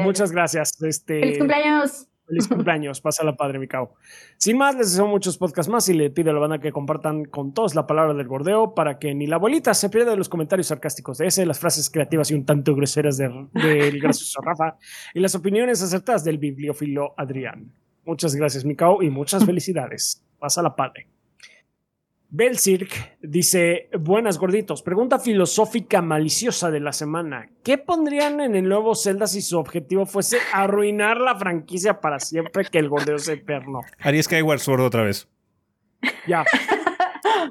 muchas 0.02 0.32
gracias. 0.32 0.82
Este, 0.82 1.20
feliz 1.20 1.39
cumpleaños. 1.39 2.09
Feliz 2.27 2.47
cumpleaños, 2.47 3.01
pásala 3.01 3.35
padre, 3.36 3.59
mi 3.59 3.66
cabo. 3.66 3.94
Sin 4.36 4.59
más, 4.59 4.74
les 4.77 4.90
deseo 4.90 5.06
muchos 5.06 5.39
podcasts 5.39 5.73
más 5.73 5.89
y 5.89 5.94
le 5.94 6.10
pido 6.10 6.31
a 6.31 6.35
la 6.35 6.40
banda 6.40 6.59
que 6.59 6.73
compartan 6.73 7.24
con 7.24 7.55
todos 7.55 7.74
la 7.74 7.86
palabra 7.86 8.12
del 8.12 8.28
gordeo 8.28 8.74
para 8.74 8.98
que 8.98 9.15
ni 9.15 9.27
la 9.27 9.36
abuelita 9.36 9.73
se 9.73 9.89
pierda 9.89 10.10
de 10.10 10.19
los 10.19 10.28
comentarios 10.28 10.66
sarcásticos 10.66 11.16
de 11.16 11.28
ese, 11.28 11.47
las 11.47 11.59
frases 11.59 11.89
creativas 11.89 12.31
y 12.31 12.35
un 12.35 12.44
tanto 12.44 12.74
groseras 12.74 13.16
del 13.16 13.48
de, 13.55 13.90
gracioso 14.02 14.43
Rafa 14.43 14.77
y 15.15 15.20
las 15.20 15.35
opiniones 15.35 15.81
acertadas 15.81 16.23
del 16.23 16.36
bibliófilo 16.36 17.15
Adrián. 17.16 17.73
Muchas 18.05 18.35
gracias, 18.35 18.62
mi 18.66 18.77
y 19.01 19.09
muchas 19.09 19.43
felicidades. 19.47 20.23
Pásala 20.39 20.77
padre. 20.77 21.09
Belcirk 22.31 23.17
dice, 23.23 23.89
buenas 23.99 24.39
gorditos, 24.39 24.83
pregunta 24.83 25.19
filosófica 25.19 26.03
maliciosa 26.03 26.71
de 26.71 26.81
la 26.81 26.93
semana. 26.93 27.49
¿Qué 27.65 27.79
pondrían 27.79 28.41
en 28.41 28.55
el 28.55 28.69
nuevo 28.69 28.95
Zelda 28.95 29.27
si 29.27 29.41
su 29.41 29.59
objetivo 29.59 30.05
fuese 30.05 30.37
arruinar 30.53 31.19
la 31.19 31.37
franquicia 31.37 32.01
para 32.01 32.21
siempre 32.21 32.67
que 32.67 32.79
el 32.79 32.91
gordeo 32.91 33.19
se 33.19 33.39
perno? 33.39 33.81
Haría 33.99 34.23
Skyward 34.23 34.59
Sword 34.59 34.83
otra 34.83 35.05
vez. 35.05 35.27
Ya. 36.27 36.45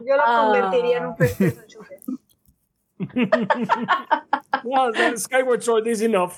Yo 0.08 0.16
lo 0.16 0.24
convertiría 0.24 0.98
en 1.00 1.06
un 1.08 1.16
PlayStation 1.16 1.88
no, 4.64 5.18
Skyward 5.18 5.62
Sword 5.62 5.88
is 5.88 6.02
enough. 6.02 6.34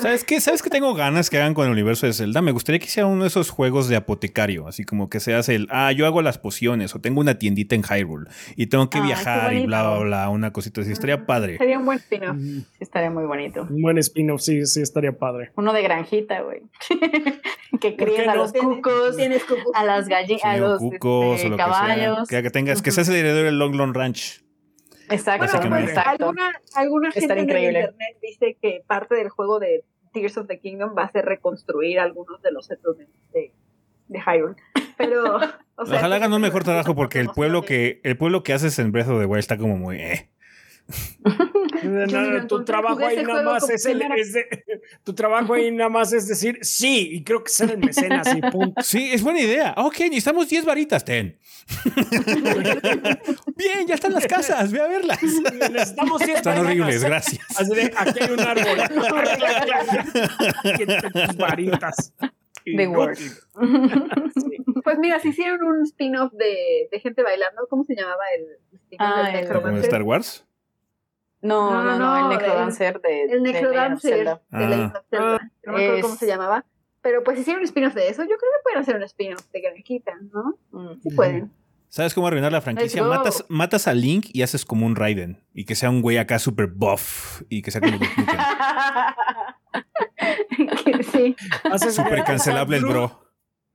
¿Sabes 0.00 0.24
qué? 0.24 0.40
¿Sabes 0.40 0.62
qué 0.62 0.70
tengo 0.70 0.94
ganas 0.94 1.28
que 1.28 1.38
hagan 1.38 1.54
con 1.54 1.66
el 1.66 1.72
universo 1.72 2.06
de 2.06 2.12
Zelda? 2.12 2.40
Me 2.40 2.52
gustaría 2.52 2.78
que 2.78 2.86
hicieran 2.86 3.10
uno 3.10 3.22
de 3.22 3.28
esos 3.28 3.50
juegos 3.50 3.88
de 3.88 3.96
apotecario, 3.96 4.68
así 4.68 4.84
como 4.84 5.10
que 5.10 5.18
seas 5.18 5.48
el, 5.48 5.66
ah, 5.70 5.90
yo 5.92 6.06
hago 6.06 6.22
las 6.22 6.38
pociones 6.38 6.94
o 6.94 7.00
tengo 7.00 7.20
una 7.20 7.38
tiendita 7.38 7.74
en 7.74 7.82
Hyrule 7.82 8.30
y 8.54 8.66
tengo 8.66 8.90
que 8.90 9.00
viajar 9.00 9.54
y 9.54 9.66
bla, 9.66 9.82
bla, 9.82 9.98
bla, 9.98 10.28
una 10.28 10.52
cosita 10.52 10.82
así. 10.82 10.92
Estaría 10.92 11.26
padre. 11.26 11.58
Sería 11.58 11.78
un 11.78 11.86
buen 11.86 11.98
spin-off. 11.98 12.36
estaría 12.78 13.10
muy 13.10 13.24
bonito. 13.24 13.66
Un 13.68 13.82
buen 13.82 13.98
spin-off, 13.98 14.40
sí, 14.40 14.64
sí, 14.66 14.80
estaría 14.80 15.12
padre. 15.12 15.50
Uno 15.56 15.72
de 15.72 15.82
granjita, 15.82 16.42
güey. 16.42 16.62
que 17.80 17.96
críen 17.96 18.30
a 18.30 18.36
los 18.36 18.52
cucos, 18.52 19.16
a 19.74 19.84
las 19.84 20.08
gallinas, 20.08 20.44
a 20.44 20.56
los 20.56 20.78
cucos, 20.78 21.40
este, 21.40 21.56
caballos. 21.56 22.28
Que, 22.28 22.42
tengas, 22.50 22.82
que 22.82 22.92
seas 22.92 23.08
el 23.08 23.16
heredero 23.16 23.46
del 23.46 23.58
Long 23.58 23.74
Long 23.74 23.94
Ranch. 23.94 24.42
Exacto. 25.10 25.68
Pues, 25.68 25.96
alguna, 25.96 26.60
alguna 26.74 27.10
gente 27.10 27.32
en 27.32 27.38
internet 27.40 27.94
dice 28.22 28.56
que 28.60 28.82
parte 28.86 29.14
del 29.14 29.28
juego 29.28 29.58
de 29.58 29.84
Tears 30.12 30.36
of 30.38 30.46
the 30.46 30.58
Kingdom 30.58 30.94
va 30.96 31.04
a 31.04 31.10
ser 31.10 31.24
reconstruir 31.24 31.98
algunos 32.00 32.40
de 32.42 32.52
los 32.52 32.66
centros 32.66 32.96
de, 32.98 33.52
de, 34.08 34.20
Hyrule. 34.20 34.56
Pero, 34.96 35.36
o 35.76 35.86
sea, 35.86 35.98
Ojalá 35.98 36.16
hagan 36.16 36.32
un 36.32 36.40
mejor 36.42 36.64
trabajo 36.64 36.94
porque 36.94 37.20
el 37.20 37.28
pueblo 37.28 37.62
que 37.62 38.00
el 38.04 38.16
pueblo 38.16 38.42
que 38.42 38.52
haces 38.52 38.78
en 38.78 38.92
Breath 38.92 39.08
of 39.08 39.20
the 39.20 39.26
Wild 39.26 39.38
está 39.38 39.56
como 39.56 39.76
muy 39.76 39.98
eh. 39.98 40.30
Tu 42.48 42.64
trabajo 42.64 43.04
ahí 43.04 43.22
nada 43.22 43.42
más 43.42 43.68
es, 43.68 43.84
el, 43.84 44.02
tu 45.04 45.14
trabajo 45.14 45.52
ahí 45.54 45.70
nada 45.70 45.90
más 45.90 46.12
es 46.12 46.26
decir 46.26 46.58
sí 46.62 47.10
y 47.12 47.22
creo 47.24 47.44
que 47.44 47.50
ser 47.50 47.72
el 47.72 47.78
mecenas 47.78 48.34
y 48.34 48.40
punto. 48.40 48.82
Sí, 48.82 49.10
es 49.12 49.22
buena 49.22 49.40
idea. 49.40 49.74
Ok, 49.76 50.00
necesitamos 50.00 50.48
10 50.48 50.64
varitas, 50.64 51.04
ten. 51.04 51.38
Bien, 53.56 53.86
ya 53.86 53.94
están 53.94 54.14
las 54.14 54.26
casas, 54.26 54.72
ve 54.72 54.80
a 54.80 54.88
verlas. 54.88 55.22
Necesitamos 55.22 56.20
10 56.20 56.38
Están 56.38 56.58
horribles, 56.58 57.04
gracias. 57.04 57.44
aquí 57.96 58.18
hay 58.20 58.30
un 58.30 58.40
árbol. 58.40 58.78
tus 61.26 61.36
varitas. 61.36 62.14
The. 62.76 63.14
Pues 64.84 64.98
mira, 64.98 65.18
si 65.20 65.28
hicieron 65.28 65.62
un 65.64 65.82
spin-off 65.82 66.32
de, 66.32 66.88
de, 66.90 67.00
gente 67.00 67.22
bailando, 67.22 67.66
¿cómo 67.68 67.84
se 67.84 67.94
llamaba 67.94 68.24
el 68.38 68.56
spin-off 68.72 69.10
ah, 69.10 69.30
de 69.70 69.80
Star 69.80 70.02
Wars? 70.02 70.47
No, 71.40 71.82
no, 71.82 71.98
no, 71.98 72.18
el 72.18 72.36
Necrodancer 72.36 73.00
de, 73.00 73.24
el 73.24 73.42
Necrodancer 73.42 74.18
de, 74.18 74.24
la 74.24 74.42
ah. 74.52 75.38
No 75.66 75.72
me 75.72 75.84
acuerdo 75.84 76.00
cómo 76.02 76.16
se 76.16 76.26
llamaba. 76.26 76.64
Pero 77.00 77.22
pues 77.22 77.38
hicieron 77.38 77.60
un 77.60 77.66
spin-off 77.66 77.94
de 77.94 78.08
eso. 78.08 78.22
Yo 78.22 78.36
creo 78.36 78.38
que 78.38 78.62
pueden 78.64 78.80
hacer 78.80 78.96
un 78.96 79.04
spin-off 79.04 79.46
de 79.52 79.60
Granjita, 79.60 80.12
¿no? 80.32 80.58
Mm. 80.72 81.00
Sí 81.00 81.10
pueden. 81.14 81.52
¿Sabes 81.88 82.12
cómo 82.12 82.26
arruinar 82.26 82.52
la 82.52 82.60
franquicia? 82.60 83.02
Matas, 83.02 83.44
matas 83.48 83.88
a 83.88 83.94
Link 83.94 84.26
y 84.32 84.42
haces 84.42 84.66
como 84.66 84.84
un 84.84 84.94
Raiden. 84.94 85.42
Y 85.54 85.64
que 85.64 85.74
sea 85.74 85.88
un 85.88 86.02
güey 86.02 86.18
acá 86.18 86.38
super 86.38 86.66
buff. 86.66 87.42
Y 87.48 87.62
que 87.62 87.70
sea 87.70 87.80
como 87.80 87.98
sí. 91.12 91.34
Súper 91.90 92.24
cancelable 92.24 92.76
el 92.76 92.84
bro. 92.84 93.22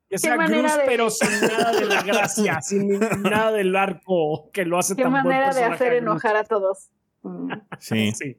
Que 0.10 0.20
sea 0.20 0.38
Gruz, 0.38 0.72
pero 0.86 1.10
sin 1.10 1.42
nada 1.48 1.72
de 1.72 1.86
la 1.86 2.04
gracia, 2.04 2.62
sin 2.62 3.00
nada 3.00 3.52
del 3.52 3.76
arco 3.76 4.52
que 4.52 4.64
lo 4.64 4.78
hace 4.78 4.94
tan 4.96 5.10
buen 5.10 5.24
Qué 5.24 5.30
manera 5.30 5.52
de 5.52 5.64
hacer 5.64 5.94
enojar 5.94 6.36
a 6.36 6.44
todos. 6.44 6.92
Sí. 7.80 8.12
sí. 8.14 8.38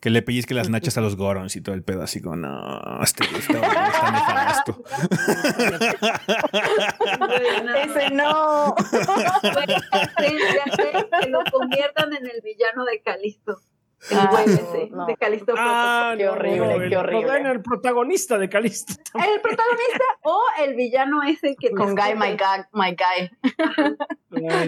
Que 0.00 0.10
le 0.10 0.20
pellizque 0.20 0.52
las 0.52 0.68
nachas 0.68 0.98
a 0.98 1.00
los 1.00 1.16
Gorons 1.16 1.56
y 1.56 1.62
todo 1.62 1.74
el 1.74 1.82
pedo, 1.82 2.02
así 2.02 2.20
como, 2.20 2.36
no, 2.36 3.02
este 3.02 3.24
está, 3.24 3.58
está 3.58 4.10
nefasto. 4.10 4.84
Ese 7.74 8.10
no. 8.10 8.74
que 10.18 11.30
lo 11.30 11.42
conviertan 11.50 12.12
en 12.12 12.26
el 12.26 12.42
villano 12.42 12.84
de 12.84 13.00
Calisto. 13.00 13.62
El 14.10 14.18
ah, 14.18 14.28
güey 14.30 14.44
ese, 14.44 14.90
de 15.06 15.16
Calisto. 15.16 15.54
Ah, 15.56 16.12
qué 16.18 16.28
horrible, 16.28 16.90
qué 16.90 16.98
horrible. 16.98 17.50
el 17.50 17.62
protagonista 17.62 18.36
de 18.36 18.50
Calisto. 18.50 18.92
El 19.14 19.40
protagonista 19.40 20.04
o 20.24 20.42
el 20.62 20.74
villano 20.74 21.22
ese 21.22 21.56
que 21.56 21.70
Con 21.70 21.94
Guy, 21.94 22.14
my 22.14 22.36
guy, 22.36 22.66
my 22.72 22.94
guy. 22.94 23.30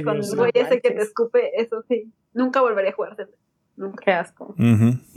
Con 0.03 0.17
el 0.17 0.35
güey 0.35 0.53
ese 0.55 0.81
que 0.81 0.93
te 0.93 1.03
escupe, 1.03 1.61
eso 1.61 1.83
sí. 1.87 2.11
Nunca 2.33 2.63
volveré 2.63 2.89
a 2.89 2.93
jugárselo. 2.93 3.33
Qué 4.03 4.13
asco. 4.13 4.55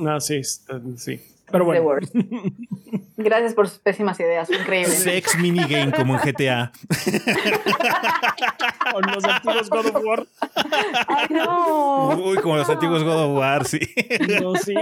Ah, 0.05 0.19
sí, 0.19 0.43
sí. 0.43 1.21
Pero 1.51 1.65
bueno. 1.65 1.97
Gracias 3.17 3.53
por 3.53 3.67
sus 3.67 3.79
pésimas 3.79 4.17
ideas, 4.19 4.49
increíble. 4.49 4.93
Sex 4.93 5.37
minigame 5.39 5.91
como 5.91 6.17
en 6.17 6.21
GTA. 6.21 6.71
Con 8.93 9.01
los 9.11 9.25
antiguos 9.25 9.69
God 9.69 9.85
of 9.87 10.05
War. 10.05 10.25
Ay, 11.07 11.27
no. 11.29 12.17
Uy, 12.17 12.37
como 12.37 12.55
los 12.55 12.69
antiguos 12.69 13.03
God 13.03 13.25
of 13.25 13.37
War, 13.37 13.65
sí. 13.65 13.79
No, 14.41 14.55
sí. 14.55 14.73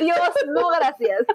Dios, 0.00 0.18
no, 0.54 0.68
gracias. 0.78 1.26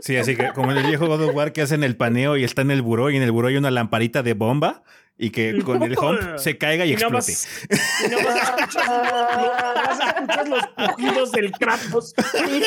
Sí, 0.00 0.16
así 0.16 0.36
que 0.36 0.52
como 0.52 0.70
en 0.70 0.78
el 0.78 0.86
viejo 0.86 1.06
God 1.06 1.28
of 1.28 1.34
War 1.34 1.52
que 1.52 1.62
hacen 1.62 1.82
el 1.82 1.96
paneo 1.96 2.36
y 2.36 2.44
está 2.44 2.62
en 2.62 2.70
el 2.70 2.82
buró 2.82 3.10
y 3.10 3.16
en 3.16 3.22
el 3.22 3.32
buró 3.32 3.48
hay 3.48 3.56
una 3.56 3.72
lamparita 3.72 4.22
de 4.22 4.34
bomba 4.34 4.84
y 5.18 5.30
que 5.30 5.62
con 5.64 5.82
el 5.82 5.98
hump 5.98 6.38
se 6.38 6.56
caiga 6.56 6.86
y, 6.86 6.92
explote. 6.92 7.32
y 8.04 8.08
no 8.08 8.16
vas 8.24 8.36
a, 8.36 8.56
escuchar, 8.56 10.48
los 10.48 10.66
pujidos 10.66 11.32
del 11.32 11.52
Kratos. 11.52 12.14
Sí, 12.32 12.62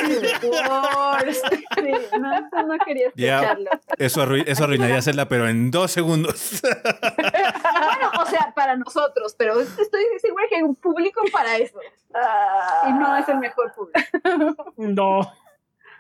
no, 2.20 2.66
no 2.68 2.78
quería 2.86 3.08
escucharlo. 3.08 3.70
eso, 3.98 4.36
eso 4.36 4.64
arruinaría 4.64 4.98
hacerla, 4.98 5.28
pero 5.28 5.48
en 5.48 5.72
dos 5.72 5.92
segundos. 5.92 6.62
bueno, 6.62 8.12
o 8.20 8.26
sea, 8.26 8.54
para 8.54 8.76
nosotros, 8.76 9.34
pero 9.38 9.60
estoy 9.62 10.04
segura 10.22 10.44
que 10.50 10.58
hay 10.58 10.64
un 10.64 10.76
público 10.76 11.22
para 11.32 11.58
eso. 11.58 11.80
y 12.88 12.92
no 12.94 13.16
es 13.16 13.28
el 13.30 13.38
mejor 13.38 13.74
público. 13.74 14.74
No. 14.78 15.41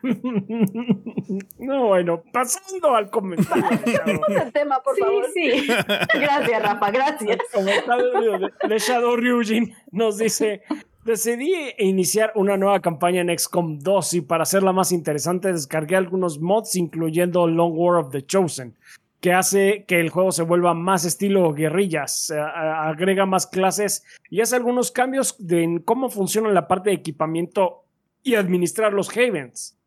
No, 1.59 1.87
bueno, 1.87 2.23
pasando 2.33 2.95
al 2.95 3.09
comentario. 3.09 3.63
el 4.27 4.51
tema, 4.51 4.81
por 4.83 4.97
favor. 4.97 5.25
Sí, 5.33 5.67
Gracias, 5.67 6.61
Rafa, 6.61 6.91
gracias. 6.91 7.31
El 7.31 7.39
comentario 7.53 8.39
de, 8.67 8.79
Shadow 8.79 9.15
Ryujin 9.15 9.73
nos 9.91 10.17
dice: 10.17 10.63
Decidí 11.05 11.53
iniciar 11.77 12.31
una 12.35 12.57
nueva 12.57 12.79
campaña 12.79 13.21
en 13.21 13.37
XCOM 13.37 13.79
2 13.79 14.13
y 14.15 14.21
para 14.21 14.43
hacerla 14.43 14.73
más 14.73 14.91
interesante 14.91 15.51
descargué 15.51 15.95
algunos 15.95 16.39
mods 16.39 16.75
incluyendo 16.75 17.47
Long 17.47 17.73
War 17.75 18.03
of 18.03 18.11
the 18.11 18.25
Chosen, 18.25 18.75
que 19.19 19.33
hace 19.33 19.85
que 19.87 19.99
el 19.99 20.09
juego 20.09 20.31
se 20.31 20.43
vuelva 20.43 20.73
más 20.73 21.05
estilo 21.05 21.53
guerrillas, 21.53 22.31
agrega 22.31 23.25
más 23.25 23.47
clases 23.47 24.03
y 24.29 24.41
hace 24.41 24.55
algunos 24.55 24.91
cambios 24.91 25.37
en 25.49 25.79
cómo 25.79 26.09
funciona 26.09 26.49
la 26.49 26.67
parte 26.67 26.89
de 26.89 26.97
equipamiento 26.97 27.83
y 28.23 28.35
administrar 28.35 28.93
los 28.93 29.15
Havens. 29.15 29.77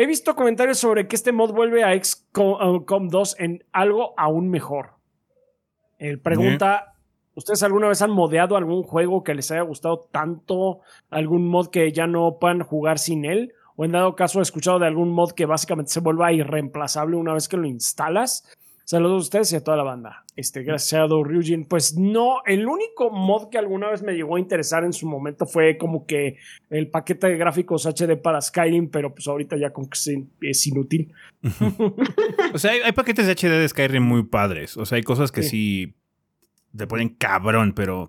He 0.00 0.06
visto 0.06 0.34
comentarios 0.34 0.78
sobre 0.78 1.06
que 1.08 1.14
este 1.14 1.30
mod 1.30 1.52
vuelve 1.52 1.84
a 1.84 1.92
XCOM 1.92 3.08
2 3.08 3.36
en 3.38 3.64
algo 3.70 4.14
aún 4.16 4.48
mejor. 4.48 4.92
Él 5.98 6.18
pregunta, 6.18 6.94
¿ustedes 7.34 7.62
alguna 7.62 7.88
vez 7.88 8.00
han 8.00 8.10
modeado 8.10 8.56
algún 8.56 8.82
juego 8.82 9.22
que 9.22 9.34
les 9.34 9.50
haya 9.50 9.60
gustado 9.60 10.08
tanto? 10.10 10.80
¿Algún 11.10 11.46
mod 11.46 11.66
que 11.66 11.92
ya 11.92 12.06
no 12.06 12.38
puedan 12.40 12.62
jugar 12.62 12.98
sin 12.98 13.26
él? 13.26 13.52
¿O 13.76 13.84
en 13.84 13.92
dado 13.92 14.16
caso 14.16 14.38
he 14.38 14.42
escuchado 14.42 14.78
de 14.78 14.86
algún 14.86 15.10
mod 15.12 15.32
que 15.32 15.44
básicamente 15.44 15.92
se 15.92 16.00
vuelva 16.00 16.32
irreemplazable 16.32 17.18
una 17.18 17.34
vez 17.34 17.46
que 17.46 17.58
lo 17.58 17.66
instalas? 17.66 18.56
Saludos 18.90 19.18
a 19.18 19.22
ustedes 19.22 19.52
y 19.52 19.54
a 19.54 19.62
toda 19.62 19.76
la 19.76 19.84
banda. 19.84 20.24
Este, 20.34 20.64
gracias 20.64 21.00
a 21.00 21.06
Ryujin. 21.06 21.64
Pues 21.64 21.96
no, 21.96 22.38
el 22.44 22.66
único 22.66 23.12
mod 23.12 23.48
que 23.48 23.56
alguna 23.56 23.88
vez 23.88 24.02
me 24.02 24.14
llegó 24.14 24.34
a 24.34 24.40
interesar 24.40 24.82
en 24.82 24.92
su 24.92 25.06
momento 25.06 25.46
fue 25.46 25.78
como 25.78 26.06
que 26.06 26.38
el 26.70 26.90
paquete 26.90 27.28
de 27.28 27.36
gráficos 27.36 27.86
HD 27.86 28.20
para 28.20 28.40
Skyrim, 28.40 28.90
pero 28.90 29.14
pues 29.14 29.28
ahorita 29.28 29.56
ya 29.56 29.72
con 29.72 29.88
que 29.88 30.26
es 30.40 30.66
inútil. 30.66 31.12
o 32.52 32.58
sea, 32.58 32.72
hay, 32.72 32.90
paquetes 32.90 33.28
de 33.28 33.34
HD 33.34 33.60
de 33.60 33.68
Skyrim 33.68 34.02
muy 34.02 34.24
padres. 34.24 34.76
O 34.76 34.84
sea, 34.84 34.96
hay 34.96 35.04
cosas 35.04 35.30
que 35.30 35.44
sí, 35.44 35.94
te 36.76 36.88
ponen 36.88 37.10
cabrón, 37.10 37.74
pero 37.76 38.08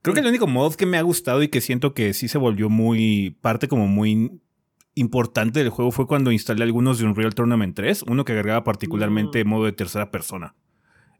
creo 0.00 0.14
que 0.14 0.20
el 0.20 0.28
único 0.28 0.46
mod 0.46 0.76
que 0.76 0.86
me 0.86 0.96
ha 0.96 1.02
gustado 1.02 1.42
y 1.42 1.48
que 1.48 1.60
siento 1.60 1.92
que 1.92 2.14
sí 2.14 2.28
se 2.28 2.38
volvió 2.38 2.68
muy 2.68 3.36
parte 3.40 3.66
como 3.66 3.88
muy 3.88 4.30
importante 4.94 5.60
del 5.60 5.70
juego 5.70 5.90
fue 5.90 6.06
cuando 6.06 6.32
instalé 6.32 6.64
algunos 6.64 6.98
de 6.98 7.06
Unreal 7.06 7.34
Tournament 7.34 7.76
3, 7.76 8.04
uno 8.08 8.24
que 8.24 8.32
agregaba 8.32 8.64
particularmente 8.64 9.44
mm. 9.44 9.48
modo 9.48 9.64
de 9.64 9.72
tercera 9.72 10.10
persona. 10.10 10.54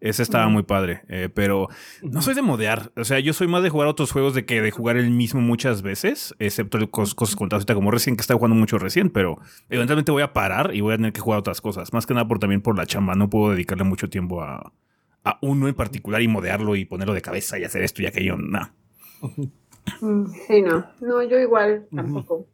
Ese 0.01 0.23
estaba 0.23 0.49
mm. 0.49 0.53
muy 0.53 0.63
padre, 0.63 1.03
eh, 1.09 1.29
pero 1.33 1.69
no 2.03 2.23
soy 2.23 2.35
de 2.35 2.41
modear. 2.41 2.91
O 2.97 3.05
sea, 3.05 3.21
yo 3.21 3.35
soy 3.35 3.49
más 3.49 3.63
de 3.63 3.69
jugar 3.69 3.87
otros 3.87 4.13
juegos 4.13 4.35
de 4.35 4.47
que 4.47 4.63
de 4.63 4.71
jugar 4.71 4.97
el 4.97 5.11
mismo 5.11 5.43
muchas 5.43 5.83
veces, 5.83 6.35
excepto 6.39 6.91
cosas 6.91 7.37
contadas 7.37 7.67
como 7.67 7.91
recién, 7.91 8.17
que 8.17 8.23
estaba 8.23 8.39
jugando 8.39 8.57
mucho 8.57 8.79
recién, 8.79 9.11
pero 9.11 9.37
eventualmente 9.69 10.11
voy 10.11 10.23
a 10.23 10.33
parar 10.33 10.75
y 10.75 10.81
voy 10.81 10.95
a 10.95 10.97
tener 10.97 11.13
que 11.13 11.21
jugar 11.21 11.39
otras 11.39 11.61
cosas. 11.61 11.93
Más 11.93 12.07
que 12.07 12.15
nada 12.15 12.27
por 12.27 12.39
también 12.39 12.63
por 12.63 12.77
la 12.77 12.87
chamba. 12.87 13.15
No 13.15 13.29
puedo 13.29 13.53
dedicarle 13.53 13.85
mucho 13.85 14.09
tiempo 14.09 14.43
a, 14.43 14.73
a 15.25 15.39
uno 15.43 15.69
en 15.69 15.75
particular 15.75 16.23
y 16.23 16.29
modearlo 16.29 16.77
y 16.77 16.87
ponerlo 16.87 17.13
de 17.13 17.21
cabeza 17.21 17.59
y 17.59 17.65
hacer 17.65 17.83
esto 17.83 18.03
y 18.03 18.07
aquello. 18.07 18.37
No. 18.37 18.73
Mm, 20.01 20.27
sí, 20.47 20.63
no. 20.63 20.87
No, 21.01 21.23
yo 21.23 21.39
igual 21.39 21.87
tampoco. 21.95 22.47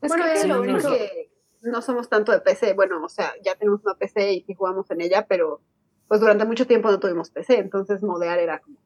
Es 0.00 0.08
bueno, 0.08 0.24
que 0.24 0.46
lo 0.46 0.60
único 0.60 0.90
que 0.90 1.30
no 1.62 1.82
somos 1.82 2.08
tanto 2.08 2.32
de 2.32 2.40
PC. 2.40 2.74
Bueno, 2.74 3.02
o 3.04 3.08
sea, 3.08 3.32
ya 3.42 3.54
tenemos 3.56 3.82
una 3.84 3.94
PC 3.94 4.32
y 4.32 4.42
sí 4.42 4.54
jugamos 4.54 4.90
en 4.90 5.00
ella, 5.00 5.26
pero 5.28 5.60
pues 6.06 6.20
durante 6.20 6.44
mucho 6.44 6.66
tiempo 6.66 6.90
no 6.90 6.98
tuvimos 6.98 7.30
PC, 7.30 7.58
entonces 7.58 8.02
modear 8.02 8.38
era 8.38 8.60
como 8.60 8.78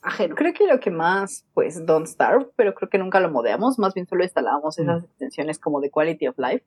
ajeno. 0.00 0.34
Creo 0.34 0.54
que 0.54 0.66
lo 0.66 0.80
que 0.80 0.90
más, 0.90 1.44
pues, 1.54 1.84
Don't 1.84 2.06
Starve, 2.06 2.48
pero 2.56 2.74
creo 2.74 2.88
que 2.88 2.98
nunca 2.98 3.20
lo 3.20 3.30
modeamos, 3.30 3.78
más 3.78 3.94
bien 3.94 4.06
solo 4.06 4.24
instalábamos 4.24 4.78
esas 4.78 5.04
extensiones 5.04 5.58
como 5.58 5.80
de 5.80 5.90
Quality 5.90 6.28
of 6.28 6.38
Life 6.38 6.64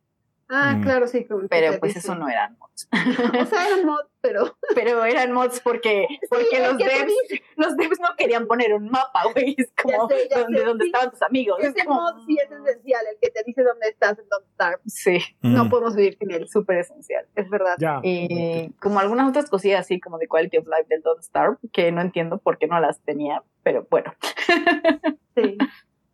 Ah, 0.54 0.76
mm. 0.76 0.84
claro, 0.84 1.08
sí. 1.08 1.26
pero 1.50 1.80
pues 1.80 1.96
eso 1.96 2.14
no 2.14 2.28
eran 2.28 2.58
mods. 2.60 2.90
o 3.42 3.46
sea, 3.46 3.68
eran 3.68 3.86
mods, 3.86 4.10
pero... 4.20 4.58
Pero 4.76 5.04
eran 5.06 5.32
mods 5.32 5.62
porque, 5.62 6.08
porque 6.30 6.60
los, 6.60 6.78
devs, 6.78 7.14
los 7.56 7.78
devs 7.78 8.00
no 8.00 8.10
querían 8.18 8.48
poner 8.48 8.74
un 8.74 8.90
mapa, 8.90 9.24
güey. 9.34 9.56
Es 9.58 9.72
como 9.82 10.08
donde, 10.08 10.64
donde 10.64 10.86
estaban 10.86 11.12
tus 11.12 11.22
amigos. 11.22 11.58
Ese 11.62 11.88
mod 11.88 12.26
sí 12.26 12.38
es 12.38 12.52
esencial, 12.52 13.06
el 13.12 13.18
que 13.22 13.30
te 13.30 13.44
dice 13.46 13.64
dónde 13.64 13.88
estás 13.90 14.20
en 14.20 14.28
Don't 14.28 14.46
Starve. 14.54 14.80
Sí. 14.88 15.20
No 15.42 15.66
mm. 15.66 15.70
podemos 15.70 15.96
vivir 15.96 16.18
sin 16.18 16.32
él. 16.32 16.48
Súper 16.50 16.80
esencial, 16.80 17.26
es 17.36 17.50
verdad. 17.50 17.78
Y 18.04 18.72
como 18.82 19.00
algunas 19.00 19.30
otras 19.30 19.50
cosillas 19.50 19.82
así 19.82 20.00
como 20.00 20.18
de 20.18 20.28
Quality 20.28 20.58
of 20.58 20.66
Life 20.66 20.88
del 20.90 21.02
Don't 21.02 21.22
Starve, 21.22 21.58
que 21.72 21.92
no 21.92 22.02
entiendo 22.02 22.40
por 22.40 22.58
qué 22.58 22.68
no 22.68 22.80
las 22.80 23.00
tenía, 23.02 23.42
pero 23.64 23.88
bueno. 23.90 24.14
sí. 25.36 25.58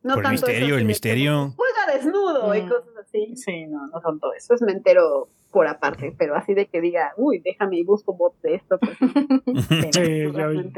No 0.04 0.14
Por 0.14 0.26
el 0.26 0.32
misterio, 0.32 0.78
el 0.78 0.86
misterio. 0.86 1.54
Juega 1.58 1.94
desnudo 1.94 2.56
y 2.56 2.62
mm. 2.62 2.70
cosas 2.70 2.97
así. 3.08 3.36
Sí, 3.36 3.66
no, 3.68 3.88
no 3.88 4.02
son 4.02 4.20
todo 4.20 4.34
eso. 4.34 4.54
Es 4.54 4.62
mentero 4.62 5.30
por 5.52 5.68
aparte, 5.68 6.14
pero 6.18 6.36
así 6.36 6.54
de 6.54 6.68
que 6.68 6.82
diga, 6.82 7.14
uy, 7.18 7.40
déjame 7.40 7.78
y 7.78 7.84
busco 7.84 8.14
bots 8.14 8.42
de 8.42 8.56
esto. 8.56 8.80
Pues, 8.80 8.98
sí, 9.92 10.24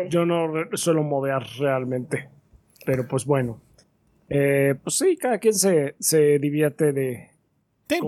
yo, 0.10 0.26
no 0.26 0.52
suelo 0.74 1.04
modear 1.04 1.44
realmente. 1.60 2.30
Pero 2.86 3.08
pues 3.08 3.26
bueno. 3.26 3.62
Eh, 4.30 4.76
pues 4.84 4.98
sí, 4.98 5.18
cada 5.18 5.40
quien 5.40 5.56
se, 5.56 5.96
se 6.00 6.38
divierte 6.38 6.94
de, 6.94 7.32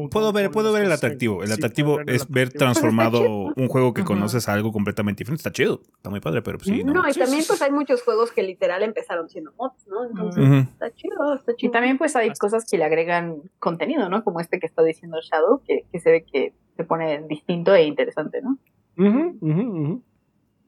puedo 0.10 0.32
ver, 0.32 0.52
puedo 0.52 0.72
ver 0.72 0.84
el 0.84 0.92
atractivo. 0.92 1.44
El 1.44 1.52
atractivo 1.52 2.00
es 2.02 2.30
ver 2.30 2.52
transformado 2.52 3.22
un 3.56 3.68
juego 3.68 3.94
que 3.94 4.04
conoces 4.04 4.48
a 4.48 4.54
algo 4.54 4.72
completamente 4.72 5.20
diferente. 5.20 5.40
Está 5.40 5.52
chido, 5.52 5.82
está 5.96 6.10
muy 6.10 6.20
padre, 6.20 6.42
pero 6.42 6.58
pues 6.58 6.68
sí. 6.68 6.84
No, 6.84 7.08
y 7.08 7.14
también 7.14 7.44
pues 7.48 7.62
hay 7.62 7.72
muchos 7.72 8.04
juegos 8.04 8.32
que 8.32 8.44
literal 8.44 8.84
empezaron 8.84 9.30
siendo 9.30 9.54
mods, 9.58 9.88
¿no? 9.88 10.06
Entonces 10.06 10.68
está 10.72 10.94
chido, 10.94 11.36
está 11.36 11.56
chido. 11.56 11.70
Y 11.70 11.72
también 11.72 11.98
pues 11.98 12.16
hay 12.16 12.32
cosas 12.32 12.66
que 12.70 12.78
le 12.78 12.84
agregan 12.84 13.42
contenido, 13.60 14.10
¿no? 14.10 14.24
Como 14.24 14.40
este 14.40 14.60
que 14.60 14.68
está 14.68 14.84
diciendo 14.84 15.18
Shadow, 15.22 15.62
que, 15.66 15.86
que 15.92 16.00
se 16.00 16.12
ve 16.12 16.26
que 16.32 16.54
se 16.78 16.84
pone 16.84 17.24
distinto 17.28 17.74
e 17.74 17.84
interesante, 17.84 18.42
¿no? 18.42 18.58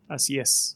Así 0.08 0.40
es. 0.40 0.76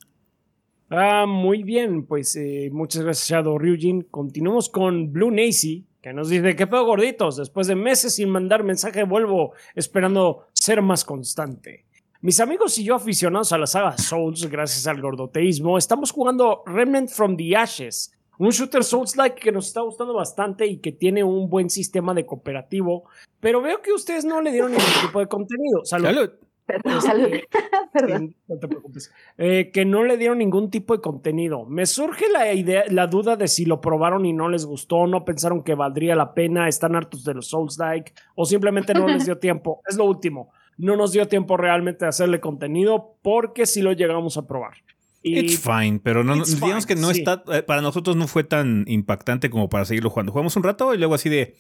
Ah, 0.90 1.26
muy 1.28 1.64
bien, 1.64 2.06
pues 2.06 2.36
eh, 2.38 2.70
muchas 2.72 3.04
gracias 3.04 3.30
Shadow 3.30 3.58
Ryujin. 3.58 4.04
Continuamos 4.04 4.70
con 4.70 5.12
Blue 5.12 5.32
Nacy 5.32 5.86
que 6.02 6.14
nos 6.14 6.30
dice 6.30 6.56
que 6.56 6.68
pedo 6.68 6.86
gorditos, 6.86 7.38
después 7.38 7.68
de 7.68 7.76
meses 7.76 8.16
sin 8.16 8.30
mandar 8.30 8.64
mensaje 8.64 9.04
vuelvo 9.04 9.54
esperando 9.76 10.48
ser 10.54 10.82
más 10.82 11.04
constante. 11.04 11.86
Mis 12.22 12.40
amigos 12.40 12.78
y 12.78 12.84
yo 12.84 12.96
aficionados 12.96 13.52
a 13.54 13.58
la 13.58 13.68
saga 13.68 13.98
Souls, 13.98 14.50
gracias 14.50 14.88
al 14.88 15.02
gordoteísmo, 15.02 15.78
estamos 15.78 16.12
jugando 16.12 16.64
Remnant 16.66 17.10
from 17.10 17.38
the 17.38 17.56
Ashes, 17.56 18.12
Un 18.40 18.50
shooter 18.50 18.84
Souls-like 18.84 19.40
que 19.40 19.52
nos 19.52 19.68
está 19.68 19.82
gustando 19.82 20.14
bastante 20.14 20.68
y 20.68 20.78
que 20.78 20.92
tiene 20.92 21.24
un 21.24 21.50
buen 21.50 21.70
sistema 21.70 22.14
de 22.14 22.26
cooperativo, 22.26 23.10
pero 23.40 23.62
veo 23.62 23.82
que 23.82 23.92
ustedes 23.92 24.26
no 24.26 24.42
le 24.42 24.52
dieron 24.52 24.72
ningún 24.72 25.02
tipo 25.02 25.20
de 25.20 25.28
contenido. 25.28 25.84
Salud. 25.86 26.06
Salud. 26.06 26.47
Perdón. 26.68 28.36
no 28.48 28.60
te 28.60 28.68
preocupes. 28.68 29.12
Eh, 29.38 29.72
que 29.74 29.86
no 29.86 30.04
le 30.04 30.18
dieron 30.18 30.38
ningún 30.40 30.70
tipo 30.70 30.94
de 30.94 31.02
contenido. 31.02 31.66
Me 31.66 31.86
surge 31.86 32.30
la 32.30 32.54
idea, 32.54 32.84
la 32.90 33.08
duda 33.08 33.38
de 33.38 33.48
si 33.48 33.66
lo 33.66 33.80
probaron 33.80 34.26
y 34.26 34.34
no 34.34 34.50
les 34.50 34.66
gustó, 34.66 35.08
no 35.08 35.24
pensaron 35.24 35.64
que 35.64 35.76
valdría 35.76 36.16
la 36.16 36.34
pena, 36.34 36.68
están 36.68 36.96
hartos 36.96 37.24
de 37.24 37.36
los 37.36 37.48
Souls-like 37.48 38.14
o 38.36 38.46
simplemente 38.46 38.94
no 38.94 39.08
les 39.08 39.26
dio 39.26 39.38
tiempo. 39.38 39.82
Es 39.88 39.96
lo 39.96 40.04
último. 40.04 40.52
No 40.78 40.96
nos 40.96 41.14
dio 41.14 41.28
tiempo 41.28 41.58
realmente 41.58 42.06
de 42.06 42.10
hacerle 42.10 42.40
contenido 42.40 43.16
porque 43.22 43.66
sí 43.66 43.82
lo 43.82 43.94
llegamos 43.94 44.38
a 44.38 44.46
probar. 44.46 44.76
It's 45.24 45.60
fine, 45.60 46.00
pero 46.04 46.24
no, 46.24 46.44
digamos 46.44 46.86
que 46.86 46.96
no 46.96 47.10
está, 47.10 47.44
eh, 47.52 47.64
para 47.64 47.82
nosotros 47.82 48.16
no 48.16 48.28
fue 48.28 48.44
tan 48.44 48.86
impactante 48.88 49.50
como 49.50 49.68
para 49.68 49.86
seguirlo 49.86 50.10
jugando. 50.10 50.32
Jugamos 50.32 50.56
un 50.56 50.64
rato 50.64 50.94
y 50.94 50.98
luego 50.98 51.16
así 51.16 51.28
de, 51.28 51.56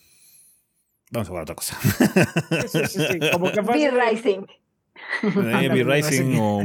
vamos 1.11 1.27
a 1.27 1.29
jugar 1.29 1.43
otra 1.43 1.55
cosa. 1.55 1.77
Sí, 2.67 2.79
sí, 2.87 3.01
sí, 3.11 3.19
como 3.31 3.51
que 3.51 3.63
fue 3.63 3.91
Rising. 3.91 4.45
Eh, 5.23 5.83
Rising 5.83 6.37
o... 6.39 6.61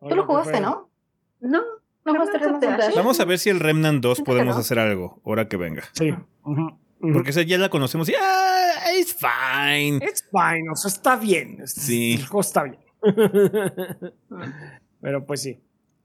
Tú 0.08 0.14
lo 0.14 0.24
jugaste, 0.24 0.60
¿no? 0.60 0.88
No. 1.40 1.60
No 2.04 2.12
jugaste 2.14 2.38
Remnant 2.38 2.94
Vamos 2.94 3.20
a 3.20 3.24
ver 3.24 3.38
si 3.38 3.50
el 3.50 3.60
Remnant 3.60 4.02
2 4.02 4.22
podemos 4.22 4.56
hacer 4.56 4.78
algo, 4.78 5.20
ahora 5.24 5.48
que 5.48 5.56
venga. 5.56 5.84
Sí. 5.92 6.14
Porque 7.00 7.30
esa 7.30 7.42
ya 7.42 7.58
la 7.58 7.68
conocemos 7.68 8.08
y 8.08 8.14
ah, 8.14 8.92
it's 8.98 9.14
fine. 9.14 9.98
It's 10.04 10.24
fine, 10.30 10.68
o 10.70 10.76
sea, 10.76 10.88
está 10.88 11.16
bien. 11.16 11.66
Sí. 11.66 12.14
El 12.14 12.26
juego 12.26 12.40
está 12.40 12.64
bien. 12.64 12.78
Pero 15.00 15.24
pues 15.24 15.42
sí. 15.42 15.60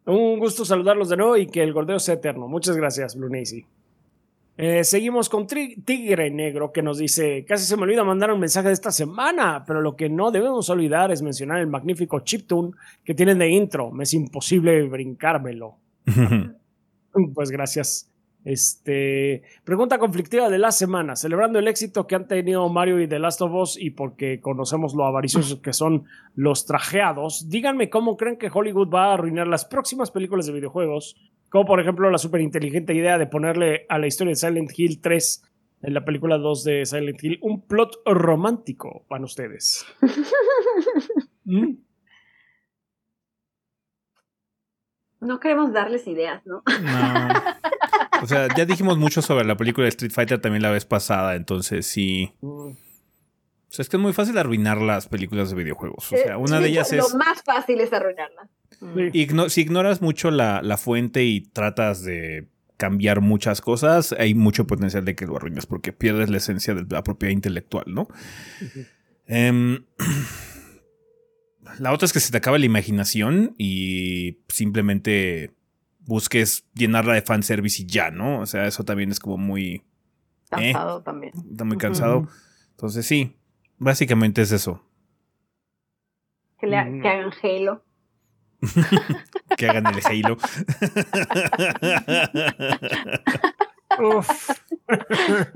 Un 0.05 0.39
gusto 0.39 0.65
saludarlos 0.65 1.09
de 1.09 1.17
nuevo 1.17 1.37
y 1.37 1.47
que 1.47 1.63
el 1.63 1.73
gordeo 1.73 1.99
sea 1.99 2.15
eterno. 2.15 2.47
Muchas 2.47 2.75
gracias, 2.75 3.15
Blue 3.15 3.29
Nacy. 3.29 3.65
Eh, 4.55 4.83
seguimos 4.83 5.29
con 5.29 5.47
Tigre 5.47 6.29
Negro 6.29 6.71
que 6.71 6.83
nos 6.83 6.99
dice, 6.99 7.43
casi 7.43 7.65
se 7.65 7.75
me 7.75 7.83
olvida 7.83 8.03
mandar 8.03 8.31
un 8.31 8.39
mensaje 8.39 8.67
de 8.67 8.73
esta 8.73 8.91
semana, 8.91 9.63
pero 9.65 9.81
lo 9.81 9.95
que 9.95 10.09
no 10.09 10.29
debemos 10.29 10.69
olvidar 10.69 11.11
es 11.11 11.23
mencionar 11.23 11.59
el 11.59 11.67
magnífico 11.67 12.19
chiptune 12.19 12.71
que 13.03 13.15
tienen 13.15 13.39
de 13.39 13.49
intro. 13.49 13.91
Me 13.91 14.03
es 14.03 14.13
imposible 14.13 14.83
brincármelo. 14.83 15.77
pues 17.33 17.49
gracias. 17.49 18.12
Este, 18.45 19.43
pregunta 19.63 19.99
conflictiva 19.99 20.49
de 20.49 20.57
la 20.57 20.71
semana. 20.71 21.15
Celebrando 21.15 21.59
el 21.59 21.67
éxito 21.67 22.07
que 22.07 22.15
han 22.15 22.27
tenido 22.27 22.67
Mario 22.69 22.99
y 23.01 23.07
The 23.07 23.19
Last 23.19 23.41
of 23.41 23.53
Us 23.53 23.77
y 23.79 23.91
porque 23.91 24.41
conocemos 24.41 24.93
lo 24.95 25.05
avariciosos 25.05 25.59
que 25.59 25.73
son 25.73 26.05
los 26.35 26.65
trajeados, 26.65 27.49
díganme 27.49 27.89
cómo 27.89 28.17
creen 28.17 28.37
que 28.37 28.51
Hollywood 28.53 28.89
va 28.93 29.05
a 29.05 29.13
arruinar 29.13 29.47
las 29.47 29.65
próximas 29.65 30.11
películas 30.11 30.45
de 30.45 30.53
videojuegos, 30.53 31.15
como 31.49 31.65
por 31.65 31.79
ejemplo 31.79 32.09
la 32.09 32.17
súper 32.17 32.41
inteligente 32.41 32.93
idea 32.93 33.17
de 33.17 33.27
ponerle 33.27 33.85
a 33.87 33.97
la 33.97 34.07
historia 34.07 34.31
de 34.31 34.35
Silent 34.35 34.71
Hill 34.77 34.99
3 35.01 35.43
en 35.83 35.93
la 35.93 36.03
película 36.03 36.37
2 36.37 36.63
de 36.63 36.85
Silent 36.85 37.23
Hill 37.23 37.39
un 37.41 37.61
plot 37.65 38.01
romántico 38.05 39.05
para 39.07 39.23
ustedes. 39.23 39.85
¿Mm? 41.45 41.75
No 45.21 45.39
queremos 45.39 45.71
darles 45.71 46.05
ideas, 46.07 46.45
¿no? 46.45 46.63
No. 46.65 47.27
O 48.23 48.27
sea, 48.27 48.47
ya 48.55 48.65
dijimos 48.65 48.97
mucho 48.97 49.21
sobre 49.21 49.43
la 49.43 49.57
película 49.57 49.83
de 49.83 49.89
Street 49.89 50.13
Fighter 50.13 50.39
también 50.39 50.63
la 50.63 50.71
vez 50.71 50.85
pasada, 50.85 51.35
entonces 51.35 51.85
sí. 51.85 52.33
O 52.41 52.73
sea, 53.67 53.83
es 53.83 53.89
que 53.89 53.97
es 53.97 54.01
muy 54.01 54.13
fácil 54.13 54.37
arruinar 54.37 54.77
las 54.77 55.09
películas 55.09 55.49
de 55.49 55.57
videojuegos. 55.57 56.09
O 56.09 56.15
sea, 56.15 56.37
una 56.37 56.61
de, 56.61 56.69
ellas 56.69 56.93
es. 56.93 56.99
Lo 57.11 57.17
más 57.17 57.43
fácil 57.43 57.81
es 57.81 57.91
arruinarlas. 57.91 58.49
si 59.51 59.61
ignoras 59.61 60.01
mucho 60.01 60.31
la, 60.31 60.77
fuente 60.77 61.25
y 61.25 61.41
tratas 61.41 62.01
de 62.01 62.47
cambiar 62.77 63.19
muchas 63.19 63.59
cosas, 63.59 64.13
hay 64.17 64.35
mucho 64.35 64.67
potencial 64.67 65.03
de 65.03 65.15
que 65.15 65.25
lo 65.25 65.35
arruinas 65.35 65.65
porque 65.65 65.91
pierdes 65.91 66.29
la 66.29 66.37
esencia 66.37 66.73
de 66.73 66.85
la 66.89 67.03
propiedad 67.03 67.33
intelectual, 67.33 67.85
¿no? 67.87 68.07
Em, 69.27 69.83
la 71.79 71.91
otra 71.91 72.05
es 72.05 72.13
que 72.13 72.21
se 72.21 72.31
te 72.31 72.37
acaba 72.37 72.57
la 72.57 72.65
imaginación 72.65 73.53
y 73.57 74.39
simplemente 74.47 75.51
busques 76.05 76.65
llenarla 76.73 77.13
de 77.13 77.21
fanservice 77.21 77.81
y 77.81 77.85
ya, 77.85 78.11
¿no? 78.11 78.39
O 78.39 78.45
sea, 78.45 78.67
eso 78.67 78.83
también 78.83 79.11
es 79.11 79.19
como 79.19 79.37
muy... 79.37 79.83
Eh, 80.57 80.71
cansado 80.71 81.01
también. 81.01 81.33
Está 81.51 81.63
muy 81.63 81.77
cansado. 81.77 82.27
Entonces 82.71 83.05
sí, 83.05 83.35
básicamente 83.77 84.41
es 84.41 84.51
eso. 84.51 84.83
Que, 86.59 86.67
le, 86.67 86.77
hagan 86.77 87.31
Halo. 87.41 87.83
que 89.57 89.67
hagan 89.67 89.85
el 89.87 89.99
Halo. 90.05 90.37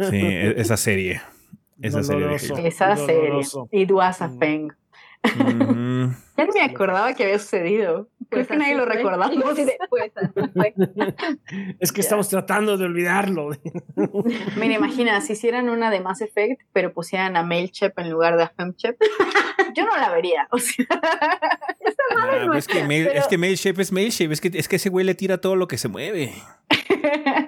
sí, 0.09 0.17
e-, 0.17 0.59
esa 0.59 0.77
serie. 0.77 1.21
Esa 1.81 2.03
serie. 2.03 2.35
Esa 2.35 2.95
serie. 2.97 3.41
It 3.71 3.91
was 3.91 4.21
a 4.21 4.29
Ya 5.23 6.45
no 6.45 6.53
me 6.53 6.61
acordaba 6.61 7.13
que 7.13 7.23
había 7.23 7.39
sucedido. 7.39 8.09
Creo 8.29 8.45
pues 8.45 8.47
que 8.47 8.57
nadie 8.57 8.75
lo 8.75 8.85
recordaba. 8.85 9.31
Pues, 9.89 10.11
es 11.79 11.91
que 11.91 12.01
estamos 12.01 12.27
tratando 12.29 12.77
de 12.77 12.85
olvidarlo. 12.85 13.49
Mira, 14.57 14.75
imagina, 14.75 15.21
si 15.21 15.33
hicieran 15.33 15.69
una 15.69 15.89
de 15.89 16.01
Mass 16.01 16.21
Effect, 16.21 16.61
pero 16.73 16.93
pusieran 16.93 17.37
a 17.37 17.43
Mailchimp 17.43 17.97
en 17.99 18.09
lugar 18.09 18.35
de 18.37 18.43
a 18.43 18.49
Femchep, 18.49 18.97
yo 19.75 19.85
no 19.85 19.95
la 19.95 20.09
vería. 20.11 20.47
O 20.51 20.59
sea, 20.59 20.85
es, 22.55 22.67
que 22.67 22.83
Mail, 22.83 23.07
es 23.07 23.27
que 23.27 23.37
Mailchimp 23.37 23.79
es 23.79 23.91
Mailchimp, 23.91 24.33
es 24.33 24.41
que, 24.41 24.51
es 24.53 24.67
que 24.67 24.75
ese 24.75 24.89
güey 24.89 25.05
le 25.05 25.15
tira 25.15 25.39
todo 25.39 25.55
lo 25.55 25.67
que 25.67 25.77
se 25.77 25.87
mueve. 25.87 26.33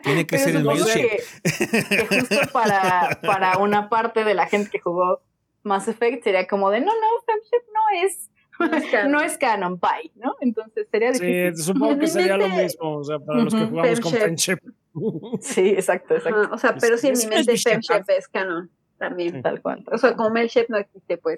Tiene 0.03 0.25
que 0.25 0.37
ser 0.37 0.55
el 0.55 0.63
Mailchimp. 0.63 1.09
Que, 1.43 1.83
que 1.89 2.07
justo 2.07 2.39
para, 2.53 3.19
para 3.21 3.57
una 3.57 3.89
parte 3.89 4.23
de 4.23 4.33
la 4.33 4.47
gente 4.47 4.69
que 4.69 4.79
jugó 4.79 5.21
Mass 5.63 5.87
Effect 5.87 6.23
sería 6.23 6.47
como 6.47 6.69
de 6.69 6.79
no, 6.79 6.87
no, 6.87 7.07
Femship 7.25 7.65
no 7.73 8.05
es 8.05 8.29
no 9.07 9.21
es 9.21 9.37
canon, 9.37 9.79
bye, 9.79 10.11
¿no? 10.15 10.35
Entonces 10.41 10.87
sería 10.91 11.11
difícil. 11.11 11.55
Sí, 11.55 11.63
supongo 11.63 11.97
que 11.97 12.07
sería 12.07 12.37
lo 12.37 12.49
mismo, 12.49 12.97
o 12.97 13.03
sea, 13.03 13.19
para 13.19 13.43
los 13.43 13.53
que 13.53 13.65
jugamos 13.65 13.99
con 13.99 14.11
Femship. 14.11 14.59
Sí, 15.39 15.69
exacto, 15.69 16.15
exacto. 16.15 16.49
o 16.51 16.57
sea, 16.57 16.75
pero 16.75 16.97
sí 16.97 17.07
en 17.07 17.17
mi 17.17 17.27
mente 17.27 17.55
Femship 17.55 18.03
es 18.09 18.27
canon 18.27 18.69
también, 18.99 19.41
tal 19.41 19.61
cual. 19.61 19.83
O 19.91 19.97
sea, 19.97 20.15
como 20.15 20.29
Melchip 20.29 20.69
no 20.69 20.77
existe, 20.77 21.17
pues. 21.17 21.37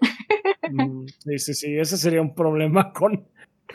Mm, 0.69 1.06
sí, 1.06 1.39
sí, 1.39 1.53
sí, 1.53 1.77
ese 1.77 1.98
sería 1.98 2.22
un 2.22 2.34
problema 2.34 2.91
con, 2.93 3.27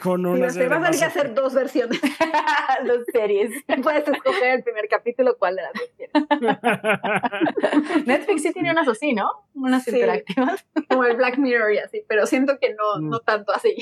con 0.02 0.24
una 0.26 0.50
serie. 0.50 0.68
Te 0.68 0.74
vas 0.74 0.80
a 0.80 0.90
tener 0.90 0.98
que 0.98 1.04
hacer 1.04 1.34
dos 1.34 1.54
versiones. 1.54 2.00
dos 2.86 3.04
series. 3.12 3.50
Puedes 3.82 4.08
escoger 4.08 4.56
el 4.56 4.62
primer 4.62 4.88
capítulo, 4.88 5.36
cuál 5.38 5.56
de 5.56 5.62
las 5.62 5.72
dos 5.72 5.90
quieres. 5.96 6.14
Netflix 8.06 8.42
sí 8.42 8.52
tiene 8.52 8.70
unas 8.70 8.88
así, 8.88 9.12
¿no? 9.12 9.30
Unas 9.54 9.86
interactivas. 9.88 10.66
Como 10.88 11.04
el 11.04 11.16
Black 11.16 11.38
Mirror 11.38 11.72
y 11.74 11.78
así, 11.78 12.02
pero 12.08 12.26
siento 12.26 12.58
que 12.58 12.74
no, 12.74 13.00
mm. 13.00 13.10
no 13.10 13.20
tanto 13.20 13.52
así. 13.52 13.76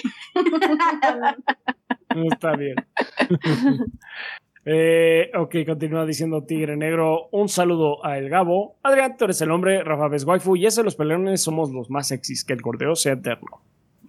Está 2.32 2.56
bien. 2.56 2.76
Eh, 4.66 5.30
ok, 5.36 5.56
continúa 5.66 6.06
diciendo 6.06 6.44
Tigre 6.44 6.76
Negro. 6.76 7.28
Un 7.32 7.48
saludo 7.48 8.04
a 8.04 8.16
El 8.16 8.30
Gabo. 8.30 8.76
Adrián, 8.82 9.16
tú 9.16 9.24
eres 9.26 9.40
el 9.42 9.50
hombre. 9.50 9.82
Rafa 9.82 10.08
Waifu. 10.24 10.56
Y 10.56 10.66
ese 10.66 10.82
los 10.82 10.96
peleones 10.96 11.42
somos 11.42 11.70
los 11.70 11.90
más 11.90 12.08
sexys. 12.08 12.44
Que 12.44 12.54
el 12.54 12.62
cordeo 12.62 12.96
sea 12.96 13.14
eterno. 13.14 13.62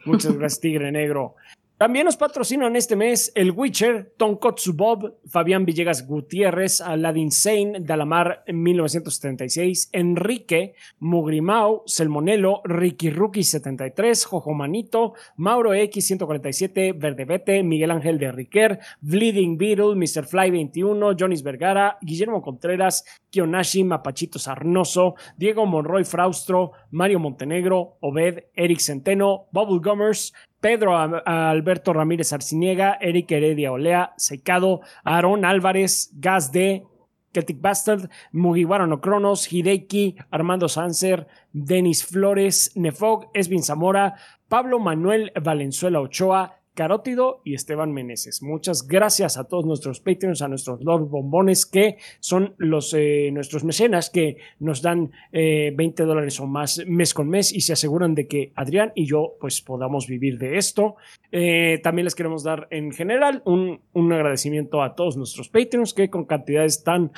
Muchas 0.05 0.37
gracias, 0.37 0.61
Tigre 0.61 0.91
Negro. 0.91 1.35
También 1.77 2.05
nos 2.05 2.15
patrocinan 2.15 2.77
este 2.77 2.95
mes 2.95 3.33
El 3.35 3.51
Witcher, 3.51 4.13
Tonkotsu 4.15 4.77
Bob, 4.77 5.15
Fabián 5.27 5.65
Villegas 5.65 6.07
Gutiérrez, 6.07 6.79
Aladdin 6.79 7.31
Sane, 7.31 7.81
Dalamar 7.81 8.45
1976, 8.47 9.89
Enrique, 9.91 10.75
Mugrimau, 10.99 11.83
Selmonelo, 11.85 12.61
Ricky 12.63 13.09
Rookie 13.09 13.43
73, 13.43 14.23
Jojo 14.23 14.53
Manito, 14.53 15.15
Mauro 15.35 15.73
X 15.73 16.07
147, 16.07 16.93
Verdebete, 16.93 17.61
Miguel 17.61 17.91
Ángel 17.91 18.19
de 18.19 18.31
Riquer, 18.31 18.79
Bleeding 19.01 19.57
Beetle, 19.57 19.95
Mr. 19.95 20.25
Fly 20.25 20.51
21, 20.51 21.17
Jonis 21.19 21.43
Vergara, 21.43 21.97
Guillermo 22.01 22.41
Contreras, 22.41 23.03
Kionashi, 23.29 23.83
Mapachito 23.83 24.39
Sarnoso, 24.39 25.15
Diego 25.35 25.65
Monroy 25.65 26.05
Fraustro, 26.05 26.71
Mario 26.91 27.19
Montenegro, 27.19 27.97
Obed, 27.99 28.45
Eric 28.55 28.79
Centeno, 28.79 29.49
Bubble 29.51 29.81
Gummers, 29.81 30.31
Pedro 30.65 30.97
Alberto 30.97 31.93
Ramírez 31.93 32.33
Arciniega, 32.33 32.97
Eric 32.99 33.31
Heredia 33.31 33.71
Olea, 33.71 34.15
Secado, 34.17 34.81
Aaron 35.03 35.45
Álvarez, 35.45 36.09
Gas 36.15 36.51
D, 36.51 36.83
Celtic 37.31 37.61
Bastard, 37.61 38.09
Mugiwara 38.31 38.87
no 38.87 38.99
Cronos, 38.99 39.53
Hideki, 39.53 40.15
Armando 40.31 40.67
Sanser, 40.67 41.27
Denis 41.53 42.03
Flores, 42.03 42.71
Nefog, 42.73 43.27
Esvin 43.35 43.61
Zamora, 43.61 44.15
Pablo 44.47 44.79
Manuel 44.79 45.31
Valenzuela 45.39 46.01
Ochoa, 46.01 46.57
Carótido 46.75 47.41
y 47.45 47.55
Esteban 47.55 47.93
Meneses. 47.93 48.43
Muchas 48.43 48.85
gracias 48.85 49.37
a 49.37 49.45
todos 49.45 49.65
nuestros 49.65 50.01
Patreons, 50.01 50.41
a 50.41 50.49
nuestros 50.49 50.83
Lord 50.83 51.09
Bombones, 51.09 51.65
que 51.65 51.97
son 52.19 52.53
los, 52.57 52.93
eh, 52.93 53.29
nuestros 53.31 53.63
mecenas 53.63 54.09
que 54.09 54.37
nos 54.59 54.81
dan 54.81 55.11
20 55.31 55.81
eh, 55.81 56.05
dólares 56.05 56.39
o 56.39 56.47
más 56.47 56.83
mes 56.85 57.13
con 57.13 57.29
mes 57.29 57.53
y 57.53 57.61
se 57.61 57.73
aseguran 57.73 58.13
de 58.13 58.27
que 58.27 58.51
Adrián 58.55 58.91
y 58.93 59.05
yo 59.05 59.35
pues 59.39 59.61
podamos 59.61 60.07
vivir 60.07 60.37
de 60.37 60.57
esto. 60.57 60.95
Eh, 61.31 61.79
también 61.81 62.03
les 62.03 62.15
queremos 62.15 62.43
dar 62.43 62.67
en 62.71 62.91
general 62.91 63.41
un, 63.45 63.79
un, 63.93 64.13
agradecimiento 64.13 64.83
a 64.83 64.95
todos 64.95 65.17
nuestros 65.17 65.49
Patreons 65.49 65.93
que 65.93 66.09
con 66.09 66.25
cantidades 66.25 66.83
tan 66.83 67.11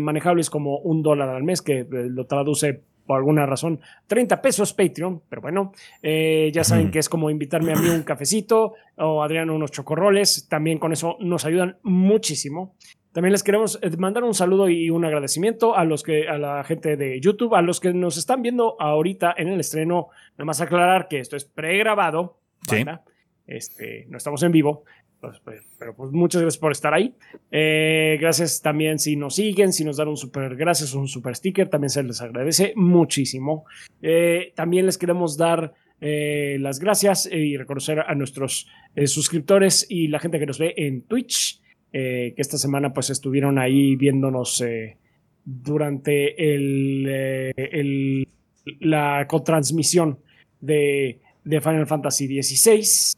manejables 0.00 0.50
como 0.50 0.78
un 0.78 1.02
dólar 1.02 1.28
al 1.28 1.44
mes, 1.44 1.62
que 1.62 1.86
lo 1.88 2.26
traduce 2.26 2.82
por 3.06 3.18
alguna 3.18 3.46
razón 3.46 3.80
30 4.06 4.40
pesos 4.40 4.72
Patreon, 4.72 5.22
pero 5.28 5.42
bueno, 5.42 5.72
eh, 6.02 6.50
ya 6.52 6.64
saben 6.64 6.90
que 6.90 6.98
es 6.98 7.08
como 7.08 7.30
invitarme 7.30 7.72
a 7.72 7.76
mí 7.76 7.88
un 7.88 8.02
cafecito 8.02 8.74
o 8.96 9.22
Adrián 9.22 9.50
unos 9.50 9.70
chocorroles, 9.70 10.48
también 10.48 10.78
con 10.78 10.92
eso 10.92 11.16
nos 11.20 11.44
ayudan 11.44 11.78
muchísimo. 11.82 12.74
También 13.12 13.30
les 13.30 13.44
queremos 13.44 13.78
eh, 13.80 13.96
mandar 13.96 14.24
un 14.24 14.34
saludo 14.34 14.68
y 14.68 14.90
un 14.90 15.04
agradecimiento 15.04 15.76
a 15.76 15.84
los 15.84 16.02
que 16.02 16.28
a 16.28 16.36
la 16.36 16.64
gente 16.64 16.96
de 16.96 17.20
YouTube, 17.20 17.54
a 17.54 17.62
los 17.62 17.78
que 17.78 17.94
nos 17.94 18.16
están 18.16 18.42
viendo 18.42 18.74
ahorita 18.80 19.34
en 19.36 19.48
el 19.48 19.60
estreno. 19.60 20.08
Nada 20.32 20.46
más 20.46 20.60
aclarar 20.60 21.06
que 21.06 21.20
esto 21.20 21.36
es 21.36 21.44
pregrabado, 21.44 22.40
sí. 22.68 22.84
este, 23.46 24.06
no 24.08 24.16
estamos 24.16 24.42
en 24.42 24.50
vivo. 24.50 24.84
Pues, 25.44 25.62
pero 25.78 25.94
pues 25.94 26.10
muchas 26.12 26.42
gracias 26.42 26.60
por 26.60 26.72
estar 26.72 26.94
ahí. 26.94 27.14
Eh, 27.50 28.18
gracias 28.20 28.60
también 28.62 28.98
si 28.98 29.16
nos 29.16 29.36
siguen, 29.36 29.72
si 29.72 29.84
nos 29.84 29.96
dan 29.96 30.08
un 30.08 30.16
super 30.16 30.56
gracias, 30.56 30.94
un 30.94 31.08
super 31.08 31.34
sticker, 31.34 31.68
también 31.68 31.90
se 31.90 32.02
les 32.02 32.20
agradece 32.20 32.72
muchísimo. 32.76 33.64
Eh, 34.02 34.52
también 34.54 34.86
les 34.86 34.98
queremos 34.98 35.36
dar 35.36 35.74
eh, 36.00 36.58
las 36.60 36.78
gracias 36.78 37.28
y 37.30 37.56
reconocer 37.56 38.00
a 38.00 38.14
nuestros 38.14 38.68
suscriptores 39.06 39.86
y 39.88 40.08
la 40.08 40.18
gente 40.18 40.38
que 40.38 40.46
nos 40.46 40.58
ve 40.58 40.74
en 40.76 41.02
Twitch, 41.02 41.60
que 41.90 42.34
esta 42.36 42.58
semana 42.58 42.92
pues 42.92 43.10
estuvieron 43.10 43.58
ahí 43.58 43.96
viéndonos 43.96 44.64
durante 45.44 46.54
el, 46.54 48.26
la 48.80 49.26
cotransmisión 49.28 50.18
de, 50.60 51.20
de 51.44 51.60
Final 51.60 51.86
Fantasy 51.86 52.42
XVI. 52.42 53.14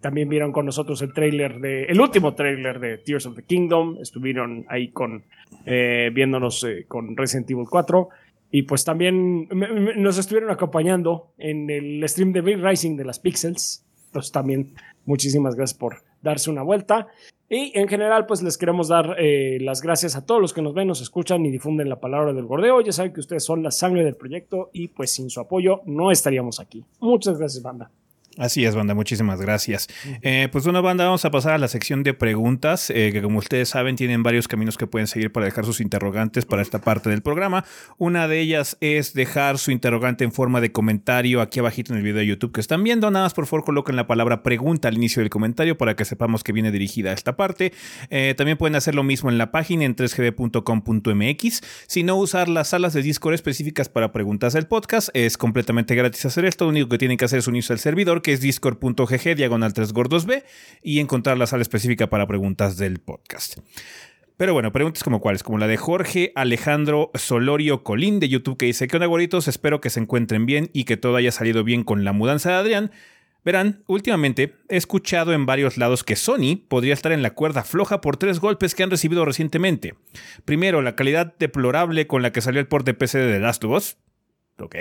También 0.00 0.28
vieron 0.28 0.52
con 0.52 0.66
nosotros 0.66 1.00
el 1.02 1.12
trailer 1.12 1.58
de, 1.58 1.84
el 1.84 2.00
último 2.00 2.34
trailer 2.34 2.78
de 2.80 2.98
Tears 2.98 3.26
of 3.26 3.36
the 3.36 3.42
Kingdom. 3.42 3.98
Estuvieron 4.00 4.66
ahí 4.68 4.88
con, 4.88 5.24
eh, 5.64 6.10
viéndonos 6.12 6.64
eh, 6.64 6.84
con 6.86 7.16
Resident 7.16 7.50
Evil 7.50 7.66
4. 7.68 8.08
Y 8.50 8.62
pues 8.62 8.84
también 8.84 9.48
nos 9.96 10.18
estuvieron 10.18 10.50
acompañando 10.50 11.32
en 11.38 11.70
el 11.70 12.08
stream 12.08 12.32
de 12.32 12.42
Bill 12.42 12.62
Rising 12.62 12.96
de 12.96 13.04
las 13.04 13.18
Pixels. 13.18 13.84
Entonces 14.06 14.30
también 14.30 14.74
muchísimas 15.06 15.56
gracias 15.56 15.76
por 15.76 16.02
darse 16.22 16.50
una 16.50 16.62
vuelta. 16.62 17.08
Y 17.48 17.72
en 17.78 17.88
general, 17.88 18.26
pues 18.26 18.42
les 18.42 18.56
queremos 18.56 18.88
dar 18.88 19.16
eh, 19.18 19.58
las 19.60 19.82
gracias 19.82 20.14
a 20.16 20.24
todos 20.24 20.40
los 20.40 20.52
que 20.52 20.62
nos 20.62 20.74
ven, 20.74 20.88
nos 20.88 21.00
escuchan 21.00 21.44
y 21.44 21.50
difunden 21.50 21.88
la 21.88 22.00
palabra 22.00 22.32
del 22.32 22.46
gordeo. 22.46 22.80
Ya 22.80 22.92
saben 22.92 23.12
que 23.12 23.20
ustedes 23.20 23.44
son 23.44 23.62
la 23.62 23.70
sangre 23.70 24.04
del 24.04 24.16
proyecto 24.16 24.70
y 24.72 24.88
pues 24.88 25.12
sin 25.12 25.30
su 25.30 25.40
apoyo 25.40 25.80
no 25.86 26.10
estaríamos 26.10 26.60
aquí. 26.60 26.84
Muchas 27.00 27.38
gracias, 27.38 27.62
banda. 27.62 27.90
Así 28.36 28.64
es, 28.64 28.74
banda, 28.74 28.94
muchísimas 28.94 29.40
gracias. 29.40 29.86
Eh, 30.22 30.48
pues 30.50 30.66
una 30.66 30.80
banda, 30.80 31.04
vamos 31.04 31.24
a 31.24 31.30
pasar 31.30 31.52
a 31.52 31.58
la 31.58 31.68
sección 31.68 32.02
de 32.02 32.14
preguntas, 32.14 32.90
eh, 32.90 33.10
que 33.12 33.22
como 33.22 33.38
ustedes 33.38 33.68
saben 33.68 33.94
tienen 33.94 34.24
varios 34.24 34.48
caminos 34.48 34.76
que 34.76 34.88
pueden 34.88 35.06
seguir 35.06 35.30
para 35.30 35.46
dejar 35.46 35.64
sus 35.64 35.80
interrogantes 35.80 36.44
para 36.44 36.60
esta 36.60 36.80
parte 36.80 37.10
del 37.10 37.22
programa. 37.22 37.64
Una 37.96 38.26
de 38.26 38.40
ellas 38.40 38.76
es 38.80 39.14
dejar 39.14 39.58
su 39.58 39.70
interrogante 39.70 40.24
en 40.24 40.32
forma 40.32 40.60
de 40.60 40.72
comentario 40.72 41.40
aquí 41.40 41.60
abajito 41.60 41.92
en 41.92 41.98
el 41.98 42.04
video 42.04 42.18
de 42.18 42.26
YouTube 42.26 42.52
que 42.52 42.60
están 42.60 42.82
viendo. 42.82 43.08
Nada 43.10 43.26
más 43.26 43.34
por 43.34 43.46
favor 43.46 43.64
coloquen 43.64 43.94
la 43.94 44.08
palabra 44.08 44.42
pregunta 44.42 44.88
al 44.88 44.94
inicio 44.94 45.20
del 45.20 45.30
comentario 45.30 45.78
para 45.78 45.94
que 45.94 46.04
sepamos 46.04 46.42
que 46.42 46.52
viene 46.52 46.72
dirigida 46.72 47.10
a 47.10 47.14
esta 47.14 47.36
parte. 47.36 47.72
Eh, 48.10 48.34
también 48.36 48.58
pueden 48.58 48.74
hacer 48.74 48.96
lo 48.96 49.04
mismo 49.04 49.30
en 49.30 49.38
la 49.38 49.52
página 49.52 49.84
en 49.84 49.94
3gb.com.mx. 49.94 51.60
Si 51.86 52.02
no 52.02 52.16
usar 52.16 52.48
las 52.48 52.68
salas 52.68 52.94
de 52.94 53.02
Discord 53.02 53.34
específicas 53.34 53.88
para 53.88 54.10
preguntas 54.10 54.54
del 54.54 54.66
podcast, 54.66 55.10
es 55.14 55.38
completamente 55.38 55.94
gratis 55.94 56.24
hacer 56.24 56.44
esto. 56.46 56.64
Lo 56.64 56.70
único 56.70 56.88
que 56.88 56.98
tienen 56.98 57.16
que 57.16 57.26
hacer 57.26 57.38
es 57.38 57.46
unirse 57.46 57.72
al 57.72 57.78
servidor 57.78 58.23
que 58.24 58.32
es 58.32 58.40
discord.gg 58.40 59.36
diagonal 59.36 59.72
3 59.72 59.92
gordos 59.92 60.26
B 60.26 60.42
y 60.82 60.98
encontrar 60.98 61.38
la 61.38 61.46
sala 61.46 61.62
específica 61.62 62.08
para 62.08 62.26
preguntas 62.26 62.76
del 62.76 62.98
podcast. 62.98 63.58
Pero 64.36 64.52
bueno, 64.52 64.72
preguntas 64.72 65.04
como 65.04 65.20
cuáles, 65.20 65.44
como 65.44 65.58
la 65.58 65.68
de 65.68 65.76
Jorge 65.76 66.32
Alejandro 66.34 67.12
Solorio 67.14 67.84
Colín 67.84 68.18
de 68.18 68.28
YouTube 68.28 68.56
que 68.56 68.66
dice, 68.66 68.88
¿qué 68.88 68.96
onda 68.96 69.06
goritos? 69.06 69.46
Espero 69.46 69.80
que 69.80 69.90
se 69.90 70.00
encuentren 70.00 70.46
bien 70.46 70.70
y 70.72 70.84
que 70.84 70.96
todo 70.96 71.14
haya 71.14 71.30
salido 71.30 71.62
bien 71.62 71.84
con 71.84 72.02
la 72.02 72.12
mudanza 72.12 72.50
de 72.50 72.56
Adrián. 72.56 72.90
Verán, 73.44 73.84
últimamente 73.86 74.54
he 74.70 74.76
escuchado 74.78 75.34
en 75.34 75.44
varios 75.44 75.76
lados 75.76 76.02
que 76.02 76.16
Sony 76.16 76.56
podría 76.66 76.94
estar 76.94 77.12
en 77.12 77.22
la 77.22 77.34
cuerda 77.34 77.62
floja 77.62 78.00
por 78.00 78.16
tres 78.16 78.40
golpes 78.40 78.74
que 78.74 78.82
han 78.82 78.90
recibido 78.90 79.24
recientemente. 79.26 79.94
Primero, 80.46 80.80
la 80.80 80.96
calidad 80.96 81.34
deplorable 81.38 82.06
con 82.06 82.22
la 82.22 82.32
que 82.32 82.40
salió 82.40 82.60
el 82.60 82.66
port 82.66 82.86
de 82.86 82.94
PC 82.94 83.18
de 83.18 83.34
The 83.34 83.40
Last 83.40 83.62
of 83.64 83.76
Us. 83.76 83.98
Ok. 84.60 84.76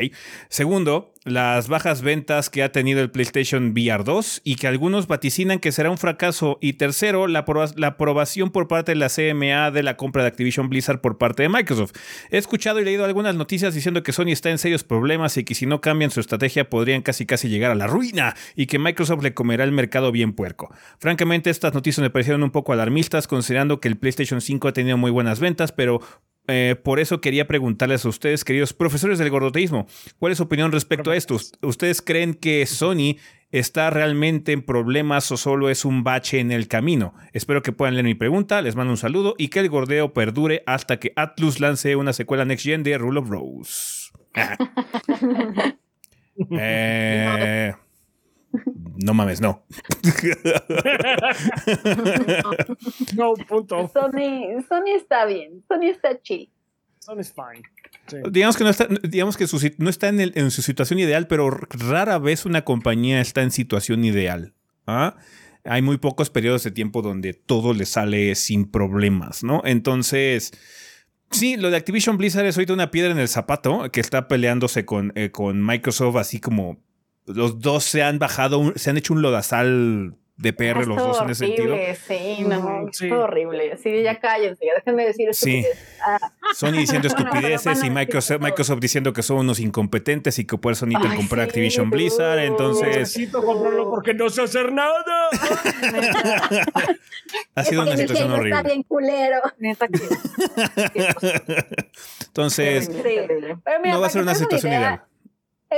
Segundo, 0.50 1.14
las 1.24 1.68
bajas 1.68 2.04
ventas 2.04 2.52
que 2.52 2.62
ha 2.62 2.72
tenido 2.72 3.02
el 3.02 3.10
PlayStation 3.10 3.72
VR 3.72 4.04
2 4.04 4.42
y 4.44 4.56
que 4.56 4.68
algunos 4.68 5.08
vaticinan 5.08 5.58
que 5.58 5.72
será 5.72 5.90
un 5.90 5.98
fracaso. 5.98 6.60
Y 6.62 6.74
tercero, 6.74 7.26
la, 7.28 7.46
aprobación 7.88 8.52
por 8.52 8.68
parte 8.68 8.92
de 8.92 8.98
la 8.98 9.10
CMA 9.10 9.72
de 9.72 9.82
la 9.82 9.98
compra 9.98 10.22
de 10.22 10.28
Activision 10.28 10.70
Blizzard 10.70 11.02
por 11.02 11.18
parte 11.18 11.42
de 11.42 11.50
Microsoft. 11.50 11.94
He 12.30 12.38
escuchado 12.38 12.80
y 12.80 12.86
leído 12.86 13.04
algunas 13.04 13.34
noticias 13.34 13.74
diciendo 13.74 14.04
que 14.04 14.12
Sony 14.12 14.28
está 14.28 14.52
en 14.52 14.60
serios 14.60 14.84
problemas 14.84 15.38
y 15.38 15.44
que 15.44 15.56
si 15.56 15.66
no 15.66 15.82
cambian 15.82 16.12
su 16.12 16.20
estrategia 16.20 16.70
podrían 16.70 17.02
casi 17.02 17.26
casi 17.26 17.50
llegar 17.50 17.72
a 17.72 17.76
la 17.76 17.88
ruina 17.88 18.36
y 18.56 18.68
que 18.68 18.78
Microsoft 18.78 19.24
le 19.24 19.34
comerá 19.34 19.64
el 19.64 19.72
mercado 19.72 20.12
bien 20.12 20.34
puerco. 20.34 20.72
Francamente, 21.00 21.50
estas 21.50 21.74
noticias 21.74 22.04
me 22.04 22.12
parecieron 22.12 22.44
un 22.44 22.52
poco 22.52 22.74
alarmistas 22.74 23.28
considerando 23.28 23.80
que 23.80 23.88
el 23.88 23.98
PlayStation 23.98 24.40
5 24.40 24.68
ha 24.68 24.74
tenido 24.74 24.98
muy 24.98 25.10
buenas 25.10 25.40
ventas, 25.40 25.72
pero 25.72 26.00
eh, 26.48 26.76
por 26.84 27.00
eso 27.00 27.22
quería 27.22 27.48
preguntarles 27.48 28.06
a 28.06 28.10
ustedes, 28.10 28.44
queridos 28.44 28.74
profesores 28.74 29.18
del 29.18 29.30
gordoteísmo, 29.30 29.88
¿cuál 30.20 30.32
es 30.34 30.38
su 30.38 30.44
opinión 30.44 30.72
respecto 30.72 31.12
a 31.12 31.16
esto? 31.16 31.38
¿Ustedes 31.62 32.02
creen 32.02 32.34
que 32.34 32.66
Sony 32.66 33.18
está 33.52 33.90
realmente 33.92 34.52
en 34.52 34.62
problemas 34.62 35.32
o 35.32 35.38
solo 35.38 35.70
es 35.70 35.86
un 35.86 36.04
bache 36.04 36.40
en 36.40 36.52
el 36.52 36.68
camino? 36.68 37.14
Espero 37.32 37.62
que 37.62 37.72
puedan 37.72 37.94
leer 37.94 38.06
mi 38.06 38.16
pregunta, 38.16 38.62
les 38.62 38.76
mando 38.76 38.92
un 38.92 38.98
saludo 38.98 39.36
y 39.38 39.48
que 39.48 39.60
el 39.60 39.70
gordeo 39.70 40.14
perdure 40.14 40.64
hasta 40.66 41.00
que 41.00 41.14
Atlus 41.16 41.62
lance 41.62 41.96
una 41.96 42.12
secuela 42.12 42.44
Next 42.44 42.66
Gen 42.66 42.84
de 42.84 42.98
Rule 42.98 43.22
of 43.22 43.30
Rose. 43.30 44.12
eh, 46.52 47.74
no 48.98 49.14
mames, 49.14 49.42
no. 49.42 49.66
no, 53.16 53.34
punto. 53.48 53.90
Sony, 53.92 54.62
Sony 54.68 54.96
está 54.96 55.26
bien, 55.26 55.64
Sony 55.68 55.90
está 55.92 56.22
chill. 56.22 56.50
Sony 57.00 57.20
es 57.20 57.34
fine. 57.34 57.64
Digamos 58.32 58.58
que 58.58 58.64
no 58.64 58.70
está, 58.70 58.88
digamos 59.04 59.38
que 59.38 59.46
no 59.78 59.90
está 59.90 60.10
en, 60.10 60.20
en, 60.20 60.52
su 60.52 60.62
situación 60.62 61.00
ideal, 61.00 61.28
pero 61.28 61.50
rara 61.50 62.18
vez 62.18 62.46
una 62.46 62.64
compañía 62.64 63.22
está 63.22 63.42
en 63.42 63.52
situación 63.52 64.04
ideal. 64.04 64.54
¿ah? 64.88 65.16
Hay 65.64 65.82
muy 65.82 65.98
pocos 65.98 66.30
periodos 66.30 66.64
de 66.64 66.72
tiempo 66.72 67.02
donde 67.02 67.34
todo 67.34 67.74
le 67.74 67.86
sale 67.86 68.36
sin 68.36 68.70
problemas, 68.70 69.44
¿no? 69.44 69.62
Entonces, 69.64 70.52
sí, 71.32 71.56
lo 71.56 71.72
de 71.72 71.78
Activision 71.78 72.18
Blizzard 72.18 72.46
es 72.46 72.58
ahorita 72.58 72.74
una 72.74 72.92
piedra 72.92 73.12
en 73.12 73.20
el 73.20 73.30
zapato 73.30 73.90
que 73.92 74.02
está 74.02 74.28
peleándose 74.28 74.86
con, 74.86 75.14
eh, 75.16 75.32
con 75.32 75.66
Microsoft 75.66 76.18
así 76.18 76.40
como 76.40 76.84
los 77.26 77.60
dos 77.60 77.84
se 77.84 78.04
han 78.04 78.20
bajado, 78.20 78.74
se 78.76 78.90
han 78.90 78.98
hecho 78.98 79.14
un 79.14 79.22
lodazal 79.22 80.16
de 80.36 80.52
PR 80.52 80.80
ah, 80.80 80.84
los 80.86 80.98
dos 80.98 81.22
en 81.22 81.30
ese 81.30 81.46
sentido. 81.46 81.76
Sí, 82.08 82.44
no, 82.44 82.90
es 82.90 83.02
horrible. 83.12 83.72
Así 83.72 84.02
ya 84.02 84.20
cállense, 84.20 84.66
ya 84.66 84.74
déjenme 84.76 85.06
decir 85.06 85.30
Sí. 85.34 85.64
Ah. 86.06 86.20
Sony 86.56 86.72
diciendo 86.72 87.08
estupideces 87.14 87.84
y 87.84 87.90
Microsoft, 87.90 88.42
Microsoft, 88.42 88.80
diciendo 88.80 89.14
que 89.14 89.22
son 89.22 89.38
unos 89.38 89.60
incompetentes 89.60 90.40
y 90.40 90.46
que 90.46 90.58
por 90.58 90.74
eso 90.74 90.86
necesitan 90.86 91.16
comprar 91.16 91.48
Activision 91.48 91.90
Blizzard. 91.90 92.40
Entonces. 92.40 92.98
Necesito 92.98 93.44
comprarlo 93.44 93.90
porque 93.90 94.14
no 94.14 94.30
sé 94.30 94.42
hacer 94.42 94.72
nada. 94.72 94.94
ha 97.56 97.64
sido 97.64 97.84
una 97.84 97.96
situación 97.96 98.32
horrible. 98.32 98.58
Está 98.58 98.68
bien 98.68 98.84
culero. 98.84 99.40
Entonces, 102.28 102.90
no 102.90 104.02
va 104.02 104.08
a 104.08 104.10
ser 104.10 104.24
una 104.24 104.36
situación 104.36 104.74
ideal 104.74 105.04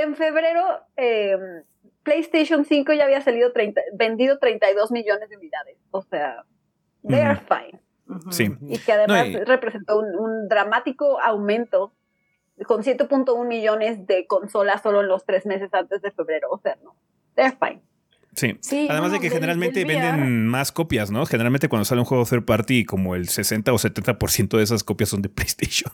en 0.02 0.14
febrero 0.14 0.80
em, 0.96 1.64
PlayStation 2.02 2.64
5 2.64 2.92
ya 2.92 3.04
había 3.04 3.20
salido 3.20 3.52
30, 3.52 3.80
vendido 3.94 4.38
32 4.38 4.90
millones 4.92 5.28
de 5.28 5.36
unidades. 5.36 5.76
O 5.90 6.02
sea, 6.02 6.44
they 7.06 7.20
are 7.20 7.40
fine. 7.48 7.80
Sí. 8.30 8.52
Y 8.68 8.78
que 8.78 8.92
además 8.92 9.26
representó 9.46 9.98
un, 9.98 10.48
dramático 10.48 11.20
aumento 11.20 11.92
con 12.66 12.82
7.1 12.82 13.46
millones 13.46 14.06
de 14.06 14.26
consolas 14.26 14.82
solo 14.82 15.00
en 15.00 15.08
los 15.08 15.24
tres 15.26 15.46
meses 15.46 15.72
antes 15.74 16.00
de 16.02 16.12
febrero. 16.12 16.48
O 16.50 16.58
sea, 16.58 16.78
no, 16.84 16.94
they're 17.34 17.56
fine. 17.60 17.82
Sí. 18.60 18.86
Además 18.90 19.12
de 19.12 19.20
que 19.20 19.30
generalmente 19.30 19.84
venden 19.86 20.46
más 20.46 20.70
copias, 20.70 21.10
¿no? 21.10 21.24
Generalmente 21.24 21.68
cuando 21.70 21.86
sale 21.86 22.02
un 22.02 22.04
juego 22.04 22.26
third 22.26 22.44
party, 22.44 22.84
como 22.84 23.14
el 23.14 23.28
60 23.28 23.72
o 23.72 23.76
70% 23.76 24.58
de 24.58 24.62
esas 24.62 24.84
copias 24.84 25.08
son 25.08 25.22
de 25.22 25.28
PlayStation. 25.30 25.90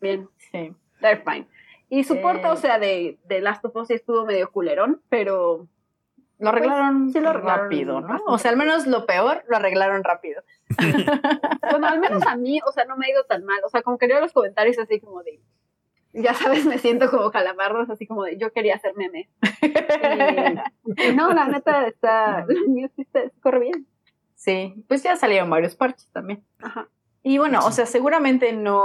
Bien, 0.00 0.28
sí. 0.50 0.72
They're 1.00 1.22
fine. 1.22 1.46
Y 1.92 2.04
su 2.04 2.22
porta, 2.22 2.50
o 2.50 2.54
eh. 2.54 2.56
sea, 2.56 2.78
de, 2.78 3.18
de 3.24 3.42
Last 3.42 3.62
of 3.66 3.76
Us 3.76 3.90
estuvo 3.90 4.24
medio 4.24 4.50
culerón, 4.50 5.02
pero 5.10 5.68
lo 6.38 6.48
arreglaron 6.48 7.12
rápido, 7.12 8.00
¿no? 8.00 8.18
O 8.28 8.38
sea, 8.38 8.50
al 8.50 8.56
menos 8.56 8.86
lo 8.86 9.04
peor 9.04 9.44
lo 9.46 9.56
arreglaron 9.56 10.02
rápido. 10.02 10.42
bueno, 11.70 11.86
al 11.86 12.00
menos 12.00 12.26
a 12.26 12.34
mí, 12.36 12.60
o 12.66 12.72
sea, 12.72 12.86
no 12.86 12.96
me 12.96 13.04
ha 13.04 13.10
ido 13.10 13.24
tan 13.24 13.44
mal. 13.44 13.60
O 13.62 13.68
sea, 13.68 13.82
como 13.82 13.98
que 13.98 14.06
leo 14.06 14.20
los 14.20 14.32
comentarios 14.32 14.78
así 14.78 15.00
como 15.00 15.22
de, 15.22 15.38
ya 16.14 16.32
sabes, 16.32 16.64
me 16.64 16.78
siento 16.78 17.10
como 17.10 17.30
calamarros, 17.30 17.90
así 17.90 18.06
como 18.06 18.24
de, 18.24 18.38
yo 18.38 18.54
quería 18.54 18.76
hacer 18.76 18.94
meme. 18.96 19.28
no, 21.14 21.34
la 21.34 21.46
neta 21.46 21.86
está, 21.88 22.46
corre 23.42 23.60
bien. 23.60 23.86
Sí, 24.34 24.82
pues 24.88 25.02
ya 25.02 25.16
salieron 25.16 25.50
varios 25.50 25.76
parches 25.76 26.08
también. 26.10 26.42
Ajá. 26.58 26.88
Y 27.22 27.38
bueno, 27.38 27.60
o 27.64 27.70
sea, 27.70 27.86
seguramente 27.86 28.52
no, 28.52 28.80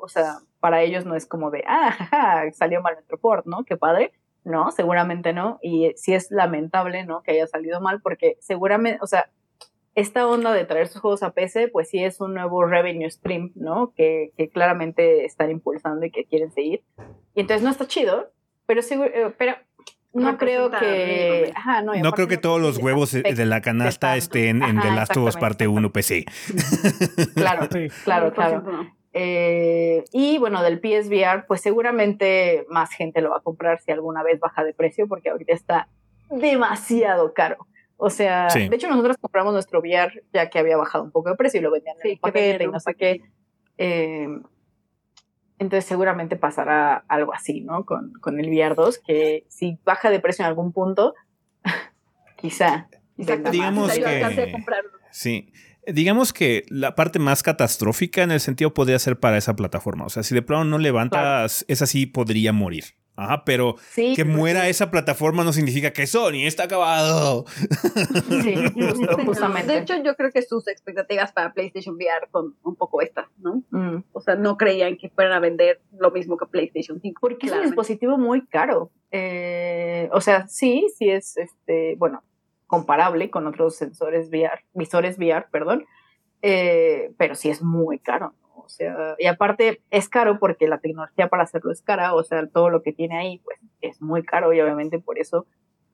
o 0.00 0.08
sea, 0.08 0.38
para 0.60 0.82
ellos 0.82 1.04
no 1.04 1.16
es 1.16 1.26
como 1.26 1.50
de, 1.50 1.64
ah, 1.66 1.90
jaja, 1.92 2.52
salió 2.52 2.82
mal 2.82 2.94
nuestro 2.94 3.18
port, 3.18 3.46
¿no? 3.46 3.64
Qué 3.64 3.76
padre. 3.76 4.12
No, 4.44 4.70
seguramente 4.70 5.32
no. 5.32 5.58
Y 5.62 5.92
sí 5.96 6.14
es 6.14 6.30
lamentable, 6.30 7.04
¿no? 7.04 7.22
Que 7.22 7.32
haya 7.32 7.46
salido 7.46 7.80
mal 7.80 8.00
porque 8.00 8.36
seguramente, 8.40 9.00
o 9.02 9.06
sea, 9.06 9.30
esta 9.94 10.26
onda 10.26 10.52
de 10.52 10.64
traer 10.64 10.88
sus 10.88 11.00
juegos 11.00 11.22
a 11.22 11.32
PC, 11.32 11.68
pues 11.68 11.88
sí 11.90 12.02
es 12.02 12.20
un 12.20 12.34
nuevo 12.34 12.64
revenue 12.64 13.10
stream, 13.10 13.52
¿no? 13.54 13.92
Que, 13.94 14.32
que 14.36 14.48
claramente 14.48 15.24
están 15.24 15.50
impulsando 15.50 16.06
y 16.06 16.10
que 16.10 16.24
quieren 16.24 16.52
seguir. 16.52 16.82
Y 17.34 17.40
entonces 17.40 17.62
no 17.62 17.70
está 17.70 17.86
chido, 17.86 18.30
pero 18.66 18.82
seguro, 18.82 19.10
eh, 19.12 19.34
pero 19.36 19.56
no 20.12 20.38
creo 20.38 20.70
que. 20.70 21.52
no, 22.02 22.12
creo 22.12 22.28
que 22.28 22.36
todos 22.36 22.60
los 22.60 22.78
huevos 22.78 23.12
de 23.12 23.46
la 23.46 23.60
canasta 23.60 24.16
estén 24.16 24.62
en 24.62 24.80
The 24.80 24.90
Last 24.90 25.16
of 25.16 25.28
Us 25.28 25.36
Parte 25.36 25.68
1 25.68 25.92
PC. 25.92 26.24
Claro, 27.34 27.68
claro, 28.04 28.32
claro. 28.32 28.64
Eh, 29.12 30.04
y 30.12 30.38
bueno, 30.38 30.62
del 30.62 30.80
PSVR, 30.80 31.46
pues 31.46 31.60
seguramente 31.60 32.64
más 32.68 32.90
gente 32.92 33.20
lo 33.20 33.30
va 33.30 33.38
a 33.38 33.40
comprar 33.40 33.80
si 33.80 33.90
alguna 33.92 34.22
vez 34.22 34.38
baja 34.40 34.64
de 34.64 34.72
precio, 34.72 35.08
porque 35.08 35.30
ahorita 35.30 35.52
está 35.52 35.88
demasiado 36.30 37.32
caro. 37.32 37.66
O 37.96 38.08
sea, 38.08 38.48
de 38.48 38.74
hecho 38.74 38.88
nosotros 38.88 39.16
compramos 39.20 39.52
nuestro 39.52 39.80
VR 39.80 40.22
ya 40.32 40.48
que 40.48 40.58
había 40.58 40.76
bajado 40.76 41.04
un 41.04 41.10
poco 41.10 41.28
de 41.28 41.36
precio 41.36 41.60
y 41.60 41.62
lo 41.62 41.70
vendían 41.70 41.96
en 42.02 42.18
paquete 42.18 42.64
y 42.64 42.68
no 42.68 42.80
sé 42.80 42.94
qué. 42.94 43.20
Eh, 43.76 44.28
entonces 45.60 45.84
seguramente 45.84 46.36
pasará 46.36 47.04
algo 47.06 47.34
así, 47.34 47.60
¿no? 47.60 47.84
Con, 47.84 48.14
con 48.14 48.40
el 48.40 48.48
VR 48.48 48.74
2, 48.74 48.98
que 49.06 49.44
si 49.48 49.78
baja 49.84 50.10
de 50.10 50.18
precio 50.18 50.42
en 50.42 50.48
algún 50.48 50.72
punto, 50.72 51.14
quizá. 52.36 52.88
Digamos 53.16 53.92
que... 53.92 54.54
Sí. 55.10 55.52
Digamos 55.86 56.32
que 56.32 56.64
la 56.68 56.94
parte 56.94 57.18
más 57.18 57.42
catastrófica 57.42 58.22
en 58.22 58.30
el 58.30 58.40
sentido 58.40 58.72
podría 58.72 58.98
ser 58.98 59.20
para 59.20 59.36
esa 59.36 59.54
plataforma. 59.54 60.06
O 60.06 60.08
sea, 60.08 60.22
si 60.22 60.34
de 60.34 60.40
pronto 60.40 60.64
no 60.64 60.78
levantas, 60.78 61.66
esa 61.68 61.86
sí 61.86 62.06
podría 62.06 62.52
morir. 62.54 62.84
Ajá, 63.20 63.44
pero 63.44 63.76
que 63.94 64.24
muera 64.24 64.66
esa 64.68 64.90
plataforma 64.90 65.44
no 65.44 65.52
significa 65.52 65.92
que 65.92 66.06
Sony 66.06 66.46
está 66.46 66.64
acabado. 66.64 67.44
Sí, 68.42 68.54
justamente. 69.26 69.72
De 69.72 69.78
hecho, 69.80 70.02
yo 70.02 70.16
creo 70.16 70.30
que 70.30 70.40
sus 70.40 70.66
expectativas 70.68 71.30
para 71.30 71.52
PlayStation 71.52 71.96
VR 71.96 72.30
son 72.32 72.56
un 72.62 72.76
poco 72.76 73.02
estas, 73.02 73.26
¿no? 73.36 73.62
Mm. 73.72 74.04
O 74.14 74.22
sea, 74.22 74.36
no 74.36 74.56
creían 74.56 74.96
que 74.96 75.10
fueran 75.10 75.34
a 75.34 75.38
vender 75.38 75.82
lo 75.98 76.10
mismo 76.10 76.38
que 76.38 76.46
PlayStation 76.46 76.98
5. 76.98 77.20
Porque 77.20 77.48
es 77.48 77.52
un 77.52 77.62
dispositivo 77.62 78.16
muy 78.16 78.46
caro. 78.46 78.90
Eh, 79.10 80.08
o 80.12 80.22
sea, 80.22 80.48
sí, 80.48 80.86
sí 80.96 81.10
es, 81.10 81.36
este, 81.36 81.96
bueno, 81.98 82.22
comparable 82.66 83.28
con 83.28 83.46
otros 83.46 83.76
sensores 83.76 84.30
VR, 84.30 84.64
visores 84.72 85.18
VR, 85.18 85.44
perdón, 85.50 85.84
eh, 86.40 87.12
pero 87.18 87.34
sí 87.34 87.50
es 87.50 87.60
muy 87.60 87.98
caro 87.98 88.32
sea, 88.68 89.14
y 89.18 89.26
aparte 89.26 89.82
es 89.90 90.08
caro 90.08 90.38
porque 90.38 90.68
la 90.68 90.78
tecnología 90.78 91.28
para 91.28 91.44
hacerlo 91.44 91.72
es 91.72 91.82
cara, 91.82 92.14
o 92.14 92.22
sea, 92.22 92.46
todo 92.46 92.70
lo 92.70 92.82
que 92.82 92.92
tiene 92.92 93.18
ahí, 93.18 93.38
pues 93.44 93.58
es 93.80 94.00
muy 94.02 94.22
caro 94.22 94.52
y 94.52 94.60
obviamente 94.60 94.98
por 94.98 95.18
eso, 95.18 95.46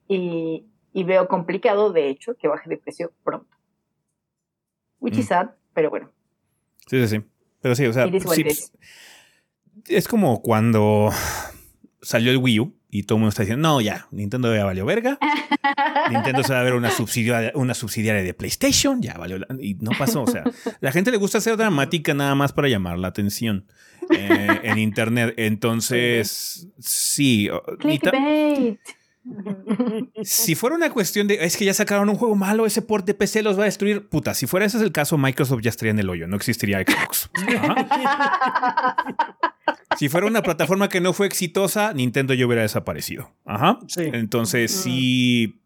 y, 0.08 0.66
veo 0.94 1.28
complicado, 1.28 1.92
de 1.92 2.08
hecho, 2.08 2.34
que 2.34 2.48
baje 2.48 2.70
de 2.70 2.78
precio 2.78 3.12
pronto. 3.22 3.54
Which 4.98 5.18
is 5.18 5.26
mm. 5.26 5.28
sad, 5.28 5.50
pero 5.74 5.90
bueno. 5.90 6.10
Sí, 6.86 7.06
sí, 7.06 7.18
sí. 7.18 7.24
Pero 7.60 7.74
sí, 7.74 7.86
o 7.86 7.92
sea, 7.92 8.08
es 9.88 10.08
como 10.08 10.40
cuando 10.40 11.10
salió 12.00 12.30
el 12.30 12.38
Wii 12.38 12.60
U 12.60 12.74
y 12.98 13.02
todo 13.02 13.16
el 13.16 13.20
mundo 13.20 13.28
está 13.28 13.42
diciendo, 13.42 13.68
no, 13.68 13.80
ya, 13.82 14.08
Nintendo 14.10 14.54
ya 14.54 14.64
valió 14.64 14.86
verga. 14.86 15.18
Nintendo 16.10 16.42
se 16.42 16.54
va 16.54 16.60
a 16.60 16.62
ver 16.62 16.72
una 16.72 16.90
subsidiaria, 16.90 17.52
una 17.54 17.74
subsidiaria 17.74 18.22
de 18.22 18.32
PlayStation, 18.32 19.02
ya 19.02 19.14
valió. 19.18 19.38
Y 19.60 19.74
no 19.74 19.90
pasó. 19.98 20.22
O 20.22 20.26
sea, 20.26 20.44
la 20.80 20.92
gente 20.92 21.10
le 21.10 21.18
gusta 21.18 21.38
ser 21.42 21.58
dramática 21.58 22.14
nada 22.14 22.34
más 22.34 22.54
para 22.54 22.68
llamar 22.68 22.98
la 22.98 23.08
atención 23.08 23.66
eh, 24.08 24.60
en 24.62 24.78
Internet. 24.78 25.34
Entonces, 25.36 26.68
sí. 26.78 27.50
Clickbait. 27.80 28.80
Si 30.22 30.54
fuera 30.54 30.76
una 30.76 30.90
cuestión 30.90 31.26
de 31.26 31.44
es 31.44 31.56
que 31.56 31.64
ya 31.64 31.74
sacaron 31.74 32.08
un 32.08 32.16
juego 32.16 32.36
malo, 32.36 32.66
ese 32.66 32.82
port 32.82 33.06
de 33.06 33.14
PC 33.14 33.42
los 33.42 33.58
va 33.58 33.62
a 33.62 33.66
destruir. 33.66 34.08
Puta, 34.08 34.34
si 34.34 34.46
fuera 34.46 34.66
ese 34.66 34.82
el 34.82 34.92
caso, 34.92 35.18
Microsoft 35.18 35.62
ya 35.62 35.70
estaría 35.70 35.90
en 35.90 35.98
el 35.98 36.08
hoyo, 36.08 36.26
no 36.26 36.36
existiría 36.36 36.82
Xbox. 36.82 37.30
si 39.98 40.08
fuera 40.08 40.26
una 40.26 40.42
plataforma 40.42 40.88
que 40.88 41.00
no 41.00 41.12
fue 41.12 41.26
exitosa, 41.26 41.92
Nintendo 41.92 42.34
ya 42.34 42.46
hubiera 42.46 42.62
desaparecido. 42.62 43.32
Ajá. 43.44 43.78
Entonces, 43.96 44.70
sí. 44.70 45.62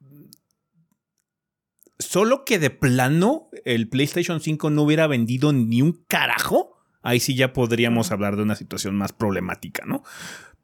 Solo 1.98 2.44
que 2.46 2.58
de 2.58 2.70
plano 2.70 3.50
el 3.64 3.88
PlayStation 3.88 4.40
5 4.40 4.70
no 4.70 4.82
hubiera 4.82 5.06
vendido 5.06 5.52
ni 5.52 5.82
un 5.82 6.04
carajo, 6.08 6.78
ahí 7.02 7.20
sí 7.20 7.34
ya 7.34 7.52
podríamos 7.52 8.10
hablar 8.10 8.36
de 8.36 8.42
una 8.42 8.56
situación 8.56 8.96
más 8.96 9.12
problemática, 9.12 9.84
¿no? 9.86 10.02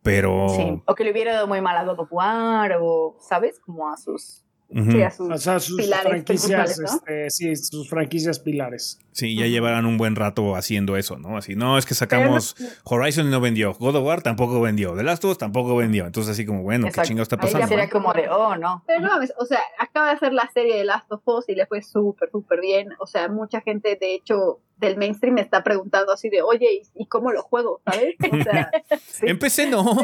Pero. 0.06 0.48
Sí, 0.50 0.82
o 0.86 0.94
que 0.94 1.02
le 1.02 1.10
hubiera 1.10 1.32
dado 1.32 1.48
muy 1.48 1.60
mal 1.60 1.76
a 1.76 1.82
God 1.82 1.98
of 1.98 2.12
War, 2.12 2.78
o, 2.80 3.16
¿sabes? 3.18 3.58
Como 3.58 3.90
a 3.90 3.96
sus 3.96 4.46
o 4.68 5.38
sea, 5.38 5.60
sus 5.60 5.80
franquicias, 6.02 6.80
este, 6.80 7.30
sí, 7.30 7.54
sus 7.56 7.88
franquicias 7.88 8.40
pilares. 8.40 8.98
Sí, 9.12 9.36
ya 9.36 9.46
llevarán 9.46 9.86
un 9.86 9.96
buen 9.96 10.16
rato 10.16 10.56
haciendo 10.56 10.96
eso, 10.96 11.18
¿no? 11.18 11.36
Así, 11.36 11.54
no, 11.54 11.78
es 11.78 11.86
que 11.86 11.94
sacamos 11.94 12.56
Horizon 12.84 13.28
y 13.28 13.30
no 13.30 13.40
vendió, 13.40 13.74
God 13.74 13.96
of 13.96 14.04
War 14.04 14.22
tampoco 14.22 14.60
vendió, 14.60 14.96
The 14.96 15.04
Last 15.04 15.24
of 15.24 15.32
Us 15.32 15.38
tampoco 15.38 15.76
vendió. 15.76 16.06
Entonces, 16.06 16.32
así 16.32 16.44
como, 16.44 16.62
bueno, 16.62 16.88
¿qué 16.92 17.02
chingados 17.02 17.26
está 17.26 17.36
pasando? 17.36 17.64
Ahí 17.64 17.68
sería 17.68 17.88
como 17.88 18.12
de, 18.12 18.28
oh, 18.28 18.56
no. 18.56 18.82
Pero 18.86 19.00
no, 19.00 19.10
o 19.38 19.46
sea, 19.46 19.60
acaba 19.78 20.08
de 20.08 20.12
hacer 20.14 20.32
la 20.32 20.50
serie 20.52 20.76
de 20.78 20.84
Last 20.84 21.10
of 21.12 21.22
Us 21.24 21.48
y 21.48 21.54
le 21.54 21.66
fue 21.66 21.82
súper, 21.82 22.30
súper 22.30 22.60
bien. 22.60 22.88
O 22.98 23.06
sea, 23.06 23.28
mucha 23.28 23.60
gente, 23.60 23.96
de 24.00 24.14
hecho, 24.14 24.60
del 24.76 24.96
mainstream 24.96 25.34
me 25.34 25.40
está 25.40 25.62
preguntando 25.62 26.12
así 26.12 26.28
de, 26.28 26.42
oye, 26.42 26.82
¿y, 26.94 27.06
cómo 27.06 27.32
lo 27.32 27.42
juego? 27.42 27.80
¿Sabes? 27.84 28.14
O 28.30 28.42
sea, 28.42 28.70
Empecé, 29.22 29.68
no. 29.68 29.82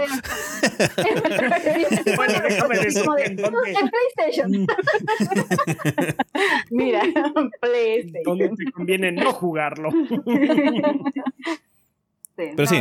en 3.67 3.91
PlayStation. 3.91 4.51
Mira, 6.71 7.03
PlayStation. 7.61 8.23
¿Dónde 8.25 8.49
te 8.51 8.71
conviene 8.73 9.13
no 9.13 9.33
jugarlo? 9.33 9.91
Pero 12.35 12.67
sí, 12.67 12.77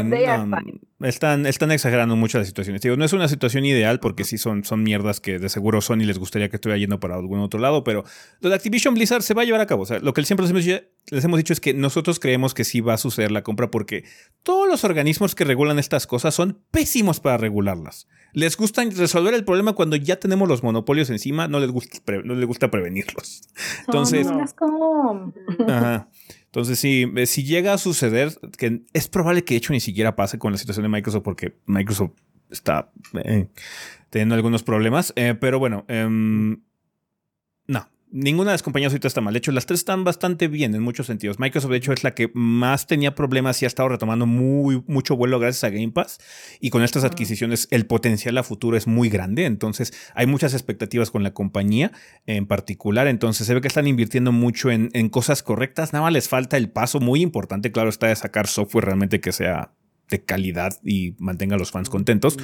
están, 1.02 1.46
están 1.46 1.72
exagerando 1.72 2.16
mucho 2.16 2.38
las 2.38 2.48
situaciones. 2.48 2.82
Digo, 2.82 2.96
no 2.96 3.04
es 3.04 3.14
una 3.14 3.28
situación 3.28 3.66
ideal 3.66 4.00
porque 4.00 4.24
sí 4.24 4.38
son, 4.38 4.64
son 4.64 4.84
mierdas 4.84 5.20
que 5.20 5.40
de 5.40 5.50
seguro 5.50 5.82
Sony 5.82 6.06
les 6.06 6.18
gustaría 6.18 6.50
que 6.50 6.56
estuviera 6.56 6.78
yendo 6.78 7.00
para 7.00 7.16
algún 7.16 7.40
otro 7.40 7.60
lado, 7.60 7.84
pero 7.84 8.06
lo 8.40 8.50
de 8.50 8.56
Activision 8.56 8.94
Blizzard 8.94 9.24
se 9.24 9.34
va 9.34 9.42
a 9.42 9.46
llevar 9.46 9.62
a 9.62 9.66
cabo. 9.66 9.84
O 9.84 9.86
sea, 9.86 10.00
lo 10.00 10.14
que 10.14 10.24
siempre 10.24 10.48
les 10.48 10.52
hemos, 10.52 10.84
les 11.10 11.26
hemos 11.26 11.38
dicho 11.38 11.54
es 11.54 11.60
que 11.60 11.74
nosotros 11.74 12.20
creemos 12.20 12.54
que 12.54 12.64
sí 12.64 12.80
va 12.80 12.94
a 12.94 12.98
suceder 12.98 13.32
la 13.32 13.44
compra 13.44 13.70
porque 13.70 14.06
todos 14.44 14.68
los 14.70 14.84
organismos 14.84 15.36
que 15.36 15.44
regulan 15.44 15.80
estas 15.80 16.08
cosas 16.08 16.34
son 16.34 16.60
pésimos 16.72 17.20
para 17.20 17.38
regularlas. 17.38 18.08
Les 18.34 18.56
gusta 18.56 18.84
resolver 18.86 19.34
el 19.34 19.44
problema 19.44 19.74
cuando 19.74 19.98
ya 19.98 20.18
tenemos 20.18 20.48
los 20.48 20.64
monopolios 20.64 21.10
encima, 21.10 21.48
no 21.50 21.60
les 21.60 21.70
gusta, 21.70 22.00
no 22.24 22.36
les 22.36 22.48
gusta 22.48 22.72
prevenirlos. 22.72 23.42
Entonces... 23.88 24.28
Ajá. 25.68 26.08
Entonces, 26.52 26.80
sí, 26.80 27.10
eh, 27.16 27.26
si 27.28 27.46
llega 27.46 27.72
a 27.72 27.78
suceder, 27.78 28.38
que 28.58 28.82
es 28.92 29.08
probable 29.08 29.46
que 29.46 29.54
de 29.54 29.60
hecho 29.60 29.72
ni 29.72 29.80
siquiera 29.80 30.18
pase 30.18 30.38
con 30.38 30.52
la 30.52 30.58
situación 30.58 30.84
de 30.84 30.90
Microsoft, 30.90 31.24
porque 31.24 31.56
Microsoft 31.66 32.12
está 32.50 32.92
eh, 33.24 33.48
teniendo 34.10 34.36
algunos 34.36 34.62
problemas. 34.62 35.14
Eh, 35.16 35.34
pero 35.40 35.60
bueno, 35.60 35.86
no, 35.88 36.62
ninguna 38.12 38.52
de 38.52 38.56
las 38.56 38.64
compañías 38.64 38.92
ahorita 38.92 39.08
está 39.08 39.22
mal. 39.22 39.34
De 39.34 39.40
hecho, 39.40 39.52
las 39.52 39.66
tres 39.66 39.80
están 39.80 40.04
bastante 40.04 40.48
bien 40.48 40.76
en 40.76 40.84
muchos 40.84 41.08
sentidos. 41.08 41.40
Microsoft, 41.40 41.72
de 41.72 41.78
hecho, 41.78 41.94
es 41.94 42.04
la 42.04 42.14
que 42.14 42.30
más 42.34 42.86
tenía 42.88 43.16
problemas 43.16 43.62
y 43.62 43.66
ha 43.66 43.68
estado 43.68 43.90
retomando 43.90 44.26
muy, 44.26 44.84
mucho 44.88 45.16
vuelo 45.16 45.40
gracias 45.40 45.64
a 45.64 45.70
Game 45.70 45.92
Pass. 45.92 46.20
Y 46.60 46.70
con 46.70 46.84
estas 46.84 47.04
adquisiciones, 47.04 47.68
el 47.72 47.86
potencial 47.86 48.38
a 48.38 48.44
futuro 48.44 48.78
es 48.78 48.88
muy 48.88 49.10
grande. 49.10 49.46
Entonces, 49.46 49.94
hay 50.14 50.28
muchas 50.28 50.54
expectativas 50.54 51.12
con 51.12 51.24
la 51.24 51.34
compañía 51.34 51.92
en 52.26 52.46
particular. 52.46 53.08
Entonces, 53.08 53.48
se 53.48 53.54
ve 53.54 53.62
que 53.62 53.68
están 53.68 53.88
invirtiendo 53.88 54.32
mucho 54.32 54.70
en, 54.70 54.90
en 54.94 55.10
cosas 55.10 55.44
correctas. 55.44 55.94
Nada 55.94 56.04
más 56.04 56.14
les 56.14 56.30
falta 56.30 56.58
el 56.58 56.70
paso 56.70 57.00
muy 57.00 57.22
importante, 57.22 57.72
claro, 57.72 57.90
está 57.90 58.08
de 58.08 58.16
sacar 58.16 58.48
software 58.48 58.86
realmente 58.86 59.20
que 59.20 59.32
sea 59.32 59.72
de 60.12 60.24
calidad 60.24 60.78
y 60.84 61.16
mantenga 61.18 61.56
a 61.56 61.58
los 61.58 61.72
fans 61.72 61.90
contentos. 61.90 62.38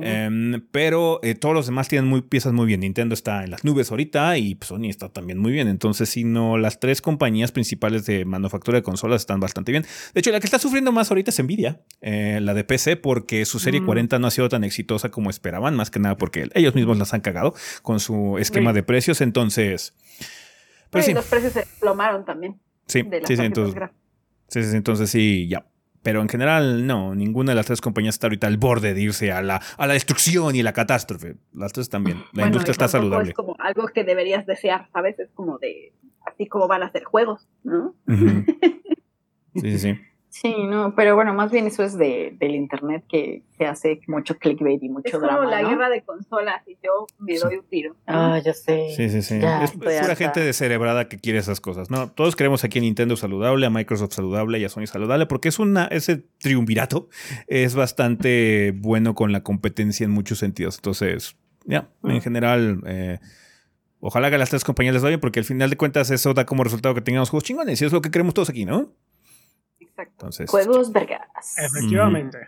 Em, 0.00 0.62
pero 0.70 1.20
eh, 1.22 1.34
todos 1.34 1.54
los 1.54 1.66
demás 1.66 1.88
tienen 1.88 2.08
muy, 2.08 2.22
piezas 2.22 2.52
muy 2.52 2.64
bien. 2.64 2.80
Nintendo 2.80 3.12
está 3.12 3.44
en 3.44 3.50
las 3.50 3.64
nubes 3.64 3.90
ahorita 3.90 4.38
y 4.38 4.56
Sony 4.62 4.84
está 4.88 5.10
también 5.10 5.38
muy 5.38 5.52
bien. 5.52 5.68
Entonces, 5.68 6.08
si 6.08 6.24
no, 6.24 6.56
las 6.56 6.80
tres 6.80 7.02
compañías 7.02 7.52
principales 7.52 8.06
de 8.06 8.24
manufactura 8.24 8.78
de 8.78 8.82
consolas 8.82 9.22
están 9.22 9.40
bastante 9.40 9.72
bien. 9.72 9.84
De 10.14 10.20
hecho, 10.20 10.30
la 10.30 10.40
que 10.40 10.46
está 10.46 10.58
sufriendo 10.58 10.92
más 10.92 11.10
ahorita 11.10 11.30
es 11.30 11.42
Nvidia, 11.42 11.82
eh, 12.00 12.38
la 12.40 12.54
de 12.54 12.64
PC, 12.64 12.96
porque 12.96 13.44
su 13.44 13.58
serie 13.58 13.84
40 13.84 14.16
mm. 14.16 14.22
no 14.22 14.28
ha 14.28 14.30
sido 14.30 14.48
tan 14.48 14.64
exitosa 14.64 15.10
como 15.10 15.28
esperaban, 15.28 15.74
más 15.74 15.90
que 15.90 15.98
nada 15.98 16.16
porque 16.16 16.48
ellos 16.54 16.74
mismos 16.74 16.96
las 16.98 17.12
han 17.12 17.20
cagado 17.20 17.52
con 17.82 17.98
su 17.98 18.38
esquema 18.38 18.72
de 18.72 18.84
precios. 18.84 19.20
Entonces, 19.20 19.94
pues 20.90 21.04
sí. 21.04 21.14
los 21.14 21.26
precios 21.26 21.52
se 21.52 21.60
desplomaron 21.60 22.24
también. 22.24 22.60
Sí, 22.86 23.02
sí, 23.26 23.36
sí, 23.36 23.42
entonces, 23.42 23.90
sí, 24.48 24.62
sí, 24.62 24.76
entonces 24.76 25.10
sí, 25.10 25.48
ya. 25.48 25.66
Pero 26.02 26.22
en 26.22 26.28
general, 26.28 26.86
no, 26.86 27.14
ninguna 27.14 27.52
de 27.52 27.56
las 27.56 27.66
tres 27.66 27.80
compañías 27.80 28.14
está 28.14 28.28
ahorita 28.28 28.46
al 28.46 28.56
borde 28.56 28.94
de 28.94 29.00
irse 29.00 29.32
a 29.32 29.42
la, 29.42 29.60
a 29.76 29.86
la 29.86 29.94
destrucción 29.94 30.54
y 30.54 30.62
la 30.62 30.72
catástrofe. 30.72 31.36
Las 31.52 31.72
tres 31.72 31.88
también. 31.88 32.22
La 32.32 32.46
industria 32.46 32.72
está 32.72 32.88
saludable. 32.88 33.30
Es 33.30 33.34
como 33.34 33.56
algo 33.58 33.88
que 33.88 34.04
deberías 34.04 34.46
desear, 34.46 34.88
¿sabes? 34.92 35.18
Es 35.18 35.30
como 35.34 35.58
de, 35.58 35.92
así 36.24 36.46
como 36.46 36.68
van 36.68 36.82
a 36.82 36.90
ser 36.90 37.04
juegos, 37.04 37.48
¿no? 37.64 37.94
Sí, 39.54 39.72
sí, 39.72 39.78
sí. 39.78 40.00
Sí, 40.40 40.54
no, 40.68 40.94
pero 40.94 41.16
bueno, 41.16 41.34
más 41.34 41.50
bien 41.50 41.66
eso 41.66 41.82
es 41.82 41.98
de, 41.98 42.36
del 42.38 42.54
internet 42.54 43.02
que, 43.08 43.42
que 43.56 43.66
hace 43.66 44.00
mucho 44.06 44.38
clickbait 44.38 44.80
y 44.80 44.88
mucho 44.88 45.18
drama. 45.18 45.32
Es 45.32 45.38
como 45.38 45.50
la 45.50 45.68
guerra 45.68 45.88
de 45.90 46.02
consolas 46.02 46.62
y 46.68 46.76
yo 46.80 47.08
me 47.18 47.36
doy 47.36 47.56
un 47.56 47.64
tiro. 47.64 47.96
Ah, 48.06 48.40
ya 48.44 48.54
sé. 48.54 48.90
Sí, 48.94 49.08
sí, 49.10 49.20
sí. 49.22 49.40
es, 49.42 49.72
pura 49.72 50.14
gente 50.14 50.38
descerebrada 50.38 51.08
que 51.08 51.18
quiere 51.18 51.40
esas 51.40 51.60
cosas. 51.60 51.90
No, 51.90 52.08
todos 52.12 52.36
queremos 52.36 52.62
aquí 52.62 52.78
a 52.78 52.82
Nintendo 52.82 53.16
saludable, 53.16 53.66
a 53.66 53.70
Microsoft 53.70 54.12
saludable 54.12 54.60
y 54.60 54.64
a 54.64 54.68
Sony 54.68 54.86
saludable, 54.86 55.26
porque 55.26 55.48
es 55.48 55.58
una, 55.58 55.86
ese 55.86 56.22
triunvirato 56.38 57.08
es 57.48 57.74
bastante 57.74 58.72
bueno 58.76 59.16
con 59.16 59.32
la 59.32 59.42
competencia 59.42 60.04
en 60.04 60.12
muchos 60.12 60.38
sentidos. 60.38 60.76
Entonces, 60.76 61.36
ya, 61.64 61.88
en 62.04 62.12
ah. 62.12 62.20
general. 62.20 62.80
Eh, 62.86 63.18
ojalá 63.98 64.30
que 64.30 64.38
las 64.38 64.50
tres 64.50 64.62
compañías 64.62 64.94
les 64.94 65.02
vayan, 65.02 65.18
porque 65.18 65.40
al 65.40 65.44
final 65.44 65.68
de 65.68 65.76
cuentas 65.76 66.12
eso 66.12 66.32
da 66.32 66.46
como 66.46 66.62
resultado 66.62 66.94
que 66.94 67.00
tengamos 67.00 67.28
juegos 67.28 67.42
chingones 67.42 67.82
y 67.82 67.86
es 67.86 67.92
lo 67.92 68.02
que 68.02 68.12
queremos 68.12 68.34
todos 68.34 68.50
aquí, 68.50 68.64
¿no? 68.64 68.92
Juegos 70.46 70.92
vergas. 70.92 71.56
Efectivamente. 71.58 72.38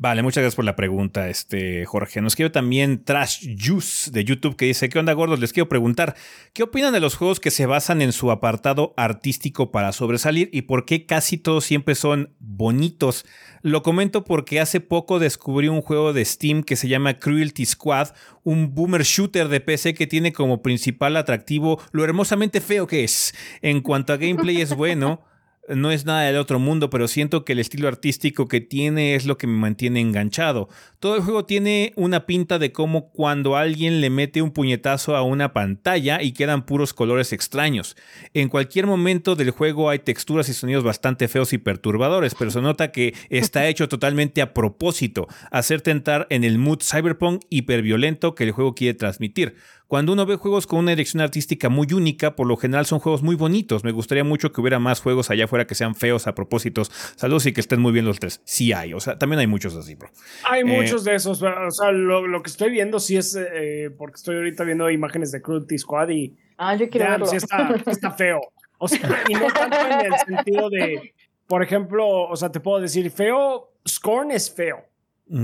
Vale, 0.00 0.22
muchas 0.22 0.42
gracias 0.42 0.54
por 0.54 0.64
la 0.64 0.76
pregunta, 0.76 1.28
este 1.28 1.84
Jorge. 1.84 2.20
Nos 2.20 2.36
quiero 2.36 2.52
también 2.52 3.02
Trash 3.02 3.48
Juice 3.58 4.12
de 4.12 4.22
YouTube 4.22 4.54
que 4.54 4.66
dice, 4.66 4.88
¿qué 4.88 5.00
onda 5.00 5.12
gordos? 5.12 5.40
Les 5.40 5.52
quiero 5.52 5.68
preguntar, 5.68 6.14
¿qué 6.52 6.62
opinan 6.62 6.92
de 6.92 7.00
los 7.00 7.16
juegos 7.16 7.40
que 7.40 7.50
se 7.50 7.66
basan 7.66 8.00
en 8.00 8.12
su 8.12 8.30
apartado 8.30 8.94
artístico 8.96 9.72
para 9.72 9.90
sobresalir 9.90 10.50
y 10.52 10.62
por 10.62 10.84
qué 10.84 11.04
casi 11.04 11.36
todos 11.36 11.64
siempre 11.64 11.96
son 11.96 12.32
bonitos? 12.38 13.26
Lo 13.62 13.82
comento 13.82 14.22
porque 14.22 14.60
hace 14.60 14.78
poco 14.78 15.18
descubrí 15.18 15.66
un 15.66 15.82
juego 15.82 16.12
de 16.12 16.24
Steam 16.24 16.62
que 16.62 16.76
se 16.76 16.86
llama 16.86 17.18
Cruelty 17.18 17.66
Squad, 17.66 18.10
un 18.44 18.76
boomer 18.76 19.02
shooter 19.02 19.48
de 19.48 19.60
PC 19.60 19.94
que 19.94 20.06
tiene 20.06 20.32
como 20.32 20.62
principal 20.62 21.16
atractivo 21.16 21.80
lo 21.90 22.04
hermosamente 22.04 22.60
feo 22.60 22.86
que 22.86 23.02
es. 23.02 23.34
En 23.62 23.80
cuanto 23.80 24.12
a 24.12 24.16
gameplay 24.16 24.60
es 24.60 24.76
bueno, 24.76 25.24
no 25.68 25.90
es 25.90 26.04
nada 26.04 26.22
del 26.22 26.36
otro 26.36 26.58
mundo, 26.58 26.90
pero 26.90 27.08
siento 27.08 27.44
que 27.44 27.52
el 27.52 27.58
estilo 27.58 27.88
artístico 27.88 28.48
que 28.48 28.60
tiene 28.60 29.14
es 29.14 29.26
lo 29.26 29.38
que 29.38 29.46
me 29.46 29.58
mantiene 29.58 30.00
enganchado. 30.00 30.68
Todo 30.98 31.16
el 31.16 31.22
juego 31.22 31.44
tiene 31.44 31.92
una 31.96 32.26
pinta 32.26 32.58
de 32.58 32.72
como 32.72 33.10
cuando 33.10 33.56
alguien 33.56 34.00
le 34.00 34.10
mete 34.10 34.42
un 34.42 34.50
puñetazo 34.50 35.16
a 35.16 35.22
una 35.22 35.52
pantalla 35.52 36.22
y 36.22 36.32
quedan 36.32 36.66
puros 36.66 36.94
colores 36.94 37.32
extraños. 37.32 37.96
En 38.34 38.48
cualquier 38.48 38.86
momento 38.86 39.36
del 39.36 39.50
juego 39.50 39.90
hay 39.90 40.00
texturas 40.00 40.48
y 40.48 40.54
sonidos 40.54 40.84
bastante 40.84 41.28
feos 41.28 41.52
y 41.52 41.58
perturbadores, 41.58 42.34
pero 42.34 42.50
se 42.50 42.60
nota 42.60 42.92
que 42.92 43.14
está 43.28 43.66
hecho 43.68 43.88
totalmente 43.88 44.42
a 44.42 44.54
propósito, 44.54 45.28
hacerte 45.50 45.90
entrar 45.90 46.26
en 46.30 46.44
el 46.44 46.58
mood 46.58 46.80
cyberpunk 46.82 47.42
hiperviolento 47.50 48.34
que 48.34 48.44
el 48.44 48.52
juego 48.52 48.74
quiere 48.74 48.94
transmitir. 48.94 49.56
Cuando 49.88 50.12
uno 50.12 50.26
ve 50.26 50.36
juegos 50.36 50.66
con 50.66 50.80
una 50.80 50.90
dirección 50.90 51.22
artística 51.22 51.70
muy 51.70 51.86
única, 51.94 52.36
por 52.36 52.46
lo 52.46 52.58
general 52.58 52.84
son 52.84 52.98
juegos 52.98 53.22
muy 53.22 53.36
bonitos. 53.36 53.84
Me 53.84 53.90
gustaría 53.90 54.22
mucho 54.22 54.52
que 54.52 54.60
hubiera 54.60 54.78
más 54.78 55.00
juegos 55.00 55.30
allá 55.30 55.46
afuera 55.46 55.66
que 55.66 55.74
sean 55.74 55.94
feos 55.94 56.26
a 56.26 56.34
propósitos. 56.34 56.90
Saludos 57.16 57.46
y 57.46 57.54
que 57.54 57.62
estén 57.62 57.80
muy 57.80 57.92
bien 57.92 58.04
los 58.04 58.20
tres. 58.20 58.42
Sí 58.44 58.74
hay, 58.74 58.92
o 58.92 59.00
sea, 59.00 59.18
también 59.18 59.40
hay 59.40 59.46
muchos 59.46 59.74
así, 59.74 59.94
bro. 59.94 60.10
Hay 60.44 60.60
eh, 60.60 60.64
muchos 60.64 61.04
de 61.04 61.14
esos, 61.14 61.42
o 61.42 61.70
sea, 61.70 61.90
lo, 61.90 62.42
que 62.42 62.50
estoy 62.50 62.70
viendo 62.70 63.00
sí 63.00 63.16
es, 63.16 63.34
eh, 63.34 63.90
porque 63.96 64.16
estoy 64.16 64.36
ahorita 64.36 64.62
viendo 64.64 64.90
imágenes 64.90 65.32
de 65.32 65.40
Cruelty 65.40 65.78
Squad 65.78 66.10
y... 66.10 66.36
Ah, 66.58 66.76
yo 66.76 66.90
quiero 66.90 67.10
verlo. 67.10 67.26
Sí 67.26 67.36
está, 67.36 67.74
está 67.86 68.10
feo. 68.10 68.40
O 68.76 68.88
sea, 68.88 69.24
y 69.26 69.32
no 69.32 69.46
tanto 69.46 69.78
en 69.78 70.12
el 70.12 70.18
sentido 70.26 70.68
de, 70.68 71.14
por 71.46 71.62
ejemplo, 71.62 72.06
o 72.28 72.36
sea, 72.36 72.52
te 72.52 72.60
puedo 72.60 72.78
decir, 72.78 73.10
feo, 73.10 73.72
Scorn 73.88 74.32
es 74.32 74.54
feo, 74.54 74.84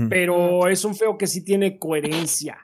pero 0.07 0.67
es 0.67 0.85
un 0.85 0.93
feo 0.93 1.17
que 1.17 1.25
sí 1.25 1.43
tiene 1.43 1.79
coherencia. 1.79 2.59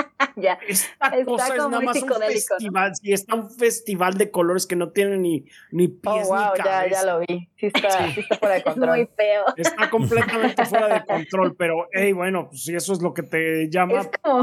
ya. 0.36 0.58
Esta 0.66 1.24
cosa 1.24 1.54
es 1.54 1.58
nada 1.58 1.80
más 1.80 2.02
un 2.02 2.08
festival. 2.08 2.94
Sí, 2.94 3.12
está 3.12 3.34
un 3.34 3.50
festival 3.50 4.14
de 4.14 4.30
colores 4.30 4.66
que 4.66 4.76
no 4.76 4.90
tiene 4.90 5.18
ni, 5.18 5.46
ni 5.70 5.86
oh, 5.86 6.00
pies 6.00 6.28
oh, 6.28 6.34
wow, 6.34 6.52
ni 6.54 6.62
cabeza. 6.62 6.86
Ya, 6.86 6.90
ya 6.90 7.04
lo 7.04 7.20
vi. 7.20 7.48
Sí 7.56 7.66
está, 7.66 8.08
sí. 8.08 8.20
está 8.20 8.36
fuera 8.38 8.54
de 8.56 8.62
control. 8.64 8.96
Muy 8.96 9.08
feo. 9.16 9.44
Está 9.56 9.90
completamente 9.90 10.64
fuera 10.66 10.88
de 10.88 11.04
control, 11.04 11.56
pero 11.56 11.88
hey, 11.92 12.12
bueno, 12.12 12.48
pues 12.48 12.64
si 12.64 12.74
eso 12.74 12.92
es 12.92 13.02
lo 13.02 13.14
que 13.14 13.22
te 13.22 13.68
llama. 13.70 14.00
Es 14.00 14.10
como, 14.22 14.42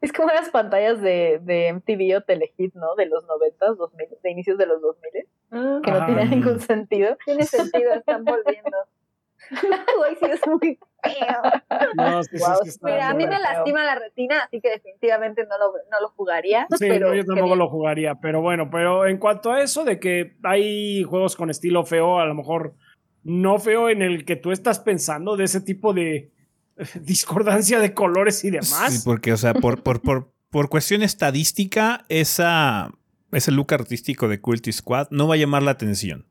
es 0.00 0.12
como 0.12 0.28
las 0.28 0.50
pantallas 0.50 1.00
de, 1.00 1.40
de 1.42 1.72
MTV 1.72 2.18
o 2.18 2.20
Telehit, 2.22 2.74
¿no? 2.74 2.94
De 2.96 3.06
los 3.06 3.24
90, 3.24 3.74
2000, 3.74 4.08
de 4.22 4.30
inicios 4.30 4.58
de 4.58 4.66
los 4.66 4.80
2000, 4.80 5.28
ah. 5.52 5.80
que 5.82 5.90
no 5.90 6.06
tiene 6.06 6.26
ningún 6.26 6.60
sentido. 6.60 7.16
Tiene 7.24 7.44
sentido, 7.44 7.92
están 7.94 8.24
volviendo. 8.24 8.76
Sí, 9.50 10.26
es 10.30 10.46
muy 10.46 10.78
feo. 11.02 11.42
No, 11.94 12.20
Mira, 12.82 13.10
a 13.10 13.14
mí 13.14 13.26
me 13.26 13.38
lastima 13.38 13.84
la 13.84 13.96
retina, 13.96 14.42
así 14.44 14.60
que 14.60 14.70
definitivamente 14.70 15.44
no 15.44 15.58
lo, 15.58 15.72
no 15.90 16.00
lo 16.00 16.08
jugaría. 16.10 16.66
Sí, 16.70 16.86
pero 16.88 17.14
yo 17.14 17.24
tampoco 17.24 17.56
lo 17.56 17.68
jugaría, 17.68 18.16
pero 18.16 18.40
bueno, 18.40 18.68
pero 18.70 19.06
en 19.06 19.18
cuanto 19.18 19.52
a 19.52 19.62
eso 19.62 19.84
de 19.84 20.00
que 20.00 20.36
hay 20.42 21.02
juegos 21.04 21.36
con 21.36 21.50
estilo 21.50 21.84
feo, 21.84 22.18
a 22.18 22.26
lo 22.26 22.34
mejor 22.34 22.74
no 23.22 23.58
feo 23.58 23.88
en 23.88 24.02
el 24.02 24.24
que 24.24 24.36
tú 24.36 24.52
estás 24.52 24.78
pensando 24.78 25.36
de 25.36 25.44
ese 25.44 25.60
tipo 25.60 25.92
de 25.92 26.32
discordancia 27.00 27.78
de 27.80 27.94
colores 27.94 28.44
y 28.44 28.50
demás. 28.50 28.94
Sí, 28.94 29.02
porque, 29.04 29.32
o 29.32 29.36
sea, 29.36 29.54
por, 29.54 29.82
por, 29.82 30.00
por, 30.00 30.32
por 30.50 30.68
cuestión 30.68 31.02
estadística, 31.02 32.04
esa, 32.08 32.90
ese 33.32 33.52
look 33.52 33.72
artístico 33.74 34.28
de 34.28 34.40
Quilty 34.40 34.72
Squad 34.72 35.08
no 35.10 35.28
va 35.28 35.34
a 35.34 35.38
llamar 35.38 35.62
la 35.62 35.72
atención 35.72 36.26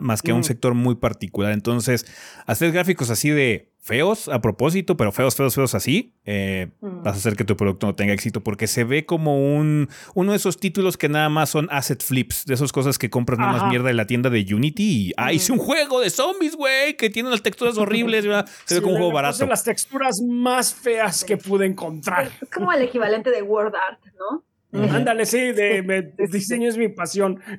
más 0.00 0.22
que 0.22 0.30
a 0.30 0.34
un 0.34 0.40
mm. 0.40 0.44
sector 0.44 0.74
muy 0.74 0.94
particular. 0.94 1.52
Entonces, 1.52 2.06
hacer 2.46 2.72
gráficos 2.72 3.10
así 3.10 3.30
de 3.30 3.72
feos 3.80 4.28
a 4.28 4.40
propósito, 4.40 4.96
pero 4.96 5.12
feos, 5.12 5.36
feos, 5.36 5.54
feos 5.54 5.74
así, 5.74 6.14
eh, 6.24 6.70
mm. 6.80 7.02
vas 7.02 7.14
a 7.14 7.18
hacer 7.18 7.36
que 7.36 7.44
tu 7.44 7.54
producto 7.54 7.86
no 7.86 7.94
tenga 7.94 8.14
éxito 8.14 8.40
porque 8.40 8.66
se 8.66 8.82
ve 8.84 9.04
como 9.04 9.56
un 9.56 9.90
uno 10.14 10.30
de 10.30 10.38
esos 10.38 10.58
títulos 10.58 10.96
que 10.96 11.10
nada 11.10 11.28
más 11.28 11.50
son 11.50 11.68
asset 11.70 12.02
flips, 12.02 12.46
de 12.46 12.54
esas 12.54 12.72
cosas 12.72 12.98
que 12.98 13.10
compras 13.10 13.38
nada 13.38 13.52
más 13.52 13.68
mierda 13.68 13.90
en 13.90 13.98
la 13.98 14.06
tienda 14.06 14.30
de 14.30 14.46
Unity 14.54 15.08
y 15.08 15.12
ah, 15.18 15.34
hice 15.34 15.52
un 15.52 15.58
mm. 15.58 15.62
juego 15.62 16.00
de 16.00 16.08
zombies, 16.08 16.56
güey, 16.56 16.96
que 16.96 17.10
tiene 17.10 17.28
unas 17.28 17.42
texturas 17.42 17.76
horribles, 17.76 18.24
se 18.64 18.74
ve 18.76 18.80
como 18.80 18.94
un 18.94 18.98
juego 19.00 19.12
barato. 19.12 19.44
las 19.44 19.64
texturas 19.64 20.18
más 20.26 20.72
feas 20.72 21.24
que 21.24 21.36
pude 21.36 21.66
encontrar. 21.66 22.30
Es 22.40 22.48
como 22.48 22.72
el 22.72 22.80
equivalente 22.80 23.30
de 23.30 23.42
Word 23.42 23.74
Art, 23.74 24.00
¿no? 24.18 24.44
Ándale, 24.74 25.24
sí, 25.24 25.52
de, 25.52 26.12
diseño 26.30 26.68
es 26.68 26.76
mi 26.76 26.88
pasión. 26.88 27.40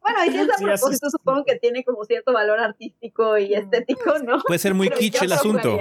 bueno, 0.00 0.24
y 0.26 0.30
si 0.30 0.38
es 0.38 0.48
a 0.50 0.56
propósito, 0.60 1.10
supongo 1.10 1.44
que 1.44 1.56
tiene 1.56 1.84
como 1.84 2.04
cierto 2.04 2.32
valor 2.32 2.58
artístico 2.58 3.38
y 3.38 3.54
estético, 3.54 4.18
¿no? 4.18 4.40
Puede 4.46 4.58
ser 4.58 4.74
muy 4.74 4.90
kitsch 4.90 5.22
el 5.22 5.32
asunto. 5.32 5.78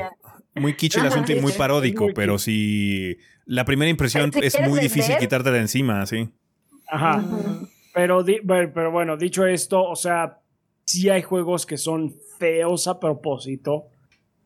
Muy 0.56 0.76
kitsch 0.76 0.98
el 0.98 1.08
asunto 1.08 1.32
y 1.32 1.42
muy 1.42 1.54
paródico, 1.54 2.10
pero 2.14 2.38
si 2.38 3.18
la 3.46 3.66
primera 3.66 3.90
impresión 3.90 4.32
es 4.42 4.60
muy 4.62 4.80
difícil 4.80 5.18
quitarte 5.18 5.50
de 5.50 5.60
encima, 5.60 6.06
sí. 6.06 6.30
Ajá. 6.88 7.24
pero, 7.96 8.24
pero 8.46 8.92
bueno, 8.92 9.18
dicho 9.18 9.48
esto, 9.48 9.84
o 9.84 9.96
sea, 9.96 10.40
sí 10.86 11.10
hay 11.10 11.24
juegos 11.24 11.66
que 11.66 11.78
son 11.78 12.14
feos 12.38 12.88
a 12.88 13.00
propósito, 13.00 13.88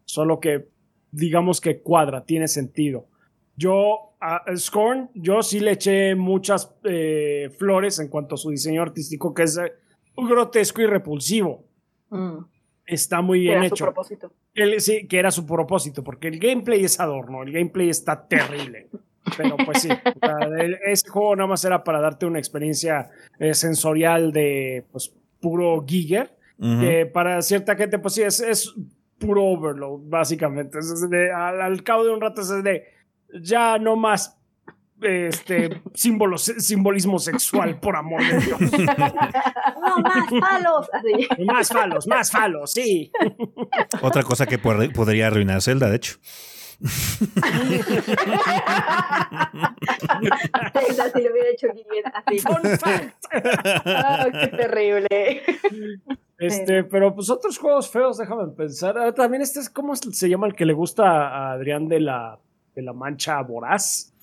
solo 0.05 0.39
que 0.39 0.69
digamos 1.11 1.59
que 1.59 1.81
cuadra, 1.81 2.23
tiene 2.23 2.47
sentido. 2.47 3.09
Yo, 3.57 4.13
a 4.21 4.43
Scorn, 4.55 5.09
yo 5.15 5.41
sí 5.41 5.59
le 5.59 5.71
eché 5.71 6.13
muchas 6.13 6.75
eh, 6.83 7.49
flores 7.57 7.97
en 7.97 8.07
cuanto 8.07 8.35
a 8.35 8.37
su 8.37 8.51
diseño 8.51 8.83
artístico, 8.83 9.33
que 9.33 9.43
es 9.43 9.57
eh, 9.57 9.73
grotesco 10.15 10.83
y 10.83 10.85
repulsivo. 10.85 11.65
Mm. 12.11 12.37
Está 12.85 13.21
muy 13.21 13.41
bien 13.41 13.63
hecho. 13.63 13.77
Su 13.77 13.83
propósito. 13.85 14.31
sí, 14.77 15.07
que 15.07 15.17
era 15.17 15.31
su 15.31 15.45
propósito, 15.47 16.03
porque 16.03 16.27
el 16.27 16.39
gameplay 16.39 16.85
es 16.85 16.99
adorno, 16.99 17.41
el 17.41 17.51
gameplay 17.51 17.89
está 17.89 18.27
terrible. 18.27 18.89
Pero 19.35 19.57
pues 19.57 19.81
sí, 19.81 19.89
ese 20.85 21.09
juego 21.09 21.35
nada 21.35 21.47
más 21.47 21.65
era 21.65 21.83
para 21.83 21.99
darte 21.99 22.25
una 22.25 22.39
experiencia 22.39 23.09
eh, 23.39 23.55
sensorial 23.55 24.31
de 24.31 24.85
pues 24.91 25.11
puro 25.41 25.83
Giger, 25.85 26.31
que 26.57 27.05
para 27.07 27.41
cierta 27.41 27.75
gente 27.75 27.99
pues 27.99 28.13
sí 28.13 28.21
es, 28.21 28.73
puro 29.19 29.43
overload, 29.45 30.01
básicamente. 30.05 30.77
al, 31.35 31.59
al, 31.59 31.83
cabo 31.83 32.05
de 32.05 32.11
un 32.11 32.21
rato 32.21 32.41
es 32.41 32.63
de 32.63 32.96
ya 33.33 33.77
no 33.77 33.95
más. 33.95 34.37
este 35.01 35.81
símbolo, 35.93 36.37
simbolismo 36.37 37.19
sexual, 37.19 37.79
por 37.79 37.95
amor 37.95 38.21
de 38.21 38.39
Dios. 38.39 38.59
No, 39.87 39.97
más 39.99 40.29
falos. 40.29 40.89
Más 41.45 41.69
falos, 41.69 42.07
más 42.07 42.31
falos, 42.31 42.71
sí. 42.71 43.11
Otra 44.01 44.23
cosa 44.23 44.45
que 44.45 44.57
podría 44.57 45.27
arruinar 45.27 45.61
Zelda, 45.61 45.89
de 45.89 45.95
hecho. 45.95 46.17
Zelda 50.73 51.11
si 51.13 51.21
lo 51.21 51.31
hubiera 51.31 51.49
hecho 51.51 51.67
así. 51.71 51.83
Oh, 52.47 54.31
qué 54.31 54.47
terrible. 54.47 55.43
Este, 56.37 56.83
pero 56.83 57.15
pues 57.15 57.29
otros 57.29 57.57
juegos 57.57 57.89
feos, 57.89 58.17
déjame 58.17 58.47
pensar. 58.53 58.97
Ah, 58.97 59.13
también 59.13 59.41
este 59.41 59.59
es, 59.59 59.69
¿cómo 59.69 59.95
se 59.95 60.29
llama 60.29 60.47
el 60.47 60.55
que 60.55 60.65
le 60.65 60.73
gusta 60.73 61.27
a 61.29 61.51
Adrián 61.53 61.87
de 61.87 61.99
la, 62.01 62.39
de 62.77 62.83
la 62.83 62.93
mancha 62.93 63.41
voraz? 63.41 64.13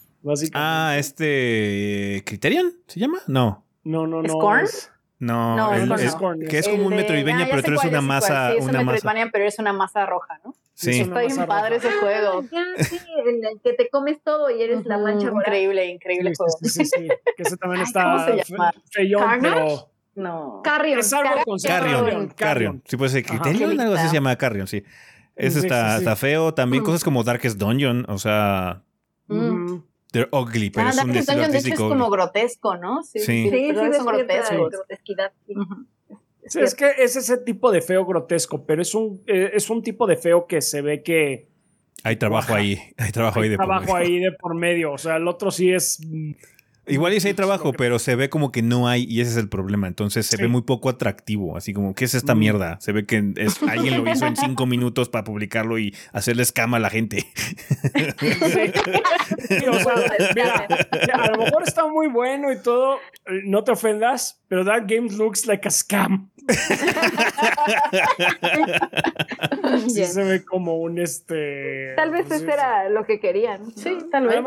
Ah, 0.54 0.94
este. 0.96 2.22
¿Criterion? 2.24 2.72
¿Se 2.86 3.00
llama? 3.00 3.18
No. 3.26 3.66
No, 3.82 4.06
no, 4.06 4.22
no. 4.22 4.28
¿Scorn? 4.28 4.66
No, 5.18 5.56
no, 5.56 5.74
el, 5.74 5.90
es, 5.92 6.16
que 6.50 6.58
es 6.58 6.68
como 6.68 6.86
un 6.86 6.96
Metroidvania, 6.96 7.46
ah, 7.46 7.48
pero 7.50 7.62
tú 7.62 7.70
eres 7.70 7.84
una 7.84 8.00
masa. 8.00 8.50
Sí, 8.50 8.58
es 8.58 8.64
una 8.64 8.80
un 8.80 8.86
Metroidvania, 8.86 9.30
pero 9.32 9.44
es 9.46 9.58
una 9.58 9.72
masa 9.72 10.06
roja, 10.06 10.38
¿no? 10.44 10.54
Sí. 10.74 11.00
Está 11.00 11.20
bien 11.20 11.46
padre 11.46 11.76
ese 11.76 11.90
juego. 11.90 12.42
sí, 12.78 12.98
en 13.26 13.44
el 13.44 13.60
que 13.62 13.72
te 13.72 13.88
comes 13.88 14.22
todo 14.22 14.50
y 14.50 14.62
eres 14.62 14.84
la 14.84 14.98
mancha. 14.98 15.28
Increíble, 15.28 15.86
increíble 15.86 16.32
juego. 16.36 16.56
Sí, 16.62 16.68
sí, 16.68 16.84
sí. 16.84 17.08
Que 17.36 17.42
ese 17.42 17.56
también 17.56 17.82
está. 17.86 18.04
¿Cómo 18.04 18.24
se 18.24 18.52
llama? 18.52 18.72
Feyón, 18.90 19.40
pero. 19.40 19.90
No. 20.14 20.60
Carrion. 20.62 21.00
Es 21.00 21.12
algo 21.12 21.42
con 21.44 21.58
Carrion. 21.58 22.28
Carrion. 22.28 22.82
Sí, 22.86 22.96
puede 22.96 23.10
ser 23.10 23.24
Criterion, 23.24 23.80
algo 23.80 23.94
así 23.94 24.08
se 24.08 24.14
llama 24.14 24.36
Carrion, 24.36 24.66
sí. 24.66 24.84
Ese 25.36 25.60
está, 25.60 25.98
está 25.98 26.16
feo. 26.16 26.54
También 26.54 26.82
mm. 26.82 26.86
cosas 26.86 27.04
como 27.04 27.24
Darkest 27.24 27.58
Dungeon, 27.58 28.04
o 28.08 28.18
sea. 28.18 28.82
Mm. 29.26 29.82
They're 30.12 30.28
ugly, 30.30 30.70
pero 30.70 30.86
ah, 30.86 30.90
es 30.90 31.02
un 31.02 31.16
estilo 31.16 31.42
artístico. 31.42 31.82
es 31.82 31.88
como 31.88 32.08
grotesco, 32.08 32.76
¿no? 32.76 33.02
Sí, 33.02 33.18
sí, 33.18 33.24
sí, 33.24 33.50
sí 33.50 33.66
es 33.66 34.04
grotesco. 34.04 34.70
Grotesquidad. 34.70 35.32
Sí, 36.46 36.60
es 36.60 36.74
que 36.74 36.92
es 36.98 37.16
ese 37.16 37.38
tipo 37.38 37.72
de 37.72 37.80
feo 37.80 38.04
grotesco, 38.04 38.64
pero 38.64 38.82
es 38.82 38.94
un, 38.94 39.22
eh, 39.26 39.50
es 39.54 39.70
un 39.70 39.82
tipo 39.82 40.06
de 40.06 40.16
feo 40.16 40.46
que 40.46 40.60
se 40.60 40.82
ve 40.82 41.02
que... 41.02 41.48
Hay 42.04 42.16
trabajo 42.16 42.54
ahí, 42.54 42.80
hay 42.98 43.10
trabajo 43.12 43.40
ahí 43.40 43.48
de 43.48 43.56
por 43.56 43.80
medio. 43.80 43.96
ahí 43.96 44.18
de 44.18 44.32
por 44.32 44.54
medio, 44.54 44.92
o 44.92 44.98
sea, 44.98 45.16
el 45.16 45.26
otro 45.26 45.50
sí 45.50 45.72
es 45.72 46.00
Igual 46.86 47.12
dice 47.12 47.28
hay 47.28 47.34
trabajo, 47.34 47.72
pero 47.72 47.98
se 47.98 48.14
ve 48.14 48.28
como 48.28 48.52
que 48.52 48.62
no 48.62 48.88
hay 48.88 49.04
y 49.08 49.20
ese 49.20 49.32
es 49.32 49.36
el 49.36 49.48
problema. 49.48 49.86
Entonces 49.86 50.26
se 50.26 50.36
ve 50.36 50.48
muy 50.48 50.62
poco 50.62 50.88
atractivo. 50.88 51.56
Así 51.56 51.72
como, 51.72 51.94
¿qué 51.94 52.04
es 52.04 52.14
esta 52.14 52.34
mm. 52.34 52.38
mierda? 52.38 52.80
Se 52.80 52.92
ve 52.92 53.06
que 53.06 53.32
es, 53.36 53.62
alguien 53.68 54.02
lo 54.02 54.10
hizo 54.10 54.26
en 54.26 54.36
cinco 54.36 54.66
minutos 54.66 55.08
para 55.08 55.24
publicarlo 55.24 55.78
y 55.78 55.94
hacerle 56.12 56.42
escama 56.42 56.76
a 56.76 56.80
la 56.80 56.90
gente. 56.90 57.26
a 61.12 61.30
lo 61.30 61.44
mejor 61.44 61.62
está 61.64 61.86
muy 61.86 62.08
bueno 62.08 62.52
y 62.52 62.60
todo. 62.60 62.98
No 63.44 63.64
te 63.64 63.72
ofendas, 63.72 64.40
pero 64.48 64.64
that 64.64 64.82
game 64.86 65.08
looks 65.08 65.46
like 65.46 65.66
a 65.66 65.70
scam. 65.70 66.30
sí 69.88 70.04
se 70.04 70.24
ve 70.24 70.44
como 70.44 70.78
un 70.78 70.98
este. 70.98 71.94
Tal 71.96 72.10
vez 72.10 72.26
pues, 72.26 72.42
eso 72.42 72.52
era 72.52 72.88
lo 72.88 73.04
que 73.04 73.20
querían. 73.20 73.70
Sí, 73.76 73.98
tal 74.10 74.26
vez. 74.26 74.40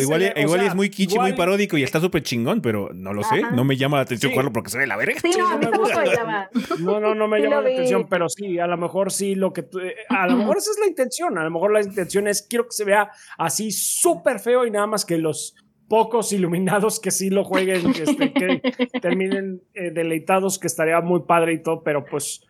igual, 0.00 0.32
igual 0.36 0.60
es 0.60 0.74
muy 0.74 0.90
kitsch, 0.90 1.16
muy 1.16 1.32
paródico 1.32 1.76
y 1.76 1.82
está 1.82 2.00
súper 2.00 2.22
chingón, 2.22 2.60
pero 2.60 2.90
no 2.92 3.12
lo 3.12 3.22
sé. 3.22 3.42
No 3.54 3.64
me 3.64 3.76
llama 3.76 3.96
la 3.98 4.04
atención 4.04 4.32
jugarlo 4.32 4.52
porque 4.52 4.70
se 4.70 4.78
ve 4.78 4.86
la 4.86 4.96
verga. 4.96 5.20
Sí, 5.20 5.30
no, 5.38 5.58
me 5.58 5.70
No, 6.80 7.00
no, 7.00 7.14
no 7.14 7.28
me 7.28 7.40
llama 7.42 7.60
la 7.60 7.70
atención, 7.70 8.06
pero 8.08 8.28
sí, 8.28 8.58
a 8.58 8.66
lo 8.66 8.76
mejor 8.76 9.12
sí 9.12 9.34
lo 9.34 9.52
que. 9.52 9.60
Eh, 9.60 9.94
a 10.08 10.26
lo 10.26 10.36
mejor 10.36 10.58
esa 10.58 10.70
es 10.70 10.78
la 10.78 10.86
intención. 10.86 11.38
A 11.38 11.44
lo 11.44 11.50
mejor 11.50 11.72
la 11.72 11.82
intención 11.82 12.28
es 12.28 12.42
quiero 12.42 12.64
que 12.64 12.72
se 12.72 12.84
vea 12.84 13.10
así 13.38 13.70
súper 13.70 14.38
feo 14.38 14.66
y 14.66 14.70
nada 14.70 14.86
más 14.86 15.04
que 15.04 15.18
los 15.18 15.54
pocos 15.92 16.32
iluminados 16.32 17.00
que 17.00 17.10
sí 17.10 17.28
lo 17.28 17.44
jueguen, 17.44 17.90
este, 17.90 18.32
que 18.32 18.62
terminen 19.02 19.62
eh, 19.74 19.90
deleitados, 19.90 20.58
que 20.58 20.66
estaría 20.66 20.98
muy 21.02 21.24
padre 21.24 21.52
y 21.52 21.62
todo, 21.62 21.82
pero 21.82 22.04
pues 22.06 22.46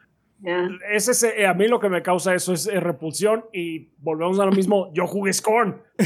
ese, 0.90 1.40
eh, 1.40 1.46
a 1.46 1.54
mí 1.54 1.68
lo 1.68 1.80
que 1.80 1.88
me 1.88 2.02
causa 2.02 2.34
eso 2.34 2.52
es 2.52 2.66
eh, 2.66 2.80
repulsión 2.80 3.44
y 3.52 3.90
volvemos 3.98 4.40
a 4.40 4.46
lo 4.46 4.52
mismo, 4.52 4.90
yo 4.94 5.06
jugué 5.06 5.32
Scorn. 5.32 5.82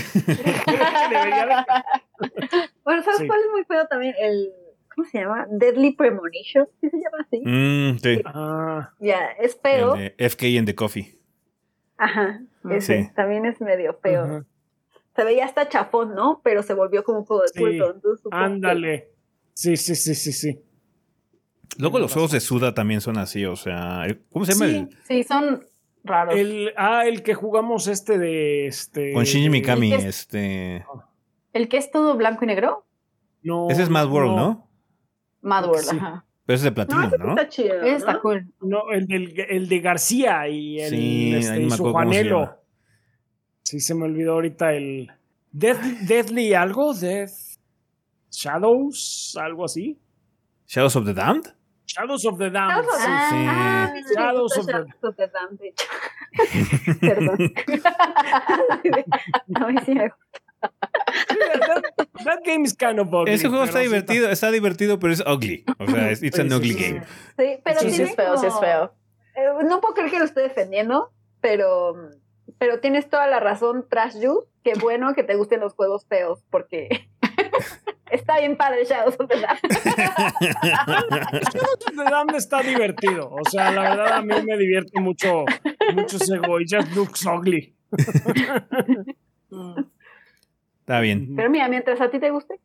bueno, 2.85 3.03
¿sabes 3.03 3.25
cuál 3.27 3.41
es 3.41 3.51
muy 3.53 3.65
feo 3.65 3.87
también? 3.87 4.15
El, 4.19 4.53
¿cómo 4.95 5.09
se 5.09 5.19
llama? 5.19 5.47
Deadly 5.51 5.93
Premonition, 5.93 6.69
¿sí 6.81 6.91
se 6.91 6.97
llama 6.97 7.19
así? 7.21 7.43
Mm, 7.45 7.99
sí. 7.99 8.23
Ah. 8.27 8.93
Ya, 8.99 9.31
es 9.39 9.59
feo. 9.61 9.95
FK 10.19 10.43
and 10.59 10.67
the 10.67 10.75
Coffee. 10.75 11.19
Ajá, 11.99 12.43
ese 12.71 13.11
también 13.15 13.47
es 13.47 13.61
medio 13.61 13.99
feo 14.03 14.45
se 15.17 15.25
veía 15.25 15.47
hasta 15.47 15.69
chafón, 15.69 16.15
¿no? 16.15 16.43
Pero 16.45 16.63
se 16.63 16.75
volvió 16.75 17.03
como 17.03 17.21
un 17.21 17.25
juego 17.25 17.43
de 17.43 17.59
culto. 17.59 18.31
ándale. 18.31 19.13
Sí, 19.55 19.79
sí, 19.79 19.95
sí, 19.95 20.15
sí, 20.15 20.33
sí. 20.33 20.61
Luego 21.79 21.99
los 21.99 22.13
juegos 22.13 22.31
de 22.31 22.41
Suda 22.41 22.75
también 22.75 23.01
son 23.01 23.19
así, 23.19 23.45
o 23.45 23.57
sea, 23.57 24.07
¿cómo 24.33 24.45
se 24.45 24.53
llama? 24.53 24.67
Sí, 24.67 24.77
el... 24.77 24.99
sí 25.07 25.23
son 25.25 25.67
raros. 26.05 26.35
El, 26.35 26.73
ah, 26.77 27.07
el 27.07 27.23
que 27.23 27.35
jugamos 27.35 27.87
este 27.87 28.19
de 28.19 28.67
este. 28.67 29.13
Con 29.13 29.25
Shinji 29.25 29.51
Mikami, 29.51 29.93
este. 29.93 30.85
¿El 31.53 31.69
que 31.69 31.77
es 31.77 31.91
todo 31.91 32.17
blanco 32.17 32.45
y 32.45 32.49
negro? 32.49 32.87
No. 33.43 33.69
Ese 33.71 33.83
es 33.83 33.91
Mad 33.91 34.11
World, 34.11 34.37
¿no? 34.37 34.69
Mad 35.43 35.67
World, 35.69 35.89
ajá. 35.91 36.25
Pero 36.47 36.55
ese 36.55 36.61
es 36.61 36.63
de 36.63 36.73
platino, 36.73 37.11
¿no? 37.19 37.31
Está 37.31 37.49
chido. 37.49 37.83
Está 37.83 38.21
cool. 38.21 38.47
No, 38.61 38.91
el, 38.93 39.07
del, 39.07 39.35
el 39.49 39.69
de 39.69 39.81
García 39.81 40.49
y 40.49 40.81
el 40.81 40.91
sí, 40.91 41.35
este, 41.35 41.63
y 41.63 41.71
su 41.71 41.91
Juanelo. 41.91 42.63
Sí, 43.63 43.81
se 43.81 43.95
me 43.95 44.05
olvidó 44.05 44.35
ahorita 44.35 44.73
el. 44.73 45.11
Deathly 45.51 46.55
algo, 46.55 46.95
Death. 46.95 47.33
Shadows, 48.31 49.37
algo 49.41 49.65
así. 49.65 49.99
Shadows 50.67 50.95
of 50.97 51.05
the 51.07 51.15
Damned? 51.15 51.56
Shadows 51.87 52.25
of 52.27 52.39
the 52.39 52.51
Damned. 52.51 52.85
Shadows 54.15 54.57
of 54.59 54.67
the, 54.67 55.31
Damned. 55.33 55.61
Perdón. 57.01 57.39
no, 59.49 59.69
that, 62.25 62.43
game 62.45 62.65
is 62.65 62.75
kind 62.75 62.99
of 62.99 63.13
ugly. 63.15 63.35
Ese 63.35 63.49
juego 63.49 63.65
está 63.65 63.79
divertido, 63.81 64.29
está 64.31 64.51
divertido, 64.51 64.99
pero 64.99 65.13
es 65.13 65.23
ugly. 65.27 65.65
O 65.79 65.87
sea, 65.87 66.11
es 66.11 66.23
it's 66.23 66.39
an 66.39 66.53
ugly 66.53 66.75
game. 66.75 67.03
Sí, 67.39 67.61
pero 67.63 67.81
sí, 67.81 68.03
es 68.03 68.15
feo, 68.15 68.37
sí 68.37 68.47
es 68.47 68.59
feo. 68.59 68.93
Eh, 69.37 69.65
no 69.65 69.81
puedo 69.81 69.95
creer 69.95 70.11
que 70.11 70.19
lo 70.19 70.25
esté 70.25 70.41
defendiendo, 70.41 71.13
pero 71.41 72.11
pero 72.59 72.81
tienes 72.81 73.09
toda 73.09 73.27
la 73.27 73.41
razón, 73.41 73.87
Trash 73.89 74.19
You. 74.21 74.45
Qué 74.63 74.73
bueno 74.81 75.15
que 75.15 75.23
te 75.23 75.37
gusten 75.37 75.61
los 75.61 75.75
juegos 75.75 76.07
feos, 76.07 76.43
porque 76.51 76.89
está 78.11 78.39
bien 78.39 78.57
padre 78.57 78.85
Shadows 78.85 79.17
of 79.19 79.29
the 79.29 79.41
Damned. 79.41 79.61
Shadows 81.53 81.87
of 81.87 81.97
the 81.97 82.05
Damned 82.05 82.37
está 82.37 82.63
divertido. 82.63 83.31
O 83.31 83.45
sea, 83.49 83.71
la 83.73 83.83
verdad 83.83 84.13
a 84.19 84.23
mí 84.23 84.35
me 84.45 84.57
divierte 84.57 85.01
mucho, 85.01 85.45
mucho 85.95 86.17
ese 86.17 86.37
looks 86.95 87.27
ugly. 87.27 87.75
está 90.81 91.01
bien. 91.01 91.35
Pero 91.37 91.51
mira, 91.51 91.69
mientras 91.69 92.01
a 92.01 92.11
ti 92.11 92.19
te 92.19 92.31
guste. 92.31 92.61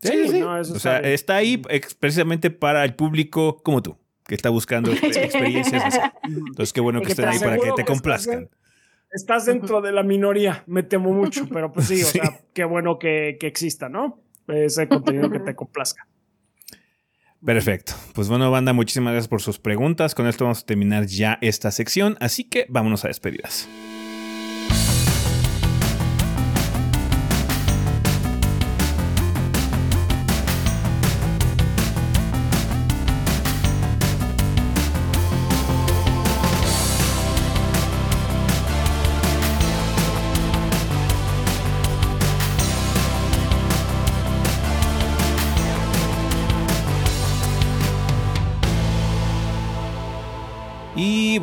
Sí, 0.00 0.28
sí. 0.28 0.42
o 0.42 0.64
sea, 0.64 0.98
está 0.98 1.36
ahí 1.36 1.62
precisamente 1.98 2.50
para 2.50 2.84
el 2.84 2.94
público 2.94 3.62
como 3.62 3.82
tú, 3.82 3.96
que 4.26 4.34
está 4.34 4.50
buscando 4.50 4.92
experiencias 5.02 5.82
así. 5.84 5.98
Entonces, 6.24 6.72
qué 6.74 6.80
bueno 6.80 7.00
que 7.00 7.08
estén 7.08 7.26
ahí 7.26 7.38
para 7.38 7.56
que 7.56 7.72
te 7.72 7.84
complazcan 7.84 8.50
estás 9.14 9.46
dentro 9.46 9.80
de 9.80 9.92
la 9.92 10.02
minoría, 10.02 10.64
me 10.66 10.82
temo 10.82 11.12
mucho, 11.12 11.48
pero 11.52 11.72
pues 11.72 11.86
sí, 11.86 12.02
o 12.02 12.06
sea, 12.06 12.40
qué 12.52 12.64
bueno 12.64 12.98
que, 12.98 13.36
que 13.40 13.46
exista, 13.46 13.88
¿no? 13.88 14.20
Ese 14.48 14.88
contenido 14.88 15.30
que 15.30 15.40
te 15.40 15.54
complazca. 15.54 16.06
Perfecto. 17.42 17.92
Pues 18.14 18.28
bueno, 18.28 18.50
banda, 18.50 18.72
muchísimas 18.72 19.12
gracias 19.12 19.28
por 19.28 19.40
sus 19.40 19.58
preguntas. 19.58 20.14
Con 20.14 20.26
esto 20.26 20.44
vamos 20.44 20.62
a 20.62 20.66
terminar 20.66 21.06
ya 21.06 21.38
esta 21.42 21.70
sección, 21.70 22.16
así 22.20 22.44
que 22.44 22.66
vámonos 22.68 23.04
a 23.04 23.08
despedidas. 23.08 23.68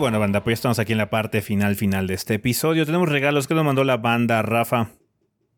Bueno, 0.01 0.19
banda, 0.19 0.43
pues 0.43 0.53
ya 0.53 0.55
estamos 0.55 0.79
aquí 0.79 0.93
en 0.93 0.97
la 0.97 1.11
parte 1.11 1.43
final, 1.43 1.75
final 1.75 2.07
de 2.07 2.15
este 2.15 2.33
episodio. 2.33 2.87
Tenemos 2.87 3.07
regalos 3.07 3.47
que 3.47 3.53
nos 3.53 3.63
mandó 3.63 3.83
la 3.83 3.97
banda, 3.97 4.41
Rafa. 4.41 4.89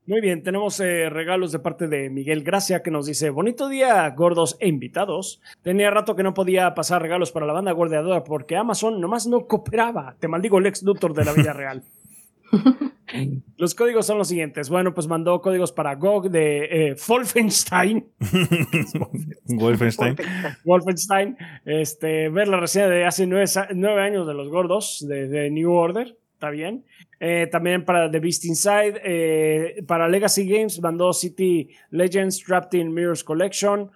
Muy 0.05 0.19
bien, 0.19 0.43
tenemos 0.43 0.81
eh, 0.81 1.09
regalos 1.09 1.53
de 1.53 1.59
parte 1.59 1.88
de 1.88 2.09
Miguel 2.09 2.43
Gracia 2.43 2.83
que 2.83 2.91
nos 2.91 3.05
dice, 3.05 3.30
bonito 3.30 3.69
día, 3.69 4.09
gordos 4.09 4.57
e 4.59 4.67
invitados. 4.67 5.41
Tenía 5.61 5.91
rato 5.91 6.17
que 6.17 6.23
no 6.23 6.33
podía 6.33 6.75
pasar 6.75 7.01
regalos 7.01 7.31
para 7.31 7.45
la 7.45 7.53
banda 7.53 7.72
gordeadora 7.72 8.25
porque 8.25 8.57
Amazon 8.57 8.99
nomás 8.99 9.27
no 9.27 9.47
cooperaba. 9.47 10.17
Te 10.19 10.27
maldigo 10.27 10.57
el 10.57 10.65
ex 10.65 10.83
Luthor 10.83 11.13
de 11.13 11.23
la 11.23 11.31
vida 11.31 11.53
real. 11.53 11.83
Los 13.57 13.75
códigos 13.75 14.06
son 14.06 14.17
los 14.17 14.27
siguientes. 14.27 14.69
Bueno, 14.69 14.93
pues 14.93 15.07
mandó 15.07 15.41
códigos 15.41 15.72
para 15.72 15.95
GOG 15.95 16.30
de 16.30 16.90
eh, 16.90 16.95
Wolfenstein. 17.07 18.06
Wolfenstein. 19.45 20.15
Wolfenstein. 20.65 21.38
Este, 21.65 22.30
ver 22.30 22.48
la 22.48 22.59
reseña 22.59 22.88
de 22.88 23.06
hace 23.06 23.27
nueve, 23.27 24.01
años 24.01 24.27
de 24.27 24.33
los 24.33 24.49
gordos, 24.49 25.06
de, 25.07 25.49
New 25.51 25.72
Order. 25.72 26.17
Está 26.33 26.49
bien. 26.49 26.85
Eh, 27.19 27.48
también 27.51 27.85
para 27.85 28.09
The 28.09 28.19
Beast 28.19 28.45
Inside. 28.45 29.01
Eh, 29.03 29.83
para 29.88 30.09
Legacy 30.09 30.48
Games 30.48 30.82
mandó 30.82 31.14
City 31.14 31.69
Legends 31.91 32.43
Trapped 32.43 32.77
in 32.77 32.93
Mirrors 32.93 33.23
Collection. 33.23 33.91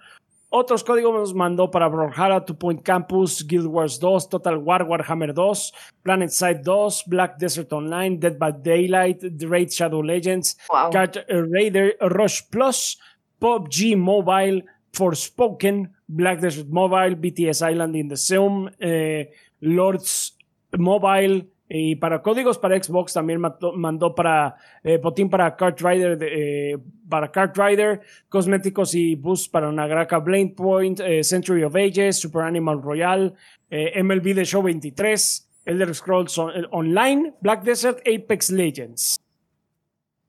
Otros 0.50 0.82
códigos 0.82 1.12
nos 1.12 1.34
mandó 1.34 1.70
para 1.70 1.88
Brawlhalla, 1.88 2.42
Two 2.42 2.56
Point 2.56 2.82
Campus, 2.82 3.46
Guild 3.46 3.66
Wars 3.66 3.98
2, 3.98 4.30
Total 4.30 4.56
War, 4.56 4.82
Warhammer 4.82 5.34
2, 5.34 5.72
Planet 6.02 6.30
Side 6.30 6.62
2, 6.64 7.04
Black 7.06 7.36
Desert 7.38 7.70
Online, 7.72 8.16
Dead 8.18 8.38
by 8.38 8.52
Daylight, 8.52 9.20
The 9.20 9.46
Raid 9.46 9.70
Shadow 9.70 10.00
Legends, 10.02 10.56
wow. 10.70 10.90
Raider 11.28 11.92
Rush 12.00 12.42
Plus, 12.50 12.96
PUBG 13.42 13.94
Mobile, 13.98 14.62
Forspoken, 14.90 15.90
Black 16.08 16.40
Desert 16.40 16.68
Mobile, 16.70 17.14
BTS 17.16 17.60
Island 17.60 17.94
in 17.94 18.08
the 18.08 18.16
Zoom, 18.16 18.70
eh, 18.80 19.24
Lords 19.60 20.32
Mobile, 20.78 21.42
y 21.68 21.96
para 21.96 22.22
códigos 22.22 22.58
para 22.58 22.82
Xbox 22.82 23.12
también 23.12 23.40
mandó 23.40 24.14
para 24.14 24.56
eh, 24.82 24.96
botín 24.96 25.28
para 25.28 25.54
Kart 25.54 25.78
Rider, 25.80 26.18
eh, 26.22 26.78
para 27.08 27.30
Kart 27.30 27.56
Rider, 27.56 28.00
cosméticos 28.28 28.94
y 28.94 29.14
boosts 29.16 29.48
para 29.48 29.70
Nagraka 29.70 30.18
Blade 30.18 30.54
Point, 30.56 31.00
eh, 31.00 31.22
Century 31.22 31.62
of 31.64 31.76
Ages, 31.76 32.16
Super 32.18 32.42
Animal 32.42 32.80
Royal, 32.82 33.34
MLB 33.70 34.34
The 34.34 34.44
Show 34.46 34.62
23, 34.62 35.46
Elder 35.66 35.94
Scrolls 35.94 36.38
Online, 36.38 37.34
Black 37.42 37.62
Desert, 37.64 37.98
Apex 38.06 38.50
Legends. 38.50 39.20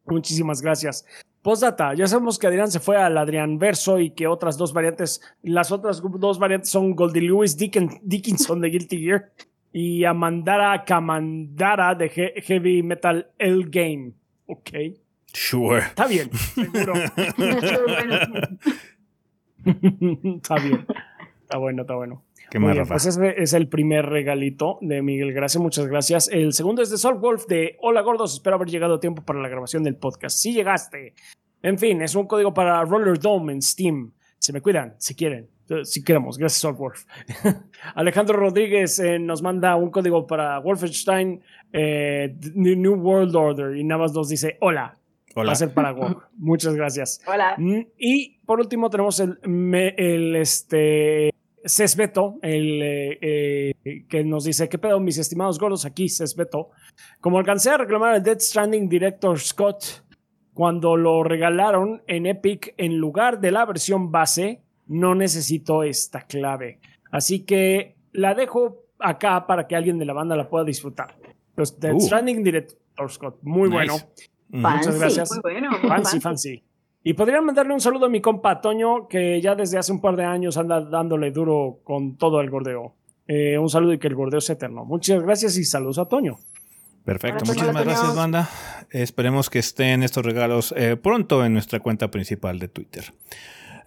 Muchísimas 0.05 0.61
gracias. 0.61 1.05
Postdata, 1.41 1.93
ya 1.93 2.05
sabemos 2.05 2.37
que 2.37 2.47
Adrián 2.47 2.69
se 2.69 2.81
fue 2.81 2.97
al 2.97 3.17
Adrián 3.17 3.57
Verso 3.57 3.97
y 3.97 4.09
que 4.09 4.27
otras 4.27 4.57
dos 4.57 4.73
variantes, 4.73 5.21
las 5.41 5.71
otras 5.71 6.01
dos 6.01 6.37
variantes 6.37 6.69
son 6.69 6.93
Goldie 6.93 7.21
Lewis 7.21 7.55
Dickinson 7.55 8.59
de 8.59 8.69
Guilty 8.69 8.99
Gear 9.01 9.31
y 9.71 10.03
Amandara 10.05 10.83
Kamandara 10.83 11.95
de 11.95 12.09
Heavy 12.09 12.83
Metal 12.83 13.31
El 13.37 13.69
Game. 13.69 14.13
Ok. 14.47 14.71
Sure. 15.31 15.79
Está 15.79 16.07
bien, 16.07 16.29
seguro. 16.33 16.93
está 20.37 20.55
bien. 20.55 20.85
Está 21.41 21.57
bueno, 21.57 21.81
está 21.83 21.95
bueno. 21.95 22.25
Qué 22.49 22.57
más, 22.57 22.75
Pues 22.87 23.05
ese 23.05 23.35
es 23.37 23.53
el 23.53 23.67
primer 23.67 24.07
regalito 24.07 24.79
de 24.81 25.03
Miguel 25.03 25.33
Gracias, 25.33 25.61
muchas 25.61 25.85
gracias. 25.85 26.29
El 26.29 26.53
segundo 26.53 26.81
es 26.81 26.89
de 26.89 26.97
Sol 26.97 27.19
Wolf 27.19 27.45
de 27.45 27.77
Hola 27.79 28.01
Gordos, 28.01 28.33
espero 28.33 28.55
haber 28.55 28.69
llegado 28.69 28.95
a 28.95 28.99
tiempo 28.99 29.23
para 29.23 29.39
la 29.39 29.49
grabación 29.49 29.83
del 29.83 29.97
podcast. 29.97 30.35
Sí 30.35 30.51
llegaste. 30.51 31.13
En 31.61 31.77
fin, 31.77 32.01
es 32.01 32.15
un 32.15 32.25
código 32.25 32.51
para 32.51 32.83
Roller 32.85 33.19
Dome 33.19 33.53
en 33.53 33.61
Steam. 33.61 34.13
Se 34.39 34.51
me 34.51 34.61
cuidan, 34.61 34.95
si 34.97 35.13
quieren 35.13 35.47
si 35.83 36.03
queremos. 36.03 36.37
Gracias, 36.37 36.61
Software. 36.61 36.93
Alejandro 37.95 38.37
Rodríguez 38.37 38.99
eh, 38.99 39.19
nos 39.19 39.41
manda 39.41 39.75
un 39.75 39.89
código 39.89 40.25
para 40.25 40.59
Wolfenstein 40.59 41.41
eh, 41.71 42.35
New 42.55 42.95
World 42.95 43.35
Order 43.35 43.77
y 43.77 43.83
nada 43.83 44.01
más 44.01 44.13
nos 44.13 44.29
dice 44.29 44.57
hola. 44.61 44.95
Hola. 45.35 45.47
Va 45.47 45.51
a 45.53 45.55
ser 45.55 45.73
para 45.73 45.91
GOG. 45.91 46.23
Muchas 46.37 46.75
gracias. 46.75 47.21
Hola. 47.27 47.55
Mm, 47.57 47.81
y 47.97 48.39
por 48.45 48.59
último 48.59 48.89
tenemos 48.89 49.19
el, 49.19 49.37
el 49.97 50.35
este, 50.35 51.29
Cesbeto, 51.63 52.39
el 52.41 52.81
eh, 52.81 54.05
que 54.09 54.23
nos 54.23 54.45
dice, 54.45 54.67
¿qué 54.67 54.79
pedo, 54.79 54.99
mis 54.99 55.17
estimados 55.17 55.59
gordos? 55.59 55.85
Aquí, 55.85 56.09
Cesbeto. 56.09 56.69
Como 57.21 57.37
alcancé 57.37 57.69
a 57.69 57.77
reclamar 57.77 58.15
el 58.15 58.23
Dead 58.23 58.39
Stranding 58.39 58.89
Director 58.89 59.39
Scott 59.39 60.03
cuando 60.53 60.97
lo 60.97 61.23
regalaron 61.23 62.01
en 62.07 62.25
Epic 62.25 62.73
en 62.77 62.97
lugar 62.97 63.39
de 63.39 63.51
la 63.51 63.65
versión 63.65 64.11
base, 64.11 64.61
no 64.89 65.15
necesito 65.15 65.83
esta 65.83 66.23
clave. 66.23 66.79
Así 67.11 67.45
que 67.45 67.95
la 68.11 68.33
dejo 68.33 68.83
acá 68.99 69.47
para 69.47 69.67
que 69.67 69.75
alguien 69.75 69.97
de 69.97 70.05
la 70.05 70.13
banda 70.13 70.35
la 70.35 70.49
pueda 70.49 70.65
disfrutar. 70.65 71.17
Pues 71.55 71.79
The 71.79 71.93
uh. 71.93 71.99
Stranding 72.01 72.43
Director 72.43 73.11
Scott, 73.11 73.37
muy 73.43 73.69
bueno. 73.69 73.95
Muchas 74.49 74.99
gracias. 74.99 75.31
Muy 75.31 75.53
bueno, 75.53 75.69
fancy, 75.87 76.19
fancy. 76.19 76.63
Y 77.03 77.13
podrían 77.13 77.45
mandarle 77.45 77.73
un 77.73 77.79
saludo 77.79 78.07
a 78.07 78.09
mi 78.09 78.19
compa 78.19 78.59
Toño, 78.59 79.07
que 79.07 79.39
ya 79.39 79.55
desde 79.55 79.77
hace 79.77 79.91
un 79.91 80.01
par 80.01 80.17
de 80.17 80.25
años 80.25 80.57
anda 80.57 80.81
dándole 80.81 81.31
duro 81.31 81.79
con 81.83 82.17
todo 82.17 82.41
el 82.41 82.49
gordeo. 82.49 82.95
Eh, 83.27 83.57
un 83.57 83.69
saludo 83.69 83.93
y 83.93 83.99
que 83.99 84.07
el 84.07 84.15
gordeo 84.15 84.41
sea 84.41 84.55
eterno. 84.55 84.83
Muchas 84.85 85.21
gracias 85.21 85.55
y 85.57 85.63
saludos 85.63 85.99
a 85.99 86.05
Toño. 86.05 86.39
Perfecto, 87.05 87.45
muchísimas 87.45 87.85
gracias, 87.85 88.15
banda. 88.15 88.49
Esperemos 88.89 89.49
que 89.49 89.59
estén 89.59 90.03
estos 90.03 90.25
regalos 90.25 90.73
eh, 90.75 90.97
pronto 90.97 91.45
en 91.45 91.53
nuestra 91.53 91.79
cuenta 91.79 92.11
principal 92.11 92.59
de 92.59 92.67
Twitter. 92.67 93.13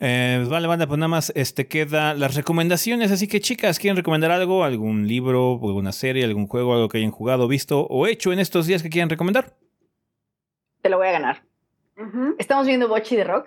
Eh, 0.05 0.45
vale, 0.51 0.67
banda, 0.67 0.89
pues 0.89 0.99
nada 0.99 1.07
más 1.07 1.33
este, 1.37 1.69
queda 1.69 2.15
las 2.15 2.35
recomendaciones. 2.35 3.13
Así 3.13 3.29
que, 3.29 3.41
chicas, 3.41 3.79
¿quieren 3.79 3.97
recomendar 3.97 4.33
algo? 4.33 4.65
¿Algún 4.65 5.07
libro, 5.07 5.61
alguna 5.63 5.93
serie, 5.93 6.25
algún 6.25 6.49
juego, 6.49 6.75
algo 6.75 6.89
que 6.89 6.99
hayan 6.99 7.13
jugado, 7.13 7.47
visto 7.47 7.87
o 7.87 8.09
hecho 8.09 8.33
en 8.33 8.41
estos 8.41 8.67
días 8.67 8.83
que 8.83 8.91
quieran 8.91 9.09
recomendar? 9.09 9.55
Te 10.81 10.89
lo 10.89 10.99
voy 10.99 11.07
a 11.07 11.13
ganar. 11.13 11.45
Estamos 12.37 12.67
viendo 12.67 12.89
Bochi 12.89 13.15
de 13.15 13.23
Rock. 13.23 13.47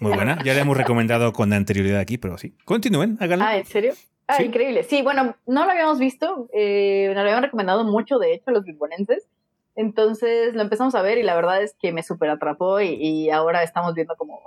Muy 0.00 0.12
buena. 0.12 0.42
Ya 0.42 0.54
le 0.54 0.60
hemos 0.60 0.76
recomendado 0.76 1.32
con 1.32 1.52
anterioridad 1.52 2.00
aquí, 2.00 2.18
pero 2.18 2.36
sí. 2.36 2.56
Continúen, 2.64 3.16
háganlo. 3.20 3.44
Ah, 3.44 3.56
¿en 3.58 3.66
serio? 3.66 3.92
Ah, 4.26 4.42
increíble. 4.42 4.82
Sí, 4.82 5.02
bueno, 5.02 5.36
no 5.46 5.66
lo 5.66 5.70
habíamos 5.70 6.00
visto. 6.00 6.48
Eh, 6.52 7.04
nos 7.14 7.14
lo 7.14 7.20
habían 7.20 7.44
recomendado 7.44 7.84
mucho, 7.84 8.18
de 8.18 8.34
hecho, 8.34 8.50
los 8.50 8.64
bilbonenses. 8.64 9.28
Entonces 9.76 10.54
lo 10.54 10.62
empezamos 10.62 10.96
a 10.96 11.02
ver 11.02 11.18
y 11.18 11.22
la 11.22 11.36
verdad 11.36 11.62
es 11.62 11.76
que 11.80 11.92
me 11.92 12.02
súper 12.02 12.30
atrapó 12.30 12.80
y, 12.80 13.30
ahora 13.30 13.62
estamos 13.62 13.94
viendo 13.94 14.16
como 14.16 14.42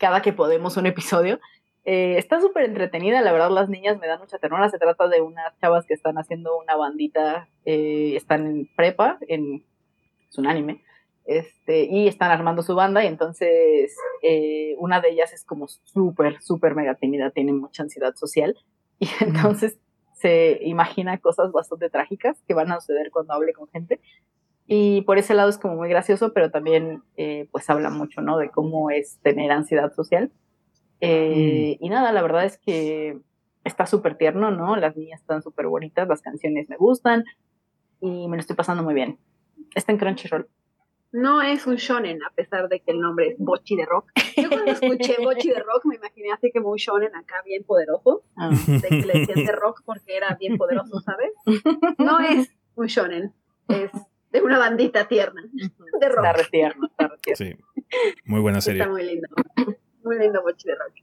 cada 0.00 0.22
que 0.22 0.32
podemos 0.32 0.76
un 0.76 0.86
episodio. 0.86 1.38
Eh, 1.84 2.16
está 2.18 2.40
súper 2.40 2.64
entretenida, 2.64 3.20
la 3.20 3.32
verdad 3.32 3.50
las 3.50 3.68
niñas 3.68 3.98
me 4.00 4.08
dan 4.08 4.18
mucha 4.18 4.38
ternura. 4.38 4.68
Se 4.68 4.78
trata 4.78 5.06
de 5.06 5.20
unas 5.20 5.56
chavas 5.60 5.86
que 5.86 5.94
están 5.94 6.18
haciendo 6.18 6.58
una 6.58 6.74
bandita, 6.74 7.48
eh, 7.64 8.14
están 8.16 8.46
en 8.46 8.70
prepa, 8.74 9.18
en, 9.28 9.64
es 10.28 10.38
un 10.38 10.46
anime, 10.46 10.82
este, 11.26 11.84
y 11.84 12.08
están 12.08 12.30
armando 12.30 12.62
su 12.62 12.74
banda 12.74 13.04
y 13.04 13.06
entonces 13.06 13.94
eh, 14.22 14.74
una 14.78 15.00
de 15.00 15.10
ellas 15.10 15.32
es 15.32 15.44
como 15.44 15.68
súper, 15.68 16.40
súper 16.40 16.74
mega 16.74 16.94
tímida, 16.94 17.30
tiene 17.30 17.52
mucha 17.52 17.82
ansiedad 17.82 18.14
social 18.16 18.56
y 18.98 19.08
entonces 19.20 19.78
se 20.14 20.60
imagina 20.62 21.18
cosas 21.18 21.52
bastante 21.52 21.88
trágicas 21.88 22.36
que 22.46 22.54
van 22.54 22.72
a 22.72 22.80
suceder 22.80 23.10
cuando 23.10 23.32
hable 23.32 23.52
con 23.52 23.68
gente 23.68 24.00
y 24.72 25.00
por 25.00 25.18
ese 25.18 25.34
lado 25.34 25.50
es 25.50 25.58
como 25.58 25.74
muy 25.74 25.88
gracioso, 25.88 26.32
pero 26.32 26.52
también 26.52 27.02
eh, 27.16 27.48
pues 27.50 27.68
habla 27.68 27.90
mucho, 27.90 28.22
¿no? 28.22 28.38
De 28.38 28.50
cómo 28.50 28.92
es 28.92 29.18
tener 29.20 29.50
ansiedad 29.50 29.92
social. 29.92 30.30
Eh, 31.00 31.76
mm. 31.80 31.84
Y 31.84 31.88
nada, 31.88 32.12
la 32.12 32.22
verdad 32.22 32.44
es 32.44 32.56
que 32.56 33.18
está 33.64 33.86
súper 33.86 34.16
tierno, 34.16 34.52
¿no? 34.52 34.76
Las 34.76 34.96
niñas 34.96 35.22
están 35.22 35.42
súper 35.42 35.66
bonitas, 35.66 36.06
las 36.06 36.22
canciones 36.22 36.68
me 36.68 36.76
gustan 36.76 37.24
y 38.00 38.28
me 38.28 38.36
lo 38.36 38.40
estoy 38.40 38.54
pasando 38.54 38.84
muy 38.84 38.94
bien. 38.94 39.18
Está 39.74 39.90
en 39.90 39.98
Crunchyroll. 39.98 40.48
No 41.10 41.42
es 41.42 41.66
un 41.66 41.74
shonen, 41.74 42.22
a 42.22 42.30
pesar 42.32 42.68
de 42.68 42.78
que 42.78 42.92
el 42.92 43.00
nombre 43.00 43.26
es 43.30 43.38
Bochi 43.40 43.74
de 43.74 43.86
Rock. 43.86 44.12
Yo 44.36 44.50
cuando 44.50 44.70
escuché 44.70 45.16
Bochi 45.24 45.48
de 45.48 45.58
Rock 45.64 45.84
me 45.86 45.96
imaginé 45.96 46.30
así 46.30 46.52
como 46.52 46.70
un 46.70 46.76
shonen 46.76 47.12
acá 47.16 47.42
bien 47.44 47.64
poderoso, 47.64 48.22
ah. 48.36 48.50
de 48.50 48.88
que 48.88 49.04
le 49.04 49.18
decían 49.18 49.46
de 49.46 49.50
rock 49.50 49.82
porque 49.84 50.16
era 50.16 50.36
bien 50.38 50.56
poderoso, 50.56 51.00
¿sabes? 51.00 51.32
No 51.98 52.20
es 52.20 52.52
un 52.76 52.86
shonen, 52.86 53.34
es 53.66 53.90
de 54.30 54.42
una 54.42 54.58
bandita 54.58 55.08
tierna. 55.08 55.42
De 55.52 56.08
rock. 56.08 56.24
Está 56.24 56.32
retierno, 56.32 56.86
está 56.86 57.08
retierno. 57.08 57.36
Sí. 57.36 57.56
Muy 58.24 58.40
buena 58.40 58.60
serie. 58.60 58.82
Está 58.82 58.92
muy 58.92 59.02
lindo. 59.02 59.28
Muy 60.02 60.18
lindo 60.18 60.42
de 60.42 60.74
Rock. 60.74 60.94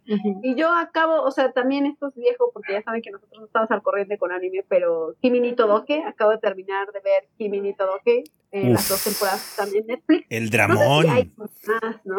Y 0.43 0.55
yo 0.55 0.71
acabo, 0.71 1.21
o 1.21 1.31
sea, 1.31 1.51
también 1.51 1.85
esto 1.85 2.07
es 2.07 2.15
viejo 2.15 2.51
porque 2.53 2.73
ya 2.73 2.81
saben 2.81 3.01
que 3.01 3.11
nosotros 3.11 3.39
no 3.39 3.45
estamos 3.45 3.69
al 3.71 3.81
corriente 3.81 4.17
con 4.17 4.31
anime, 4.31 4.65
pero 4.67 5.15
Kimi 5.21 5.39
ni 5.39 5.53
Todoke, 5.53 6.03
acabo 6.03 6.31
de 6.31 6.39
terminar 6.39 6.91
de 6.91 6.99
ver 7.01 7.27
Kimi 7.37 7.61
ni 7.61 7.73
Todoke, 7.73 8.23
en 8.51 8.73
las 8.73 8.89
dos 8.89 9.03
temporadas 9.03 9.55
también 9.55 9.85
Netflix. 9.87 10.25
El 10.29 10.49
dramón. 10.49 11.05
No 11.05 11.13
hay 11.13 11.31
más, 11.37 12.05
¿no? 12.05 12.15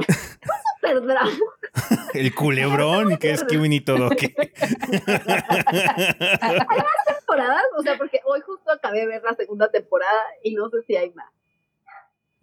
súper 0.81 1.03
drama. 1.03 1.31
El 2.15 2.35
culebrón 2.35 3.17
que 3.19 3.31
es 3.31 3.45
Kimi 3.45 3.69
ni 3.69 3.81
Todoke. 3.81 4.35
hay 6.41 6.57
más 6.57 7.05
temporadas, 7.07 7.65
o 7.77 7.83
sea, 7.83 7.97
porque 7.97 8.21
hoy 8.25 8.41
justo 8.41 8.71
acabé 8.71 9.01
de 9.01 9.07
ver 9.07 9.23
la 9.23 9.35
segunda 9.35 9.71
temporada 9.71 10.21
y 10.43 10.55
no 10.55 10.69
sé 10.71 10.83
si 10.87 10.97
hay 10.97 11.11
más. 11.11 11.31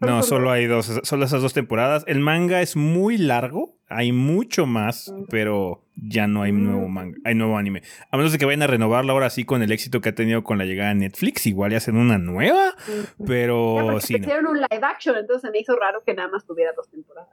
No, 0.05 0.23
solo 0.23 0.51
hay 0.51 0.65
dos, 0.65 1.01
solo 1.03 1.25
esas 1.25 1.41
dos 1.41 1.53
temporadas. 1.53 2.03
El 2.07 2.19
manga 2.19 2.61
es 2.61 2.75
muy 2.75 3.17
largo, 3.17 3.77
hay 3.87 4.11
mucho 4.11 4.65
más, 4.65 5.13
pero 5.29 5.83
ya 5.95 6.27
no 6.27 6.43
hay 6.43 6.51
nuevo 6.51 6.87
manga, 6.87 7.17
hay 7.23 7.35
nuevo 7.35 7.57
anime. 7.57 7.81
A 8.11 8.17
menos 8.17 8.31
de 8.31 8.37
que 8.37 8.45
vayan 8.45 8.63
a 8.63 8.67
renovarlo 8.67 9.13
ahora 9.13 9.29
sí 9.29 9.45
con 9.45 9.61
el 9.63 9.71
éxito 9.71 10.01
que 10.01 10.09
ha 10.09 10.15
tenido 10.15 10.43
con 10.43 10.57
la 10.57 10.65
llegada 10.65 10.89
de 10.89 10.95
Netflix, 10.95 11.45
igual 11.45 11.71
ya 11.71 11.77
hacen 11.77 11.97
una 11.97 12.17
nueva, 12.17 12.75
pero 13.25 13.99
sí. 13.99 14.15
Hicieron 14.15 14.47
un 14.47 14.57
live 14.57 14.83
action, 14.83 15.15
entonces 15.17 15.49
me 15.51 15.59
hizo 15.59 15.75
raro 15.75 16.03
que 16.05 16.13
nada 16.13 16.29
más 16.29 16.45
tuviera 16.45 16.71
dos 16.75 16.89
temporadas. 16.89 17.29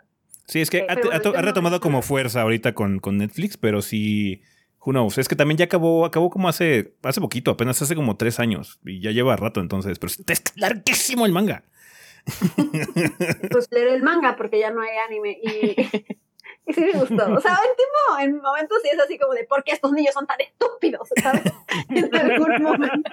Sí, 0.46 0.60
es 0.60 0.70
que 0.70 0.86
ha, 0.88 0.94
retomado 1.40 1.80
como 1.80 2.02
fuerza 2.02 2.42
ahorita 2.42 2.74
con, 2.74 2.98
con 2.98 3.16
Netflix, 3.16 3.56
pero 3.56 3.80
sí 3.80 4.42
Who 4.84 4.92
knows? 4.92 5.16
Es 5.18 5.28
que 5.28 5.36
también 5.36 5.58
ya 5.58 5.66
acabó, 5.66 6.04
acabó 6.04 6.28
como 6.28 6.48
hace, 6.48 6.94
hace 7.02 7.20
poquito, 7.20 7.52
apenas 7.52 7.80
hace 7.80 7.94
como 7.94 8.16
tres 8.16 8.40
años. 8.40 8.80
Y 8.84 9.00
ya 9.00 9.12
lleva 9.12 9.36
rato 9.36 9.60
entonces, 9.60 9.98
pero 9.98 10.12
es 10.26 10.42
larguísimo 10.56 11.24
el 11.24 11.32
manga. 11.32 11.64
Pues 13.50 13.68
leer 13.70 13.88
el 13.88 14.02
manga 14.02 14.36
porque 14.36 14.58
ya 14.58 14.70
no 14.70 14.80
hay 14.80 14.96
anime 14.96 15.38
y, 15.42 15.76
y 16.66 16.72
sí 16.72 16.80
me 16.80 16.92
gustó. 16.92 17.32
O 17.32 17.40
sea, 17.40 17.52
en, 17.52 17.76
tipo, 17.76 18.18
en 18.20 18.36
momentos 18.36 18.78
sí 18.82 18.88
es 18.92 19.00
así 19.00 19.18
como 19.18 19.34
de 19.34 19.44
¿por 19.44 19.64
qué 19.64 19.72
estos 19.72 19.92
niños 19.92 20.14
son 20.14 20.26
tan 20.26 20.40
estúpidos? 20.40 21.08
¿Sabes? 21.22 21.42
En 21.88 22.14
algún 22.14 22.62
momento. 22.62 23.10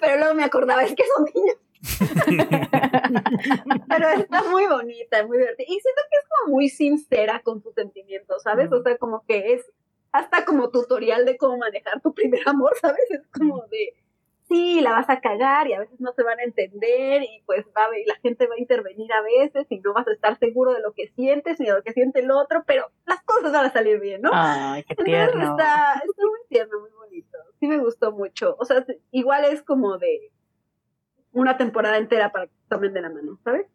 Pero 0.00 0.16
luego 0.18 0.34
me 0.34 0.44
acordaba, 0.44 0.84
es 0.84 0.94
que 0.94 1.04
son 1.16 1.26
niños. 1.34 1.56
Pero 3.88 4.08
está 4.08 4.42
muy 4.44 4.66
bonita, 4.66 5.26
muy 5.26 5.38
divertida. 5.38 5.66
Y 5.68 5.80
siento 5.80 6.02
que 6.10 6.18
es 6.18 6.24
como 6.28 6.54
muy 6.54 6.68
sincera 6.68 7.40
con 7.40 7.62
sus 7.62 7.74
sentimientos, 7.74 8.42
¿sabes? 8.42 8.70
O 8.72 8.82
sea, 8.82 8.98
como 8.98 9.24
que 9.26 9.54
es 9.54 9.64
hasta 10.12 10.44
como 10.44 10.70
tutorial 10.70 11.24
de 11.24 11.36
cómo 11.36 11.58
manejar 11.58 12.00
tu 12.00 12.14
primer 12.14 12.48
amor, 12.48 12.76
¿sabes? 12.80 13.10
Es 13.10 13.26
como 13.28 13.66
de, 13.68 13.94
sí, 14.48 14.80
la 14.80 14.92
vas 14.92 15.08
a 15.10 15.20
cagar 15.20 15.68
y 15.68 15.74
a 15.74 15.80
veces 15.80 16.00
no 16.00 16.12
se 16.12 16.22
van 16.22 16.38
a 16.38 16.44
entender 16.44 17.22
y 17.22 17.42
pues 17.46 17.64
va 17.76 17.82
a, 17.84 17.98
y 17.98 18.04
la 18.04 18.16
gente 18.16 18.46
va 18.46 18.54
a 18.54 18.60
intervenir 18.60 19.12
a 19.12 19.22
veces 19.22 19.66
y 19.70 19.80
no 19.80 19.92
vas 19.92 20.06
a 20.06 20.12
estar 20.12 20.38
seguro 20.38 20.72
de 20.72 20.80
lo 20.80 20.92
que 20.92 21.08
sientes 21.08 21.58
ni 21.60 21.66
de 21.66 21.72
lo 21.72 21.82
que 21.82 21.92
siente 21.92 22.20
el 22.20 22.30
otro, 22.30 22.64
pero 22.66 22.90
las 23.06 23.22
cosas 23.22 23.52
van 23.52 23.66
a 23.66 23.72
salir 23.72 24.00
bien, 24.00 24.22
¿no? 24.22 24.30
Ay, 24.32 24.84
qué 24.84 24.94
tierno. 24.94 25.42
está, 25.42 25.94
está 25.94 26.22
muy 26.22 26.40
tierno, 26.48 26.80
muy 26.80 26.90
bonito. 26.90 27.38
Sí 27.60 27.66
me 27.66 27.78
gustó 27.78 28.12
mucho. 28.12 28.56
O 28.58 28.64
sea, 28.64 28.84
igual 29.10 29.44
es 29.44 29.62
como 29.62 29.98
de 29.98 30.30
una 31.32 31.56
temporada 31.56 31.98
entera 31.98 32.32
para 32.32 32.46
que 32.46 32.52
tomen 32.68 32.92
de 32.92 33.00
la 33.02 33.10
mano, 33.10 33.38
¿sabes? 33.44 33.66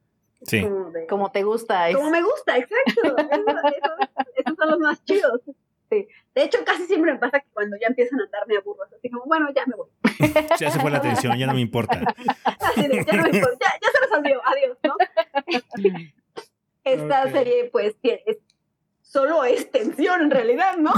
Sí. 0.43 0.67
Como, 1.07 1.31
te 1.31 1.43
gusta. 1.43 1.93
Como 1.93 2.09
me 2.09 2.23
gusta, 2.23 2.57
exacto. 2.57 3.15
esos 4.35 4.57
son 4.57 4.71
los 4.71 4.79
más 4.79 5.03
chidos. 5.03 5.41
Sí. 5.91 6.07
De 6.33 6.43
hecho, 6.43 6.59
casi 6.65 6.85
siempre 6.85 7.11
me 7.11 7.19
pasa 7.19 7.41
que 7.41 7.49
cuando 7.51 7.75
ya 7.79 7.87
empiezan 7.87 8.21
a 8.21 8.23
andarme 8.23 8.55
aburros, 8.55 8.87
así 8.93 9.09
como, 9.09 9.25
bueno, 9.25 9.49
ya 9.53 9.65
me 9.65 9.75
voy. 9.75 9.89
Ya 10.59 10.71
se 10.71 10.79
fue 10.79 10.89
la 10.89 10.99
atención, 10.99 11.37
ya 11.37 11.47
no 11.47 11.53
me 11.53 11.59
importa. 11.59 11.99
Así 12.45 12.87
de, 12.87 13.03
ya 13.03 13.13
no 13.17 13.23
me 13.23 13.37
importa, 13.37 13.57
ya, 13.59 13.73
ya 13.81 13.89
se 13.91 13.99
resolvió, 14.05 14.41
adiós, 14.45 14.77
¿no? 14.83 14.95
Esta 16.83 17.29
serie, 17.31 17.69
pues, 17.71 17.95
es, 18.03 18.37
solo 19.01 19.43
es 19.43 19.69
tensión 19.69 20.21
en 20.21 20.31
realidad, 20.31 20.77
¿no? 20.77 20.93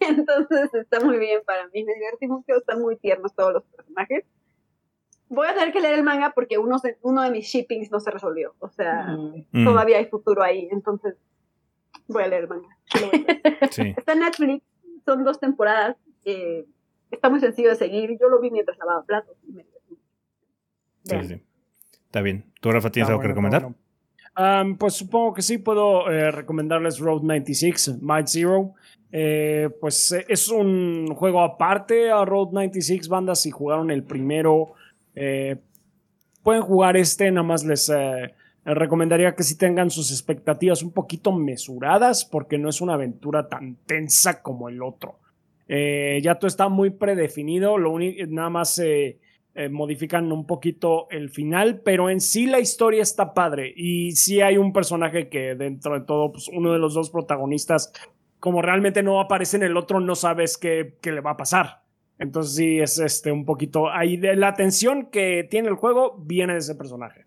Entonces 0.00 0.74
está 0.74 1.00
muy 1.00 1.18
bien 1.18 1.42
para 1.46 1.68
mí, 1.68 1.84
me 1.84 1.94
divertí 1.94 2.26
mucho, 2.26 2.56
están 2.56 2.80
muy 2.80 2.96
tiernos 2.96 3.34
todos 3.34 3.52
los 3.52 3.64
personajes. 3.64 4.24
Voy 5.28 5.46
a 5.46 5.54
tener 5.54 5.72
que 5.72 5.80
leer 5.80 5.94
el 5.94 6.02
manga 6.02 6.32
porque 6.34 6.58
uno, 6.58 6.80
uno 7.02 7.22
de 7.22 7.30
mis 7.30 7.46
shippings 7.46 7.92
no 7.92 8.00
se 8.00 8.10
resolvió, 8.10 8.54
o 8.58 8.68
sea, 8.68 9.16
mm. 9.52 9.64
todavía 9.64 9.98
hay 9.98 10.06
futuro 10.06 10.42
ahí, 10.42 10.68
entonces 10.72 11.14
voy 12.12 12.22
a 12.22 12.28
leer 12.28 12.48
manga. 12.48 12.68
Está 13.96 14.12
en 14.12 14.20
Netflix, 14.20 14.64
son 15.04 15.24
dos 15.24 15.40
temporadas. 15.40 15.96
Eh, 16.24 16.66
está 17.10 17.28
muy 17.28 17.40
sencillo 17.40 17.70
de 17.70 17.76
seguir. 17.76 18.16
Yo 18.20 18.28
lo 18.28 18.40
vi 18.40 18.50
mientras 18.50 18.78
lavaba 18.78 19.04
platos. 19.04 19.36
Y 19.46 19.52
me 19.52 19.64
sí, 21.04 21.28
sí. 21.28 21.42
Está 22.06 22.20
bien. 22.20 22.44
¿Tú, 22.60 22.70
Rafa, 22.70 22.90
tienes 22.90 23.08
algo 23.08 23.20
que 23.20 23.28
recomendar? 23.28 23.68
pues 24.78 24.94
supongo 24.94 25.34
que 25.34 25.42
sí 25.42 25.58
puedo 25.58 26.10
eh, 26.10 26.30
recomendarles 26.30 26.98
Road 26.98 27.22
96, 27.22 28.00
Might 28.00 28.28
Zero. 28.28 28.74
Eh, 29.10 29.68
pues 29.80 30.12
es 30.26 30.48
un 30.48 31.14
juego 31.14 31.42
aparte 31.42 32.10
a 32.10 32.24
Road 32.24 32.52
96 32.52 33.08
bandas. 33.08 33.42
Si 33.42 33.50
jugaron 33.50 33.90
el 33.90 34.04
primero, 34.04 34.74
pueden 36.42 36.62
jugar 36.62 36.96
este. 36.96 37.30
Nada 37.30 37.46
más 37.46 37.64
les 37.64 37.90
recomendaría 38.64 39.34
que 39.34 39.42
sí 39.42 39.56
tengan 39.56 39.90
sus 39.90 40.10
expectativas 40.10 40.82
un 40.82 40.92
poquito 40.92 41.32
mesuradas 41.32 42.24
porque 42.24 42.58
no 42.58 42.68
es 42.68 42.80
una 42.80 42.94
aventura 42.94 43.48
tan 43.48 43.76
tensa 43.86 44.42
como 44.42 44.68
el 44.68 44.82
otro. 44.82 45.18
Eh, 45.68 46.20
ya 46.22 46.36
todo 46.36 46.48
está 46.48 46.68
muy 46.68 46.90
predefinido, 46.90 47.78
lo 47.78 47.90
único, 47.90 48.24
nada 48.28 48.50
más 48.50 48.74
se 48.74 49.18
eh, 49.54 49.68
modifican 49.68 50.30
un 50.32 50.46
poquito 50.46 51.08
el 51.10 51.30
final, 51.30 51.80
pero 51.80 52.10
en 52.10 52.20
sí 52.20 52.46
la 52.46 52.60
historia 52.60 53.02
está 53.02 53.34
padre 53.34 53.72
y 53.76 54.12
sí 54.12 54.40
hay 54.40 54.56
un 54.56 54.72
personaje 54.72 55.28
que 55.28 55.54
dentro 55.54 55.98
de 55.98 56.04
todo, 56.04 56.32
pues 56.32 56.48
uno 56.48 56.72
de 56.72 56.78
los 56.78 56.94
dos 56.94 57.10
protagonistas, 57.10 57.92
como 58.38 58.62
realmente 58.62 59.02
no 59.02 59.20
aparece 59.20 59.56
en 59.56 59.62
el 59.64 59.76
otro, 59.76 60.00
no 60.00 60.14
sabes 60.14 60.58
qué, 60.58 60.96
qué 61.00 61.12
le 61.12 61.20
va 61.20 61.32
a 61.32 61.36
pasar. 61.36 61.82
Entonces 62.18 62.54
sí 62.54 62.78
es 62.78 62.98
este 62.98 63.32
un 63.32 63.44
poquito 63.44 63.90
ahí 63.90 64.16
de 64.16 64.36
la 64.36 64.48
atención 64.48 65.06
que 65.10 65.46
tiene 65.50 65.68
el 65.68 65.74
juego 65.74 66.16
viene 66.18 66.52
de 66.52 66.60
ese 66.60 66.74
personaje. 66.74 67.21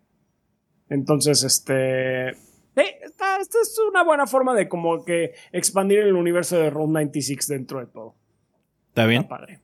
Entonces, 0.88 1.42
este. 1.42 2.28
Eh, 2.30 3.00
esta, 3.02 3.38
es 3.40 3.78
una 3.90 4.04
buena 4.04 4.26
forma 4.26 4.54
de 4.54 4.68
como 4.68 5.04
que 5.04 5.32
expandir 5.52 6.00
el 6.00 6.14
universo 6.14 6.58
de 6.58 6.70
Road 6.70 6.88
96 6.88 7.48
dentro 7.48 7.80
de 7.80 7.86
todo. 7.86 8.14
Está 8.88 9.06
bien. 9.06 9.24
padre. 9.24 9.60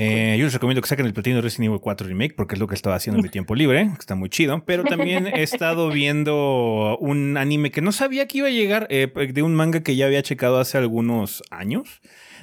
Eh, 0.00 0.36
yo 0.38 0.44
les 0.44 0.52
recomiendo 0.52 0.80
que 0.80 0.86
saquen 0.86 1.06
el 1.06 1.12
platino 1.12 1.40
Resident 1.40 1.70
Evil 1.70 1.80
4 1.80 2.06
Remake 2.06 2.34
porque 2.36 2.54
es 2.54 2.60
lo 2.60 2.68
que 2.68 2.76
estaba 2.76 2.94
haciendo 2.94 3.18
en 3.18 3.24
mi 3.24 3.30
tiempo 3.30 3.56
libre, 3.56 3.90
está 3.98 4.14
muy 4.14 4.28
chido. 4.28 4.62
Pero 4.64 4.84
también 4.84 5.26
he 5.26 5.42
estado 5.42 5.90
viendo 5.90 6.96
un 6.98 7.36
anime 7.36 7.72
que 7.72 7.80
no 7.80 7.90
sabía 7.90 8.28
que 8.28 8.38
iba 8.38 8.46
a 8.46 8.52
llegar, 8.52 8.86
eh, 8.90 9.08
de 9.08 9.42
un 9.42 9.56
manga 9.56 9.82
que 9.82 9.96
ya 9.96 10.06
había 10.06 10.22
checado 10.22 10.60
hace 10.60 10.78
algunos 10.78 11.42
años, 11.50 12.00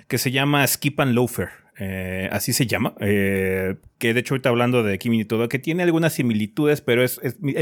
que 0.10 0.18
se 0.18 0.32
llama 0.32 0.68
Skip 0.68 1.00
and 1.00 1.14
Loafer. 1.14 1.65
Eh, 1.78 2.30
así 2.32 2.54
se 2.54 2.68
llama, 2.68 2.96
eh, 3.02 3.76
que 3.98 4.14
de 4.14 4.22
hecho 4.22 4.34
ahorita 4.34 4.48
hablando 4.48 4.82
de 4.82 4.98
Kimi 4.98 5.22
y 5.22 5.26
todo, 5.26 5.50
que 5.50 5.60
tiene 5.60 5.84
algunas 5.84 6.14
similitudes, 6.14 6.82
pero 6.82 7.04
es, 7.04 7.20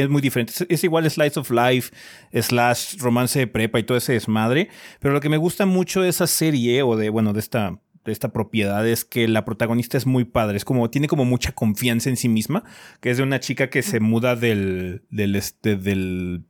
muy 0.10 0.22
diferente. 0.22 0.54
Es, 0.70 0.84
igual 0.84 1.10
Slice 1.10 1.40
of 1.40 1.50
Life, 1.50 1.92
slash 2.32 2.98
romance 3.00 3.40
de 3.40 3.48
prepa 3.48 3.80
y 3.80 3.84
todo 3.84 3.98
ese 3.98 4.14
desmadre, 4.14 4.70
pero 5.00 5.14
lo 5.14 5.20
que 5.20 5.30
me 5.30 5.38
gusta 5.38 5.66
mucho 5.66 6.02
de 6.02 6.10
esa 6.10 6.28
serie 6.28 6.84
o 6.84 6.96
de, 6.96 7.10
bueno, 7.10 7.34
de 7.34 7.40
esta 7.40 7.80
de 8.06 8.12
esta 8.12 8.34
propiedad 8.34 8.86
es 8.86 9.06
que 9.06 9.28
la 9.30 9.46
protagonista 9.46 9.98
es 9.98 10.06
muy 10.06 10.26
padre, 10.26 10.58
es 10.58 10.66
como, 10.66 10.90
tiene 10.90 11.08
como 11.08 11.24
mucha 11.24 11.54
confianza 11.54 12.10
en 12.10 12.18
sí 12.18 12.28
misma, 12.28 12.66
que 13.00 13.12
es 13.12 13.18
de 13.18 13.24
una 13.24 13.40
chica 13.40 13.70
que 13.70 13.82
se 13.82 14.02
muda 14.02 14.36
del, 14.36 15.04
del, 15.10 15.38
este, 15.38 15.78
del 15.78 16.44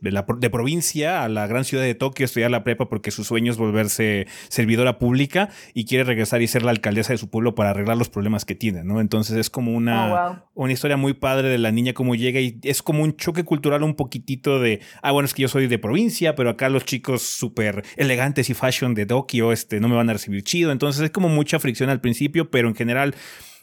de, 0.00 0.12
la, 0.12 0.26
de 0.38 0.50
provincia 0.50 1.24
a 1.24 1.28
la 1.28 1.46
gran 1.46 1.64
ciudad 1.64 1.84
de 1.84 1.94
Tokio, 1.94 2.24
estudiar 2.24 2.50
la 2.50 2.64
prepa 2.64 2.88
porque 2.88 3.10
su 3.10 3.24
sueño 3.24 3.52
es 3.52 3.58
volverse 3.58 4.26
servidora 4.48 4.98
pública 4.98 5.48
y 5.74 5.84
quiere 5.84 6.04
regresar 6.04 6.42
y 6.42 6.46
ser 6.46 6.62
la 6.62 6.70
alcaldesa 6.70 7.12
de 7.12 7.18
su 7.18 7.30
pueblo 7.30 7.54
para 7.54 7.70
arreglar 7.70 7.96
los 7.96 8.08
problemas 8.08 8.44
que 8.44 8.54
tiene, 8.54 8.84
¿no? 8.84 9.00
Entonces 9.00 9.36
es 9.36 9.50
como 9.50 9.72
una, 9.72 10.30
oh, 10.30 10.42
una 10.54 10.72
historia 10.72 10.96
muy 10.96 11.14
padre 11.14 11.48
de 11.48 11.58
la 11.58 11.72
niña 11.72 11.92
como 11.92 12.14
llega 12.14 12.40
y 12.40 12.58
es 12.62 12.82
como 12.82 13.02
un 13.02 13.16
choque 13.16 13.44
cultural 13.44 13.82
un 13.82 13.94
poquitito 13.94 14.60
de, 14.60 14.80
ah, 15.02 15.12
bueno, 15.12 15.26
es 15.26 15.34
que 15.34 15.42
yo 15.42 15.48
soy 15.48 15.66
de 15.66 15.78
provincia, 15.78 16.34
pero 16.34 16.50
acá 16.50 16.68
los 16.68 16.84
chicos 16.84 17.22
súper 17.22 17.84
elegantes 17.96 18.50
y 18.50 18.54
fashion 18.54 18.94
de 18.94 19.06
Tokio 19.06 19.52
este, 19.52 19.80
no 19.80 19.88
me 19.88 19.96
van 19.96 20.10
a 20.10 20.14
recibir 20.14 20.42
chido. 20.42 20.72
Entonces 20.72 21.02
es 21.02 21.10
como 21.10 21.28
mucha 21.28 21.58
fricción 21.58 21.90
al 21.90 22.00
principio, 22.00 22.50
pero 22.50 22.68
en 22.68 22.74
general 22.74 23.14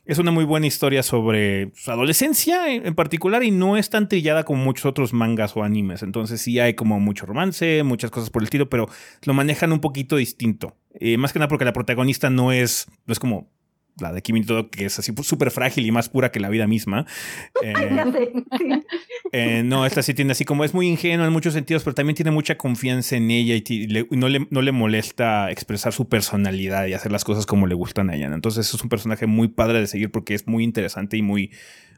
es 0.05 0.19
una 0.19 0.31
muy 0.31 0.43
buena 0.43 0.67
historia 0.67 1.01
sobre 1.03 1.71
su 1.75 1.91
adolescencia 1.91 2.71
en, 2.71 2.93
particular 2.95 3.43
y 3.43 3.51
no 3.51 3.75
es 3.75 3.89
tan 3.89 4.07
trillada 4.07 4.43
como 4.43 4.63
muchos 4.63 4.85
otros 4.85 5.13
mangas 5.13 5.57
o 5.57 5.63
animes. 5.63 6.03
Entonces 6.03 6.41
sí 6.41 6.59
hay 6.59 6.75
como 6.75 6.99
mucho 6.99 7.25
romance, 7.25 7.83
muchas 7.83 8.11
cosas 8.11 8.29
por 8.29 8.41
el 8.41 8.45
estilo, 8.45 8.69
pero 8.69 8.87
lo 9.23 9.33
manejan 9.33 9.71
un 9.71 9.79
poquito 9.79 10.17
distinto. 10.17 10.75
Eh, 10.99 11.17
más 11.17 11.33
que 11.33 11.39
nada 11.39 11.47
porque 11.47 11.65
la 11.65 11.73
protagonista 11.73 12.29
no 12.29 12.51
es, 12.51 12.87
no 13.05 13.11
es 13.11 13.19
como 13.19 13.49
la 13.99 14.11
de 14.11 14.21
Kimi 14.21 14.43
todo, 14.43 14.69
que 14.69 14.85
es 14.85 14.99
así 14.99 15.13
súper 15.23 15.51
frágil 15.51 15.85
y 15.85 15.91
más 15.91 16.09
pura 16.09 16.31
que 16.31 16.39
la 16.39 16.49
vida 16.49 16.67
misma. 16.67 17.05
Eh, 17.63 18.83
eh, 19.31 19.63
no, 19.63 19.85
esta 19.85 20.03
sí 20.03 20.13
tiene 20.13 20.33
así 20.33 20.45
como 20.45 20.63
es 20.63 20.73
muy 20.73 20.87
ingenua 20.87 21.25
en 21.25 21.33
muchos 21.33 21.53
sentidos, 21.53 21.83
pero 21.83 21.95
también 21.95 22.15
tiene 22.15 22.31
mucha 22.31 22.57
confianza 22.57 23.15
en 23.15 23.31
ella 23.31 23.55
y 23.55 23.87
no, 24.11 24.27
le, 24.27 24.47
no, 24.49 24.61
le, 24.61 24.71
molesta 24.71 25.49
expresar 25.51 25.93
su 25.93 26.07
personalidad 26.07 26.85
y 26.85 26.93
hacer 26.93 27.11
las 27.11 27.23
cosas 27.23 27.45
como 27.45 27.65
le 27.65 27.73
gustan 27.73 28.09
a 28.09 28.15
ella. 28.15 28.27
Entonces 28.27 28.71
es 28.71 28.81
un 28.81 28.89
personaje 28.89 29.25
muy 29.25 29.47
padre 29.47 29.79
de 29.79 29.87
seguir 29.87 30.11
porque 30.11 30.35
es 30.35 30.47
muy 30.47 30.63
interesante 30.63 31.17
y 31.17 31.21
muy, 31.21 31.51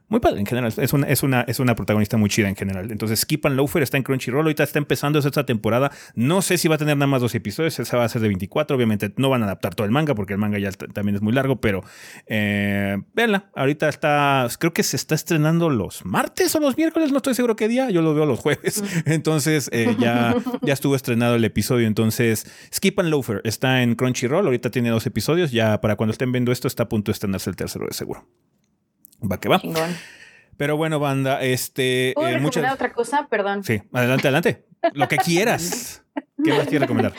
muy 0.10 0.22
padre 0.22 0.40
en 0.40 0.45
general. 0.45 0.74
Es 0.77 0.94
una, 0.94 1.08
es 1.08 1.22
una, 1.22 1.42
es 1.42 1.60
una 1.60 1.76
protagonista 1.76 2.16
muy 2.16 2.30
chida 2.30 2.48
en 2.48 2.56
general. 2.56 2.92
Entonces, 2.92 3.19
Skip 3.19 3.45
and 3.45 3.58
Loafer 3.58 3.84
está 3.84 3.98
en 3.98 4.03
Crunchyroll. 4.03 4.45
Ahorita 4.45 4.64
está 4.64 4.80
empezando 4.80 5.19
esta 5.19 5.45
temporada. 5.45 5.92
No 6.16 6.42
sé 6.42 6.58
si 6.58 6.69
va 6.69 6.76
a 6.76 6.77
tener 6.77 6.95
nada 6.95 7.08
más 7.08 7.22
dos 7.22 7.36
episodios. 7.36 7.77
Esa 7.80 7.98
va 7.98 8.06
a 8.06 8.10
ser 8.10 8.22
de 8.22 8.30
24. 8.30 8.76
Obviamente 8.77 9.14
no 9.18 9.30
van 9.30 9.42
a 9.42 9.45
adaptar 9.45 9.76
todo 9.76 9.86
el 9.86 9.92
manga 9.92 10.16
porque 10.16 10.34
el 10.34 10.40
manga 10.40 10.60
ya 10.60 10.72
también 10.72 11.16
es 11.16 11.22
muy 11.22 11.34
largo. 11.34 11.60
Pero 11.60 11.84
eh, 12.26 12.98
véanla. 13.14 13.50
Ahorita 13.53 13.90
está. 13.90 14.48
Creo 14.60 14.72
que 14.72 14.84
se 14.84 14.95
está 14.95 15.14
estrenando 15.14 15.69
los 15.69 16.06
martes 16.06 16.56
o 16.56 16.61
los 16.61 16.77
miércoles. 16.77 17.11
No 17.11 17.18
estoy 17.18 17.34
seguro 17.34 17.58
qué 17.58 17.68
día. 17.68 17.90
Yo 17.90 18.02
lo 18.02 18.14
veo 18.14 18.26
los 18.26 18.40
jueves. 18.40 18.82
Entonces, 19.06 19.69
eh, 19.74 19.94
ya, 20.00 20.36
ya 20.61 20.74
estuvo 20.74 20.95
estrenado 20.95 21.36
el 21.36 21.44
episodio. 21.44 21.86
Entonces, 21.86 22.50
Skip 22.74 22.98
and 23.00 23.10
Loafer 23.10 23.42
está 23.44 23.84
en 23.84 23.95
Crunchyroll. 23.95 24.45
Ahorita 24.45 24.69
tiene 24.69 24.90
dos 24.90 25.06
episodios. 25.06 25.52
Ya 25.52 25.82
para 25.82 25.98
cuando 25.98 26.14
estén 26.14 26.32
viendo 26.32 26.53
esto, 26.53 26.69
está 26.69 26.84
a 26.84 26.90
punto 26.90 27.11
de 27.11 27.14
estrenarse 27.14 27.50
el 27.50 27.58
tercero 27.58 27.86
de 27.88 27.94
seguro. 27.94 28.26
Va 29.20 29.40
que 29.40 29.50
va. 29.50 29.62
Pero 30.58 30.78
bueno, 30.78 31.00
banda, 31.00 31.42
este. 31.42 32.14
¿Puedo 32.16 32.28
eh, 32.28 32.34
recomendar 32.40 32.74
otra 32.74 32.94
cosa? 32.94 33.28
Perdón. 33.30 33.64
Sí, 33.64 33.82
adelante, 33.94 34.28
adelante. 34.28 34.66
Lo 34.94 35.08
que 35.08 35.18
quieras. 35.18 36.04
¿Qué 36.44 36.52
más 36.52 36.68
quieres 36.68 36.82
recomendar? 36.82 37.14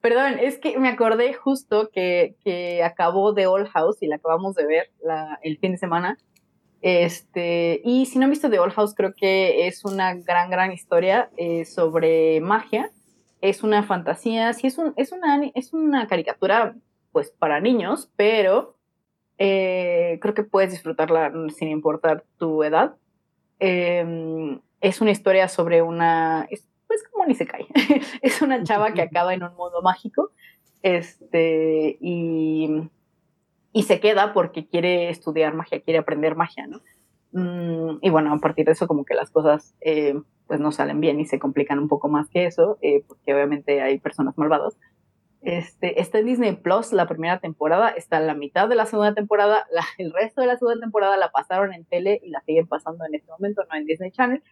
Perdón, 0.00 0.38
es 0.40 0.58
que 0.58 0.78
me 0.78 0.88
acordé 0.88 1.32
justo 1.32 1.90
que, 1.92 2.34
que 2.44 2.82
acabó 2.82 3.34
The 3.34 3.46
Old 3.46 3.68
House 3.68 3.98
y 4.02 4.06
la 4.06 4.16
acabamos 4.16 4.56
de 4.56 4.66
ver 4.66 4.90
la, 5.02 5.38
el 5.42 5.58
fin 5.58 5.72
de 5.72 5.78
semana. 5.78 6.18
Este, 6.80 7.80
y 7.84 8.06
si 8.06 8.18
no 8.18 8.24
han 8.24 8.30
visto 8.30 8.50
The 8.50 8.58
Old 8.58 8.72
House, 8.72 8.94
creo 8.94 9.14
que 9.14 9.68
es 9.68 9.84
una 9.84 10.14
gran, 10.14 10.50
gran 10.50 10.72
historia 10.72 11.30
eh, 11.36 11.64
sobre 11.64 12.40
magia 12.40 12.90
es 13.42 13.64
una 13.64 13.82
fantasía, 13.82 14.52
sí 14.54 14.68
es, 14.68 14.78
un, 14.78 14.94
es, 14.96 15.12
una, 15.12 15.44
es 15.54 15.74
una 15.74 16.06
caricatura 16.06 16.76
pues 17.10 17.30
para 17.30 17.60
niños, 17.60 18.08
pero 18.16 18.78
eh, 19.44 20.20
creo 20.20 20.34
que 20.34 20.44
puedes 20.44 20.70
disfrutarla 20.70 21.32
sin 21.48 21.68
importar 21.68 22.22
tu 22.38 22.62
edad. 22.62 22.94
Em, 23.58 24.60
es 24.80 25.00
una 25.00 25.10
historia 25.10 25.48
sobre 25.48 25.82
una, 25.82 26.46
es, 26.48 26.68
pues 26.86 27.02
como 27.10 27.26
ni 27.26 27.34
se 27.34 27.48
cae, 27.48 27.66
es 28.22 28.40
una 28.40 28.62
chava 28.62 28.94
que 28.94 29.02
acaba 29.02 29.34
en 29.34 29.42
un 29.42 29.56
mundo 29.56 29.82
mágico 29.82 30.30
este, 30.82 31.98
y, 32.00 32.88
y 33.72 33.82
se 33.82 33.98
queda 33.98 34.32
porque 34.32 34.68
quiere 34.68 35.10
estudiar 35.10 35.54
magia, 35.54 35.80
quiere 35.80 35.98
aprender 35.98 36.36
magia, 36.36 36.68
¿no? 36.68 36.80
Mm, 37.32 37.98
y 38.00 38.10
bueno, 38.10 38.32
a 38.32 38.38
partir 38.38 38.66
de 38.66 38.72
eso 38.72 38.86
como 38.86 39.04
que 39.04 39.14
las 39.14 39.32
cosas 39.32 39.74
eh, 39.80 40.14
pues 40.46 40.60
no 40.60 40.70
salen 40.70 41.00
bien 41.00 41.18
y 41.18 41.24
se 41.24 41.40
complican 41.40 41.80
un 41.80 41.88
poco 41.88 42.08
más 42.08 42.28
que 42.28 42.46
eso, 42.46 42.78
eh, 42.80 43.02
porque 43.08 43.34
obviamente 43.34 43.80
hay 43.80 43.98
personas 43.98 44.38
malvadas. 44.38 44.76
Este, 45.42 46.00
está 46.00 46.20
en 46.20 46.26
Disney 46.26 46.52
Plus 46.54 46.92
la 46.92 47.08
primera 47.08 47.40
temporada, 47.40 47.88
está 47.88 48.18
en 48.18 48.28
la 48.28 48.34
mitad 48.34 48.68
de 48.68 48.76
la 48.76 48.86
segunda 48.86 49.12
temporada, 49.12 49.66
el 49.98 50.12
resto 50.12 50.40
de 50.40 50.46
la 50.46 50.56
segunda 50.56 50.80
temporada 50.80 51.16
la 51.16 51.32
pasaron 51.32 51.72
en 51.74 51.84
tele 51.84 52.20
y 52.22 52.30
la 52.30 52.40
siguen 52.42 52.68
pasando 52.68 53.04
en 53.04 53.16
este 53.16 53.30
momento, 53.30 53.62
no 53.68 53.76
en 53.76 53.84
Disney 53.84 54.12
Channel. 54.12 54.42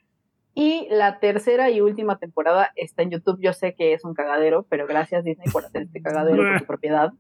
Y 0.53 0.89
la 0.91 1.21
tercera 1.21 1.71
y 1.71 1.81
última 1.81 2.19
temporada 2.19 2.73
está 2.75 3.03
en 3.03 3.11
YouTube. 3.11 3.39
Yo 3.41 3.53
sé 3.53 3.75
que 3.75 3.93
es 3.93 4.05
un 4.05 4.15
cagadero, 4.15 4.67
pero 4.69 4.89
gracias 4.89 5.23
Disney 5.23 5.49
por 5.53 5.65
hacer 5.65 5.83
este 5.83 6.03
cagadero 6.03 6.43
por 6.43 6.59
su 6.59 6.67
propiedad. 6.67 7.13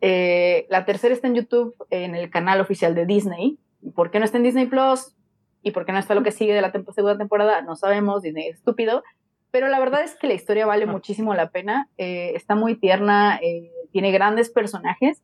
Eh, 0.00 0.66
la 0.70 0.86
tercera 0.86 1.14
está 1.14 1.28
en 1.28 1.34
YouTube, 1.34 1.76
en 1.90 2.14
el 2.14 2.30
canal 2.30 2.62
oficial 2.62 2.94
de 2.94 3.04
Disney. 3.04 3.58
¿Por 3.94 4.10
qué 4.10 4.20
no 4.20 4.24
está 4.24 4.38
en 4.38 4.44
Disney 4.44 4.66
Plus? 4.66 5.14
¿Y 5.62 5.72
por 5.72 5.84
qué 5.84 5.92
no 5.92 5.98
está 5.98 6.14
lo 6.14 6.22
que 6.22 6.32
sigue 6.32 6.54
de 6.54 6.62
la 6.62 6.72
segunda 6.72 7.18
temporada? 7.18 7.60
No 7.60 7.76
sabemos, 7.76 8.22
Disney 8.22 8.48
es 8.48 8.56
estúpido. 8.56 9.04
Pero 9.52 9.68
la 9.68 9.78
verdad 9.78 10.02
es 10.02 10.16
que 10.16 10.26
la 10.26 10.32
historia 10.32 10.64
vale 10.64 10.86
muchísimo 10.86 11.34
la 11.34 11.50
pena. 11.50 11.88
Eh, 11.98 12.32
está 12.34 12.54
muy 12.54 12.74
tierna, 12.74 13.38
eh, 13.42 13.70
tiene 13.92 14.10
grandes 14.10 14.50
personajes. 14.50 15.22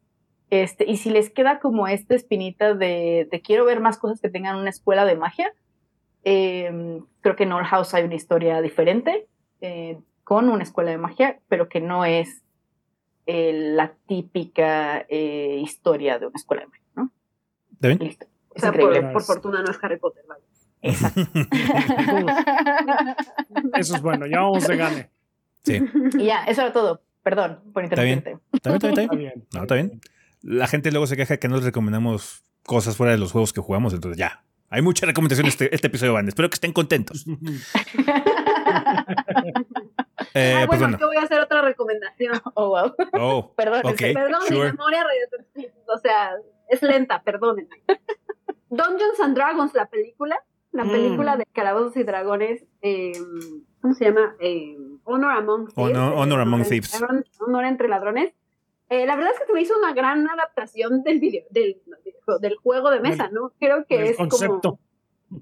Este, 0.51 0.85
y 0.89 0.99
si 0.99 1.09
les 1.11 1.31
queda 1.31 1.59
como 1.61 1.89
esta 1.89 2.15
espinita 2.15 2.75
de, 2.75 3.27
quiero 3.43 3.65
ver 3.65 3.81
más 3.81 3.97
cosas 3.97 4.21
que 4.21 4.29
tengan 4.29 4.57
una 4.57 4.69
escuela 4.69 5.07
de 5.07 5.17
magia, 5.17 5.53
eh, 6.25 7.01
creo 7.23 7.37
que 7.37 7.45
en 7.45 7.53
Old 7.53 7.67
House 7.67 7.95
hay 7.95 8.05
una 8.05 8.15
historia 8.15 8.61
diferente 8.61 9.27
con 10.25 10.51
una 10.51 10.63
escuela 10.63 10.91
de 10.91 10.99
magia, 10.99 11.41
pero 11.49 11.69
que 11.69 11.81
no 11.81 12.05
es 12.05 12.43
la 13.27 13.95
típica 14.07 15.07
historia 15.09 16.19
de 16.19 16.27
una 16.27 16.37
escuela 16.37 16.63
de 16.63 16.69
magia, 16.69 16.87
¿no? 16.97 17.11
Listo. 17.81 18.27
o 18.51 18.59
sea, 18.59 18.73
por, 18.73 19.13
por, 19.13 19.23
fortuna 19.23 19.63
no 19.63 19.71
es 19.71 19.79
Harry 19.83 19.99
Potter, 19.99 20.25
¿vale? 20.29 20.43
Exacto. 20.83 21.23
eso 23.75 23.97
es 23.97 24.03
bueno, 24.03 24.27
ya 24.27 24.41
vamos 24.41 24.67
de 24.67 24.77
gane. 24.77 25.11
Sí. 25.65 25.83
Y 26.19 26.27
ya, 26.27 26.45
eso 26.45 26.63
era 26.63 26.73
todo. 26.73 27.03
Perdón 27.23 27.61
por 27.73 27.85
interrumpirte. 27.85 28.39
¿Está 28.53 28.71
bien? 28.71 28.77
¿Está 28.77 28.89
bien? 28.89 29.01
¿Está 29.01 29.17
bien? 29.17 29.47
No, 29.53 29.63
está 29.63 29.75
bien. 29.75 30.01
La 30.43 30.67
gente 30.67 30.91
luego 30.91 31.07
se 31.07 31.17
queja 31.17 31.37
que 31.37 31.49
no 31.49 31.57
les 31.57 31.65
recomendamos 31.65 32.43
cosas 32.63 32.97
fuera 32.97 33.13
de 33.13 33.19
los 33.19 33.33
juegos 33.33 33.53
que 33.53 33.61
jugamos, 33.61 33.93
entonces 33.93 34.19
ya. 34.19 34.45
Hay 34.71 34.83
mucha 34.83 35.07
recomendación 35.07 35.47
este, 35.47 35.75
este 35.75 35.87
episodio, 35.87 36.13
Van. 36.13 36.29
Espero 36.29 36.51
que 36.51 36.55
estén 36.55 36.75
contentos. 36.75 37.25
eh, 40.35 40.55
ah, 40.57 40.65
pues 40.67 40.79
bueno, 40.79 40.99
yo 40.99 41.07
voy 41.07 41.17
a 41.17 41.23
hacer 41.23 41.41
otra 41.41 41.63
recomendación. 41.63 42.39
Oh, 42.55 42.69
wow. 42.69 42.95
Oh, 43.15 43.53
perdón, 43.57 43.81
okay, 43.87 44.13
perdón, 44.13 44.43
mi 44.51 44.59
memoria, 44.59 45.07
o 45.87 45.99
sea, 45.99 46.33
es 46.69 46.83
lenta, 46.83 47.23
perdónenme. 47.23 47.83
Dungeons 48.69 49.21
and 49.21 49.35
Dragons, 49.35 49.73
la 49.73 49.87
película, 49.87 50.39
la 50.73 50.85
mm. 50.85 50.91
película 50.91 51.37
de 51.37 51.47
Calabozos 51.47 51.97
y 51.97 52.03
Dragones, 52.05 52.65
eh, 52.83 53.13
¿cómo 53.81 53.95
se 53.95 54.07
llama? 54.07 54.37
Eh, 54.41 54.77
Honor 55.05 55.33
Among 55.33 55.67
Thieves. 55.67 55.97
Honor, 55.97 56.41
Among 56.41 56.65
Thieves. 56.65 57.03
Honor 57.41 57.65
entre 57.65 57.89
ladrones. 57.89 58.33
Eh, 58.91 59.07
la 59.07 59.17
verdad 59.17 59.33
es 59.35 59.41
que 59.41 59.47
se 59.47 59.53
me 59.53 59.61
hizo 59.61 59.77
una 59.77 59.93
gran 59.93 60.29
adaptación 60.29 61.03
del 61.03 61.21
video, 61.21 61.45
del, 61.51 61.83
del 62.41 62.57
juego 62.57 62.91
de 62.91 63.01
mesa, 63.01 63.29
¿no? 63.31 63.53
Creo 63.59 63.85
que 63.87 64.11
es 64.11 64.17
como 64.17 64.81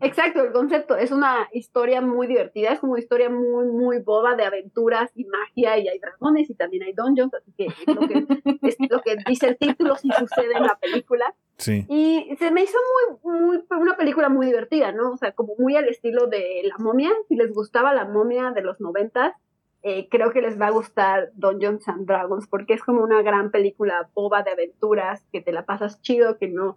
Exacto, 0.00 0.42
el 0.42 0.52
concepto 0.52 0.96
es 0.96 1.12
una 1.12 1.48
historia 1.52 2.00
muy 2.00 2.26
divertida, 2.26 2.72
es 2.72 2.80
como 2.80 2.92
una 2.92 3.00
historia 3.00 3.30
muy, 3.30 3.66
muy 3.66 3.98
boba 4.00 4.34
de 4.34 4.44
aventuras 4.44 5.10
y 5.14 5.24
magia 5.24 5.78
y 5.78 5.88
hay 5.88 5.98
dragones 5.98 6.50
y 6.50 6.54
también 6.54 6.82
hay 6.82 6.92
dungeons, 6.92 7.32
así 7.34 7.52
que 7.56 7.66
es 7.66 7.86
lo 7.86 8.00
que, 8.00 8.26
es 8.62 8.76
lo 8.90 9.00
que 9.00 9.16
dice 9.26 9.48
el 9.48 9.56
título 9.56 9.96
si 9.96 10.10
sucede 10.10 10.56
en 10.56 10.64
la 10.64 10.76
película. 10.80 11.34
Sí. 11.58 11.86
Y 11.88 12.36
se 12.38 12.50
me 12.50 12.64
hizo 12.64 12.76
muy, 13.22 13.40
muy, 13.40 13.64
una 13.70 13.96
película 13.96 14.28
muy 14.28 14.46
divertida, 14.46 14.92
¿no? 14.92 15.12
O 15.12 15.16
sea, 15.16 15.32
como 15.32 15.54
muy 15.56 15.76
al 15.76 15.88
estilo 15.88 16.26
de 16.26 16.62
La 16.64 16.76
momia, 16.78 17.10
si 17.28 17.36
les 17.36 17.52
gustaba 17.52 17.94
La 17.94 18.04
momia 18.04 18.50
de 18.50 18.62
los 18.62 18.80
noventas, 18.80 19.34
eh, 19.82 20.08
creo 20.10 20.32
que 20.32 20.42
les 20.42 20.60
va 20.60 20.66
a 20.66 20.70
gustar 20.70 21.30
Dungeons 21.34 21.86
and 21.86 22.06
Dragons 22.06 22.48
porque 22.48 22.74
es 22.74 22.82
como 22.82 23.04
una 23.04 23.22
gran 23.22 23.52
película 23.52 24.10
boba 24.14 24.42
de 24.42 24.50
aventuras, 24.50 25.24
que 25.32 25.40
te 25.40 25.52
la 25.52 25.64
pasas 25.64 26.02
chido, 26.02 26.38
que 26.38 26.48
no 26.48 26.76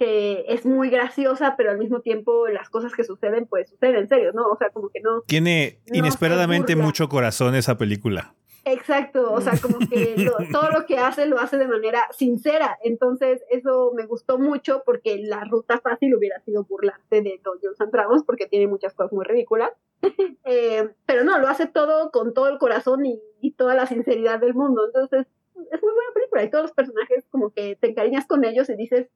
que 0.00 0.46
es 0.48 0.64
muy 0.64 0.88
graciosa, 0.88 1.56
pero 1.58 1.70
al 1.70 1.76
mismo 1.76 2.00
tiempo 2.00 2.48
las 2.48 2.70
cosas 2.70 2.94
que 2.94 3.04
suceden, 3.04 3.44
pues 3.44 3.68
suceden 3.68 3.96
en 3.96 4.08
serio, 4.08 4.32
¿no? 4.32 4.46
O 4.46 4.56
sea, 4.56 4.70
como 4.70 4.88
que 4.88 5.00
no. 5.00 5.20
Tiene 5.26 5.78
inesperadamente 5.92 6.74
mucho 6.74 7.10
corazón 7.10 7.54
esa 7.54 7.76
película. 7.76 8.34
Exacto, 8.64 9.30
o 9.30 9.42
sea, 9.42 9.58
como 9.60 9.78
que 9.78 10.16
todo 10.52 10.70
lo 10.70 10.86
que 10.86 10.96
hace 10.96 11.26
lo 11.26 11.38
hace 11.38 11.58
de 11.58 11.68
manera 11.68 12.00
sincera. 12.12 12.78
Entonces, 12.82 13.42
eso 13.50 13.92
me 13.94 14.06
gustó 14.06 14.38
mucho 14.38 14.82
porque 14.86 15.18
la 15.18 15.44
ruta 15.44 15.78
fácil 15.80 16.14
hubiera 16.14 16.40
sido 16.40 16.64
burlarte 16.64 17.20
de 17.20 17.38
Dungeons 17.44 17.78
and 17.78 17.92
Dragons 17.92 18.24
porque 18.24 18.46
tiene 18.46 18.68
muchas 18.68 18.94
cosas 18.94 19.12
muy 19.12 19.26
ridículas. 19.26 19.70
Eh, 20.44 20.88
pero 21.06 21.22
no, 21.22 21.38
lo 21.38 21.46
hace 21.46 21.66
todo 21.66 22.10
con 22.10 22.32
todo 22.32 22.48
el 22.48 22.58
corazón 22.58 23.04
y, 23.04 23.20
y 23.40 23.52
toda 23.52 23.74
la 23.74 23.86
sinceridad 23.86 24.40
del 24.40 24.54
mundo. 24.54 24.86
Entonces, 24.86 25.26
es 25.54 25.82
muy 25.82 25.92
buena 25.92 26.14
película 26.14 26.42
y 26.42 26.50
todos 26.50 26.62
los 26.62 26.72
personajes 26.72 27.24
como 27.30 27.50
que 27.50 27.76
te 27.76 27.90
encariñas 27.90 28.26
con 28.26 28.44
ellos 28.44 28.68
y 28.70 28.74
dices, 28.74 29.08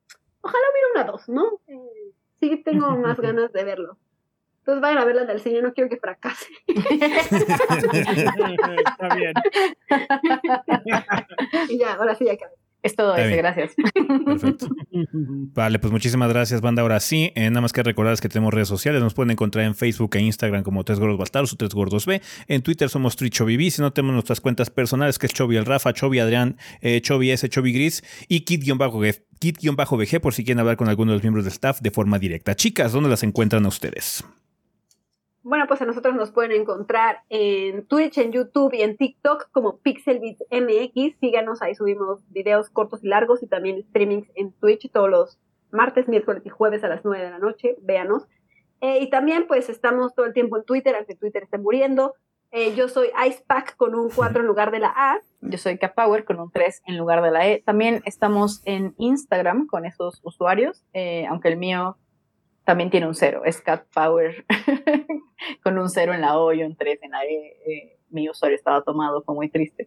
ojalá 0.45 0.65
hubiera 0.71 0.89
una 0.95 1.05
dos, 1.05 1.29
¿no? 1.29 1.61
Eh, 1.67 2.13
sí 2.41 2.63
tengo 2.65 2.91
más 2.99 3.19
ganas 3.19 3.53
de 3.53 3.65
verlo. 3.65 3.99
Entonces 4.59 4.81
vayan 4.81 4.99
a 4.99 5.05
verla 5.05 5.23
en 5.23 5.31
el 5.31 5.41
cine, 5.41 5.61
no 5.61 5.75
quiero 5.75 5.91
que 5.91 5.99
fracase. 5.99 6.47
Está 6.69 7.01
bien. 9.15 9.35
y 11.69 11.79
ya, 11.79 11.95
ahora 11.95 12.15
sí 12.15 12.25
ya 12.25 12.33
acabé. 12.33 12.55
Es 12.85 12.95
todo 12.95 13.17
ese, 13.17 13.37
gracias. 13.37 13.75
Perfecto. 14.27 14.69
Vale, 15.55 15.79
pues 15.79 15.91
muchísimas 15.91 16.29
gracias, 16.29 16.61
banda. 16.61 16.83
Ahora 16.83 17.01
sí, 17.01 17.33
eh, 17.35 17.49
nada 17.49 17.63
más 17.63 17.73
que 17.73 17.83
recordar 17.83 18.21
que 18.21 18.29
tenemos 18.29 18.53
redes 18.53 18.69
sociales. 18.69 19.03
Nos 19.03 19.15
pueden 19.15 19.31
encontrar 19.31 19.65
en 19.65 19.75
Facebook 19.75 20.15
e 20.17 20.21
Instagram 20.21 20.63
como 20.63 20.85
Tres 20.85 21.01
Gordos 21.01 21.17
Bastardos 21.17 21.55
o 21.55 21.57
Tres 21.57 21.73
Gordos 21.73 22.05
B. 22.05 22.21
En 22.47 22.61
Twitter 22.61 22.91
somos 22.91 23.17
TriChoviV. 23.17 23.71
Si 23.71 23.81
no, 23.81 23.95
tenemos 23.95 24.13
nuestras 24.13 24.43
cuentas 24.43 24.69
personales, 24.69 25.19
que 25.19 25.25
es 25.25 25.33
Chovy 25.33 25.57
el 25.57 25.65
Rafa, 25.65 25.95
Chovy 25.95 26.19
Adrián, 26.19 26.59
eh, 26.83 27.01
Chovy 27.01 27.31
S, 27.31 27.49
Chovy 27.49 27.73
Gris 27.73 28.05
y 28.29 28.45
Kit-BG 28.45 30.21
por 30.21 30.35
si 30.35 30.45
quieren 30.45 30.61
hablar 30.61 30.77
con 30.77 30.91
alguno 30.91 31.13
de 31.13 31.17
los 31.17 31.23
miembros 31.23 31.47
del 31.47 31.53
staff 31.53 31.81
de 31.81 31.91
forma 31.91 32.19
directa. 32.19 32.55
Chicas, 32.55 32.93
¿dónde 32.93 33.09
las 33.09 33.23
encuentran 33.23 33.65
a 33.65 33.69
ustedes? 33.69 34.23
Bueno, 35.45 35.67
pues 35.69 35.83
a 35.83 35.85
nosotros 35.85 36.15
nos 36.15 36.31
pueden 36.31 36.53
encontrar 36.53 37.19
en 37.29 37.87
Twitch, 37.87 38.17
en 38.17 38.33
YouTube 38.33 38.73
y 38.73 38.81
en 38.81 38.97
TikTok 38.97 39.51
como 39.53 39.77
PixelBitsMX. 39.77 41.19
Síganos, 41.21 41.61
ahí 41.61 41.75
subimos 41.75 42.21
videos 42.31 42.71
cortos 42.71 43.05
y 43.05 43.09
largos 43.09 43.43
y 43.43 43.47
también 43.47 43.83
streamings 43.83 44.27
en 44.37 44.53
Twitch 44.53 44.91
todos 44.91 45.11
los 45.11 45.39
martes, 45.71 46.09
miércoles 46.09 46.47
y 46.47 46.49
jueves 46.49 46.83
a 46.83 46.89
las 46.89 47.05
9 47.05 47.23
de 47.23 47.31
la 47.31 47.39
noche. 47.39 47.77
Véanos. 47.83 48.27
Eh, 48.81 49.01
y 49.03 49.11
también 49.11 49.47
pues 49.47 49.69
estamos 49.69 50.15
todo 50.15 50.25
el 50.25 50.33
tiempo 50.33 50.57
en 50.57 50.65
Twitter, 50.65 50.97
aunque 50.97 51.15
Twitter 51.15 51.43
esté 51.43 51.59
muriendo. 51.59 52.15
Eh, 52.51 52.75
yo 52.75 52.89
soy 52.89 53.09
Icepack 53.27 53.77
con 53.77 53.95
un 53.95 54.09
4 54.09 54.41
en 54.41 54.47
lugar 54.47 54.71
de 54.71 54.79
la 54.79 54.95
A. 54.97 55.19
Yo 55.43 55.59
soy 55.59 55.79
Power 55.95 56.25
con 56.25 56.41
un 56.41 56.51
3 56.53 56.85
en 56.87 56.97
lugar 56.97 57.23
de 57.23 57.31
la 57.31 57.47
E. 57.47 57.63
También 57.67 58.01
estamos 58.07 58.63
en 58.65 58.95
Instagram 58.97 59.67
con 59.67 59.85
esos 59.85 60.21
usuarios, 60.23 60.87
eh, 60.95 61.27
aunque 61.27 61.49
el 61.49 61.59
mío 61.59 61.99
también 62.65 62.91
tiene 62.91 63.07
un 63.07 63.15
0. 63.15 63.43
Es 63.45 63.61
Cat 63.61 63.87
Power 63.95 64.45
con 65.63 65.79
un 65.79 65.89
0 65.89 66.15
en 66.15 66.21
la 66.21 66.39
O 66.39 66.53
y 66.53 66.63
un 66.63 66.77
3 66.77 66.99
en 67.03 67.11
la 67.11 67.25
E. 67.25 67.57
Eh, 67.67 67.99
mi 68.11 68.29
usuario 68.29 68.57
estaba 68.57 68.83
tomado, 68.83 69.23
fue 69.23 69.35
muy 69.35 69.51
triste. 69.51 69.87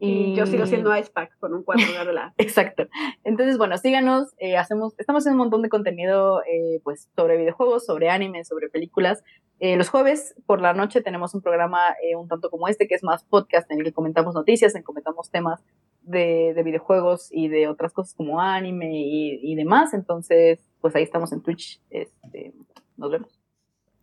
Y 0.00 0.36
yo 0.36 0.46
sigo 0.46 0.64
siendo 0.64 0.96
Icepack 0.96 1.38
con 1.40 1.52
un 1.54 1.64
4 1.64 2.04
de 2.04 2.12
la 2.12 2.32
Exacto. 2.38 2.86
Entonces, 3.24 3.58
bueno, 3.58 3.76
síganos. 3.78 4.32
Eh, 4.38 4.56
hacemos, 4.56 4.94
estamos 4.96 5.22
haciendo 5.22 5.42
un 5.42 5.46
montón 5.46 5.62
de 5.62 5.68
contenido 5.68 6.40
eh, 6.44 6.80
pues, 6.84 7.08
sobre 7.16 7.36
videojuegos, 7.36 7.84
sobre 7.84 8.08
anime, 8.08 8.44
sobre 8.44 8.68
películas. 8.68 9.24
los 9.60 9.88
jueves 9.88 10.36
por 10.46 10.60
la 10.60 10.72
noche 10.72 11.02
tenemos 11.02 11.34
un 11.34 11.42
programa 11.42 11.80
un 12.16 12.28
tanto 12.28 12.48
como 12.48 12.68
este, 12.68 12.86
que 12.86 12.94
es 12.94 13.02
más 13.02 13.24
podcast, 13.24 13.68
en 13.72 13.80
el 13.80 13.84
que 13.86 13.92
comentamos 13.92 14.36
noticias, 14.36 14.72
en 14.76 14.82
que 14.82 14.86
comentamos 14.86 15.32
temas 15.32 15.64
de, 16.02 16.52
de 16.54 16.62
videojuegos 16.62 17.28
y 17.32 17.48
de 17.48 17.66
otras 17.66 17.92
cosas 17.92 18.14
como 18.14 18.40
anime 18.40 18.92
y, 18.92 19.40
y 19.42 19.56
demás. 19.56 19.94
Entonces, 19.94 20.60
pues 20.80 20.94
ahí 20.96 21.02
estamos 21.02 21.32
en 21.32 21.42
Twitch. 21.42 21.80
Este, 21.90 22.52
nos 22.96 23.10
vemos. 23.10 23.38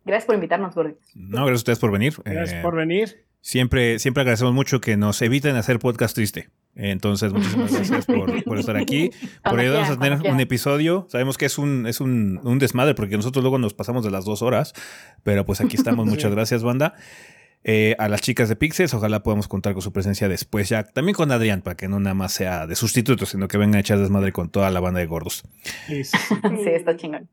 Gracias 0.04 0.26
por 0.26 0.34
invitarnos, 0.36 0.74
gorditos. 0.74 1.04
No, 1.14 1.38
gracias 1.38 1.52
a 1.52 1.62
ustedes 1.62 1.78
por 1.78 1.90
venir. 1.90 2.14
Gracias 2.24 2.60
eh, 2.60 2.62
por 2.62 2.76
venir. 2.76 3.26
Siempre, 3.40 3.98
siempre 3.98 4.22
agradecemos 4.22 4.54
mucho 4.54 4.80
que 4.80 4.96
nos 4.96 5.20
eviten 5.22 5.56
hacer 5.56 5.78
podcast 5.78 6.14
triste. 6.14 6.50
Entonces, 6.76 7.32
muchísimas 7.32 7.72
gracias 7.72 8.06
por, 8.44 8.58
estar 8.58 8.76
aquí, 8.76 9.10
por 9.42 9.58
ayudarnos 9.58 9.90
a 9.90 9.98
tener 9.98 10.30
un 10.30 10.40
episodio. 10.40 11.06
Sabemos 11.08 11.38
que 11.38 11.46
es 11.46 11.56
un, 11.56 11.86
es 11.86 12.00
un, 12.00 12.38
un, 12.44 12.58
desmadre 12.58 12.94
porque 12.94 13.16
nosotros 13.16 13.42
luego 13.42 13.58
nos 13.58 13.72
pasamos 13.72 14.04
de 14.04 14.10
las 14.10 14.24
dos 14.24 14.42
horas, 14.42 14.74
pero 15.22 15.46
pues 15.46 15.60
aquí 15.60 15.76
estamos. 15.76 16.06
Muchas 16.06 16.30
gracias, 16.32 16.62
banda. 16.62 16.94
Eh, 17.68 17.96
a 17.98 18.08
las 18.08 18.20
chicas 18.20 18.48
de 18.48 18.54
Pixels, 18.54 18.94
ojalá 18.94 19.24
podamos 19.24 19.48
contar 19.48 19.72
con 19.72 19.82
su 19.82 19.92
presencia 19.92 20.28
después 20.28 20.68
ya. 20.68 20.84
También 20.84 21.16
con 21.16 21.32
Adrián, 21.32 21.62
para 21.62 21.76
que 21.76 21.88
no 21.88 21.98
nada 21.98 22.14
más 22.14 22.30
sea 22.30 22.68
de 22.68 22.76
sustituto, 22.76 23.26
sino 23.26 23.48
que 23.48 23.58
vengan 23.58 23.78
a 23.78 23.80
echar 23.80 23.98
desmadre 23.98 24.30
con 24.30 24.50
toda 24.50 24.70
la 24.70 24.78
banda 24.78 25.00
de 25.00 25.06
gordos. 25.06 25.42
Sí, 25.88 26.00
está 26.70 26.96
chingón. 26.96 27.28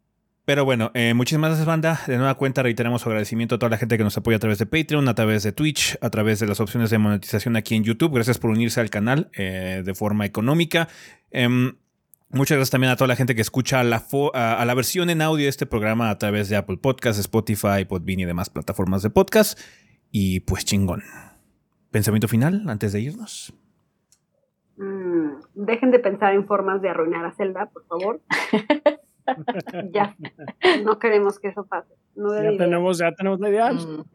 Pero 0.45 0.65
bueno, 0.65 0.89
eh, 0.95 1.13
muchísimas 1.13 1.49
gracias, 1.49 1.67
banda. 1.67 2.01
De 2.07 2.17
nueva 2.17 2.33
cuenta, 2.33 2.63
reiteramos 2.63 3.03
su 3.03 3.09
agradecimiento 3.09 3.55
a 3.55 3.59
toda 3.59 3.69
la 3.69 3.77
gente 3.77 3.95
que 3.95 4.03
nos 4.03 4.17
apoya 4.17 4.37
a 4.37 4.39
través 4.39 4.57
de 4.57 4.65
Patreon, 4.65 5.07
a 5.07 5.13
través 5.13 5.43
de 5.43 5.51
Twitch, 5.51 5.99
a 6.01 6.09
través 6.09 6.39
de 6.39 6.47
las 6.47 6.59
opciones 6.59 6.89
de 6.89 6.97
monetización 6.97 7.55
aquí 7.55 7.75
en 7.75 7.83
YouTube. 7.83 8.15
Gracias 8.15 8.39
por 8.39 8.49
unirse 8.49 8.81
al 8.81 8.89
canal 8.89 9.29
eh, 9.37 9.83
de 9.85 9.93
forma 9.93 10.25
económica. 10.25 10.89
Em, 11.29 11.75
muchas 12.29 12.57
gracias 12.57 12.71
también 12.71 12.91
a 12.91 12.95
toda 12.95 13.07
la 13.07 13.15
gente 13.15 13.35
que 13.35 13.41
escucha 13.41 13.83
la 13.83 14.03
a, 14.33 14.65
la 14.65 14.73
versión 14.73 15.11
en 15.11 15.21
audio 15.21 15.43
de 15.43 15.49
este 15.49 15.67
programa 15.67 16.09
a 16.09 16.17
través 16.17 16.49
de 16.49 16.55
Apple 16.55 16.77
Podcasts, 16.77 17.19
Spotify, 17.19 17.85
Podbean 17.87 18.19
y 18.21 18.25
demás 18.25 18.49
plataformas 18.49 19.03
de 19.03 19.11
podcast. 19.11 19.59
Y 20.15 20.41
pues 20.41 20.63
chingón. 20.63 21.01
¿Pensamiento 21.89 22.27
final 22.27 22.69
antes 22.69 22.93
de 22.93 23.01
irnos? 23.01 23.51
Mm, 24.77 25.39
dejen 25.55 25.89
de 25.89 25.97
pensar 25.97 26.35
en 26.35 26.45
formas 26.45 26.83
de 26.83 26.89
arruinar 26.89 27.25
a 27.25 27.31
Zelda, 27.31 27.65
por 27.65 27.83
favor. 27.87 28.21
ya, 29.91 30.15
no 30.83 30.99
queremos 30.99 31.39
que 31.39 31.47
eso 31.47 31.65
pase. 31.65 31.95
ya, 32.15 32.55
tenemos, 32.59 32.99
ya 32.99 33.11
tenemos 33.13 33.39
la 33.39 33.49
idea. 33.49 33.73
Mm. 33.73 34.05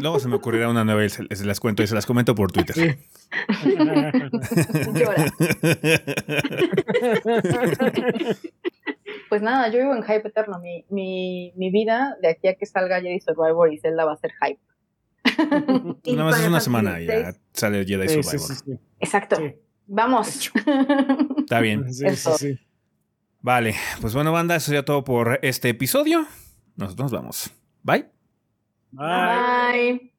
Luego 0.00 0.18
se 0.18 0.28
me 0.28 0.36
ocurrirá 0.36 0.70
una 0.70 0.86
nueva 0.86 1.04
y 1.04 1.10
se, 1.10 1.26
las 1.44 1.60
cuento 1.60 1.82
y 1.82 1.86
se 1.86 1.94
las 1.94 2.06
comento 2.06 2.34
por 2.34 2.50
Twitter. 2.50 2.96
pues 9.28 9.42
nada, 9.42 9.68
yo 9.68 9.78
vivo 9.80 9.94
en 9.94 10.02
hype 10.04 10.26
eterno. 10.26 10.58
Mi, 10.60 10.86
mi, 10.88 11.52
mi 11.54 11.70
vida 11.70 12.16
de 12.22 12.28
aquí 12.28 12.48
a 12.48 12.54
que 12.54 12.64
salga 12.64 13.02
Jedi 13.02 13.20
Survivor 13.20 13.70
y 13.70 13.76
Zelda 13.78 14.06
va 14.06 14.14
a 14.14 14.16
ser 14.16 14.32
hype. 14.42 14.58
Nada 16.06 16.24
más 16.24 16.40
es 16.40 16.48
una 16.48 16.60
semana 16.60 17.00
ya 17.00 17.34
sale 17.52 17.84
Jedi 17.84 18.22
Survivor. 18.22 18.78
Exacto. 19.00 19.36
Vamos. 19.86 20.50
Está 21.38 21.60
bien. 21.60 21.86
Vale, 23.40 23.74
pues 24.00 24.14
bueno, 24.14 24.32
banda, 24.32 24.56
eso 24.56 24.72
ya 24.72 24.84
todo 24.84 25.04
por 25.04 25.38
este 25.42 25.68
episodio. 25.70 26.26
Nosotros 26.76 27.10
nos 27.10 27.12
vamos. 27.12 27.50
Bye. 27.82 28.06
Bye. 28.92 30.12